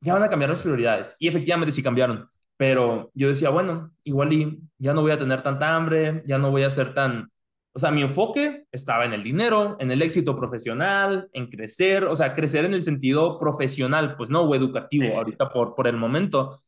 ya 0.00 0.14
van 0.14 0.24
a 0.24 0.28
cambiar 0.28 0.50
las 0.50 0.62
prioridades. 0.62 1.14
Y 1.18 1.28
efectivamente 1.28 1.72
sí 1.72 1.82
cambiaron. 1.82 2.28
Pero 2.56 3.10
yo 3.14 3.28
decía, 3.28 3.50
bueno, 3.50 3.92
igual 4.02 4.32
y 4.32 4.60
ya 4.78 4.92
no 4.92 5.02
voy 5.02 5.12
a 5.12 5.18
tener 5.18 5.40
tanta 5.40 5.74
hambre, 5.74 6.22
ya 6.26 6.38
no 6.38 6.50
voy 6.50 6.64
a 6.64 6.70
ser 6.70 6.94
tan... 6.94 7.30
O 7.72 7.78
sea, 7.78 7.90
mi 7.90 8.02
enfoque 8.02 8.64
estaba 8.72 9.04
en 9.04 9.12
el 9.12 9.22
dinero, 9.22 9.76
en 9.78 9.92
el 9.92 10.00
éxito 10.02 10.34
profesional, 10.34 11.28
en 11.32 11.46
crecer, 11.46 12.04
o 12.04 12.16
sea, 12.16 12.32
crecer 12.32 12.64
en 12.64 12.72
el 12.72 12.82
sentido 12.82 13.38
profesional, 13.38 14.16
pues 14.16 14.30
no, 14.30 14.42
o 14.42 14.54
educativo, 14.54 15.16
ahorita 15.16 15.50
por, 15.50 15.74
por 15.74 15.86
el 15.86 15.96
momento. 15.96 16.58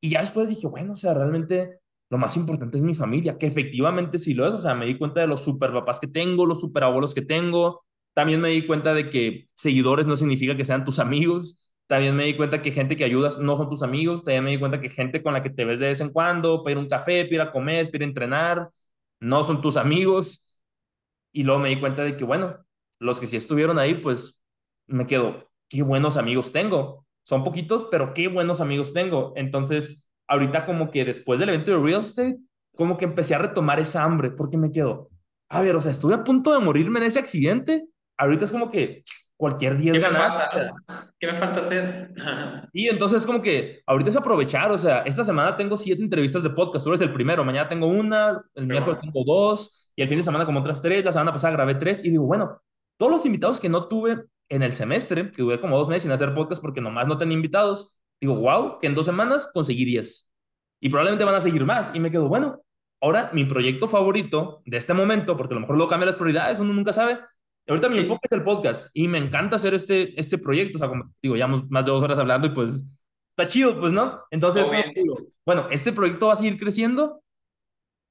Y 0.00 0.10
ya 0.10 0.20
después 0.20 0.48
dije, 0.48 0.66
bueno, 0.66 0.92
o 0.92 0.96
sea, 0.96 1.14
realmente 1.14 1.80
lo 2.10 2.18
más 2.18 2.36
importante 2.36 2.78
es 2.78 2.84
mi 2.84 2.94
familia, 2.94 3.36
que 3.38 3.46
efectivamente 3.46 4.18
sí 4.18 4.34
lo 4.34 4.46
es, 4.46 4.54
o 4.54 4.58
sea, 4.58 4.74
me 4.74 4.86
di 4.86 4.96
cuenta 4.96 5.20
de 5.20 5.26
los 5.26 5.42
super 5.44 5.72
papás 5.72 6.00
que 6.00 6.06
tengo, 6.06 6.46
los 6.46 6.60
super 6.60 6.84
abuelos 6.84 7.14
que 7.14 7.22
tengo, 7.22 7.84
también 8.14 8.40
me 8.40 8.48
di 8.48 8.66
cuenta 8.66 8.94
de 8.94 9.10
que 9.10 9.46
seguidores 9.54 10.06
no 10.06 10.16
significa 10.16 10.56
que 10.56 10.64
sean 10.64 10.84
tus 10.84 10.98
amigos, 10.98 11.72
también 11.86 12.16
me 12.16 12.24
di 12.24 12.34
cuenta 12.36 12.62
que 12.62 12.70
gente 12.70 12.96
que 12.96 13.04
ayudas 13.04 13.38
no 13.38 13.56
son 13.56 13.68
tus 13.70 13.82
amigos, 13.82 14.22
también 14.24 14.44
me 14.44 14.50
di 14.50 14.58
cuenta 14.58 14.80
que 14.80 14.88
gente 14.88 15.22
con 15.22 15.32
la 15.34 15.42
que 15.42 15.50
te 15.50 15.64
ves 15.64 15.80
de 15.80 15.86
vez 15.88 16.00
en 16.00 16.10
cuando, 16.10 16.62
pedir 16.62 16.78
un 16.78 16.88
café, 16.88 17.24
pedir 17.24 17.40
a 17.40 17.50
comer, 17.50 17.90
pedir 17.90 18.04
entrenar, 18.04 18.70
no 19.20 19.42
son 19.44 19.60
tus 19.60 19.76
amigos, 19.76 20.60
y 21.32 21.44
luego 21.44 21.60
me 21.60 21.68
di 21.68 21.80
cuenta 21.80 22.02
de 22.04 22.16
que, 22.16 22.24
bueno, 22.24 22.56
los 22.98 23.20
que 23.20 23.26
sí 23.26 23.36
estuvieron 23.36 23.78
ahí, 23.78 23.94
pues 23.94 24.40
me 24.86 25.06
quedo, 25.06 25.48
qué 25.68 25.82
buenos 25.82 26.16
amigos 26.16 26.52
tengo, 26.52 27.06
son 27.28 27.44
poquitos, 27.44 27.86
pero 27.90 28.14
qué 28.14 28.28
buenos 28.28 28.62
amigos 28.62 28.94
tengo, 28.94 29.34
entonces 29.36 30.08
ahorita 30.28 30.64
como 30.64 30.90
que 30.90 31.04
después 31.04 31.38
del 31.38 31.50
evento 31.50 31.72
de 31.72 31.78
real 31.78 32.00
estate, 32.00 32.38
como 32.74 32.96
que 32.96 33.04
empecé 33.04 33.34
a 33.34 33.38
retomar 33.38 33.78
esa 33.78 34.02
hambre, 34.02 34.30
porque 34.30 34.56
me 34.56 34.72
quedo, 34.72 35.10
a 35.50 35.60
ver, 35.60 35.76
o 35.76 35.80
sea, 35.80 35.90
estuve 35.90 36.14
a 36.14 36.24
punto 36.24 36.54
de 36.54 36.64
morirme 36.64 37.00
en 37.00 37.04
ese 37.04 37.18
accidente, 37.18 37.86
ahorita 38.16 38.46
es 38.46 38.50
como 38.50 38.70
que 38.70 39.04
cualquier 39.36 39.76
día 39.76 39.92
es 39.92 40.00
ganar. 40.00 40.48
¿Qué 41.20 41.26
me 41.26 41.34
falta 41.34 41.58
hacer? 41.58 42.14
y 42.72 42.88
entonces 42.88 43.26
como 43.26 43.42
que 43.42 43.82
ahorita 43.84 44.08
es 44.08 44.16
aprovechar, 44.16 44.72
o 44.72 44.78
sea, 44.78 45.00
esta 45.00 45.22
semana 45.22 45.54
tengo 45.54 45.76
siete 45.76 46.02
entrevistas 46.02 46.42
de 46.42 46.50
podcast, 46.50 46.82
tú 46.82 46.92
eres 46.92 47.02
el 47.02 47.12
primero, 47.12 47.44
mañana 47.44 47.68
tengo 47.68 47.88
una, 47.88 48.42
el 48.54 48.66
miércoles 48.66 49.00
tengo 49.02 49.22
dos, 49.26 49.92
y 49.94 50.00
el 50.00 50.08
fin 50.08 50.16
de 50.16 50.24
semana 50.24 50.46
como 50.46 50.60
otras 50.60 50.80
tres, 50.80 51.04
la 51.04 51.12
semana 51.12 51.32
pasada 51.32 51.52
grabé 51.52 51.74
tres, 51.74 52.02
y 52.02 52.08
digo, 52.08 52.24
bueno, 52.24 52.62
todos 52.96 53.12
los 53.12 53.26
invitados 53.26 53.60
que 53.60 53.68
no 53.68 53.86
tuve 53.86 54.24
en 54.48 54.62
el 54.62 54.72
semestre, 54.72 55.30
que 55.30 55.42
duré 55.42 55.60
como 55.60 55.76
dos 55.76 55.88
meses 55.88 56.04
sin 56.04 56.12
hacer 56.12 56.34
podcast 56.34 56.62
porque 56.62 56.80
nomás 56.80 57.06
no 57.06 57.18
tenía 57.18 57.34
invitados, 57.34 58.00
digo, 58.20 58.36
wow, 58.36 58.78
que 58.78 58.86
en 58.86 58.94
dos 58.94 59.06
semanas 59.06 59.48
conseguí 59.52 59.84
10. 59.84 60.30
Y 60.80 60.88
probablemente 60.88 61.24
van 61.24 61.34
a 61.34 61.40
seguir 61.40 61.64
más. 61.64 61.92
Y 61.94 62.00
me 62.00 62.10
quedo, 62.10 62.28
bueno, 62.28 62.62
ahora 63.00 63.30
mi 63.32 63.44
proyecto 63.44 63.88
favorito 63.88 64.62
de 64.64 64.76
este 64.76 64.94
momento, 64.94 65.36
porque 65.36 65.54
a 65.54 65.56
lo 65.56 65.60
mejor 65.60 65.76
luego 65.76 65.90
cambia 65.90 66.06
las 66.06 66.16
prioridades, 66.16 66.60
uno 66.60 66.72
nunca 66.72 66.92
sabe. 66.92 67.18
Ahorita 67.66 67.88
mi 67.88 67.98
enfoque 67.98 68.20
es 68.24 68.32
el 68.32 68.42
podcast 68.42 68.88
y 68.94 69.08
me 69.08 69.18
encanta 69.18 69.56
hacer 69.56 69.74
este, 69.74 70.18
este 70.18 70.38
proyecto. 70.38 70.76
O 70.76 70.78
sea, 70.78 70.88
como 70.88 71.12
digo, 71.20 71.36
ya 71.36 71.46
más 71.46 71.84
de 71.84 71.90
dos 71.90 72.02
horas 72.02 72.18
hablando 72.18 72.46
y 72.46 72.50
pues 72.50 72.84
está 73.30 73.46
chido, 73.46 73.78
pues, 73.78 73.92
¿no? 73.92 74.22
Entonces, 74.30 74.68
digo, 74.94 75.18
bueno, 75.44 75.66
este 75.70 75.92
proyecto 75.92 76.28
va 76.28 76.32
a 76.32 76.36
seguir 76.36 76.58
creciendo 76.58 77.22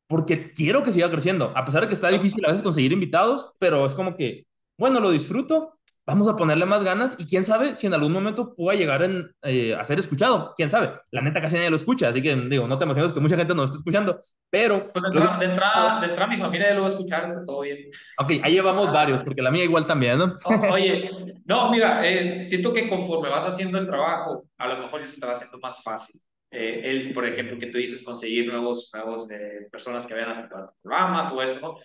porque 0.07 0.53
quiero 0.53 0.84
que 0.84 0.91
siga 0.91 1.11
creciendo, 1.11 1.51
a 1.55 1.65
pesar 1.65 1.81
de 1.81 1.88
que 1.88 1.93
está 1.93 2.07
difícil 2.09 2.45
a 2.45 2.49
veces 2.49 2.64
conseguir 2.64 2.93
invitados, 2.93 3.51
pero 3.59 3.85
es 3.85 3.93
como 3.93 4.15
que, 4.15 4.47
bueno, 4.77 5.01
lo 5.01 5.11
disfruto 5.11 5.77
vamos 6.07 6.27
a 6.29 6.38
ponerle 6.38 6.65
más 6.65 6.84
ganas 6.84 7.15
y 7.19 7.25
quién 7.25 7.43
sabe 7.43 7.75
si 7.75 7.85
en 7.85 7.93
algún 7.93 8.13
momento 8.13 8.55
pueda 8.55 8.79
llegar 8.79 9.03
en, 9.03 9.29
eh, 9.43 9.75
a 9.75 9.84
ser 9.84 9.99
escuchado, 9.99 10.53
quién 10.55 10.69
sabe. 10.69 10.93
La 11.11 11.21
neta 11.21 11.41
casi 11.41 11.55
nadie 11.55 11.69
lo 11.69 11.75
escucha, 11.75 12.07
así 12.07 12.21
que 12.21 12.34
digo, 12.34 12.65
no 12.65 12.77
te 12.77 12.85
emociones 12.85 13.11
que 13.11 13.19
mucha 13.19 13.35
gente 13.35 13.53
no 13.53 13.65
está 13.65 13.75
escuchando, 13.75 14.17
pero... 14.49 14.88
Pues 14.88 15.03
de, 15.03 15.09
entrada, 15.09 15.38
de, 15.38 15.45
entrada, 15.45 15.99
de 15.99 16.07
entrada, 16.07 16.31
mi 16.31 16.38
familia 16.38 16.73
lo 16.73 16.81
va 16.81 16.88
a 16.88 16.91
escuchar, 16.91 17.43
todo 17.45 17.61
bien. 17.61 17.89
Ok, 18.19 18.31
ahí 18.41 18.53
llevamos 18.53 18.91
varios, 18.91 19.21
porque 19.21 19.41
la 19.41 19.51
mía 19.51 19.65
igual 19.65 19.85
también, 19.85 20.17
¿no? 20.17 20.38
oye, 20.71 21.11
no, 21.45 21.69
mira, 21.69 22.07
eh, 22.07 22.47
siento 22.47 22.71
que 22.71 22.88
conforme 22.88 23.29
vas 23.29 23.45
haciendo 23.45 23.77
el 23.77 23.85
trabajo, 23.85 24.45
a 24.57 24.67
lo 24.69 24.77
mejor 24.77 25.01
se 25.03 25.19
te 25.19 25.25
va 25.25 25.34
haciendo 25.34 25.59
más 25.59 25.84
fácil. 25.84 26.21
Eh, 26.49 26.84
él, 26.85 27.13
por 27.13 27.27
ejemplo, 27.27 27.57
que 27.57 27.67
tú 27.67 27.77
dices, 27.77 28.01
conseguir 28.01 28.47
nuevos, 28.47 28.89
nuevos 28.93 29.27
personas 29.69 30.07
que 30.07 30.13
vean 30.13 30.29
a 30.29 30.47
tu, 30.47 30.55
a 30.55 30.65
tu 30.67 30.73
programa, 30.81 31.27
todo 31.27 31.41
eso, 31.41 31.59
¿no? 31.61 31.77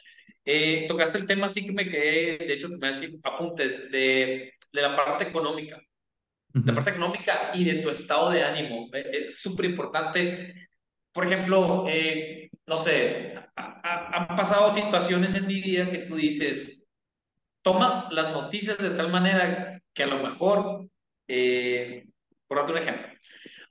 Eh, 0.45 0.87
tocaste 0.89 1.19
el 1.19 1.27
tema, 1.27 1.49
sí 1.49 1.65
que 1.65 1.73
me 1.73 1.89
quedé, 1.89 2.39
de 2.39 2.53
hecho, 2.53 2.69
me 2.69 2.89
decir 2.89 3.19
apuntes 3.23 3.91
de, 3.91 4.55
de 4.73 4.83
la 4.83 4.97
parte 4.97 5.25
económica, 5.25 5.81
la 6.53 6.75
parte 6.75 6.91
económica 6.91 7.51
y 7.55 7.65
de 7.65 7.81
tu 7.81 7.89
estado 7.89 8.31
de 8.31 8.43
ánimo. 8.43 8.89
Eh, 8.93 9.27
es 9.27 9.41
súper 9.41 9.67
importante. 9.67 10.69
Por 11.13 11.25
ejemplo, 11.25 11.87
eh, 11.89 12.51
no 12.67 12.77
sé, 12.77 13.35
han 13.55 14.29
pasado 14.37 14.73
situaciones 14.73 15.35
en 15.35 15.47
mi 15.47 15.61
vida 15.61 15.91
que 15.91 15.99
tú 15.99 16.17
dices, 16.17 16.89
tomas 17.63 18.11
las 18.13 18.33
noticias 18.33 18.79
de 18.79 18.91
tal 18.91 19.11
manera 19.11 19.81
que 19.95 20.03
a 20.03 20.07
lo 20.07 20.23
mejor, 20.23 20.89
por 22.47 22.57
darte 22.57 22.73
un 22.73 22.79
ejemplo, 22.79 23.07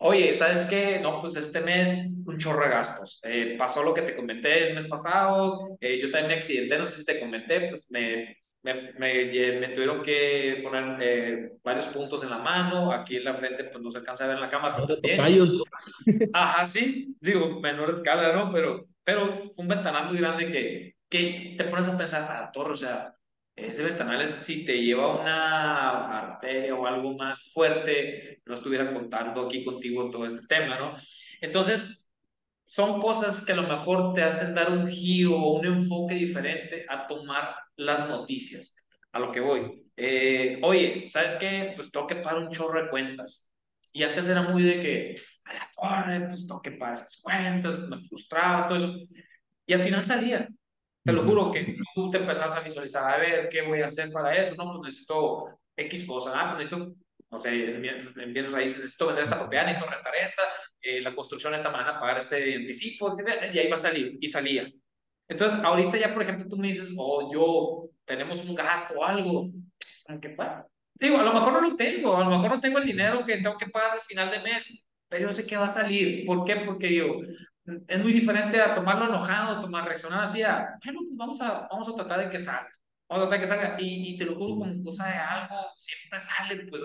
Oye, 0.04 0.34
¿sabes 0.34 0.66
qué? 0.66 1.00
No, 1.00 1.20
pues 1.20 1.36
este 1.36 1.62
mes 1.62 2.12
un 2.26 2.38
chorro 2.40 2.64
de 2.64 2.72
gastos. 2.72 3.20
Eh, 3.24 3.56
pasó 3.58 3.84
lo 3.84 3.94
que 3.94 4.02
te 4.02 4.16
comenté 4.16 4.70
el 4.70 4.74
mes 4.74 4.86
pasado, 4.86 5.78
eh, 5.80 6.00
yo 6.02 6.10
también 6.10 6.30
me 6.30 6.34
accidenté, 6.34 6.76
no 6.76 6.86
sé 6.86 6.98
si 6.98 7.06
te 7.06 7.20
comenté, 7.20 7.70
pues 7.70 7.86
me, 7.90 8.36
me, 8.64 8.74
me, 8.98 9.68
tuvieron 9.70 10.02
que 10.02 10.60
poner 10.64 10.98
eh, 11.02 11.52
varios 11.64 11.86
puntos 11.90 12.24
en 12.24 12.32
la 12.32 12.40
mano, 12.40 12.92
aquí 12.92 13.18
en 13.18 13.26
la 13.26 13.36
frente 13.36 13.66
pues 13.66 13.84
no 13.84 13.92
se 13.92 14.00
alcanza 14.00 14.24
a 14.24 14.28
ver 14.28 14.38
en 14.38 14.42
la 14.42 14.50
cámara, 14.50 14.76
pero 14.76 15.00
también... 15.00 15.20
Ajá, 16.34 16.66
sí, 16.66 17.16
digo, 17.20 17.60
menor 17.60 17.94
escala, 17.94 18.34
¿no? 18.34 18.52
Pero, 18.52 18.88
pero 19.04 19.44
un 19.56 19.68
ventanal 19.68 20.08
muy 20.08 20.18
grande 20.18 20.50
que, 20.50 20.96
que 21.10 21.54
te 21.56 21.64
pones 21.66 21.88
a 21.88 21.96
pensar, 21.96 22.24
a 22.24 22.46
ah, 22.46 22.52
torre, 22.52 22.72
o 22.72 22.76
sea, 22.76 23.14
ese 23.56 23.84
ventanal 23.84 24.28
si 24.28 24.66
te 24.66 24.82
lleva 24.82 25.20
una 25.20 26.18
arteria 26.20 26.76
o 26.76 26.86
algo 26.86 27.16
más 27.16 27.52
fuerte, 27.54 28.42
no 28.46 28.54
estuviera 28.54 28.94
contando 28.94 29.46
aquí 29.46 29.64
contigo 29.64 30.10
todo 30.10 30.26
este 30.26 30.48
tema, 30.48 30.78
¿no? 30.80 30.96
Entonces, 31.42 32.10
son 32.64 33.00
cosas 33.02 33.46
que 33.46 33.52
a 33.52 33.56
lo 33.56 33.64
mejor 33.64 34.14
te 34.14 34.24
hacen 34.24 34.56
dar 34.56 34.72
un 34.72 34.88
giro 34.88 35.36
o 35.36 35.60
un 35.60 35.66
enfoque 35.66 36.16
diferente 36.16 36.86
a 36.88 37.08
tomar 37.08 37.56
las 37.76 38.08
noticias, 38.08 38.76
a 39.12 39.20
lo 39.20 39.32
que 39.32 39.42
voy. 39.42 39.84
Eh, 39.98 40.60
oye, 40.64 41.10
¿sabes 41.10 41.36
qué? 41.36 41.74
Pues 41.76 41.92
tengo 41.92 42.08
que 42.08 42.16
pagar 42.16 42.40
un 42.40 42.50
chorro 42.50 42.82
de 42.84 42.90
cuentas. 42.90 43.52
Y 43.94 44.04
antes 44.04 44.28
era 44.28 44.44
muy 44.44 44.64
de 44.64 44.80
que, 44.80 45.16
a 45.46 45.54
la 45.54 45.70
torre, 45.76 46.28
pues 46.28 46.48
tengo 46.48 46.62
que 46.62 46.72
pagar 46.72 46.94
estas 46.96 47.22
cuentas, 47.22 47.80
me 47.90 47.98
frustraba, 47.98 48.68
todo 48.68 48.78
eso. 48.78 48.96
Y 49.66 49.74
al 49.74 49.82
final 49.82 50.06
salía. 50.06 50.48
Te 51.04 51.14
lo 51.14 51.24
juro 51.24 51.52
que 51.52 51.78
tú 51.96 52.10
te 52.12 52.18
empezás 52.18 52.56
a 52.56 52.62
visualizar, 52.62 53.14
a 53.14 53.18
ver, 53.18 53.50
¿qué 53.50 53.64
voy 53.64 53.82
a 53.82 53.88
hacer 53.88 54.12
para 54.12 54.36
eso? 54.36 54.56
No, 54.56 54.72
pues 54.72 54.82
necesito 54.86 55.48
X 55.76 56.06
cosa, 56.06 56.32
ah, 56.36 56.52
pues 56.52 56.66
necesito, 56.66 56.96
no 57.32 57.38
sé, 57.40 57.76
en 57.76 58.34
bienes 58.34 58.52
raíces, 58.52 58.80
necesito 58.80 59.08
vender 59.08 59.24
esta 59.24 59.40
propiedad, 59.40 59.66
necesito 59.66 59.90
rentar 59.90 60.14
esta, 60.16 60.44
eh, 60.82 61.02
la 61.02 61.16
construcción 61.16 61.56
esta 61.56 61.72
mañana, 61.72 62.00
pagar 62.00 62.20
este 62.20 62.56
anticipo, 62.56 63.16
y 63.52 63.58
ahí 63.58 63.68
va 63.68 63.76
a 63.76 63.80
salir, 63.80 64.18
y 64.20 64.28
salía. 64.28 64.68
Entonces, 65.28 65.60
ahorita 65.64 65.98
ya, 65.98 66.14
por 66.14 66.24
ejemplo, 66.24 66.48
tú 66.48 66.58
me 66.58 66.68
dices, 66.68 66.94
oh, 66.98 67.32
yo, 67.34 67.90
tenemos 68.06 68.44
un 68.44 68.54
gasto 68.54 69.00
o 69.00 69.06
algo, 69.06 69.50
aunque 70.08 70.30
para. 70.30 70.68
Digo, 70.94 71.18
a 71.18 71.24
lo 71.24 71.34
mejor 71.34 71.54
no 71.54 71.62
lo 71.62 71.76
tengo, 71.76 72.16
a 72.16 72.24
lo 72.26 72.30
mejor 72.30 72.50
no 72.52 72.60
tengo 72.60 72.78
el 72.78 72.86
dinero 72.86 73.26
que 73.26 73.38
tengo 73.38 73.58
que 73.58 73.68
pagar 73.68 73.92
al 73.94 74.02
final 74.02 74.30
de 74.30 74.42
mes, 74.42 74.86
pero 75.08 75.28
yo 75.28 75.34
sé 75.34 75.48
que 75.48 75.58
va 75.58 75.66
a 75.66 75.70
salir. 75.70 76.26
¿Por 76.26 76.44
qué? 76.44 76.58
Porque 76.58 76.88
digo, 76.88 77.22
es 77.88 78.00
muy 78.00 78.14
diferente 78.14 78.60
a 78.62 78.74
tomarlo 78.74 79.06
enojado, 79.06 79.60
tomar, 79.60 79.86
reaccionar 79.86 80.24
así 80.24 80.42
a, 80.44 80.78
bueno, 80.84 81.00
pues 81.08 81.18
vamos 81.18 81.42
a, 81.42 81.68
vamos 81.72 81.90
a 81.90 81.96
tratar 81.96 82.20
de 82.20 82.30
que 82.30 82.40
salga, 82.40 82.70
vamos 83.10 83.26
a 83.26 83.30
tratar 83.30 83.32
de 83.32 83.40
que 83.40 83.48
salga, 83.48 83.76
y, 83.80 84.14
y 84.14 84.18
te 84.18 84.26
lo 84.26 84.36
juro, 84.36 84.56
como 84.56 84.84
cosa 84.84 85.08
de 85.08 85.16
algo, 85.16 85.56
siempre 85.76 86.20
sale, 86.20 86.66
pues, 86.68 86.84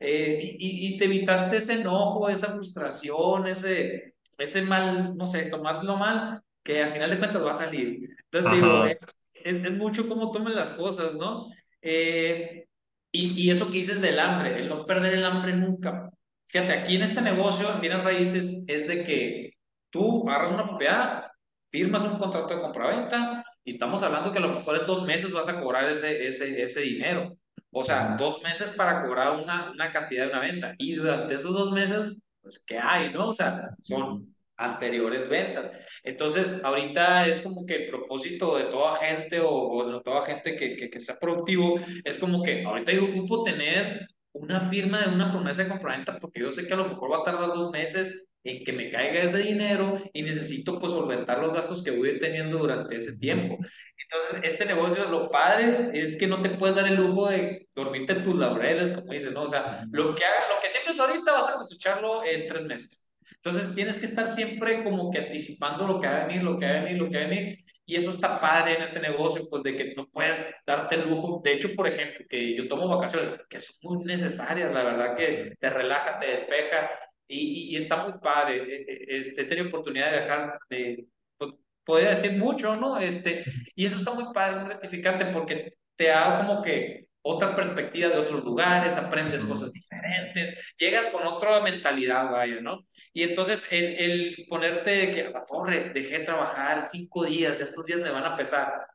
eh, 0.00 0.40
y, 0.42 0.94
y, 0.94 0.96
te 0.96 1.04
evitaste 1.06 1.56
ese 1.56 1.80
enojo, 1.80 2.28
esa 2.28 2.48
frustración, 2.48 3.46
ese, 3.46 4.14
ese 4.38 4.62
mal, 4.62 5.16
no 5.16 5.26
sé, 5.26 5.50
tomarlo 5.50 5.96
mal, 5.96 6.42
que 6.62 6.82
al 6.82 6.90
final 6.90 7.10
de 7.10 7.18
cuentas 7.18 7.44
va 7.44 7.50
a 7.52 7.54
salir. 7.54 8.08
Entonces, 8.30 8.52
digo, 8.52 8.86
eh, 8.86 8.98
es, 9.32 9.64
es, 9.64 9.72
mucho 9.72 10.08
cómo 10.08 10.30
tomen 10.30 10.54
las 10.54 10.70
cosas, 10.70 11.14
¿no? 11.14 11.48
Eh, 11.80 12.66
y, 13.12 13.44
y 13.44 13.50
eso 13.50 13.66
que 13.66 13.78
dices 13.78 14.00
del 14.00 14.18
hambre, 14.18 14.58
el 14.58 14.68
no 14.68 14.84
perder 14.84 15.14
el 15.14 15.24
hambre 15.24 15.54
nunca. 15.54 16.10
Fíjate, 16.48 16.72
aquí 16.72 16.96
en 16.96 17.02
este 17.02 17.20
negocio, 17.20 17.72
en 17.72 17.80
bienes 17.80 18.04
raíces, 18.04 18.64
es 18.68 18.86
de 18.86 19.02
que 19.04 19.55
Tú 19.96 20.28
agarras 20.28 20.52
una 20.52 20.68
propiedad, 20.68 21.24
firmas 21.70 22.04
un 22.04 22.18
contrato 22.18 22.54
de 22.54 22.60
compraventa 22.60 23.42
y 23.64 23.70
estamos 23.70 24.02
hablando 24.02 24.30
que 24.30 24.38
a 24.38 24.42
lo 24.42 24.52
mejor 24.52 24.78
en 24.78 24.86
dos 24.86 25.04
meses 25.04 25.32
vas 25.32 25.48
a 25.48 25.58
cobrar 25.58 25.88
ese, 25.88 26.26
ese, 26.26 26.62
ese 26.62 26.80
dinero. 26.82 27.34
O 27.70 27.82
sea, 27.82 28.14
dos 28.18 28.42
meses 28.42 28.72
para 28.72 29.02
cobrar 29.02 29.42
una, 29.42 29.70
una 29.70 29.90
cantidad 29.90 30.24
de 30.24 30.30
una 30.32 30.40
venta. 30.40 30.74
Y 30.76 30.96
durante 30.96 31.34
esos 31.34 31.54
dos 31.54 31.72
meses, 31.72 32.20
pues, 32.42 32.62
¿qué 32.66 32.78
hay, 32.78 33.10
no? 33.10 33.28
O 33.28 33.32
sea, 33.32 33.70
son 33.78 34.34
anteriores 34.58 35.30
ventas. 35.30 35.72
Entonces, 36.02 36.62
ahorita 36.62 37.26
es 37.26 37.40
como 37.40 37.64
que 37.64 37.84
el 37.84 37.90
propósito 37.90 38.58
de 38.58 38.64
toda 38.64 38.96
gente 38.96 39.40
o, 39.40 39.50
o 39.50 39.90
de 39.90 40.02
toda 40.02 40.26
gente 40.26 40.56
que, 40.56 40.76
que, 40.76 40.90
que, 40.90 41.00
sea 41.00 41.18
productivo 41.18 41.80
es 42.04 42.18
como 42.18 42.42
que 42.42 42.64
ahorita 42.64 42.92
yo 42.92 43.06
ocupo 43.06 43.42
tener 43.42 44.06
una 44.32 44.60
firma 44.60 45.00
de 45.00 45.14
una 45.14 45.32
promesa 45.32 45.62
de 45.62 45.70
compraventa 45.70 46.18
porque 46.18 46.40
yo 46.40 46.52
sé 46.52 46.66
que 46.66 46.74
a 46.74 46.76
lo 46.76 46.88
mejor 46.88 47.10
va 47.10 47.18
a 47.18 47.24
tardar 47.24 47.48
dos 47.48 47.70
meses 47.70 48.25
en 48.46 48.64
que 48.64 48.72
me 48.72 48.90
caiga 48.90 49.22
ese 49.22 49.38
dinero 49.38 50.00
y 50.12 50.22
necesito 50.22 50.78
pues 50.78 50.92
solventar 50.92 51.38
los 51.38 51.52
gastos 51.52 51.82
que 51.82 51.90
voy 51.90 52.08
a 52.08 52.12
ir 52.12 52.20
teniendo 52.20 52.58
durante 52.58 52.96
ese 52.96 53.18
tiempo. 53.18 53.58
Entonces, 53.98 54.40
este 54.44 54.64
negocio, 54.66 55.04
lo 55.10 55.30
padre 55.30 55.90
es 55.92 56.16
que 56.16 56.28
no 56.28 56.40
te 56.40 56.50
puedes 56.50 56.76
dar 56.76 56.86
el 56.86 56.94
lujo 56.94 57.28
de 57.28 57.68
dormirte 57.74 58.12
en 58.12 58.22
tus 58.22 58.36
laureles, 58.36 58.92
como 58.92 59.12
dicen, 59.12 59.34
¿no? 59.34 59.42
O 59.42 59.48
sea, 59.48 59.84
lo 59.90 60.14
que, 60.14 60.24
haga, 60.24 60.54
lo 60.54 60.60
que 60.60 60.68
siempre 60.68 60.92
es 60.92 61.00
ahorita 61.00 61.32
vas 61.32 61.48
a 61.48 61.54
cosecharlo 61.54 62.24
en 62.24 62.46
tres 62.46 62.64
meses. 62.64 63.06
Entonces, 63.34 63.74
tienes 63.74 63.98
que 63.98 64.06
estar 64.06 64.28
siempre 64.28 64.84
como 64.84 65.10
que 65.10 65.18
anticipando 65.18 65.86
lo 65.86 66.00
que 66.00 66.06
va 66.06 66.22
a 66.22 66.26
venir, 66.26 66.42
lo 66.42 66.58
que 66.58 66.66
va 66.66 66.72
a 66.72 66.82
venir, 66.84 66.98
lo 66.98 67.10
que 67.10 67.18
va 67.18 67.24
a 67.24 67.28
venir. 67.28 67.64
Y 67.88 67.94
eso 67.94 68.10
está 68.10 68.40
padre 68.40 68.76
en 68.76 68.82
este 68.82 68.98
negocio, 68.98 69.48
pues 69.48 69.62
de 69.62 69.76
que 69.76 69.94
no 69.94 70.08
puedes 70.08 70.44
darte 70.66 70.96
el 70.96 71.08
lujo. 71.08 71.40
De 71.44 71.52
hecho, 71.52 71.68
por 71.76 71.86
ejemplo, 71.86 72.26
que 72.28 72.56
yo 72.56 72.66
tomo 72.66 72.88
vacaciones, 72.88 73.40
que 73.48 73.60
son 73.60 73.76
muy 73.82 74.04
necesarias, 74.04 74.72
la 74.72 74.82
verdad 74.82 75.16
que 75.16 75.54
te 75.60 75.70
relaja, 75.70 76.18
te 76.18 76.26
despeja 76.26 76.90
y, 77.28 77.72
y, 77.74 77.76
está 77.76 78.04
muy 78.04 78.18
padre. 78.20 78.56
Eh, 78.58 78.86
eh, 78.88 79.06
este, 79.20 79.42
he 79.42 79.44
tenido 79.44 79.68
oportunidad 79.68 80.10
de 80.10 80.18
viajar, 80.18 80.58
de, 80.70 81.06
pues, 81.36 81.52
podría 81.84 82.10
decir 82.10 82.32
mucho, 82.32 82.76
¿no? 82.76 82.98
Este, 82.98 83.44
y 83.74 83.86
eso 83.86 83.96
está 83.96 84.12
muy 84.14 84.32
padre, 84.32 84.60
muy 84.60 84.68
gratificante 84.68 85.26
porque 85.26 85.74
te 85.96 86.08
da 86.08 86.38
como 86.38 86.62
que 86.62 87.06
otra 87.22 87.56
perspectiva 87.56 88.08
de 88.10 88.18
otros 88.18 88.44
lugares, 88.44 88.96
aprendes 88.96 89.44
cosas 89.44 89.72
diferentes, 89.72 90.74
llegas 90.78 91.08
con 91.08 91.26
otra 91.26 91.60
mentalidad, 91.60 92.30
vaya, 92.30 92.60
¿no? 92.60 92.86
Y 93.12 93.24
entonces 93.24 93.70
el, 93.72 93.84
el 93.96 94.46
ponerte 94.48 95.10
que 95.10 95.22
a 95.22 95.30
la 95.30 95.44
torre, 95.44 95.90
dejé 95.92 96.20
trabajar 96.20 96.82
cinco 96.82 97.24
días, 97.24 97.60
estos 97.60 97.84
días 97.84 98.00
me 98.00 98.10
van 98.10 98.24
a 98.24 98.36
pesar, 98.36 98.86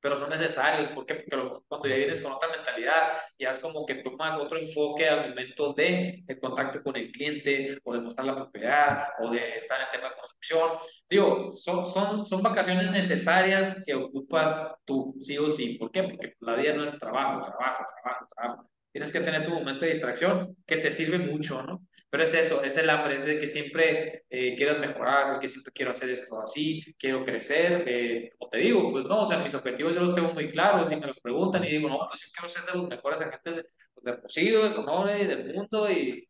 pero 0.00 0.16
son 0.16 0.30
necesarios. 0.30 0.88
¿Por 0.88 1.06
qué? 1.06 1.14
Porque 1.14 1.58
cuando 1.68 1.88
ya 1.88 1.96
vienes 1.96 2.20
con 2.20 2.32
otra 2.32 2.48
mentalidad, 2.48 3.12
ya 3.38 3.50
es 3.50 3.60
como 3.60 3.84
que 3.86 3.96
tomas 3.96 4.36
otro 4.36 4.58
enfoque 4.58 5.08
al 5.08 5.30
momento 5.30 5.72
de 5.74 6.24
el 6.26 6.40
contacto 6.40 6.82
con 6.82 6.96
el 6.96 7.10
cliente, 7.10 7.78
o 7.84 7.92
de 7.92 8.00
mostrar 8.00 8.26
la 8.26 8.36
propiedad, 8.36 9.08
o 9.20 9.30
de 9.30 9.56
estar 9.56 9.78
en 9.78 9.86
el 9.86 9.90
tema 9.90 10.08
de 10.08 10.14
construcción. 10.14 10.70
Digo, 11.08 11.52
son, 11.52 11.84
son, 11.84 12.26
son 12.26 12.42
vacaciones 12.42 12.90
necesarias 12.90 13.84
que 13.86 13.94
ocupas 13.94 14.76
tú, 14.84 15.14
sí 15.20 15.38
o 15.38 15.48
sí. 15.50 15.76
¿Por 15.78 15.90
qué? 15.90 16.04
Porque 16.04 16.34
la 16.40 16.54
vida 16.54 16.74
no 16.74 16.84
es 16.84 16.98
trabajo, 16.98 17.42
trabajo, 17.42 17.84
trabajo, 18.02 18.28
trabajo. 18.34 18.70
Tienes 18.92 19.12
que 19.12 19.20
tener 19.20 19.44
tu 19.44 19.50
momento 19.52 19.84
de 19.84 19.92
distracción 19.92 20.56
que 20.66 20.78
te 20.78 20.90
sirve 20.90 21.18
mucho, 21.18 21.62
¿no? 21.62 21.86
Pero 22.10 22.22
es 22.24 22.34
eso, 22.34 22.62
es 22.64 22.76
el 22.76 22.90
hambre, 22.90 23.16
es 23.16 23.24
de 23.24 23.38
que 23.38 23.46
siempre 23.46 24.24
eh, 24.30 24.54
quieras 24.56 24.78
mejorar, 24.80 25.38
que 25.38 25.48
siempre 25.48 25.72
quiero 25.72 25.92
hacer 25.92 26.10
esto 26.10 26.40
así, 26.40 26.82
quiero 26.98 27.24
crecer. 27.24 27.84
Eh, 27.86 28.32
como 28.36 28.50
te 28.50 28.58
digo, 28.58 28.90
pues 28.90 29.04
no, 29.04 29.20
o 29.20 29.26
sea, 29.26 29.38
mis 29.38 29.54
objetivos 29.54 29.94
yo 29.94 30.02
los 30.02 30.14
tengo 30.14 30.32
muy 30.32 30.50
claros 30.50 30.90
y 30.90 30.96
me 30.96 31.06
los 31.06 31.20
preguntan 31.20 31.64
y 31.64 31.70
digo, 31.70 31.88
no, 31.88 32.06
pues 32.08 32.20
yo 32.22 32.28
quiero 32.32 32.48
ser 32.48 32.64
de 32.64 32.78
los 32.78 32.88
mejores 32.88 33.20
agentes 33.20 33.56
de 33.56 33.64
de 34.02 35.22
y 35.22 35.26
del 35.26 35.54
mundo 35.54 35.90
y 35.90 36.28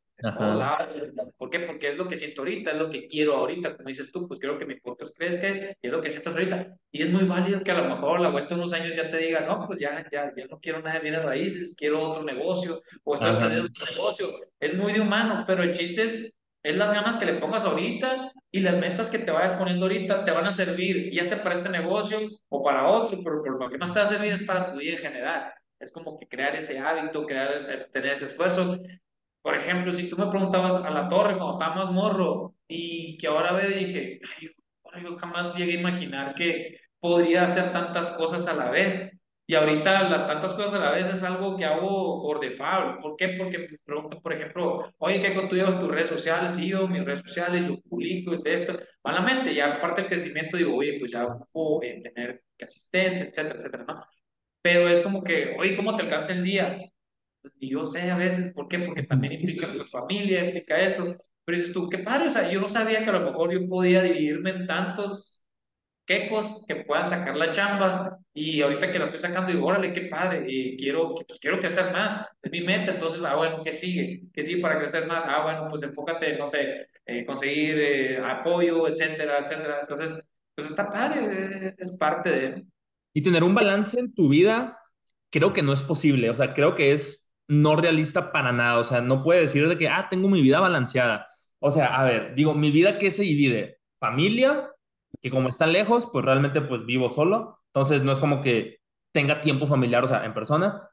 ¿Por 1.37 1.51
qué? 1.51 1.61
Porque 1.61 1.89
es 1.91 1.99
lo 1.99 2.07
que 2.07 2.17
siento 2.17 2.43
ahorita, 2.43 2.73
es 2.73 2.79
lo 2.79 2.91
que 2.91 3.07
quiero 3.07 3.37
ahorita, 3.37 3.77
como 3.77 3.89
dices 3.89 4.13
tú, 4.13 4.27
pues 4.29 4.39
quiero 4.39 4.59
que 4.59 4.67
mi 4.67 4.77
podcast 4.77 5.17
crezca 5.17 5.49
y 5.49 5.77
es 5.81 5.91
lo 5.91 6.01
que 6.01 6.11
siento 6.11 6.31
ahorita. 6.31 6.75
Y 6.91 7.03
es 7.03 7.11
muy 7.11 7.25
válido 7.25 7.63
que 7.63 7.71
a 7.71 7.79
lo 7.79 7.89
mejor 7.89 8.19
a 8.19 8.23
la 8.23 8.31
vuelta 8.31 8.55
de 8.55 8.61
unos 8.61 8.73
años 8.73 8.95
ya 8.95 9.11
te 9.11 9.17
diga, 9.17 9.41
no, 9.41 9.67
pues 9.67 9.81
ya, 9.81 10.07
ya, 10.11 10.33
ya 10.37 10.47
no 10.47 10.59
quiero 10.61 10.81
nada 10.81 10.97
de 10.97 11.03
bienes 11.03 11.25
raíces, 11.25 11.75
quiero 11.77 12.01
otro 12.01 12.23
negocio 12.23 12.83
o 13.05 13.15
estoy 13.15 13.31
en 13.31 13.61
otro 13.61 13.87
negocio. 13.87 14.29
Es 14.59 14.75
muy 14.75 14.93
de 14.93 15.01
humano, 15.01 15.45
pero 15.47 15.63
el 15.63 15.71
chiste 15.71 16.03
es, 16.03 16.37
es 16.63 16.77
las 16.77 16.93
ganas 16.93 17.17
que 17.17 17.27
le 17.27 17.35
pongas 17.35 17.65
ahorita 17.65 18.33
y 18.51 18.61
las 18.61 18.79
metas 18.79 19.09
que 19.11 19.19
te 19.19 19.31
vayas 19.31 19.55
poniendo 19.55 19.87
ahorita 19.87 20.25
te 20.25 20.31
van 20.31 20.47
a 20.47 20.53
servir, 20.53 21.13
ya 21.13 21.25
sea 21.25 21.43
para 21.43 21.55
este 21.55 21.69
negocio 21.69 22.19
o 22.49 22.63
para 22.63 22.89
otro, 22.89 23.19
pero, 23.23 23.43
pero 23.43 23.59
lo 23.59 23.71
que 23.71 23.79
más 23.79 23.93
te 23.93 24.01
va 24.01 24.05
a 24.05 24.09
servir 24.09 24.33
es 24.33 24.43
para 24.43 24.73
tu 24.73 24.79
vida 24.79 24.93
en 24.93 24.99
general. 24.99 25.53
Es 25.79 25.93
como 25.93 26.19
que 26.19 26.29
crear 26.29 26.55
ese 26.55 26.79
hábito, 26.79 27.25
crear 27.25 27.57
tener 27.93 28.13
ese 28.13 28.27
esfuerzo. 28.27 28.79
Por 29.43 29.55
ejemplo, 29.57 29.93
si 29.93 30.09
tú 30.11 30.17
me 30.17 30.27
preguntabas 30.29 30.77
a 30.77 30.91
la 30.91 31.09
torre 31.09 31.37
cuando 31.37 31.53
estaba 31.53 31.75
más 31.77 31.93
morro 31.93 32.55
y 32.69 33.17
que 33.19 33.27
ahora 33.27 33.53
ve, 33.53 33.69
dije, 33.71 34.21
Ay, 34.93 35.05
yo 35.05 35.17
jamás 35.17 35.55
llegué 35.55 35.73
a 35.73 35.81
imaginar 35.81 36.35
que 36.35 36.77
podría 37.01 37.45
hacer 37.45 37.73
tantas 37.73 38.11
cosas 38.12 38.47
a 38.49 38.55
la 38.55 38.71
vez. 38.71 39.11
Y 39.47 39.55
ahorita 39.57 40.09
las 40.09 40.27
tantas 40.29 40.55
cosas 40.55 40.75
a 40.75 40.79
la 40.79 40.93
vez 40.93 41.09
es 41.09 41.23
algo 41.25 41.57
que 41.57 41.65
hago 41.65 42.23
por 42.23 42.39
default. 42.41 43.01
¿Por 43.03 43.17
qué? 43.17 43.31
Porque 43.37 43.59
me 43.59 43.79
preguntan, 43.85 44.21
por 44.21 44.33
ejemplo, 44.33 44.93
oye, 44.99 45.21
¿qué 45.21 45.31
tú 45.49 45.57
llevas 45.57 45.79
tus 45.81 45.89
redes 45.89 46.09
sociales? 46.09 46.53
Sí, 46.55 46.69
yo 46.69 46.87
mis 46.87 47.05
redes 47.05 47.21
sociales, 47.21 47.67
yo 47.67 47.81
publico 47.81 48.33
y 48.35 48.43
de 48.43 48.53
esto. 48.55 48.79
Malamente, 49.03 49.53
ya 49.55 49.75
aparte 49.75 50.03
del 50.03 50.09
crecimiento, 50.11 50.57
digo, 50.57 50.77
oye, 50.77 50.99
pues 51.01 51.11
ya 51.12 51.27
puedo 51.53 51.83
eh, 51.83 52.01
tener 52.01 52.43
que 52.57 52.65
asistente, 52.65 53.25
etcétera, 53.29 53.57
etcétera, 53.59 53.85
¿no? 53.89 54.05
Pero 54.62 54.89
es 54.89 55.01
como 55.01 55.23
que, 55.25 55.57
oye, 55.59 55.77
¿cómo 55.77 55.97
te 55.97 56.03
alcanza 56.05 56.33
el 56.33 56.45
día? 56.45 56.79
Y 57.59 57.71
yo 57.71 57.87
sé 57.87 58.11
a 58.11 58.17
veces, 58.17 58.53
¿por 58.53 58.69
qué? 58.69 58.79
Porque 58.81 59.05
también 59.05 59.35
implica 59.35 59.73
pues, 59.73 59.91
familia, 59.91 60.45
implica 60.45 60.81
esto. 60.81 61.17
Pero 61.45 61.59
dices 61.59 61.73
tú, 61.73 61.89
qué 61.89 61.99
padre, 61.99 62.27
o 62.27 62.31
sea, 62.31 62.51
yo 62.51 62.61
no 62.61 62.69
sabía 62.69 63.03
que 63.03 63.11
a 63.11 63.15
lo 63.15 63.31
mejor 63.31 63.53
yo 63.53 63.69
podía 63.69 64.03
dividirme 64.03 64.51
en 64.51 64.67
tantos 64.67 65.41
quecos 66.11 66.65
que 66.67 66.75
puedan 66.77 67.07
sacar 67.07 67.37
la 67.37 67.53
chamba 67.53 68.19
y 68.35 68.62
ahorita 68.62 68.91
que 68.91 68.99
la 68.99 69.05
estoy 69.05 69.21
sacando 69.21 69.53
digo, 69.53 69.65
órale, 69.65 69.93
qué 69.93 70.03
padre, 70.03 70.45
y 70.45 70.77
quiero, 70.77 71.15
pues 71.15 71.39
quiero 71.39 71.61
crecer 71.61 71.93
más, 71.93 72.27
es 72.43 72.51
mi 72.51 72.62
meta, 72.62 72.91
entonces, 72.91 73.23
ah, 73.23 73.37
bueno, 73.37 73.61
¿qué 73.62 73.73
sigue? 73.73 74.23
¿Qué 74.33 74.43
sigue 74.43 74.61
para 74.61 74.79
crecer 74.79 75.07
más? 75.07 75.23
Ah, 75.25 75.45
bueno, 75.45 75.69
pues 75.71 75.85
enfócate, 75.85 76.37
no 76.37 76.47
sé, 76.47 76.89
eh, 77.07 77.25
conseguir 77.25 77.79
eh, 77.79 78.19
apoyo, 78.19 78.89
etcétera, 78.89 79.39
etcétera. 79.39 79.79
Entonces, 79.83 80.21
pues 80.57 80.69
está 80.69 80.91
padre, 80.91 81.69
eh, 81.69 81.75
es 81.79 81.97
parte 81.97 82.29
de... 82.29 82.65
Y 83.15 83.23
tener 83.23 83.45
un 83.45 83.55
balance 83.55 84.01
en 84.01 84.12
tu 84.12 84.29
vida, 84.29 84.81
creo 85.31 85.53
que 85.53 85.62
no 85.62 85.73
es 85.73 85.83
posible, 85.83 86.29
o 86.29 86.35
sea, 86.35 86.55
creo 86.55 86.75
que 86.75 86.91
es 86.91 87.30
no 87.51 87.77
realista 87.77 88.33
para 88.33 88.53
nada. 88.53 88.79
O 88.79 88.85
sea, 88.85 89.01
no 89.01 89.23
puede 89.23 89.43
decir 89.43 89.69
de 89.69 89.77
que, 89.77 89.89
ah, 89.89 90.09
tengo 90.09 90.29
mi 90.29 90.41
vida 90.41 90.61
balanceada. 90.61 91.27
O 91.59 91.71
sea, 91.71 91.97
a 92.01 92.05
ver, 92.05 92.35
digo, 92.35 92.55
mi 92.55 92.71
vida 92.71 92.99
¿qué 92.99 93.11
se 93.11 93.23
divide? 93.25 93.79
Familia, 93.99 94.71
que 95.21 95.31
como 95.31 95.49
está 95.49 95.67
lejos, 95.67 96.09
pues 96.13 96.25
realmente 96.25 96.61
pues 96.63 96.87
vivo 96.87 97.09
solo. 97.11 97.61
Entonces 97.75 98.03
no 98.03 98.13
es 98.13 98.21
como 98.21 98.41
que 98.41 98.79
tenga 99.13 99.41
tiempo 99.41 99.67
familiar, 99.67 100.05
o 100.05 100.07
sea, 100.07 100.25
en 100.25 100.33
persona. 100.35 100.89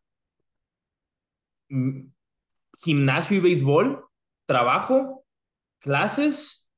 Mm, 1.70 2.12
gimnasio 2.80 3.38
y 3.38 3.40
béisbol, 3.42 4.06
trabajo, 4.48 5.26
clases. 5.80 6.70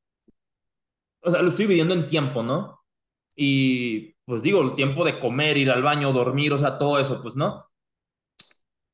O 1.22 1.32
sea, 1.32 1.42
lo 1.42 1.50
estoy 1.50 1.66
dividiendo 1.66 1.94
en 1.94 2.08
tiempo, 2.08 2.44
¿no? 2.44 2.82
Y 3.36 4.16
pues 4.26 4.42
digo, 4.44 4.62
el 4.62 4.76
tiempo 4.76 5.06
de 5.06 5.20
comer, 5.20 5.58
ir 5.58 5.72
al 5.72 5.84
baño, 5.84 6.14
dormir, 6.14 6.54
o 6.54 6.58
sea, 6.58 6.78
todo 6.78 7.00
eso, 7.00 7.22
pues, 7.22 7.36
¿no? 7.36 7.69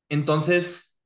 Entonces, 0.08 0.96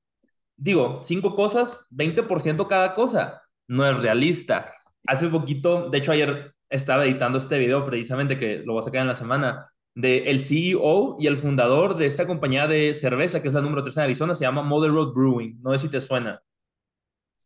digo, 0.56 1.00
cinco 1.02 1.34
cosas, 1.34 1.86
20% 1.90 2.68
cada 2.68 2.94
cosa. 2.94 3.42
No 3.68 3.88
es 3.88 3.96
realista. 3.98 4.72
Hace 5.06 5.28
poquito, 5.28 5.90
de 5.90 5.98
hecho 5.98 6.12
ayer 6.12 6.54
estaba 6.68 7.04
editando 7.04 7.38
este 7.38 7.58
video 7.58 7.84
precisamente 7.84 8.36
que 8.36 8.58
lo 8.64 8.74
voy 8.74 8.80
a 8.80 8.84
sacar 8.84 9.02
en 9.02 9.08
la 9.08 9.14
semana, 9.14 9.72
de 9.94 10.18
el 10.30 10.40
CEO 10.40 11.16
y 11.18 11.26
el 11.26 11.36
fundador 11.36 11.96
de 11.96 12.06
esta 12.06 12.26
compañía 12.26 12.66
de 12.66 12.94
cerveza 12.94 13.42
que 13.42 13.48
es 13.48 13.54
la 13.54 13.60
número 13.60 13.82
3 13.82 13.96
en 13.98 14.02
Arizona, 14.04 14.34
se 14.34 14.44
llama 14.44 14.62
Mother 14.62 14.92
Road 14.92 15.12
Brewing. 15.12 15.60
No 15.62 15.72
sé 15.72 15.78
si 15.78 15.88
te 15.88 16.00
suena. 16.00 16.42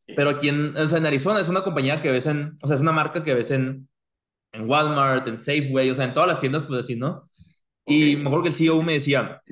Pero 0.06 0.30
aquí 0.30 0.48
en, 0.48 0.74
en 0.76 1.06
Arizona 1.06 1.40
es 1.40 1.48
una 1.48 1.62
compañía 1.62 2.00
que 2.00 2.10
ves 2.10 2.26
en, 2.26 2.58
o 2.62 2.66
sea, 2.66 2.76
es 2.76 2.82
una 2.82 2.92
marca 2.92 3.22
que 3.22 3.34
ves 3.34 3.50
en, 3.50 3.88
en 4.52 4.68
Walmart, 4.68 5.26
en 5.26 5.38
Safeway, 5.38 5.90
o 5.90 5.94
sea, 5.94 6.04
en 6.04 6.12
todas 6.12 6.28
las 6.28 6.38
tiendas, 6.38 6.66
pues 6.66 6.80
así, 6.80 6.96
¿no? 6.96 7.28
Y 7.86 8.16
mejor 8.16 8.42
que 8.42 8.48
el 8.48 8.54
CEO 8.54 8.82
me 8.82 8.94
decía, 8.94 9.42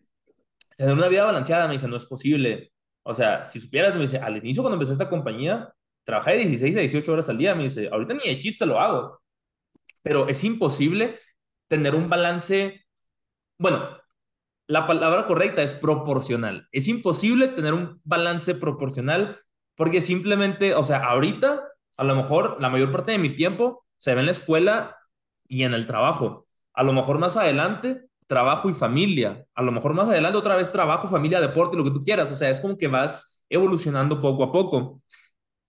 tener 0.83 0.97
una 0.97 1.07
vida 1.07 1.25
balanceada, 1.25 1.69
me 1.69 1.75
dice, 1.75 1.87
no 1.87 1.95
es 1.95 2.07
posible. 2.07 2.73
O 3.05 3.15
sea, 3.15 3.45
si 3.45 3.61
supieras, 3.61 3.95
me 3.95 4.01
dice, 4.01 4.19
al 4.19 4.39
inicio 4.39 4.65
cuando 4.65 4.75
empecé 4.75 4.95
esta 4.95 5.09
compañía, 5.09 5.73
trabajé 6.03 6.33
de 6.33 6.39
16 6.39 6.77
a 6.77 6.81
18 6.81 7.13
horas 7.13 7.29
al 7.29 7.39
día, 7.39 7.55
me 7.55 7.63
dice, 7.63 7.89
ahorita 7.93 8.15
ni 8.15 8.29
de 8.29 8.37
chiste 8.37 8.67
lo 8.67 8.81
hago. 8.81 9.23
Pero 10.03 10.27
es 10.27 10.43
imposible 10.43 11.21
tener 11.69 11.95
un 11.95 12.09
balance, 12.09 12.85
bueno, 13.59 13.97
la 14.67 14.89
palabra 14.89 15.25
correcta 15.27 15.63
es 15.63 15.73
proporcional. 15.73 16.67
Es 16.73 16.89
imposible 16.89 17.47
tener 17.47 17.75
un 17.75 18.01
balance 18.03 18.53
proporcional 18.57 19.39
porque 19.77 20.01
simplemente, 20.01 20.75
o 20.75 20.83
sea, 20.83 21.05
ahorita, 21.05 21.63
a 21.97 22.05
lo 22.05 22.17
mejor 22.17 22.61
la 22.61 22.71
mayor 22.71 22.91
parte 22.91 23.13
de 23.13 23.19
mi 23.19 23.37
tiempo 23.37 23.87
se 23.99 24.15
ve 24.15 24.21
en 24.21 24.27
la 24.27 24.33
escuela 24.33 24.97
y 25.47 25.63
en 25.63 25.75
el 25.75 25.87
trabajo. 25.87 26.49
A 26.73 26.83
lo 26.83 26.93
mejor 26.93 27.21
más 27.21 27.37
adelante 27.37 28.09
trabajo 28.33 28.71
y 28.71 28.75
familia. 28.75 29.45
A 29.55 29.63
lo 29.63 29.73
mejor 29.73 29.93
más 29.93 30.09
adelante 30.09 30.39
otra 30.39 30.57
vez 30.57 30.73
trabajo, 30.73 31.07
familia, 31.07 31.39
deporte, 31.39 31.77
lo 31.77 31.85
que 31.85 31.91
tú 31.91 32.03
quieras. 32.03 32.33
O 32.33 32.37
sea, 32.37 32.49
es 32.49 32.63
como 32.63 32.79
que 32.79 32.89
vas 32.89 33.45
evolucionando 33.51 34.23
poco 34.23 34.45
a 34.45 34.51
poco. 34.51 35.03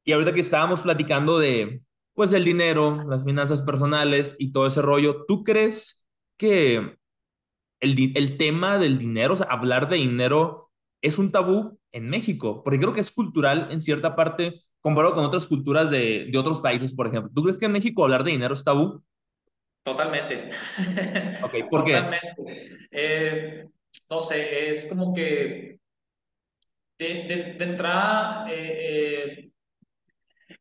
Y 0.06 0.14
ahorita 0.14 0.34
que 0.34 0.40
estábamos 0.40 0.82
platicando 0.82 1.40
de, 1.40 1.82
pues, 2.14 2.32
el 2.32 2.46
dinero, 2.46 3.04
las 3.10 3.26
finanzas 3.26 3.62
personales 3.64 4.38
y 4.40 4.54
todo 4.54 4.66
ese 4.68 4.82
rollo, 4.82 5.26
¿tú 5.28 5.44
crees 5.44 6.06
que 6.38 6.96
el, 7.82 8.14
el 8.16 8.38
tema 8.38 8.78
del 8.78 8.98
dinero, 8.98 9.34
o 9.34 9.38
sea, 9.38 9.48
hablar 9.48 9.90
de 9.90 9.98
dinero 9.98 10.72
es 11.02 11.20
un 11.20 11.32
tabú 11.34 11.78
en 11.92 12.10
México? 12.10 12.64
Porque 12.64 12.80
creo 12.80 12.94
que 12.94 13.02
es 13.02 13.12
cultural 13.12 13.68
en 13.72 13.82
cierta 13.82 14.16
parte 14.16 14.56
comparado 14.80 15.16
con 15.16 15.26
otras 15.26 15.48
culturas 15.48 15.90
de, 15.90 16.30
de 16.32 16.38
otros 16.38 16.62
países, 16.62 16.94
por 16.94 17.08
ejemplo. 17.08 17.30
¿Tú 17.36 17.44
crees 17.44 17.58
que 17.58 17.66
en 17.66 17.74
México 17.74 18.04
hablar 18.06 18.24
de 18.24 18.32
dinero 18.32 18.54
es 18.54 18.64
tabú? 18.64 19.04
Totalmente. 19.84 20.50
Ok, 21.44 21.70
¿por 21.70 21.84
qué? 21.84 21.94
Totalmente. 21.94 22.88
Eh, 22.92 23.66
no 24.10 24.20
sé, 24.20 24.70
es 24.70 24.86
como 24.86 25.14
que 25.14 25.78
de, 26.98 27.56
de, 27.58 27.64
entrada 27.64 28.46
eh, 28.50 29.50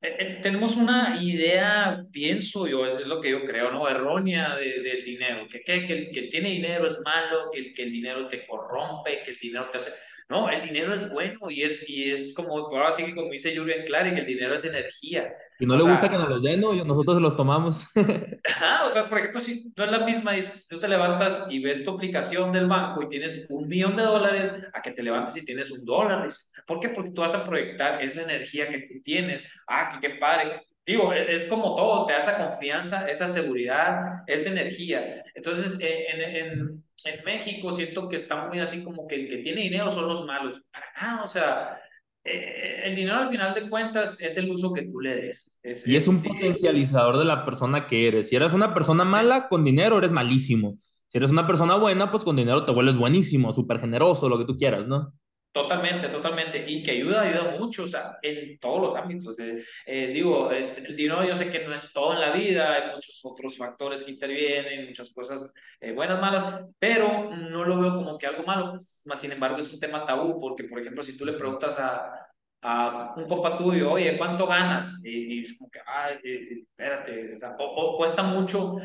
eh, 0.00 0.38
tenemos 0.42 0.76
una 0.76 1.16
idea, 1.20 2.04
pienso 2.10 2.66
yo, 2.66 2.86
es 2.86 3.06
lo 3.06 3.20
que 3.20 3.30
yo 3.30 3.44
creo, 3.44 3.70
¿no? 3.70 3.88
Errónea 3.88 4.56
de, 4.56 4.80
del 4.80 5.04
dinero, 5.04 5.46
que, 5.48 5.62
que, 5.62 5.84
que, 5.84 5.92
el 5.92 6.10
que 6.10 6.22
tiene 6.22 6.50
dinero 6.50 6.86
es 6.86 6.98
malo, 7.04 7.50
que 7.52 7.60
el, 7.60 7.74
que 7.74 7.82
el 7.84 7.92
dinero 7.92 8.26
te 8.26 8.46
corrompe, 8.46 9.22
que 9.22 9.30
el 9.30 9.38
dinero 9.38 9.70
te 9.70 9.78
hace... 9.78 9.92
No, 10.28 10.48
el 10.48 10.62
dinero 10.62 10.94
es 10.94 11.10
bueno 11.10 11.50
y 11.50 11.62
es, 11.62 11.88
y 11.88 12.10
es 12.10 12.34
como, 12.34 12.56
ahora 12.56 12.92
sí 12.92 13.04
que 13.04 13.14
como 13.14 13.30
dice 13.30 13.56
Julian 13.56 13.84
Clary, 13.84 14.14
que 14.14 14.20
el 14.20 14.26
dinero 14.26 14.54
es 14.54 14.64
energía. 14.64 15.32
Y 15.58 15.66
no 15.66 15.76
le 15.76 15.84
gusta 15.84 16.08
que 16.08 16.16
nos 16.16 16.28
los 16.28 16.42
den, 16.42 16.60
¿no? 16.60 16.72
Nosotros 16.84 17.20
los 17.20 17.36
tomamos. 17.36 17.86
Ajá, 18.48 18.84
o 18.84 18.90
sea, 18.90 19.04
por 19.04 19.18
ejemplo, 19.18 19.40
si 19.40 19.72
no 19.76 19.84
es 19.84 19.90
la 19.90 20.04
misma, 20.04 20.36
es, 20.36 20.66
tú 20.68 20.80
te 20.80 20.88
levantas 20.88 21.46
y 21.50 21.62
ves 21.62 21.84
tu 21.84 21.92
aplicación 21.92 22.52
del 22.52 22.66
banco 22.66 23.02
y 23.02 23.08
tienes 23.08 23.46
un 23.50 23.68
millón 23.68 23.94
de 23.94 24.02
dólares, 24.02 24.50
a 24.72 24.82
que 24.82 24.90
te 24.90 25.02
levantes 25.02 25.36
y 25.36 25.44
tienes 25.44 25.70
un 25.70 25.84
dólar. 25.84 26.28
¿Por 26.66 26.80
qué? 26.80 26.88
Porque 26.88 27.10
tú 27.10 27.20
vas 27.20 27.34
a 27.34 27.44
proyectar 27.44 28.02
esa 28.02 28.22
energía 28.22 28.68
que 28.68 28.78
tú 28.78 29.02
tienes. 29.04 29.46
Ah, 29.68 29.90
que 29.92 30.08
qué 30.08 30.14
padre. 30.16 30.62
Digo, 30.84 31.12
e, 31.12 31.32
es, 31.32 31.46
como 31.46 31.76
todo, 31.76 32.06
te 32.06 32.14
da 32.14 32.18
esa 32.18 32.38
confianza, 32.48 33.08
esa 33.08 33.28
seguridad, 33.28 34.24
esa 34.26 34.50
energía. 34.50 35.22
Entonces, 35.34 35.78
eh, 35.80 36.06
en, 36.08 36.20
en 36.20 36.84
en 37.04 37.24
México 37.24 37.72
siento 37.72 38.08
que 38.08 38.16
está 38.16 38.46
muy 38.46 38.60
así 38.60 38.84
como 38.84 39.06
que 39.06 39.16
el 39.16 39.28
que 39.28 39.38
tiene 39.38 39.62
dinero 39.62 39.90
son 39.90 40.08
los 40.08 40.26
malos. 40.26 40.62
Para 40.72 40.86
nada, 41.00 41.24
o 41.24 41.26
sea, 41.26 41.78
eh, 42.24 42.82
el 42.84 42.94
dinero 42.94 43.18
al 43.18 43.28
final 43.28 43.54
de 43.54 43.68
cuentas 43.68 44.20
es 44.20 44.36
el 44.36 44.50
uso 44.50 44.72
que 44.72 44.82
tú 44.82 45.00
le 45.00 45.16
des. 45.16 45.60
y 45.86 45.96
es, 45.96 46.06
un 46.06 46.22
potencializador 46.22 47.18
de 47.18 47.24
la 47.24 47.44
persona 47.44 47.86
que 47.86 48.06
eres. 48.06 48.28
Si 48.28 48.36
eres 48.36 48.52
una 48.52 48.74
persona 48.74 49.04
mala, 49.04 49.48
con 49.48 49.64
dinero 49.64 49.98
eres 49.98 50.12
malísimo. 50.12 50.78
Si 51.08 51.18
eres 51.18 51.30
una 51.30 51.46
persona 51.46 51.76
buena, 51.76 52.10
pues 52.10 52.24
con 52.24 52.36
dinero 52.36 52.64
te 52.64 52.72
vuelves 52.72 52.96
buenísimo, 52.96 53.52
súper 53.52 53.78
generoso, 53.78 54.28
lo 54.28 54.38
que 54.38 54.46
tú 54.46 54.56
quieras, 54.56 54.86
¿no? 54.86 55.12
Totalmente, 55.52 56.08
totalmente. 56.08 56.64
Y 56.66 56.82
que 56.82 56.92
ayuda, 56.92 57.22
ayuda 57.22 57.58
mucho, 57.58 57.82
o 57.82 57.86
sea, 57.86 58.16
en 58.22 58.58
todos 58.58 58.80
los 58.80 58.96
ámbitos. 58.96 59.36
Eh, 59.38 60.06
digo, 60.06 60.50
el, 60.50 60.96
dinero 60.96 61.26
yo 61.26 61.36
sé 61.36 61.50
que 61.50 61.66
no 61.66 61.74
es 61.74 61.92
todo 61.92 62.14
en 62.14 62.20
la 62.20 62.32
vida, 62.32 62.72
hay 62.72 62.94
muchos 62.94 63.20
otros 63.22 63.58
factores 63.58 64.02
que 64.02 64.12
intervienen, 64.12 64.86
muchas 64.86 65.12
cosas 65.12 65.52
eh, 65.78 65.92
buenas, 65.92 66.18
malas, 66.22 66.64
pero 66.78 67.30
no 67.34 67.64
lo 67.64 67.78
veo 67.78 67.96
como 67.96 68.16
que 68.16 68.26
algo 68.26 68.44
malo. 68.44 68.72
Más 69.04 69.20
sin 69.20 69.32
embargo, 69.32 69.58
es 69.58 69.70
un 69.70 69.78
tema 69.78 70.06
tabú, 70.06 70.40
porque, 70.40 70.64
por 70.64 70.80
ejemplo, 70.80 71.02
si 71.02 71.18
tú 71.18 71.26
le 71.26 71.34
preguntas 71.34 71.78
a, 71.78 72.30
a 72.62 73.12
un 73.16 73.26
compa 73.26 73.58
tuyo, 73.58 73.92
oye, 73.92 74.16
¿cuánto 74.16 74.46
ganas? 74.46 74.90
Y, 75.04 75.42
es 75.42 75.58
como 75.58 75.70
que, 75.70 75.80
ay, 75.84 76.16
eh, 76.24 76.62
espérate, 76.62 77.34
o, 77.34 77.36
sea, 77.36 77.56
o, 77.58 77.98
cuesta 77.98 78.22
mucho. 78.22 78.76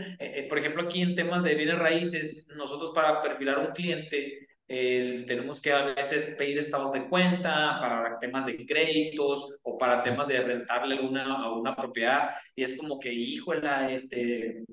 por 0.49 0.57
ejemplo, 0.59 0.83
aquí 0.83 1.01
en 1.01 1.15
temas 1.15 1.43
de 1.43 1.55
bienes 1.55 1.79
raíces, 1.79 2.49
nosotros 2.57 2.91
para 2.93 3.21
perfilar 3.21 3.59
un 3.59 3.71
cliente, 3.71 4.46
tenemos 4.67 5.61
que 5.61 5.71
a 5.71 5.85
veces 5.85 6.35
pedir 6.37 6.57
estados 6.57 6.91
de 6.91 7.07
cuenta 7.07 7.79
para 7.79 8.19
temas 8.19 8.45
de 8.45 8.65
créditos 8.65 9.55
o 9.63 9.77
para 9.77 10.03
temas 10.03 10.27
de 10.27 10.41
rentarle 10.41 10.99
una, 10.99 11.51
una 11.51 11.75
propiedad 11.75 12.29
y 12.55 12.63
es 12.63 12.77
como 12.77 12.99
que, 12.99 13.13
híjola, 13.13 13.91
este, 13.91 14.65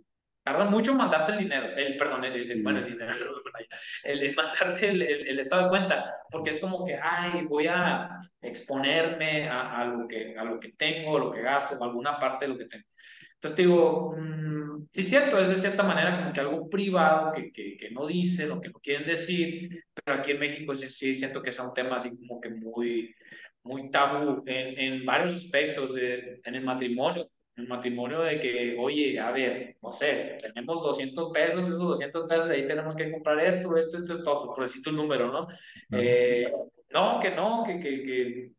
tarda 0.45 0.67
mucho 0.67 0.91
en 0.91 0.99
mandarte 0.99 1.33
el 1.33 1.39
dinero, 1.39 1.75
el, 1.77 1.97
perdón, 1.97 2.25
el, 2.25 2.63
bueno, 2.63 2.81
el 2.81 2.93
dinero, 2.93 3.15
el, 4.05 4.35
mandarte 4.35 4.89
el, 4.89 5.39
estado 5.39 5.65
de 5.65 5.69
cuenta, 5.71 6.13
porque 6.31 6.51
es 6.51 6.59
como 6.59 6.85
que, 6.85 6.99
ay, 7.01 7.47
voy 7.47 7.67
a 7.67 8.19
exponerme 8.43 9.49
a, 9.49 9.79
a, 9.81 9.85
lo, 9.87 10.07
que, 10.07 10.37
a 10.37 10.45
lo 10.45 10.61
que 10.61 10.73
tengo, 10.73 11.19
lo 11.19 11.31
que 11.31 11.41
gasto, 11.41 11.83
alguna 11.83 12.19
parte 12.19 12.45
de 12.45 12.53
lo 12.53 12.59
que 12.59 12.67
tengo. 12.67 12.85
Entonces 13.45 13.67
digo, 13.67 14.17
mm, 14.17 14.87
sí 14.91 15.03
es 15.03 15.09
cierto, 15.11 15.39
es 15.39 15.49
de 15.51 15.57
cierta 15.57 15.83
manera 15.83 16.17
como 16.19 16.33
que 16.33 16.41
algo 16.41 16.71
privado 16.71 17.31
que, 17.33 17.53
que, 17.53 17.77
que, 17.77 17.91
no 17.91 18.07
dicen 18.07 18.51
o 18.51 18.59
que 18.59 18.71
no 18.71 18.79
quieren 18.81 19.07
decir, 19.07 19.85
pero 19.93 20.17
aquí 20.17 20.31
en 20.31 20.39
México 20.39 20.75
sí, 20.75 20.89
sí 20.89 21.15
siento 21.15 21.43
que 21.43 21.51
es 21.51 21.59
un 21.59 21.75
tema 21.75 21.97
así 21.97 22.17
como 22.17 22.41
que 22.41 22.49
muy, 22.49 23.15
muy 23.63 23.91
tabú 23.91 24.43
en, 24.47 24.79
en 24.79 25.05
varios 25.05 25.33
aspectos, 25.33 25.95
de, 25.95 26.41
en 26.43 26.55
el 26.55 26.65
matrimonio, 26.65 27.29
en 27.55 27.65
el 27.65 27.69
matrimonio 27.69 28.21
de 28.21 28.41
que, 28.41 28.77
oye, 28.79 29.21
a 29.21 29.31
ver, 29.31 29.77
no 29.83 29.93
sé, 29.93 30.39
tenemos 30.41 30.83
200 30.83 31.31
pesos, 31.31 31.69
esos 31.69 31.79
200 31.81 32.27
pesos, 32.27 32.49
ahí 32.49 32.67
tenemos 32.67 32.97
que 32.97 33.13
comprar 33.13 33.41
esto, 33.41 33.77
esto, 33.77 33.99
esto, 33.99 34.15
esto, 34.15 34.53
por 34.55 34.61
decirte 34.61 34.89
un 34.89 34.97
número, 34.97 35.31
¿no? 35.31 35.49
Eh, 35.93 36.51
no, 36.95 37.21
que 37.21 37.31
no, 37.33 37.63
que, 37.63 37.79
que, 37.79 38.03
que 38.03 38.53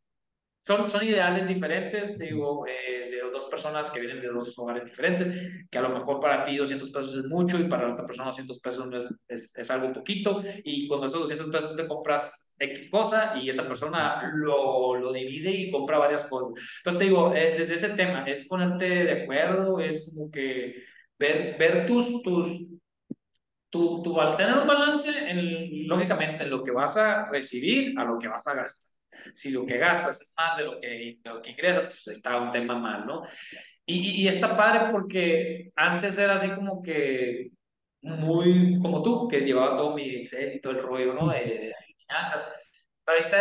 son, 0.65 0.87
son 0.87 1.03
ideales 1.03 1.47
diferentes, 1.47 2.17
digo, 2.17 2.65
eh, 2.67 3.09
de 3.11 3.31
dos 3.31 3.45
personas 3.45 3.91
que 3.91 3.99
vienen 3.99 4.21
de 4.21 4.29
dos 4.29 4.57
hogares 4.57 4.85
diferentes, 4.85 5.29
que 5.69 5.77
a 5.77 5.81
lo 5.81 5.89
mejor 5.89 6.19
para 6.19 6.43
ti 6.43 6.57
200 6.57 6.89
pesos 6.89 7.15
es 7.15 7.25
mucho 7.25 7.59
y 7.59 7.65
para 7.65 7.87
la 7.87 7.93
otra 7.93 8.05
persona 8.05 8.29
200 8.29 8.59
pesos 8.59 8.91
es, 8.93 9.07
es, 9.27 9.57
es 9.57 9.71
algo 9.71 9.93
poquito, 9.93 10.41
y 10.63 10.87
con 10.87 11.03
esos 11.03 11.21
200 11.21 11.49
pesos 11.49 11.75
te 11.75 11.87
compras 11.87 12.55
X 12.57 12.89
cosa 12.89 13.37
y 13.39 13.49
esa 13.49 13.67
persona 13.67 14.31
lo, 14.33 14.95
lo 14.95 15.11
divide 15.13 15.51
y 15.51 15.71
compra 15.71 15.99
varias 15.99 16.25
cosas. 16.25 16.63
Entonces 16.79 16.99
te 16.99 17.05
digo, 17.05 17.35
eh, 17.35 17.55
desde 17.59 17.73
ese 17.73 17.89
tema, 17.95 18.23
es 18.25 18.47
ponerte 18.47 19.05
de 19.05 19.23
acuerdo, 19.23 19.79
es 19.79 20.11
como 20.13 20.31
que 20.31 20.81
ver, 21.19 21.57
ver 21.59 21.85
tus, 21.85 22.23
tus, 22.23 22.69
tu, 23.69 24.01
tu, 24.01 24.19
al 24.19 24.35
tener 24.35 24.57
un 24.57 24.67
balance, 24.67 25.09
en, 25.29 25.87
lógicamente, 25.87 26.43
en 26.43 26.49
lo 26.49 26.63
que 26.63 26.71
vas 26.71 26.97
a 26.97 27.25
recibir 27.29 27.99
a 27.99 28.05
lo 28.05 28.17
que 28.17 28.29
vas 28.29 28.47
a 28.47 28.55
gastar. 28.55 28.94
Si 29.33 29.51
lo 29.51 29.65
que 29.65 29.77
gastas 29.77 30.21
es 30.21 30.33
más 30.37 30.57
de 30.57 30.63
lo 30.63 30.79
que, 30.79 30.87
de 31.23 31.29
lo 31.29 31.41
que 31.41 31.51
ingresas, 31.51 31.83
pues 31.85 32.07
está 32.17 32.37
un 32.37 32.51
tema 32.51 32.77
mal, 32.77 33.05
¿no? 33.05 33.21
Y, 33.85 34.23
y, 34.23 34.27
está 34.27 34.55
padre 34.55 34.91
porque 34.91 35.71
antes 35.75 36.17
era 36.17 36.33
así 36.33 36.49
como 36.49 36.81
que 36.81 37.51
muy 38.01 38.79
como 38.79 39.01
tú, 39.03 39.27
que 39.27 39.41
llevaba 39.41 39.75
todo 39.75 39.95
mi 39.95 40.09
Excel 40.09 40.55
y 40.55 40.61
todo 40.61 40.73
el 40.73 40.83
rollo, 40.83 41.13
¿no? 41.13 41.29
De, 41.29 41.39
de 41.39 41.75
finanzas. 41.97 42.45
Pero 43.05 43.19
ahorita 43.19 43.37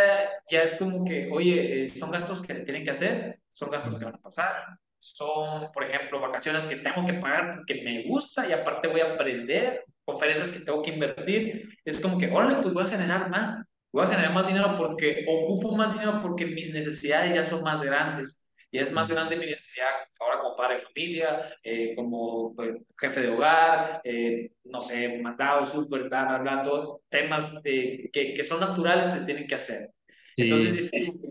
ya 0.50 0.62
es 0.62 0.74
como 0.74 1.04
que, 1.04 1.30
oye, 1.32 1.84
eh, 1.84 1.88
son 1.88 2.10
gastos 2.10 2.42
que 2.42 2.54
se 2.54 2.64
tienen 2.64 2.84
que 2.84 2.90
hacer, 2.90 3.40
son 3.52 3.70
gastos 3.70 3.98
que 3.98 4.04
van 4.04 4.14
a 4.14 4.20
pasar, 4.20 4.78
son, 4.98 5.70
por 5.72 5.84
ejemplo, 5.84 6.20
vacaciones 6.20 6.66
que 6.66 6.76
tengo 6.76 7.06
que 7.06 7.14
pagar 7.14 7.56
porque 7.56 7.82
me 7.82 8.04
gusta 8.04 8.46
y 8.48 8.52
aparte 8.52 8.88
voy 8.88 9.00
a 9.00 9.14
aprender, 9.14 9.84
conferencias 10.04 10.50
que 10.50 10.60
tengo 10.60 10.82
que 10.82 10.92
invertir. 10.92 11.68
Es 11.84 12.00
como 12.00 12.18
que, 12.18 12.30
órale, 12.30 12.62
pues 12.62 12.74
voy 12.74 12.84
a 12.84 12.88
generar 12.88 13.30
más 13.30 13.64
voy 13.94 14.04
a 14.04 14.08
generar 14.08 14.34
más 14.34 14.46
dinero 14.46 14.74
porque 14.76 15.24
ocupo 15.28 15.76
más 15.76 15.92
dinero 15.92 16.18
porque 16.20 16.46
mis 16.46 16.74
necesidades 16.74 17.32
ya 17.32 17.44
son 17.44 17.62
más 17.62 17.80
grandes. 17.80 18.46
Y 18.72 18.78
es 18.78 18.90
más 18.90 19.08
grande 19.08 19.36
mi 19.36 19.46
necesidad 19.46 19.90
ahora 20.18 20.40
como 20.40 20.56
padre 20.56 20.74
de 20.74 20.80
familia, 20.80 21.38
eh, 21.62 21.94
como 21.94 22.52
pues, 22.56 22.74
jefe 23.00 23.20
de 23.20 23.28
hogar, 23.28 24.00
eh, 24.02 24.50
no 24.64 24.80
sé, 24.80 25.20
mandado, 25.22 25.64
súper, 25.64 26.08
bla, 26.08 26.38
bla, 26.38 26.64
temas 27.08 27.62
de, 27.62 28.10
que, 28.12 28.34
que 28.34 28.42
son 28.42 28.58
naturales 28.58 29.10
que 29.10 29.20
se 29.20 29.26
tienen 29.26 29.46
que 29.46 29.54
hacer. 29.54 29.90
Entonces 30.36 30.90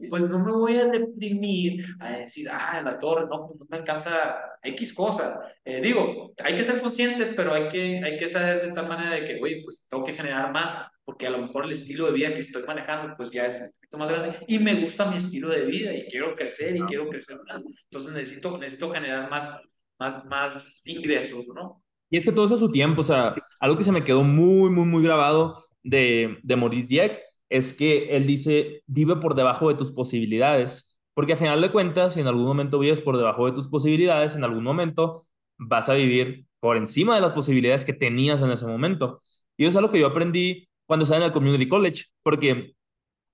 pues 0.09 0.23
no 0.23 0.39
me 0.39 0.51
voy 0.53 0.77
a 0.77 0.85
deprimir 0.85 1.83
a 1.99 2.19
decir, 2.19 2.47
ah, 2.49 2.81
la 2.81 2.97
torre, 2.97 3.25
no, 3.29 3.45
pues, 3.45 3.59
no 3.59 3.65
me 3.69 3.77
alcanza 3.77 4.35
X 4.63 4.93
cosa. 4.93 5.53
Eh, 5.65 5.81
digo, 5.81 6.33
hay 6.41 6.55
que 6.55 6.63
ser 6.63 6.79
conscientes, 6.79 7.29
pero 7.35 7.53
hay 7.53 7.67
que, 7.67 8.01
hay 8.01 8.15
que 8.15 8.27
saber 8.27 8.67
de 8.67 8.71
tal 8.73 8.87
manera 8.87 9.15
de 9.15 9.25
que, 9.25 9.41
oye, 9.41 9.61
pues 9.65 9.85
tengo 9.89 10.05
que 10.05 10.13
generar 10.13 10.53
más, 10.53 10.87
porque 11.05 11.27
a 11.27 11.29
lo 11.29 11.39
mejor 11.39 11.65
el 11.65 11.71
estilo 11.71 12.05
de 12.05 12.13
vida 12.13 12.33
que 12.33 12.39
estoy 12.39 12.63
manejando, 12.63 13.15
pues 13.17 13.29
ya 13.31 13.45
es 13.45 13.61
un 13.61 13.71
poquito 13.71 13.97
más 13.97 14.09
grande, 14.09 14.37
y 14.47 14.59
me 14.59 14.81
gusta 14.81 15.09
mi 15.09 15.17
estilo 15.17 15.49
de 15.49 15.65
vida, 15.65 15.93
y 15.93 16.07
quiero 16.07 16.35
crecer, 16.35 16.75
y 16.75 16.81
quiero 16.81 17.07
crecer 17.09 17.37
más. 17.47 17.63
Entonces 17.89 18.13
necesito, 18.13 18.57
necesito 18.57 18.89
generar 18.89 19.29
más, 19.29 19.61
más, 19.99 20.25
más 20.25 20.81
ingresos, 20.85 21.45
¿no? 21.53 21.83
Y 22.09 22.17
es 22.17 22.25
que 22.25 22.31
todo 22.31 22.45
eso 22.45 22.55
a 22.55 22.59
su 22.59 22.71
tiempo, 22.71 23.01
o 23.01 23.03
sea, 23.03 23.35
algo 23.59 23.75
que 23.75 23.83
se 23.83 23.91
me 23.91 24.03
quedó 24.03 24.23
muy, 24.23 24.69
muy, 24.69 24.85
muy 24.85 25.03
grabado 25.03 25.63
de, 25.81 26.37
de 26.43 26.55
Maurice 26.55 26.87
Dieck 26.87 27.19
es 27.49 27.73
que 27.73 28.15
él 28.15 28.25
dice, 28.27 28.83
vive 28.87 29.15
por 29.17 29.35
debajo 29.35 29.69
de 29.69 29.75
tus 29.75 29.91
posibilidades, 29.91 30.99
porque 31.13 31.33
a 31.33 31.37
final 31.37 31.61
de 31.61 31.71
cuentas, 31.71 32.13
si 32.13 32.19
en 32.19 32.27
algún 32.27 32.45
momento 32.45 32.79
vives 32.79 33.01
por 33.01 33.17
debajo 33.17 33.45
de 33.45 33.53
tus 33.53 33.67
posibilidades, 33.67 34.35
en 34.35 34.43
algún 34.43 34.63
momento 34.63 35.27
vas 35.57 35.89
a 35.89 35.93
vivir 35.93 36.45
por 36.59 36.77
encima 36.77 37.15
de 37.15 37.21
las 37.21 37.33
posibilidades 37.33 37.85
que 37.85 37.93
tenías 37.93 38.41
en 38.41 38.51
ese 38.51 38.65
momento. 38.65 39.17
Y 39.57 39.65
eso 39.65 39.71
es 39.71 39.75
algo 39.75 39.91
que 39.91 39.99
yo 39.99 40.07
aprendí 40.07 40.67
cuando 40.85 41.03
estaba 41.03 41.21
en 41.21 41.27
el 41.27 41.31
community 41.31 41.67
college, 41.67 42.05
porque 42.23 42.75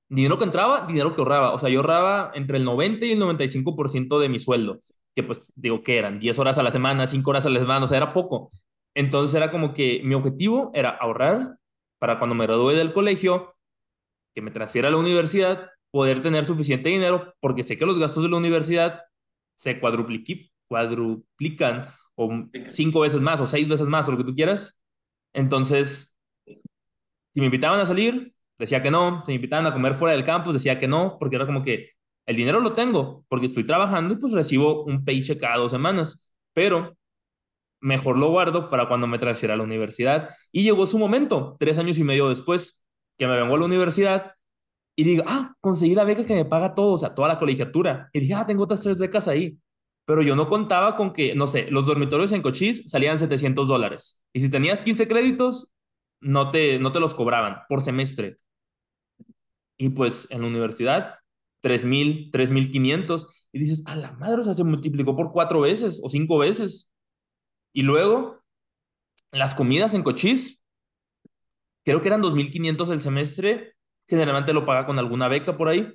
dinero 0.10 0.38
que 0.38 0.46
entraba, 0.46 0.86
dinero 0.88 1.14
que 1.14 1.22
ahorraba. 1.22 1.54
O 1.54 1.58
sea, 1.58 1.70
yo 1.70 1.80
ahorraba 1.80 2.32
entre 2.36 2.58
el 2.58 2.66
90 2.66 3.06
y 3.06 3.12
el 3.14 3.20
95% 3.20 4.20
de 4.20 4.30
mi 4.30 4.40
sueldo, 4.40 4.82
que 5.16 5.24
pues 5.24 5.52
digo 5.56 5.84
que 5.84 5.98
eran 5.98 6.20
10 6.20 6.40
horas 6.40 6.58
a 6.58 6.64
la 6.64 6.72
semana, 6.72 7.08
5 7.08 7.30
horas 7.30 7.46
a 7.46 7.50
la 7.50 7.60
semana, 7.60 7.86
o 7.86 7.88
sea, 7.88 7.98
era 7.98 8.14
poco. 8.14 8.50
Entonces 8.96 9.36
era 9.36 9.52
como 9.52 9.74
que 9.74 10.02
mi 10.04 10.16
objetivo 10.16 10.72
era 10.74 10.90
ahorrar 10.90 11.58
para 12.00 12.18
cuando 12.18 12.36
me 12.36 12.46
gradué 12.46 12.76
del 12.76 12.94
colegio 12.94 13.56
que 14.34 14.42
me 14.42 14.52
transfiera 14.52 14.88
a 14.88 14.92
la 14.92 14.98
universidad, 14.98 15.70
poder 15.92 16.22
tener 16.22 16.46
suficiente 16.46 16.90
dinero, 16.90 17.34
porque 17.40 17.64
sé 17.64 17.78
que 17.78 17.86
los 17.86 18.00
gastos 18.00 18.24
de 18.24 18.30
la 18.30 18.38
universidad 18.38 19.02
se 19.56 19.80
cuadruplican 19.80 21.88
o 22.16 22.30
cinco 22.70 23.02
veces 23.02 23.22
más 23.22 23.42
o 23.42 23.48
seis 23.48 23.68
veces 23.68 23.88
más 23.88 24.08
o 24.08 24.12
lo 24.12 24.18
que 24.18 24.24
tú 24.24 24.36
quieras. 24.36 24.80
Entonces, 25.34 26.09
si 27.34 27.40
me 27.40 27.46
invitaban 27.48 27.80
a 27.80 27.86
salir, 27.86 28.32
decía 28.58 28.82
que 28.82 28.92
no. 28.92 29.24
Si 29.26 29.32
me 29.32 29.36
invitaban 29.36 29.66
a 29.68 29.74
comer 29.74 29.94
fuera 29.94 30.14
del 30.16 30.24
campus, 30.24 30.54
decía 30.54 30.80
que 30.80 30.88
no, 30.88 31.18
porque 31.20 31.36
era 31.36 31.46
como 31.46 31.64
que 31.64 31.92
el 32.26 32.36
dinero 32.36 32.60
lo 32.60 32.74
tengo, 32.74 33.26
porque 33.28 33.48
estoy 33.48 33.64
trabajando 33.64 34.14
y 34.14 34.18
pues 34.18 34.34
recibo 34.34 34.84
un 34.84 35.04
paycheck 35.04 35.40
cada 35.40 35.58
dos 35.58 35.72
semanas, 35.72 36.32
pero 36.54 36.96
mejor 37.82 38.18
lo 38.18 38.30
guardo 38.30 38.70
para 38.70 38.88
cuando 38.88 39.08
me 39.08 39.20
transfiera 39.20 39.54
a 39.56 39.58
la 39.58 39.64
universidad. 39.64 40.30
Y 40.52 40.64
llegó 40.64 40.86
su 40.86 41.00
momento, 41.00 41.56
tres 41.60 41.80
años 41.80 41.98
y 41.98 42.04
medio 42.04 42.30
después, 42.30 42.86
que 43.18 43.28
me 43.28 43.36
vengo 43.36 43.56
a 43.56 43.60
la 43.60 43.66
universidad 43.66 44.34
y 44.96 45.04
digo, 45.04 45.24
ah, 45.28 45.54
conseguí 45.62 45.96
la 45.96 46.04
beca 46.04 46.26
que 46.26 46.36
me 46.36 46.46
paga 46.46 46.76
todo, 46.76 46.94
o 46.94 46.98
sea, 46.98 47.16
toda 47.16 47.30
la 47.30 47.38
colegiatura. 47.38 48.10
Y 48.14 48.20
dije, 48.20 48.34
ah, 48.34 48.46
tengo 48.46 48.64
otras 48.64 48.82
tres 48.82 48.98
becas 48.98 49.28
ahí. 49.28 49.58
Pero 50.06 50.22
yo 50.22 50.36
no 50.36 50.50
contaba 50.50 50.96
con 50.96 51.14
que, 51.14 51.36
no 51.36 51.48
sé, 51.48 51.68
los 51.72 51.86
dormitorios 51.86 52.32
en 52.32 52.42
Cochise 52.42 52.88
salían 52.90 53.18
700 53.18 53.68
dólares. 53.68 54.22
Y 54.34 54.42
si 54.42 54.50
tenías 54.50 54.82
15 54.82 55.08
créditos, 55.08 55.72
no 56.22 56.52
te, 56.52 56.80
no 56.80 56.92
te 56.92 57.00
los 57.00 57.14
cobraban 57.14 57.62
por 57.68 57.82
semestre. 57.82 58.38
Y 59.78 59.90
pues 59.90 60.28
en 60.30 60.42
la 60.42 60.48
universidad, 60.48 61.20
3.000, 61.62 62.32
3.500. 62.32 63.48
Y 63.52 63.60
dices, 63.60 63.84
a 63.88 63.96
la 63.96 64.12
madre, 64.14 64.42
o 64.42 64.44
sea, 64.44 64.54
se 64.54 64.64
multiplicó 64.64 65.16
por 65.16 65.32
cuatro 65.32 65.62
veces 65.62 66.00
o 66.04 66.10
cinco 66.10 66.38
veces. 66.38 66.92
Y 67.74 67.84
luego, 67.84 68.42
las 69.32 69.56
comidas 69.56 69.94
en 69.94 70.04
Cochise, 70.04 70.60
creo 71.84 72.02
que 72.02 72.08
eran 72.08 72.22
2.500 72.22 72.92
el 72.92 73.00
semestre, 73.00 73.76
generalmente 74.08 74.54
lo 74.54 74.66
paga 74.66 74.86
con 74.86 75.00
alguna 75.00 75.28
beca 75.28 75.56
por 75.56 75.70
ahí. 75.70 75.94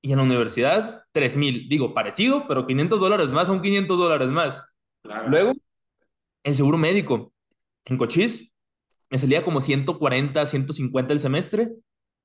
Y 0.00 0.12
en 0.12 0.18
la 0.18 0.24
universidad, 0.24 1.04
3.000, 1.12 1.68
digo, 1.68 1.92
parecido, 1.94 2.46
pero 2.46 2.66
500 2.66 3.00
dólares 3.00 3.28
más 3.30 3.48
son 3.48 3.62
500 3.62 3.98
dólares 3.98 4.28
más. 4.28 4.64
Luego, 5.26 5.52
el 6.44 6.54
seguro 6.54 6.78
médico. 6.78 7.32
En 7.84 7.96
Cochise 7.96 8.52
me 9.10 9.18
salía 9.18 9.42
como 9.42 9.60
140, 9.60 10.46
150 10.46 11.12
el 11.12 11.20
semestre. 11.20 11.72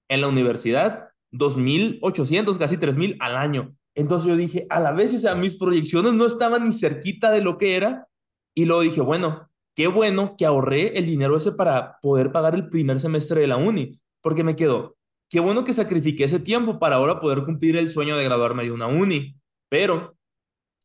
En 0.09 0.21
la 0.21 0.27
universidad, 0.27 1.09
2.800, 1.31 2.57
casi 2.57 2.77
3.000 2.77 3.17
al 3.19 3.37
año. 3.37 3.75
Entonces 3.95 4.27
yo 4.27 4.35
dije, 4.35 4.65
a 4.69 4.79
la 4.79 4.91
vez, 4.91 5.13
o 5.13 5.17
sea, 5.17 5.35
mis 5.35 5.55
proyecciones 5.55 6.13
no 6.13 6.25
estaban 6.25 6.63
ni 6.63 6.73
cerquita 6.73 7.31
de 7.31 7.41
lo 7.41 7.57
que 7.57 7.75
era. 7.75 8.07
Y 8.55 8.65
luego 8.65 8.81
dije, 8.81 9.01
bueno, 9.01 9.49
qué 9.75 9.87
bueno 9.87 10.35
que 10.37 10.45
ahorré 10.45 10.97
el 10.97 11.05
dinero 11.05 11.35
ese 11.35 11.51
para 11.51 11.99
poder 12.01 12.31
pagar 12.31 12.55
el 12.55 12.69
primer 12.69 12.99
semestre 12.99 13.41
de 13.41 13.47
la 13.47 13.57
uni, 13.57 13.99
porque 14.21 14.43
me 14.43 14.55
quedó, 14.55 14.95
qué 15.29 15.39
bueno 15.39 15.63
que 15.63 15.73
sacrifiqué 15.73 16.25
ese 16.25 16.39
tiempo 16.39 16.79
para 16.79 16.97
ahora 16.97 17.19
poder 17.19 17.43
cumplir 17.43 17.75
el 17.77 17.89
sueño 17.89 18.17
de 18.17 18.23
graduarme 18.23 18.63
de 18.63 18.71
una 18.71 18.87
uni, 18.87 19.35
pero 19.69 20.15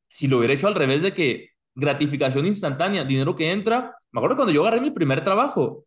si 0.09 0.27
lo 0.27 0.39
hubiera 0.39 0.55
hecho 0.55 0.69
al 0.69 0.75
revés 0.75 1.03
de 1.03 1.13
que 1.13 1.51
gratificación 1.75 2.47
instantánea, 2.47 3.05
dinero 3.05 3.37
que 3.37 3.53
entra, 3.53 3.95
me 4.11 4.19
acuerdo 4.19 4.37
cuando 4.37 4.53
yo 4.53 4.63
agarré 4.63 4.81
mi 4.81 4.91
primer 4.91 5.23
trabajo, 5.23 5.85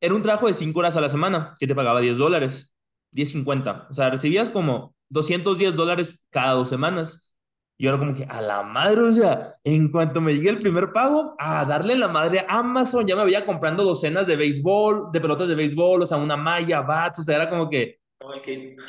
era 0.00 0.14
un 0.14 0.22
trabajo 0.22 0.46
de 0.46 0.54
5 0.54 0.78
horas 0.78 0.96
a 0.96 1.00
la 1.00 1.08
semana 1.08 1.54
que 1.58 1.66
te 1.66 1.74
pagaba 1.74 2.00
10 2.00 2.18
dólares, 2.18 2.74
10.50, 3.12 3.88
o 3.90 3.94
sea, 3.94 4.10
recibías 4.10 4.50
como 4.50 4.94
210 5.10 5.76
dólares 5.76 6.22
cada 6.30 6.52
dos 6.52 6.68
semanas 6.68 7.32
Y 7.78 7.86
ahora 7.86 7.98
como 7.98 8.14
que 8.14 8.24
a 8.24 8.42
la 8.42 8.62
madre, 8.62 9.00
o 9.02 9.12
sea, 9.12 9.54
en 9.64 9.90
cuanto 9.90 10.20
me 10.20 10.34
llegue 10.34 10.50
el 10.50 10.58
primer 10.58 10.92
pago, 10.92 11.34
a 11.38 11.64
darle 11.64 11.96
la 11.96 12.08
madre 12.08 12.40
a 12.48 12.58
Amazon, 12.58 13.06
ya 13.06 13.16
me 13.16 13.24
veía 13.24 13.46
comprando 13.46 13.84
docenas 13.84 14.26
de 14.26 14.36
béisbol, 14.36 15.10
de 15.12 15.20
pelotas 15.20 15.48
de 15.48 15.54
béisbol, 15.54 16.02
o 16.02 16.06
sea, 16.06 16.18
una 16.18 16.36
malla, 16.36 16.82
bats, 16.82 17.20
o 17.20 17.22
sea, 17.22 17.36
era 17.36 17.48
como 17.48 17.70
que, 17.70 18.00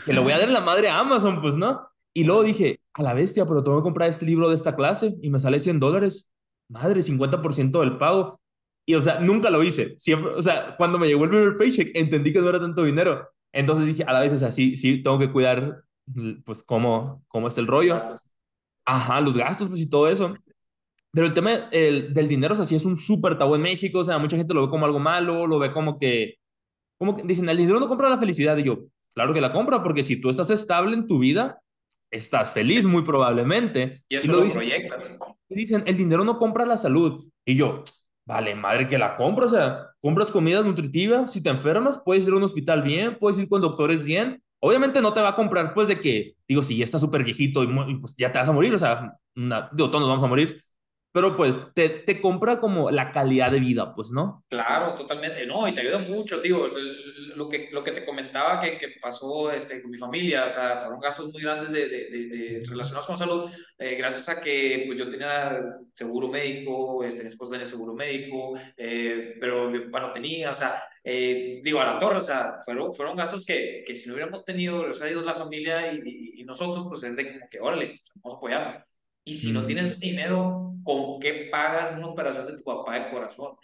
que 0.06 0.14
le 0.14 0.20
voy 0.20 0.34
a 0.34 0.40
dar 0.40 0.50
la 0.50 0.62
madre 0.62 0.90
a 0.90 1.00
Amazon, 1.00 1.42
pues, 1.42 1.56
¿no? 1.58 1.88
Y 2.14 2.24
luego 2.26 2.44
dije, 2.44 2.82
a 2.94 3.04
la 3.04 3.14
bestia, 3.14 3.46
pero 3.46 3.64
tengo 3.64 3.78
que 3.80 3.84
comprar 3.84 4.10
este 4.10 4.26
libro 4.26 4.50
de 4.50 4.56
esta 4.56 4.76
clase 4.76 5.16
y 5.22 5.30
me 5.30 5.40
sale 5.40 5.60
100 5.62 5.80
dólares. 5.80 6.30
Madre, 6.68 7.02
50% 7.02 7.80
del 7.80 7.98
pago. 7.98 8.41
Y, 8.92 8.96
o 8.96 9.00
sea, 9.00 9.22
nunca 9.22 9.50
lo 9.50 9.64
hice. 9.64 9.96
Siempre, 9.98 10.34
o 10.34 10.42
sea, 10.42 10.76
cuando 10.76 11.00
me 11.00 11.08
llegó 11.08 11.24
el 11.24 11.30
primer 11.30 11.56
paycheck, 11.56 11.92
entendí 11.94 12.34
que 12.34 12.40
no 12.40 12.50
era 12.50 12.60
tanto 12.60 12.84
dinero. 12.84 13.26
Entonces 13.54 13.86
dije, 13.86 14.04
a 14.04 14.12
la 14.12 14.20
vez, 14.20 14.34
o 14.34 14.38
sea, 14.38 14.52
sí, 14.52 14.76
sí, 14.76 15.02
tengo 15.02 15.18
que 15.18 15.32
cuidar, 15.32 15.82
pues, 16.44 16.62
cómo, 16.62 17.24
cómo 17.30 17.48
está 17.48 17.62
el 17.62 17.68
rollo. 17.68 17.98
Ajá, 18.84 19.22
los 19.22 19.38
gastos, 19.38 19.70
pues, 19.70 19.80
y 19.80 19.90
todo 19.90 20.10
eso. 20.10 20.36
Pero 21.14 21.26
el 21.26 21.34
tema 21.34 21.70
el, 21.72 22.14
del 22.14 22.28
dinero, 22.28 22.52
o 22.54 22.58
sea, 22.58 22.66
sí 22.66 22.76
es 22.76 22.84
un 22.84 22.98
súper 22.98 23.38
tabú 23.38 23.56
en 23.56 23.62
México, 23.62 24.00
o 24.00 24.04
sea, 24.04 24.18
mucha 24.18 24.36
gente 24.36 24.54
lo 24.54 24.64
ve 24.64 24.70
como 24.70 24.86
algo 24.86 25.00
malo, 25.00 25.48
lo 25.48 25.58
ve 25.58 25.72
como 25.72 25.98
que, 25.98 26.36
como 26.98 27.16
que 27.16 27.24
dicen, 27.24 27.48
el 27.48 27.56
dinero 27.56 27.80
no 27.80 27.88
compra 27.88 28.10
la 28.10 28.18
felicidad. 28.18 28.58
Y 28.58 28.64
yo, 28.64 28.80
claro 29.14 29.34
que 29.34 29.40
la 29.40 29.54
compra, 29.54 29.82
porque 29.84 30.04
si 30.04 30.20
tú 30.20 30.30
estás 30.30 30.50
estable 30.50 30.96
en 30.96 31.08
tu 31.08 31.20
vida, 31.20 31.62
estás 32.12 32.52
feliz 32.52 32.86
muy 32.86 33.04
probablemente. 33.04 34.04
Y 34.10 34.18
eso 34.18 34.34
lo, 34.34 34.42
dicen, 34.42 34.64
proyectas. 34.64 35.18
Y 35.48 35.56
dicen, 35.56 35.84
el 35.86 35.96
dinero 35.96 36.26
no 36.26 36.38
compra 36.38 36.66
la 36.66 36.76
salud. 36.76 37.26
Y 37.46 37.56
yo, 37.56 37.84
vale, 38.26 38.56
madre 38.56 38.88
que 38.88 38.98
la 38.98 39.18
compra, 39.18 39.46
o 39.46 39.50
sea, 39.50 39.88
compras 40.00 40.32
comida 40.32 40.62
nutritiva, 40.62 41.28
si 41.28 41.42
te 41.42 41.50
enfermas, 41.50 42.02
puedes 42.04 42.26
ir 42.26 42.34
a 42.34 42.38
un 42.38 42.44
hospital 42.44 42.82
bien, 42.82 43.18
puedes 43.20 43.40
ir 43.40 43.50
con 43.50 43.62
doctores 43.62 44.04
bien, 44.04 44.42
Obviamente 44.64 45.02
no 45.02 45.12
te 45.12 45.22
va 45.22 45.30
a 45.30 45.36
comprar, 45.36 45.74
pues, 45.74 45.88
de 45.88 46.00
que, 46.00 46.36
digo, 46.48 46.62
si 46.62 46.78
ya 46.78 46.84
está 46.84 47.00
súper 47.00 47.24
viejito 47.24 47.64
y, 47.64 47.68
pues 48.00 48.16
ya 48.16 48.32
te 48.32 48.38
vas 48.38 48.48
a 48.48 48.52
morir, 48.52 48.76
o 48.76 48.80
sea, 48.80 49.18
una, 49.36 49.68
digo, 49.74 49.90
todos 49.90 50.02
nos 50.02 50.10
vamos 50.10 50.24
a 50.24 50.28
morir, 50.28 50.62
pero 51.12 51.36
pues 51.36 51.62
te, 51.74 51.90
te, 51.90 52.22
compra 52.22 52.60
como 52.60 52.90
la 52.90 53.12
calidad 53.12 53.52
de 53.52 53.60
vida, 53.60 53.94
pues, 53.94 54.12
¿no? 54.12 54.46
Claro, 54.50 54.96
totalmente, 54.96 55.46
no, 55.46 55.68
y 55.68 55.74
te 55.74 55.82
ayuda 55.82 56.00
mucho, 56.00 56.40
digo, 56.40 56.68
lo 57.36 57.50
que, 57.50 57.70
lo 57.72 57.84
que 57.84 57.92
te 57.92 58.06
comentaba 58.06 58.60
que, 58.60 58.78
que 58.78 58.96
pasó 59.02 59.52
este, 59.52 59.82
con 59.82 59.92
mi 59.92 59.98
familia, 59.98 60.46
o 60.46 60.50
sea, 60.50 60.78
fueron 60.78 61.00
gastos 61.00 61.32
muy 61.32 61.42
grandes 61.42 61.72
de, 61.72 61.90
de, 61.90 62.10
de, 62.10 62.64
relacionados 62.66 63.08
con 63.08 63.18
salud, 63.18 63.50
eh, 63.78 63.96
gracias 63.96 64.30
a 64.30 64.42
que 64.42 64.84
pues 64.88 64.98
yo 64.98 65.10
tenía 65.10 65.60
seguro 65.94 66.30
médico, 66.30 67.04
este, 67.04 67.24
mi 67.24 67.28
esposa 67.28 67.52
tenía 67.52 67.66
seguro 67.66 67.94
médico, 67.94 68.54
eh, 68.78 69.36
pero 69.40 69.70
mi 69.70 69.80
papá 69.80 70.00
no 70.00 70.12
tenía, 70.14 70.52
o 70.52 70.54
sea, 70.54 70.82
eh, 71.04 71.62
digo, 71.64 71.82
a 71.82 71.94
la 71.94 72.00
torre, 72.00 72.18
o 72.18 72.22
sea, 72.22 72.56
fueron, 72.64 72.94
fueron 72.94 73.18
gastos 73.18 73.46
que, 73.46 73.84
que 73.86 73.94
si 73.94 74.08
no 74.08 74.14
hubiéramos 74.14 74.46
tenido, 74.46 74.82
o 74.82 74.94
sea, 74.94 75.10
la 75.12 75.34
familia 75.34 75.92
y, 75.92 76.40
y, 76.40 76.44
nosotros, 76.44 76.86
pues 76.88 77.04
es 77.04 77.16
de 77.16 77.34
como 77.34 77.50
que, 77.50 77.60
órale, 77.60 77.88
pues, 77.88 78.12
vamos 78.16 78.34
a 78.34 78.38
apoyar. 78.38 78.91
Y 79.24 79.34
si 79.34 79.52
no 79.52 79.66
tienes 79.66 80.00
dinero, 80.00 80.74
¿con 80.84 81.20
qué 81.20 81.50
pagas 81.52 81.96
una 81.98 82.08
operación 82.08 82.48
de 82.48 82.58
tu 82.58 82.64
papá 82.64 83.00
de 83.00 83.12
corazón? 83.12 83.56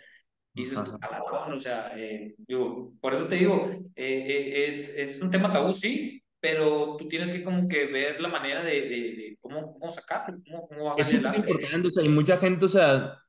dices 0.57 0.83
tú, 0.83 0.97
a 0.99 1.11
la 1.11 1.23
o 1.23 1.59
sea, 1.59 1.91
eh, 1.95 2.33
digo, 2.39 2.93
por 2.99 3.13
eso 3.13 3.25
te 3.27 3.35
digo, 3.35 3.69
eh, 3.95 4.25
eh, 4.27 4.67
es, 4.67 4.97
es 4.97 5.21
un 5.21 5.29
tema 5.29 5.53
tabú, 5.53 5.73
sí, 5.73 6.21
pero 6.39 6.97
tú 6.97 7.07
tienes 7.07 7.31
que 7.31 7.43
como 7.43 7.67
que 7.67 7.85
ver 7.85 8.19
la 8.19 8.27
manera 8.27 8.63
de, 8.63 8.81
de, 8.81 9.37
cómo, 9.39 9.73
cómo 9.73 9.91
sacarlo, 9.91 10.37
cómo, 10.45 10.67
cómo 10.67 10.85
vas 10.85 10.97
a 10.97 11.01
Es 11.01 11.09
súper 11.09 11.35
importante, 11.35 11.87
o 11.87 11.91
sea, 11.91 12.03
y 12.03 12.09
mucha 12.09 12.37
gente, 12.37 12.65
o 12.65 12.69
sea, 12.69 13.19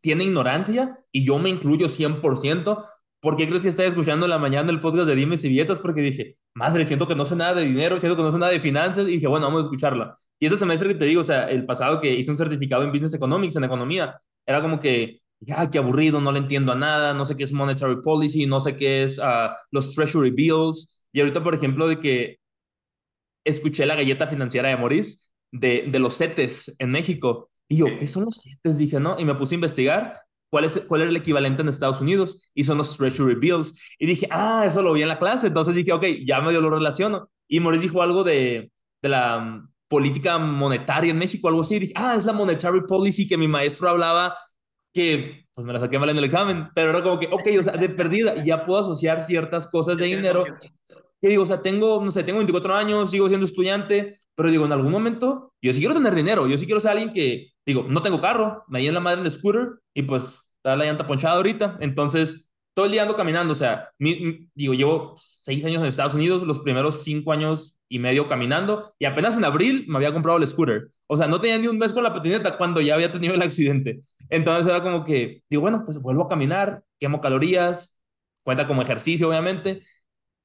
tiene 0.00 0.24
ignorancia, 0.24 0.96
y 1.10 1.24
yo 1.24 1.38
me 1.38 1.48
incluyo 1.48 1.88
100%, 1.88 2.84
¿por 3.20 3.36
qué 3.36 3.48
crees 3.48 3.62
que 3.62 3.68
estaba 3.68 3.88
escuchando 3.88 4.26
en 4.26 4.30
la 4.30 4.38
mañana 4.38 4.70
el 4.70 4.80
podcast 4.80 5.08
de 5.08 5.16
Dimes 5.16 5.42
y 5.44 5.48
Billetas? 5.48 5.80
Porque 5.80 6.00
dije, 6.00 6.36
madre, 6.54 6.84
siento 6.84 7.08
que 7.08 7.16
no 7.16 7.24
sé 7.24 7.34
nada 7.34 7.54
de 7.54 7.64
dinero, 7.64 7.98
siento 7.98 8.16
que 8.16 8.22
no 8.22 8.30
sé 8.30 8.38
nada 8.38 8.52
de 8.52 8.60
finanzas, 8.60 9.08
y 9.08 9.12
dije, 9.12 9.26
bueno, 9.26 9.46
vamos 9.46 9.62
a 9.62 9.64
escucharla. 9.64 10.16
Y 10.40 10.46
ese 10.46 10.56
semestre 10.56 10.88
que 10.88 10.94
te 10.94 11.04
digo, 11.04 11.20
o 11.20 11.24
sea, 11.24 11.50
el 11.50 11.66
pasado 11.66 12.00
que 12.00 12.14
hice 12.14 12.30
un 12.30 12.36
certificado 12.36 12.84
en 12.84 12.92
Business 12.92 13.14
Economics, 13.14 13.56
en 13.56 13.64
economía, 13.64 14.20
era 14.46 14.60
como 14.62 14.78
que, 14.78 15.20
ya, 15.40 15.70
qué 15.70 15.78
aburrido, 15.78 16.20
no 16.20 16.32
le 16.32 16.38
entiendo 16.38 16.72
a 16.72 16.76
nada, 16.76 17.14
no 17.14 17.24
sé 17.24 17.36
qué 17.36 17.44
es 17.44 17.52
monetary 17.52 18.00
policy, 18.02 18.46
no 18.46 18.60
sé 18.60 18.76
qué 18.76 19.02
es 19.04 19.18
uh, 19.18 19.50
los 19.70 19.94
treasury 19.94 20.30
bills. 20.30 21.06
Y 21.12 21.20
ahorita, 21.20 21.42
por 21.42 21.54
ejemplo, 21.54 21.88
de 21.88 22.00
que 22.00 22.38
escuché 23.44 23.86
la 23.86 23.94
galleta 23.94 24.26
financiera 24.26 24.68
de 24.68 24.76
Maurice, 24.76 25.18
de, 25.50 25.86
de 25.90 25.98
los 25.98 26.16
CETES 26.16 26.76
en 26.78 26.90
México. 26.90 27.50
Y 27.68 27.76
yo, 27.76 27.86
¿qué 27.98 28.06
son 28.06 28.24
los 28.24 28.42
CETES? 28.42 28.78
Dije, 28.78 29.00
¿no? 29.00 29.18
Y 29.18 29.24
me 29.24 29.34
puse 29.34 29.54
a 29.54 29.56
investigar 29.56 30.20
cuál 30.50 30.64
es, 30.64 30.82
cuál 30.86 31.02
era 31.02 31.10
el 31.10 31.16
equivalente 31.16 31.62
en 31.62 31.68
Estados 31.68 32.00
Unidos 32.00 32.50
y 32.54 32.64
son 32.64 32.78
los 32.78 32.96
treasury 32.96 33.34
bills. 33.34 33.74
Y 33.98 34.06
dije, 34.06 34.26
ah, 34.30 34.64
eso 34.66 34.82
lo 34.82 34.92
vi 34.92 35.02
en 35.02 35.08
la 35.08 35.18
clase. 35.18 35.48
Entonces 35.48 35.74
dije, 35.74 35.92
ok, 35.92 36.04
ya 36.26 36.40
medio 36.40 36.60
lo 36.60 36.70
relaciono. 36.70 37.30
Y 37.48 37.60
Maurice 37.60 37.84
dijo 37.84 38.02
algo 38.02 38.24
de, 38.24 38.70
de 39.02 39.08
la 39.08 39.64
política 39.88 40.38
monetaria 40.38 41.10
en 41.10 41.18
México, 41.18 41.48
algo 41.48 41.62
así. 41.62 41.78
dije, 41.78 41.92
ah, 41.96 42.14
es 42.16 42.24
la 42.24 42.32
monetary 42.32 42.82
policy 42.86 43.26
que 43.26 43.36
mi 43.36 43.48
maestro 43.48 43.88
hablaba, 43.88 44.36
que 44.92 45.46
pues 45.54 45.66
me 45.66 45.72
la 45.72 45.80
saqué 45.80 45.98
mal 45.98 46.08
en 46.10 46.18
el 46.18 46.24
examen, 46.24 46.68
pero 46.74 46.90
era 46.90 47.02
como 47.02 47.18
que, 47.18 47.26
ok, 47.26 47.48
o 47.58 47.62
sea, 47.62 47.72
de 47.72 47.88
perdida, 47.88 48.44
ya 48.44 48.64
puedo 48.64 48.80
asociar 48.80 49.22
ciertas 49.22 49.66
cosas 49.66 49.96
de 49.96 50.06
dinero. 50.06 50.44
Y 51.20 51.28
digo, 51.28 51.42
o 51.42 51.46
sea, 51.46 51.62
tengo, 51.62 52.00
no 52.04 52.12
sé, 52.12 52.22
tengo 52.22 52.38
24 52.38 52.74
años, 52.76 53.10
sigo 53.10 53.26
siendo 53.28 53.44
estudiante, 53.44 54.14
pero 54.36 54.50
digo, 54.50 54.66
en 54.66 54.72
algún 54.72 54.92
momento, 54.92 55.52
yo 55.60 55.72
sí 55.72 55.80
quiero 55.80 55.94
tener 55.94 56.14
dinero, 56.14 56.46
yo 56.46 56.56
sí 56.58 56.64
quiero 56.64 56.78
ser 56.80 56.92
alguien 56.92 57.12
que, 57.12 57.52
digo, 57.66 57.86
no 57.88 58.02
tengo 58.02 58.20
carro, 58.20 58.62
me 58.68 58.86
en 58.86 58.94
la 58.94 59.00
madre 59.00 59.20
en 59.20 59.26
el 59.26 59.32
scooter 59.32 59.80
y 59.94 60.02
pues 60.02 60.42
está 60.56 60.76
la 60.76 60.84
llanta 60.84 61.08
ponchada 61.08 61.34
ahorita, 61.36 61.78
entonces 61.80 62.47
todo 62.74 62.86
el 62.86 62.92
día 62.92 63.02
ando 63.02 63.16
caminando, 63.16 63.52
o 63.52 63.56
sea, 63.56 63.90
digo, 63.98 64.74
llevo 64.74 65.14
seis 65.16 65.64
años 65.64 65.82
en 65.82 65.88
Estados 65.88 66.14
Unidos, 66.14 66.44
los 66.44 66.60
primeros 66.60 67.02
cinco 67.02 67.32
años 67.32 67.76
y 67.88 67.98
medio 67.98 68.28
caminando, 68.28 68.94
y 68.98 69.04
apenas 69.04 69.36
en 69.36 69.44
abril 69.44 69.84
me 69.88 69.96
había 69.96 70.12
comprado 70.12 70.38
el 70.38 70.46
scooter. 70.46 70.90
O 71.06 71.16
sea, 71.16 71.26
no 71.26 71.40
tenía 71.40 71.58
ni 71.58 71.66
un 71.66 71.78
mes 71.78 71.92
con 71.92 72.02
la 72.04 72.12
patineta 72.12 72.56
cuando 72.56 72.80
ya 72.80 72.94
había 72.94 73.10
tenido 73.10 73.34
el 73.34 73.42
accidente. 73.42 74.02
Entonces 74.30 74.66
era 74.66 74.82
como 74.82 75.04
que, 75.04 75.42
digo, 75.50 75.62
bueno, 75.62 75.82
pues 75.84 75.98
vuelvo 76.00 76.24
a 76.24 76.28
caminar, 76.28 76.82
quemo 77.00 77.20
calorías, 77.20 77.98
cuenta 78.44 78.66
como 78.66 78.82
ejercicio, 78.82 79.28
obviamente, 79.28 79.82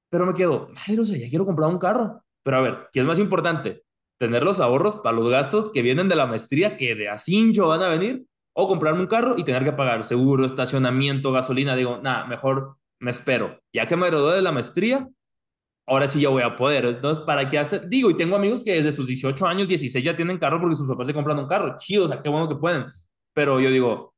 pero 0.10 0.26
me 0.26 0.34
quedo, 0.34 0.70
ay, 0.88 0.98
o 0.98 1.04
sea, 1.04 1.18
ya 1.18 1.30
quiero 1.30 1.46
comprar 1.46 1.70
un 1.70 1.80
carro. 1.80 2.24
Pero 2.44 2.58
a 2.58 2.62
ver, 2.62 2.90
¿qué 2.94 3.00
es 3.00 3.06
más 3.06 3.20
importante? 3.20 3.84
Tener 4.18 4.44
los 4.44 4.60
ahorros 4.60 4.98
para 4.98 5.16
los 5.18 5.30
gastos 5.30 5.72
que 5.72 5.82
vienen 5.82 6.10
de 6.10 6.16
la 6.16 6.26
maestría, 6.26 6.78
que 6.78 6.96
de 6.96 7.10
a 7.10 7.18
cincho 7.18 7.68
van 7.68 7.82
a 7.84 7.88
venir, 7.90 8.26
o 8.54 8.68
comprarme 8.68 9.02
un 9.02 9.08
carro 9.08 9.36
y 9.38 9.44
tener 9.44 9.64
que 9.64 9.74
pagar 9.74 10.04
seguro, 10.04 10.46
estacionamiento, 10.46 11.32
gasolina. 11.32 11.76
Digo, 11.76 12.00
nada, 12.02 12.26
mejor 12.26 12.78
me 13.00 13.12
espero. 13.12 13.60
Ya 13.74 13.88
que 13.88 13.96
me 13.96 14.08
gradué 14.08 14.36
de 14.36 14.42
la 14.42 14.52
maestría, 14.52 15.08
ahora 15.88 16.08
sí 16.08 16.22
ya 16.22 16.30
voy 16.30 16.44
a 16.44 16.56
poder. 16.56 16.86
Entonces, 16.86 17.24
¿para 17.26 17.50
qué 17.50 17.60
hacer? 17.60 17.90
Digo, 17.90 18.10
y 18.10 18.18
tengo 18.18 18.36
amigos 18.36 18.64
que 18.64 18.74
desde 18.74 18.92
sus 18.92 19.08
18 19.08 19.46
años, 19.46 19.68
16 19.68 20.04
ya 20.04 20.16
tienen 20.16 20.38
carro 20.38 20.62
porque 20.62 20.76
sus 20.76 20.88
papás 20.88 21.08
se 21.08 21.14
compran 21.14 21.40
un 21.40 21.48
carro. 21.48 21.76
Chido, 21.78 22.06
o 22.06 22.08
sea, 22.08 22.22
qué 22.22 22.30
bueno 22.30 22.48
que 22.48 22.56
pueden. 22.56 22.86
Pero 23.34 23.60
yo 23.60 23.72
digo, 23.72 24.14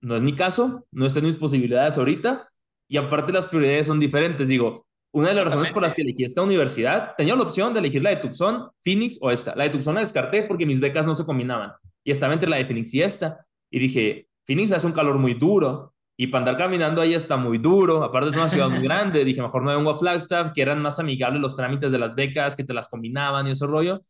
no 0.00 0.16
es 0.16 0.22
mi 0.22 0.34
caso, 0.34 0.86
no 0.90 1.06
están 1.06 1.24
mis 1.24 1.36
posibilidades 1.36 1.98
ahorita. 1.98 2.48
Y 2.88 2.96
aparte 2.96 3.32
las 3.32 3.48
prioridades 3.48 3.86
son 3.86 4.00
diferentes. 4.00 4.48
Digo, 4.48 4.86
una 5.12 5.28
de 5.28 5.34
las 5.34 5.44
razones 5.44 5.72
por 5.72 5.82
las 5.82 5.94
que 5.94 6.02
elegí 6.02 6.24
esta 6.24 6.42
universidad, 6.42 7.14
tenía 7.16 7.36
la 7.36 7.42
opción 7.42 7.74
de 7.74 7.80
elegir 7.80 8.02
la 8.02 8.10
de 8.10 8.16
Tucson, 8.16 8.70
Phoenix 8.82 9.18
o 9.20 9.30
esta. 9.30 9.54
La 9.54 9.64
de 9.64 9.70
Tucson 9.70 9.94
la 9.94 10.00
descarté 10.00 10.42
porque 10.44 10.64
mis 10.64 10.80
becas 10.80 11.06
no 11.06 11.14
se 11.14 11.24
combinaban 11.24 11.72
y 12.04 12.10
estaba 12.10 12.32
entre 12.34 12.48
la 12.48 12.56
de 12.56 12.64
Phoenix 12.64 12.92
y 12.94 13.02
esta. 13.02 13.46
Y 13.70 13.78
dije, 13.78 14.28
Phoenix 14.44 14.72
hace 14.72 14.86
un 14.86 14.92
calor 14.92 15.18
muy 15.18 15.34
duro 15.34 15.94
y 16.16 16.28
para 16.28 16.40
andar 16.40 16.56
caminando 16.56 17.00
ahí 17.00 17.14
está 17.14 17.36
muy 17.36 17.58
duro. 17.58 18.04
Aparte 18.04 18.30
es 18.30 18.36
una 18.36 18.50
ciudad 18.50 18.68
muy 18.68 18.80
grande. 18.82 19.24
Dije, 19.24 19.42
mejor 19.42 19.62
me 19.62 19.74
vengo 19.74 19.90
a 19.90 19.98
Flagstaff, 19.98 20.52
que 20.54 20.62
eran 20.62 20.80
más 20.82 20.98
amigables 20.98 21.40
los 21.40 21.56
trámites 21.56 21.90
de 21.90 21.98
las 21.98 22.14
becas, 22.14 22.54
que 22.56 22.64
te 22.64 22.74
las 22.74 22.88
combinaban 22.88 23.46
y 23.46 23.52
ese 23.52 23.66
rollo. 23.66 24.02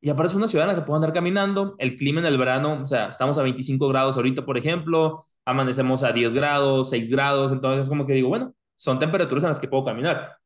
Y 0.00 0.10
aparte 0.10 0.30
es 0.32 0.36
una 0.36 0.48
ciudad 0.48 0.68
en 0.68 0.74
la 0.74 0.80
que 0.80 0.86
puedo 0.86 0.96
andar 0.96 1.12
caminando. 1.12 1.74
El 1.78 1.96
clima 1.96 2.20
en 2.20 2.26
el 2.26 2.38
verano, 2.38 2.80
o 2.82 2.86
sea, 2.86 3.08
estamos 3.08 3.38
a 3.38 3.42
25 3.42 3.88
grados 3.88 4.16
ahorita, 4.16 4.44
por 4.44 4.56
ejemplo. 4.58 5.24
Amanecemos 5.44 6.02
a 6.02 6.12
10 6.12 6.34
grados, 6.34 6.90
6 6.90 7.10
grados. 7.10 7.52
Entonces 7.52 7.84
es 7.84 7.88
como 7.88 8.06
que 8.06 8.14
digo, 8.14 8.28
bueno, 8.28 8.54
son 8.76 8.98
temperaturas 8.98 9.44
en 9.44 9.50
las 9.50 9.60
que 9.60 9.68
puedo 9.68 9.84
caminar. 9.84 10.36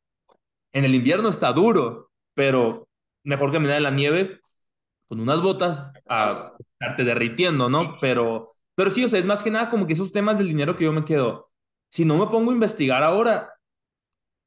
En 0.73 0.85
el 0.85 0.95
invierno 0.95 1.29
está 1.29 1.53
duro, 1.53 2.11
pero 2.35 2.89
mejor 3.23 3.53
caminar 3.53 3.77
en 3.77 3.85
la 3.85 3.91
nieve 3.91 4.41
con 5.15 5.21
unas 5.21 5.41
botas 5.41 5.93
a 6.09 6.53
estarte 6.59 7.05
derritiendo, 7.05 7.69
¿no? 7.69 7.97
Pero, 8.01 8.49
pero 8.75 8.91
sí, 8.91 9.05
o 9.05 9.09
sea, 9.09 9.21
es 9.21 9.25
más 9.25 9.45
que 9.45 9.51
nada 9.51 9.71
como 9.71 9.87
que 9.87 9.93
esos 9.93 10.11
temas 10.11 10.37
del 10.37 10.49
dinero 10.49 10.77
que 10.77 10.85
yo 10.85 10.93
me 10.93 11.05
quedo. 11.05 11.51
Si 11.89 12.05
no 12.05 12.19
me 12.19 12.27
pongo 12.27 12.51
a 12.51 12.55
investigar 12.55 13.05
ahora, 13.05 13.53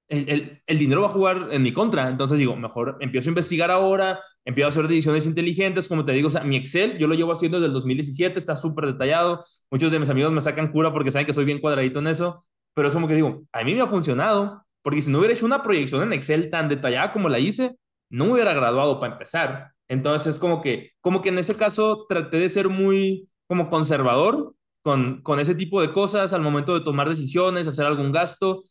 el, 0.09 0.29
el, 0.29 0.63
el, 0.65 0.77
dinero 0.77 1.01
va 1.01 1.07
a 1.07 1.11
jugar 1.11 1.47
en 1.51 1.63
mi 1.63 1.71
contra. 1.71 2.09
Entonces 2.09 2.37
digo, 2.37 2.55
mejor 2.57 2.97
empiezo 2.99 3.29
a 3.29 3.31
investigar 3.31 3.71
ahora, 3.71 4.19
empiezo 4.43 4.67
a 4.67 4.69
hacer 4.71 4.87
decisiones 4.89 5.25
inteligentes. 5.25 5.87
Como 5.87 6.03
te 6.03 6.11
digo, 6.11 6.27
o 6.27 6.31
sea, 6.31 6.43
mi 6.43 6.57
Excel 6.57 6.97
yo 6.97 7.07
lo 7.07 7.15
llevo 7.15 7.31
haciendo 7.31 7.59
desde 7.59 7.67
el 7.67 7.73
2017, 7.73 8.37
está 8.37 8.57
súper 8.57 8.87
detallado. 8.87 9.43
Muchos 9.71 9.89
de 9.89 9.99
mis 9.99 10.09
amigos 10.09 10.33
me 10.33 10.41
sacan 10.41 10.69
cura 10.69 10.91
porque 10.91 11.11
saben 11.11 11.25
que 11.25 11.33
soy 11.33 11.45
bien 11.45 11.59
cuadradito 11.61 11.99
en 11.99 12.07
eso. 12.07 12.43
Pero 12.73 12.89
es 12.89 12.93
como 12.93 13.07
que 13.07 13.15
digo, 13.15 13.43
a 13.53 13.63
mí 13.63 13.73
me 13.73 13.81
ha 13.81 13.87
funcionado. 13.87 14.65
Porque 14.81 15.01
si 15.01 15.11
no 15.11 15.19
hubiera 15.19 15.33
hecho 15.33 15.45
una 15.45 15.61
proyección 15.61 16.03
en 16.03 16.11
Excel 16.11 16.49
tan 16.49 16.67
detallada 16.67 17.13
como 17.13 17.29
la 17.29 17.39
hice, 17.39 17.77
no 18.09 18.25
me 18.25 18.33
hubiera 18.33 18.53
graduado 18.53 18.99
para 18.99 19.13
empezar. 19.13 19.71
Entonces 19.89 20.35
es 20.35 20.39
como 20.39 20.61
que, 20.61 20.91
como 21.01 21.21
que 21.21 21.29
en 21.29 21.37
ese 21.39 21.55
caso 21.55 22.05
traté 22.09 22.37
de 22.39 22.49
ser 22.49 22.69
muy 22.69 23.29
como 23.47 23.69
conservador 23.69 24.53
con, 24.83 25.21
con 25.21 25.39
ese 25.39 25.55
tipo 25.55 25.81
de 25.81 25.91
cosas 25.93 26.33
al 26.33 26.41
momento 26.41 26.73
de 26.77 26.85
tomar 26.85 27.09
decisiones, 27.09 27.67
hacer 27.67 27.85
algún 27.85 28.11
gasto. 28.11 28.61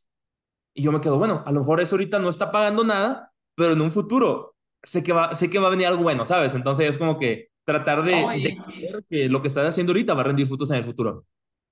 Y 0.75 0.83
yo 0.83 0.93
me 0.93 1.01
quedo, 1.01 1.19
bueno, 1.19 1.43
a 1.47 1.53
lo 1.53 1.61
mejor 1.61 1.81
eso 1.81 1.97
ahorita 1.97 2.19
no 2.19 2.29
está 2.29 2.51
pagando 2.53 2.85
nada, 2.85 3.33
pero 3.55 3.73
en 3.73 3.81
un 3.81 3.91
futuro 3.93 4.57
sé 4.83 5.03
que 5.03 5.13
va, 5.13 5.35
sé 5.35 5.49
que 5.51 5.59
va 5.59 5.69
a 5.69 5.71
venir 5.71 5.87
algo 5.87 6.03
bueno, 6.03 6.27
¿sabes? 6.27 6.55
Entonces 6.55 6.89
es 6.91 6.99
como 6.99 7.19
que 7.19 7.49
tratar 7.65 8.03
de, 8.05 8.13
No, 8.13 8.33
y- 8.33 8.43
de 8.43 8.57
creer 8.79 9.05
que 9.09 9.29
lo 9.29 9.43
que 9.43 9.49
estás 9.49 9.67
haciendo 9.69 9.93
ahorita 9.93 10.15
va 10.15 10.21
a 10.23 10.25
rendir 10.25 10.47
frutos 10.47 10.71
en 10.71 10.77
el 10.79 10.85
futuro. 10.85 11.27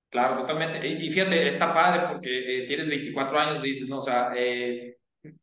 Claro, 0.09 0.37
totalmente. 0.41 0.87
Y, 0.87 1.07
y 1.07 1.11
fíjate, 1.11 1.47
está 1.47 1.73
padre 1.73 2.07
porque 2.13 2.63
eh, 2.63 2.67
tienes 2.67 2.87
24 2.87 3.37
años, 3.37 3.59
me 3.61 3.67
dices, 3.67 3.87
¿no? 3.89 3.97
O 3.97 4.01
sea, 4.01 4.31
eh, 4.35 4.97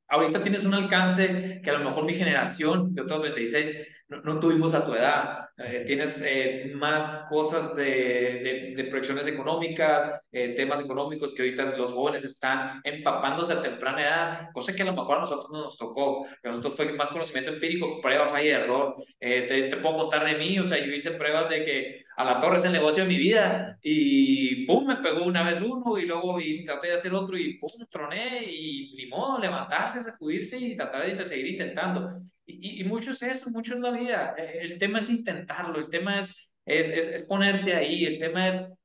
ahorita 0.09 0.43
tienes 0.43 0.65
un 0.65 0.75
alcance 0.75 1.61
que 1.63 1.71
a 1.71 1.75
lo 1.75 1.85
mejor 1.85 2.05
mi 2.05 2.15
generación, 2.15 2.95
yo 2.97 3.07
tengo 3.07 3.21
36, 3.23 3.77
no, 4.23 4.41
tuvimos 4.41 4.75
a 4.75 4.85
tu 4.85 4.95
edad. 4.95 5.47
Eh, 5.59 5.85
tienes 5.87 6.23
eh, 6.27 6.73
más 6.75 7.27
cosas 7.29 7.77
de, 7.77 8.75
de, 8.77 8.85
proyecciones 8.85 9.27
económicas, 9.27 10.23
eh, 10.33 10.55
temas 10.57 10.81
económicos 10.81 11.35
que 11.35 11.43
ahorita 11.43 11.77
los 11.77 11.93
jóvenes 11.93 12.25
están 12.25 12.81
empapándose 12.85 13.53
a 13.53 13.63
temprana 13.63 14.03
edad, 14.03 14.51
cosa 14.53 14.75
que 14.75 14.83
a 14.83 14.87
lo 14.87 14.95
mejor 14.95 15.19
a 15.19 15.21
nosotros 15.21 15.51
no 15.51 15.63
nos 15.65 15.77
tocó. 15.77 16.27
A 16.27 16.49
nosotros 16.49 16.75
fue 16.75 16.93
más 16.93 17.11
conocimiento 17.11 17.53
empírico, 17.53 18.01
prueba, 18.01 18.27
falla 18.27 18.45
y 18.45 18.49
error. 18.49 18.97
Te, 19.19 19.69
te 19.69 19.77
puedo 19.77 19.97
contar 19.97 20.25
de 20.25 20.35
mí, 20.35 20.59
o 20.59 20.65
sea, 20.65 20.79
yo 20.79 20.93
hice 20.93 21.13
pruebas 21.13 21.49
de 21.49 21.65
que 21.65 22.05
a 22.17 22.25
la 22.25 22.41
torre 22.41 22.57
es 22.57 22.65
el 22.65 22.73
negocio 22.73 23.05
de 23.05 23.09
mi 23.09 23.17
vida 23.17 23.79
y 23.83 24.67
pum, 24.67 24.87
me 24.87 24.97
pegó 24.97 25.25
una 25.25 25.43
vez 25.43 25.61
uno 25.63 25.97
y 25.99 26.07
luego 26.07 26.41
y 26.41 26.65
traté 26.65 26.89
de 26.89 26.95
hacer 26.95 27.15
otro 27.15 27.37
y 27.37 27.59
pum, 27.59 27.71
troné 27.91 28.45
y 28.45 29.07
modo, 29.09 29.39
levantarse, 29.39 30.03
sacudirse 30.03 30.59
y 30.59 30.77
tratar 30.77 31.17
de 31.17 31.25
seguir 31.25 31.49
intentando. 31.49 32.09
Y, 32.47 32.81
y, 32.81 32.85
mucho 32.85 33.13
es 33.13 33.23
eso, 33.23 33.51
mucho 33.51 33.75
es 33.75 33.81
la 33.81 33.91
vida. 33.91 34.35
Eh, 34.37 34.59
El 34.63 34.79
tema 34.79 34.99
es 34.99 35.09
intentarlo, 35.11 35.79
el 35.79 35.89
tema 35.89 36.19
es, 36.19 36.53
es, 36.67 36.89
es, 36.89 37.07
es 37.07 37.23
ponerte 37.25 37.75
ahí, 37.75 38.05
el 38.05 38.19
tema 38.19 38.49
es 38.49 38.77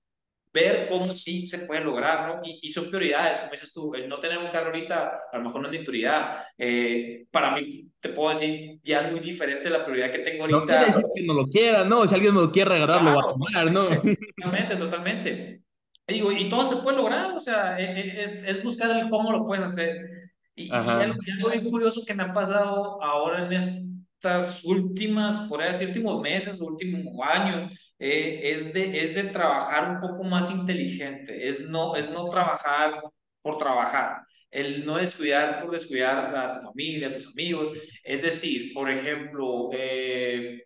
ver 0.53 0.87
cómo 0.87 1.13
sí 1.13 1.45
se 1.47 1.59
puede 1.59 1.83
lograr, 1.83 2.27
¿no? 2.27 2.41
Y, 2.43 2.59
y 2.63 2.69
son 2.69 2.87
prioridades, 2.89 3.39
como 3.39 3.51
dices 3.51 3.73
tú, 3.73 3.93
el 3.93 4.07
no 4.09 4.19
tener 4.19 4.37
un 4.39 4.49
carro 4.49 4.67
ahorita 4.67 5.17
a 5.31 5.37
lo 5.37 5.43
mejor 5.43 5.61
no 5.61 5.67
es 5.69 5.77
mi 5.77 5.83
prioridad. 5.85 6.45
Eh, 6.57 7.25
para 7.31 7.55
mí, 7.55 7.87
te 7.99 8.09
puedo 8.09 8.29
decir, 8.29 8.79
ya 8.83 9.01
es 9.01 9.11
muy 9.11 9.19
diferente 9.19 9.69
la 9.69 9.83
prioridad 9.83 10.11
que 10.11 10.19
tengo 10.19 10.43
ahorita. 10.43 10.59
No 10.59 10.65
quiere 10.65 10.85
decir 10.85 11.03
que 11.13 11.23
no 11.23 11.33
lo 11.33 11.47
quiera, 11.47 11.83
¿no? 11.83 12.07
Si 12.07 12.15
alguien 12.15 12.33
me 12.33 12.41
lo 12.41 12.51
quiere 12.51 12.71
regalar, 12.71 13.03
lo 13.03 13.11
va 13.11 13.19
a 13.19 13.21
Claro, 13.21 13.33
tomar, 13.33 13.71
¿no? 13.71 13.89
Totalmente, 13.89 14.75
totalmente. 14.77 15.61
Digo, 16.07 16.31
y 16.31 16.47
todo 16.47 16.65
se 16.65 16.77
puede 16.77 16.97
lograr, 16.97 17.33
o 17.33 17.39
sea, 17.39 17.77
e- 17.77 17.99
e- 17.99 18.23
es, 18.23 18.43
es 18.43 18.63
buscar 18.63 18.89
el 18.91 19.09
cómo 19.09 19.31
lo 19.31 19.43
puedes 19.43 19.65
hacer. 19.65 20.16
Y, 20.57 20.81
y 20.89 21.01
algo, 21.01 21.19
algo 21.37 21.49
bien 21.51 21.69
curioso 21.69 22.03
que 22.05 22.15
me 22.15 22.23
ha 22.23 22.33
pasado 22.33 23.01
ahora 23.03 23.45
en 23.45 23.53
estas 23.53 24.63
últimas, 24.65 25.41
por 25.49 25.61
decir, 25.63 25.89
últimos 25.89 26.21
meses, 26.21 26.61
último 26.61 27.23
año, 27.23 27.69
eh, 27.99 28.41
es, 28.53 28.73
de, 28.73 29.01
es 29.03 29.15
de 29.15 29.25
trabajar 29.25 29.91
un 29.91 30.01
poco 30.01 30.23
más 30.23 30.49
inteligente, 30.51 31.47
es 31.47 31.69
no, 31.69 31.95
es 31.95 32.09
no 32.11 32.29
trabajar 32.29 33.01
por 33.41 33.57
trabajar, 33.57 34.21
el 34.51 34.85
no 34.85 34.97
descuidar 34.97 35.61
por 35.61 35.71
descuidar 35.71 36.35
a 36.35 36.53
tu 36.53 36.65
familia, 36.67 37.09
a 37.09 37.13
tus 37.13 37.27
amigos. 37.27 37.77
Es 38.03 38.23
decir, 38.23 38.73
por 38.73 38.89
ejemplo, 38.89 39.69
eh, 39.73 40.63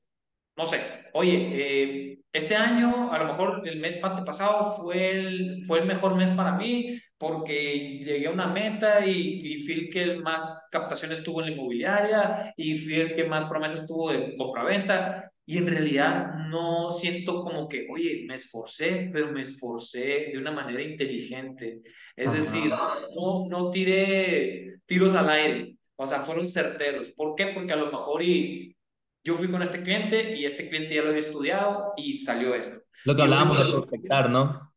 no 0.57 0.65
sé, 0.65 0.81
oye, 1.13 2.13
eh, 2.13 2.20
este 2.34 2.56
año, 2.56 3.12
a 3.12 3.20
lo 3.20 3.26
mejor 3.26 3.62
el 3.68 3.80
mes 3.80 3.95
pasado 3.95 4.72
fue 4.72 5.12
el, 5.12 5.66
fue 5.66 5.80
el 5.80 5.86
mejor 5.86 6.16
mes 6.16 6.32
para 6.32 6.53
mí 6.53 6.98
porque 7.18 7.99
llegué 8.03 8.28
a 8.28 8.32
una 8.32 8.48
meta 8.48 9.06
y, 9.06 9.40
y 9.44 9.64
fui 9.64 9.74
el 9.74 9.90
que 9.90 10.16
más 10.16 10.68
captaciones 10.72 11.24
tuvo 11.24 11.41
en 11.41 11.48
la 11.48 11.52
inmobiliaria 11.53 12.53
y 12.58 12.78
fui 12.78 12.95
el 12.95 13.16
que 13.16 13.26
más 13.26 13.45
promesas 13.45 13.86
tuvo 13.86 14.12
de 14.12 14.36
compra-venta 14.38 15.32
y 15.45 15.58
en 15.58 15.68
realidad 15.68 16.34
no 16.49 16.90
siento 16.91 17.44
como 17.44 17.68
que, 17.68 17.88
oye, 17.91 18.24
me 18.26 18.36
esforcé, 18.36 19.10
pero 19.12 19.32
me 19.32 19.41
esforcé 19.41 20.30
de 20.32 20.38
una 20.38 20.52
manera 20.52 20.82
inteligente. 20.82 21.82
Es 22.16 22.32
decir, 22.32 22.72
Ajá. 22.72 23.02
no, 23.16 23.48
no 23.49 23.70
tiré 23.70 24.76
tiros 24.86 25.14
al 25.14 25.30
aire, 25.30 25.76
o 25.95 26.08
sea, 26.08 26.22
fueron 26.22 26.48
certeros. 26.48 27.12
¿Por 27.12 27.36
qué? 27.36 27.48
Porque 27.48 27.74
a 27.74 27.78
lo 27.78 27.91
mejor 27.91 28.24
y 28.24 28.76
yo 29.23 29.35
fui 29.35 29.49
con 29.49 29.61
este 29.61 29.81
cliente 29.84 30.35
y 30.38 30.45
este 30.45 30.68
cliente 30.68 30.95
ya 30.95 31.02
lo 31.03 31.10
había 31.10 31.19
estudiado 31.19 31.93
y 31.98 32.14
salió 32.14 32.56
esto. 32.56 32.80
Lo 33.03 33.15
que 33.15 33.22
hablábamos 33.22 33.57
de 33.60 33.65
prospectar, 33.65 34.30
¿no? 34.30 34.73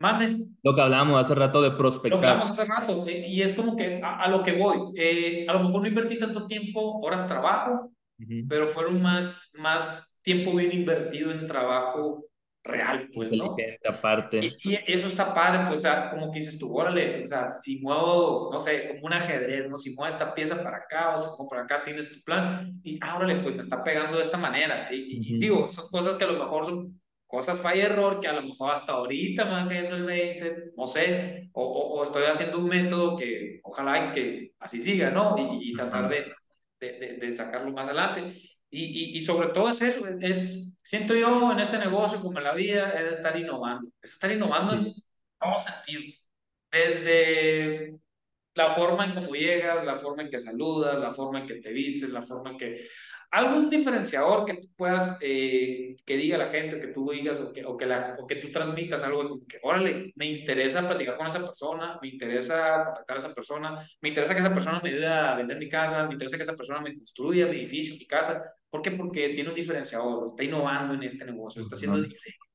Mande, 0.00 0.26
Lo 0.62 0.74
que 0.74 0.80
hablábamos 0.82 1.20
hace 1.20 1.34
rato 1.34 1.60
de 1.62 1.70
lo 1.70 1.74
que 1.74 1.78
prospectar. 1.78 2.30
hablamos 2.30 2.58
hace 2.58 2.64
rato, 2.70 3.06
eh, 3.06 3.26
y 3.28 3.42
es 3.42 3.54
como 3.54 3.76
que 3.76 4.00
a, 4.02 4.20
a 4.22 4.28
lo 4.28 4.42
que 4.42 4.52
voy. 4.52 4.92
Eh, 4.96 5.46
a 5.48 5.52
lo 5.52 5.60
mejor 5.64 5.82
no 5.82 5.88
invertí 5.88 6.18
tanto 6.18 6.46
tiempo, 6.46 7.00
horas 7.00 7.26
trabajo, 7.28 7.92
Ujú. 8.18 8.48
pero 8.48 8.66
fueron 8.66 9.02
más, 9.02 9.50
más 9.54 10.20
tiempo 10.24 10.54
bien 10.56 10.72
invertido 10.72 11.30
en 11.32 11.46
trabajo 11.46 12.24
real, 12.68 13.08
pues, 13.12 13.32
¿no? 13.32 13.56
Aparte. 13.88 14.56
Y, 14.62 14.74
y 14.74 14.78
eso 14.86 15.08
está 15.08 15.34
padre, 15.34 15.66
pues, 15.68 15.80
o 15.80 15.82
sea, 15.82 16.10
como 16.10 16.30
que 16.30 16.38
dices 16.40 16.58
tú, 16.58 16.72
órale, 16.76 17.24
o 17.24 17.26
sea, 17.26 17.46
si 17.46 17.80
muevo, 17.80 18.50
no 18.52 18.58
sé, 18.58 18.88
como 18.88 19.06
un 19.06 19.12
ajedrez, 19.14 19.68
¿no? 19.68 19.76
Si 19.76 19.94
muevo 19.94 20.08
esta 20.12 20.34
pieza 20.34 20.62
para 20.62 20.78
acá 20.78 21.14
o 21.14 21.18
si 21.18 21.26
muevo 21.30 21.48
para 21.48 21.62
acá, 21.62 21.82
tienes 21.84 22.12
tu 22.12 22.22
plan, 22.22 22.80
y 22.84 22.98
ah, 23.02 23.16
órale, 23.16 23.40
pues 23.42 23.54
me 23.56 23.60
está 23.62 23.82
pegando 23.82 24.16
de 24.18 24.22
esta 24.22 24.36
manera. 24.38 24.88
Y, 24.92 24.96
y- 24.96 25.34
y 25.34 25.34
Ujú. 25.34 25.38
digo, 25.38 25.68
son 25.68 25.88
cosas 25.90 26.16
que 26.16 26.24
a 26.24 26.28
lo 26.30 26.38
mejor 26.38 26.66
son 26.66 27.00
cosas 27.26 27.60
falla 27.60 27.84
error, 27.86 28.20
que 28.20 28.28
a 28.28 28.32
lo 28.32 28.42
mejor 28.42 28.72
hasta 28.72 28.92
ahorita 28.92 29.44
me 29.44 29.50
van 29.52 29.68
cayendo 29.68 29.96
el 29.96 30.04
20, 30.04 30.72
no 30.76 30.86
sé, 30.86 31.50
o, 31.52 31.62
o, 31.62 31.98
o 32.00 32.02
estoy 32.04 32.24
haciendo 32.24 32.58
un 32.58 32.68
método 32.68 33.16
que 33.16 33.60
ojalá 33.64 34.12
que 34.12 34.52
así 34.60 34.80
siga, 34.80 35.10
¿no? 35.10 35.36
Y, 35.38 35.70
y 35.70 35.76
tratar 35.76 36.08
de, 36.08 36.32
de, 36.80 37.16
de, 37.18 37.36
sacarlo 37.36 37.70
más 37.72 37.86
adelante. 37.86 38.34
Y, 38.70 39.16
y, 39.16 39.20
sobre 39.20 39.48
todo 39.48 39.68
es 39.70 39.80
eso, 39.82 40.06
es, 40.20 40.67
siento 40.88 41.14
yo 41.14 41.52
en 41.52 41.60
este 41.60 41.76
negocio 41.76 42.18
como 42.18 42.38
en 42.38 42.44
la 42.44 42.54
vida, 42.54 42.98
es 42.98 43.18
estar 43.18 43.38
innovando, 43.38 43.90
es 44.00 44.14
estar 44.14 44.32
innovando 44.32 44.72
en 44.72 44.94
todos 45.38 45.64
sentidos, 45.64 46.30
desde 46.72 47.94
la 48.54 48.70
forma 48.70 49.04
en 49.04 49.12
cómo 49.12 49.34
llegas, 49.34 49.84
la 49.84 49.98
forma 49.98 50.22
en 50.22 50.30
que 50.30 50.40
saludas, 50.40 50.98
la 50.98 51.12
forma 51.12 51.40
en 51.40 51.46
que 51.46 51.56
te 51.56 51.72
vistes, 51.72 52.08
la 52.08 52.22
forma 52.22 52.52
en 52.52 52.56
que... 52.56 52.88
Algún 53.30 53.68
diferenciador 53.68 54.46
que 54.46 54.54
tú 54.54 54.68
puedas, 54.74 55.18
eh, 55.20 55.94
que 56.06 56.16
diga 56.16 56.38
la 56.38 56.46
gente, 56.46 56.80
que 56.80 56.86
tú 56.86 57.10
digas, 57.10 57.38
o 57.38 57.52
que, 57.52 57.62
o 57.66 57.76
que, 57.76 57.84
la, 57.84 58.16
o 58.18 58.26
que 58.26 58.36
tú 58.36 58.50
transmitas 58.50 59.02
algo, 59.02 59.28
como 59.28 59.46
que, 59.46 59.58
órale, 59.62 60.12
me 60.16 60.24
interesa 60.24 60.88
platicar 60.88 61.18
con 61.18 61.26
esa 61.26 61.40
persona, 61.40 61.98
me 62.00 62.08
interesa 62.08 62.84
contactar 62.86 63.16
a 63.16 63.20
esa 63.20 63.34
persona, 63.34 63.86
me 64.00 64.08
interesa 64.08 64.32
que 64.32 64.40
esa 64.40 64.54
persona 64.54 64.80
me 64.82 64.88
ayude 64.88 65.06
a 65.06 65.34
vender 65.34 65.58
mi 65.58 65.68
casa, 65.68 66.06
me 66.06 66.14
interesa 66.14 66.38
que 66.38 66.44
esa 66.44 66.56
persona 66.56 66.80
me 66.80 66.94
construya 66.94 67.44
mi 67.44 67.58
edificio, 67.58 67.94
mi 67.94 68.06
casa. 68.06 68.54
¿Por 68.70 68.82
qué? 68.82 68.90
Porque 68.92 69.30
tiene 69.30 69.48
un 69.48 69.54
diferenciador, 69.54 70.26
está 70.26 70.44
innovando 70.44 70.94
en 70.94 71.02
este 71.02 71.24
negocio, 71.24 71.62
está 71.62 71.74
haciendo 71.74 71.98
Ajá. 71.98 72.06
diferente. 72.06 72.46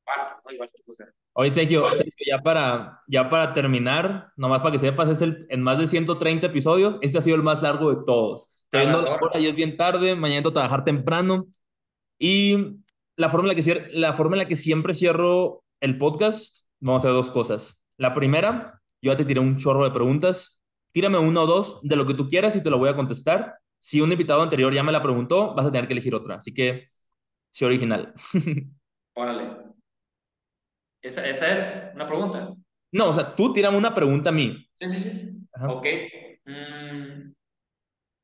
Igual, 0.00 0.36
¿no? 0.44 0.54
Igual 0.54 0.68
que 0.74 0.82
tú, 0.82 0.92
o 0.92 0.94
sea, 0.94 1.06
Oye, 1.38 1.52
Sergio, 1.52 1.92
Sergio, 1.92 2.14
ya 2.26 2.42
para, 2.42 3.02
ya 3.06 3.28
para 3.28 3.52
terminar, 3.52 4.32
nomás 4.36 4.62
para 4.62 4.72
que 4.72 4.78
sepas, 4.78 5.10
es 5.10 5.20
el, 5.20 5.46
en 5.50 5.60
más 5.60 5.78
de 5.78 5.86
130 5.86 6.46
episodios, 6.46 6.96
este 7.02 7.18
ha 7.18 7.20
sido 7.20 7.36
el 7.36 7.42
más 7.42 7.60
largo 7.60 7.94
de 7.94 8.04
todos. 8.06 8.48
Estoy 8.64 8.80
viendo 8.80 9.02
la 9.02 9.18
hora 9.20 9.38
y 9.38 9.46
es 9.46 9.54
bien 9.54 9.76
tarde, 9.76 10.16
mañana 10.16 10.40
tengo 10.40 10.52
que 10.52 10.54
trabajar 10.54 10.84
temprano. 10.84 11.46
Y 12.18 12.78
la 13.16 13.28
forma, 13.28 13.50
en 13.50 13.56
la 13.56 13.62
que, 13.62 13.88
la 13.92 14.14
forma 14.14 14.36
en 14.36 14.38
la 14.38 14.48
que 14.48 14.56
siempre 14.56 14.94
cierro 14.94 15.62
el 15.80 15.98
podcast, 15.98 16.60
vamos 16.80 17.00
a 17.00 17.08
hacer 17.08 17.12
dos 17.12 17.30
cosas. 17.30 17.84
La 17.98 18.14
primera, 18.14 18.80
yo 19.02 19.12
ya 19.12 19.18
te 19.18 19.26
tiré 19.26 19.40
un 19.40 19.58
chorro 19.58 19.84
de 19.84 19.90
preguntas. 19.90 20.62
Tírame 20.92 21.18
uno 21.18 21.42
o 21.42 21.46
dos 21.46 21.80
de 21.82 21.96
lo 21.96 22.06
que 22.06 22.14
tú 22.14 22.30
quieras 22.30 22.56
y 22.56 22.62
te 22.62 22.70
lo 22.70 22.78
voy 22.78 22.88
a 22.88 22.96
contestar. 22.96 23.56
Si 23.86 24.00
un 24.00 24.10
invitado 24.10 24.42
anterior 24.42 24.74
ya 24.74 24.82
me 24.82 24.90
la 24.90 25.00
preguntó, 25.00 25.54
vas 25.54 25.64
a 25.64 25.70
tener 25.70 25.86
que 25.86 25.92
elegir 25.92 26.12
otra. 26.12 26.34
Así 26.34 26.52
que, 26.52 26.88
sí, 27.52 27.64
original. 27.64 28.12
órale. 29.14 29.58
Esa, 31.00 31.24
esa 31.28 31.52
es 31.52 31.94
una 31.94 32.08
pregunta. 32.08 32.52
No, 32.90 33.06
o 33.10 33.12
sea, 33.12 33.36
tú 33.36 33.52
tírame 33.52 33.78
una 33.78 33.94
pregunta 33.94 34.30
a 34.30 34.32
mí. 34.32 34.68
Sí, 34.72 34.88
sí, 34.90 34.98
sí. 34.98 35.38
Ajá. 35.52 35.68
Ok. 35.68 35.86
Mm, 36.46 37.32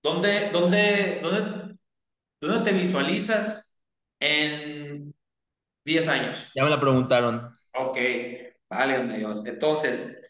¿dónde, 0.03 0.51
dónde, 0.51 1.21
dónde, 1.23 1.77
dónde 2.41 2.65
te 2.65 2.77
visualizas 2.77 3.79
en 4.19 5.15
10 5.85 6.09
años? 6.09 6.51
Ya 6.57 6.65
me 6.65 6.71
la 6.71 6.81
preguntaron. 6.81 7.53
Ok, 7.79 7.99
válgame 8.69 9.19
Dios. 9.19 9.47
Entonces, 9.47 10.29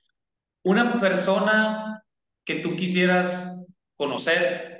una 0.62 1.01
persona 1.01 2.05
que 2.44 2.57
tú 2.57 2.77
quisieras 2.77 3.67
conocer 3.97 4.72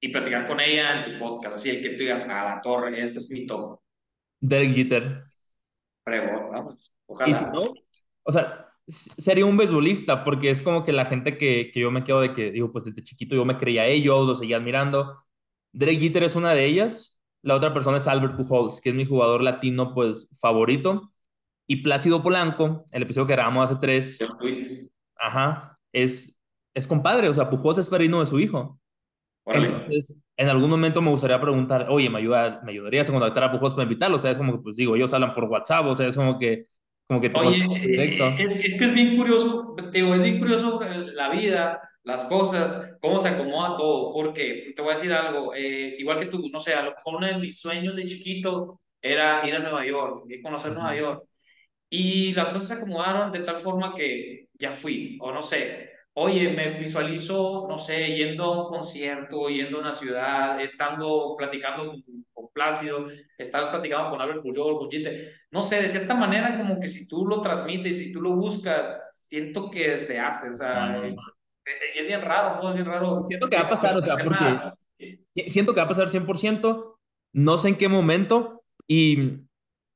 y 0.00 0.08
platicar 0.08 0.46
con 0.46 0.60
ella 0.60 1.04
en 1.04 1.12
tu 1.12 1.18
podcast, 1.18 1.56
así 1.56 1.70
el 1.70 1.82
que 1.82 1.90
tú 1.90 1.98
digas, 1.98 2.20
a 2.22 2.26
la 2.26 2.60
torre, 2.62 3.02
este 3.02 3.18
es 3.18 3.30
mi 3.30 3.46
top. 3.46 3.80
Derek 4.40 4.72
Jeter. 4.72 5.24
Prego, 6.02 6.50
vamos. 6.50 6.94
Y 7.26 7.34
si 7.34 7.44
Ojalá. 7.44 7.52
no, 7.52 7.74
o 8.22 8.32
sea, 8.32 8.66
sería 8.88 9.44
un 9.44 9.56
beisbolista, 9.56 10.24
porque 10.24 10.50
es 10.50 10.62
como 10.62 10.84
que 10.84 10.92
la 10.92 11.04
gente 11.04 11.36
que, 11.36 11.70
que 11.72 11.80
yo 11.80 11.90
me 11.90 12.04
quedo 12.04 12.20
de 12.20 12.32
que, 12.32 12.50
digo, 12.50 12.72
pues 12.72 12.84
desde 12.84 13.02
chiquito 13.02 13.34
yo 13.34 13.44
me 13.44 13.58
creía 13.58 13.82
a 13.82 13.86
ellos, 13.86 14.26
los 14.26 14.38
seguía 14.38 14.56
admirando. 14.56 15.14
Derek 15.72 16.00
Jeter 16.00 16.22
es 16.24 16.36
una 16.36 16.54
de 16.54 16.64
ellas. 16.64 17.20
La 17.42 17.54
otra 17.54 17.72
persona 17.72 17.96
es 17.96 18.06
Albert 18.06 18.36
Pujols, 18.36 18.80
que 18.80 18.90
es 18.90 18.94
mi 18.94 19.04
jugador 19.04 19.42
latino, 19.42 19.94
pues, 19.94 20.28
favorito. 20.38 21.12
Y 21.66 21.76
Plácido 21.82 22.22
Polanco, 22.22 22.84
el 22.90 23.02
episodio 23.02 23.28
que 23.28 23.34
grabamos 23.34 23.70
hace 23.70 23.80
tres, 23.80 24.26
ajá, 25.16 25.78
es, 25.92 26.36
es 26.74 26.86
compadre, 26.86 27.28
o 27.28 27.34
sea, 27.34 27.48
Pujols 27.48 27.78
es 27.78 27.88
padrino 27.88 28.18
de 28.18 28.26
su 28.26 28.40
hijo. 28.40 28.80
Órale. 29.44 29.68
Entonces, 29.68 30.16
en 30.36 30.48
algún 30.48 30.70
momento 30.70 31.02
me 31.02 31.10
gustaría 31.10 31.40
preguntar, 31.40 31.86
oye, 31.90 32.08
¿me, 32.08 32.18
ayuda, 32.18 32.60
¿me 32.64 32.72
ayudarías 32.72 33.08
a 33.08 33.12
contactar 33.12 33.44
a 33.44 33.52
Pujols 33.52 33.74
para 33.74 33.84
invitarlo? 33.84 34.16
O 34.16 34.18
sea, 34.18 34.30
es 34.30 34.38
como 34.38 34.52
que, 34.52 34.62
pues 34.62 34.76
digo, 34.76 34.96
ellos 34.96 35.12
hablan 35.12 35.34
por 35.34 35.44
WhatsApp, 35.44 35.86
o 35.86 35.94
sea, 35.94 36.06
es 36.06 36.16
como 36.16 36.38
que, 36.38 36.66
como 37.06 37.20
que 37.20 37.32
Oye, 37.34 37.64
eh, 37.64 38.36
es, 38.38 38.56
es 38.56 38.78
que 38.78 38.84
es 38.84 38.94
bien 38.94 39.16
curioso, 39.16 39.74
te 39.76 39.98
digo, 39.98 40.14
es 40.14 40.22
bien 40.22 40.38
curioso 40.38 40.80
la 41.14 41.28
vida, 41.30 41.80
las 42.04 42.24
cosas, 42.24 42.96
cómo 43.00 43.18
se 43.18 43.28
acomoda 43.28 43.76
todo. 43.76 44.12
Porque 44.12 44.72
te 44.74 44.82
voy 44.82 44.92
a 44.92 44.94
decir 44.94 45.12
algo, 45.12 45.54
eh, 45.54 45.96
igual 45.98 46.18
que 46.18 46.26
tú, 46.26 46.48
no 46.52 46.58
sé, 46.58 46.74
a 46.74 46.82
lo 46.82 46.92
mejor 46.92 47.16
uno 47.16 47.26
de 47.26 47.38
mis 47.38 47.60
sueños 47.60 47.96
de 47.96 48.04
chiquito 48.04 48.80
era 49.02 49.46
ir 49.46 49.54
a 49.54 49.58
Nueva 49.58 49.84
York, 49.84 50.24
conocer 50.42 50.72
Nueva 50.72 50.96
York. 50.96 51.24
Y 51.88 52.32
las 52.34 52.48
cosas 52.48 52.68
se 52.68 52.74
acomodaron 52.74 53.32
de 53.32 53.40
tal 53.40 53.56
forma 53.56 53.94
que 53.94 54.46
ya 54.54 54.72
fui, 54.72 55.18
o 55.20 55.32
no 55.32 55.42
sé, 55.42 55.89
oye, 56.14 56.50
me 56.50 56.78
visualizo, 56.78 57.66
no 57.68 57.78
sé, 57.78 58.16
yendo 58.16 58.44
a 58.44 58.64
un 58.64 58.68
concierto, 58.68 59.48
yendo 59.48 59.78
a 59.78 59.80
una 59.80 59.92
ciudad, 59.92 60.60
estando 60.60 61.34
platicando 61.36 61.92
con, 62.32 62.48
Plácido, 62.52 63.06
estando 63.38 63.70
platicando 63.70 64.10
con 64.10 64.20
Albert 64.20 64.42
Puyol, 64.42 64.76
con 64.76 64.90
Gite, 64.90 65.30
no 65.52 65.62
sé, 65.62 65.80
de 65.80 65.88
cierta 65.88 66.14
manera 66.14 66.58
como 66.58 66.80
que 66.80 66.88
si 66.88 67.06
tú 67.06 67.24
lo 67.24 67.40
transmites, 67.40 67.98
si 67.98 68.12
tú 68.12 68.20
lo 68.20 68.32
buscas, 68.32 69.26
siento 69.28 69.70
que 69.70 69.96
se 69.96 70.18
hace, 70.18 70.50
o 70.50 70.54
sea, 70.56 70.96
eh, 70.98 71.14
eh, 71.64 72.00
es, 72.00 72.06
bien 72.08 72.20
raro, 72.20 72.60
¿no? 72.60 72.70
Es 72.70 72.74
bien 72.74 72.86
raro. 72.86 73.24
Siento 73.28 73.48
que 73.48 73.56
va 73.56 73.62
a 73.62 73.68
pasar, 73.68 73.96
o 73.96 74.02
sea, 74.02 74.16
porque 74.16 75.48
siento 75.48 75.72
que 75.72 75.80
va 75.80 75.84
a 75.84 75.88
pasar 75.88 76.08
100%, 76.08 76.96
no 77.34 77.56
sé 77.56 77.68
en 77.68 77.76
qué 77.76 77.88
momento, 77.88 78.64
y 78.88 79.44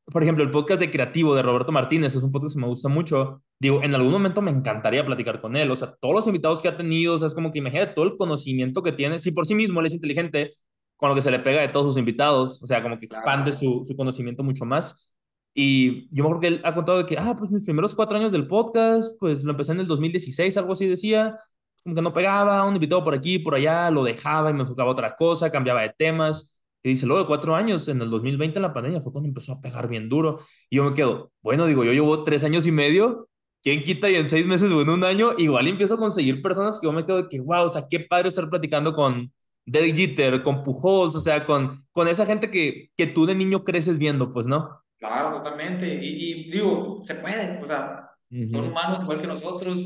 por 0.06 0.22
ejemplo, 0.22 0.44
el 0.44 0.50
podcast 0.50 0.80
de 0.80 0.90
Creativo 0.90 1.34
de 1.34 1.42
Roberto 1.42 1.72
Martínez 1.72 2.14
es 2.14 2.22
un 2.22 2.30
podcast 2.30 2.54
que 2.54 2.60
me 2.60 2.66
gusta 2.66 2.88
mucho. 2.88 3.42
Digo, 3.58 3.82
en 3.82 3.94
algún 3.94 4.12
momento 4.12 4.42
me 4.42 4.50
encantaría 4.50 5.04
platicar 5.04 5.40
con 5.40 5.56
él. 5.56 5.70
O 5.70 5.76
sea, 5.76 5.94
todos 6.00 6.14
los 6.14 6.26
invitados 6.26 6.60
que 6.60 6.68
ha 6.68 6.76
tenido, 6.76 7.14
o 7.14 7.18
sea, 7.18 7.28
es 7.28 7.34
como 7.34 7.50
que 7.50 7.58
imagínate 7.58 7.94
todo 7.94 8.04
el 8.04 8.16
conocimiento 8.16 8.82
que 8.82 8.92
tiene. 8.92 9.18
Si 9.18 9.32
por 9.32 9.46
sí 9.46 9.54
mismo 9.54 9.80
él 9.80 9.86
es 9.86 9.94
inteligente, 9.94 10.52
con 10.96 11.08
lo 11.08 11.14
que 11.14 11.22
se 11.22 11.30
le 11.30 11.38
pega 11.40 11.60
de 11.62 11.68
todos 11.68 11.86
sus 11.86 11.98
invitados, 11.98 12.62
o 12.62 12.66
sea, 12.66 12.82
como 12.82 12.98
que 12.98 13.06
expande 13.06 13.52
su, 13.52 13.82
su 13.84 13.96
conocimiento 13.96 14.42
mucho 14.42 14.64
más. 14.64 15.14
Y 15.54 16.08
yo 16.14 16.24
me 16.24 16.28
acuerdo 16.28 16.40
que 16.40 16.46
él 16.48 16.60
ha 16.64 16.74
contado 16.74 16.98
de 16.98 17.06
que, 17.06 17.16
ah, 17.18 17.34
pues 17.38 17.50
mis 17.50 17.64
primeros 17.64 17.94
cuatro 17.94 18.18
años 18.18 18.32
del 18.32 18.46
podcast, 18.46 19.16
pues 19.20 19.44
lo 19.44 19.52
empecé 19.52 19.72
en 19.72 19.80
el 19.80 19.86
2016, 19.86 20.56
algo 20.56 20.72
así 20.72 20.86
decía, 20.86 21.36
como 21.82 21.94
que 21.94 22.02
no 22.02 22.12
pegaba, 22.12 22.64
un 22.64 22.74
invitado 22.74 23.04
por 23.04 23.14
aquí, 23.14 23.38
por 23.38 23.54
allá, 23.54 23.90
lo 23.90 24.02
dejaba 24.04 24.50
y 24.50 24.54
me 24.54 24.62
enfocaba 24.62 24.88
a 24.90 24.92
otra 24.92 25.16
cosa, 25.16 25.50
cambiaba 25.50 25.82
de 25.82 25.94
temas. 25.96 26.53
Y 26.84 26.90
dice, 26.90 27.06
luego 27.06 27.22
de 27.22 27.26
cuatro 27.26 27.56
años, 27.56 27.88
en 27.88 28.02
el 28.02 28.10
2020, 28.10 28.58
en 28.58 28.62
la 28.62 28.74
pandemia, 28.74 29.00
fue 29.00 29.10
cuando 29.10 29.28
empezó 29.28 29.54
a 29.54 29.60
pegar 29.60 29.88
bien 29.88 30.10
duro. 30.10 30.38
Y 30.68 30.76
yo 30.76 30.84
me 30.84 30.92
quedo, 30.92 31.32
bueno, 31.40 31.64
digo, 31.64 31.82
yo 31.82 31.92
llevo 31.92 32.22
tres 32.24 32.44
años 32.44 32.66
y 32.66 32.72
medio, 32.72 33.30
¿quién 33.62 33.82
quita? 33.82 34.10
Y 34.10 34.16
en 34.16 34.28
seis 34.28 34.44
meses 34.46 34.70
o 34.70 34.82
en 34.82 34.90
un 34.90 35.02
año, 35.02 35.30
igual 35.38 35.66
empiezo 35.66 35.94
a 35.94 35.98
conseguir 35.98 36.42
personas 36.42 36.78
que 36.78 36.86
yo 36.86 36.92
me 36.92 37.06
quedo 37.06 37.22
de 37.22 37.28
que, 37.28 37.40
wow, 37.40 37.64
o 37.64 37.68
sea, 37.70 37.86
qué 37.88 38.00
padre 38.00 38.28
estar 38.28 38.50
platicando 38.50 38.92
con 38.92 39.32
Derek 39.64 39.96
Jeter, 39.96 40.42
con 40.42 40.62
Pujols, 40.62 41.16
o 41.16 41.20
sea, 41.20 41.46
con, 41.46 41.82
con 41.90 42.06
esa 42.06 42.26
gente 42.26 42.50
que, 42.50 42.90
que 42.94 43.06
tú 43.06 43.24
de 43.24 43.34
niño 43.34 43.64
creces 43.64 43.98
viendo, 43.98 44.30
pues, 44.30 44.46
¿no? 44.46 44.82
Claro, 44.98 45.38
totalmente. 45.38 45.86
Y, 46.02 46.50
digo, 46.50 47.00
se 47.02 47.14
puede, 47.14 47.60
o 47.62 47.66
sea, 47.66 48.10
son 48.46 48.66
humanos 48.66 49.02
igual 49.02 49.20
que 49.22 49.26
nosotros. 49.26 49.80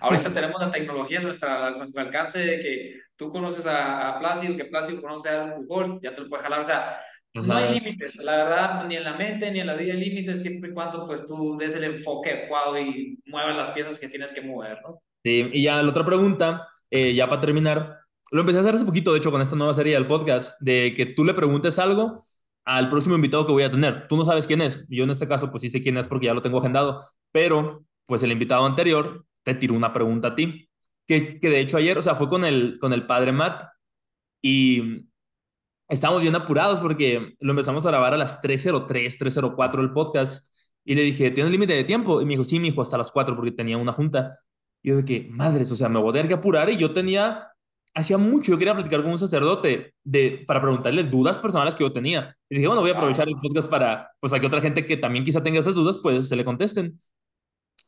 Ahorita 0.00 0.32
tenemos 0.32 0.60
la 0.60 0.70
tecnología 0.70 1.20
a, 1.20 1.22
nuestra, 1.22 1.70
nuestro 1.70 2.00
alcance 2.00 2.38
de 2.38 2.60
que 2.60 2.94
tú 3.16 3.30
conoces 3.30 3.66
a, 3.66 4.10
a 4.10 4.18
Plácido, 4.18 4.56
que 4.56 4.66
Plácido 4.66 5.00
conoce 5.00 5.28
a 5.28 5.44
un 5.44 6.00
ya 6.00 6.12
te 6.12 6.20
lo 6.20 6.28
puedes 6.28 6.44
jalar. 6.44 6.60
O 6.60 6.64
sea, 6.64 6.98
no 7.34 7.54
hay 7.54 7.74
límites, 7.74 8.16
la 8.16 8.36
verdad, 8.44 8.84
ni 8.86 8.96
en 8.96 9.04
la 9.04 9.16
mente 9.16 9.50
ni 9.50 9.60
en 9.60 9.66
la 9.66 9.74
vida 9.74 9.92
hay 9.92 10.00
límites, 10.00 10.42
siempre 10.42 10.70
y 10.70 10.72
cuando 10.72 11.06
pues 11.06 11.26
tú 11.26 11.56
des 11.56 11.74
el 11.74 11.84
enfoque 11.84 12.30
adecuado 12.30 12.78
y 12.78 13.18
muevas 13.26 13.56
las 13.56 13.70
piezas 13.70 13.98
que 13.98 14.08
tienes 14.08 14.32
que 14.32 14.40
mover, 14.40 14.78
¿no? 14.82 15.00
Sí, 15.22 15.46
y 15.52 15.62
ya 15.62 15.82
la 15.82 15.90
otra 15.90 16.04
pregunta, 16.04 16.68
eh, 16.90 17.14
ya 17.14 17.28
para 17.28 17.40
terminar, 17.40 17.98
lo 18.30 18.40
empecé 18.40 18.58
a 18.58 18.62
hacer 18.62 18.74
hace 18.74 18.84
poquito, 18.84 19.12
de 19.12 19.18
hecho, 19.18 19.30
con 19.30 19.40
esta 19.40 19.56
nueva 19.56 19.74
serie 19.74 19.94
del 19.94 20.06
podcast, 20.06 20.58
de 20.60 20.94
que 20.94 21.06
tú 21.06 21.24
le 21.24 21.34
preguntes 21.34 21.78
algo 21.78 22.22
al 22.64 22.88
próximo 22.88 23.14
invitado 23.14 23.46
que 23.46 23.52
voy 23.52 23.62
a 23.62 23.70
tener. 23.70 24.06
Tú 24.08 24.16
no 24.16 24.24
sabes 24.24 24.46
quién 24.46 24.60
es. 24.60 24.86
Yo 24.88 25.04
en 25.04 25.10
este 25.10 25.26
caso, 25.26 25.50
pues 25.50 25.62
sí 25.62 25.70
sé 25.70 25.82
quién 25.82 25.96
es 25.96 26.06
porque 26.06 26.26
ya 26.26 26.34
lo 26.34 26.42
tengo 26.42 26.58
agendado, 26.58 27.02
pero 27.32 27.84
pues 28.06 28.22
el 28.22 28.32
invitado 28.32 28.66
anterior 28.66 29.24
te 29.42 29.54
tiró 29.54 29.74
una 29.74 29.92
pregunta 29.92 30.28
a 30.28 30.34
ti. 30.34 30.68
Que, 31.06 31.40
que 31.40 31.48
de 31.48 31.60
hecho 31.60 31.78
ayer, 31.78 31.96
o 31.96 32.02
sea, 32.02 32.14
fue 32.14 32.28
con 32.28 32.44
el, 32.44 32.78
con 32.78 32.92
el 32.92 33.06
padre 33.06 33.32
Matt 33.32 33.64
y 34.42 35.08
estábamos 35.88 36.22
bien 36.22 36.34
apurados 36.34 36.80
porque 36.80 37.34
lo 37.40 37.50
empezamos 37.50 37.84
a 37.86 37.90
grabar 37.90 38.14
a 38.14 38.18
las 38.18 38.40
3.03, 38.40 39.18
3.04 39.18 39.80
el 39.80 39.92
podcast 39.92 40.52
y 40.84 40.94
le 40.94 41.02
dije, 41.02 41.30
¿tienes 41.30 41.52
límite 41.52 41.74
de 41.74 41.84
tiempo? 41.84 42.20
Y 42.20 42.24
me 42.24 42.30
dijo, 42.32 42.44
sí, 42.44 42.58
mi 42.58 42.68
hijo, 42.68 42.82
hasta 42.82 42.98
las 42.98 43.12
4 43.12 43.36
porque 43.36 43.52
tenía 43.52 43.76
una 43.76 43.92
junta. 43.92 44.38
Y 44.82 44.90
yo 44.90 45.04
que, 45.04 45.28
madres, 45.30 45.70
o 45.72 45.76
sea, 45.76 45.88
me 45.88 45.98
voy 45.98 46.10
a 46.10 46.12
tener 46.12 46.28
que 46.28 46.34
apurar 46.34 46.70
y 46.70 46.76
yo 46.76 46.92
tenía, 46.92 47.48
hacía 47.94 48.16
mucho, 48.16 48.52
yo 48.52 48.58
quería 48.58 48.74
platicar 48.74 49.02
con 49.02 49.12
un 49.12 49.18
sacerdote 49.18 49.94
de, 50.04 50.44
para 50.46 50.60
preguntarle 50.60 51.02
dudas 51.04 51.36
personales 51.38 51.76
que 51.76 51.84
yo 51.84 51.92
tenía. 51.92 52.34
Y 52.48 52.56
dije, 52.56 52.68
bueno, 52.68 52.80
voy 52.82 52.90
a 52.90 52.94
aprovechar 52.94 53.28
el 53.28 53.34
podcast 53.34 53.68
para, 53.68 54.10
pues, 54.20 54.30
para 54.30 54.40
que 54.40 54.46
otra 54.46 54.60
gente 54.60 54.86
que 54.86 54.96
también 54.96 55.24
quizá 55.24 55.42
tenga 55.42 55.58
esas 55.58 55.74
dudas, 55.74 55.98
pues 56.02 56.28
se 56.28 56.36
le 56.36 56.44
contesten. 56.44 56.98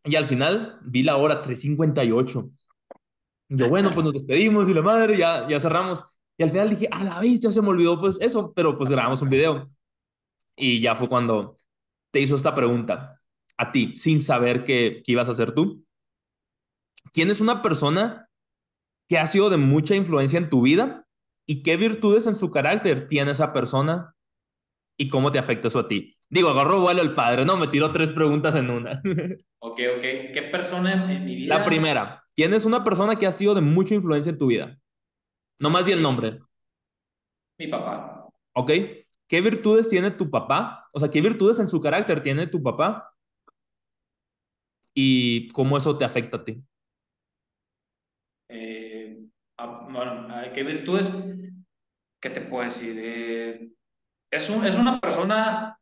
Y 0.04 0.16
al 0.16 0.26
final 0.26 0.78
vi 0.82 1.02
la 1.02 1.16
hora 1.16 1.42
3.58. 1.42 2.50
Yo, 3.48 3.68
bueno, 3.68 3.90
pues 3.92 4.04
nos 4.04 4.14
despedimos 4.14 4.68
y 4.68 4.74
la 4.74 4.82
madre, 4.82 5.16
ya, 5.16 5.46
ya 5.48 5.58
cerramos. 5.60 6.04
Y 6.38 6.42
al 6.42 6.50
final 6.50 6.70
dije, 6.70 6.88
a 6.90 7.04
la 7.04 7.20
ya 7.24 7.50
se 7.50 7.60
me 7.60 7.68
olvidó 7.68 8.00
pues 8.00 8.16
eso, 8.20 8.52
pero 8.54 8.78
pues 8.78 8.88
grabamos 8.88 9.20
un 9.22 9.28
video. 9.28 9.70
Y 10.56 10.80
ya 10.80 10.94
fue 10.94 11.08
cuando 11.08 11.56
te 12.10 12.20
hizo 12.20 12.36
esta 12.36 12.54
pregunta 12.54 13.20
a 13.58 13.72
ti, 13.72 13.94
sin 13.94 14.20
saber 14.20 14.64
qué, 14.64 15.02
qué 15.04 15.12
ibas 15.12 15.28
a 15.28 15.32
hacer 15.32 15.52
tú. 15.52 15.84
¿Quién 17.12 17.30
es 17.30 17.40
una 17.40 17.60
persona 17.60 18.28
que 19.08 19.18
ha 19.18 19.26
sido 19.26 19.50
de 19.50 19.56
mucha 19.56 19.96
influencia 19.96 20.38
en 20.38 20.48
tu 20.48 20.62
vida 20.62 21.06
y 21.46 21.62
qué 21.62 21.76
virtudes 21.76 22.26
en 22.26 22.36
su 22.36 22.50
carácter 22.50 23.08
tiene 23.08 23.32
esa 23.32 23.52
persona 23.52 24.14
y 24.96 25.08
cómo 25.08 25.32
te 25.32 25.38
afecta 25.38 25.68
eso 25.68 25.80
a 25.80 25.88
ti? 25.88 26.16
Digo, 26.30 26.50
agarró 26.50 26.80
vuelo 26.80 27.02
el 27.02 27.14
padre, 27.14 27.44
no, 27.44 27.56
me 27.56 27.66
tiró 27.66 27.90
tres 27.90 28.10
preguntas 28.12 28.54
en 28.54 28.70
una. 28.70 29.02
Ok, 29.62 29.78
ok. 29.94 30.02
¿Qué 30.32 30.48
persona 30.50 31.12
en 31.12 31.22
mi 31.26 31.34
vida? 31.34 31.58
La 31.58 31.64
primera, 31.64 32.24
¿quién 32.34 32.54
es 32.54 32.64
una 32.64 32.82
persona 32.82 33.16
que 33.16 33.26
ha 33.26 33.32
sido 33.32 33.54
de 33.54 33.60
mucha 33.60 33.94
influencia 33.94 34.30
en 34.30 34.38
tu 34.38 34.46
vida? 34.46 34.78
No 35.58 35.68
más 35.68 35.84
di 35.84 35.92
el 35.92 36.00
nombre. 36.00 36.38
Mi 37.58 37.66
papá. 37.66 38.26
Ok. 38.54 38.70
¿Qué 39.28 39.40
virtudes 39.42 39.86
tiene 39.86 40.12
tu 40.12 40.30
papá? 40.30 40.88
O 40.94 40.98
sea, 40.98 41.10
¿qué 41.10 41.20
virtudes 41.20 41.60
en 41.60 41.68
su 41.68 41.78
carácter 41.78 42.22
tiene 42.22 42.46
tu 42.46 42.62
papá? 42.62 43.14
¿Y 44.94 45.48
cómo 45.48 45.76
eso 45.76 45.98
te 45.98 46.06
afecta 46.06 46.38
a 46.38 46.44
ti? 46.44 46.64
Eh, 48.48 49.26
ah, 49.58 49.86
bueno, 49.90 50.26
¿qué 50.54 50.62
virtudes? 50.62 51.12
¿Qué 52.18 52.30
te 52.30 52.40
puedo 52.40 52.64
decir? 52.64 52.98
Eh, 52.98 53.70
es, 54.30 54.48
un, 54.48 54.64
es 54.64 54.74
una 54.74 54.98
persona 54.98 55.79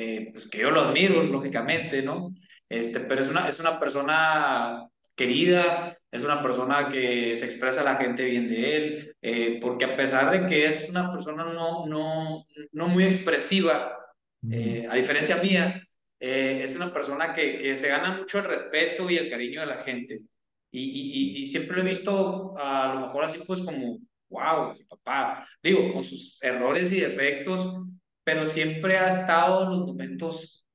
eh, 0.00 0.28
pues 0.30 0.48
que 0.48 0.58
yo 0.58 0.70
lo 0.70 0.82
admiro, 0.82 1.24
lógicamente, 1.24 2.02
¿no? 2.02 2.32
Este, 2.68 3.00
pero 3.00 3.20
es 3.20 3.26
una, 3.26 3.48
es 3.48 3.58
una 3.58 3.80
persona 3.80 4.88
querida, 5.16 5.96
es 6.12 6.22
una 6.22 6.40
persona 6.40 6.86
que 6.88 7.34
se 7.34 7.44
expresa 7.44 7.80
a 7.80 7.84
la 7.84 7.96
gente 7.96 8.24
bien 8.24 8.48
de 8.48 8.76
él, 8.76 9.16
eh, 9.20 9.58
porque 9.60 9.86
a 9.86 9.96
pesar 9.96 10.30
de 10.30 10.46
que 10.46 10.66
es 10.66 10.88
una 10.90 11.10
persona 11.10 11.42
no, 11.52 11.84
no, 11.86 12.44
no 12.70 12.88
muy 12.88 13.04
expresiva, 13.06 13.98
eh, 14.48 14.86
a 14.88 14.94
diferencia 14.94 15.42
mía, 15.42 15.82
es 16.20 16.76
una 16.76 16.92
persona 16.92 17.32
que, 17.32 17.58
que, 17.58 17.74
se 17.74 17.88
gana 17.88 18.18
mucho 18.18 18.38
el 18.38 18.44
respeto 18.44 19.10
y 19.10 19.16
el 19.16 19.28
cariño 19.28 19.60
de 19.60 19.66
la 19.66 19.78
gente. 19.78 20.20
Y, 20.70 20.80
y, 20.80 21.38
y, 21.40 21.46
siempre 21.46 21.76
lo 21.76 21.82
he 21.82 21.86
visto 21.86 22.54
a 22.56 22.94
lo 22.94 23.00
mejor 23.00 23.24
así 23.24 23.40
pues 23.44 23.60
como, 23.62 23.98
wow, 24.28 24.74
papá, 24.88 25.44
digo, 25.60 25.92
con 25.92 26.04
sus 26.04 26.40
errores 26.42 26.92
y 26.92 27.00
defectos, 27.00 27.82
pero 28.28 28.44
siempre 28.44 28.98
ha 28.98 29.08
estado 29.08 29.62
en 29.62 29.70
los 29.70 29.86
momentos 29.86 30.66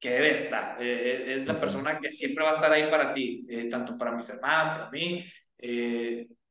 que 0.00 0.08
debe 0.08 0.30
estar. 0.30 0.80
Eh, 0.80 0.86
eh, 0.86 1.36
es 1.36 1.46
la 1.46 1.60
persona 1.60 1.98
que 2.00 2.08
siempre 2.08 2.42
va 2.42 2.48
a 2.48 2.54
estar 2.54 2.72
ahí 2.72 2.90
para 2.90 3.12
ti, 3.12 3.44
eh, 3.46 3.68
tanto 3.68 3.98
para 3.98 4.12
mis 4.12 4.26
hermanas, 4.30 4.70
para 4.70 4.90
mí. 4.90 5.22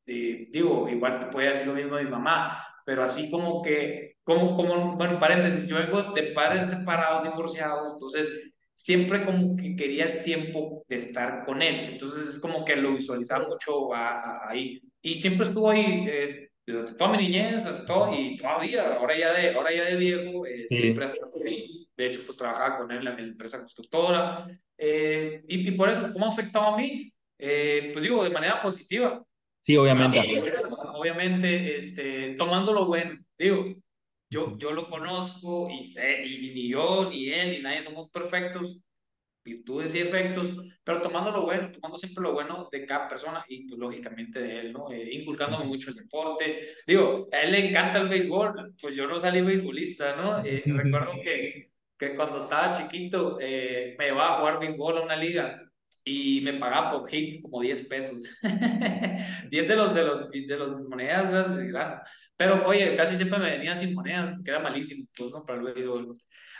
digo, 0.06 0.88
igual 0.90 1.18
te 1.18 1.26
puede 1.26 1.48
decir 1.48 1.66
lo 1.66 1.74
mismo 1.74 1.96
de 1.96 2.04
mi 2.04 2.12
mamá, 2.12 2.64
pero 2.86 3.02
así 3.02 3.32
como 3.32 3.64
que, 3.64 4.18
como, 4.24 4.56
como, 4.56 4.96
bueno, 4.96 5.18
paréntesis, 5.18 5.68
yo 5.68 5.78
vengo 5.78 6.14
de 6.14 6.34
padres 6.34 6.70
separados, 6.70 7.24
divorciados, 7.24 7.94
entonces 7.94 8.54
siempre 8.76 9.26
como 9.26 9.56
que 9.56 9.76
quería 9.76 10.06
el 10.06 10.22
tiempo 10.22 10.86
de 10.88 10.98
estar 10.98 11.46
con 11.46 11.64
él. 11.64 11.94
Entonces 11.94 12.28
es 12.28 12.40
como 12.40 12.64
que 12.64 12.76
lo 12.76 12.94
visualizaba 12.94 13.48
mucho 13.48 13.90
ahí. 13.96 14.80
Y 15.02 15.16
siempre 15.16 15.48
estuvo 15.48 15.72
ahí 15.72 16.48
de 16.74 16.94
toda 16.94 17.12
mi 17.12 17.18
niñez, 17.18 17.64
de 17.64 17.86
todo, 17.86 18.14
y 18.14 18.38
todavía, 18.38 18.96
ahora 18.96 19.18
ya 19.18 19.34
de, 19.34 19.54
ahora 19.54 19.74
ya 19.74 19.86
de 19.86 19.96
viejo, 19.96 20.46
eh, 20.46 20.66
siempre 20.68 21.06
ha 21.06 21.08
estado 21.08 21.32
ahí. 21.46 21.88
De 21.96 22.06
hecho, 22.06 22.22
pues 22.26 22.38
trabajaba 22.38 22.78
con 22.78 22.92
él 22.92 22.98
en 22.98 23.06
la 23.06 23.20
empresa 23.20 23.60
constructora. 23.60 24.48
Eh, 24.78 25.44
y, 25.48 25.68
y, 25.68 25.72
por 25.72 25.90
eso, 25.90 26.12
¿cómo 26.12 26.26
ha 26.26 26.30
afectado 26.30 26.76
a 26.76 26.78
mí? 26.78 27.12
Eh, 27.40 27.90
pues 27.94 28.04
digo, 28.04 28.24
de 28.24 28.30
manera 28.30 28.62
positiva. 28.62 29.24
Sí, 29.62 29.78
obviamente. 29.78 30.20
obviamente, 30.94 31.78
este, 31.78 32.36
tomando 32.36 32.74
lo 32.74 32.86
bueno. 32.86 33.18
Digo, 33.38 33.74
yo, 34.30 34.58
yo 34.58 34.72
lo 34.72 34.90
conozco 34.90 35.70
y 35.70 35.84
sé, 35.84 36.26
y 36.26 36.54
ni 36.54 36.70
yo, 36.70 37.10
ni 37.10 37.30
él, 37.30 37.52
ni 37.52 37.60
nadie 37.60 37.82
somos 37.82 38.10
perfectos, 38.10 38.82
virtudes 39.48 39.96
y 39.96 40.00
efectos, 40.00 40.52
pero 40.84 41.02
tomando 41.02 41.32
lo 41.32 41.44
bueno, 41.44 41.72
tomando 41.72 41.98
siempre 41.98 42.24
lo 42.24 42.34
bueno 42.34 42.68
de 42.72 42.86
cada 42.86 43.08
persona 43.08 43.44
y 43.48 43.68
pues, 43.68 43.80
lógicamente 43.80 44.40
de 44.40 44.60
él, 44.60 44.74
¿no? 44.74 44.92
Eh, 44.92 45.14
inculcándome 45.14 45.66
mucho 45.66 45.90
el 45.90 45.96
deporte. 45.96 46.76
Digo, 46.86 47.28
a 47.32 47.42
él 47.42 47.52
le 47.52 47.70
encanta 47.70 48.00
el 48.00 48.10
béisbol, 48.10 48.76
pues 48.82 48.96
yo 48.96 49.08
no 49.08 49.18
salí 49.18 49.42
beisbolista, 49.42 50.16
¿no? 50.16 50.44
Eh, 50.46 50.64
recuerdo 50.66 51.14
que, 51.24 51.72
que 51.98 52.16
cuando 52.16 52.38
estaba 52.38 52.74
chiquito 52.74 53.38
eh, 53.40 53.96
me 53.98 54.06
llevaba 54.06 54.36
a 54.36 54.40
jugar 54.40 54.60
béisbol 54.60 54.98
a 54.98 55.02
una 55.02 55.16
liga 55.16 55.64
y 56.04 56.42
me 56.42 56.54
pagaba 56.54 56.90
por 56.90 57.10
hit 57.10 57.42
como 57.42 57.62
10 57.62 57.88
pesos. 57.88 58.24
10 59.50 59.68
de 59.68 59.76
los, 59.76 59.94
de 59.94 60.04
los, 60.04 60.32
de 60.32 60.58
los 60.58 60.82
monedas, 60.88 61.32
pero 62.38 62.66
oye, 62.68 62.96
casi 62.96 63.16
siempre 63.16 63.40
me 63.40 63.52
venía 63.58 63.76
sin 63.76 63.94
monedas, 63.96 64.38
que 64.44 64.52
era 64.52 64.60
malísimo, 64.60 65.06
pues, 65.18 65.32
¿no? 65.32 65.44
Pero 65.46 65.62
luego 65.62 66.14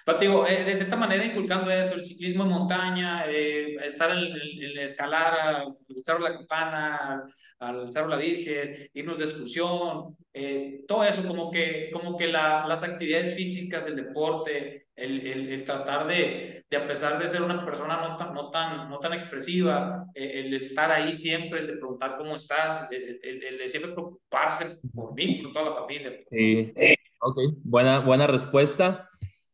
pero 0.08 0.20
digo, 0.20 0.48
eh, 0.48 0.64
de 0.64 0.74
cierta 0.74 0.96
manera 0.96 1.26
inculcando 1.26 1.70
eso, 1.70 1.94
el 1.96 2.06
ciclismo 2.06 2.44
en 2.44 2.50
montaña, 2.50 3.26
eh, 3.28 3.76
estar 3.86 4.10
en, 4.18 4.28
en, 4.28 4.80
escalar 4.80 5.34
al 5.38 5.76
Cerro 6.02 6.20
La 6.20 6.34
Campana, 6.34 7.24
al 7.60 7.92
Cerro 7.92 8.08
La 8.08 8.16
Virgen, 8.16 8.90
irnos 8.94 9.18
de 9.18 9.26
excursión, 9.26 10.16
eh, 10.34 10.86
todo 10.88 11.04
eso, 11.04 11.28
como 11.28 11.52
que, 11.52 11.90
como 11.92 12.16
que 12.16 12.28
la, 12.28 12.66
las 12.66 12.84
actividades 12.84 13.36
físicas, 13.36 13.86
el 13.86 13.98
deporte, 13.98 14.87
el, 14.98 15.26
el, 15.26 15.50
el, 15.54 15.64
tratar 15.64 16.08
de, 16.08 16.66
de, 16.70 16.78
a 16.78 16.88
pesar 16.88 17.20
de 17.20 17.28
ser 17.28 17.44
una 17.44 17.64
persona 17.64 18.02
no 18.02 18.18
tan, 18.18 18.34
no 18.34 18.50
tan, 18.50 18.90
no 18.90 19.00
tan 19.00 19.14
expresiva, 19.14 20.06
el 20.16 20.50
de 20.50 20.58
estar 20.58 20.92
ahí 20.92 21.14
siempre, 21.14 21.60
el 21.60 21.68
de 21.68 21.74
preguntar 21.74 22.18
cómo 22.18 22.36
estás, 22.36 22.92
el, 22.92 23.20
el, 23.24 23.58
de 23.58 23.68
siempre 23.68 23.94
preocuparse 23.94 24.80
por 24.94 25.14
mí, 25.14 25.42
por 25.44 25.54
toda 25.54 25.70
la 25.70 25.76
familia. 25.76 26.18
Sí, 26.30 26.74
ok, 27.22 27.40
buena, 27.64 28.00
buena 28.00 28.26
respuesta. 28.26 29.08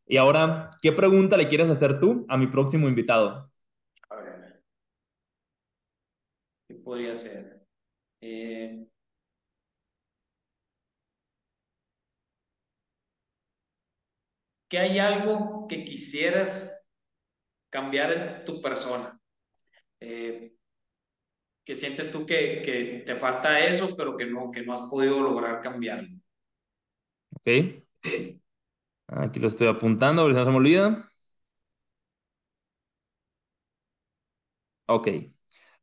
Y 0.06 0.16
ahora, 0.16 0.70
¿qué 0.82 0.92
pregunta 0.92 1.36
le 1.36 1.48
quieres 1.48 1.68
hacer 1.68 2.00
tú 2.00 2.24
a 2.28 2.36
mi 2.38 2.46
próximo 2.46 2.88
invitado? 2.88 3.50
A 4.10 4.16
ver, 4.16 4.62
¿qué 6.68 6.74
podría 6.74 7.14
ser? 7.14 7.62
Eh, 8.20 8.86
¿Qué 14.68 14.78
hay 14.78 14.98
algo 14.98 15.66
que 15.68 15.84
quisieras 15.84 16.86
cambiar 17.70 18.12
en 18.12 18.44
tu 18.44 18.60
persona? 18.60 19.18
Eh, 20.00 20.54
que 21.64 21.74
sientes 21.74 22.12
tú 22.12 22.26
que, 22.26 22.62
que, 22.62 23.02
te 23.06 23.16
falta 23.16 23.60
eso, 23.60 23.96
pero 23.96 24.16
que 24.16 24.26
no, 24.26 24.50
que 24.50 24.62
no 24.62 24.74
has 24.74 24.82
podido 24.82 25.20
lograr 25.20 25.60
cambiarlo. 25.60 26.18
Ok. 27.36 27.48
Aquí 29.08 29.40
lo 29.40 29.46
estoy 29.48 29.68
apuntando, 29.68 30.22
a 30.22 30.24
ver 30.24 30.34
si 30.34 30.38
no 30.38 30.44
se 30.44 30.50
me 30.50 30.56
olvida. 30.56 31.04
Ok, 34.86 35.08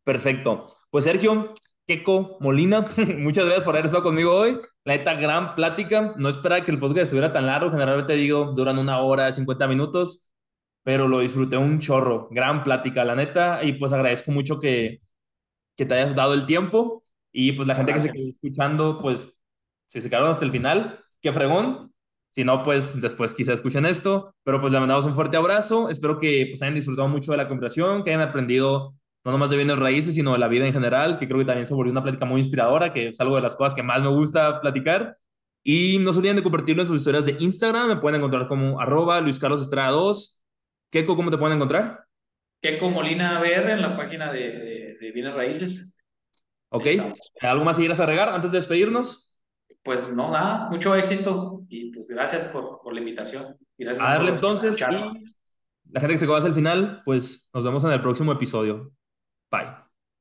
perfecto. 0.03 0.67
Pues 0.89 1.05
Sergio, 1.05 1.53
Keco 1.91 2.37
Molina, 2.39 2.85
muchas 3.17 3.43
gracias 3.43 3.65
por 3.65 3.75
haber 3.75 3.87
estado 3.87 4.03
conmigo 4.03 4.33
hoy. 4.33 4.57
La 4.85 4.95
neta, 4.95 5.13
gran 5.15 5.55
plática. 5.55 6.13
No 6.15 6.29
esperaba 6.29 6.63
que 6.63 6.71
el 6.71 6.79
podcast 6.79 7.03
estuviera 7.03 7.33
tan 7.33 7.45
largo. 7.45 7.69
Generalmente 7.69 8.13
digo, 8.13 8.53
duran 8.55 8.77
una 8.77 8.99
hora, 8.99 9.29
50 9.29 9.67
minutos, 9.67 10.31
pero 10.83 11.09
lo 11.09 11.19
disfruté 11.19 11.57
un 11.57 11.79
chorro. 11.79 12.29
Gran 12.31 12.63
plática, 12.63 13.03
la 13.03 13.15
neta. 13.15 13.61
Y 13.63 13.73
pues 13.73 13.91
agradezco 13.91 14.31
mucho 14.31 14.57
que, 14.57 15.01
que 15.75 15.85
te 15.85 15.95
hayas 15.95 16.15
dado 16.15 16.33
el 16.33 16.45
tiempo. 16.45 17.03
Y 17.33 17.51
pues 17.53 17.67
la 17.67 17.75
gente 17.75 17.91
que 17.91 17.99
se 17.99 18.11
quedó 18.11 18.29
escuchando, 18.29 18.99
pues 19.01 19.37
si 19.87 19.99
se 19.99 20.09
quedaron 20.09 20.29
hasta 20.29 20.45
el 20.45 20.51
final, 20.51 20.97
qué 21.21 21.33
fregón. 21.33 21.93
Si 22.29 22.45
no, 22.45 22.63
pues 22.63 23.01
después 23.01 23.33
quizá 23.33 23.51
escuchen 23.51 23.85
esto. 23.85 24.33
Pero 24.43 24.61
pues 24.61 24.71
le 24.71 24.79
mandamos 24.79 25.05
un 25.05 25.15
fuerte 25.15 25.35
abrazo. 25.35 25.89
Espero 25.89 26.17
que 26.17 26.47
pues 26.49 26.61
hayan 26.61 26.75
disfrutado 26.75 27.09
mucho 27.09 27.31
de 27.31 27.37
la 27.37 27.49
conversación, 27.49 28.01
que 28.01 28.11
hayan 28.11 28.21
aprendido 28.21 28.95
no 29.23 29.31
nomás 29.31 29.49
de 29.49 29.57
bienes 29.57 29.77
raíces, 29.77 30.15
sino 30.15 30.33
de 30.33 30.39
la 30.39 30.47
vida 30.47 30.65
en 30.65 30.73
general, 30.73 31.17
que 31.17 31.27
creo 31.27 31.39
que 31.39 31.45
también 31.45 31.67
se 31.67 31.73
volvió 31.73 31.91
una 31.91 32.03
plática 32.03 32.25
muy 32.25 32.41
inspiradora, 32.41 32.91
que 32.91 33.09
es 33.09 33.21
algo 33.21 33.35
de 33.35 33.41
las 33.41 33.55
cosas 33.55 33.73
que 33.73 33.83
más 33.83 34.01
me 34.01 34.09
gusta 34.09 34.59
platicar. 34.61 35.17
Y 35.63 35.99
no 35.99 36.11
se 36.11 36.19
olviden 36.19 36.37
de 36.37 36.43
compartirlo 36.43 36.81
en 36.81 36.87
sus 36.87 36.97
historias 36.97 37.25
de 37.25 37.35
Instagram. 37.39 37.87
Me 37.87 37.97
pueden 37.97 38.17
encontrar 38.17 38.47
como 38.47 38.79
arroba 38.79 39.21
Luis 39.21 39.37
Carlos 39.37 39.61
Estrada 39.61 39.89
2. 39.89 40.43
Keiko, 40.89 41.15
¿cómo 41.15 41.29
te 41.29 41.37
pueden 41.37 41.57
encontrar? 41.57 42.05
Keiko 42.61 42.89
Molina 42.89 43.39
BR 43.39 43.71
en 43.71 43.81
la 43.81 43.95
página 43.95 44.31
de, 44.31 44.97
de, 44.99 45.11
bienes 45.11 45.35
raíces. 45.35 46.03
Ok. 46.69 46.87
¿Algo 47.41 47.63
más 47.63 47.75
que 47.75 47.83
quieras 47.83 47.99
agregar 47.99 48.29
antes 48.29 48.51
de 48.51 48.57
despedirnos? 48.57 49.31
pues 49.83 50.13
no, 50.15 50.31
nada, 50.31 50.69
mucho 50.69 50.95
éxito 50.95 51.63
y 51.69 51.91
pues 51.91 52.09
gracias 52.09 52.43
por, 52.45 52.81
por 52.81 52.93
la 52.93 52.99
invitación. 52.99 53.43
Y 53.77 53.85
gracias 53.85 54.07
a 54.07 54.13
darle 54.13 54.31
entonces 54.31 54.79
y 54.79 54.83
la 54.83 55.99
gente 55.99 56.13
que 56.13 56.17
se 56.19 56.25
quedó 56.25 56.35
hasta 56.35 56.47
el 56.47 56.53
final, 56.53 57.01
pues 57.03 57.49
nos 57.53 57.63
vemos 57.63 57.83
en 57.83 57.91
el 57.91 58.01
próximo 58.01 58.31
episodio. 58.31 58.91
Bye. 59.51 59.80